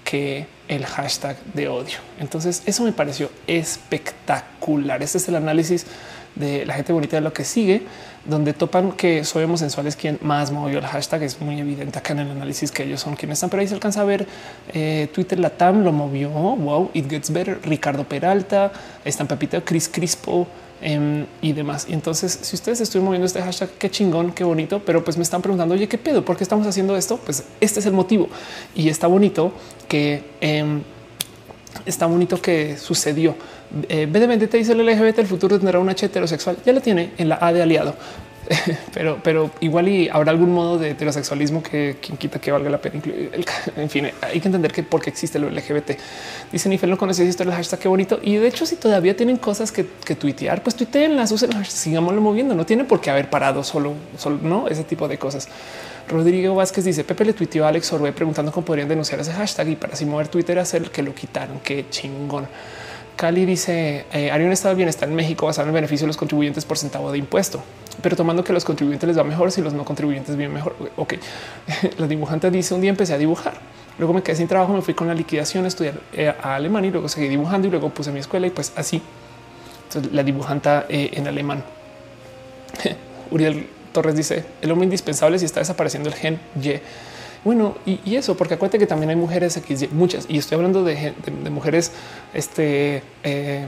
que 0.05 0.47
el 0.69 0.85
hashtag 0.87 1.37
de 1.55 1.69
odio. 1.69 1.99
Entonces 2.19 2.63
eso 2.67 2.83
me 2.85 2.93
pareció 2.93 3.31
espectacular. 3.47 5.03
Este 5.03 5.19
es 5.19 5.29
el 5.29 5.37
análisis 5.37 5.87
de 6.35 6.67
la 6.67 6.75
gente 6.75 6.93
bonita 6.93 7.17
de 7.17 7.23
lo 7.23 7.33
que 7.33 7.45
sigue, 7.45 7.83
donde 8.25 8.53
topan 8.53 8.93
que 8.93 9.25
soy 9.25 9.45
homosensual 9.45 9.87
es 9.87 9.97
quien 9.97 10.19
más 10.21 10.51
movió 10.51 10.79
el 10.79 10.87
hashtag. 10.87 11.23
Es 11.23 11.41
muy 11.41 11.59
evidente 11.59 11.99
acá 11.99 12.13
en 12.13 12.21
el 12.21 12.31
análisis 12.31 12.71
que 12.71 12.85
ellos 12.85 13.01
son 13.01 13.17
quienes 13.17 13.39
están, 13.39 13.51
pero 13.51 13.63
ahí 13.63 13.69
se 13.69 13.75
alcanza 13.75 14.03
a 14.03 14.05
ver 14.05 14.27
eh, 14.73 15.09
Twitter 15.13 15.39
Latam 15.39 15.83
lo 15.83 15.93
movió. 15.93 16.31
Wow, 16.31 16.91
it 16.93 17.09
gets 17.09 17.33
better. 17.33 17.59
Ricardo 17.63 18.05
Peralta, 18.05 18.73
están 19.05 19.27
Pepito, 19.27 19.65
Chris 19.65 19.89
Crispo, 19.89 20.47
Em, 20.83 21.25
y 21.41 21.55
demás. 21.55 21.87
Y 21.89 21.95
entonces, 21.95 22.39
si 22.43 22.55
ustedes 22.55 22.83
estuvieron 22.83 23.07
moviendo 23.07 23.27
este 23.27 23.41
hashtag, 23.41 23.71
qué 23.79 23.91
chingón, 23.91 24.33
qué 24.33 24.45
bonito, 24.45 24.83
pero 24.85 25.03
pues 25.03 25.17
me 25.17 25.23
están 25.23 25.41
preguntando, 25.41 25.75
oye, 25.75 25.89
qué 25.89 25.97
pedo, 25.97 26.23
¿por 26.23 26.37
qué 26.37 26.45
estamos 26.45 26.67
haciendo 26.67 26.95
esto? 26.99 27.17
Pues 27.17 27.45
este 27.63 27.81
es 27.81 27.87
el 27.87 27.95
motivo 27.95 28.29
y 28.75 28.91
está 28.91 29.07
bonito 29.07 29.53
que 29.89 30.23
em, 30.43 30.83
está 31.87 32.05
bonito 32.05 32.43
que 32.43 32.77
sucedió. 32.77 33.35
Eh, 33.89 34.07
BD 34.07 34.49
te 34.49 34.59
dice 34.59 34.73
el 34.73 34.85
LGBT, 34.85 35.21
el 35.21 35.27
futuro 35.27 35.57
tendrá 35.59 35.79
un 35.79 35.89
H 35.89 36.05
heterosexual. 36.07 36.59
Ya 36.65 36.75
lo 36.75 36.83
tiene 36.83 37.13
en 37.17 37.31
la 37.31 37.39
A 37.41 37.55
de 37.55 37.63
aliado. 37.63 37.95
pero, 38.95 39.19
pero 39.23 39.51
igual 39.61 39.89
y 39.89 40.09
habrá 40.09 40.31
algún 40.31 40.53
modo 40.53 40.79
de 40.79 40.91
heterosexualismo 40.91 41.63
que 41.63 41.97
quien 42.01 42.17
quita 42.17 42.39
que 42.39 42.53
valga 42.53 42.71
la 42.71 42.81
pena 42.81 42.97
incluir. 42.97 43.45
en 43.77 43.91
fin, 43.91 44.09
hay 44.21 44.41
que 44.41 44.49
entender 44.49 44.73
que 44.73 44.83
porque 44.83 45.11
existe 45.11 45.39
lo 45.39 45.51
LGBT. 45.51 45.93
Dicen 46.53 46.73
y 46.73 46.79
no 46.87 46.99
conocía 46.99 47.25
esto 47.25 47.43
el 47.43 47.53
hashtag 47.53 47.81
qué 47.81 47.89
bonito. 47.89 48.19
Y 48.23 48.37
de 48.37 48.49
hecho, 48.49 48.67
si 48.67 48.77
todavía 48.77 49.17
tienen 49.17 49.37
cosas 49.37 49.73
que, 49.73 49.87
que 50.05 50.15
tuitear, 50.15 50.63
pues 50.63 50.77
tuiteenlas, 50.77 51.33
usen 51.33 51.51
sigámoslo 51.65 52.21
moviendo. 52.21 52.55
No 52.55 52.67
tiene 52.67 52.85
por 52.85 53.01
qué 53.01 53.11
haber 53.11 53.31
parado 53.31 53.65
solo, 53.65 53.95
solo 54.17 54.39
no 54.43 54.69
ese 54.69 54.85
tipo 54.85 55.09
de 55.09 55.19
cosas. 55.19 55.49
Rodrigo 56.09 56.55
Vázquez 56.55 56.85
dice 56.85 57.03
Pepe 57.03 57.25
le 57.25 57.33
tuiteó 57.33 57.65
a 57.65 57.69
Alex 57.69 57.93
Orbe 57.93 58.13
preguntando 58.13 58.53
cómo 58.53 58.65
podrían 58.65 58.89
denunciar 58.89 59.19
ese 59.21 59.33
hashtag 59.33 59.71
y 59.71 59.77
para 59.77 59.95
así 59.95 60.05
mover 60.05 60.29
Twitter 60.29 60.59
hacer 60.59 60.91
que 60.91 61.03
lo 61.03 61.15
quitaron. 61.15 61.59
Qué 61.61 61.87
chingón. 61.91 62.47
Cali 63.17 63.47
dice 63.47 64.05
eh, 64.13 64.31
haría 64.31 64.47
un 64.47 64.53
estado 64.53 64.75
de 64.75 64.77
bienestar 64.77 65.09
en 65.09 65.15
México 65.15 65.47
basado 65.47 65.65
en 65.65 65.71
el 65.71 65.75
beneficio 65.75 66.05
de 66.05 66.09
los 66.09 66.17
contribuyentes 66.17 66.65
por 66.65 66.79
centavo 66.79 67.11
de 67.11 67.19
impuesto, 67.19 67.63
pero 68.03 68.17
tomando 68.17 68.45
que 68.45 68.53
los 68.53 68.65
contribuyentes 68.65 69.07
les 69.07 69.19
va 69.19 69.25
mejor 69.25 69.53
si 69.53 69.61
los 69.63 69.73
no 69.73 69.85
contribuyentes 69.85 70.37
viven 70.37 70.53
mejor. 70.53 70.75
Ok, 70.97 71.15
la 71.99 72.07
dibujante 72.07 72.51
dice 72.51 72.75
un 72.75 72.81
día 72.81 72.91
empecé 72.91 73.15
a 73.15 73.19
dibujar 73.19 73.55
Luego 73.99 74.13
me 74.13 74.23
quedé 74.23 74.37
sin 74.37 74.49
trabajo, 74.49 74.73
me 74.75 74.83
fui 74.83 74.95
con 74.95 75.09
la 75.09 75.15
liquidación 75.15 75.65
a 75.65 75.69
estudiar 75.69 75.95
eh, 76.13 76.29
a 76.29 76.55
Alemania 76.55 76.89
y 76.89 76.93
luego 76.93 77.09
seguí 77.09 77.29
dibujando 77.29 77.69
y 77.69 77.71
luego 77.71 77.89
puse 77.91 78.13
mi 78.13 78.21
escuela 78.21 78.47
y 78.47 78.51
pues 78.51 78.73
así. 78.77 79.01
Entonces, 79.89 80.13
la 80.13 80.23
dibujanta 80.23 80.85
eh, 80.89 81.11
en 81.15 81.27
alemán. 81.27 81.65
Uriel 83.31 83.67
Torres 83.93 84.15
dice 84.15 84.45
el 84.61 84.71
hombre 84.71 84.85
indispensable 84.85 85.39
si 85.39 85.47
está 85.47 85.61
desapareciendo 85.61 86.11
el 86.11 86.15
gen 86.15 86.39
Y. 86.63 86.75
Bueno, 87.43 87.77
y, 87.87 88.17
eso, 88.17 88.37
porque 88.37 88.55
acuérdate 88.55 88.79
que 88.81 88.89
también 88.89 89.11
hay 89.11 89.17
mujeres 89.17 89.55
XY, 89.55 89.91
muchas, 89.93 90.27
y 90.29 90.37
estoy 90.37 90.57
hablando 90.57 90.83
de, 90.83 91.15
mujeres 91.49 91.93
este, 92.35 93.05
eh, 93.23 93.67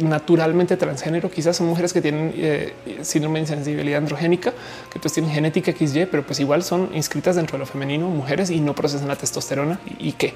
naturalmente 0.00 0.76
transgénero, 0.76 1.30
quizás 1.30 1.56
son 1.56 1.66
mujeres 1.66 1.92
que 1.92 2.00
tienen 2.00 2.32
eh, 2.36 2.72
síndrome 3.02 3.38
de 3.38 3.42
insensibilidad 3.42 3.98
androgénica, 3.98 4.52
que 4.92 4.98
pues 4.98 5.12
tienen 5.12 5.32
genética 5.32 5.72
XY, 5.72 6.06
pero 6.06 6.24
pues 6.24 6.40
igual 6.40 6.62
son 6.62 6.90
inscritas 6.94 7.36
dentro 7.36 7.56
de 7.56 7.60
lo 7.60 7.66
femenino, 7.66 8.08
mujeres 8.08 8.50
y 8.50 8.60
no 8.60 8.74
procesan 8.74 9.08
la 9.08 9.16
testosterona 9.16 9.78
y, 9.98 10.12
que 10.12 10.34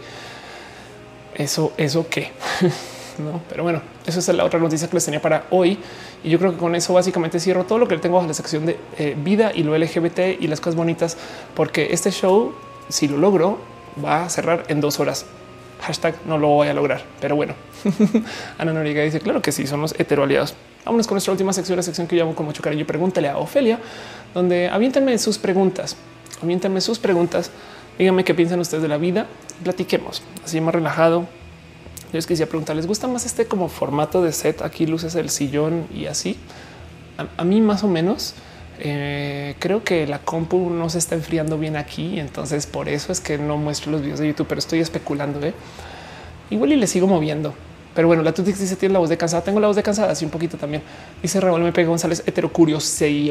eso, 1.34 1.72
eso 1.76 2.06
qué. 2.08 2.32
no, 3.18 3.40
pero 3.48 3.62
bueno, 3.62 3.82
eso 4.06 4.20
es 4.20 4.28
la 4.28 4.44
otra 4.44 4.60
noticia 4.60 4.88
que 4.88 4.94
les 4.94 5.04
tenía 5.04 5.22
para 5.22 5.46
hoy. 5.50 5.78
Y 6.22 6.30
yo 6.30 6.38
creo 6.38 6.52
que 6.52 6.58
con 6.58 6.74
eso 6.74 6.92
básicamente 6.94 7.40
cierro 7.40 7.64
todo 7.64 7.78
lo 7.78 7.88
que 7.88 7.96
tengo 7.98 8.16
bajo 8.16 8.28
la 8.28 8.34
sección 8.34 8.66
de 8.66 8.78
eh, 8.98 9.16
vida 9.16 9.52
y 9.54 9.62
lo 9.62 9.76
LGBT 9.76 10.40
y 10.40 10.46
las 10.48 10.60
cosas 10.60 10.76
bonitas, 10.76 11.16
porque 11.54 11.88
este 11.92 12.10
show, 12.10 12.54
si 12.88 13.08
lo 13.08 13.16
logro, 13.16 13.58
va 14.04 14.24
a 14.24 14.30
cerrar 14.30 14.64
en 14.68 14.80
dos 14.80 15.00
horas. 15.00 15.26
Hashtag 15.80 16.14
no 16.26 16.38
lo 16.38 16.48
voy 16.48 16.68
a 16.68 16.74
lograr, 16.74 17.04
pero 17.20 17.36
bueno. 17.36 17.54
Ana 18.58 18.72
Noriega 18.72 19.02
dice 19.02 19.20
claro 19.20 19.40
que 19.40 19.52
sí, 19.52 19.66
somos 19.66 19.94
heteroaliados. 19.98 20.54
Vámonos 20.84 21.06
con 21.06 21.16
nuestra 21.16 21.32
última 21.32 21.52
sección, 21.52 21.76
la 21.76 21.82
sección 21.82 22.06
que 22.06 22.16
llamo 22.16 22.34
con 22.34 22.46
mucho 22.46 22.62
cariño. 22.62 22.86
Pregúntale 22.86 23.28
a 23.28 23.36
Ofelia, 23.38 23.78
donde 24.34 24.68
aviéntenme 24.68 25.16
sus 25.18 25.38
preguntas. 25.38 25.96
Aviéntenme 26.42 26.80
sus 26.80 26.98
preguntas. 26.98 27.50
Díganme 27.98 28.24
qué 28.24 28.34
piensan 28.34 28.60
ustedes 28.60 28.82
de 28.82 28.88
la 28.88 28.96
vida. 28.96 29.26
Platiquemos 29.62 30.22
así 30.44 30.60
más 30.60 30.74
relajado. 30.74 31.20
Yo 31.20 32.14
les 32.14 32.26
quisiera 32.26 32.48
preguntar, 32.48 32.74
¿les 32.76 32.86
gusta 32.86 33.06
más 33.06 33.26
este 33.26 33.46
como 33.46 33.68
formato 33.68 34.22
de 34.22 34.32
set? 34.32 34.62
Aquí 34.62 34.86
luces 34.86 35.14
el 35.14 35.28
sillón 35.28 35.86
y 35.92 36.06
así. 36.06 36.38
A, 37.36 37.44
mí 37.44 37.60
más 37.60 37.84
o 37.84 37.88
menos. 37.88 38.34
Eh, 38.80 39.54
creo 39.58 39.82
que 39.82 40.06
la 40.06 40.20
compu 40.20 40.70
no 40.70 40.88
se 40.88 40.98
está 40.98 41.14
enfriando 41.14 41.58
bien 41.58 41.76
aquí, 41.76 42.20
entonces 42.20 42.66
por 42.66 42.88
eso 42.88 43.12
es 43.12 43.20
que 43.20 43.38
no 43.38 43.56
muestro 43.56 43.92
los 43.92 44.02
videos 44.02 44.20
de 44.20 44.28
YouTube, 44.28 44.46
pero 44.48 44.58
estoy 44.58 44.80
especulando. 44.80 45.44
¿eh? 45.44 45.54
Igual 46.50 46.72
y 46.72 46.76
le 46.76 46.86
sigo 46.86 47.06
moviendo. 47.06 47.54
Pero 47.94 48.06
bueno, 48.06 48.22
la 48.22 48.32
Tutix 48.32 48.60
dice 48.60 48.76
tiene 48.76 48.92
la 48.92 49.00
voz 49.00 49.08
de 49.08 49.16
cansada. 49.16 49.42
Tengo 49.42 49.58
la 49.60 49.66
voz 49.66 49.76
de 49.76 49.82
cansada, 49.82 50.12
así 50.12 50.24
un 50.24 50.30
poquito 50.30 50.56
también. 50.56 50.82
Dice 51.20 51.40
Raúl 51.40 51.60
me 51.62 51.72
pega 51.72 51.88
González, 51.88 52.22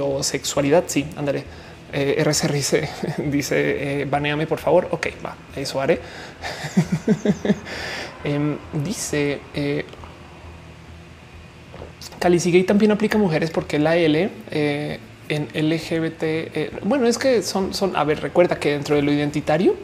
o 0.01 0.23
sexualidad. 0.23 0.83
Sí, 0.87 1.05
andaré. 1.15 1.45
Eh, 1.93 2.15
RCR 2.19 2.51
dice, 2.51 2.89
dice 3.31 4.01
eh, 4.01 4.05
baneame 4.05 4.45
por 4.45 4.59
favor. 4.59 4.89
Ok, 4.91 5.07
va, 5.25 5.35
eso 5.55 5.79
haré. 5.79 6.01
Em, 8.23 8.57
dice 8.83 9.39
eh, 9.53 9.85
Cali 12.19 12.39
sigue 12.39 12.57
y 12.57 12.63
también 12.63 12.91
aplica 12.91 13.17
mujeres 13.17 13.51
porque 13.51 13.79
la 13.79 13.95
L 13.95 14.29
eh, 14.51 14.99
en 15.29 15.47
LGBT. 15.53 16.23
Eh, 16.23 16.71
bueno, 16.83 17.07
es 17.07 17.17
que 17.17 17.41
son, 17.41 17.73
son. 17.73 17.95
A 17.95 18.03
ver, 18.03 18.21
recuerda 18.21 18.59
que 18.59 18.71
dentro 18.71 18.95
de 18.95 19.01
lo 19.01 19.11
identitario, 19.11 19.75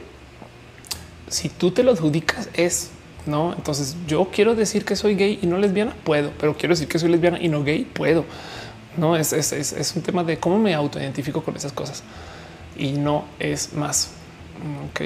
si 1.30 1.50
tú 1.50 1.72
te 1.72 1.84
lo 1.84 1.92
adjudicas, 1.92 2.50
es 2.54 2.92
no. 3.26 3.54
Entonces 3.54 3.96
yo 4.08 4.30
quiero 4.32 4.56
decir 4.56 4.86
que 4.86 4.96
soy 4.96 5.16
gay 5.16 5.40
y 5.42 5.48
no 5.48 5.58
lesbiana, 5.58 5.96
puedo, 6.04 6.32
pero 6.40 6.56
quiero 6.56 6.74
decir 6.74 6.88
que 6.88 7.00
soy 7.00 7.10
lesbiana 7.10 7.40
y 7.42 7.48
no 7.48 7.64
gay, 7.64 7.86
puedo. 7.86 8.26
No 8.98 9.16
es, 9.16 9.34
es, 9.34 9.52
es 9.52 9.96
un 9.96 10.04
tema 10.04 10.24
de 10.24 10.38
cómo 10.38 10.60
me 10.60 10.74
autoidentifico 10.74 11.44
con 11.44 11.56
esas 11.56 11.72
cosas 11.72 12.04
y 12.78 12.94
no 12.94 13.26
es 13.40 13.74
más. 13.74 14.12
Ok. 14.90 15.02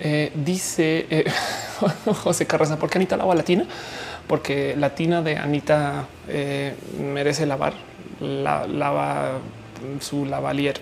Eh, 0.00 0.32
dice 0.34 1.06
eh, 1.10 1.24
José 2.22 2.46
Carraza, 2.46 2.78
¿por 2.78 2.88
qué 2.88 2.98
Anita 2.98 3.16
lava 3.16 3.34
latina? 3.34 3.64
Porque 4.26 4.76
latina 4.76 5.22
de 5.22 5.38
Anita 5.38 6.06
merece 7.00 7.46
lavar, 7.46 7.72
la, 8.20 8.66
lava 8.66 9.38
su 10.00 10.24
lavalier. 10.24 10.80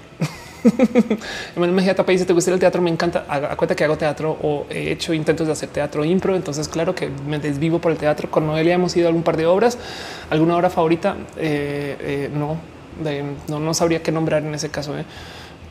Emanuel 1.56 1.76
Mejía 1.76 1.94
Tapa 1.94 2.12
dice: 2.12 2.24
¿Te 2.24 2.32
gusta 2.32 2.50
el 2.50 2.58
teatro? 2.58 2.82
Me 2.82 2.90
encanta. 2.90 3.24
Acuérdate 3.28 3.76
que 3.76 3.84
hago 3.84 3.96
teatro 3.96 4.36
o 4.42 4.66
he 4.70 4.92
hecho 4.92 5.12
intentos 5.12 5.46
de 5.46 5.52
hacer 5.52 5.68
teatro 5.68 6.04
impro. 6.04 6.34
Entonces, 6.34 6.68
claro 6.68 6.94
que 6.94 7.10
me 7.26 7.38
desvivo 7.38 7.78
por 7.78 7.92
el 7.92 7.98
teatro. 7.98 8.30
Con 8.30 8.46
Noelia 8.46 8.74
hemos 8.74 8.96
ido 8.96 9.06
a 9.06 9.08
algún 9.08 9.22
par 9.22 9.36
de 9.36 9.46
obras. 9.46 9.78
¿Alguna 10.30 10.56
obra 10.56 10.70
favorita? 10.70 11.16
no, 12.34 12.56
no, 13.48 13.60
no 13.60 13.74
sabría 13.74 14.02
qué 14.02 14.10
nombrar 14.10 14.42
en 14.42 14.54
ese 14.54 14.70
caso 14.70 14.94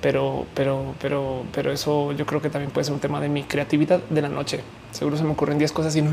pero, 0.06 0.46
pero, 0.54 0.94
pero, 1.02 1.46
pero 1.52 1.72
eso 1.72 2.12
yo 2.12 2.28
creo 2.28 2.40
que 2.40 2.52
también 2.52 2.70
puede 2.70 2.86
ser 2.86 2.94
un 2.94 3.00
tema 3.00 3.20
de 3.20 3.28
mi 3.28 3.42
creatividad 3.42 4.02
de 4.08 4.22
la 4.22 4.30
noche. 4.30 4.60
Seguro 4.92 5.18
se 5.18 5.24
me 5.24 5.32
ocurren 5.32 5.58
10 5.58 5.72
cosas 5.72 5.96
y 5.96 6.04
no 6.04 6.12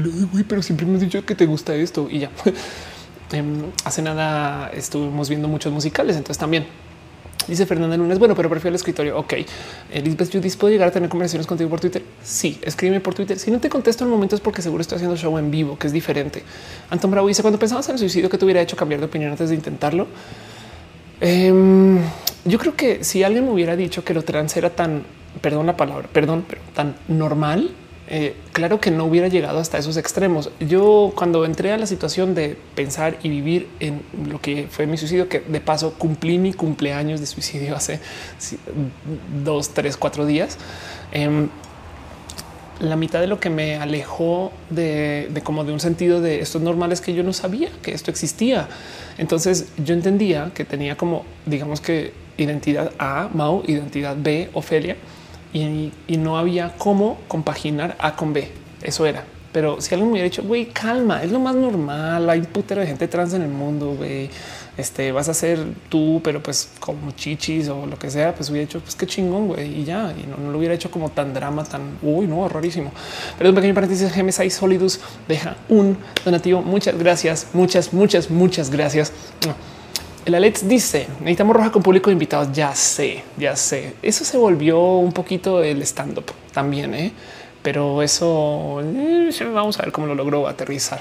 pero 0.49 0.63
siempre 0.63 0.87
me 0.87 0.95
has 0.95 1.03
dicho 1.03 1.23
que 1.27 1.35
te 1.35 1.45
gusta 1.45 1.75
esto 1.75 2.09
y 2.11 2.21
ya. 2.21 2.31
Em, 3.33 3.63
hace 3.85 4.03
nada 4.03 4.71
estuvimos 4.71 5.29
viendo 5.29 5.49
muchos 5.49 5.73
musicales, 5.73 6.17
entonces 6.17 6.39
también 6.39 6.67
Dice 7.49 7.67
Fernanda 7.67 7.97
Lunes, 7.97 8.19
bueno, 8.19 8.35
pero 8.35 8.49
prefiero 8.49 8.71
el 8.71 8.77
escritorio. 8.77 9.19
Ok. 9.19 9.35
Elizabeth 9.93 10.33
Judith, 10.33 10.57
¿puedo 10.57 10.73
llegar 10.73 10.89
a 10.89 10.91
tener 10.93 11.09
conversaciones 11.09 11.47
contigo 11.47 11.69
por 11.71 11.81
Twitter? 11.81 12.03
Sí, 12.23 12.59
escríbeme 12.63 13.01
por 13.01 13.15
Twitter. 13.15 13.39
Si 13.39 13.51
no 13.51 13.59
te 13.59 13.69
contesto 13.69 14.05
en 14.05 14.11
momentos 14.11 14.41
porque 14.41 14.63
seguro 14.63 14.81
estoy 14.81 14.97
haciendo 14.97 15.17
show 15.17 15.37
en 15.39 15.51
vivo, 15.51 15.79
que 15.79 15.87
es 15.87 15.93
diferente. 15.93 16.43
Anton 16.91 17.11
Bravo 17.11 17.29
dice, 17.29 17.43
cuando 17.43 17.59
pensabas 17.59 17.89
en 17.89 17.95
el 17.95 17.99
suicidio, 17.99 18.31
que 18.31 18.39
te 18.39 18.45
hubiera 18.45 18.61
hecho 18.61 18.77
cambiar 18.77 19.01
de 19.01 19.07
opinión 19.07 19.33
antes 19.33 19.49
de 19.49 19.57
intentarlo? 19.57 20.07
Em, 21.21 21.99
yo 22.45 22.59
creo 22.59 22.77
que 22.77 23.05
si 23.05 23.23
alguien 23.23 23.45
me 23.45 23.51
hubiera 23.51 23.77
dicho 23.77 24.05
que 24.05 24.15
lo 24.15 24.23
trans 24.23 24.57
era 24.57 24.71
tan, 24.71 25.03
perdón 25.41 25.67
la 25.67 25.77
palabra, 25.77 26.09
perdón, 26.13 26.45
pero 26.49 26.61
tan 26.75 26.95
normal, 27.09 27.71
eh, 28.15 28.37
claro 28.53 28.79
que 28.79 28.91
no 28.91 29.07
hubiera 29.07 29.29
llegado 29.29 29.59
hasta 29.59 29.79
esos 29.79 29.97
extremos. 29.97 30.51
Yo 30.61 31.15
cuando 31.15 31.47
entré 31.47 31.73
a 31.73 31.79
la 31.79 31.87
situación 31.87 32.35
de 32.35 32.59
pensar 32.75 33.17
y 33.23 33.31
vivir 33.31 33.69
en 33.81 34.03
lo 34.29 34.39
que 34.39 34.67
fue 34.71 34.87
mi 34.87 34.99
suicidio, 34.99 35.31
que 35.31 35.41
de 35.41 35.63
paso 35.63 35.95
cumplí 35.95 36.37
mi 36.37 36.53
cumpleaños 36.53 37.21
de 37.21 37.27
suicidio 37.27 37.75
hace 37.77 38.01
dos, 39.43 39.71
tres, 39.71 39.97
cuatro 39.97 40.27
días. 40.27 40.59
Em, 41.11 41.49
la 42.81 42.97
mitad 42.97 43.19
de 43.19 43.29
lo 43.29 43.41
que 43.41 43.49
me 43.49 43.77
alejó 43.77 44.53
de, 44.69 45.33
como 45.43 45.65
de 45.65 45.73
un 45.73 45.81
sentido 45.81 46.21
de 46.21 46.41
estos 46.41 46.61
normales 46.61 47.01
que 47.01 47.15
yo 47.15 47.23
no 47.23 47.33
sabía 47.33 47.71
que 47.81 47.93
esto 47.93 48.11
existía. 48.11 48.69
Entonces 49.17 49.69
yo 49.83 49.95
entendía 49.95 50.51
que 50.53 50.67
tenía 50.67 50.99
como, 50.99 51.25
digamos 51.47 51.81
que 51.81 52.13
identidad 52.37 52.93
A, 52.99 53.31
Mau, 53.33 53.63
identidad 53.67 54.17
B, 54.19 54.51
Ofelia, 54.53 54.99
y, 55.53 55.93
no 56.17 56.39
había 56.39 56.75
cómo 56.79 57.19
compaginar 57.29 57.97
A 57.99 58.17
con 58.17 58.33
B. 58.33 58.51
Eso 58.83 59.07
era. 59.07 59.25
Pero 59.53 59.81
si 59.81 59.95
alguien 59.95 60.09
me 60.09 60.13
hubiera 60.13 60.25
dicho, 60.25 60.43
güey, 60.43 60.67
calma, 60.67 61.23
es 61.23 61.31
lo 61.31 61.39
más 61.39 61.55
normal. 61.55 62.29
Hay 62.31 62.41
un 62.41 62.47
putero 62.47 62.81
de 62.81 62.87
gente 62.87 63.07
trans 63.07 63.35
en 63.35 63.43
el 63.43 63.51
mundo, 63.51 63.95
güey 63.95 64.31
este 64.77 65.13
vas 65.13 65.29
a 65.29 65.35
ser 65.35 65.59
tú, 65.89 66.21
pero 66.25 66.43
pues 66.43 66.71
como 66.81 67.11
chichis 67.13 67.69
o 67.69 67.87
lo 67.87 67.99
que 67.99 68.11
sea, 68.11 68.35
pues 68.35 68.49
hubiera 68.51 68.65
hecho 68.65 68.81
pues 68.81 68.95
qué 68.95 69.07
chingón, 69.07 69.49
güey, 69.49 69.81
y 69.81 69.85
ya, 69.85 70.15
y 70.17 70.27
no, 70.27 70.51
lo 70.51 70.59
hubiera 70.59 70.75
hecho 70.75 70.91
como 70.91 71.11
tan 71.11 71.35
drama, 71.35 71.65
tan 71.65 71.99
uy, 72.03 72.27
no, 72.27 72.49
rarísimo. 72.49 72.91
Pero 73.37 73.51
un 73.51 73.57
pequeño 73.57 73.75
paréntesis, 73.75 74.15
GMSI 74.15 74.51
Solidus 74.51 75.01
deja 75.29 75.57
un 75.69 75.99
donativo. 76.25 76.63
Muchas 76.63 76.99
gracias, 76.99 77.49
muchas, 77.53 77.93
muchas, 77.93 78.31
muchas 78.31 78.71
gracias. 78.71 79.13
El 80.25 80.35
Alex 80.37 80.69
dice 80.69 81.09
necesitamos 81.21 81.57
roja 81.57 81.73
con 81.73 81.83
público 81.83 82.11
invitados. 82.11 82.53
Ya 82.53 82.75
sé, 82.75 83.25
ya 83.37 83.57
sé. 83.57 83.95
Eso 84.03 84.25
se 84.25 84.39
volvió 84.39 84.81
un 84.81 85.13
poquito 85.13 85.63
el 85.63 85.83
stand 85.83 86.19
up 86.19 86.27
también, 86.53 86.95
¿eh? 86.95 87.13
pero 87.63 88.03
eso 88.03 88.81
eh, 88.83 89.31
vamos 89.53 89.79
a 89.79 89.83
ver 89.83 89.93
cómo 89.93 90.07
lo 90.07 90.15
logró 90.15 90.49
aterrizar. 90.49 91.01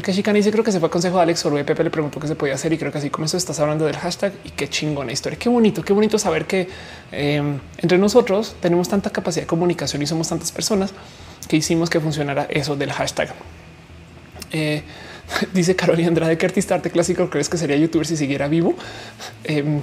Chicani 0.00 0.38
dice 0.38 0.50
creo 0.50 0.64
que 0.64 0.72
se 0.72 0.80
fue 0.80 0.88
a 0.88 0.90
consejo 0.90 1.16
de 1.16 1.22
Alex 1.24 1.44
Orbe. 1.44 1.64
Pepe 1.64 1.84
le 1.84 1.90
preguntó 1.90 2.18
qué 2.18 2.26
se 2.26 2.34
podía 2.34 2.54
hacer 2.54 2.72
y 2.72 2.78
creo 2.78 2.90
que 2.90 2.96
así 2.96 3.10
eso 3.24 3.36
estás 3.36 3.60
hablando 3.60 3.84
del 3.84 3.96
hashtag 3.96 4.32
y 4.42 4.50
qué 4.50 4.68
chingona 4.68 5.12
historia. 5.12 5.38
Qué 5.38 5.50
bonito, 5.50 5.82
qué 5.82 5.92
bonito 5.92 6.18
saber 6.18 6.46
que 6.46 6.68
em, 7.10 7.58
entre 7.76 7.98
nosotros 7.98 8.56
tenemos 8.60 8.88
tanta 8.88 9.10
capacidad 9.10 9.42
de 9.42 9.46
comunicación 9.46 10.00
y 10.00 10.06
somos 10.06 10.28
tantas 10.28 10.50
personas 10.50 10.94
que 11.46 11.58
hicimos 11.58 11.90
que 11.90 12.00
funcionara 12.00 12.46
eso 12.48 12.74
del 12.74 12.90
hashtag. 12.90 13.34
Eh, 14.50 14.82
dice 15.52 15.76
Carolina 15.76 16.08
Andrade, 16.08 16.38
¿qué 16.38 16.46
artista 16.46 16.74
arte 16.74 16.90
clásico 16.90 17.30
crees 17.30 17.48
que 17.48 17.56
sería 17.56 17.76
youtuber 17.76 18.06
si 18.06 18.16
siguiera 18.16 18.48
vivo? 18.48 18.74
Em, 19.44 19.80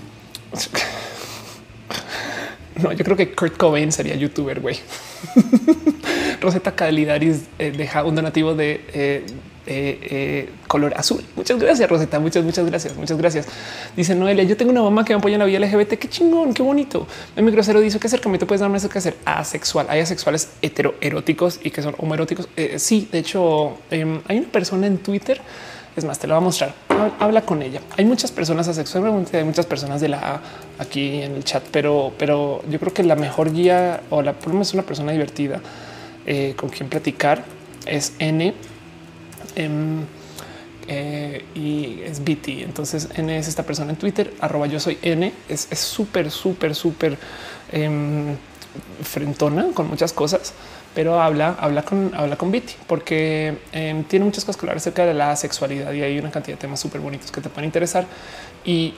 no, 2.82 2.92
yo 2.94 3.04
creo 3.04 3.18
que 3.18 3.34
Kurt 3.34 3.58
Cobain 3.58 3.92
sería 3.92 4.16
youtuber, 4.16 4.60
güey. 4.60 4.78
Rosetta 6.42 6.76
Calidaris 6.76 7.44
eh, 7.60 7.72
deja 7.76 8.04
un 8.04 8.16
donativo 8.16 8.56
de 8.56 8.86
eh, 8.94 9.26
eh, 9.72 10.00
eh, 10.02 10.50
color 10.68 10.96
azul. 10.98 11.24
Muchas 11.36 11.60
gracias, 11.60 11.88
Rosetta. 11.88 12.20
Muchas, 12.20 12.44
muchas 12.44 12.66
gracias. 12.66 12.96
Muchas 12.98 13.18
gracias. 13.20 13.46
Dice 13.96 14.16
Noelia, 14.16 14.44
yo 14.44 14.58
tengo 14.58 14.72
una 14.72 14.82
mamá 14.82 15.06
que 15.06 15.14
me 15.14 15.20
apoya 15.20 15.36
en 15.36 15.40
la 15.40 15.46
vida 15.46 15.60
LGBT. 15.60 16.00
Qué 16.00 16.10
chingón, 16.10 16.56
qué 16.56 16.64
bonito. 16.64 17.06
Mi 17.36 17.52
grosero 17.52 17.80
dice 17.80 18.00
que 18.00 18.08
acercamiento 18.08 18.48
puedes 18.48 18.62
darme 18.62 18.78
eso 18.78 18.90
que 18.90 18.98
hacer 18.98 19.16
asexual. 19.26 19.86
Hay 19.90 20.00
asexuales 20.00 20.50
heteroeróticos 20.64 21.60
y 21.64 21.70
que 21.70 21.84
son 21.84 21.94
homoeróticos. 22.00 22.50
Eh, 22.58 22.80
sí, 22.80 23.08
de 23.12 23.20
hecho, 23.20 23.78
em, 23.92 24.22
hay 24.28 24.40
una 24.40 24.50
persona 24.50 24.88
en 24.88 24.98
Twitter 24.98 25.40
Es 25.96 26.06
más, 26.06 26.18
te 26.18 26.28
lo 26.28 26.34
voy 26.34 26.42
a 26.42 26.46
mostrar. 26.46 26.74
Habla 27.20 27.42
con 27.42 27.62
ella. 27.62 27.82
Hay 27.98 28.06
muchas 28.06 28.32
personas 28.32 28.68
asexuales, 28.68 29.34
hay 29.34 29.44
muchas 29.44 29.66
personas 29.68 30.02
de 30.02 30.08
la 30.08 30.18
A 30.18 30.42
aquí 30.80 31.22
en 31.22 31.36
el 31.36 31.44
chat, 31.44 31.64
pero, 31.72 32.14
pero 32.18 32.64
yo 32.70 32.80
creo 32.80 32.94
que 32.94 33.04
la 33.04 33.16
mejor 33.16 33.52
guía 33.52 34.02
o 34.10 34.22
la 34.22 34.32
lo 34.32 34.54
menos 34.54 34.74
una 34.74 34.84
persona 34.84 35.12
divertida 35.12 35.62
eh, 36.26 36.54
con 36.56 36.70
quien 36.70 36.90
platicar 36.90 37.44
es 37.86 38.14
N. 38.20 38.54
Eh, 39.56 41.46
y 41.54 42.02
es 42.04 42.20
BT. 42.24 42.64
Entonces 42.64 43.10
N 43.16 43.38
es 43.38 43.48
esta 43.48 43.64
persona 43.64 43.92
en 43.92 43.98
Twitter, 43.98 44.34
arroba 44.40 44.66
yo 44.66 44.80
soy 44.80 44.98
N. 45.04 45.32
Es 45.48 45.68
súper, 45.74 46.32
súper, 46.32 46.74
súper 46.74 47.18
em, 47.72 48.36
frentona 49.04 49.68
con 49.74 49.88
muchas 49.88 50.14
cosas, 50.14 50.54
pero 50.96 51.22
habla, 51.22 51.56
habla 51.60 51.84
con, 51.84 52.12
habla 52.16 52.38
con 52.38 52.52
Bitty 52.52 52.74
porque 52.88 53.60
em, 53.72 54.04
tiene 54.06 54.26
muchas 54.26 54.44
cosas 54.46 54.58
que 54.58 54.66
hablar 54.66 54.78
acerca 54.78 55.06
de 55.06 55.14
la 55.14 55.36
sexualidad 55.36 55.94
y 55.94 56.02
hay 56.02 56.18
una 56.18 56.32
cantidad 56.32 56.58
de 56.58 56.62
temas 56.62 56.80
súper 56.80 57.02
bonitos 57.02 57.32
que 57.32 57.42
te 57.42 57.50
pueden 57.50 57.66
interesar. 57.66 58.08
Y 58.66 58.96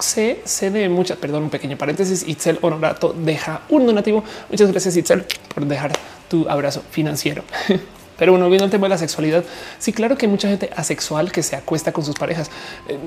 sé, 0.00 0.42
sé 0.44 0.70
de 0.70 0.88
muchas, 0.90 1.16
perdón, 1.16 1.44
un 1.44 1.50
pequeño 1.50 1.78
paréntesis. 1.78 2.28
Itzel 2.28 2.58
Honorato 2.60 3.14
deja 3.14 3.62
un 3.70 3.86
donativo. 3.86 4.22
Muchas 4.50 4.70
gracias, 4.70 4.96
Itzel, 4.98 5.24
por 5.54 5.64
dejar 5.64 5.92
tu 6.28 6.46
abrazo 6.48 6.82
financiero. 6.90 7.42
Pero 8.18 8.32
bueno, 8.32 8.48
viendo 8.48 8.64
el 8.64 8.70
tema 8.70 8.86
de 8.86 8.90
la 8.90 8.98
sexualidad, 8.98 9.44
sí, 9.78 9.92
claro 9.92 10.16
que 10.16 10.26
hay 10.26 10.30
mucha 10.30 10.48
gente 10.48 10.70
asexual 10.74 11.32
que 11.32 11.42
se 11.42 11.56
acuesta 11.56 11.92
con 11.92 12.04
sus 12.04 12.14
parejas. 12.14 12.50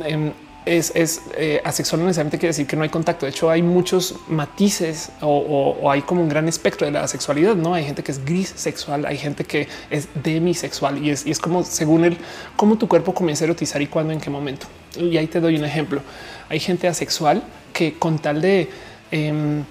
Em, 0.06 0.32
es, 0.66 1.22
eh, 1.36 1.62
asexual 1.64 2.02
no 2.02 2.08
necesariamente 2.08 2.38
quiere 2.38 2.50
decir 2.50 2.68
que 2.68 2.76
no 2.76 2.84
hay 2.84 2.90
contacto. 2.90 3.26
De 3.26 3.32
hecho, 3.32 3.50
hay 3.50 3.62
muchos 3.62 4.16
matices 4.28 5.12
o, 5.22 5.90
hay 5.90 6.02
como 6.02 6.22
un 6.22 6.30
gran 6.30 6.48
espectro 6.48 6.86
de 6.86 6.92
la 6.92 7.08
sexualidad. 7.08 7.56
No 7.56 7.74
hay 7.74 7.86
gente 7.86 8.04
que 8.04 8.12
es 8.12 8.24
gris 8.24 8.54
sexual, 8.56 9.06
hay 9.06 9.18
gente 9.18 9.44
que 9.46 9.68
es 9.90 10.08
demisexual 10.24 11.04
y 11.04 11.10
es, 11.10 11.26
es 11.26 11.40
como 11.40 11.64
según 11.64 12.06
el 12.06 12.18
cómo 12.56 12.78
tu 12.78 12.88
cuerpo 12.88 13.14
comienza 13.14 13.44
a 13.44 13.48
erotizar 13.48 13.82
y 13.82 13.88
cuándo, 13.88 14.14
en 14.14 14.20
qué 14.20 14.30
momento. 14.30 14.68
Y 14.98 15.18
ahí 15.18 15.28
te 15.28 15.40
doy 15.40 15.56
un 15.56 15.66
ejemplo. 15.66 16.02
Hay 16.50 16.60
gente 16.60 16.88
asexual 16.88 17.42
que 17.74 17.94
con 17.94 18.20
tal 18.20 18.42
de 18.42 18.70
em, 19.12 19.64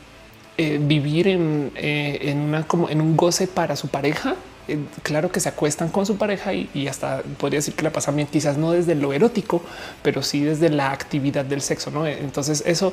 eh, 0.56 0.78
vivir 0.81 1.28
en, 1.28 1.70
eh, 1.77 2.19
en, 2.23 2.39
una, 2.39 2.66
como 2.66 2.89
en 2.89 3.01
un 3.01 3.16
goce 3.16 3.47
para 3.47 3.77
su 3.77 3.89
pareja, 3.89 4.35
claro 5.03 5.31
que 5.31 5.40
se 5.40 5.49
acuestan 5.49 5.89
con 5.89 6.07
su 6.07 6.16
pareja 6.16 6.53
y, 6.53 6.89
hasta 6.89 7.23
podría 7.39 7.59
decir 7.59 7.74
que 7.74 7.82
la 7.82 7.90
pasan 7.90 8.16
bien, 8.16 8.28
quizás 8.28 8.57
no 8.57 8.73
desde 8.73 8.95
lo 8.95 9.12
erótico, 9.12 9.62
pero 10.03 10.23
sí 10.23 10.43
desde 10.43 10.69
la 10.70 10.90
actividad 10.90 11.45
del 11.45 11.61
sexo. 11.61 11.90
¿no? 11.90 12.07
Entonces 12.07 12.62
eso, 12.66 12.93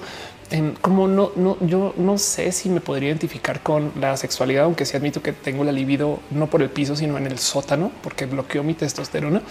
em, 0.51 0.73
como 0.75 1.07
no, 1.07 1.31
no, 1.35 1.57
yo 1.61 1.93
no 1.97 2.17
sé 2.17 2.51
si 2.51 2.69
me 2.69 2.81
podría 2.81 3.09
identificar 3.09 3.61
con 3.61 3.91
la 3.99 4.15
sexualidad, 4.17 4.65
aunque 4.65 4.85
sí 4.85 4.95
admito 4.95 5.21
que 5.21 5.33
tengo 5.33 5.63
la 5.63 5.71
libido 5.71 6.19
no 6.31 6.47
por 6.47 6.61
el 6.61 6.69
piso, 6.69 6.95
sino 6.95 7.17
en 7.17 7.27
el 7.27 7.39
sótano, 7.39 7.91
porque 8.01 8.25
bloqueo 8.25 8.63
mi 8.63 8.73
testosterona. 8.73 9.41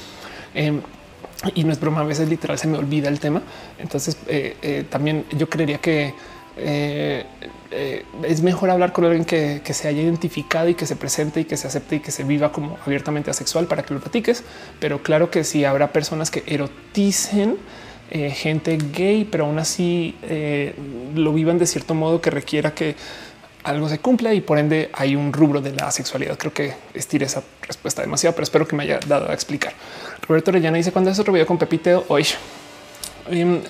Em, 0.54 0.80
y 1.54 1.64
no 1.64 1.72
es 1.72 1.80
broma, 1.80 2.00
a 2.00 2.04
veces 2.04 2.28
literal 2.28 2.58
se 2.58 2.68
me 2.68 2.78
olvida 2.78 3.08
el 3.08 3.20
tema. 3.20 3.42
Entonces 3.78 4.16
eh, 4.28 4.56
eh, 4.62 4.84
también 4.88 5.24
yo 5.36 5.48
creería 5.48 5.78
que 5.78 6.14
eh, 6.56 7.24
eh, 7.70 8.04
es 8.22 8.42
mejor 8.42 8.70
hablar 8.70 8.92
con 8.92 9.04
alguien 9.04 9.24
que, 9.24 9.60
se 9.64 9.88
haya 9.88 10.02
identificado 10.02 10.68
y 10.68 10.74
que 10.74 10.86
se 10.86 10.96
presente 10.96 11.40
y 11.40 11.44
que 11.44 11.56
se 11.56 11.66
acepte 11.66 11.96
y 11.96 12.00
que 12.00 12.10
se 12.10 12.24
viva 12.24 12.52
como 12.52 12.78
abiertamente 12.86 13.30
asexual 13.30 13.66
para 13.66 13.82
que 13.82 13.94
lo 13.94 14.00
platiques. 14.00 14.44
Pero 14.80 15.02
claro 15.02 15.30
que 15.30 15.44
sí 15.44 15.64
habrá 15.64 15.92
personas 15.92 16.30
que 16.30 16.42
eroticen 16.46 17.56
eh, 18.10 18.30
gente 18.30 18.78
gay, 18.92 19.24
pero 19.24 19.46
aún 19.46 19.58
así 19.58 20.14
lo 21.14 21.32
vivan 21.32 21.58
de 21.58 21.66
cierto 21.66 21.94
modo 21.94 22.20
que 22.20 22.30
requiera 22.30 22.74
que 22.74 22.96
algo 23.64 23.88
se 23.88 23.98
cumpla 23.98 24.34
y 24.34 24.42
por 24.42 24.58
ende 24.58 24.90
hay 24.92 25.16
un 25.16 25.32
rubro 25.32 25.60
de 25.60 25.72
la 25.72 25.90
sexualidad. 25.90 26.36
Creo 26.36 26.52
que 26.52 26.74
estiré 26.92 27.26
esa 27.26 27.42
respuesta 27.62 28.02
demasiado, 28.02 28.34
pero 28.34 28.44
espero 28.44 28.68
que 28.68 28.76
me 28.76 28.84
haya 28.84 29.00
dado 29.06 29.28
a 29.30 29.34
explicar. 29.34 29.72
Roberto 30.28 30.50
Orellana 30.50 30.76
dice 30.76 30.92
cuando 30.92 31.10
es 31.10 31.18
otro 31.18 31.32
video 31.32 31.46
con 31.46 31.58
Pepito 31.58 32.04
hoy. 32.08 32.26
Em, 33.30 33.60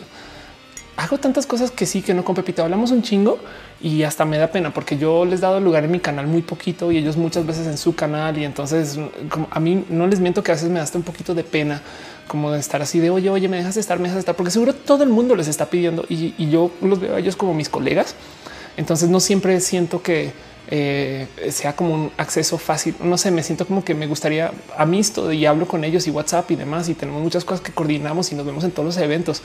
hago 0.97 1.19
tantas 1.19 1.47
cosas 1.47 1.71
que 1.71 1.87
sí, 1.87 2.03
que 2.03 2.15
no 2.15 2.25
con 2.25 2.35
Pepito. 2.35 2.63
Hablamos 2.63 2.91
un 2.91 3.03
chingo 3.03 3.39
y 3.81 4.03
hasta 4.05 4.25
me 4.25 4.39
da 4.39 4.49
pena 4.49 4.73
porque 4.73 4.97
yo 4.97 5.25
les 5.25 5.41
he 5.41 5.43
dado 5.43 5.61
lugar 5.61 5.85
en 5.85 5.91
mi 5.91 6.01
canal 6.01 6.27
muy 6.27 6.43
poquito 6.43 6.93
y 6.93 6.99
ellos 6.99 7.17
muchas 7.17 7.47
veces 7.47 7.67
en 7.67 7.79
su 7.79 7.95
canal. 7.95 8.39
Y 8.39 8.45
entonces 8.45 8.99
como 9.29 9.49
a 9.51 9.61
mí 9.61 9.85
no 9.89 10.07
les 10.07 10.21
miento 10.21 10.43
que 10.43 10.53
a 10.53 10.55
veces 10.55 10.71
me 10.71 10.79
da 10.79 10.87
un 10.95 11.03
poquito 11.03 11.35
de 11.35 11.45
pena 11.45 11.83
como 12.29 12.53
de 12.53 12.61
estar 12.61 12.81
así 12.81 13.01
de 13.01 13.11
oye, 13.11 13.29
oye, 13.29 13.49
me 13.49 13.57
dejas 13.57 13.77
estar, 13.77 13.99
me 13.99 14.05
dejas 14.05 14.21
estar, 14.21 14.35
porque 14.35 14.51
seguro 14.51 14.75
todo 14.75 15.03
el 15.03 15.11
mundo 15.11 15.37
les 15.37 15.49
está 15.49 15.67
pidiendo 15.67 16.07
y, 16.09 16.33
yo 16.49 16.71
los 16.81 17.01
veo 17.01 17.17
a 17.17 17.19
ellos 17.19 17.37
como 17.37 17.55
mis 17.55 17.69
colegas. 17.69 18.15
Entonces 18.77 19.09
no 19.09 19.21
siempre 19.21 19.61
siento 19.61 20.03
que 20.03 20.33
eh, 20.69 21.29
sea 21.51 21.77
como 21.77 21.95
un 21.95 22.13
acceso 22.17 22.57
fácil. 22.57 22.95
No 23.01 23.19
sé, 23.19 23.31
me 23.31 23.43
siento 23.43 23.67
como 23.67 23.85
que 23.85 23.95
me 23.95 24.07
gustaría 24.07 24.53
amisto 24.77 25.33
y 25.33 25.45
hablo 25.45 25.67
con 25.67 25.85
ellos 25.85 26.07
y 26.07 26.11
WhatsApp 26.11 26.51
y 26.53 26.57
demás 26.57 26.89
y 26.89 26.95
tenemos 26.95 27.23
muchas 27.23 27.45
cosas 27.45 27.61
que 27.61 27.73
coordinamos 27.73 28.33
y 28.33 28.35
nos 28.35 28.47
vemos 28.47 28.65
en 28.65 28.71
todos 28.71 28.87
los 28.87 28.97
eventos 28.97 29.43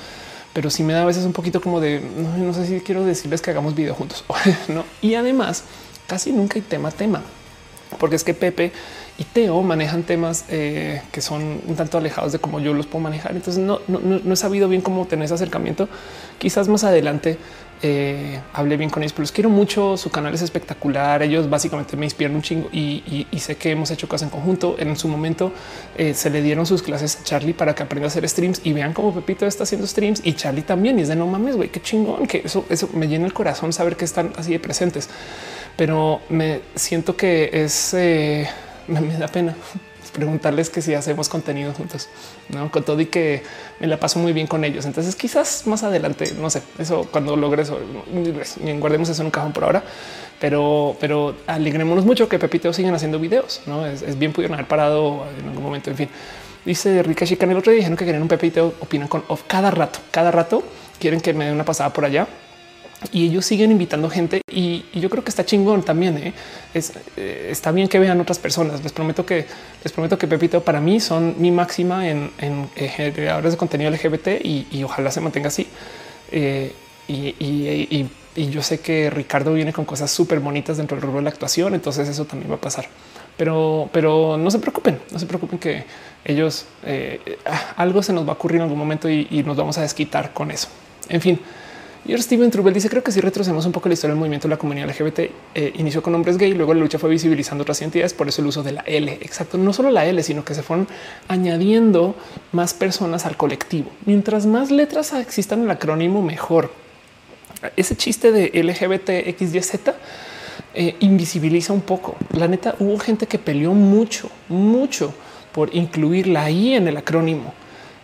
pero 0.53 0.69
sí 0.69 0.83
me 0.83 0.93
da 0.93 1.03
a 1.03 1.05
veces 1.05 1.25
un 1.25 1.33
poquito 1.33 1.61
como 1.61 1.79
de 1.79 2.01
no, 2.37 2.53
sé 2.53 2.65
si 2.65 2.79
quiero 2.81 3.05
decirles 3.05 3.41
que 3.41 3.51
hagamos 3.51 3.75
video 3.75 3.93
juntos. 3.93 4.23
Y 5.01 5.15
además, 5.15 5.63
casi 6.07 6.31
nunca 6.31 6.55
hay 6.55 6.61
tema 6.61 6.91
tema, 6.91 7.21
porque 7.99 8.15
es 8.15 8.23
que 8.23 8.33
Pepe 8.33 8.71
y 9.17 9.23
Teo 9.25 9.61
manejan 9.61 10.03
temas 10.03 10.45
eh, 10.49 11.01
que 11.11 11.21
son 11.21 11.61
un 11.65 11.75
tanto 11.75 11.97
alejados 11.97 12.31
de 12.31 12.39
cómo 12.39 12.59
yo 12.59 12.73
los 12.73 12.85
puedo 12.85 13.03
manejar. 13.03 13.35
Entonces 13.35 13.63
no, 13.63 13.81
no, 13.87 13.99
no 13.99 14.33
he 14.33 14.37
sabido 14.37 14.69
bien 14.69 14.81
cómo 14.81 15.05
tener 15.07 15.25
ese 15.25 15.33
acercamiento. 15.33 15.89
Quizás 16.37 16.67
más 16.69 16.83
adelante 16.83 17.37
eh, 17.81 18.41
hablé 18.53 18.75
bien 18.75 18.89
con 18.89 19.03
ellos, 19.03 19.13
pero 19.13 19.23
los 19.23 19.31
quiero 19.31 19.49
mucho. 19.49 19.97
Su 19.97 20.09
canal 20.09 20.33
es 20.33 20.41
espectacular. 20.41 21.23
Ellos 21.23 21.49
básicamente 21.49 21.95
me 21.95 22.05
inspiran 22.05 22.35
un 22.35 22.41
chingo 22.41 22.69
y, 22.71 23.25
sé 23.37 23.55
que 23.55 23.71
hemos 23.71 23.89
hecho 23.91 24.07
cosas 24.07 24.27
en 24.27 24.29
conjunto. 24.31 24.75
En 24.79 24.95
su 24.95 25.07
momento 25.07 25.53
eh, 25.97 26.13
se 26.13 26.29
le 26.29 26.41
dieron 26.41 26.65
sus 26.65 26.81
clases 26.81 27.19
a 27.21 27.23
Charlie 27.23 27.53
para 27.53 27.73
que 27.73 27.83
aprenda 27.83 28.07
a 28.07 28.09
hacer 28.09 28.27
streams 28.27 28.61
y 28.63 28.73
vean 28.73 28.93
cómo 28.93 29.13
Pepito 29.13 29.45
está 29.45 29.63
haciendo 29.63 29.87
streams 29.87 30.21
y 30.23 30.33
Charlie 30.33 30.63
también. 30.63 30.99
Y 30.99 31.03
es 31.03 31.07
de 31.07 31.15
no 31.15 31.27
mames, 31.27 31.55
güey, 31.55 31.69
qué 31.69 31.81
chingón 31.81 32.27
que 32.27 32.41
eso, 32.43 32.65
eso 32.69 32.89
me 32.93 33.07
llena 33.07 33.25
el 33.25 33.33
corazón 33.33 33.71
saber 33.71 33.95
que 33.95 34.05
están 34.05 34.33
así 34.37 34.51
de 34.51 34.59
presentes, 34.59 35.09
pero 35.77 36.21
me 36.29 36.61
siento 36.75 37.15
que 37.15 37.49
es 37.53 37.93
eh, 37.93 38.47
me 38.87 39.17
da 39.17 39.27
pena 39.27 39.55
preguntarles 40.11 40.69
que 40.69 40.81
si 40.81 40.93
hacemos 40.93 41.29
contenido 41.29 41.73
juntos, 41.73 42.09
no 42.49 42.71
con 42.71 42.83
todo 42.83 42.99
y 42.99 43.05
que 43.05 43.43
me 43.79 43.87
la 43.87 43.99
paso 43.99 44.19
muy 44.19 44.33
bien 44.33 44.47
con 44.47 44.63
ellos. 44.63 44.85
Entonces, 44.85 45.15
quizás 45.15 45.65
más 45.67 45.83
adelante, 45.83 46.33
no 46.39 46.49
sé, 46.49 46.61
eso 46.77 47.07
cuando 47.11 47.35
logre 47.35 47.63
eso, 47.63 47.79
guardemos 48.79 49.09
eso 49.09 49.21
en 49.21 49.27
un 49.27 49.31
cajón 49.31 49.53
por 49.53 49.63
ahora, 49.63 49.83
pero, 50.39 50.95
pero 50.99 51.35
alegrémonos 51.47 52.05
mucho 52.05 52.29
que 52.29 52.39
Pepito 52.39 52.71
sigan 52.73 52.93
haciendo 52.95 53.19
videos. 53.19 53.61
No 53.65 53.85
es, 53.85 54.17
bien, 54.17 54.33
pudieron 54.33 54.55
haber 54.55 54.67
parado 54.67 55.25
en 55.39 55.49
algún 55.49 55.63
momento. 55.63 55.89
En 55.89 55.97
fin, 55.97 56.09
dice 56.65 57.03
Rica 57.03 57.25
Chica 57.25 57.45
el 57.45 57.57
otro 57.57 57.71
día 57.71 57.79
dijeron 57.79 57.97
que 57.97 58.05
quieren 58.05 58.21
un 58.21 58.27
Pepito, 58.27 58.73
opinan 58.79 59.07
con 59.07 59.23
cada 59.47 59.71
rato, 59.71 59.99
cada 60.11 60.31
rato 60.31 60.63
quieren 60.99 61.21
que 61.21 61.33
me 61.33 61.45
dé 61.45 61.51
una 61.51 61.65
pasada 61.65 61.91
por 61.91 62.05
allá 62.05 62.27
y 63.11 63.27
ellos 63.27 63.45
siguen 63.45 63.71
invitando 63.71 64.09
gente 64.09 64.41
y, 64.51 64.85
yo 64.93 65.09
creo 65.09 65.23
que 65.23 65.29
está 65.29 65.45
chingón 65.45 65.83
también. 65.83 66.17
¿eh? 66.17 66.33
Es, 66.73 66.91
eh, 67.15 67.47
está 67.49 67.71
bien 67.71 67.87
que 67.87 67.99
vean 67.99 68.19
otras 68.19 68.39
personas. 68.39 68.83
Les 68.83 68.91
prometo 68.91 69.25
que 69.25 69.45
les 69.83 69.93
prometo 69.93 70.17
que 70.17 70.27
Pepito 70.27 70.61
para 70.61 70.81
mí 70.81 70.99
son 70.99 71.35
mi 71.37 71.51
máxima 71.51 72.09
en, 72.09 72.31
en 72.39 72.69
generadores 72.75 73.53
de 73.53 73.57
contenido 73.57 73.89
LGBT 73.91 74.43
y, 74.43 74.83
ojalá 74.83 75.11
se 75.11 75.21
mantenga 75.21 75.47
así. 75.47 75.67
Eh, 76.31 76.73
y, 77.07 78.09
yo 78.35 78.61
sé 78.61 78.79
que 78.79 79.09
Ricardo 79.09 79.53
viene 79.53 79.73
con 79.73 79.83
cosas 79.83 80.09
súper 80.11 80.39
bonitas 80.39 80.77
dentro 80.77 80.95
del 80.95 81.01
rubro 81.01 81.17
de 81.17 81.23
la 81.23 81.29
actuación, 81.29 81.73
entonces 81.73 82.07
eso 82.07 82.23
también 82.25 82.49
va 82.49 82.55
a 82.55 82.61
pasar. 82.61 82.87
Pero, 83.35 83.89
pero 83.91 84.37
no 84.37 84.49
se 84.49 84.59
preocupen, 84.59 84.99
no 85.11 85.19
se 85.19 85.25
preocupen 85.25 85.59
que 85.59 85.83
ellos 86.23 86.65
algo 87.75 88.01
se 88.01 88.13
nos 88.13 88.25
va 88.25 88.31
a 88.31 88.35
ocurrir 88.35 88.57
en 88.57 88.63
algún 88.63 88.77
momento 88.77 89.09
y 89.09 89.43
nos 89.45 89.57
vamos 89.57 89.77
a 89.77 89.81
desquitar 89.81 90.31
con 90.33 90.51
eso. 90.51 90.69
En 91.09 91.19
fin. 91.19 91.39
Y 92.09 92.17
Steven 92.17 92.49
Trubel 92.49 92.73
dice 92.73 92.89
creo 92.89 93.03
que 93.03 93.11
si 93.11 93.21
retrocedemos 93.21 93.67
un 93.67 93.71
poco 93.71 93.87
la 93.87 93.93
historia 93.93 94.13
del 94.13 94.19
movimiento 94.19 94.47
de 94.47 94.55
la 94.55 94.57
comunidad 94.57 94.89
LGBT 94.89 95.19
eh, 95.53 95.73
inició 95.75 96.01
con 96.01 96.15
hombres 96.15 96.39
gay, 96.39 96.55
luego 96.55 96.73
la 96.73 96.79
lucha 96.79 96.97
fue 96.97 97.07
visibilizando 97.07 97.61
otras 97.61 97.79
identidades, 97.81 98.15
por 98.15 98.27
eso 98.27 98.41
el 98.41 98.47
uso 98.47 98.63
de 98.63 98.71
la 98.71 98.81
L. 98.81 99.11
Exacto, 99.21 99.59
no 99.59 99.73
solo 99.73 99.91
la 99.91 100.07
L, 100.07 100.23
sino 100.23 100.43
que 100.43 100.55
se 100.55 100.63
fueron 100.63 100.87
añadiendo 101.27 102.15
más 102.51 102.73
personas 102.73 103.27
al 103.27 103.37
colectivo. 103.37 103.91
Mientras 104.07 104.47
más 104.47 104.71
letras 104.71 105.13
existan 105.13 105.59
en 105.59 105.65
el 105.65 105.71
acrónimo, 105.71 106.23
mejor. 106.23 106.71
Ese 107.77 107.95
chiste 107.95 108.31
de 108.31 108.59
LGBT 108.59 109.37
XYZ 109.37 109.73
eh, 110.73 110.95
invisibiliza 111.01 111.73
un 111.73 111.81
poco. 111.81 112.15
La 112.31 112.47
neta, 112.47 112.73
hubo 112.79 112.97
gente 112.97 113.27
que 113.27 113.37
peleó 113.37 113.75
mucho, 113.75 114.31
mucho 114.47 115.13
por 115.51 115.75
incluir 115.75 116.25
la 116.25 116.49
en 116.49 116.87
el 116.87 116.97
acrónimo 116.97 117.53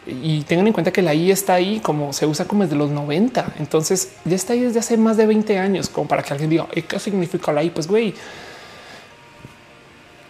y 0.07 0.41
tengan 0.44 0.68
en 0.68 0.73
cuenta 0.73 0.91
que 0.91 1.02
la 1.02 1.14
I 1.14 1.32
está 1.32 1.56
ahí 1.56 1.80
como 1.80 2.14
se 2.14 2.26
usa 2.26 2.45
como 2.45 2.64
desde 2.64 2.76
los 2.76 2.91
90. 2.91 3.53
Entonces 3.60 4.11
ya 4.26 4.36
está 4.36 4.53
ahí 4.53 4.61
desde 4.61 4.80
hace 4.80 4.98
más 4.98 5.18
de 5.18 5.26
20 5.26 5.57
años, 5.57 5.90
como 5.90 6.07
para 6.07 6.22
que 6.23 6.34
alguien 6.34 6.49
diga 6.49 6.68
qué 6.88 6.99
significa 6.99 7.52
la 7.52 7.64
I. 7.64 7.69
Pues 7.72 7.88
güey, 7.88 8.14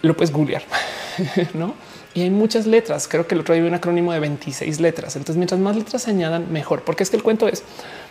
lo 0.02 0.16
puedes 0.16 0.32
googlear, 0.32 0.64
no? 1.54 1.74
Y 2.14 2.22
hay 2.22 2.30
muchas 2.30 2.66
letras. 2.66 3.10
Creo 3.10 3.28
que 3.28 3.36
el 3.36 3.42
otro 3.42 3.54
día 3.54 3.66
un 3.66 3.74
acrónimo 3.74 4.14
de 4.14 4.22
26 4.22 4.80
letras. 4.80 5.18
Entonces, 5.18 5.36
mientras 5.36 5.60
más 5.60 5.76
letras 5.76 6.04
se 6.04 6.12
añadan, 6.12 6.52
mejor, 6.52 6.84
porque 6.84 7.04
es 7.04 7.10
que 7.10 7.18
el 7.18 7.24
cuento 7.24 7.50
es 7.50 7.64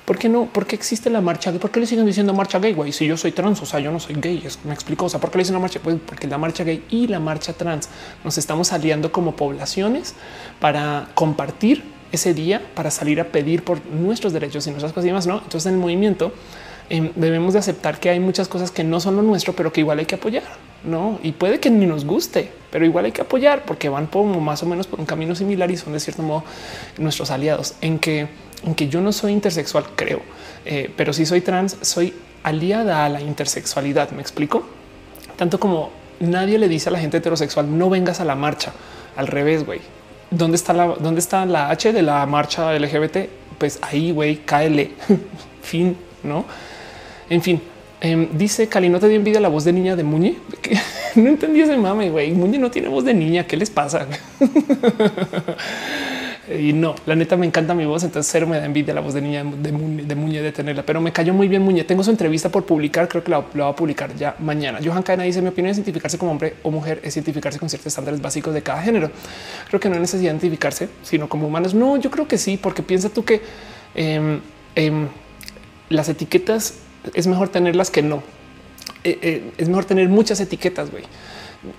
¿Por 0.04 0.18
qué 0.18 0.28
no? 0.28 0.46
¿Por 0.46 0.66
qué 0.66 0.76
existe 0.76 1.08
la 1.08 1.22
marcha? 1.22 1.50
¿Por 1.52 1.70
qué 1.70 1.80
le 1.80 1.86
siguen 1.86 2.04
diciendo 2.04 2.34
marcha 2.34 2.58
gay? 2.58 2.74
Güey, 2.74 2.92
si 2.92 3.06
yo 3.06 3.16
soy 3.16 3.32
trans, 3.32 3.62
o 3.62 3.66
sea, 3.66 3.80
yo 3.80 3.90
no 3.90 3.98
soy 3.98 4.16
gay. 4.16 4.42
Me 4.64 4.74
explico. 4.74 5.06
O 5.06 5.08
sea, 5.08 5.18
¿por 5.18 5.30
qué 5.30 5.38
le 5.38 5.44
dicen 5.44 5.56
una 5.56 5.62
marcha? 5.62 5.80
Pues 5.82 5.96
porque 6.04 6.26
la 6.26 6.36
marcha 6.36 6.62
gay 6.62 6.84
y 6.90 7.06
la 7.06 7.20
marcha 7.20 7.54
trans 7.54 7.88
nos 8.22 8.36
estamos 8.36 8.72
aliando 8.72 9.12
como 9.12 9.34
poblaciones 9.34 10.14
para 10.60 11.08
compartir 11.14 11.82
ese 12.12 12.34
día, 12.34 12.62
para 12.74 12.90
salir 12.90 13.18
a 13.18 13.24
pedir 13.24 13.64
por 13.64 13.84
nuestros 13.86 14.32
derechos 14.34 14.66
y 14.66 14.70
nuestras 14.70 14.92
cosas 14.92 15.06
y 15.06 15.08
demás. 15.08 15.26
No, 15.26 15.38
entonces 15.38 15.66
en 15.66 15.74
el 15.74 15.80
movimiento 15.80 16.32
em, 16.90 17.10
debemos 17.16 17.54
de 17.54 17.60
aceptar 17.60 17.98
que 17.98 18.10
hay 18.10 18.20
muchas 18.20 18.46
cosas 18.46 18.70
que 18.70 18.84
no 18.84 19.00
son 19.00 19.16
lo 19.16 19.22
nuestro, 19.22 19.54
pero 19.54 19.72
que 19.72 19.80
igual 19.80 20.00
hay 20.00 20.06
que 20.06 20.16
apoyar. 20.16 20.44
No, 20.84 21.18
y 21.22 21.32
puede 21.32 21.60
que 21.60 21.70
ni 21.70 21.86
nos 21.86 22.04
guste, 22.04 22.50
pero 22.70 22.84
igual 22.84 23.06
hay 23.06 23.12
que 23.12 23.22
apoyar 23.22 23.64
porque 23.64 23.88
van 23.88 24.06
como 24.06 24.38
más 24.38 24.62
o 24.62 24.66
menos 24.66 24.86
por 24.86 25.00
un 25.00 25.06
camino 25.06 25.34
similar 25.34 25.70
y 25.70 25.78
son 25.78 25.94
de 25.94 26.00
cierto 26.00 26.22
modo 26.22 26.44
nuestros 26.98 27.30
aliados 27.30 27.74
en 27.80 27.98
que 27.98 28.28
aunque 28.64 28.88
yo 28.88 29.00
no 29.00 29.12
soy 29.12 29.32
intersexual, 29.32 29.84
creo, 29.96 30.22
eh, 30.64 30.90
pero 30.96 31.12
si 31.12 31.26
soy 31.26 31.40
trans, 31.40 31.76
soy 31.82 32.14
aliada 32.42 33.04
a 33.04 33.08
la 33.08 33.20
intersexualidad. 33.20 34.10
Me 34.10 34.22
explico 34.22 34.64
tanto 35.36 35.58
como 35.58 35.90
nadie 36.20 36.58
le 36.58 36.68
dice 36.68 36.88
a 36.88 36.92
la 36.92 36.98
gente 36.98 37.16
heterosexual 37.18 37.76
no 37.76 37.90
vengas 37.90 38.20
a 38.20 38.24
la 38.24 38.34
marcha. 38.34 38.72
Al 39.16 39.26
revés, 39.26 39.64
güey. 39.64 39.80
¿Dónde 40.30 40.56
está 40.56 40.72
la, 40.72 40.86
dónde 40.86 41.20
está 41.20 41.46
la 41.46 41.70
H 41.70 41.92
de 41.92 42.02
la 42.02 42.26
marcha 42.26 42.76
LGBT? 42.76 43.28
Pues 43.58 43.78
ahí, 43.82 44.10
güey, 44.10 44.38
cáele. 44.38 44.92
fin, 45.62 45.96
no? 46.22 46.44
En 47.30 47.40
fin, 47.40 47.60
em, 48.00 48.28
dice 48.32 48.68
Cali, 48.68 48.88
no 48.88 48.98
te 48.98 49.08
dio 49.08 49.16
envidia 49.16 49.40
la 49.40 49.48
voz 49.48 49.64
de 49.64 49.72
niña 49.72 49.94
de 49.96 50.02
Muñe. 50.02 50.36
no 51.14 51.28
entendí 51.28 51.60
ese 51.60 51.76
mame, 51.76 52.10
güey. 52.10 52.32
Muñe 52.32 52.58
no 52.58 52.70
tiene 52.70 52.88
voz 52.88 53.04
de 53.04 53.14
niña. 53.14 53.46
¿Qué 53.46 53.56
les 53.56 53.70
pasa? 53.70 54.06
y 56.48 56.74
no, 56.74 56.94
la 57.06 57.14
neta 57.14 57.36
me 57.36 57.46
encanta 57.46 57.74
mi 57.74 57.86
voz, 57.86 58.04
entonces 58.04 58.30
cero 58.30 58.46
me 58.46 58.58
da 58.58 58.66
envidia 58.66 58.92
la 58.92 59.00
voz 59.00 59.14
de 59.14 59.22
niña 59.22 59.42
de, 59.44 59.72
Muñe 59.72 60.42
de 60.42 60.52
tenerla, 60.52 60.82
pero 60.84 61.00
me 61.00 61.12
cayó 61.12 61.32
muy 61.32 61.48
bien 61.48 61.62
Muñe. 61.62 61.84
Tengo 61.84 62.04
su 62.04 62.10
entrevista 62.10 62.50
por 62.50 62.66
publicar, 62.66 63.08
creo 63.08 63.24
que 63.24 63.30
la, 63.30 63.40
va 63.40 63.68
a 63.68 63.76
publicar 63.76 64.14
ya 64.14 64.36
mañana. 64.38 64.78
Johan 64.84 65.02
Caena 65.02 65.22
dice 65.22 65.40
mi 65.40 65.48
opinión 65.48 65.70
es 65.70 65.78
identificarse 65.78 66.18
como 66.18 66.32
hombre 66.32 66.56
o 66.62 66.70
mujer 66.70 67.00
es 67.02 67.16
identificarse 67.16 67.58
con 67.58 67.70
ciertos 67.70 67.86
estándares 67.86 68.20
básicos 68.20 68.52
de 68.52 68.62
cada 68.62 68.82
género. 68.82 69.10
Creo 69.68 69.80
que 69.80 69.88
no 69.88 69.94
hay 69.94 70.02
necesidad 70.02 70.32
de 70.32 70.36
identificarse, 70.36 70.88
sino 71.02 71.28
como 71.28 71.46
humanos. 71.46 71.72
No, 71.72 71.96
yo 71.96 72.10
creo 72.10 72.28
que 72.28 72.36
sí, 72.36 72.58
porque 72.58 72.82
piensa 72.82 73.08
tú 73.08 73.24
que 73.24 73.40
em, 73.94 74.40
em, 74.74 75.08
las 75.88 76.08
etiquetas 76.10 76.74
es 77.14 77.26
mejor 77.26 77.48
tenerlas 77.48 77.90
que 77.90 78.02
no. 78.02 78.22
Eh, 79.02 79.18
eh, 79.22 79.52
es 79.56 79.68
mejor 79.68 79.86
tener 79.86 80.08
muchas 80.08 80.40
etiquetas, 80.40 80.90
güey 80.90 81.04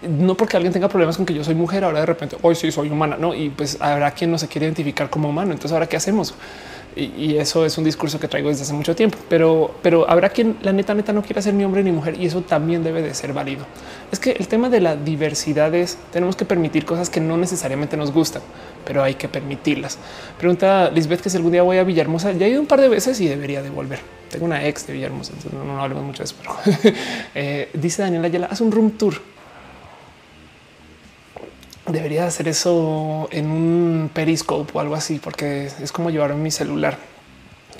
no 0.01 0.35
porque 0.35 0.57
alguien 0.57 0.73
tenga 0.73 0.87
problemas 0.87 1.17
con 1.17 1.25
que 1.25 1.33
yo 1.33 1.43
soy 1.43 1.55
mujer, 1.55 1.83
ahora 1.83 1.99
de 1.99 2.05
repente 2.05 2.37
hoy 2.41 2.55
sí 2.55 2.71
soy 2.71 2.89
humana, 2.89 3.17
no? 3.19 3.33
Y 3.33 3.49
pues 3.49 3.77
habrá 3.79 4.11
quien 4.11 4.31
no 4.31 4.37
se 4.37 4.47
quiere 4.47 4.65
identificar 4.65 5.09
como 5.09 5.29
humano. 5.29 5.51
Entonces, 5.51 5.73
ahora 5.73 5.87
qué 5.87 5.97
hacemos? 5.97 6.35
Y, 6.95 7.35
eso 7.35 7.65
es 7.65 7.77
un 7.77 7.83
discurso 7.83 8.21
que 8.21 8.29
traigo 8.29 8.47
desde 8.47 8.63
hace 8.63 8.71
mucho 8.71 8.95
tiempo, 8.95 9.17
pero, 9.27 9.75
pero 9.81 10.09
habrá 10.09 10.29
quien 10.29 10.55
la 10.61 10.71
neta, 10.71 10.93
neta 10.93 11.11
no 11.11 11.21
quiera 11.23 11.41
ser 11.41 11.53
ni 11.53 11.65
hombre 11.65 11.83
ni 11.83 11.91
mujer 11.91 12.17
y 12.17 12.25
eso 12.25 12.39
también 12.41 12.85
debe 12.85 13.01
de 13.01 13.13
ser 13.13 13.33
válido. 13.33 13.65
Es 14.13 14.19
que 14.19 14.31
el 14.31 14.47
tema 14.47 14.69
de 14.69 14.79
la 14.79 14.95
diversidad 14.95 15.75
es 15.75 15.97
tenemos 16.13 16.37
que 16.37 16.45
permitir 16.45 16.85
cosas 16.85 17.09
que 17.09 17.19
no 17.19 17.35
necesariamente 17.35 17.97
nos 17.97 18.13
gustan, 18.13 18.41
pero 18.85 19.03
hay 19.03 19.15
que 19.15 19.27
permitirlas. 19.27 19.97
Pregunta 20.37 20.89
Lisbeth 20.89 21.19
que 21.19 21.29
si 21.29 21.35
algún 21.35 21.51
día 21.51 21.63
voy 21.63 21.79
a 21.79 21.83
Villahermosa, 21.83 22.31
ya 22.31 22.45
he 22.45 22.51
ido 22.51 22.61
un 22.61 22.67
par 22.67 22.79
de 22.79 22.87
veces 22.87 23.19
y 23.19 23.27
debería 23.27 23.61
de 23.61 23.71
volver. 23.71 23.99
Tengo 24.31 24.45
una 24.45 24.65
ex 24.65 24.87
de 24.87 24.93
Villahermosa, 24.93 25.33
entonces 25.33 25.51
no, 25.53 25.65
no 25.65 26.01
mucho 26.01 26.19
de 26.19 26.23
eso, 26.23 26.35
pero 26.39 26.55
eh, 27.35 27.69
dice 27.73 28.03
Daniela 28.03 28.27
Ayala, 28.27 28.47
haz 28.49 28.61
un 28.61 28.71
room 28.71 28.91
tour 28.91 29.34
debería 31.87 32.25
hacer 32.25 32.47
eso 32.47 33.27
en 33.31 33.51
un 33.51 34.09
periscope 34.13 34.71
o 34.73 34.79
algo 34.79 34.95
así, 34.95 35.19
porque 35.19 35.69
es 35.81 35.91
como 35.91 36.09
llevar 36.09 36.33
mi 36.35 36.51
celular. 36.51 36.97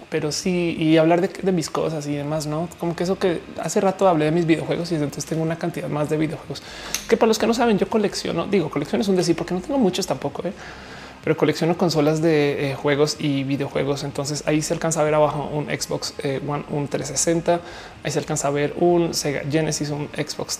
Pero 0.09 0.31
sí, 0.31 0.75
y 0.79 0.97
hablar 0.97 1.19
de, 1.21 1.51
mis 1.51 1.69
cosas 1.69 2.05
y 2.07 2.15
demás, 2.15 2.45
no 2.45 2.69
como 2.79 2.95
que 2.95 3.03
eso 3.03 3.17
que 3.17 3.41
hace 3.59 3.81
rato 3.81 4.07
hablé 4.07 4.25
de 4.25 4.31
mis 4.31 4.45
videojuegos 4.45 4.91
y 4.91 4.95
entonces 4.95 5.25
tengo 5.25 5.41
una 5.41 5.57
cantidad 5.57 5.89
más 5.89 6.09
de 6.09 6.17
videojuegos 6.17 6.61
que 7.09 7.17
para 7.17 7.27
los 7.27 7.39
que 7.39 7.47
no 7.47 7.53
saben, 7.53 7.77
yo 7.77 7.89
colecciono, 7.89 8.45
digo, 8.45 8.69
colecciono 8.69 9.01
es 9.01 9.07
un 9.07 9.15
decir 9.15 9.35
porque 9.35 9.53
no 9.53 9.61
tengo 9.61 9.79
muchos 9.79 10.05
tampoco, 10.05 10.47
¿eh? 10.47 10.53
pero 11.23 11.35
colecciono 11.35 11.75
consolas 11.75 12.21
de 12.21 12.71
eh, 12.71 12.75
juegos 12.75 13.17
y 13.19 13.43
videojuegos. 13.43 14.03
Entonces 14.03 14.43
ahí 14.45 14.61
se 14.61 14.75
alcanza 14.75 15.01
a 15.01 15.03
ver 15.03 15.15
abajo 15.15 15.49
un 15.51 15.65
Xbox 15.65 16.13
eh, 16.19 16.39
One, 16.47 16.65
un 16.69 16.87
360. 16.87 17.61
Ahí 18.03 18.11
se 18.11 18.19
alcanza 18.19 18.47
a 18.47 18.51
ver 18.51 18.75
un 18.77 19.11
Sega 19.15 19.41
Genesis, 19.49 19.89
un 19.89 20.07
Xbox, 20.15 20.59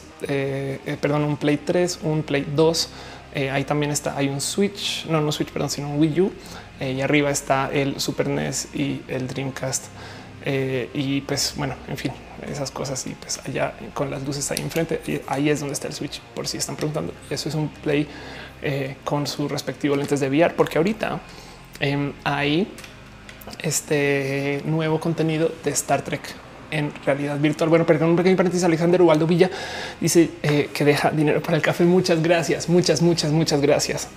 perdón, 0.99 1.23
un 1.23 1.37
Play 1.37 1.57
3, 1.57 1.99
un 2.01 2.23
Play 2.23 2.47
2 2.55 2.89
eh, 3.35 3.51
ahí 3.51 3.65
también 3.65 3.91
está, 3.91 4.15
hay 4.15 4.29
un 4.29 4.39
Switch, 4.39 5.05
no, 5.07 5.19
no 5.19 5.29
Switch, 5.33 5.51
perdón, 5.51 5.69
sino 5.69 5.89
un 5.89 5.99
Wii 5.99 6.21
U. 6.21 6.31
Eh, 6.79 6.93
y 6.93 7.01
arriba 7.01 7.29
está 7.29 7.69
el 7.71 7.99
Super 7.99 8.29
NES 8.29 8.69
y 8.73 9.01
el 9.09 9.27
Dreamcast. 9.27 9.87
Eh, 10.45 10.89
y 10.93 11.19
pues 11.21 11.53
bueno, 11.57 11.75
en 11.89 11.97
fin, 11.97 12.13
esas 12.49 12.71
cosas. 12.71 13.05
Y 13.07 13.09
pues 13.09 13.41
allá 13.45 13.73
con 13.93 14.09
las 14.09 14.23
luces 14.23 14.49
ahí 14.51 14.61
enfrente, 14.61 15.21
ahí 15.27 15.49
es 15.49 15.59
donde 15.59 15.73
está 15.73 15.89
el 15.89 15.93
Switch, 15.93 16.21
por 16.33 16.47
si 16.47 16.57
están 16.57 16.77
preguntando. 16.77 17.13
Eso 17.29 17.49
es 17.49 17.55
un 17.55 17.67
Play 17.67 18.07
con 19.03 19.27
su 19.27 19.47
respectivo 19.47 19.95
lentes 19.95 20.21
de 20.21 20.29
VR, 20.29 20.55
porque 20.55 20.77
ahorita 20.79 21.19
em, 21.81 22.13
hay 22.23 22.67
este 23.61 24.63
nuevo 24.65 24.99
contenido 24.99 25.51
de 25.63 25.69
Star 25.71 26.01
Trek 26.01 26.44
en 26.77 26.91
realidad 27.05 27.39
virtual. 27.39 27.69
Bueno, 27.69 27.85
pero 27.85 28.05
un 28.07 28.15
pequeño 28.15 28.35
paréntesis, 28.35 28.63
Alexander 28.63 29.01
Ubaldo 29.01 29.25
Villa 29.25 29.49
dice 29.99 30.29
eh, 30.43 30.69
que 30.73 30.83
deja 30.83 31.11
dinero 31.11 31.41
para 31.41 31.57
el 31.57 31.63
café. 31.63 31.83
Muchas 31.85 32.21
gracias, 32.21 32.69
muchas, 32.69 33.01
muchas, 33.01 33.31
muchas 33.31 33.61
gracias. 33.61 34.07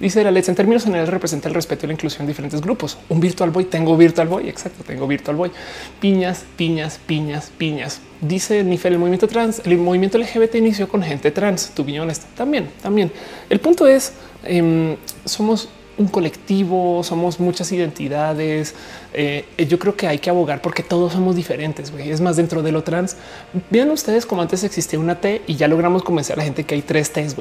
Dice 0.00 0.24
la 0.24 0.30
leche 0.30 0.50
en 0.50 0.56
términos 0.56 0.84
generales 0.84 1.10
representa 1.10 1.48
el 1.48 1.54
respeto 1.54 1.86
y 1.86 1.88
la 1.88 1.92
inclusión 1.94 2.22
en 2.22 2.28
diferentes 2.28 2.60
grupos. 2.60 2.98
Un 3.08 3.20
Virtual 3.20 3.50
Boy, 3.50 3.64
tengo 3.64 3.96
Virtual 3.96 4.28
Boy, 4.28 4.48
exacto, 4.48 4.82
tengo 4.84 5.06
Virtual 5.06 5.36
Boy. 5.36 5.50
Piñas, 6.00 6.44
piñas, 6.56 6.98
piñas, 7.06 7.52
piñas. 7.56 8.00
Dice 8.20 8.64
Nifel, 8.64 8.94
el 8.94 8.98
movimiento 8.98 9.28
trans, 9.28 9.60
el 9.64 9.76
movimiento 9.76 10.16
LGBT 10.16 10.54
inició 10.54 10.88
con 10.88 11.02
gente 11.02 11.30
trans, 11.30 11.70
tu 11.70 11.84
También, 12.34 12.70
también. 12.82 13.12
El 13.50 13.60
punto 13.60 13.86
es, 13.86 14.12
em, 14.44 14.96
somos 15.24 15.68
un 15.98 16.08
colectivo, 16.08 17.02
somos 17.02 17.40
muchas 17.40 17.72
identidades. 17.72 18.74
Eh, 19.14 19.44
yo 19.68 19.78
creo 19.78 19.96
que 19.96 20.06
hay 20.06 20.18
que 20.18 20.30
abogar 20.30 20.60
porque 20.60 20.82
todos 20.82 21.12
somos 21.12 21.36
diferentes. 21.36 21.92
Es 21.98 22.20
más, 22.20 22.36
dentro 22.36 22.62
de 22.62 22.72
lo 22.72 22.82
trans, 22.82 23.16
vean 23.70 23.90
ustedes 23.90 24.26
como 24.26 24.42
antes 24.42 24.62
existía 24.64 24.98
una 24.98 25.20
T 25.20 25.42
y 25.46 25.56
ya 25.56 25.68
logramos 25.68 26.02
convencer 26.02 26.34
a 26.34 26.38
la 26.38 26.44
gente 26.44 26.64
que 26.64 26.74
hay 26.74 26.82
tres 26.82 27.12
T's. 27.12 27.36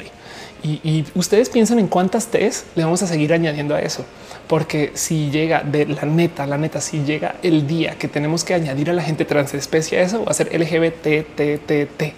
Y, 0.63 1.05
ustedes 1.13 1.49
piensan 1.49 1.77
en 1.77 1.87
cuántas 1.87 2.27
T's 2.27 2.65
le 2.75 2.83
vamos 2.83 3.03
a 3.03 3.07
seguir 3.07 3.33
añadiendo 3.33 3.75
a 3.75 3.81
eso, 3.81 4.03
porque 4.47 4.91
si 4.95 5.29
llega 5.29 5.61
de 5.61 5.85
la 5.85 6.03
neta, 6.05 6.47
la 6.47 6.57
neta, 6.57 6.81
si 6.81 7.03
llega 7.03 7.35
el 7.43 7.67
día 7.67 7.95
que 7.99 8.07
tenemos 8.07 8.43
que 8.43 8.55
añadir 8.55 8.89
a 8.89 8.93
la 8.93 9.03
gente 9.03 9.25
transespecie 9.25 9.99
a 9.99 10.01
eso, 10.01 10.25
va 10.25 10.31
a 10.31 10.33
ser 10.33 10.47
LGBT, 10.59 11.35
T, 11.35 11.59
T, 11.59 11.85
T. 11.85 12.13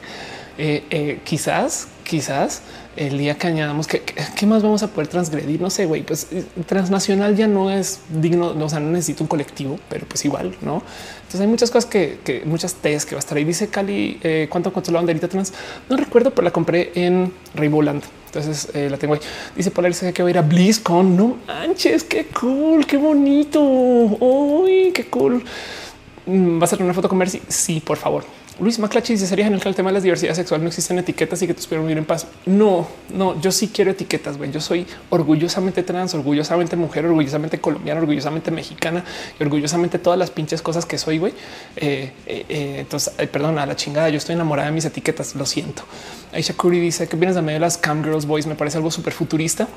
Eh, 0.59 0.83
eh, 0.89 1.19
quizás, 1.23 1.87
quizás 2.03 2.61
el 2.97 3.17
día 3.17 3.37
que 3.37 3.47
añadamos 3.47 3.87
que 3.87 4.01
qué 4.01 4.45
más 4.45 4.63
vamos 4.63 4.83
a 4.83 4.87
poder 4.87 5.07
transgredir. 5.07 5.61
No 5.61 5.69
sé, 5.69 5.85
güey, 5.85 6.03
pues 6.03 6.27
eh, 6.31 6.43
transnacional 6.65 7.35
ya 7.35 7.47
no 7.47 7.71
es 7.71 8.01
digno, 8.09 8.55
o 8.59 8.69
sea, 8.69 8.79
no 8.79 8.91
necesito 8.91 9.23
un 9.23 9.27
colectivo, 9.27 9.79
pero 9.89 10.05
pues 10.07 10.25
igual, 10.25 10.55
no? 10.61 10.81
Entonces 11.17 11.41
hay 11.41 11.47
muchas 11.47 11.71
cosas 11.71 11.89
que, 11.89 12.41
muchas 12.45 12.75
T's 12.75 13.05
que 13.05 13.15
va 13.15 13.19
a 13.19 13.23
estar 13.25 13.37
ahí. 13.37 13.43
Dice 13.43 13.67
Cali, 13.67 14.19
eh, 14.23 14.47
¿cuánto 14.49 14.71
costó 14.73 14.91
la 14.91 14.99
banderita 14.99 15.27
trans? 15.27 15.53
No 15.89 15.97
recuerdo, 15.97 16.31
pero 16.31 16.43
la 16.43 16.51
compré 16.51 16.91
en 16.95 17.31
Rainbowland. 17.53 18.03
Entonces 18.27 18.69
eh, 18.73 18.89
la 18.89 18.97
tengo 18.97 19.13
ahí. 19.13 19.19
Dice 19.55 19.71
Polar 19.71 19.93
que 19.93 20.21
voy 20.21 20.29
a 20.29 20.31
ir 20.31 20.37
a 20.37 20.41
BlizzCon. 20.41 21.15
No 21.15 21.37
manches, 21.47 22.03
qué 22.03 22.27
cool, 22.27 22.85
qué 22.85 22.97
bonito. 22.97 23.61
Uy, 23.61 24.91
qué 24.93 25.07
cool. 25.07 25.43
Mm, 26.25 26.59
¿Vas 26.59 26.71
a 26.71 26.75
hacer 26.75 26.85
una 26.85 26.93
foto 26.93 27.09
con 27.09 27.17
Mercy? 27.17 27.41
Sí, 27.47 27.79
por 27.79 27.97
favor. 27.97 28.23
Luis 28.59 28.79
Maclachi 28.79 29.13
dice 29.13 29.27
sería 29.27 29.45
genial 29.45 29.61
que 29.61 29.69
el 29.69 29.75
tema 29.75 29.89
de 29.89 29.95
la 29.95 29.99
diversidad 30.01 30.33
sexual 30.33 30.61
no 30.61 30.67
existen 30.67 30.97
etiquetas 30.97 31.41
y 31.43 31.47
que 31.47 31.53
tus 31.53 31.65
pudieran 31.67 31.85
vivir 31.85 31.99
en 31.99 32.05
paz. 32.05 32.25
No, 32.47 32.87
no, 33.13 33.39
yo 33.39 33.51
sí 33.51 33.69
quiero 33.71 33.91
etiquetas. 33.91 34.37
Güey. 34.37 34.51
Yo 34.51 34.59
soy 34.59 34.87
orgullosamente 35.11 35.83
trans, 35.83 36.15
orgullosamente 36.15 36.75
mujer, 36.75 37.05
orgullosamente 37.05 37.59
colombiana, 37.59 38.01
orgullosamente 38.01 38.49
mexicana 38.49 39.03
y 39.39 39.43
orgullosamente 39.43 39.99
todas 39.99 40.17
las 40.17 40.31
pinches 40.31 40.63
cosas 40.63 40.85
que 40.87 40.97
soy. 40.97 41.19
Güey. 41.19 41.33
Eh, 41.75 42.11
eh, 42.25 42.45
eh, 42.49 42.75
entonces, 42.79 43.13
perdón, 43.31 43.59
a 43.59 43.65
la 43.65 43.75
chingada. 43.75 44.09
Yo 44.09 44.17
estoy 44.17 44.33
enamorada 44.33 44.69
de 44.69 44.73
mis 44.73 44.85
etiquetas. 44.85 45.35
Lo 45.35 45.45
siento. 45.45 45.83
Aisha 46.33 46.53
Curry 46.53 46.79
dice 46.79 47.07
que 47.07 47.15
vienes 47.15 47.35
de 47.35 47.43
medio 47.43 47.59
las 47.59 47.77
cam 47.77 48.03
girls 48.03 48.25
boys. 48.25 48.47
Me 48.47 48.55
parece 48.55 48.77
algo 48.77 48.89
súper 48.89 49.13
futurista. 49.13 49.67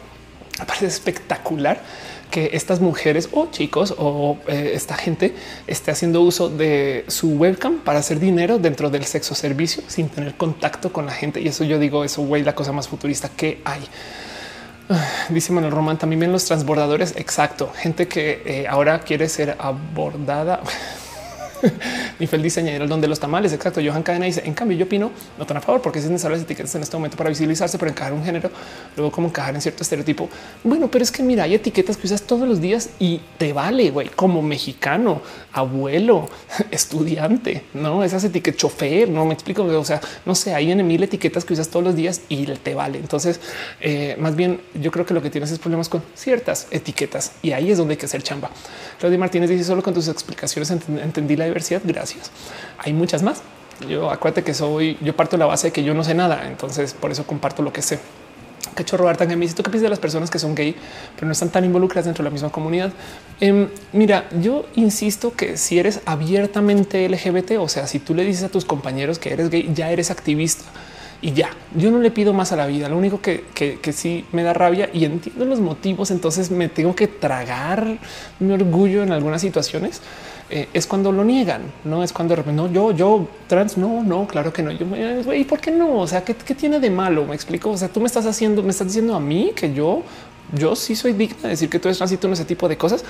Me 0.58 0.64
parece 0.64 0.86
espectacular 0.86 1.82
que 2.30 2.50
estas 2.52 2.80
mujeres 2.80 3.28
o 3.32 3.50
chicos 3.50 3.94
o 3.98 4.38
eh, 4.46 4.72
esta 4.74 4.94
gente 4.96 5.34
esté 5.66 5.90
haciendo 5.90 6.22
uso 6.22 6.48
de 6.48 7.04
su 7.08 7.30
webcam 7.36 7.78
para 7.78 7.98
hacer 7.98 8.20
dinero 8.20 8.58
dentro 8.58 8.90
del 8.90 9.04
sexo 9.04 9.34
servicio 9.34 9.82
sin 9.86 10.08
tener 10.08 10.34
contacto 10.34 10.92
con 10.92 11.06
la 11.06 11.12
gente. 11.12 11.40
Y 11.40 11.48
eso 11.48 11.64
yo 11.64 11.78
digo, 11.78 12.04
eso 12.04 12.22
güey, 12.22 12.42
la 12.42 12.54
cosa 12.54 12.72
más 12.72 12.88
futurista 12.88 13.28
que 13.28 13.60
hay. 13.64 13.82
Dice 15.28 15.52
Manuel 15.52 15.72
Román, 15.72 15.98
también 15.98 16.20
ven 16.20 16.32
los 16.32 16.44
transbordadores. 16.44 17.14
Exacto. 17.16 17.72
Gente 17.74 18.08
que 18.08 18.42
eh, 18.44 18.66
ahora 18.68 19.00
quiere 19.00 19.28
ser 19.28 19.56
abordada. 19.58 20.60
Ni 22.18 22.26
fue 22.26 22.36
el 22.36 22.42
diseñador 22.42 22.88
donde 22.88 23.08
los 23.08 23.20
tamales. 23.20 23.52
Exacto. 23.52 23.80
Johan 23.84 24.02
Cadena 24.02 24.26
dice: 24.26 24.42
En 24.44 24.54
cambio, 24.54 24.76
yo 24.76 24.86
opino 24.86 25.10
no 25.38 25.46
tan 25.46 25.56
a 25.56 25.60
favor 25.60 25.82
porque 25.82 25.98
es 25.98 26.06
necesario 26.06 26.36
las 26.36 26.44
etiquetas 26.44 26.74
en 26.74 26.82
este 26.82 26.96
momento 26.96 27.16
para 27.16 27.30
visibilizarse, 27.30 27.78
pero 27.78 27.90
encajar 27.90 28.12
un 28.12 28.24
género, 28.24 28.50
luego 28.96 29.10
como 29.10 29.28
encajar 29.28 29.54
en 29.54 29.60
cierto 29.60 29.82
estereotipo. 29.82 30.28
Bueno, 30.64 30.90
pero 30.90 31.02
es 31.02 31.10
que 31.10 31.22
mira, 31.22 31.44
hay 31.44 31.54
etiquetas 31.54 31.96
que 31.96 32.06
usas 32.06 32.22
todos 32.22 32.48
los 32.48 32.60
días 32.60 32.90
y 32.98 33.20
te 33.38 33.52
vale, 33.52 33.90
güey, 33.90 34.08
como 34.08 34.42
mexicano, 34.42 35.22
abuelo, 35.52 36.28
estudiante, 36.70 37.64
no 37.74 38.04
esas 38.04 38.24
etiquetas, 38.24 38.60
chofer, 38.60 39.08
no 39.08 39.24
me 39.24 39.34
explico. 39.34 39.64
O 39.64 39.84
sea, 39.84 40.00
no 40.26 40.34
sé, 40.34 40.54
hay 40.54 40.70
en 40.70 40.86
mil 40.86 41.02
etiquetas 41.02 41.44
que 41.44 41.54
usas 41.54 41.68
todos 41.68 41.84
los 41.84 41.96
días 41.96 42.22
y 42.28 42.46
te 42.46 42.74
vale. 42.74 42.98
Entonces, 42.98 43.40
eh, 43.80 44.16
más 44.18 44.36
bien, 44.36 44.60
yo 44.74 44.90
creo 44.90 45.06
que 45.06 45.14
lo 45.14 45.22
que 45.22 45.30
tienes 45.30 45.50
es 45.50 45.58
problemas 45.58 45.88
con 45.88 46.02
ciertas 46.14 46.66
etiquetas 46.70 47.32
y 47.42 47.52
ahí 47.52 47.70
es 47.70 47.78
donde 47.78 47.94
hay 47.94 47.98
que 47.98 48.06
hacer 48.06 48.22
chamba. 48.22 48.50
Claudia 48.98 49.18
Martínez 49.18 49.50
dice: 49.50 49.64
Solo 49.64 49.82
con 49.82 49.94
tus 49.94 50.08
explicaciones 50.08 50.70
entendí 50.70 51.36
la 51.36 51.46
diversidad. 51.50 51.82
Gracias. 51.84 52.30
Hay 52.78 52.92
muchas 52.92 53.22
más. 53.22 53.42
Yo 53.88 54.10
acuérdate 54.10 54.42
que 54.42 54.54
soy, 54.54 54.98
yo 55.00 55.16
parto 55.16 55.36
de 55.36 55.40
la 55.40 55.46
base 55.46 55.68
de 55.68 55.72
que 55.72 55.82
yo 55.82 55.94
no 55.94 56.04
sé 56.04 56.14
nada. 56.14 56.46
Entonces, 56.46 56.94
por 56.94 57.10
eso 57.10 57.26
comparto 57.26 57.62
lo 57.62 57.72
que 57.72 57.82
sé. 57.82 57.98
Cachorro 58.74 59.08
Artan 59.08 59.28
me 59.28 59.36
dice: 59.36 59.54
¿Tú 59.54 59.62
qué 59.62 59.70
piensas 59.70 59.84
de 59.84 59.90
las 59.90 59.98
personas 59.98 60.30
que 60.30 60.38
son 60.38 60.54
gay, 60.54 60.74
pero 61.14 61.26
no 61.26 61.32
están 61.32 61.50
tan 61.50 61.64
involucradas 61.64 62.04
dentro 62.04 62.22
de 62.22 62.30
la 62.30 62.32
misma 62.32 62.50
comunidad? 62.50 62.92
Eh, 63.40 63.68
mira, 63.92 64.28
yo 64.40 64.66
insisto 64.74 65.34
que 65.34 65.56
si 65.56 65.78
eres 65.78 66.00
abiertamente 66.04 67.08
LGBT, 67.08 67.52
o 67.58 67.68
sea, 67.68 67.86
si 67.86 67.98
tú 67.98 68.14
le 68.14 68.24
dices 68.24 68.44
a 68.44 68.48
tus 68.48 68.64
compañeros 68.64 69.18
que 69.18 69.32
eres 69.32 69.50
gay, 69.50 69.70
ya 69.74 69.90
eres 69.90 70.10
activista 70.10 70.64
y 71.22 71.32
ya. 71.32 71.50
Yo 71.74 71.90
no 71.90 71.98
le 71.98 72.10
pido 72.10 72.32
más 72.32 72.52
a 72.52 72.56
la 72.56 72.66
vida. 72.66 72.88
Lo 72.88 72.96
único 72.96 73.20
que, 73.20 73.44
que, 73.54 73.78
que, 73.80 73.92
sí 73.92 74.24
me 74.32 74.42
da 74.42 74.52
rabia 74.52 74.88
y 74.92 75.04
entiendo 75.04 75.44
los 75.44 75.60
motivos. 75.60 76.10
Entonces 76.10 76.50
me 76.50 76.68
tengo 76.68 76.94
que 76.94 77.08
tragar 77.08 77.98
mi 78.38 78.52
orgullo 78.52 79.02
en 79.02 79.12
algunas 79.12 79.40
situaciones. 79.40 80.00
Eh, 80.52 80.68
es 80.72 80.86
cuando 80.86 81.12
lo 81.12 81.24
niegan, 81.24 81.62
no 81.84 82.02
es 82.02 82.12
cuando 82.12 82.34
no, 82.36 82.70
yo, 82.72 82.90
yo 82.90 83.28
trans, 83.46 83.78
no, 83.78 84.02
no, 84.02 84.26
claro 84.26 84.52
que 84.52 84.62
no. 84.62 84.72
Yo, 84.72 84.84
¿y 85.32 85.44
por 85.44 85.60
qué 85.60 85.70
no? 85.70 86.00
O 86.00 86.06
sea, 86.08 86.24
¿qué, 86.24 86.34
¿qué, 86.34 86.56
tiene 86.56 86.80
de 86.80 86.90
malo? 86.90 87.24
Me 87.24 87.36
explico. 87.36 87.70
O 87.70 87.76
sea, 87.76 87.88
tú 87.88 88.00
me 88.00 88.06
estás 88.06 88.26
haciendo, 88.26 88.60
me 88.62 88.70
estás 88.70 88.88
diciendo 88.88 89.14
a 89.14 89.20
mí 89.20 89.52
que 89.54 89.72
yo, 89.72 90.02
yo 90.52 90.74
sí 90.74 90.96
soy 90.96 91.12
digna 91.12 91.42
de 91.44 91.48
decir 91.50 91.70
que 91.70 91.78
tú 91.78 91.86
eres 91.86 91.98
trans 91.98 92.10
y 92.10 92.16
tú 92.16 92.26
no 92.26 92.34
ese 92.34 92.44
tipo 92.44 92.68
de 92.68 92.76
cosas. 92.76 93.04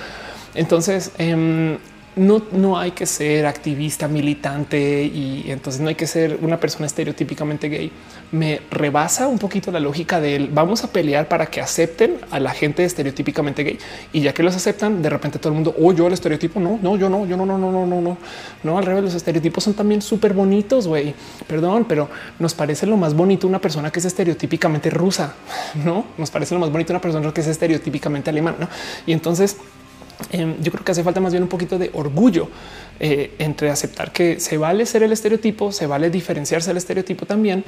Entonces, 0.53 1.11
eh, 1.17 1.77
no, 2.15 2.41
no 2.51 2.77
hay 2.77 2.91
que 2.91 3.05
ser 3.05 3.45
activista, 3.45 4.07
militante 4.07 5.03
y 5.03 5.45
entonces 5.47 5.81
no 5.81 5.89
hay 5.89 5.95
que 5.95 6.07
ser 6.07 6.39
una 6.41 6.59
persona 6.59 6.85
estereotípicamente 6.85 7.69
gay. 7.69 7.91
Me 8.31 8.61
rebasa 8.69 9.27
un 9.27 9.39
poquito 9.39 9.71
la 9.71 9.79
lógica 9.79 10.19
de 10.19 10.49
vamos 10.51 10.83
a 10.83 10.91
pelear 10.91 11.27
para 11.27 11.45
que 11.45 11.61
acepten 11.61 12.17
a 12.29 12.39
la 12.39 12.51
gente 12.51 12.83
estereotípicamente 12.83 13.63
gay 13.63 13.79
y 14.11 14.21
ya 14.21 14.33
que 14.33 14.43
los 14.43 14.55
aceptan, 14.55 15.01
de 15.01 15.09
repente 15.09 15.39
todo 15.39 15.49
el 15.49 15.55
mundo, 15.55 15.75
oh, 15.79 15.93
yo 15.93 16.07
el 16.07 16.13
estereotipo, 16.13 16.59
no, 16.59 16.79
no, 16.81 16.97
yo 16.97 17.09
no, 17.09 17.25
yo 17.25 17.37
no, 17.37 17.45
no, 17.45 17.57
no, 17.57 17.71
no, 17.71 17.85
no, 17.85 18.01
no, 18.01 18.17
no, 18.63 18.77
al 18.77 18.85
revés, 18.85 19.03
los 19.03 19.15
estereotipos 19.15 19.63
son 19.63 19.73
también 19.73 20.01
súper 20.01 20.33
bonitos, 20.33 20.87
güey, 20.87 21.13
perdón, 21.47 21.85
pero 21.87 22.09
nos 22.39 22.53
parece 22.53 22.85
lo 22.85 22.97
más 22.97 23.13
bonito 23.13 23.47
una 23.47 23.59
persona 23.59 23.91
que 23.91 23.99
es 23.99 24.05
estereotípicamente 24.05 24.89
rusa, 24.89 25.33
no 25.85 26.05
nos 26.17 26.29
parece 26.29 26.53
lo 26.53 26.59
más 26.59 26.71
bonito 26.71 26.91
una 26.91 27.01
persona 27.01 27.33
que 27.33 27.41
es 27.41 27.47
estereotípicamente 27.47 28.29
alemán, 28.29 28.55
¿no? 28.59 28.67
Y 29.05 29.13
entonces 29.13 29.57
eh, 30.31 30.55
yo 30.61 30.71
creo 30.71 30.83
que 30.83 30.91
hace 30.91 31.03
falta 31.03 31.19
más 31.19 31.33
bien 31.33 31.43
un 31.43 31.49
poquito 31.49 31.77
de 31.77 31.89
orgullo 31.93 32.49
eh, 33.03 33.33
entre 33.39 33.71
aceptar 33.71 34.11
que 34.11 34.39
se 34.39 34.59
vale 34.59 34.85
ser 34.85 35.01
el 35.01 35.11
estereotipo, 35.11 35.71
se 35.71 35.87
vale 35.87 36.11
diferenciarse 36.11 36.69
del 36.69 36.77
estereotipo 36.77 37.25
también. 37.25 37.63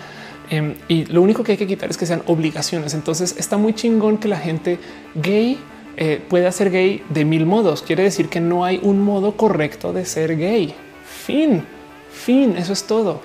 Eh, 0.51 0.75
y 0.87 1.05
lo 1.05 1.23
único 1.23 1.43
que 1.43 1.53
hay 1.53 1.57
que 1.57 1.65
quitar 1.65 1.89
es 1.89 1.97
que 1.97 2.05
sean 2.05 2.21
obligaciones. 2.27 2.93
Entonces 2.93 3.35
está 3.39 3.57
muy 3.57 3.73
chingón 3.73 4.19
que 4.19 4.27
la 4.27 4.37
gente 4.37 4.77
gay 5.15 5.57
eh, 5.97 6.21
pueda 6.29 6.51
ser 6.51 6.69
gay 6.69 7.03
de 7.09 7.25
mil 7.25 7.47
modos. 7.47 7.81
Quiere 7.81 8.03
decir 8.03 8.29
que 8.29 8.39
no 8.41 8.63
hay 8.63 8.79
un 8.83 9.01
modo 9.01 9.35
correcto 9.35 9.91
de 9.91 10.05
ser 10.05 10.37
gay. 10.37 10.75
Fin, 11.03 11.63
fin, 12.11 12.55
eso 12.55 12.73
es 12.73 12.83
todo. 12.83 13.19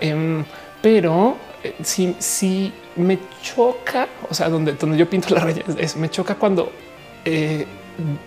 Em, 0.00 0.44
pero 0.80 1.36
si, 1.82 2.14
si 2.20 2.72
me 2.94 3.18
choca, 3.42 4.06
o 4.30 4.32
sea, 4.32 4.48
donde, 4.48 4.74
donde 4.74 4.96
yo 4.96 5.10
pinto 5.10 5.34
la 5.34 5.40
raya 5.40 5.64
es, 5.76 5.96
me 5.96 6.08
choca 6.08 6.36
cuando 6.36 6.70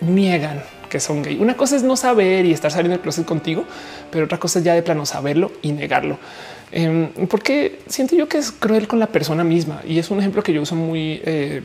niegan 0.00 0.62
que 0.88 1.00
son 1.00 1.22
gay. 1.22 1.38
Una 1.40 1.56
cosa 1.56 1.76
es 1.76 1.82
no 1.82 1.96
saber 1.96 2.44
y 2.44 2.52
estar 2.52 2.70
saliendo 2.70 2.96
del 2.96 3.00
closet 3.00 3.24
contigo, 3.24 3.64
pero 4.10 4.26
otra 4.26 4.38
cosa 4.38 4.58
es 4.58 4.64
ya 4.64 4.74
de 4.74 4.82
plano 4.82 5.06
saberlo 5.06 5.50
y 5.62 5.72
negarlo. 5.72 6.18
Eh, 6.70 7.10
porque 7.30 7.80
siento 7.86 8.14
yo 8.16 8.28
que 8.28 8.38
es 8.38 8.52
cruel 8.52 8.86
con 8.86 8.98
la 8.98 9.06
persona 9.06 9.44
misma 9.44 9.82
y 9.86 9.98
es 9.98 10.10
un 10.10 10.18
ejemplo 10.18 10.42
que 10.42 10.52
yo 10.52 10.62
uso 10.62 10.74
muy 10.74 11.20
eh, 11.24 11.62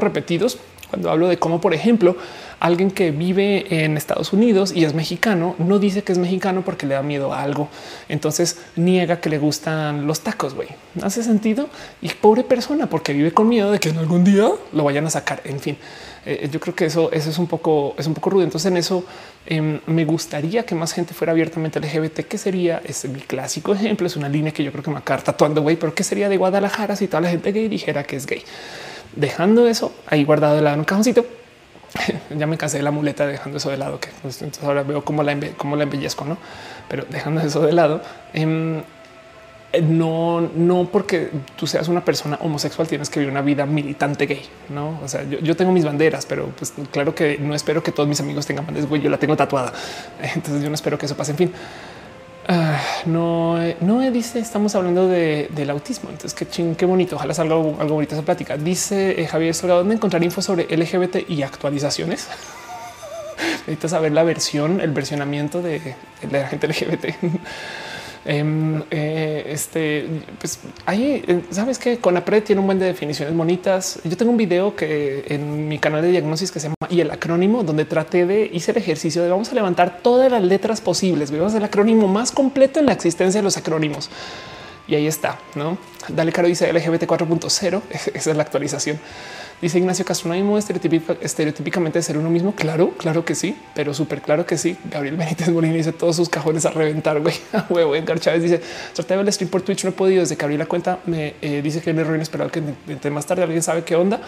repetidos 0.00 0.58
cuando 0.90 1.10
hablo 1.10 1.28
de 1.28 1.38
cómo, 1.38 1.60
por 1.60 1.74
ejemplo, 1.74 2.16
alguien 2.60 2.90
que 2.90 3.10
vive 3.10 3.84
en 3.84 3.96
Estados 3.96 4.32
Unidos 4.32 4.72
y 4.74 4.84
es 4.84 4.94
mexicano 4.94 5.54
no 5.58 5.78
dice 5.78 6.02
que 6.02 6.12
es 6.12 6.18
mexicano 6.18 6.62
porque 6.64 6.86
le 6.86 6.94
da 6.94 7.02
miedo 7.02 7.32
a 7.32 7.42
algo. 7.42 7.68
Entonces 8.08 8.58
niega 8.74 9.20
que 9.20 9.28
le 9.28 9.38
gustan 9.38 10.06
los 10.06 10.20
tacos. 10.20 10.54
Güey, 10.54 10.68
hace 11.02 11.22
sentido 11.22 11.68
y 12.00 12.08
pobre 12.08 12.42
persona 12.42 12.88
porque 12.88 13.12
vive 13.12 13.32
con 13.32 13.48
miedo 13.48 13.70
de 13.70 13.78
que 13.80 13.90
en 13.90 13.98
algún 13.98 14.24
día 14.24 14.48
lo 14.72 14.84
vayan 14.84 15.06
a 15.06 15.10
sacar. 15.10 15.42
En 15.44 15.60
fin, 15.60 15.76
eh, 16.24 16.48
yo 16.50 16.60
creo 16.60 16.74
que 16.74 16.86
eso, 16.86 17.10
eso 17.12 17.30
es 17.30 17.38
un 17.38 17.46
poco, 17.46 17.94
es 17.98 18.06
un 18.06 18.14
poco 18.14 18.30
rudo. 18.30 18.44
Entonces 18.44 18.70
en 18.70 18.76
eso 18.76 19.04
eh, 19.46 19.80
me 19.86 20.04
gustaría 20.04 20.64
que 20.64 20.74
más 20.74 20.92
gente 20.92 21.14
fuera 21.14 21.32
abiertamente 21.32 21.80
LGBT, 21.80 22.20
que 22.20 22.38
sería 22.38 22.80
es 22.84 23.08
mi 23.08 23.20
clásico 23.20 23.74
ejemplo. 23.74 24.06
Es 24.06 24.16
una 24.16 24.28
línea 24.28 24.52
que 24.52 24.64
yo 24.64 24.72
creo 24.72 24.82
que 24.82 24.90
me 24.90 24.98
acaba 24.98 25.22
tatuando, 25.22 25.62
güey, 25.62 25.76
pero 25.76 25.94
qué 25.94 26.04
sería 26.04 26.28
de 26.28 26.36
Guadalajara 26.36 26.96
si 26.96 27.08
toda 27.08 27.22
la 27.22 27.30
gente 27.30 27.52
gay 27.52 27.68
dijera 27.68 28.04
que 28.04 28.16
es 28.16 28.26
gay. 28.26 28.42
Dejando 29.16 29.66
eso 29.68 29.92
ahí 30.06 30.24
guardado 30.24 30.56
de 30.56 30.62
lado 30.62 30.74
en 30.74 30.80
un 30.80 30.84
cajoncito, 30.84 31.24
ya 32.36 32.46
me 32.46 32.58
cansé 32.58 32.78
de 32.78 32.82
la 32.82 32.90
muleta 32.90 33.26
dejando 33.26 33.58
eso 33.58 33.70
de 33.70 33.78
lado, 33.78 33.98
que 33.98 34.08
pues, 34.22 34.42
entonces 34.42 34.64
ahora 34.64 34.82
veo 34.82 35.04
cómo 35.04 35.22
la, 35.22 35.36
cómo 35.56 35.76
la 35.76 35.84
embellezco, 35.84 36.24
no? 36.24 36.36
Pero 36.88 37.04
dejando 37.08 37.40
eso 37.40 37.60
de 37.62 37.72
lado, 37.72 38.02
eh, 38.34 38.82
no, 39.82 40.40
no 40.40 40.88
porque 40.90 41.30
tú 41.56 41.66
seas 41.66 41.88
una 41.88 42.04
persona 42.04 42.38
homosexual 42.40 42.88
tienes 42.88 43.10
que 43.10 43.20
vivir 43.20 43.30
una 43.30 43.42
vida 43.42 43.66
militante 43.66 44.26
gay, 44.26 44.42
no? 44.70 44.98
O 45.02 45.08
sea, 45.08 45.24
yo, 45.24 45.38
yo 45.40 45.56
tengo 45.56 45.72
mis 45.72 45.84
banderas, 45.84 46.24
pero 46.26 46.46
pues 46.56 46.72
claro 46.90 47.14
que 47.14 47.38
no 47.38 47.54
espero 47.54 47.82
que 47.82 47.92
todos 47.92 48.08
mis 48.08 48.20
amigos 48.20 48.46
tengan 48.46 48.64
banderas. 48.64 48.88
Güey, 48.88 49.02
yo 49.02 49.10
la 49.10 49.18
tengo 49.18 49.36
tatuada, 49.36 49.72
entonces 50.34 50.62
yo 50.62 50.68
no 50.68 50.74
espero 50.74 50.98
que 50.98 51.06
eso 51.06 51.16
pase. 51.16 51.32
En 51.32 51.36
fin, 51.36 51.52
Uh, 52.50 53.10
no, 53.10 53.58
no 53.82 54.10
dice, 54.10 54.38
estamos 54.38 54.74
hablando 54.74 55.06
de, 55.06 55.50
del 55.54 55.68
autismo. 55.68 56.08
Entonces, 56.08 56.32
qué 56.32 56.48
ching, 56.48 56.74
qué 56.76 56.86
bonito. 56.86 57.16
Ojalá 57.16 57.34
salga 57.34 57.54
algo, 57.54 57.76
algo 57.78 57.96
bonito 57.96 58.14
esa 58.14 58.24
plática. 58.24 58.56
Dice 58.56 59.20
eh, 59.20 59.26
Javier 59.26 59.54
Solado, 59.54 59.80
¿dónde 59.80 59.96
encontrar 59.96 60.24
info 60.24 60.40
sobre 60.40 60.64
LGBT 60.64 61.28
y 61.28 61.42
actualizaciones? 61.42 62.26
Necesitas 63.66 63.90
saber 63.90 64.12
la 64.12 64.22
versión, 64.22 64.80
el 64.80 64.92
versionamiento 64.92 65.60
de 65.60 65.94
la 66.30 66.48
gente 66.48 66.68
LGBT. 66.68 67.04
Eh, 68.30 68.82
eh, 68.90 69.44
este, 69.46 70.06
pues 70.38 70.60
ahí 70.84 71.24
eh, 71.26 71.44
sabes 71.50 71.78
que 71.78 71.94
con 71.94 72.12
Conapred 72.12 72.42
tiene 72.42 72.60
un 72.60 72.66
buen 72.66 72.78
de 72.78 72.84
definiciones 72.84 73.34
bonitas. 73.34 74.00
Yo 74.04 74.18
tengo 74.18 74.30
un 74.30 74.36
video 74.36 74.76
que 74.76 75.24
en 75.28 75.66
mi 75.66 75.78
canal 75.78 76.02
de 76.02 76.10
diagnosis 76.10 76.52
que 76.52 76.60
se 76.60 76.66
llama 76.66 76.74
y 76.90 77.00
el 77.00 77.10
acrónimo, 77.10 77.64
donde 77.64 77.86
traté 77.86 78.26
de 78.26 78.50
hice 78.52 78.72
el 78.72 78.76
ejercicio 78.76 79.22
de 79.22 79.30
vamos 79.30 79.50
a 79.50 79.54
levantar 79.54 80.00
todas 80.02 80.30
las 80.30 80.42
letras 80.42 80.82
posibles. 80.82 81.30
Vemos 81.30 81.54
el 81.54 81.64
acrónimo 81.64 82.06
más 82.06 82.30
completo 82.30 82.80
en 82.80 82.86
la 82.86 82.92
existencia 82.92 83.40
de 83.40 83.44
los 83.44 83.56
acrónimos. 83.56 84.10
Y 84.86 84.94
ahí 84.94 85.06
está, 85.06 85.38
no? 85.54 85.78
Dale 86.08 86.30
caro 86.30 86.48
dice 86.48 86.70
LGBT 86.70 87.04
4.0. 87.04 87.82
Esa 88.14 88.30
es 88.30 88.36
la 88.36 88.42
actualización. 88.42 88.98
Dice 89.60 89.78
Ignacio 89.78 90.04
Castro, 90.04 90.28
no 90.28 90.34
hay 90.34 90.42
modo 90.42 90.58
estereotípicamente 90.58 91.98
de 91.98 92.02
ser 92.02 92.16
uno 92.16 92.30
mismo. 92.30 92.54
Claro, 92.54 92.90
claro 92.90 93.24
que 93.24 93.34
sí, 93.34 93.56
pero 93.74 93.92
súper 93.92 94.20
claro 94.20 94.46
que 94.46 94.56
sí. 94.56 94.76
Gabriel 94.88 95.16
Benítez 95.16 95.48
Molina 95.48 95.74
dice 95.74 95.92
todos 95.92 96.14
sus 96.14 96.28
cajones 96.28 96.64
a 96.64 96.70
reventar. 96.70 97.20
Güey, 97.20 97.34
huevo. 97.68 97.96
Edgar 97.96 98.20
Chávez 98.20 98.42
dice 98.42 98.60
traté 98.94 99.14
de 99.14 99.18
ver 99.18 99.26
el 99.26 99.32
stream 99.32 99.50
por 99.50 99.62
Twitch. 99.62 99.82
No 99.82 99.90
he 99.90 99.92
podido 99.92 100.20
desde 100.20 100.36
que 100.36 100.44
abrí 100.44 100.56
la 100.56 100.66
cuenta. 100.66 101.00
Me 101.06 101.34
eh, 101.42 101.60
dice 101.60 101.80
que 101.80 101.90
hay 101.90 101.94
un 101.94 102.00
error 102.00 102.14
inesperado 102.14 102.52
que 102.52 102.62
entre 102.86 103.10
más 103.10 103.26
tarde 103.26 103.42
alguien 103.42 103.62
sabe 103.62 103.82
qué 103.82 103.96
onda. 103.96 104.20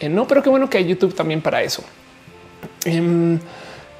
Eh, 0.00 0.08
no, 0.08 0.26
pero 0.26 0.42
qué 0.42 0.50
bueno 0.50 0.68
que 0.68 0.78
hay 0.78 0.86
YouTube 0.86 1.14
también 1.14 1.40
para 1.40 1.62
eso. 1.62 1.84
Eh, 2.84 3.38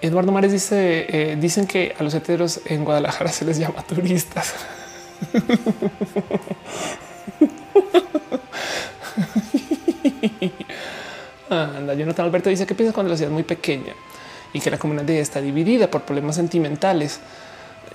Eduardo 0.01 0.33
Mares 0.33 0.53
dice: 0.53 1.07
eh, 1.09 1.37
Dicen 1.41 1.69
que 1.69 1.95
a 1.99 2.03
los 2.03 2.15
heteros 2.15 2.61
en 2.67 2.85
Guadalajara 2.85 3.31
se 3.31 3.45
les 3.45 3.59
llama 3.59 3.83
turistas. 3.83 4.55
Anda, 11.51 11.95
Jonathan 11.95 12.27
Alberto 12.27 12.51
dice 12.51 12.67
que 12.67 12.75
piensa 12.75 12.93
cuando 12.93 13.11
la 13.11 13.17
ciudad 13.17 13.31
es 13.31 13.35
muy 13.35 13.43
pequeña 13.43 13.95
y 14.53 14.61
que 14.61 14.71
la 14.71 14.79
comunidad 14.79 15.11
está 15.11 15.41
dividida 15.41 15.91
por 15.91 16.03
problemas 16.03 16.37
sentimentales. 16.37 17.21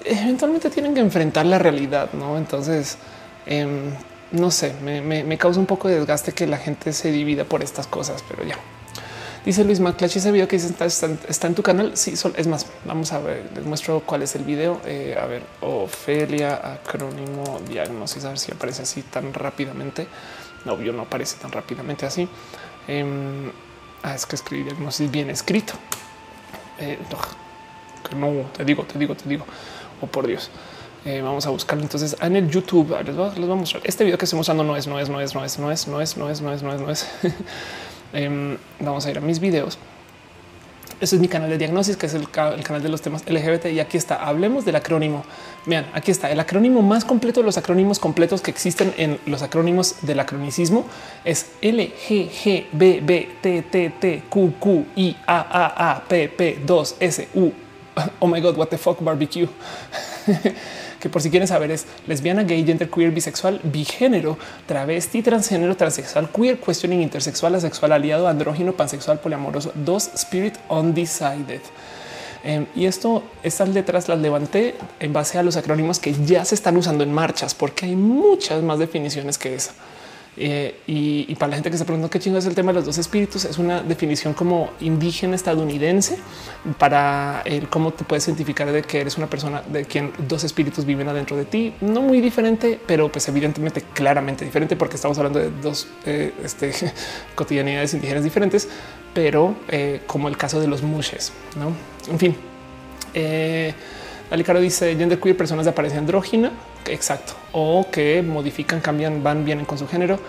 Eventualmente 0.03 0.69
tienen 0.69 0.93
que 0.93 0.99
enfrentar 0.99 1.45
la 1.45 1.57
realidad, 1.57 2.09
no? 2.13 2.37
Entonces, 2.37 2.97
eh, 3.45 3.67
no 4.31 4.51
sé, 4.51 4.73
me, 4.81 5.37
causa 5.37 5.59
un 5.59 5.65
poco 5.65 5.87
de 5.87 5.95
desgaste 5.95 6.33
que 6.33 6.45
la 6.45 6.57
gente 6.57 6.93
se 6.93 7.11
divida 7.11 7.45
por 7.45 7.63
estas 7.63 7.87
cosas, 7.87 8.23
pero 8.27 8.43
ya. 8.43 8.55
Dice 9.45 9.63
Luis 9.63 9.79
Maclash, 9.79 10.17
ese 10.17 10.31
video 10.31 10.47
que 10.47 10.57
dice 10.57 10.75
está, 10.85 11.47
en 11.47 11.55
tu 11.55 11.63
canal. 11.63 11.95
Sí, 11.95 12.13
es 12.35 12.47
más, 12.47 12.67
vamos 12.85 13.13
a 13.13 13.19
ver, 13.19 13.49
les 13.55 13.65
muestro 13.65 14.01
cuál 14.05 14.21
es 14.21 14.35
el 14.35 14.43
video. 14.43 14.81
Eh, 14.85 15.17
a 15.19 15.25
ver, 15.25 15.41
Ofelia, 15.61 16.73
acrónimo, 16.73 17.59
diagnosis, 17.67 18.25
a 18.25 18.29
ver 18.29 18.37
si 18.37 18.51
aparece 18.51 18.83
así 18.83 19.01
tan 19.01 19.33
rápidamente. 19.33 20.07
No, 20.65 20.73
obvio, 20.73 20.93
no 20.93 21.03
aparece 21.03 21.37
tan 21.37 21.51
rápidamente 21.51 22.05
así. 22.05 22.27
Eh, 22.87 23.51
ah, 24.03 24.15
es 24.15 24.25
que 24.25 24.35
escribir 24.35 24.65
diagnosis 24.65 25.09
bien 25.09 25.29
escrito. 25.29 25.73
Eh, 26.79 26.97
no 28.15 28.45
te 28.53 28.65
digo, 28.65 28.83
te 28.83 28.97
digo, 28.97 29.15
te 29.15 29.29
digo. 29.29 29.45
Oh, 30.01 30.07
por 30.07 30.27
Dios. 30.27 30.49
Eh, 31.05 31.21
vamos 31.21 31.45
a 31.45 31.49
buscarlo 31.49 31.83
entonces 31.83 32.15
en 32.21 32.35
el 32.35 32.49
YouTube. 32.49 32.95
Les 33.05 33.15
voy, 33.15 33.29
a 33.29 33.55
mostrar 33.55 33.83
este 33.85 34.03
video 34.03 34.17
que 34.17 34.25
estoy 34.25 34.37
mostrando. 34.37 34.63
No 34.63 34.75
es, 34.75 34.87
no 34.87 34.99
es, 34.99 35.09
no 35.09 35.21
es, 35.21 35.33
no 35.33 35.45
es, 35.45 35.59
no 35.59 35.71
es, 35.71 35.87
no 35.87 36.01
es, 36.01 36.17
no 36.17 36.29
es, 36.29 36.41
no 36.41 36.53
es, 36.53 36.63
no 36.63 36.73
es, 36.73 36.81
no 36.81 36.91
es. 36.91 37.07
vamos 38.79 39.05
a 39.05 39.11
ir 39.11 39.17
a 39.17 39.21
mis 39.21 39.39
videos. 39.39 39.77
Ese 41.01 41.15
es 41.15 41.21
mi 41.21 41.29
canal 41.29 41.49
de 41.49 41.57
diagnosis, 41.57 41.95
que 41.95 42.07
es 42.07 42.13
el, 42.13 42.29
canal 42.29 42.83
de 42.83 42.89
los 42.89 43.01
temas 43.01 43.23
LGBT. 43.25 43.67
Y 43.67 43.79
aquí 43.79 43.97
está. 43.97 44.15
Hablemos 44.15 44.65
del 44.65 44.75
acrónimo. 44.75 45.23
Vean, 45.65 45.85
aquí 45.93 46.11
está 46.11 46.29
el 46.29 46.39
acrónimo 46.39 46.81
más 46.81 47.05
completo 47.05 47.39
de 47.39 47.45
los 47.45 47.57
acrónimos 47.57 47.99
completos 47.99 48.41
que 48.41 48.51
existen 48.51 48.93
en 48.97 49.19
los 49.25 49.41
acrónimos 49.41 49.95
del 50.01 50.19
acronicismo. 50.19 50.85
Es 51.23 51.51
L 51.61 51.93
G 52.07 52.29
G 52.29 52.65
B 52.73 53.01
B 53.01 53.29
T 53.41 53.61
T 53.61 53.93
T 53.99 54.23
Q 54.29 54.53
Q 54.59 54.85
I 54.95 55.15
A 55.25 55.39
A 55.39 55.91
A 55.91 56.03
P 56.03 56.27
P 56.27 56.59
2 56.65 56.95
S 56.99 57.27
U. 57.33 57.51
Oh 58.19 58.27
my 58.27 58.39
God, 58.39 58.55
what 58.55 58.67
the 58.67 58.77
fuck 58.77 59.01
barbecue. 59.01 59.47
que 60.99 61.09
por 61.09 61.21
si 61.21 61.29
quieren 61.29 61.47
saber 61.47 61.71
es 61.71 61.85
lesbiana, 62.07 62.43
gay, 62.43 62.63
gender, 62.65 62.89
queer, 62.89 63.11
bisexual, 63.11 63.59
bigénero, 63.63 64.37
travesti, 64.65 65.21
transgénero, 65.21 65.75
transexual, 65.75 66.29
queer, 66.29 66.59
questioning, 66.59 67.01
intersexual, 67.01 67.55
asexual, 67.55 67.91
aliado, 67.91 68.27
andrógino, 68.27 68.73
pansexual, 68.73 69.19
poliamoroso, 69.19 69.71
dos, 69.75 70.09
spirit, 70.15 70.55
undecided. 70.69 71.61
Em, 72.43 72.67
y 72.75 72.85
esto, 72.85 73.23
estas 73.43 73.69
letras 73.69 74.07
las 74.07 74.19
levanté 74.19 74.75
en 74.99 75.11
base 75.11 75.37
a 75.37 75.43
los 75.43 75.57
acrónimos 75.57 75.99
que 75.99 76.13
ya 76.25 76.45
se 76.45 76.55
están 76.55 76.77
usando 76.77 77.03
en 77.03 77.13
marchas, 77.13 77.53
porque 77.53 77.85
hay 77.85 77.95
muchas 77.95 78.63
más 78.63 78.79
definiciones 78.79 79.37
que 79.37 79.55
esa. 79.55 79.73
Eh, 80.41 80.79
y, 80.87 81.35
para 81.35 81.49
la 81.49 81.55
gente 81.57 81.69
que 81.69 81.77
se 81.77 81.83
pregunta 81.83 82.09
qué 82.09 82.17
chingo 82.17 82.37
es 82.37 82.45
el 82.45 82.55
tema 82.55 82.71
de 82.71 82.77
los 82.77 82.85
dos 82.85 82.97
espíritus, 82.97 83.43
es 83.43 83.57
una 83.57 83.83
definición 83.83 84.33
como 84.33 84.71
indígena 84.79 85.35
estadounidense 85.35 86.17
para 86.77 87.41
el 87.43 87.67
cómo 87.67 87.91
te 87.91 88.05
puedes 88.05 88.25
identificar 88.27 88.71
de 88.71 88.81
que 88.81 89.01
eres 89.01 89.17
una 89.17 89.27
persona 89.27 89.61
de 89.61 89.83
quien 89.83 90.13
dos 90.29 90.45
espíritus 90.45 90.85
viven 90.85 91.09
adentro 91.09 91.35
de 91.35 91.43
ti. 91.43 91.73
No 91.81 92.01
muy 92.01 92.21
diferente, 92.21 92.79
pero 92.87 93.11
pues 93.11 93.27
evidentemente 93.27 93.83
claramente 93.93 94.45
diferente 94.45 94.77
porque 94.77 94.95
estamos 94.95 95.17
hablando 95.17 95.39
de 95.39 95.51
dos 95.61 95.87
eh, 96.05 96.33
este, 96.41 96.71
cotidianidades 97.35 97.93
indígenas 97.93 98.23
diferentes, 98.23 98.69
pero 99.13 99.55
eh, 99.67 100.01
como 100.07 100.29
el 100.29 100.37
caso 100.37 100.61
de 100.61 100.67
los 100.67 100.83
mushes. 100.83 101.33
No, 101.59 101.73
en 102.11 102.19
fin. 102.19 102.35
Eh, 103.13 103.73
Alicaro 104.31 104.59
dice 104.61 104.95
gender 104.95 105.19
queer, 105.19 105.35
personas 105.35 105.65
de 105.65 105.71
apariencia 105.71 105.99
andrógina. 105.99 106.51
Exacto. 106.87 107.33
O 107.51 107.87
que 107.91 108.21
modifican, 108.21 108.81
cambian, 108.81 109.23
van, 109.23 109.45
vienen 109.45 109.65
con 109.65 109.77
su 109.77 109.87
género 109.87 110.19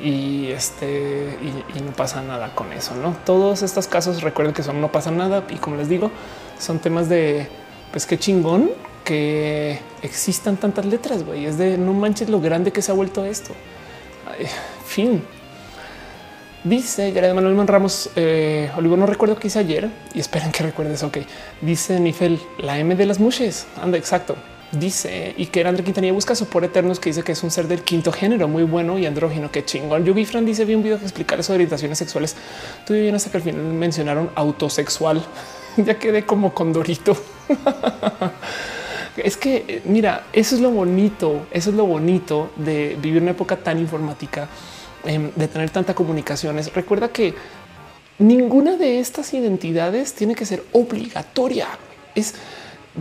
y 0.00 0.48
este 0.50 1.38
y, 1.74 1.80
no 1.80 1.92
pasa 1.92 2.22
nada 2.22 2.54
con 2.54 2.72
eso. 2.72 2.94
No 2.94 3.16
todos 3.24 3.62
estos 3.62 3.86
casos 3.86 4.22
recuerden 4.22 4.54
que 4.54 4.62
son 4.62 4.80
no 4.80 4.90
pasa 4.90 5.10
nada. 5.10 5.44
Y 5.50 5.56
como 5.56 5.76
les 5.76 5.88
digo, 5.88 6.10
son 6.58 6.78
temas 6.78 7.08
de 7.08 7.48
pues 7.90 8.06
qué 8.06 8.18
chingón 8.18 8.70
que 9.04 9.78
existan 10.02 10.56
tantas 10.56 10.86
letras. 10.86 11.24
güey. 11.24 11.46
Es 11.46 11.58
de 11.58 11.78
no 11.78 11.92
manches 11.92 12.28
lo 12.28 12.40
grande 12.40 12.72
que 12.72 12.82
se 12.82 12.90
ha 12.92 12.94
vuelto 12.94 13.24
esto. 13.24 13.52
fin. 14.86 15.22
Dice 16.64 17.12
Jared 17.12 17.34
Manuel 17.34 17.68
Ramos, 17.68 18.08
eh, 18.16 18.70
Olivo, 18.78 18.96
no 18.96 19.04
recuerdo 19.04 19.36
qué 19.36 19.48
hice 19.48 19.58
ayer 19.58 19.90
y 20.14 20.20
esperen 20.20 20.50
que 20.50 20.62
recuerdes. 20.62 21.02
Ok, 21.02 21.18
dice 21.60 22.00
Nifel, 22.00 22.40
la 22.58 22.78
M 22.78 22.94
de 22.94 23.04
las 23.04 23.20
mushes. 23.20 23.66
Anda, 23.82 23.98
exacto. 23.98 24.34
Dice 24.78 25.34
y 25.36 25.46
que 25.46 25.64
André 25.64 25.84
Quintanilla 25.84 26.12
busca 26.12 26.34
su 26.34 26.46
por 26.46 26.64
eternos 26.64 27.00
que 27.00 27.10
dice 27.10 27.22
que 27.22 27.32
es 27.32 27.42
un 27.42 27.50
ser 27.50 27.68
del 27.68 27.82
quinto 27.82 28.12
género 28.12 28.48
muy 28.48 28.62
bueno 28.62 28.98
y 28.98 29.06
andrógino. 29.06 29.50
Que 29.50 29.64
chingón. 29.64 30.04
Yugi 30.04 30.24
Fran 30.24 30.44
dice: 30.44 30.64
Vi 30.64 30.74
un 30.74 30.82
video 30.82 30.98
que 30.98 31.04
explicar 31.04 31.42
de 31.42 31.52
orientaciones 31.52 31.98
sexuales. 31.98 32.36
Tuve 32.86 33.00
bien 33.00 33.14
hasta 33.14 33.30
que 33.30 33.36
al 33.36 33.42
final 33.42 33.60
mencionaron 33.62 34.30
autosexual. 34.34 35.22
ya 35.76 35.98
quedé 35.98 36.24
como 36.24 36.54
condorito. 36.54 37.16
es 39.16 39.36
que 39.36 39.82
mira, 39.84 40.26
eso 40.32 40.54
es 40.54 40.60
lo 40.60 40.70
bonito. 40.70 41.46
Eso 41.50 41.70
es 41.70 41.76
lo 41.76 41.86
bonito 41.86 42.50
de 42.56 42.96
vivir 43.00 43.22
una 43.22 43.32
época 43.32 43.56
tan 43.56 43.78
informática 43.78 44.48
Em, 45.06 45.30
de 45.36 45.48
tener 45.48 45.68
tanta 45.68 45.94
comunicaciones. 45.94 46.72
Recuerda 46.72 47.08
que 47.08 47.34
ninguna 48.18 48.78
de 48.78 49.00
estas 49.00 49.34
identidades 49.34 50.14
tiene 50.14 50.34
que 50.34 50.46
ser 50.46 50.64
obligatoria. 50.72 51.68
Es 52.14 52.34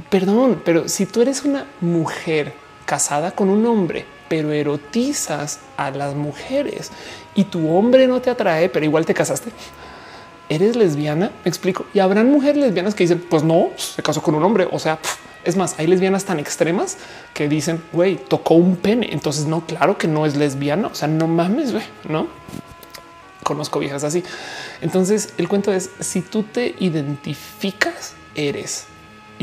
perdón, 0.10 0.62
pero 0.64 0.88
si 0.90 1.06
tú 1.06 1.22
eres 1.22 1.44
una 1.44 1.66
mujer 1.82 2.54
casada 2.86 3.32
con 3.32 3.50
un 3.50 3.66
hombre, 3.66 4.06
pero 4.28 4.52
erotizas 4.52 5.60
a 5.78 5.92
las 5.92 6.16
mujeres 6.16 6.92
y 7.36 7.46
tu 7.46 7.70
hombre 7.76 8.08
no 8.08 8.22
te 8.22 8.30
atrae, 8.30 8.70
pero 8.70 8.86
igual 8.86 9.06
te 9.06 9.14
casaste, 9.14 9.52
eres 10.50 10.76
lesbiana. 10.76 11.32
Me 11.44 11.50
explico. 11.50 11.86
Y 11.94 12.00
habrán 12.00 12.32
mujeres 12.32 12.58
lesbianas 12.58 12.96
que 12.96 13.04
dicen, 13.04 13.24
pues 13.30 13.44
no, 13.44 13.70
se 13.78 14.02
casó 14.02 14.22
con 14.22 14.36
un 14.36 14.44
hombre. 14.44 14.68
O 14.72 14.80
sea, 14.80 15.00
es 15.44 15.56
más, 15.56 15.76
hay 15.80 15.88
lesbianas 15.88 16.26
tan 16.26 16.40
extremas 16.40 16.98
que 17.34 17.48
dicen, 17.48 17.82
güey, 17.92 18.16
tocó 18.16 18.56
un 18.56 18.76
pene. 18.76 19.10
Entonces, 19.12 19.46
no, 19.46 19.66
claro 19.66 19.98
que 19.98 20.08
no 20.08 20.26
es 20.26 20.36
lesbiana. 20.36 20.88
O 20.88 20.96
sea, 20.96 21.08
no 21.08 21.28
mames, 21.28 21.72
güey, 21.72 21.86
no 22.08 22.28
conozco 23.44 23.80
viejas 23.80 24.04
así. 24.04 24.24
Entonces, 24.82 25.34
el 25.38 25.48
cuento 25.48 25.72
es 25.74 25.92
si 26.00 26.22
tú 26.22 26.44
te 26.44 26.76
identificas, 26.80 28.14
eres. 28.36 28.86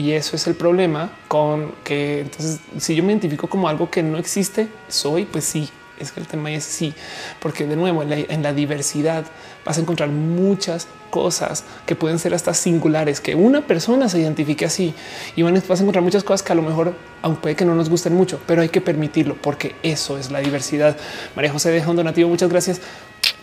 Y 0.01 0.13
eso 0.13 0.35
es 0.35 0.47
el 0.47 0.55
problema 0.55 1.11
con 1.29 1.73
que 1.85 2.21
entonces, 2.21 2.59
si 2.79 2.95
yo 2.95 3.03
me 3.03 3.13
identifico 3.13 3.49
como 3.49 3.69
algo 3.69 3.91
que 3.91 4.03
no 4.03 4.17
existe, 4.17 4.67
soy, 4.89 5.27
pues 5.27 5.45
sí, 5.45 5.69
es 5.99 6.11
que 6.11 6.21
el 6.21 6.27
tema 6.27 6.51
es 6.51 6.65
sí, 6.65 6.95
porque 7.39 7.67
de 7.67 7.77
nuevo 7.77 8.03
en 8.03 8.43
la, 8.43 8.55
diversidad 8.55 9.27
vas 9.63 9.77
a 9.77 9.83
encontrar 9.83 10.09
muchas 10.09 10.89
cosas 11.11 11.65
que 11.85 11.97
pueden 11.97 12.19
ser 12.19 12.33
hasta 12.33 12.55
singulares, 12.55 13.21
que 13.21 13.35
una 13.35 13.67
persona 13.67 14.09
se 14.09 14.21
identifique 14.21 14.65
así 14.65 14.95
y 15.37 15.43
vas 15.43 15.53
a 15.53 15.83
encontrar 15.83 16.03
muchas 16.03 16.25
cosas 16.25 16.43
que 16.43 16.53
a 16.53 16.57
lo 16.57 16.63
mejor, 16.63 16.95
aunque 17.21 17.43
puede 17.43 17.57
que 17.57 17.67
no 17.67 17.75
nos 17.75 17.91
gusten 17.91 18.15
mucho, 18.15 18.41
pero 18.47 18.63
hay 18.63 18.71
que 18.71 18.81
permitirlo 18.81 19.37
porque 19.43 19.75
eso 19.83 20.17
es 20.17 20.31
la 20.31 20.41
diversidad. 20.41 20.97
María 21.37 21.53
José 21.53 21.73
deja 21.73 21.91
un 21.91 21.97
donativo. 21.97 22.31
Muchas 22.31 22.49
gracias 22.49 22.81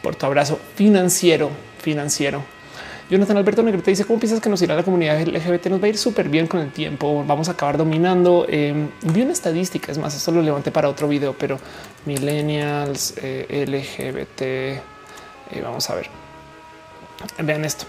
por 0.02 0.16
tu 0.16 0.26
abrazo 0.26 0.60
financiero, 0.76 1.52
financiero. 1.84 2.57
Jonathan 3.10 3.38
Alberto 3.38 3.64
Negrete 3.64 3.92
dice 3.92 4.04
cómo 4.04 4.20
piensas 4.20 4.42
que 4.42 4.50
nos 4.50 4.62
irá 4.62 4.76
la 4.76 4.84
comunidad 4.84 5.22
LGBT? 5.22 5.68
Nos 5.68 5.82
va 5.82 5.86
a 5.86 5.90
ir 5.90 5.98
súper 5.98 6.28
bien 6.28 6.46
con 6.48 6.60
el 6.60 6.72
tiempo. 6.72 7.24
Vamos 7.26 7.48
a 7.48 7.54
acabar 7.54 7.78
dominando. 7.78 8.46
Eh, 8.50 8.90
vi 9.02 9.22
una 9.22 9.32
estadística, 9.32 9.92
es 9.92 9.98
más, 9.98 10.14
eso 10.14 10.32
lo 10.32 10.42
levanté 10.42 10.72
para 10.72 10.90
otro 10.90 11.08
video, 11.08 11.34
pero 11.34 11.58
millennials, 12.06 13.14
eh, 13.22 13.66
LGBT. 13.66 14.42
Eh, 14.42 15.62
vamos 15.64 15.90
a 15.90 15.96
ver. 15.96 16.10
Vean 17.40 17.64
esto. 17.64 17.86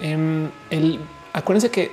Em, 0.00 0.48
el, 0.70 0.98
acuérdense 1.34 1.70
que 1.70 1.92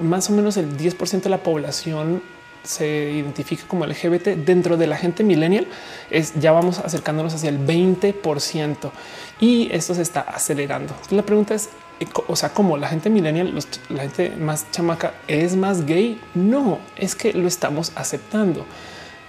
más 0.00 0.30
o 0.30 0.32
menos 0.32 0.56
el 0.56 0.76
10% 0.76 1.22
de 1.24 1.30
la 1.30 1.42
población 1.42 2.22
se 2.62 3.10
identifica 3.10 3.64
como 3.66 3.84
LGBT 3.84 4.36
dentro 4.36 4.76
de 4.76 4.86
la 4.86 4.96
gente 4.96 5.24
millennial 5.24 5.66
es 6.10 6.34
ya 6.34 6.52
vamos 6.52 6.78
acercándonos 6.78 7.34
hacia 7.34 7.48
el 7.48 7.58
20% 7.58 8.92
y 9.40 9.68
esto 9.72 9.94
se 9.94 10.02
está 10.02 10.20
acelerando. 10.20 10.94
La 11.10 11.22
pregunta 11.22 11.54
es 11.54 11.70
o 12.26 12.36
sea, 12.36 12.50
como 12.50 12.76
la 12.76 12.88
gente 12.88 13.10
millennial, 13.10 13.54
la 13.88 14.02
gente 14.02 14.30
más 14.36 14.70
chamaca 14.70 15.14
es 15.28 15.56
más 15.56 15.86
gay. 15.86 16.20
No 16.34 16.78
es 16.96 17.14
que 17.14 17.32
lo 17.32 17.48
estamos 17.48 17.92
aceptando. 17.94 18.64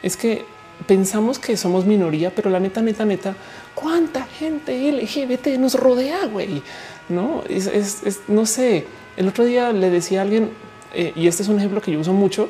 Es 0.01 0.17
que 0.17 0.45
pensamos 0.87 1.39
que 1.39 1.57
somos 1.57 1.85
minoría, 1.85 2.31
pero 2.33 2.49
la 2.49 2.59
neta, 2.59 2.81
neta, 2.81 3.05
neta, 3.05 3.35
cuánta 3.75 4.25
gente 4.25 4.91
LGBT 4.91 5.59
nos 5.59 5.75
rodea, 5.75 6.25
güey. 6.25 6.61
No 7.09 7.43
es, 7.49 8.21
no 8.27 8.45
sé. 8.45 8.85
El 9.17 9.27
otro 9.27 9.45
día 9.45 9.71
le 9.71 9.89
decía 9.89 10.19
a 10.19 10.23
alguien, 10.23 10.49
eh, 10.93 11.13
y 11.15 11.27
este 11.27 11.43
es 11.43 11.49
un 11.49 11.57
ejemplo 11.57 11.81
que 11.81 11.91
yo 11.91 11.99
uso 11.99 12.13
mucho, 12.13 12.49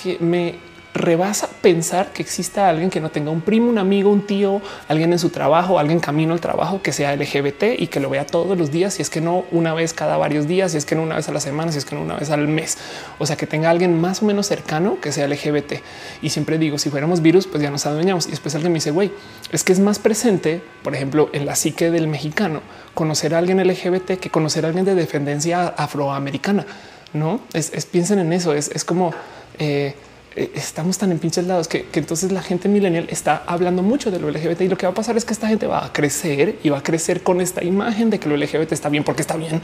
que 0.00 0.18
me 0.20 0.58
rebasa 0.96 1.48
pensar 1.62 2.12
que 2.12 2.22
exista 2.22 2.68
alguien 2.68 2.90
que 2.90 3.00
no 3.00 3.10
tenga 3.10 3.30
un 3.30 3.40
primo, 3.40 3.68
un 3.68 3.78
amigo, 3.78 4.10
un 4.10 4.26
tío, 4.26 4.60
alguien 4.88 5.12
en 5.12 5.18
su 5.18 5.30
trabajo, 5.30 5.78
alguien 5.78 6.00
camino 6.00 6.32
al 6.32 6.40
trabajo 6.40 6.82
que 6.82 6.92
sea 6.92 7.14
LGBT 7.14 7.78
y 7.78 7.86
que 7.88 8.00
lo 8.00 8.10
vea 8.10 8.26
todos 8.26 8.56
los 8.56 8.70
días. 8.70 8.94
Si 8.94 9.02
es 9.02 9.10
que 9.10 9.20
no 9.20 9.44
una 9.50 9.74
vez 9.74 9.92
cada 9.92 10.16
varios 10.16 10.46
días, 10.46 10.72
si 10.72 10.78
es 10.78 10.84
que 10.84 10.94
no 10.94 11.02
una 11.02 11.16
vez 11.16 11.28
a 11.28 11.32
la 11.32 11.40
semana, 11.40 11.72
si 11.72 11.78
es 11.78 11.84
que 11.84 11.94
no 11.94 12.02
una 12.02 12.16
vez 12.16 12.30
al 12.30 12.48
mes. 12.48 12.78
O 13.18 13.26
sea, 13.26 13.36
que 13.36 13.46
tenga 13.46 13.70
alguien 13.70 14.00
más 14.00 14.22
o 14.22 14.26
menos 14.26 14.46
cercano 14.46 14.98
que 15.00 15.12
sea 15.12 15.26
LGBT. 15.26 15.74
Y 16.22 16.30
siempre 16.30 16.58
digo, 16.58 16.78
si 16.78 16.90
fuéramos 16.90 17.22
virus, 17.22 17.46
pues 17.46 17.62
ya 17.62 17.70
nos 17.70 17.86
adueñamos. 17.86 18.26
Y 18.26 18.30
después 18.30 18.54
alguien 18.54 18.72
me 18.72 18.78
dice, 18.78 18.90
güey, 18.90 19.10
es 19.52 19.64
que 19.64 19.72
es 19.72 19.80
más 19.80 19.98
presente, 19.98 20.62
por 20.82 20.94
ejemplo, 20.94 21.30
en 21.32 21.46
la 21.46 21.56
psique 21.56 21.90
del 21.90 22.08
mexicano, 22.08 22.60
conocer 22.94 23.34
a 23.34 23.38
alguien 23.38 23.64
LGBT 23.66 24.18
que 24.18 24.30
conocer 24.30 24.64
a 24.64 24.68
alguien 24.68 24.84
de 24.84 24.94
defendencia 24.94 25.68
afroamericana. 25.68 26.66
No 27.12 27.40
es, 27.52 27.70
piensen 27.86 28.18
en 28.18 28.32
eso. 28.32 28.52
Es, 28.52 28.84
como 28.84 29.12
eh, 29.58 29.94
estamos 30.36 30.98
tan 30.98 31.10
en 31.12 31.18
pinches 31.18 31.46
lados 31.46 31.66
que, 31.66 31.86
entonces 31.94 32.30
la 32.30 32.42
gente 32.42 32.68
millennial 32.68 33.06
está 33.10 33.42
hablando 33.46 33.82
mucho 33.82 34.10
de 34.10 34.18
lo 34.18 34.30
LGBT 34.30 34.62
y 34.62 34.68
lo 34.68 34.76
que 34.76 34.86
va 34.86 34.92
a 34.92 34.94
pasar 34.94 35.16
es 35.16 35.24
que 35.24 35.32
esta 35.32 35.48
gente 35.48 35.66
va 35.66 35.84
a 35.84 35.92
crecer 35.92 36.58
y 36.62 36.68
va 36.68 36.78
a 36.78 36.82
crecer 36.82 37.22
con 37.22 37.40
esta 37.40 37.64
imagen 37.64 38.10
de 38.10 38.20
que 38.20 38.28
lo 38.28 38.36
LGBT 38.36 38.72
está 38.72 38.88
bien 38.88 39.02
porque 39.02 39.22
está 39.22 39.36
bien. 39.36 39.62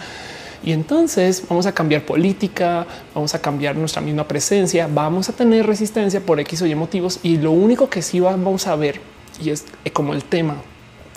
Y 0.64 0.72
entonces 0.72 1.42
vamos 1.48 1.66
a 1.66 1.72
cambiar 1.72 2.06
política, 2.06 2.86
vamos 3.14 3.34
a 3.34 3.40
cambiar 3.40 3.76
nuestra 3.76 4.00
misma 4.00 4.26
presencia, 4.26 4.88
vamos 4.92 5.28
a 5.28 5.32
tener 5.32 5.66
resistencia 5.66 6.20
por 6.20 6.38
X 6.40 6.62
o 6.62 6.66
Y 6.66 6.74
motivos. 6.74 7.18
Y 7.22 7.38
lo 7.38 7.50
único 7.50 7.90
que 7.90 8.00
sí 8.00 8.20
vamos 8.20 8.66
a 8.66 8.76
ver, 8.76 9.00
y 9.42 9.50
es 9.50 9.64
como 9.92 10.14
el 10.14 10.24
tema 10.24 10.56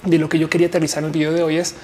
de 0.04 0.18
lo 0.18 0.30
que 0.30 0.40
yo 0.40 0.50
quería 0.50 0.68
aterrizar 0.68 1.04
en 1.04 1.06
el 1.06 1.12
video 1.12 1.32
de 1.32 1.44
hoy, 1.44 1.58
es 1.58 1.76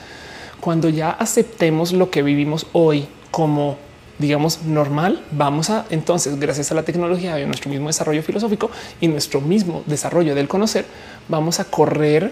cuando 0.59 0.89
ya 0.89 1.11
aceptemos 1.11 1.93
lo 1.93 2.09
que 2.09 2.23
vivimos 2.23 2.65
hoy 2.73 3.07
como 3.29 3.77
digamos, 4.21 4.61
normal, 4.63 5.23
vamos 5.31 5.69
a 5.69 5.85
entonces, 5.89 6.39
gracias 6.39 6.71
a 6.71 6.75
la 6.75 6.83
tecnología 6.83 7.37
y 7.39 7.43
a 7.43 7.47
nuestro 7.47 7.69
mismo 7.69 7.87
desarrollo 7.87 8.23
filosófico 8.23 8.71
y 9.01 9.07
nuestro 9.07 9.41
mismo 9.41 9.83
desarrollo 9.87 10.35
del 10.35 10.47
conocer, 10.47 10.85
vamos 11.27 11.59
a 11.59 11.65
correr 11.65 12.31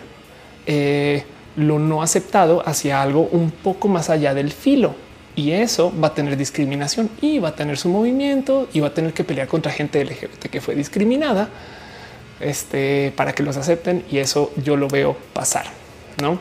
eh, 0.66 1.24
lo 1.56 1.80
no 1.80 2.02
aceptado 2.02 2.64
hacia 2.66 3.02
algo 3.02 3.28
un 3.32 3.52
poco 3.52 3.88
más 3.88 4.10
allá 4.10 4.34
del 4.34 4.52
filo. 4.52 4.96
Y 5.36 5.52
eso 5.52 5.94
va 6.02 6.10
a 6.10 6.14
tener 6.14 6.38
discriminación 6.38 7.10
y 7.22 7.40
va 7.40 7.50
a 7.50 7.56
tener 7.56 7.78
su 7.78 7.90
movimiento 7.90 8.68
y 8.74 8.82
va 8.82 8.88
a 8.88 8.94
tener 8.94 9.14
que 9.14 9.24
pelear 9.24 9.48
contra 9.48 9.72
gente 9.72 10.04
LGBT 10.04 10.48
que 10.48 10.62
fue 10.62 10.76
discriminada 10.76 11.50
este, 12.40 13.14
para 13.16 13.34
que 13.34 13.44
los 13.44 13.58
acepten. 13.58 14.04
Y 14.12 14.18
eso 14.18 14.52
yo 14.64 14.76
lo 14.76 14.88
veo 14.88 15.16
pasar, 15.34 15.66
no? 16.22 16.40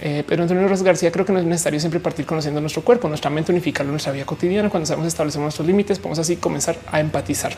Eh, 0.00 0.24
pero 0.26 0.42
Antonio 0.42 0.66
Ross 0.68 0.82
García 0.82 1.12
creo 1.12 1.24
que 1.24 1.32
no 1.32 1.38
es 1.38 1.44
necesario 1.44 1.78
siempre 1.80 2.00
partir 2.00 2.26
conociendo 2.26 2.60
nuestro 2.60 2.82
cuerpo, 2.82 3.08
nuestra 3.08 3.30
mente, 3.30 3.52
unificarlo 3.52 3.90
en 3.90 3.94
nuestra 3.94 4.12
vida 4.12 4.24
cotidiana. 4.24 4.68
Cuando 4.68 4.86
sabemos 4.86 5.08
establecer 5.08 5.40
nuestros 5.40 5.66
límites, 5.66 5.98
podemos 5.98 6.18
así 6.18 6.36
comenzar 6.36 6.76
a 6.90 7.00
empatizar. 7.00 7.52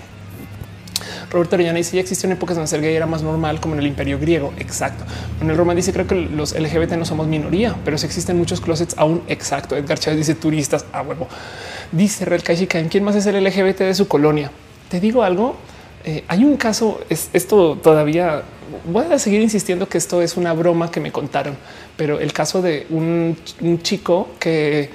Roberto 1.30 1.56
Arellana 1.56 1.78
dice 1.78 1.96
ya 1.96 2.00
existieron 2.02 2.36
épocas 2.36 2.56
donde 2.56 2.68
ser 2.68 2.80
gay 2.80 2.94
era 2.94 3.06
más 3.06 3.22
normal 3.22 3.60
como 3.60 3.74
en 3.74 3.80
el 3.80 3.86
imperio 3.86 4.18
griego. 4.18 4.52
Exacto. 4.58 5.04
En 5.40 5.50
el 5.50 5.56
Román 5.56 5.76
dice 5.76 5.92
creo 5.92 6.06
que 6.06 6.14
los 6.14 6.58
LGBT 6.58 6.92
no 6.92 7.04
somos 7.04 7.26
minoría, 7.26 7.74
pero 7.84 7.98
sí 7.98 8.06
existen 8.06 8.36
muchos 8.36 8.60
closets 8.60 8.94
aún. 8.96 9.22
Exacto. 9.28 9.76
Edgar 9.76 9.98
Chávez 9.98 10.18
dice 10.18 10.34
turistas 10.34 10.86
a 10.92 11.02
huevo. 11.02 11.26
Dice 11.92 12.24
Real 12.24 12.42
¿en 12.46 12.88
quién 12.88 13.04
más 13.04 13.16
es 13.16 13.26
el 13.26 13.42
LGBT 13.42 13.78
de 13.80 13.94
su 13.94 14.06
colonia? 14.08 14.50
Te 14.88 15.00
digo 15.00 15.22
algo. 15.22 15.56
Eh, 16.04 16.24
hay 16.28 16.44
un 16.44 16.56
caso, 16.56 17.00
es, 17.08 17.30
esto 17.32 17.76
todavía 17.82 18.44
voy 18.84 19.06
a 19.10 19.18
seguir 19.18 19.40
insistiendo 19.40 19.88
que 19.88 19.98
esto 19.98 20.22
es 20.22 20.36
una 20.36 20.52
broma 20.52 20.90
que 20.90 21.00
me 21.00 21.10
contaron, 21.10 21.56
pero 21.96 22.20
el 22.20 22.32
caso 22.32 22.62
de 22.62 22.86
un, 22.90 23.36
chico 23.82 24.28
que 24.38 24.90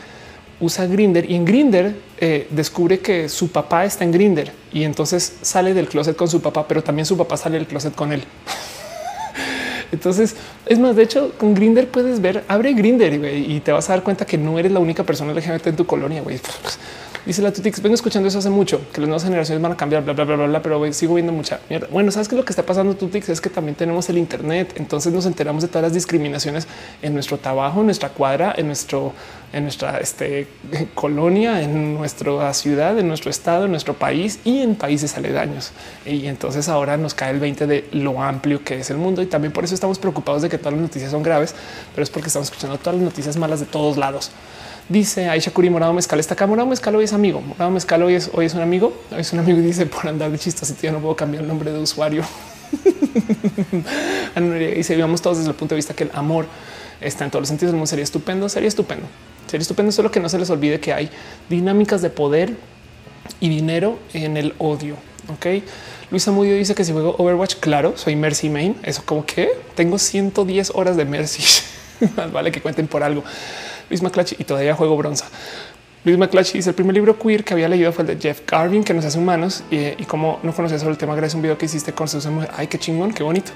usa 0.59 0.85
Grinder 0.85 1.29
y 1.29 1.35
en 1.35 1.45
Grinder 1.45 1.95
eh, 2.19 2.47
descubre 2.51 2.99
que 2.99 3.27
su 3.29 3.51
papá 3.51 3.85
está 3.85 4.03
en 4.03 4.11
Grinder 4.11 4.51
y 4.71 4.83
entonces 4.83 5.37
sale 5.41 5.73
del 5.73 5.87
closet 5.87 6.15
con 6.15 6.27
su 6.27 6.41
papá, 6.41 6.67
pero 6.67 6.83
también 6.83 7.05
su 7.05 7.17
papá 7.17 7.37
sale 7.37 7.57
del 7.57 7.67
closet 7.67 7.95
con 7.95 8.13
él. 8.13 8.23
Entonces, 9.91 10.37
es 10.65 10.79
más, 10.79 10.95
de 10.95 11.03
hecho, 11.03 11.33
con 11.37 11.53
Grinder 11.53 11.85
puedes 11.89 12.21
ver, 12.21 12.45
abre 12.47 12.71
Grinder 12.71 13.13
y 13.35 13.59
te 13.59 13.73
vas 13.73 13.89
a 13.89 13.93
dar 13.93 14.03
cuenta 14.03 14.25
que 14.25 14.37
no 14.37 14.57
eres 14.57 14.71
la 14.71 14.79
única 14.79 15.03
persona 15.03 15.33
LGBT 15.33 15.67
en 15.67 15.75
tu 15.75 15.85
colonia. 15.85 16.23
Dice 17.23 17.43
la 17.43 17.53
Tutix, 17.53 17.79
vengo 17.83 17.93
escuchando 17.93 18.27
eso 18.27 18.39
hace 18.39 18.49
mucho, 18.49 18.81
que 18.91 18.99
las 18.99 19.07
nuevas 19.07 19.23
generaciones 19.23 19.61
van 19.61 19.73
a 19.73 19.77
cambiar, 19.77 20.03
bla, 20.03 20.13
bla, 20.13 20.25
bla, 20.25 20.47
bla, 20.47 20.61
pero 20.63 20.91
sigo 20.91 21.13
viendo 21.13 21.31
mucha 21.31 21.59
mierda. 21.69 21.87
Bueno, 21.91 22.09
sabes 22.09 22.27
que 22.27 22.35
lo 22.35 22.43
que 22.43 22.51
está 22.51 22.63
pasando 22.63 22.95
Tutix 22.95 23.29
es 23.29 23.39
que 23.39 23.51
también 23.51 23.75
tenemos 23.75 24.09
el 24.09 24.17
Internet, 24.17 24.73
entonces 24.77 25.13
nos 25.13 25.27
enteramos 25.27 25.61
de 25.61 25.67
todas 25.67 25.83
las 25.83 25.93
discriminaciones 25.93 26.67
en 27.03 27.13
nuestro 27.13 27.37
trabajo, 27.37 27.81
en 27.81 27.85
nuestra 27.85 28.09
cuadra, 28.09 28.55
en 28.57 28.65
nuestro, 28.65 29.13
en 29.53 29.63
nuestra 29.63 29.99
este, 29.99 30.47
colonia, 30.95 31.61
en 31.61 31.93
nuestra 31.93 32.51
ciudad, 32.55 32.97
en 32.97 33.07
nuestro 33.07 33.29
estado, 33.29 33.65
en 33.65 33.71
nuestro 33.71 33.93
país 33.93 34.39
y 34.43 34.61
en 34.61 34.73
países 34.73 35.15
aledaños. 35.15 35.73
Y 36.07 36.25
entonces 36.25 36.69
ahora 36.69 36.97
nos 36.97 37.13
cae 37.13 37.29
el 37.29 37.39
20 37.39 37.67
de 37.67 37.87
lo 37.91 38.19
amplio 38.19 38.63
que 38.63 38.79
es 38.79 38.89
el 38.89 38.97
mundo 38.97 39.21
y 39.21 39.27
también 39.27 39.53
por 39.53 39.63
eso 39.63 39.75
estamos 39.75 39.99
preocupados 39.99 40.41
de 40.41 40.49
que 40.49 40.57
todas 40.57 40.73
las 40.73 40.81
noticias 40.81 41.11
son 41.11 41.21
graves, 41.21 41.53
pero 41.93 42.03
es 42.03 42.09
porque 42.09 42.29
estamos 42.29 42.47
escuchando 42.47 42.79
todas 42.79 42.95
las 42.95 43.03
noticias 43.03 43.37
malas 43.37 43.59
de 43.59 43.67
todos 43.67 43.97
lados. 43.97 44.31
Dice 44.89 45.29
Aisha 45.29 45.51
Curi 45.51 45.69
Morado 45.69 45.93
Mezcal 45.93 46.19
está 46.19 46.33
acá. 46.33 46.47
Morado 46.47 46.67
Mezcal 46.67 46.95
hoy 46.95 47.05
es 47.05 47.13
amigo. 47.13 47.41
Morado 47.41 47.71
Mezcal 47.71 48.03
hoy 48.03 48.15
es, 48.15 48.29
hoy 48.33 48.45
es 48.45 48.53
un 48.53 48.61
amigo. 48.61 48.93
Hoy 49.11 49.21
es 49.21 49.33
un 49.33 49.39
amigo 49.39 49.59
y 49.59 49.61
dice 49.61 49.85
por 49.85 50.07
andar 50.07 50.31
de 50.31 50.37
chistas. 50.37 50.73
Ya 50.81 50.91
no 50.91 50.99
puedo 50.99 51.15
cambiar 51.15 51.43
el 51.43 51.47
nombre 51.47 51.71
de 51.71 51.79
usuario. 51.79 52.23
y 54.77 54.83
se 54.83 54.95
vivamos 54.95 55.21
todos 55.21 55.37
desde 55.37 55.51
el 55.51 55.55
punto 55.55 55.75
de 55.75 55.77
vista 55.77 55.93
que 55.93 56.03
el 56.03 56.11
amor 56.13 56.45
está 56.99 57.25
en 57.25 57.31
todos 57.31 57.41
los 57.41 57.49
sentidos 57.49 57.71
del 57.71 57.77
mundo. 57.77 57.87
Sería 57.87 58.03
estupendo, 58.03 58.49
sería 58.49 58.67
estupendo, 58.67 59.05
sería 59.47 59.61
estupendo. 59.61 59.91
Solo 59.91 60.11
que 60.11 60.19
no 60.19 60.29
se 60.29 60.39
les 60.39 60.49
olvide 60.49 60.79
que 60.79 60.93
hay 60.93 61.09
dinámicas 61.49 62.01
de 62.01 62.09
poder 62.09 62.55
y 63.39 63.49
dinero 63.49 63.99
en 64.13 64.37
el 64.37 64.53
odio. 64.57 64.95
Ok. 65.29 65.63
Luisa 66.09 66.31
Mudio 66.31 66.55
dice 66.55 66.75
que 66.75 66.83
si 66.83 66.91
juego 66.91 67.15
Overwatch, 67.17 67.55
claro, 67.55 67.93
soy 67.95 68.15
Mercy 68.15 68.49
Main. 68.49 68.75
Eso 68.83 69.03
como 69.05 69.25
que 69.25 69.49
tengo 69.75 69.97
110 69.97 70.71
horas 70.75 70.97
de 70.97 71.05
Mercy. 71.05 71.43
vale 72.33 72.51
que 72.51 72.61
cuenten 72.61 72.87
por 72.87 73.03
algo. 73.03 73.23
Luis 73.91 74.01
McClatchy 74.01 74.37
y 74.39 74.45
todavía 74.45 74.73
juego 74.73 74.95
bronza. 74.95 75.25
Luis 76.05 76.17
McClatchy 76.17 76.57
dice 76.57 76.69
el 76.69 76.75
primer 76.75 76.95
libro 76.95 77.19
queer 77.19 77.43
que 77.43 77.53
había 77.53 77.67
leído 77.67 77.91
fue 77.91 78.03
el 78.05 78.17
de 78.17 78.17
Jeff 78.19 78.41
Garvin 78.47 78.83
que 78.83 78.93
nos 78.93 79.03
hace 79.05 79.19
humanos 79.19 79.63
y, 79.69 80.03
como 80.05 80.39
no 80.43 80.53
conocía 80.53 80.79
sobre 80.79 80.93
el 80.93 80.97
tema 80.97 81.13
gracias 81.13 81.35
a 81.35 81.37
un 81.37 81.43
video 81.43 81.57
que 81.57 81.65
hiciste 81.65 81.91
con 81.91 82.07
sus 82.07 82.25
Ay, 82.55 82.67
qué 82.67 82.79
chingón, 82.79 83.13
qué 83.13 83.21
bonito. 83.21 83.51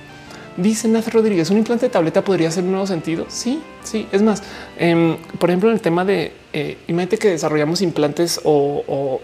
Dice 0.58 0.88
Nath 0.88 1.10
Rodríguez, 1.10 1.50
un 1.50 1.58
implante 1.58 1.88
de 1.88 1.90
tableta 1.90 2.24
podría 2.24 2.50
ser 2.50 2.64
un 2.64 2.72
nuevo 2.72 2.88
sentido. 2.88 3.26
Sí, 3.28 3.62
sí. 3.84 4.08
Es 4.14 4.22
más, 4.22 4.42
em, 4.78 5.18
por 5.38 5.50
ejemplo, 5.50 5.70
en 5.70 5.76
el 5.76 5.82
tema 5.82 6.06
de 6.06 6.32
eh, 6.54 6.78
imagínate 6.88 7.18
que 7.18 7.28
desarrollamos 7.28 7.82
implantes 7.82 8.40
o, 8.46 9.20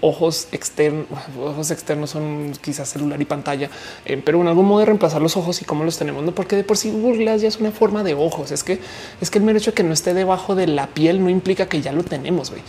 ojos 0.00 0.48
externos, 0.50 1.06
ojos 1.40 1.70
externos 1.70 2.10
son 2.10 2.50
quizás 2.60 2.88
celular 2.88 3.20
y 3.22 3.24
pantalla, 3.24 3.70
eh, 4.04 4.20
pero 4.24 4.40
en 4.40 4.48
algún 4.48 4.66
modo 4.66 4.80
de 4.80 4.86
reemplazar 4.86 5.22
los 5.22 5.36
ojos 5.36 5.62
y 5.62 5.64
cómo 5.64 5.84
los 5.84 5.96
tenemos, 5.98 6.24
no 6.24 6.34
porque 6.34 6.56
de 6.56 6.64
por 6.64 6.76
sí 6.76 6.90
Google 6.90 7.38
ya 7.38 7.46
es 7.46 7.58
una 7.58 7.70
forma 7.70 8.02
de 8.02 8.14
ojos. 8.14 8.50
Es 8.50 8.64
que 8.64 8.80
es 9.20 9.30
que 9.30 9.38
el 9.38 9.44
mero 9.44 9.58
hecho 9.58 9.70
de 9.70 9.76
que 9.76 9.84
no 9.84 9.92
esté 9.92 10.14
debajo 10.14 10.56
de 10.56 10.66
la 10.66 10.88
piel 10.88 11.22
no 11.22 11.30
implica 11.30 11.66
que 11.66 11.80
ya 11.80 11.92
lo 11.92 12.02
tenemos. 12.02 12.50
Wey. 12.50 12.62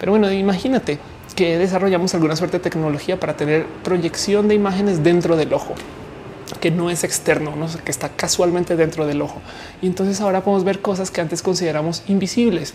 Pero 0.00 0.10
bueno, 0.10 0.32
imagínate 0.32 0.98
que 1.36 1.56
desarrollamos 1.56 2.12
alguna 2.14 2.34
suerte 2.34 2.58
de 2.58 2.64
tecnología 2.64 3.20
para 3.20 3.36
tener 3.36 3.64
proyección 3.84 4.48
de 4.48 4.56
imágenes 4.56 5.04
dentro 5.04 5.36
del 5.36 5.54
ojo 5.54 5.76
que 6.54 6.70
no 6.70 6.90
es 6.90 7.04
externo, 7.04 7.54
¿no? 7.56 7.66
que 7.84 7.90
está 7.90 8.10
casualmente 8.10 8.76
dentro 8.76 9.06
del 9.06 9.22
ojo. 9.22 9.40
Y 9.82 9.86
entonces 9.86 10.20
ahora 10.20 10.42
podemos 10.42 10.64
ver 10.64 10.80
cosas 10.80 11.10
que 11.10 11.20
antes 11.20 11.42
consideramos 11.42 12.02
invisibles, 12.08 12.74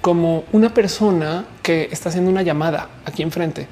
como 0.00 0.44
una 0.52 0.72
persona 0.72 1.44
que 1.62 1.88
está 1.90 2.08
haciendo 2.08 2.30
una 2.30 2.42
llamada 2.42 2.88
aquí 3.04 3.22
enfrente. 3.22 3.66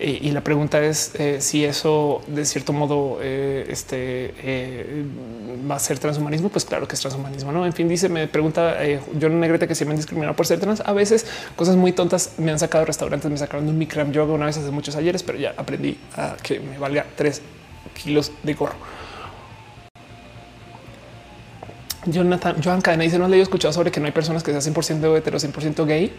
Y, 0.00 0.30
la 0.30 0.42
pregunta 0.42 0.80
es 0.80 1.12
eh, 1.16 1.40
si 1.40 1.64
eso 1.64 2.22
de 2.28 2.44
cierto 2.44 2.72
modo 2.72 3.18
eh, 3.20 3.66
este, 3.68 4.32
eh, 4.42 5.04
va 5.68 5.74
a 5.74 5.78
ser 5.80 5.98
transhumanismo. 5.98 6.50
Pues 6.50 6.64
claro 6.64 6.86
que 6.86 6.94
es 6.94 7.00
transhumanismo. 7.00 7.50
No, 7.50 7.66
en 7.66 7.72
fin, 7.72 7.88
dice, 7.88 8.08
me 8.08 8.28
pregunta 8.28 8.76
yo 9.18 9.28
no 9.28 9.38
Negrete 9.38 9.66
que 9.66 9.74
si 9.74 9.84
me 9.84 9.90
han 9.90 9.96
discriminado 9.96 10.36
por 10.36 10.46
ser 10.46 10.60
trans. 10.60 10.82
A 10.84 10.92
veces 10.92 11.26
cosas 11.56 11.74
muy 11.74 11.92
tontas 11.92 12.34
me 12.38 12.52
han 12.52 12.60
sacado 12.60 12.84
restaurantes, 12.84 13.28
me 13.28 13.38
sacaron 13.38 13.68
un 13.68 13.76
micram 13.76 14.12
yoga 14.12 14.34
una 14.34 14.46
vez 14.46 14.56
hace 14.56 14.70
muchos 14.70 14.94
ayeres, 14.94 15.24
pero 15.24 15.36
ya 15.36 15.54
aprendí 15.56 15.98
a 16.16 16.36
que 16.40 16.60
me 16.60 16.78
valga 16.78 17.04
tres 17.16 17.42
kilos 17.94 18.32
de 18.42 18.54
gorro. 18.54 18.76
Jonathan, 22.06 22.56
Joan 22.62 22.80
Cadena 22.80 23.04
dice: 23.04 23.18
No 23.18 23.28
le 23.28 23.38
he 23.38 23.40
escuchado 23.40 23.72
sobre 23.72 23.90
que 23.90 24.00
no 24.00 24.06
hay 24.06 24.12
personas 24.12 24.42
que 24.42 24.58
sean 24.58 24.74
100% 24.74 25.16
hetero, 25.16 25.38
100% 25.38 25.86
gay. 25.86 26.12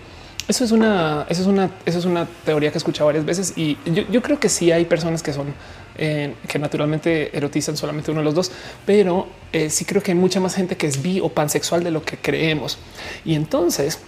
Eso 0.47 0.63
es 0.63 0.71
una, 0.71 1.27
eso 1.29 1.41
es 1.41 1.47
una, 1.47 1.69
eso 1.85 1.99
es 1.99 2.05
una 2.05 2.27
teoría 2.43 2.71
que 2.71 2.77
he 2.77 2.79
escuchado 2.79 3.05
varias 3.05 3.23
veces 3.23 3.53
y 3.55 3.77
yo, 3.85 4.21
creo 4.23 4.39
que 4.39 4.49
sí 4.49 4.71
hay 4.71 4.85
personas 4.85 5.21
que 5.21 5.31
son 5.31 5.53
eh, 5.95 6.33
que 6.47 6.57
naturalmente 6.57 7.37
erotizan 7.37 7.77
solamente 7.77 8.09
uno 8.09 8.21
de 8.21 8.25
los 8.25 8.33
dos, 8.33 8.51
pero 8.83 9.27
eh, 9.53 9.69
sí 9.69 9.85
creo 9.85 10.01
que 10.01 10.11
hay 10.11 10.17
mucha 10.17 10.39
más 10.39 10.55
gente 10.55 10.75
que 10.75 10.87
es 10.87 11.03
bi 11.03 11.19
o 11.19 11.29
pansexual 11.29 11.83
de 11.83 11.91
lo 11.91 12.01
que 12.01 12.17
creemos. 12.17 12.79
Y 13.25 13.35
entonces 13.35 13.99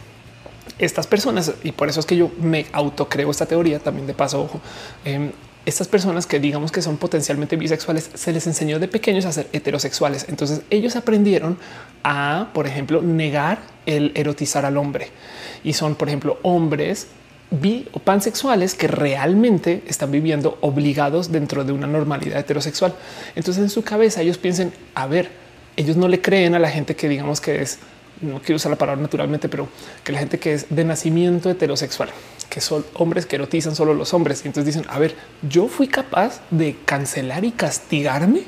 estas 0.80 1.06
personas, 1.06 1.54
y 1.64 1.74
por 1.74 1.90
eso 1.90 2.00
es 2.00 2.08
que 2.08 2.18
yo 2.18 2.32
me 2.42 2.66
autocreo 2.74 3.30
esta 3.30 3.46
teoría 3.46 3.78
también 3.78 4.08
de 4.08 4.16
paso, 4.16 4.42
ojo, 4.42 4.60
em, 5.06 5.32
estas 5.66 5.88
personas 5.88 6.26
que 6.26 6.40
digamos 6.40 6.72
que 6.72 6.82
son 6.82 6.98
potencialmente 6.98 7.56
bisexuales 7.56 8.10
se 8.14 8.32
les 8.32 8.48
enseñó 8.48 8.80
de 8.80 8.88
pequeños 8.88 9.26
a 9.26 9.32
ser 9.32 9.48
heterosexuales. 9.54 10.26
Entonces 10.28 10.62
ellos 10.70 10.96
aprendieron 10.96 11.58
a, 12.04 12.50
por 12.54 12.66
ejemplo, 12.66 13.02
negar 13.02 13.60
el 13.86 14.12
erotizar 14.16 14.66
al 14.66 14.78
hombre 14.78 15.10
y 15.64 15.74
son, 15.74 15.96
por 15.96 16.08
ejemplo, 16.08 16.40
hombres 16.42 17.08
bi 17.52 17.88
o 17.92 18.00
pansexuales 18.00 18.76
que 18.76 18.88
realmente 18.88 19.84
están 19.88 20.10
viviendo 20.10 20.58
obligados 20.62 21.32
dentro 21.32 21.64
de 21.64 21.74
una 21.74 21.86
normalidad 21.86 22.40
heterosexual. 22.40 22.96
Entonces 23.36 23.62
en 23.62 23.70
su 23.70 23.84
cabeza 23.84 24.22
ellos 24.22 24.38
piensan, 24.38 24.72
a 24.96 25.06
ver, 25.06 25.30
ellos 25.76 25.98
no 25.98 26.08
le 26.08 26.22
creen 26.22 26.56
a 26.56 26.60
la 26.60 26.70
gente 26.70 26.96
que 26.96 27.10
digamos 27.10 27.42
que 27.42 27.62
es, 27.62 27.78
no 28.22 28.40
quiero 28.40 28.56
usar 28.56 28.72
la 28.72 28.78
palabra 28.78 29.02
naturalmente, 29.02 29.50
pero 29.50 29.68
que 30.04 30.12
la 30.12 30.20
gente 30.20 30.40
que 30.40 30.54
es 30.54 30.68
de 30.70 30.86
nacimiento 30.86 31.50
heterosexual 31.50 32.10
que 32.52 32.60
son 32.60 32.86
hombres 32.96 33.26
que 33.26 33.38
erotizan 33.38 33.76
solo 33.76 33.94
los 33.94 34.14
hombres. 34.14 34.42
Y 34.44 34.50
entonces 34.50 34.76
dicen, 34.76 34.86
a 34.92 35.00
ver, 35.00 35.16
yo 35.42 35.70
fui 35.70 35.88
capaz 35.88 36.42
de 36.52 36.76
cancelar 36.84 37.46
y 37.46 37.52
castigarme 37.52 38.44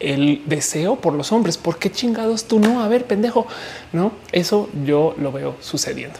el 0.00 0.42
deseo 0.46 0.96
por 0.96 1.14
los 1.14 1.30
hombres. 1.30 1.56
¿Por 1.56 1.78
qué 1.78 1.90
chingados 1.90 2.46
tú 2.48 2.58
no? 2.58 2.82
A 2.82 2.88
ver, 2.88 3.04
pendejo. 3.04 3.46
No, 3.92 4.12
eso 4.32 4.68
yo 4.84 5.14
lo 5.18 5.30
veo 5.30 5.54
sucediendo. 5.60 6.18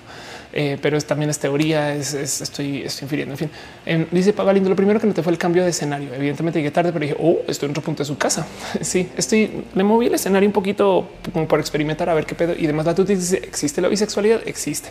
Eh, 0.56 0.78
pero 0.80 0.96
es, 0.96 1.04
también 1.04 1.28
es 1.28 1.40
teoría, 1.40 1.92
es, 1.96 2.14
estoy, 2.14 2.82
estoy 2.82 3.06
infiriendo. 3.06 3.32
En 3.34 3.38
fin, 3.38 3.50
em, 3.84 4.06
dice 4.12 4.32
Pagalindo, 4.32 4.70
lo 4.70 4.76
primero 4.76 5.00
que 5.00 5.06
noté 5.08 5.20
fue 5.20 5.32
el 5.32 5.38
cambio 5.38 5.64
de 5.64 5.70
escenario. 5.70 6.14
Evidentemente 6.14 6.60
llegué 6.60 6.70
tarde, 6.70 6.92
pero 6.92 7.02
dije, 7.02 7.16
oh, 7.18 7.38
estoy 7.48 7.66
en 7.66 7.70
otro 7.72 7.82
punto 7.82 8.04
de 8.04 8.06
su 8.06 8.16
casa. 8.16 8.46
sí, 8.80 9.08
estoy, 9.16 9.64
le 9.74 9.82
moví 9.82 10.06
el 10.06 10.14
escenario 10.14 10.48
un 10.48 10.52
poquito 10.52 11.08
como 11.32 11.48
por 11.48 11.58
experimentar 11.58 12.08
a 12.08 12.14
ver 12.14 12.26
qué 12.26 12.36
pedo. 12.36 12.54
Y 12.56 12.68
demás, 12.68 12.86
la 12.86 12.94
tú 12.94 13.04
dice, 13.04 13.38
¿existe 13.38 13.80
la 13.80 13.88
bisexualidad? 13.88 14.42
Existe. 14.46 14.90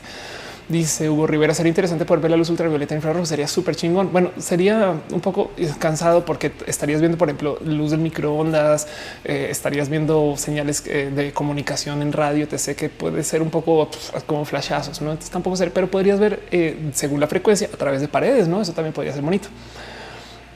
Dice 0.70 1.10
Hugo 1.10 1.28
Rivera, 1.28 1.54
sería 1.54 1.70
interesante 1.70 2.06
poder 2.06 2.22
ver 2.22 2.32
la 2.32 2.38
luz 2.38 2.50
ultravioleta 2.50 2.96
infrarrojo, 2.96 3.26
sería 3.26 3.48
súper 3.48 3.76
chingón. 3.76 4.14
Bueno, 4.14 4.32
sería 4.38 4.96
un 5.12 5.20
poco 5.20 5.52
cansado 5.78 6.24
porque 6.24 6.54
estarías 6.66 7.02
viendo, 7.02 7.18
por 7.18 7.28
ejemplo, 7.28 7.60
luz 7.66 7.92
del 7.92 8.00
microondas, 8.00 8.88
eh, 9.26 9.48
estarías 9.50 9.90
viendo 9.90 10.36
señales 10.38 10.84
eh, 10.88 11.12
de 11.14 11.34
comunicación 11.34 12.02
en 12.02 12.14
radio, 12.14 12.48
te 12.48 12.58
sé 12.58 12.76
que 12.76 12.88
puede 12.88 13.24
ser 13.24 13.42
un 13.42 13.50
poco 13.50 13.90
pues, 13.90 14.24
como 14.24 14.46
flashazos, 14.46 15.02
no 15.02 15.18
tampoco 15.18 15.58
ser, 15.58 15.74
pero 15.74 15.92
podrías 15.92 16.20
ver 16.20 16.44
eh, 16.52 16.92
según 16.94 17.20
la 17.20 17.28
frecuencia 17.28 17.70
a 17.72 17.78
través 17.78 18.00
de 18.00 18.08
paredes, 18.08 18.48
no? 18.48 18.62
Eso 18.62 18.72
también 18.72 18.94
podría 18.94 19.12
ser 19.12 19.22
bonito. 19.22 19.50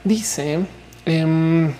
Dice, 0.04 0.60
em, 1.04 1.70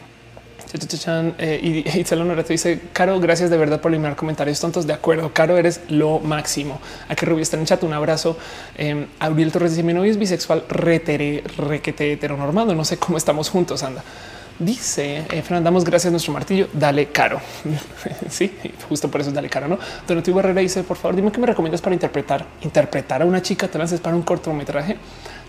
eh, 1.38 1.60
y 1.62 1.98
Itzel 1.98 2.44
te 2.44 2.52
dice, 2.52 2.80
Caro, 2.92 3.18
gracias 3.20 3.50
de 3.50 3.56
verdad 3.56 3.80
por 3.80 3.90
eliminar 3.90 4.16
comentarios 4.16 4.60
tontos. 4.60 4.86
De 4.86 4.92
acuerdo, 4.92 5.32
Caro, 5.32 5.56
eres 5.56 5.80
lo 5.88 6.18
máximo. 6.20 6.80
Aquí 7.08 7.24
Rubio 7.24 7.42
está 7.42 7.56
en 7.56 7.64
chat, 7.64 7.82
un 7.82 7.92
abrazo. 7.92 8.36
Eh, 8.76 9.06
Auriel 9.20 9.52
Torres 9.52 9.72
dice, 9.72 9.82
mi 9.82 9.94
novio 9.94 10.10
es 10.10 10.18
bisexual, 10.18 10.64
retere, 10.68 11.42
requete 11.56 12.12
heteronormado. 12.12 12.74
No 12.74 12.84
sé 12.84 12.98
cómo 12.98 13.16
estamos 13.16 13.48
juntos, 13.48 13.82
anda. 13.82 14.02
Dice 14.58 15.24
eh, 15.30 15.44
damos 15.48 15.84
gracias 15.84 16.08
a 16.08 16.10
nuestro 16.10 16.32
martillo. 16.32 16.68
Dale 16.72 17.06
caro. 17.06 17.40
sí, 18.28 18.52
justo 18.88 19.08
por 19.08 19.20
eso 19.20 19.30
es 19.30 19.34
dale 19.34 19.48
caro. 19.48 19.68
No, 19.68 19.78
Donatio 20.06 20.34
Barrera 20.34 20.60
dice: 20.60 20.82
Por 20.82 20.96
favor, 20.96 21.14
dime 21.14 21.30
qué 21.30 21.38
me 21.38 21.46
recomiendas 21.46 21.80
para 21.80 21.94
interpretar, 21.94 22.44
interpretar 22.62 23.22
a 23.22 23.24
una 23.24 23.40
chica 23.40 23.68
trans 23.68 23.92
para 24.00 24.16
un 24.16 24.22
cortometraje. 24.22 24.96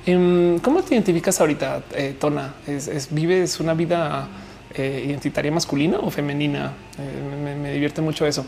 Em, 0.06 0.60
¿Cómo 0.60 0.84
te 0.84 0.94
identificas 0.94 1.42
ahorita, 1.42 1.82
eh, 1.96 2.16
Tona? 2.20 2.54
¿Es, 2.68 2.88
es, 2.88 3.12
¿Vives 3.12 3.60
una 3.60 3.74
vida 3.74 4.28
eh, 4.76 5.04
identitaria 5.06 5.52
masculina 5.52 5.98
o 6.00 6.10
femenina. 6.12 6.74
Eh, 6.98 7.56
me, 7.58 7.74
divierte 7.74 8.02
mucho 8.02 8.26
eso. 8.26 8.46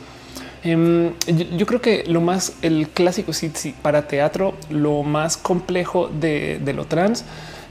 Em, 0.63 1.13
yo, 1.57 1.65
creo 1.65 1.81
que 1.81 2.03
lo 2.07 2.21
más, 2.21 2.53
el 2.61 2.89
clásico, 2.89 3.31
para 3.81 4.07
teatro, 4.07 4.53
lo 4.69 5.01
más 5.01 5.37
complejo 5.37 6.07
de, 6.07 6.59
lo 6.75 6.85
trans 6.85 7.25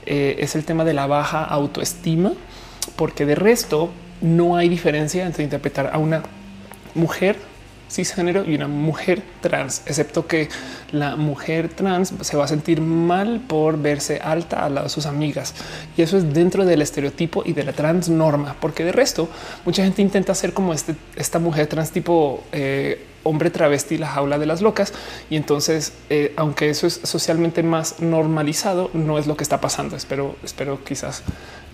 eh, 0.05 0.35
es 0.39 0.55
el 0.55 0.65
tema 0.65 0.83
de 0.83 0.93
la 0.93 1.07
baja 1.07 1.45
autoestima, 1.45 2.33
porque 2.97 3.25
de 3.25 3.35
resto 3.35 3.89
no 4.19 4.57
hay 4.57 4.67
diferencia 4.67 5.25
entre 5.25 5.43
interpretar 5.43 5.89
a 5.93 5.97
una 5.97 6.23
mujer 6.93 7.37
cisgénero 7.91 8.49
y 8.49 8.55
una 8.55 8.67
mujer 8.67 9.21
trans, 9.41 9.81
excepto 9.85 10.25
que 10.25 10.49
la 10.91 11.15
mujer 11.15 11.69
trans 11.69 12.13
se 12.21 12.37
va 12.37 12.45
a 12.45 12.47
sentir 12.47 12.81
mal 12.81 13.41
por 13.47 13.81
verse 13.81 14.19
alta 14.23 14.65
al 14.65 14.75
lado 14.75 14.87
de 14.87 14.89
sus 14.89 15.05
amigas. 15.05 15.53
Y 15.97 16.01
eso 16.01 16.17
es 16.17 16.33
dentro 16.33 16.65
del 16.65 16.81
estereotipo 16.81 17.43
y 17.45 17.53
de 17.53 17.63
la 17.63 17.73
trans 17.73 18.09
norma, 18.09 18.55
porque 18.59 18.83
de 18.83 18.91
resto 18.91 19.29
mucha 19.65 19.83
gente 19.83 20.01
intenta 20.01 20.33
ser 20.33 20.53
como 20.53 20.73
este, 20.73 20.95
esta 21.15 21.39
mujer 21.39 21.67
trans 21.67 21.91
tipo 21.91 22.43
eh, 22.51 23.05
hombre 23.23 23.49
travesti, 23.49 23.97
la 23.97 24.07
jaula 24.07 24.39
de 24.39 24.45
las 24.45 24.61
locas. 24.61 24.93
Y 25.29 25.35
entonces, 25.35 25.93
eh, 26.09 26.33
aunque 26.35 26.69
eso 26.69 26.87
es 26.87 27.01
socialmente 27.03 27.63
más 27.63 27.99
normalizado, 27.99 28.89
no 28.93 29.19
es 29.19 29.27
lo 29.27 29.35
que 29.37 29.43
está 29.43 29.61
pasando. 29.61 29.95
Espero, 29.95 30.35
espero 30.43 30.83
quizás 30.83 31.23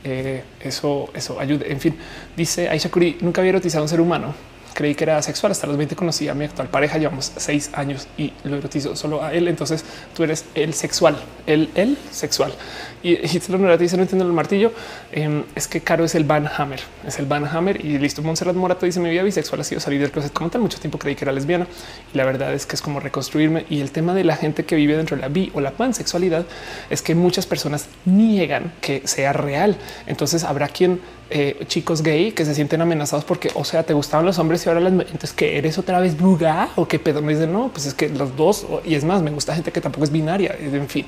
eh, 0.03 0.43
eso, 0.61 1.09
eso 1.13 1.39
ayude. 1.39 1.71
En 1.71 1.79
fin, 1.79 1.95
dice 2.35 2.69
Aisha 2.69 2.89
Kuri, 2.89 3.17
nunca 3.21 3.41
había 3.41 3.49
erotizado 3.49 3.81
a 3.81 3.83
un 3.83 3.89
ser 3.89 4.01
humano 4.01 4.56
creí 4.77 4.93
que 4.93 5.05
era 5.05 5.19
sexual. 5.23 5.51
Hasta 5.51 5.65
los 5.65 5.75
20 5.75 5.95
conocí 5.95 6.29
a 6.29 6.35
mi 6.35 6.45
actual 6.45 6.67
pareja, 6.69 6.99
llevamos 6.99 7.31
seis 7.35 7.71
años 7.73 8.07
y 8.15 8.31
lo 8.43 8.57
erotizo 8.57 8.95
solo 8.95 9.23
a 9.23 9.33
él. 9.33 9.47
Entonces 9.47 9.83
tú 10.15 10.23
eres 10.23 10.45
el 10.53 10.75
sexual, 10.75 11.17
el, 11.47 11.71
el 11.73 11.97
sexual. 12.11 12.53
Y, 13.03 13.13
y 13.13 13.39
te 13.39 13.77
dice, 13.77 13.97
no 13.97 14.03
entiendo 14.03 14.25
el 14.25 14.33
martillo. 14.33 14.71
Em, 15.11 15.43
es 15.55 15.67
que 15.67 15.81
Caro 15.81 16.05
es 16.05 16.15
el 16.15 16.23
Van 16.23 16.49
Hammer, 16.57 16.79
es 17.05 17.19
el 17.19 17.25
Van 17.25 17.45
Hammer 17.45 17.83
y 17.83 17.97
listo. 17.97 18.21
Montserrat 18.21 18.55
Morato 18.55 18.85
dice 18.85 18.99
mi 18.99 19.09
vida 19.09 19.23
bisexual 19.23 19.61
ha 19.61 19.63
sido 19.63 19.79
salir 19.81 20.01
del 20.01 20.11
closet 20.11 20.33
como 20.33 20.49
tal. 20.49 20.61
Mucho 20.61 20.79
tiempo 20.79 20.97
creí 20.97 21.15
que 21.15 21.25
era 21.25 21.31
lesbiana 21.31 21.67
y 22.13 22.17
la 22.17 22.25
verdad 22.25 22.53
es 22.53 22.65
que 22.65 22.75
es 22.75 22.81
como 22.81 22.99
reconstruirme. 22.99 23.65
Y 23.69 23.81
el 23.81 23.91
tema 23.91 24.13
de 24.13 24.23
la 24.23 24.35
gente 24.35 24.65
que 24.65 24.75
vive 24.75 24.97
dentro 24.97 25.15
de 25.15 25.21
la 25.21 25.27
bi 25.27 25.51
o 25.53 25.61
la 25.61 25.71
pansexualidad 25.71 26.45
es 26.89 27.01
que 27.01 27.15
muchas 27.15 27.45
personas 27.45 27.87
niegan 28.05 28.73
que 28.81 29.01
sea 29.05 29.33
real. 29.33 29.77
Entonces 30.07 30.43
habrá 30.43 30.67
quien 30.67 30.99
eh, 31.29 31.65
chicos 31.67 32.03
gay 32.03 32.31
que 32.31 32.45
se 32.45 32.55
sienten 32.55 32.81
amenazados 32.81 33.25
porque, 33.25 33.51
o 33.53 33.65
sea, 33.65 33.83
te 33.83 33.93
gustaban 33.93 34.25
los 34.25 34.39
hombres 34.39 34.65
y 34.65 34.69
ahora 34.69 34.79
las 34.79 34.93
entonces 34.93 35.33
que 35.33 35.57
eres 35.57 35.77
otra 35.77 35.99
vez 35.99 36.17
buga 36.17 36.69
o 36.75 36.87
qué 36.87 36.99
pedo. 36.99 37.21
Me 37.21 37.33
dicen, 37.33 37.51
no, 37.51 37.69
pues 37.69 37.85
es 37.85 37.93
que 37.93 38.09
los 38.09 38.35
dos 38.35 38.65
y 38.85 38.95
es 38.95 39.03
más, 39.03 39.21
me 39.21 39.31
gusta 39.31 39.53
gente 39.53 39.71
que 39.71 39.81
tampoco 39.81 40.05
es 40.05 40.11
binaria. 40.11 40.55
En 40.59 40.87
fin, 40.87 41.05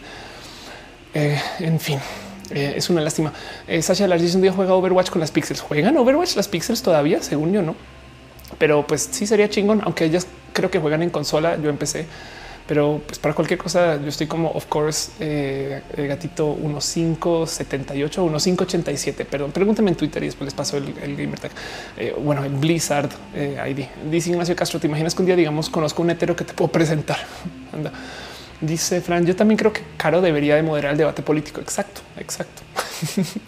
eh, 1.14 1.40
en 1.60 1.80
fin. 1.80 2.00
Eh, 2.52 2.74
es 2.78 2.90
una 2.90 3.02
lástima. 3.02 3.32
Sasha 3.82 4.08
Largis 4.08 4.36
un 4.36 4.42
día 4.42 4.52
juega 4.52 4.74
Overwatch 4.74 5.10
con 5.10 5.20
las 5.20 5.32
pixels. 5.32 5.62
¿Juegan 5.62 5.96
Overwatch 5.98 6.36
las 6.36 6.48
pixels 6.48 6.82
todavía? 6.82 7.22
Según 7.22 7.54
yo, 7.54 7.62
no. 7.62 7.76
Pero 8.58 8.86
pues 8.88 9.08
sí 9.12 9.28
sería 9.28 9.50
chingón, 9.50 9.82
aunque 9.84 10.06
ellas 10.06 10.26
creo 10.54 10.72
que 10.72 10.80
juegan 10.80 11.04
en 11.04 11.10
consola. 11.10 11.58
Yo 11.62 11.70
empecé 11.70 12.08
pero 12.70 13.02
pues 13.04 13.18
para 13.18 13.34
cualquier 13.34 13.58
cosa 13.58 14.00
yo 14.00 14.10
estoy 14.10 14.28
como 14.28 14.52
of 14.52 14.68
course 14.68 15.12
eh, 15.20 15.82
el 15.98 16.08
gatito 16.08 16.56
1578 16.56 18.22
1587 18.22 19.26
perdón 19.26 19.52
pregúntame 19.52 19.90
en 19.90 19.98
Twitter 19.98 20.22
y 20.22 20.28
después 20.28 20.46
les 20.46 20.54
paso 20.54 20.78
el, 20.78 20.94
gamer 21.18 21.40
tag 21.40 21.50
eh, 21.98 22.14
bueno 22.16 22.44
el 22.44 22.52
Blizzard 22.52 23.10
eh, 23.34 23.58
ID 23.72 24.12
dice 24.12 24.30
Ignacio 24.30 24.56
Castro 24.56 24.80
te 24.80 24.86
imaginas 24.86 25.16
que 25.16 25.24
un 25.24 25.26
día 25.26 25.36
digamos 25.36 25.68
conozco 25.72 26.04
un 26.04 26.12
hetero 26.12 26.36
que 26.36 26.44
te 26.44 26.54
puedo 26.54 26.72
presentar 26.72 27.18
anda 27.74 27.92
dice 28.62 29.02
Fran 29.02 29.26
yo 29.26 29.36
también 29.36 29.58
creo 29.58 29.74
que 29.74 29.82
Caro 29.98 30.22
debería 30.22 30.56
de 30.56 30.64
moderar 30.64 30.92
el 30.94 30.98
debate 30.98 31.22
político. 31.22 31.62
Exacto 31.62 32.02
exacto. 32.18 32.62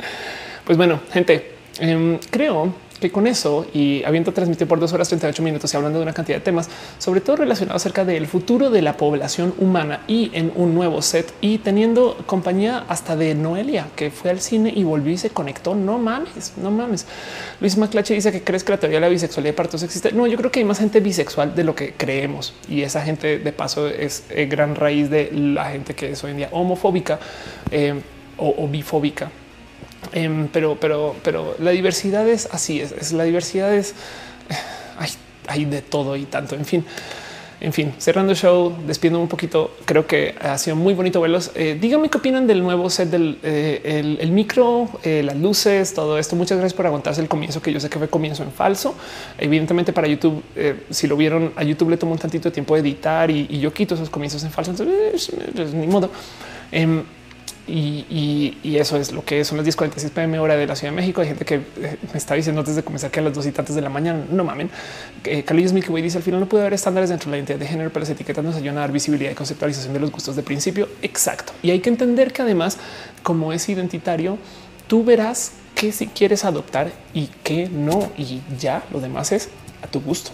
Pues 0.65 0.77
bueno 0.77 1.01
gente 1.11 1.56
em, 1.80 2.19
creo 2.30 2.73
que 3.01 3.11
con 3.11 3.27
eso 3.27 3.65
y 3.73 4.03
habiendo 4.03 4.31
transmitido 4.31 4.67
por 4.67 4.80
dos 4.80 4.93
horas 4.93 5.09
38 5.09 5.41
minutos 5.41 5.73
y 5.73 5.75
hablando 5.75 5.99
de 5.99 6.03
una 6.03 6.13
cantidad 6.13 6.38
de 6.38 6.43
temas, 6.43 6.69
sobre 6.99 7.19
todo 7.19 7.38
relacionado 7.38 7.75
acerca 7.75 8.05
del 8.05 8.27
futuro 8.27 8.69
de 8.69 8.81
la 8.81 8.95
población 8.95 9.53
humana 9.57 10.01
y 10.07 10.30
en 10.33 10.53
un 10.55 10.75
nuevo 10.75 11.01
set 11.01 11.33
y 11.41 11.57
teniendo 11.57 12.15
compañía 12.27 12.85
hasta 12.88 13.15
de 13.15 13.33
Noelia, 13.33 13.88
que 13.95 14.11
fue 14.11 14.30
al 14.30 14.39
cine 14.39 14.71
y 14.73 14.83
volvió 14.83 15.11
y 15.11 15.17
se 15.17 15.31
conectó. 15.31 15.73
No 15.73 15.97
mames, 15.97 16.53
no 16.57 16.69
mames. 16.69 17.07
Luis 17.59 17.75
Maclache 17.75 18.13
dice 18.13 18.31
que 18.31 18.43
crees 18.43 18.63
que 18.63 18.71
la 18.71 18.80
teoría 18.80 18.97
de 18.97 19.01
la 19.01 19.09
bisexualidad 19.09 19.55
para 19.55 19.67
todos 19.67 19.83
existe. 19.83 20.11
No, 20.11 20.27
yo 20.27 20.38
creo 20.38 20.51
que 20.51 20.59
hay 20.59 20.65
más 20.65 20.77
gente 20.77 20.99
bisexual 20.99 21.55
de 21.55 21.63
lo 21.63 21.73
que 21.73 21.93
creemos 21.93 22.53
y 22.69 22.83
esa 22.83 23.01
gente 23.01 23.39
de 23.39 23.51
paso 23.51 23.88
es 23.88 24.25
eh, 24.30 24.45
gran 24.45 24.75
raíz 24.75 25.09
de 25.09 25.31
la 25.31 25.71
gente 25.71 25.95
que 25.95 26.11
es 26.11 26.23
hoy 26.23 26.31
en 26.31 26.38
día 26.38 26.49
homofóbica 26.51 27.19
eh, 27.71 27.99
o 28.38 28.67
bifóbica 28.67 29.31
Em, 30.14 30.48
pero, 30.48 30.77
pero, 30.80 31.15
pero 31.23 31.56
la 31.59 31.72
diversidad 31.72 32.27
es 32.27 32.49
así, 32.51 32.81
es, 32.81 33.11
la 33.14 33.23
diversidad 33.23 33.73
es 33.73 33.95
hay, 34.98 35.09
hay, 35.48 35.65
de 35.65 35.81
todo 35.81 36.15
y 36.15 36.25
tanto. 36.25 36.56
En 36.56 36.65
fin, 36.65 36.85
en 37.61 37.73
fin, 37.73 37.93
cerrando 37.99 38.31
el 38.31 38.38
show, 38.40 38.75
despiendo 38.88 39.19
un 39.19 39.27
poquito. 39.27 39.75
Creo 39.85 40.07
que 40.07 40.33
ha 40.41 40.57
sido 40.57 40.75
muy 40.75 40.95
bonito 40.95 41.22
verlos. 41.22 41.51
Eh, 41.53 41.77
díganme 41.80 42.09
qué 42.09 42.17
opinan 42.17 42.48
del 42.48 42.64
nuevo 42.64 42.90
set 42.90 43.09
del 43.09 43.38
eh, 43.43 44.17
el, 44.19 44.31
micro, 44.31 44.90
eh, 45.03 45.22
las 45.23 45.38
luces, 45.38 45.93
todo 45.93 46.17
esto. 46.17 46.35
Muchas 46.35 46.57
gracias 46.57 46.75
por 46.75 46.88
aguantarse 46.88 47.22
el 47.22 47.27
comienzo, 47.27 47.61
que 47.61 47.72
yo 47.72 47.80
sé 47.80 47.88
que 47.88 47.99
fue 47.99 48.09
comienzo 48.09 48.41
en 48.41 48.51
falso. 48.51 48.95
Evidentemente, 49.38 49.93
para 49.93 50.07
YouTube, 50.07 50.41
si 50.90 51.06
lo 51.06 51.15
vieron 51.15 51.53
a 51.56 51.64
YouTube, 51.64 51.91
le 51.91 51.98
tomó 51.98 52.14
un 52.14 52.17
tantito 52.17 52.49
de 52.49 52.53
tiempo 52.53 52.73
de 52.73 52.81
editar 52.81 53.30
y, 53.30 53.59
yo 53.59 53.72
quito 53.72 53.93
esos 53.93 54.09
comienzos 54.09 54.43
en 54.43 54.49
falso. 54.49 54.72
Entonces, 54.72 55.73
ni 55.75 55.85
modo. 55.85 56.09
Em, 56.72 57.03
y, 57.67 58.75
eso 58.75 58.98
es 58.98 59.11
lo 59.11 59.23
que 59.23 59.45
son 59.45 59.57
las 59.57 59.65
10:46 59.65 60.09
pm 60.11 60.40
hora 60.40 60.56
de 60.56 60.65
la 60.65 60.75
Ciudad 60.75 60.91
de 60.91 60.95
México. 60.95 61.22
Hay 61.22 61.27
gente 61.27 61.45
que 61.45 61.56
eh, 61.56 61.98
me 62.11 62.17
está 62.17 62.33
diciendo 62.33 62.61
antes 62.61 62.75
de 62.75 62.83
comenzar 62.83 63.11
que 63.11 63.19
a 63.19 63.23
las 63.23 63.33
dos 63.33 63.45
y 63.45 63.51
tantas 63.51 63.75
de 63.75 63.81
la 63.81 63.90
mañana 63.90 64.25
no 64.30 64.43
mamen. 64.43 64.69
Eh, 65.23 65.43
Carlos 65.43 65.73
Milky 65.73 65.93
dice 66.01 66.17
al 66.17 66.23
final 66.23 66.40
no 66.40 66.48
puede 66.48 66.64
haber 66.64 66.73
estándares 66.73 67.09
dentro 67.09 67.30
de 67.30 67.31
la 67.31 67.38
identidad 67.38 67.59
de 67.59 67.67
género, 67.67 67.90
pero 67.90 68.01
las 68.01 68.09
etiquetas 68.09 68.43
nos 68.43 68.56
ayudan 68.56 68.77
a 68.77 68.81
dar 68.81 68.91
visibilidad 68.91 69.31
y 69.31 69.35
conceptualización 69.35 69.93
de 69.93 69.99
los 69.99 70.11
gustos 70.11 70.35
de 70.35 70.43
principio. 70.43 70.90
Exacto. 71.01 71.53
Y 71.61 71.72
hay 71.72 71.80
que 71.80 71.90
entender 71.90 72.33
que 72.33 72.41
además, 72.41 72.77
como 73.23 73.53
es 73.53 73.69
identitario, 73.69 74.38
tú 74.88 75.03
verás 75.03 75.53
qué 75.75 75.91
si 75.91 76.07
quieres 76.07 76.45
adoptar 76.45 76.91
y 77.14 77.30
qué 77.43 77.69
no. 77.69 78.11
Y 78.17 78.41
ya 78.59 78.83
lo 78.91 78.99
demás 78.99 79.31
es 79.31 79.49
a 79.83 79.88
tu 79.88 80.01
gusto. 80.01 80.31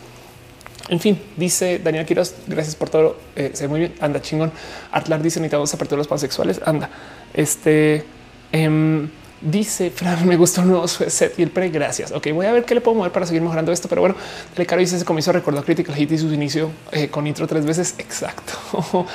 En 0.89 0.99
fin, 0.99 1.19
dice 1.35 1.79
Daniel 1.79 2.05
Quiroz, 2.05 2.33
gracias 2.47 2.75
por 2.75 2.89
todo. 2.89 3.17
Eh, 3.35 3.51
sé 3.53 3.67
muy 3.67 3.79
bien. 3.79 3.93
Anda 3.99 4.21
chingón. 4.21 4.51
Artlar 4.91 5.21
dice 5.21 5.39
necesitamos 5.39 5.73
apertura 5.73 5.97
los 5.97 6.07
pansexuales. 6.07 6.61
Anda. 6.65 6.89
Este 7.33 8.05
em, 8.53 9.09
dice 9.41 9.91
Fran, 9.91 10.25
me 10.25 10.37
gustó 10.37 10.61
un 10.61 10.69
nuevo 10.69 10.87
set 10.87 11.37
y 11.37 11.43
el 11.43 11.49
pre. 11.49 11.69
Gracias. 11.69 12.13
Ok, 12.13 12.27
voy 12.31 12.45
a 12.45 12.53
ver 12.53 12.63
qué 12.63 12.73
le 12.73 12.79
puedo 12.79 12.95
mover 12.95 13.11
para 13.11 13.25
seguir 13.25 13.41
mejorando 13.41 13.73
esto. 13.73 13.89
Pero 13.89 13.99
bueno, 13.99 14.15
el 14.55 14.65
caro 14.65 14.79
dice 14.79 14.97
se 14.97 15.03
comenzó 15.03 15.31
a 15.31 15.33
recordar 15.33 15.65
Critical 15.65 15.93
Hit 15.93 16.09
y 16.13 16.17
su 16.17 16.33
inicio 16.33 16.69
eh, 16.93 17.09
con 17.09 17.27
intro 17.27 17.47
tres 17.47 17.65
veces. 17.65 17.95
Exacto. 17.97 18.53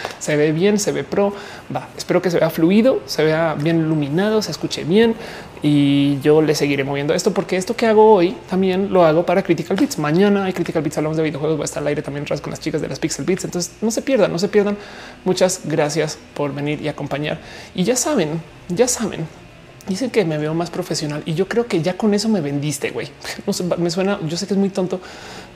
se 0.18 0.36
ve 0.36 0.52
bien, 0.52 0.78
se 0.78 0.92
ve 0.92 1.04
pro. 1.04 1.32
Va, 1.74 1.88
espero 1.96 2.20
que 2.20 2.30
se 2.30 2.38
vea 2.38 2.50
fluido, 2.50 3.00
se 3.06 3.24
vea 3.24 3.54
bien 3.54 3.78
iluminado, 3.78 4.42
se 4.42 4.50
escuche 4.50 4.84
bien 4.84 5.14
y 5.62 6.20
yo 6.20 6.42
le 6.42 6.54
seguiré 6.54 6.82
moviendo 6.82 7.14
esto 7.14 7.32
porque 7.32 7.56
esto 7.56 7.76
que 7.76 7.86
hago 7.86 8.12
hoy 8.12 8.36
también 8.50 8.92
lo 8.92 9.04
hago 9.04 9.24
para 9.24 9.42
Critical 9.42 9.76
Beats. 9.76 9.98
Mañana 9.98 10.44
hay 10.44 10.52
Critical 10.52 10.82
Beats, 10.82 10.98
hablamos 10.98 11.16
de 11.16 11.22
videojuegos, 11.22 11.58
va 11.58 11.62
a 11.62 11.64
estar 11.66 11.82
al 11.82 11.86
aire 11.86 12.02
también 12.02 12.26
con 12.26 12.50
las 12.50 12.60
chicas 12.60 12.80
de 12.80 12.88
las 12.88 12.98
Pixel 12.98 13.24
Beats. 13.24 13.44
Entonces 13.44 13.72
no 13.80 13.90
se 13.90 14.02
pierdan, 14.02 14.32
no 14.32 14.38
se 14.38 14.48
pierdan. 14.48 14.76
Muchas 15.24 15.60
gracias 15.64 16.18
por 16.34 16.52
venir 16.52 16.82
y 16.82 16.88
acompañar. 16.88 17.38
Y 17.74 17.84
ya 17.84 17.94
saben, 17.94 18.42
ya 18.68 18.88
saben 18.88 19.26
Dicen 19.88 20.10
que 20.10 20.24
me 20.24 20.38
veo 20.38 20.54
más 20.54 20.70
profesional 20.70 21.24
y 21.26 21.34
yo 21.34 21.48
creo 21.48 21.66
que 21.66 21.82
ya 21.82 21.96
con 21.96 22.14
eso 22.14 22.28
me 22.28 22.40
vendiste, 22.40 22.90
güey. 22.90 23.08
No 23.46 23.52
sé, 23.52 23.64
me 23.64 23.90
suena, 23.90 24.20
yo 24.28 24.36
sé 24.36 24.46
que 24.46 24.54
es 24.54 24.58
muy 24.58 24.68
tonto, 24.68 25.00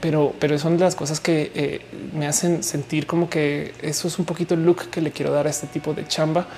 pero, 0.01 0.35
pero 0.41 0.59
son 0.59 0.81
las 0.81 0.97
cosas 0.97 1.21
que 1.21 1.53
eh, 1.55 1.81
me 2.13 2.27
hacen 2.27 2.65
sentir 2.65 3.07
como 3.07 3.31
que 3.31 3.73
eso 3.83 4.09
es 4.09 4.19
un 4.19 4.25
poquito 4.25 4.55
el 4.55 4.65
look 4.65 4.91
que 4.91 5.01
le 5.01 5.13
quiero 5.13 5.31
dar 5.31 5.47
a 5.47 5.51
este 5.51 5.69
tipo 5.69 5.95
de 5.95 6.09
chamba 6.09 6.49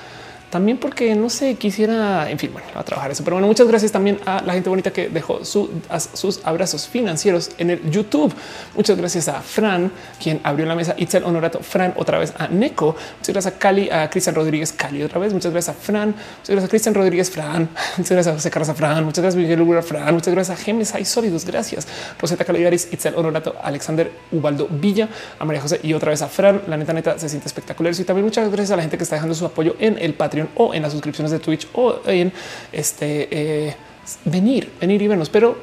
también 0.51 0.78
porque 0.78 1.15
no 1.15 1.28
sé, 1.28 1.57
quisiera, 1.57 2.31
en 2.31 2.39
fin, 2.39 2.51
bueno, 2.52 2.68
a 2.75 2.83
trabajar 2.83 3.10
eso. 3.10 3.23
Pero 3.23 3.36
bueno, 3.36 3.47
muchas 3.47 3.68
gracias 3.68 3.93
también 3.93 4.18
a 4.25 4.43
la 4.43 4.55
gente 4.55 4.68
bonita 4.70 4.91
que 4.91 5.09
dejó 5.09 5.44
sus 5.44 6.41
abrazos 6.44 6.89
financieros 6.89 7.51
en 7.59 7.70
el 7.70 7.91
YouTube. 7.91 8.35
Muchas 8.75 8.97
gracias 8.97 9.28
a 9.28 9.41
Fran, 9.43 9.93
quien 10.23 10.41
abrió 10.43 10.67
la 10.67 10.75
mesa. 10.75 10.94
Itzel 10.97 11.25
Honorato, 11.25 11.60
Fran, 11.60 11.93
otra 11.97 12.18
vez 12.18 12.33
a 12.39 12.49
Neko. 12.49 12.97
Muchas 13.18 13.35
gracias 13.35 13.55
a 13.55 13.59
Cali, 13.59 13.91
a 13.91 14.09
Cristian 14.09 14.35
Rodríguez, 14.35 14.73
Cali, 14.73 15.02
otra 15.02 15.18
vez. 15.18 15.33
Muchas 15.33 15.52
gracias 15.52 15.77
a 15.77 15.78
Fran. 15.78 16.09
Muchas 16.09 16.49
gracias 16.49 16.65
a 16.65 16.68
Cristian 16.68 16.94
Rodríguez, 16.94 17.31
Fran. 17.31 17.68
Muchas 17.99 18.12
gracias 18.12 18.33
a 18.33 18.36
José 18.36 18.51
Carlos 18.51 18.77
Fran. 18.77 19.05
Muchas 19.05 19.23
gracias 19.23 19.39
a 19.39 19.43
Miguel 19.43 19.60
Urbura, 19.60 19.83
Fran. 19.83 20.15
Muchas 20.15 20.33
gracias 20.33 20.59
a 20.59 20.62
Gemes 20.62 20.94
Hay 20.94 21.05
Sólidos. 21.05 21.44
Gracias. 21.44 21.86
Rosetta 22.18 22.44
Caligaris, 22.44 22.89
Itzel 22.91 23.15
Honorato, 23.17 23.55
Alexander 23.62 24.10
Ubaldo 24.33 24.67
Villa, 24.70 25.09
a 25.39 25.44
María 25.44 25.60
José 25.60 25.81
y 25.83 25.93
otra 25.93 26.10
vez 26.10 26.23
a 26.23 26.28
Fran. 26.28 26.62
La 26.67 26.77
neta, 26.77 26.93
neta 26.93 27.18
se 27.18 27.28
siente 27.28 27.49
espectacular. 27.49 27.93
Y 27.99 28.05
también 28.05 28.25
muchas 28.25 28.49
gracias 28.51 28.70
a 28.70 28.77
la 28.77 28.83
gente 28.83 28.97
que 28.97 29.02
está 29.02 29.17
dejando 29.17 29.35
su 29.35 29.44
apoyo 29.44 29.77
en 29.78 29.99
el 29.99 30.15
Patreon 30.15 30.38
o 30.57 30.75
en 30.75 30.83
las 30.83 30.92
suscripciones 30.92 31.31
de 31.31 31.39
Twitch 31.39 31.68
o 31.75 32.00
en 32.07 32.33
este 32.73 33.28
eh, 33.31 33.76
venir, 34.25 34.70
venir 34.81 35.02
y 35.02 35.08
vernos. 35.08 35.28
Pero 35.28 35.57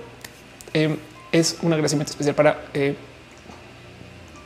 eh, 0.73 0.95
es 1.31 1.57
un 1.61 1.73
agradecimiento 1.73 2.11
especial 2.11 2.35
para 2.35 2.65
eh, 2.73 2.95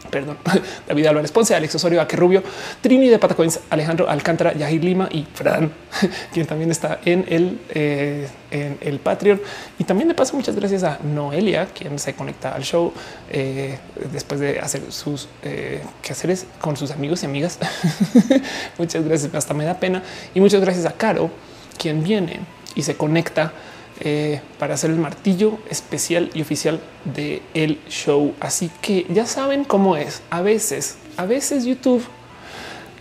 perdón, 0.10 0.38
David 0.88 1.06
Álvarez 1.08 1.32
Ponce, 1.32 1.56
Alex 1.56 1.76
Osorio, 1.76 2.02
Aque 2.02 2.16
Rubio, 2.16 2.44
Trini 2.82 3.10
de 3.10 3.20
Patacoins, 3.20 3.60
Alejandro 3.70 4.10
Alcántara, 4.10 4.54
Yahir 4.54 4.84
Lima 4.84 5.08
y 5.12 5.26
Fran, 5.34 5.72
quien 6.34 6.46
también 6.46 6.72
está 6.72 7.00
en 7.06 7.26
el, 7.28 7.60
en 8.52 8.78
el 8.82 9.00
Patreon. 9.00 9.42
Y 9.78 9.84
también 9.84 10.08
de 10.08 10.16
paso, 10.16 10.36
muchas 10.36 10.56
gracias 10.56 10.84
a 10.84 11.00
Noelia, 11.04 11.68
quien 11.68 12.00
se 12.00 12.14
conecta 12.14 12.54
al 12.54 12.64
show 12.64 12.94
después 14.12 14.40
de 14.40 14.60
hacer 14.60 14.92
sus 14.92 15.28
quehaceres 16.02 16.46
con 16.60 16.78
sus 16.78 16.92
amigos 16.92 17.24
y 17.24 17.26
amigas. 17.26 17.60
muchas 18.78 19.04
gracias, 19.04 19.34
hasta 19.34 19.54
me 19.54 19.66
da 19.66 19.76
pena. 19.76 20.04
Y 20.34 20.40
muchas 20.40 20.62
gracias 20.62 20.86
a 20.86 20.92
Caro, 20.92 21.30
quien 21.78 22.04
viene 22.04 22.40
y 22.76 22.84
se 22.84 22.96
conecta 22.96 23.52
eh, 24.02 24.42
para 24.58 24.76
hacer 24.76 24.92
el 24.92 24.98
martillo 24.98 25.60
especial 25.70 26.30
y 26.34 26.42
oficial 26.42 26.80
de 27.06 27.42
el 27.54 27.80
show. 27.90 28.34
Así 28.40 28.72
que 28.82 29.06
ya 29.10 29.26
saben 29.26 29.64
cómo 29.64 29.98
es. 29.98 30.22
A 30.30 30.42
veces, 30.42 30.98
a 31.18 31.26
veces 31.26 31.66
YouTube 31.66 32.04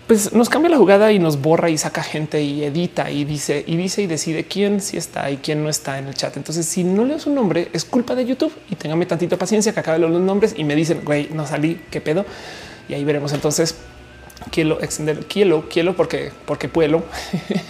pues 0.09 0.33
nos 0.33 0.49
cambia 0.49 0.71
la 0.71 0.79
jugada 0.79 1.13
y 1.13 1.19
nos 1.19 1.43
borra 1.43 1.69
y 1.69 1.77
saca 1.77 2.03
gente 2.03 2.43
y 2.43 2.65
edita 2.65 3.11
y 3.11 3.27
dice 3.27 3.63
y 3.67 3.77
dice 3.77 4.01
y 4.01 4.07
decide 4.07 4.45
quién 4.45 4.81
sí 4.81 4.97
está 4.97 5.31
y 5.31 5.37
quién 5.37 5.63
no 5.63 5.69
está 5.69 5.99
en 5.99 6.07
el 6.09 6.15
chat. 6.15 6.35
Entonces, 6.39 6.65
si 6.65 6.83
no 6.83 7.05
leo 7.05 7.19
su 7.19 7.31
nombre, 7.31 7.69
es 7.75 7.85
culpa 7.85 8.15
de 8.15 8.25
YouTube 8.25 8.53
y 8.71 8.75
téngame 8.75 9.05
tantito 9.05 9.37
paciencia 9.37 9.75
que 9.75 9.81
acabe 9.81 9.99
los 9.99 10.11
nombres 10.11 10.55
y 10.57 10.65
me 10.65 10.75
dicen, 10.75 11.03
güey, 11.05 11.29
no 11.33 11.47
salí, 11.47 11.79
qué 11.91 12.01
pedo. 12.01 12.25
Y 12.89 12.95
ahí 12.95 13.05
veremos 13.05 13.35
entonces 13.35 13.75
quiero 14.51 14.81
extender, 14.81 15.27
quiero, 15.27 15.69
quiero 15.69 15.95
porque, 15.95 16.33
porque 16.47 16.69
puedo. 16.69 17.03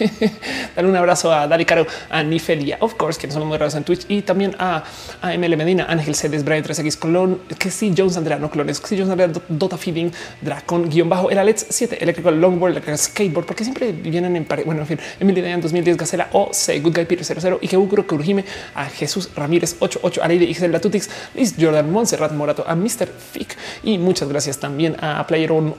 Darle 0.77 0.91
un 0.91 0.97
abrazo 0.97 1.33
a 1.33 1.47
Dari 1.47 1.65
Caro, 1.65 1.87
a 2.11 2.23
Nifelia, 2.23 2.77
of 2.81 2.95
course, 2.95 3.21
que 3.21 3.31
son 3.31 3.47
muy 3.47 3.59
raros 3.59 3.75
en 3.75 3.85
Twitch, 3.85 4.05
y 4.09 4.23
también 4.23 4.55
a, 4.59 4.85
a 5.21 5.33
ML 5.37 5.57
Medina, 5.57 5.87
Ángel 5.89 6.15
Cedes, 6.15 6.45
Brian 6.45 6.63
3X, 6.63 6.97
Colón, 6.99 7.41
que 7.59 7.71
sí, 7.71 7.93
Jones 7.97 8.17
Andrea, 8.17 8.39
no 8.39 8.51
clones, 8.51 8.81
que 8.81 8.89
sí, 8.89 8.97
Jones 8.97 9.11
Andrea, 9.11 9.31
Dota 9.49 9.77
Feeding, 9.77 10.13
Dracon, 10.41 10.89
guion 10.89 11.09
bajo, 11.09 11.31
el 11.31 11.39
Alex 11.39 11.67
7, 11.71 11.99
Electrical 12.03 12.41
Longboard, 12.41 12.83
Skateboard, 12.97 13.47
porque 13.47 13.65
siempre 13.65 13.93
vienen 13.93 14.37
en 14.37 14.45
pareja. 14.45 14.67
Bueno, 14.67 14.83
en 14.83 14.87
fin, 14.87 15.01
Emily 15.21 15.41
Dayan 15.41 15.61
2010, 15.61 15.97
Gacela, 15.97 16.29
O, 16.33 16.51
Good 16.83 16.95
Guy 16.95 17.05
Peter 17.07 17.25
00, 17.25 17.59
y 17.61 17.69
que 17.69 17.77
Ugro 17.77 18.07
Kurjime, 18.07 18.45
a 18.75 18.87
Jesús 18.87 19.31
Ramírez 19.35 19.77
88, 19.79 20.23
a 20.23 20.29
Lady 20.29 20.45
Ixel 20.45 20.73
Latutix, 20.73 21.09
Liz 21.35 21.55
Jordan, 21.59 21.91
Montserrat 21.91 22.33
Morato, 22.33 22.65
a 22.67 22.75
Mr. 22.75 23.09
Fick, 23.33 23.57
y 23.83 23.99
muchas 23.99 24.29
gracias 24.29 24.59
también 24.59 24.97
a 25.01 25.27
Player 25.27 25.53
On 25.53 25.75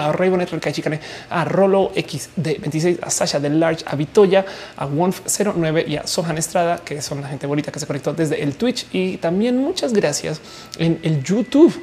a 0.00 0.12
Raybonet, 0.12 0.48
Chicane, 0.72 1.00
a 1.30 1.44
Rolo 1.44 1.92
X 1.94 2.30
de 2.36 2.58
26, 2.58 2.98
a 3.02 3.10
Sasha 3.10 3.40
de 3.40 3.50
Large, 3.50 3.84
a 3.86 3.96
Vitoya, 3.96 4.44
a 4.76 4.86
Wonf 4.86 5.20
09 5.38 5.84
y 5.86 5.96
a 5.96 6.06
Sohan 6.06 6.38
Estrada, 6.38 6.78
que 6.84 7.00
son 7.02 7.20
la 7.20 7.28
gente 7.28 7.46
bonita 7.46 7.70
que 7.70 7.80
se 7.80 7.86
conectó 7.86 8.12
desde 8.12 8.42
el 8.42 8.56
Twitch. 8.56 8.86
Y 8.92 9.18
también 9.18 9.58
muchas 9.58 9.92
gracias 9.92 10.40
en 10.78 10.98
el 11.02 11.22
YouTube 11.22 11.74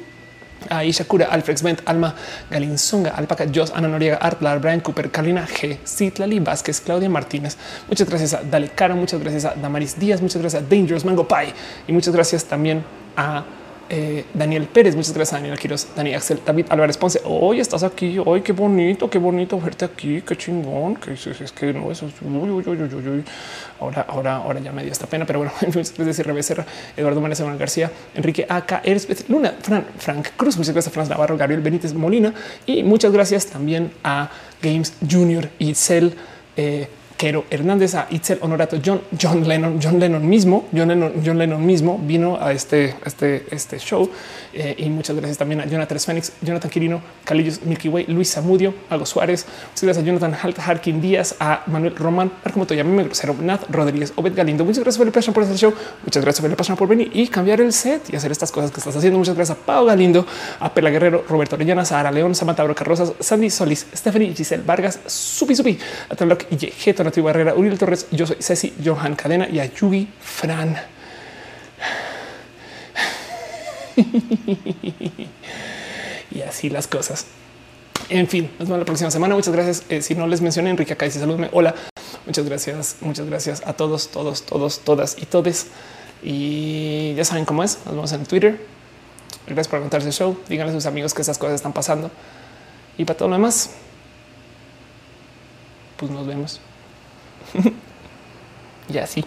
a 0.68 0.84
Ishakura, 0.84 1.26
Alfrex 1.26 1.62
Bent, 1.62 1.80
Alma 1.86 2.14
Galinzonga, 2.50 3.10
Alpaca, 3.10 3.46
Jos, 3.52 3.72
Ana 3.74 3.88
Noriega, 3.88 4.16
Artlar, 4.16 4.60
Brian 4.60 4.80
Cooper, 4.80 5.10
Carolina 5.10 5.46
G, 5.46 5.78
Citlali 5.84 6.38
Vázquez, 6.40 6.80
Claudia 6.80 7.08
Martínez. 7.08 7.56
Muchas 7.88 8.08
gracias 8.08 8.34
a 8.34 8.42
Dale 8.42 8.68
Caro, 8.68 8.96
muchas 8.96 9.20
gracias 9.20 9.44
a 9.44 9.54
Damaris 9.54 9.98
Díaz, 9.98 10.20
muchas 10.20 10.40
gracias 10.40 10.62
a 10.62 10.66
Dangerous 10.66 11.04
Mango 11.04 11.26
Pie 11.26 11.52
y 11.86 11.92
muchas 11.92 12.14
gracias 12.14 12.44
también 12.44 12.84
a 13.16 13.44
eh, 13.94 14.24
Daniel 14.32 14.64
Pérez, 14.72 14.96
muchas 14.96 15.12
gracias, 15.12 15.38
Daniel 15.38 15.58
Quiroz, 15.58 15.86
Dani 15.94 16.14
Axel, 16.14 16.40
David 16.46 16.64
Álvarez 16.70 16.96
Ponce. 16.96 17.20
Hoy 17.24 17.60
estás 17.60 17.82
aquí. 17.82 18.16
Hoy 18.24 18.40
qué 18.40 18.52
bonito, 18.52 19.10
qué 19.10 19.18
bonito 19.18 19.60
verte 19.60 19.84
aquí. 19.84 20.22
Qué 20.22 20.34
chingón. 20.34 20.96
Que 20.96 21.12
es, 21.12 21.26
es 21.26 21.52
que 21.52 21.74
no, 21.74 21.90
eso 21.90 22.06
es 22.06 22.14
uy, 22.22 22.50
uy, 22.50 22.64
uy, 22.66 22.82
uy, 22.82 23.08
uy. 23.08 23.24
Ahora, 23.80 24.06
ahora, 24.08 24.36
ahora 24.36 24.60
ya 24.60 24.72
me 24.72 24.82
dio 24.82 24.90
esta 24.90 25.06
pena, 25.06 25.26
pero 25.26 25.40
bueno, 25.40 25.52
es 25.60 25.94
decir, 25.98 26.26
Rebecerra, 26.26 26.64
Eduardo 26.96 27.20
Manes, 27.20 27.42
García, 27.58 27.90
Enrique 28.14 28.46
AK, 28.48 28.80
Eres 28.84 29.28
Luna, 29.28 29.56
Fran, 29.60 29.84
Frank 29.98 30.28
Cruz, 30.38 30.56
muchas 30.56 30.72
gracias 30.72 30.94
Franz 30.94 31.10
Navarro, 31.10 31.36
Gabriel 31.36 31.60
Benítez 31.60 31.92
Molina 31.92 32.32
y 32.64 32.82
muchas 32.84 33.12
gracias 33.12 33.44
también 33.46 33.92
a 34.02 34.30
Games 34.62 34.94
Junior 35.06 35.50
y 35.58 35.74
Cell. 35.74 36.12
Eh, 36.56 36.88
Hernández, 37.50 37.94
a 37.94 38.08
Itzel 38.10 38.38
Honorato, 38.40 38.78
John, 38.84 39.00
John 39.20 39.46
Lennon, 39.46 39.78
John 39.80 39.98
Lennon 39.98 40.28
mismo, 40.28 40.68
John 40.72 40.88
Lennon, 40.88 41.12
John 41.24 41.38
Lennon 41.38 41.64
mismo 41.64 42.00
vino 42.02 42.38
a 42.40 42.52
este, 42.52 42.96
este, 43.04 43.46
este 43.50 43.78
show. 43.78 44.10
Eh, 44.52 44.74
y 44.78 44.90
muchas 44.90 45.16
gracias 45.16 45.38
también 45.38 45.60
a 45.60 45.66
Jonathan 45.66 45.98
Phoenix, 45.98 46.32
Jonathan 46.42 46.70
Quirino, 46.70 47.00
Calillos 47.24 47.62
Milky 47.62 47.88
Way, 47.88 48.06
Luis 48.08 48.32
Zamudio, 48.32 48.74
Algo 48.90 49.06
Suárez. 49.06 49.46
Muchas 49.70 49.84
gracias 49.84 50.02
a 50.02 50.06
Jonathan 50.06 50.34
Harkin 50.34 51.00
Díaz, 51.00 51.36
a 51.38 51.62
Manuel 51.66 51.96
Román, 51.96 52.32
Arco 52.44 52.58
me 52.58 53.04
Grosero, 53.04 53.34
Nat 53.40 53.62
Rodríguez, 53.70 54.12
Obed 54.16 54.34
Galindo. 54.34 54.64
Muchas 54.64 54.82
gracias 54.82 54.98
Felipe 54.98 55.32
por 55.32 55.42
hacer 55.42 55.52
el 55.52 55.58
show. 55.58 55.74
Muchas 56.04 56.22
gracias 56.22 56.42
Felipe 56.42 56.76
por 56.76 56.88
venir 56.88 57.10
y 57.14 57.28
cambiar 57.28 57.60
el 57.60 57.72
set 57.72 58.12
y 58.12 58.16
hacer 58.16 58.32
estas 58.32 58.50
cosas 58.50 58.70
que 58.70 58.80
estás 58.80 58.96
haciendo. 58.96 59.18
Muchas 59.18 59.34
gracias 59.34 59.56
a 59.56 59.60
Pau 59.60 59.86
Galindo, 59.86 60.26
a 60.60 60.72
Pela 60.72 60.90
Guerrero, 60.90 61.24
Roberto 61.28 61.56
Orellana, 61.56 61.84
Sara 61.84 62.10
León, 62.10 62.34
Samantha 62.34 62.64
Broca 62.64 62.84
Rosas, 62.84 63.12
Sandy 63.20 63.48
Solís, 63.48 63.86
Stephanie 63.94 64.34
Giselle 64.34 64.62
Vargas, 64.64 64.98
Supi 65.06 65.54
Supi, 65.54 65.78
a 66.08 66.14
Tanlock 66.14 66.46
y 66.50 66.56
Geto 66.66 67.02
Nativo 67.12 67.26
Barrera, 67.26 67.54
Uriel 67.54 67.78
Torres, 67.78 68.06
yo 68.10 68.26
soy 68.26 68.36
Ceci 68.40 68.72
Johan 68.82 69.16
Cadena 69.16 69.46
y 69.46 69.60
a 69.60 69.66
Yugi 69.66 70.08
Fran. 70.18 70.80
y 76.30 76.40
así 76.40 76.70
las 76.70 76.86
cosas. 76.86 77.26
En 78.08 78.26
fin, 78.28 78.50
nos 78.58 78.66
vemos 78.66 78.78
la 78.78 78.86
próxima 78.86 79.10
semana. 79.10 79.34
Muchas 79.34 79.52
gracias. 79.52 79.84
Eh, 79.90 80.00
si 80.00 80.14
no 80.14 80.26
les 80.26 80.40
mencioné, 80.40 80.70
Enrique 80.70 80.94
acá 80.94 81.04
dice 81.04 81.20
saludme. 81.20 81.50
Hola. 81.52 81.74
Muchas 82.24 82.46
gracias. 82.46 82.96
Muchas 83.02 83.26
gracias 83.26 83.62
a 83.66 83.74
todos, 83.74 84.08
todos, 84.08 84.46
todos, 84.46 84.80
todas 84.80 85.18
y 85.20 85.26
todes. 85.26 85.66
Y 86.22 87.12
ya 87.14 87.26
saben 87.26 87.44
cómo 87.44 87.62
es. 87.62 87.78
Nos 87.84 87.94
vemos 87.94 88.12
en 88.12 88.24
Twitter. 88.24 88.58
Gracias 89.44 89.68
por 89.68 89.80
comentarse 89.80 90.06
el 90.08 90.14
show. 90.14 90.38
Díganle 90.48 90.72
a 90.72 90.74
sus 90.76 90.86
amigos 90.86 91.12
que 91.12 91.20
esas 91.20 91.36
cosas 91.36 91.56
están 91.56 91.74
pasando. 91.74 92.10
Y 92.96 93.04
para 93.04 93.18
todo 93.18 93.28
lo 93.28 93.34
demás, 93.34 93.68
pues 95.98 96.10
nos 96.10 96.26
vemos. 96.26 96.58
y 98.88 98.98
así. 98.98 99.24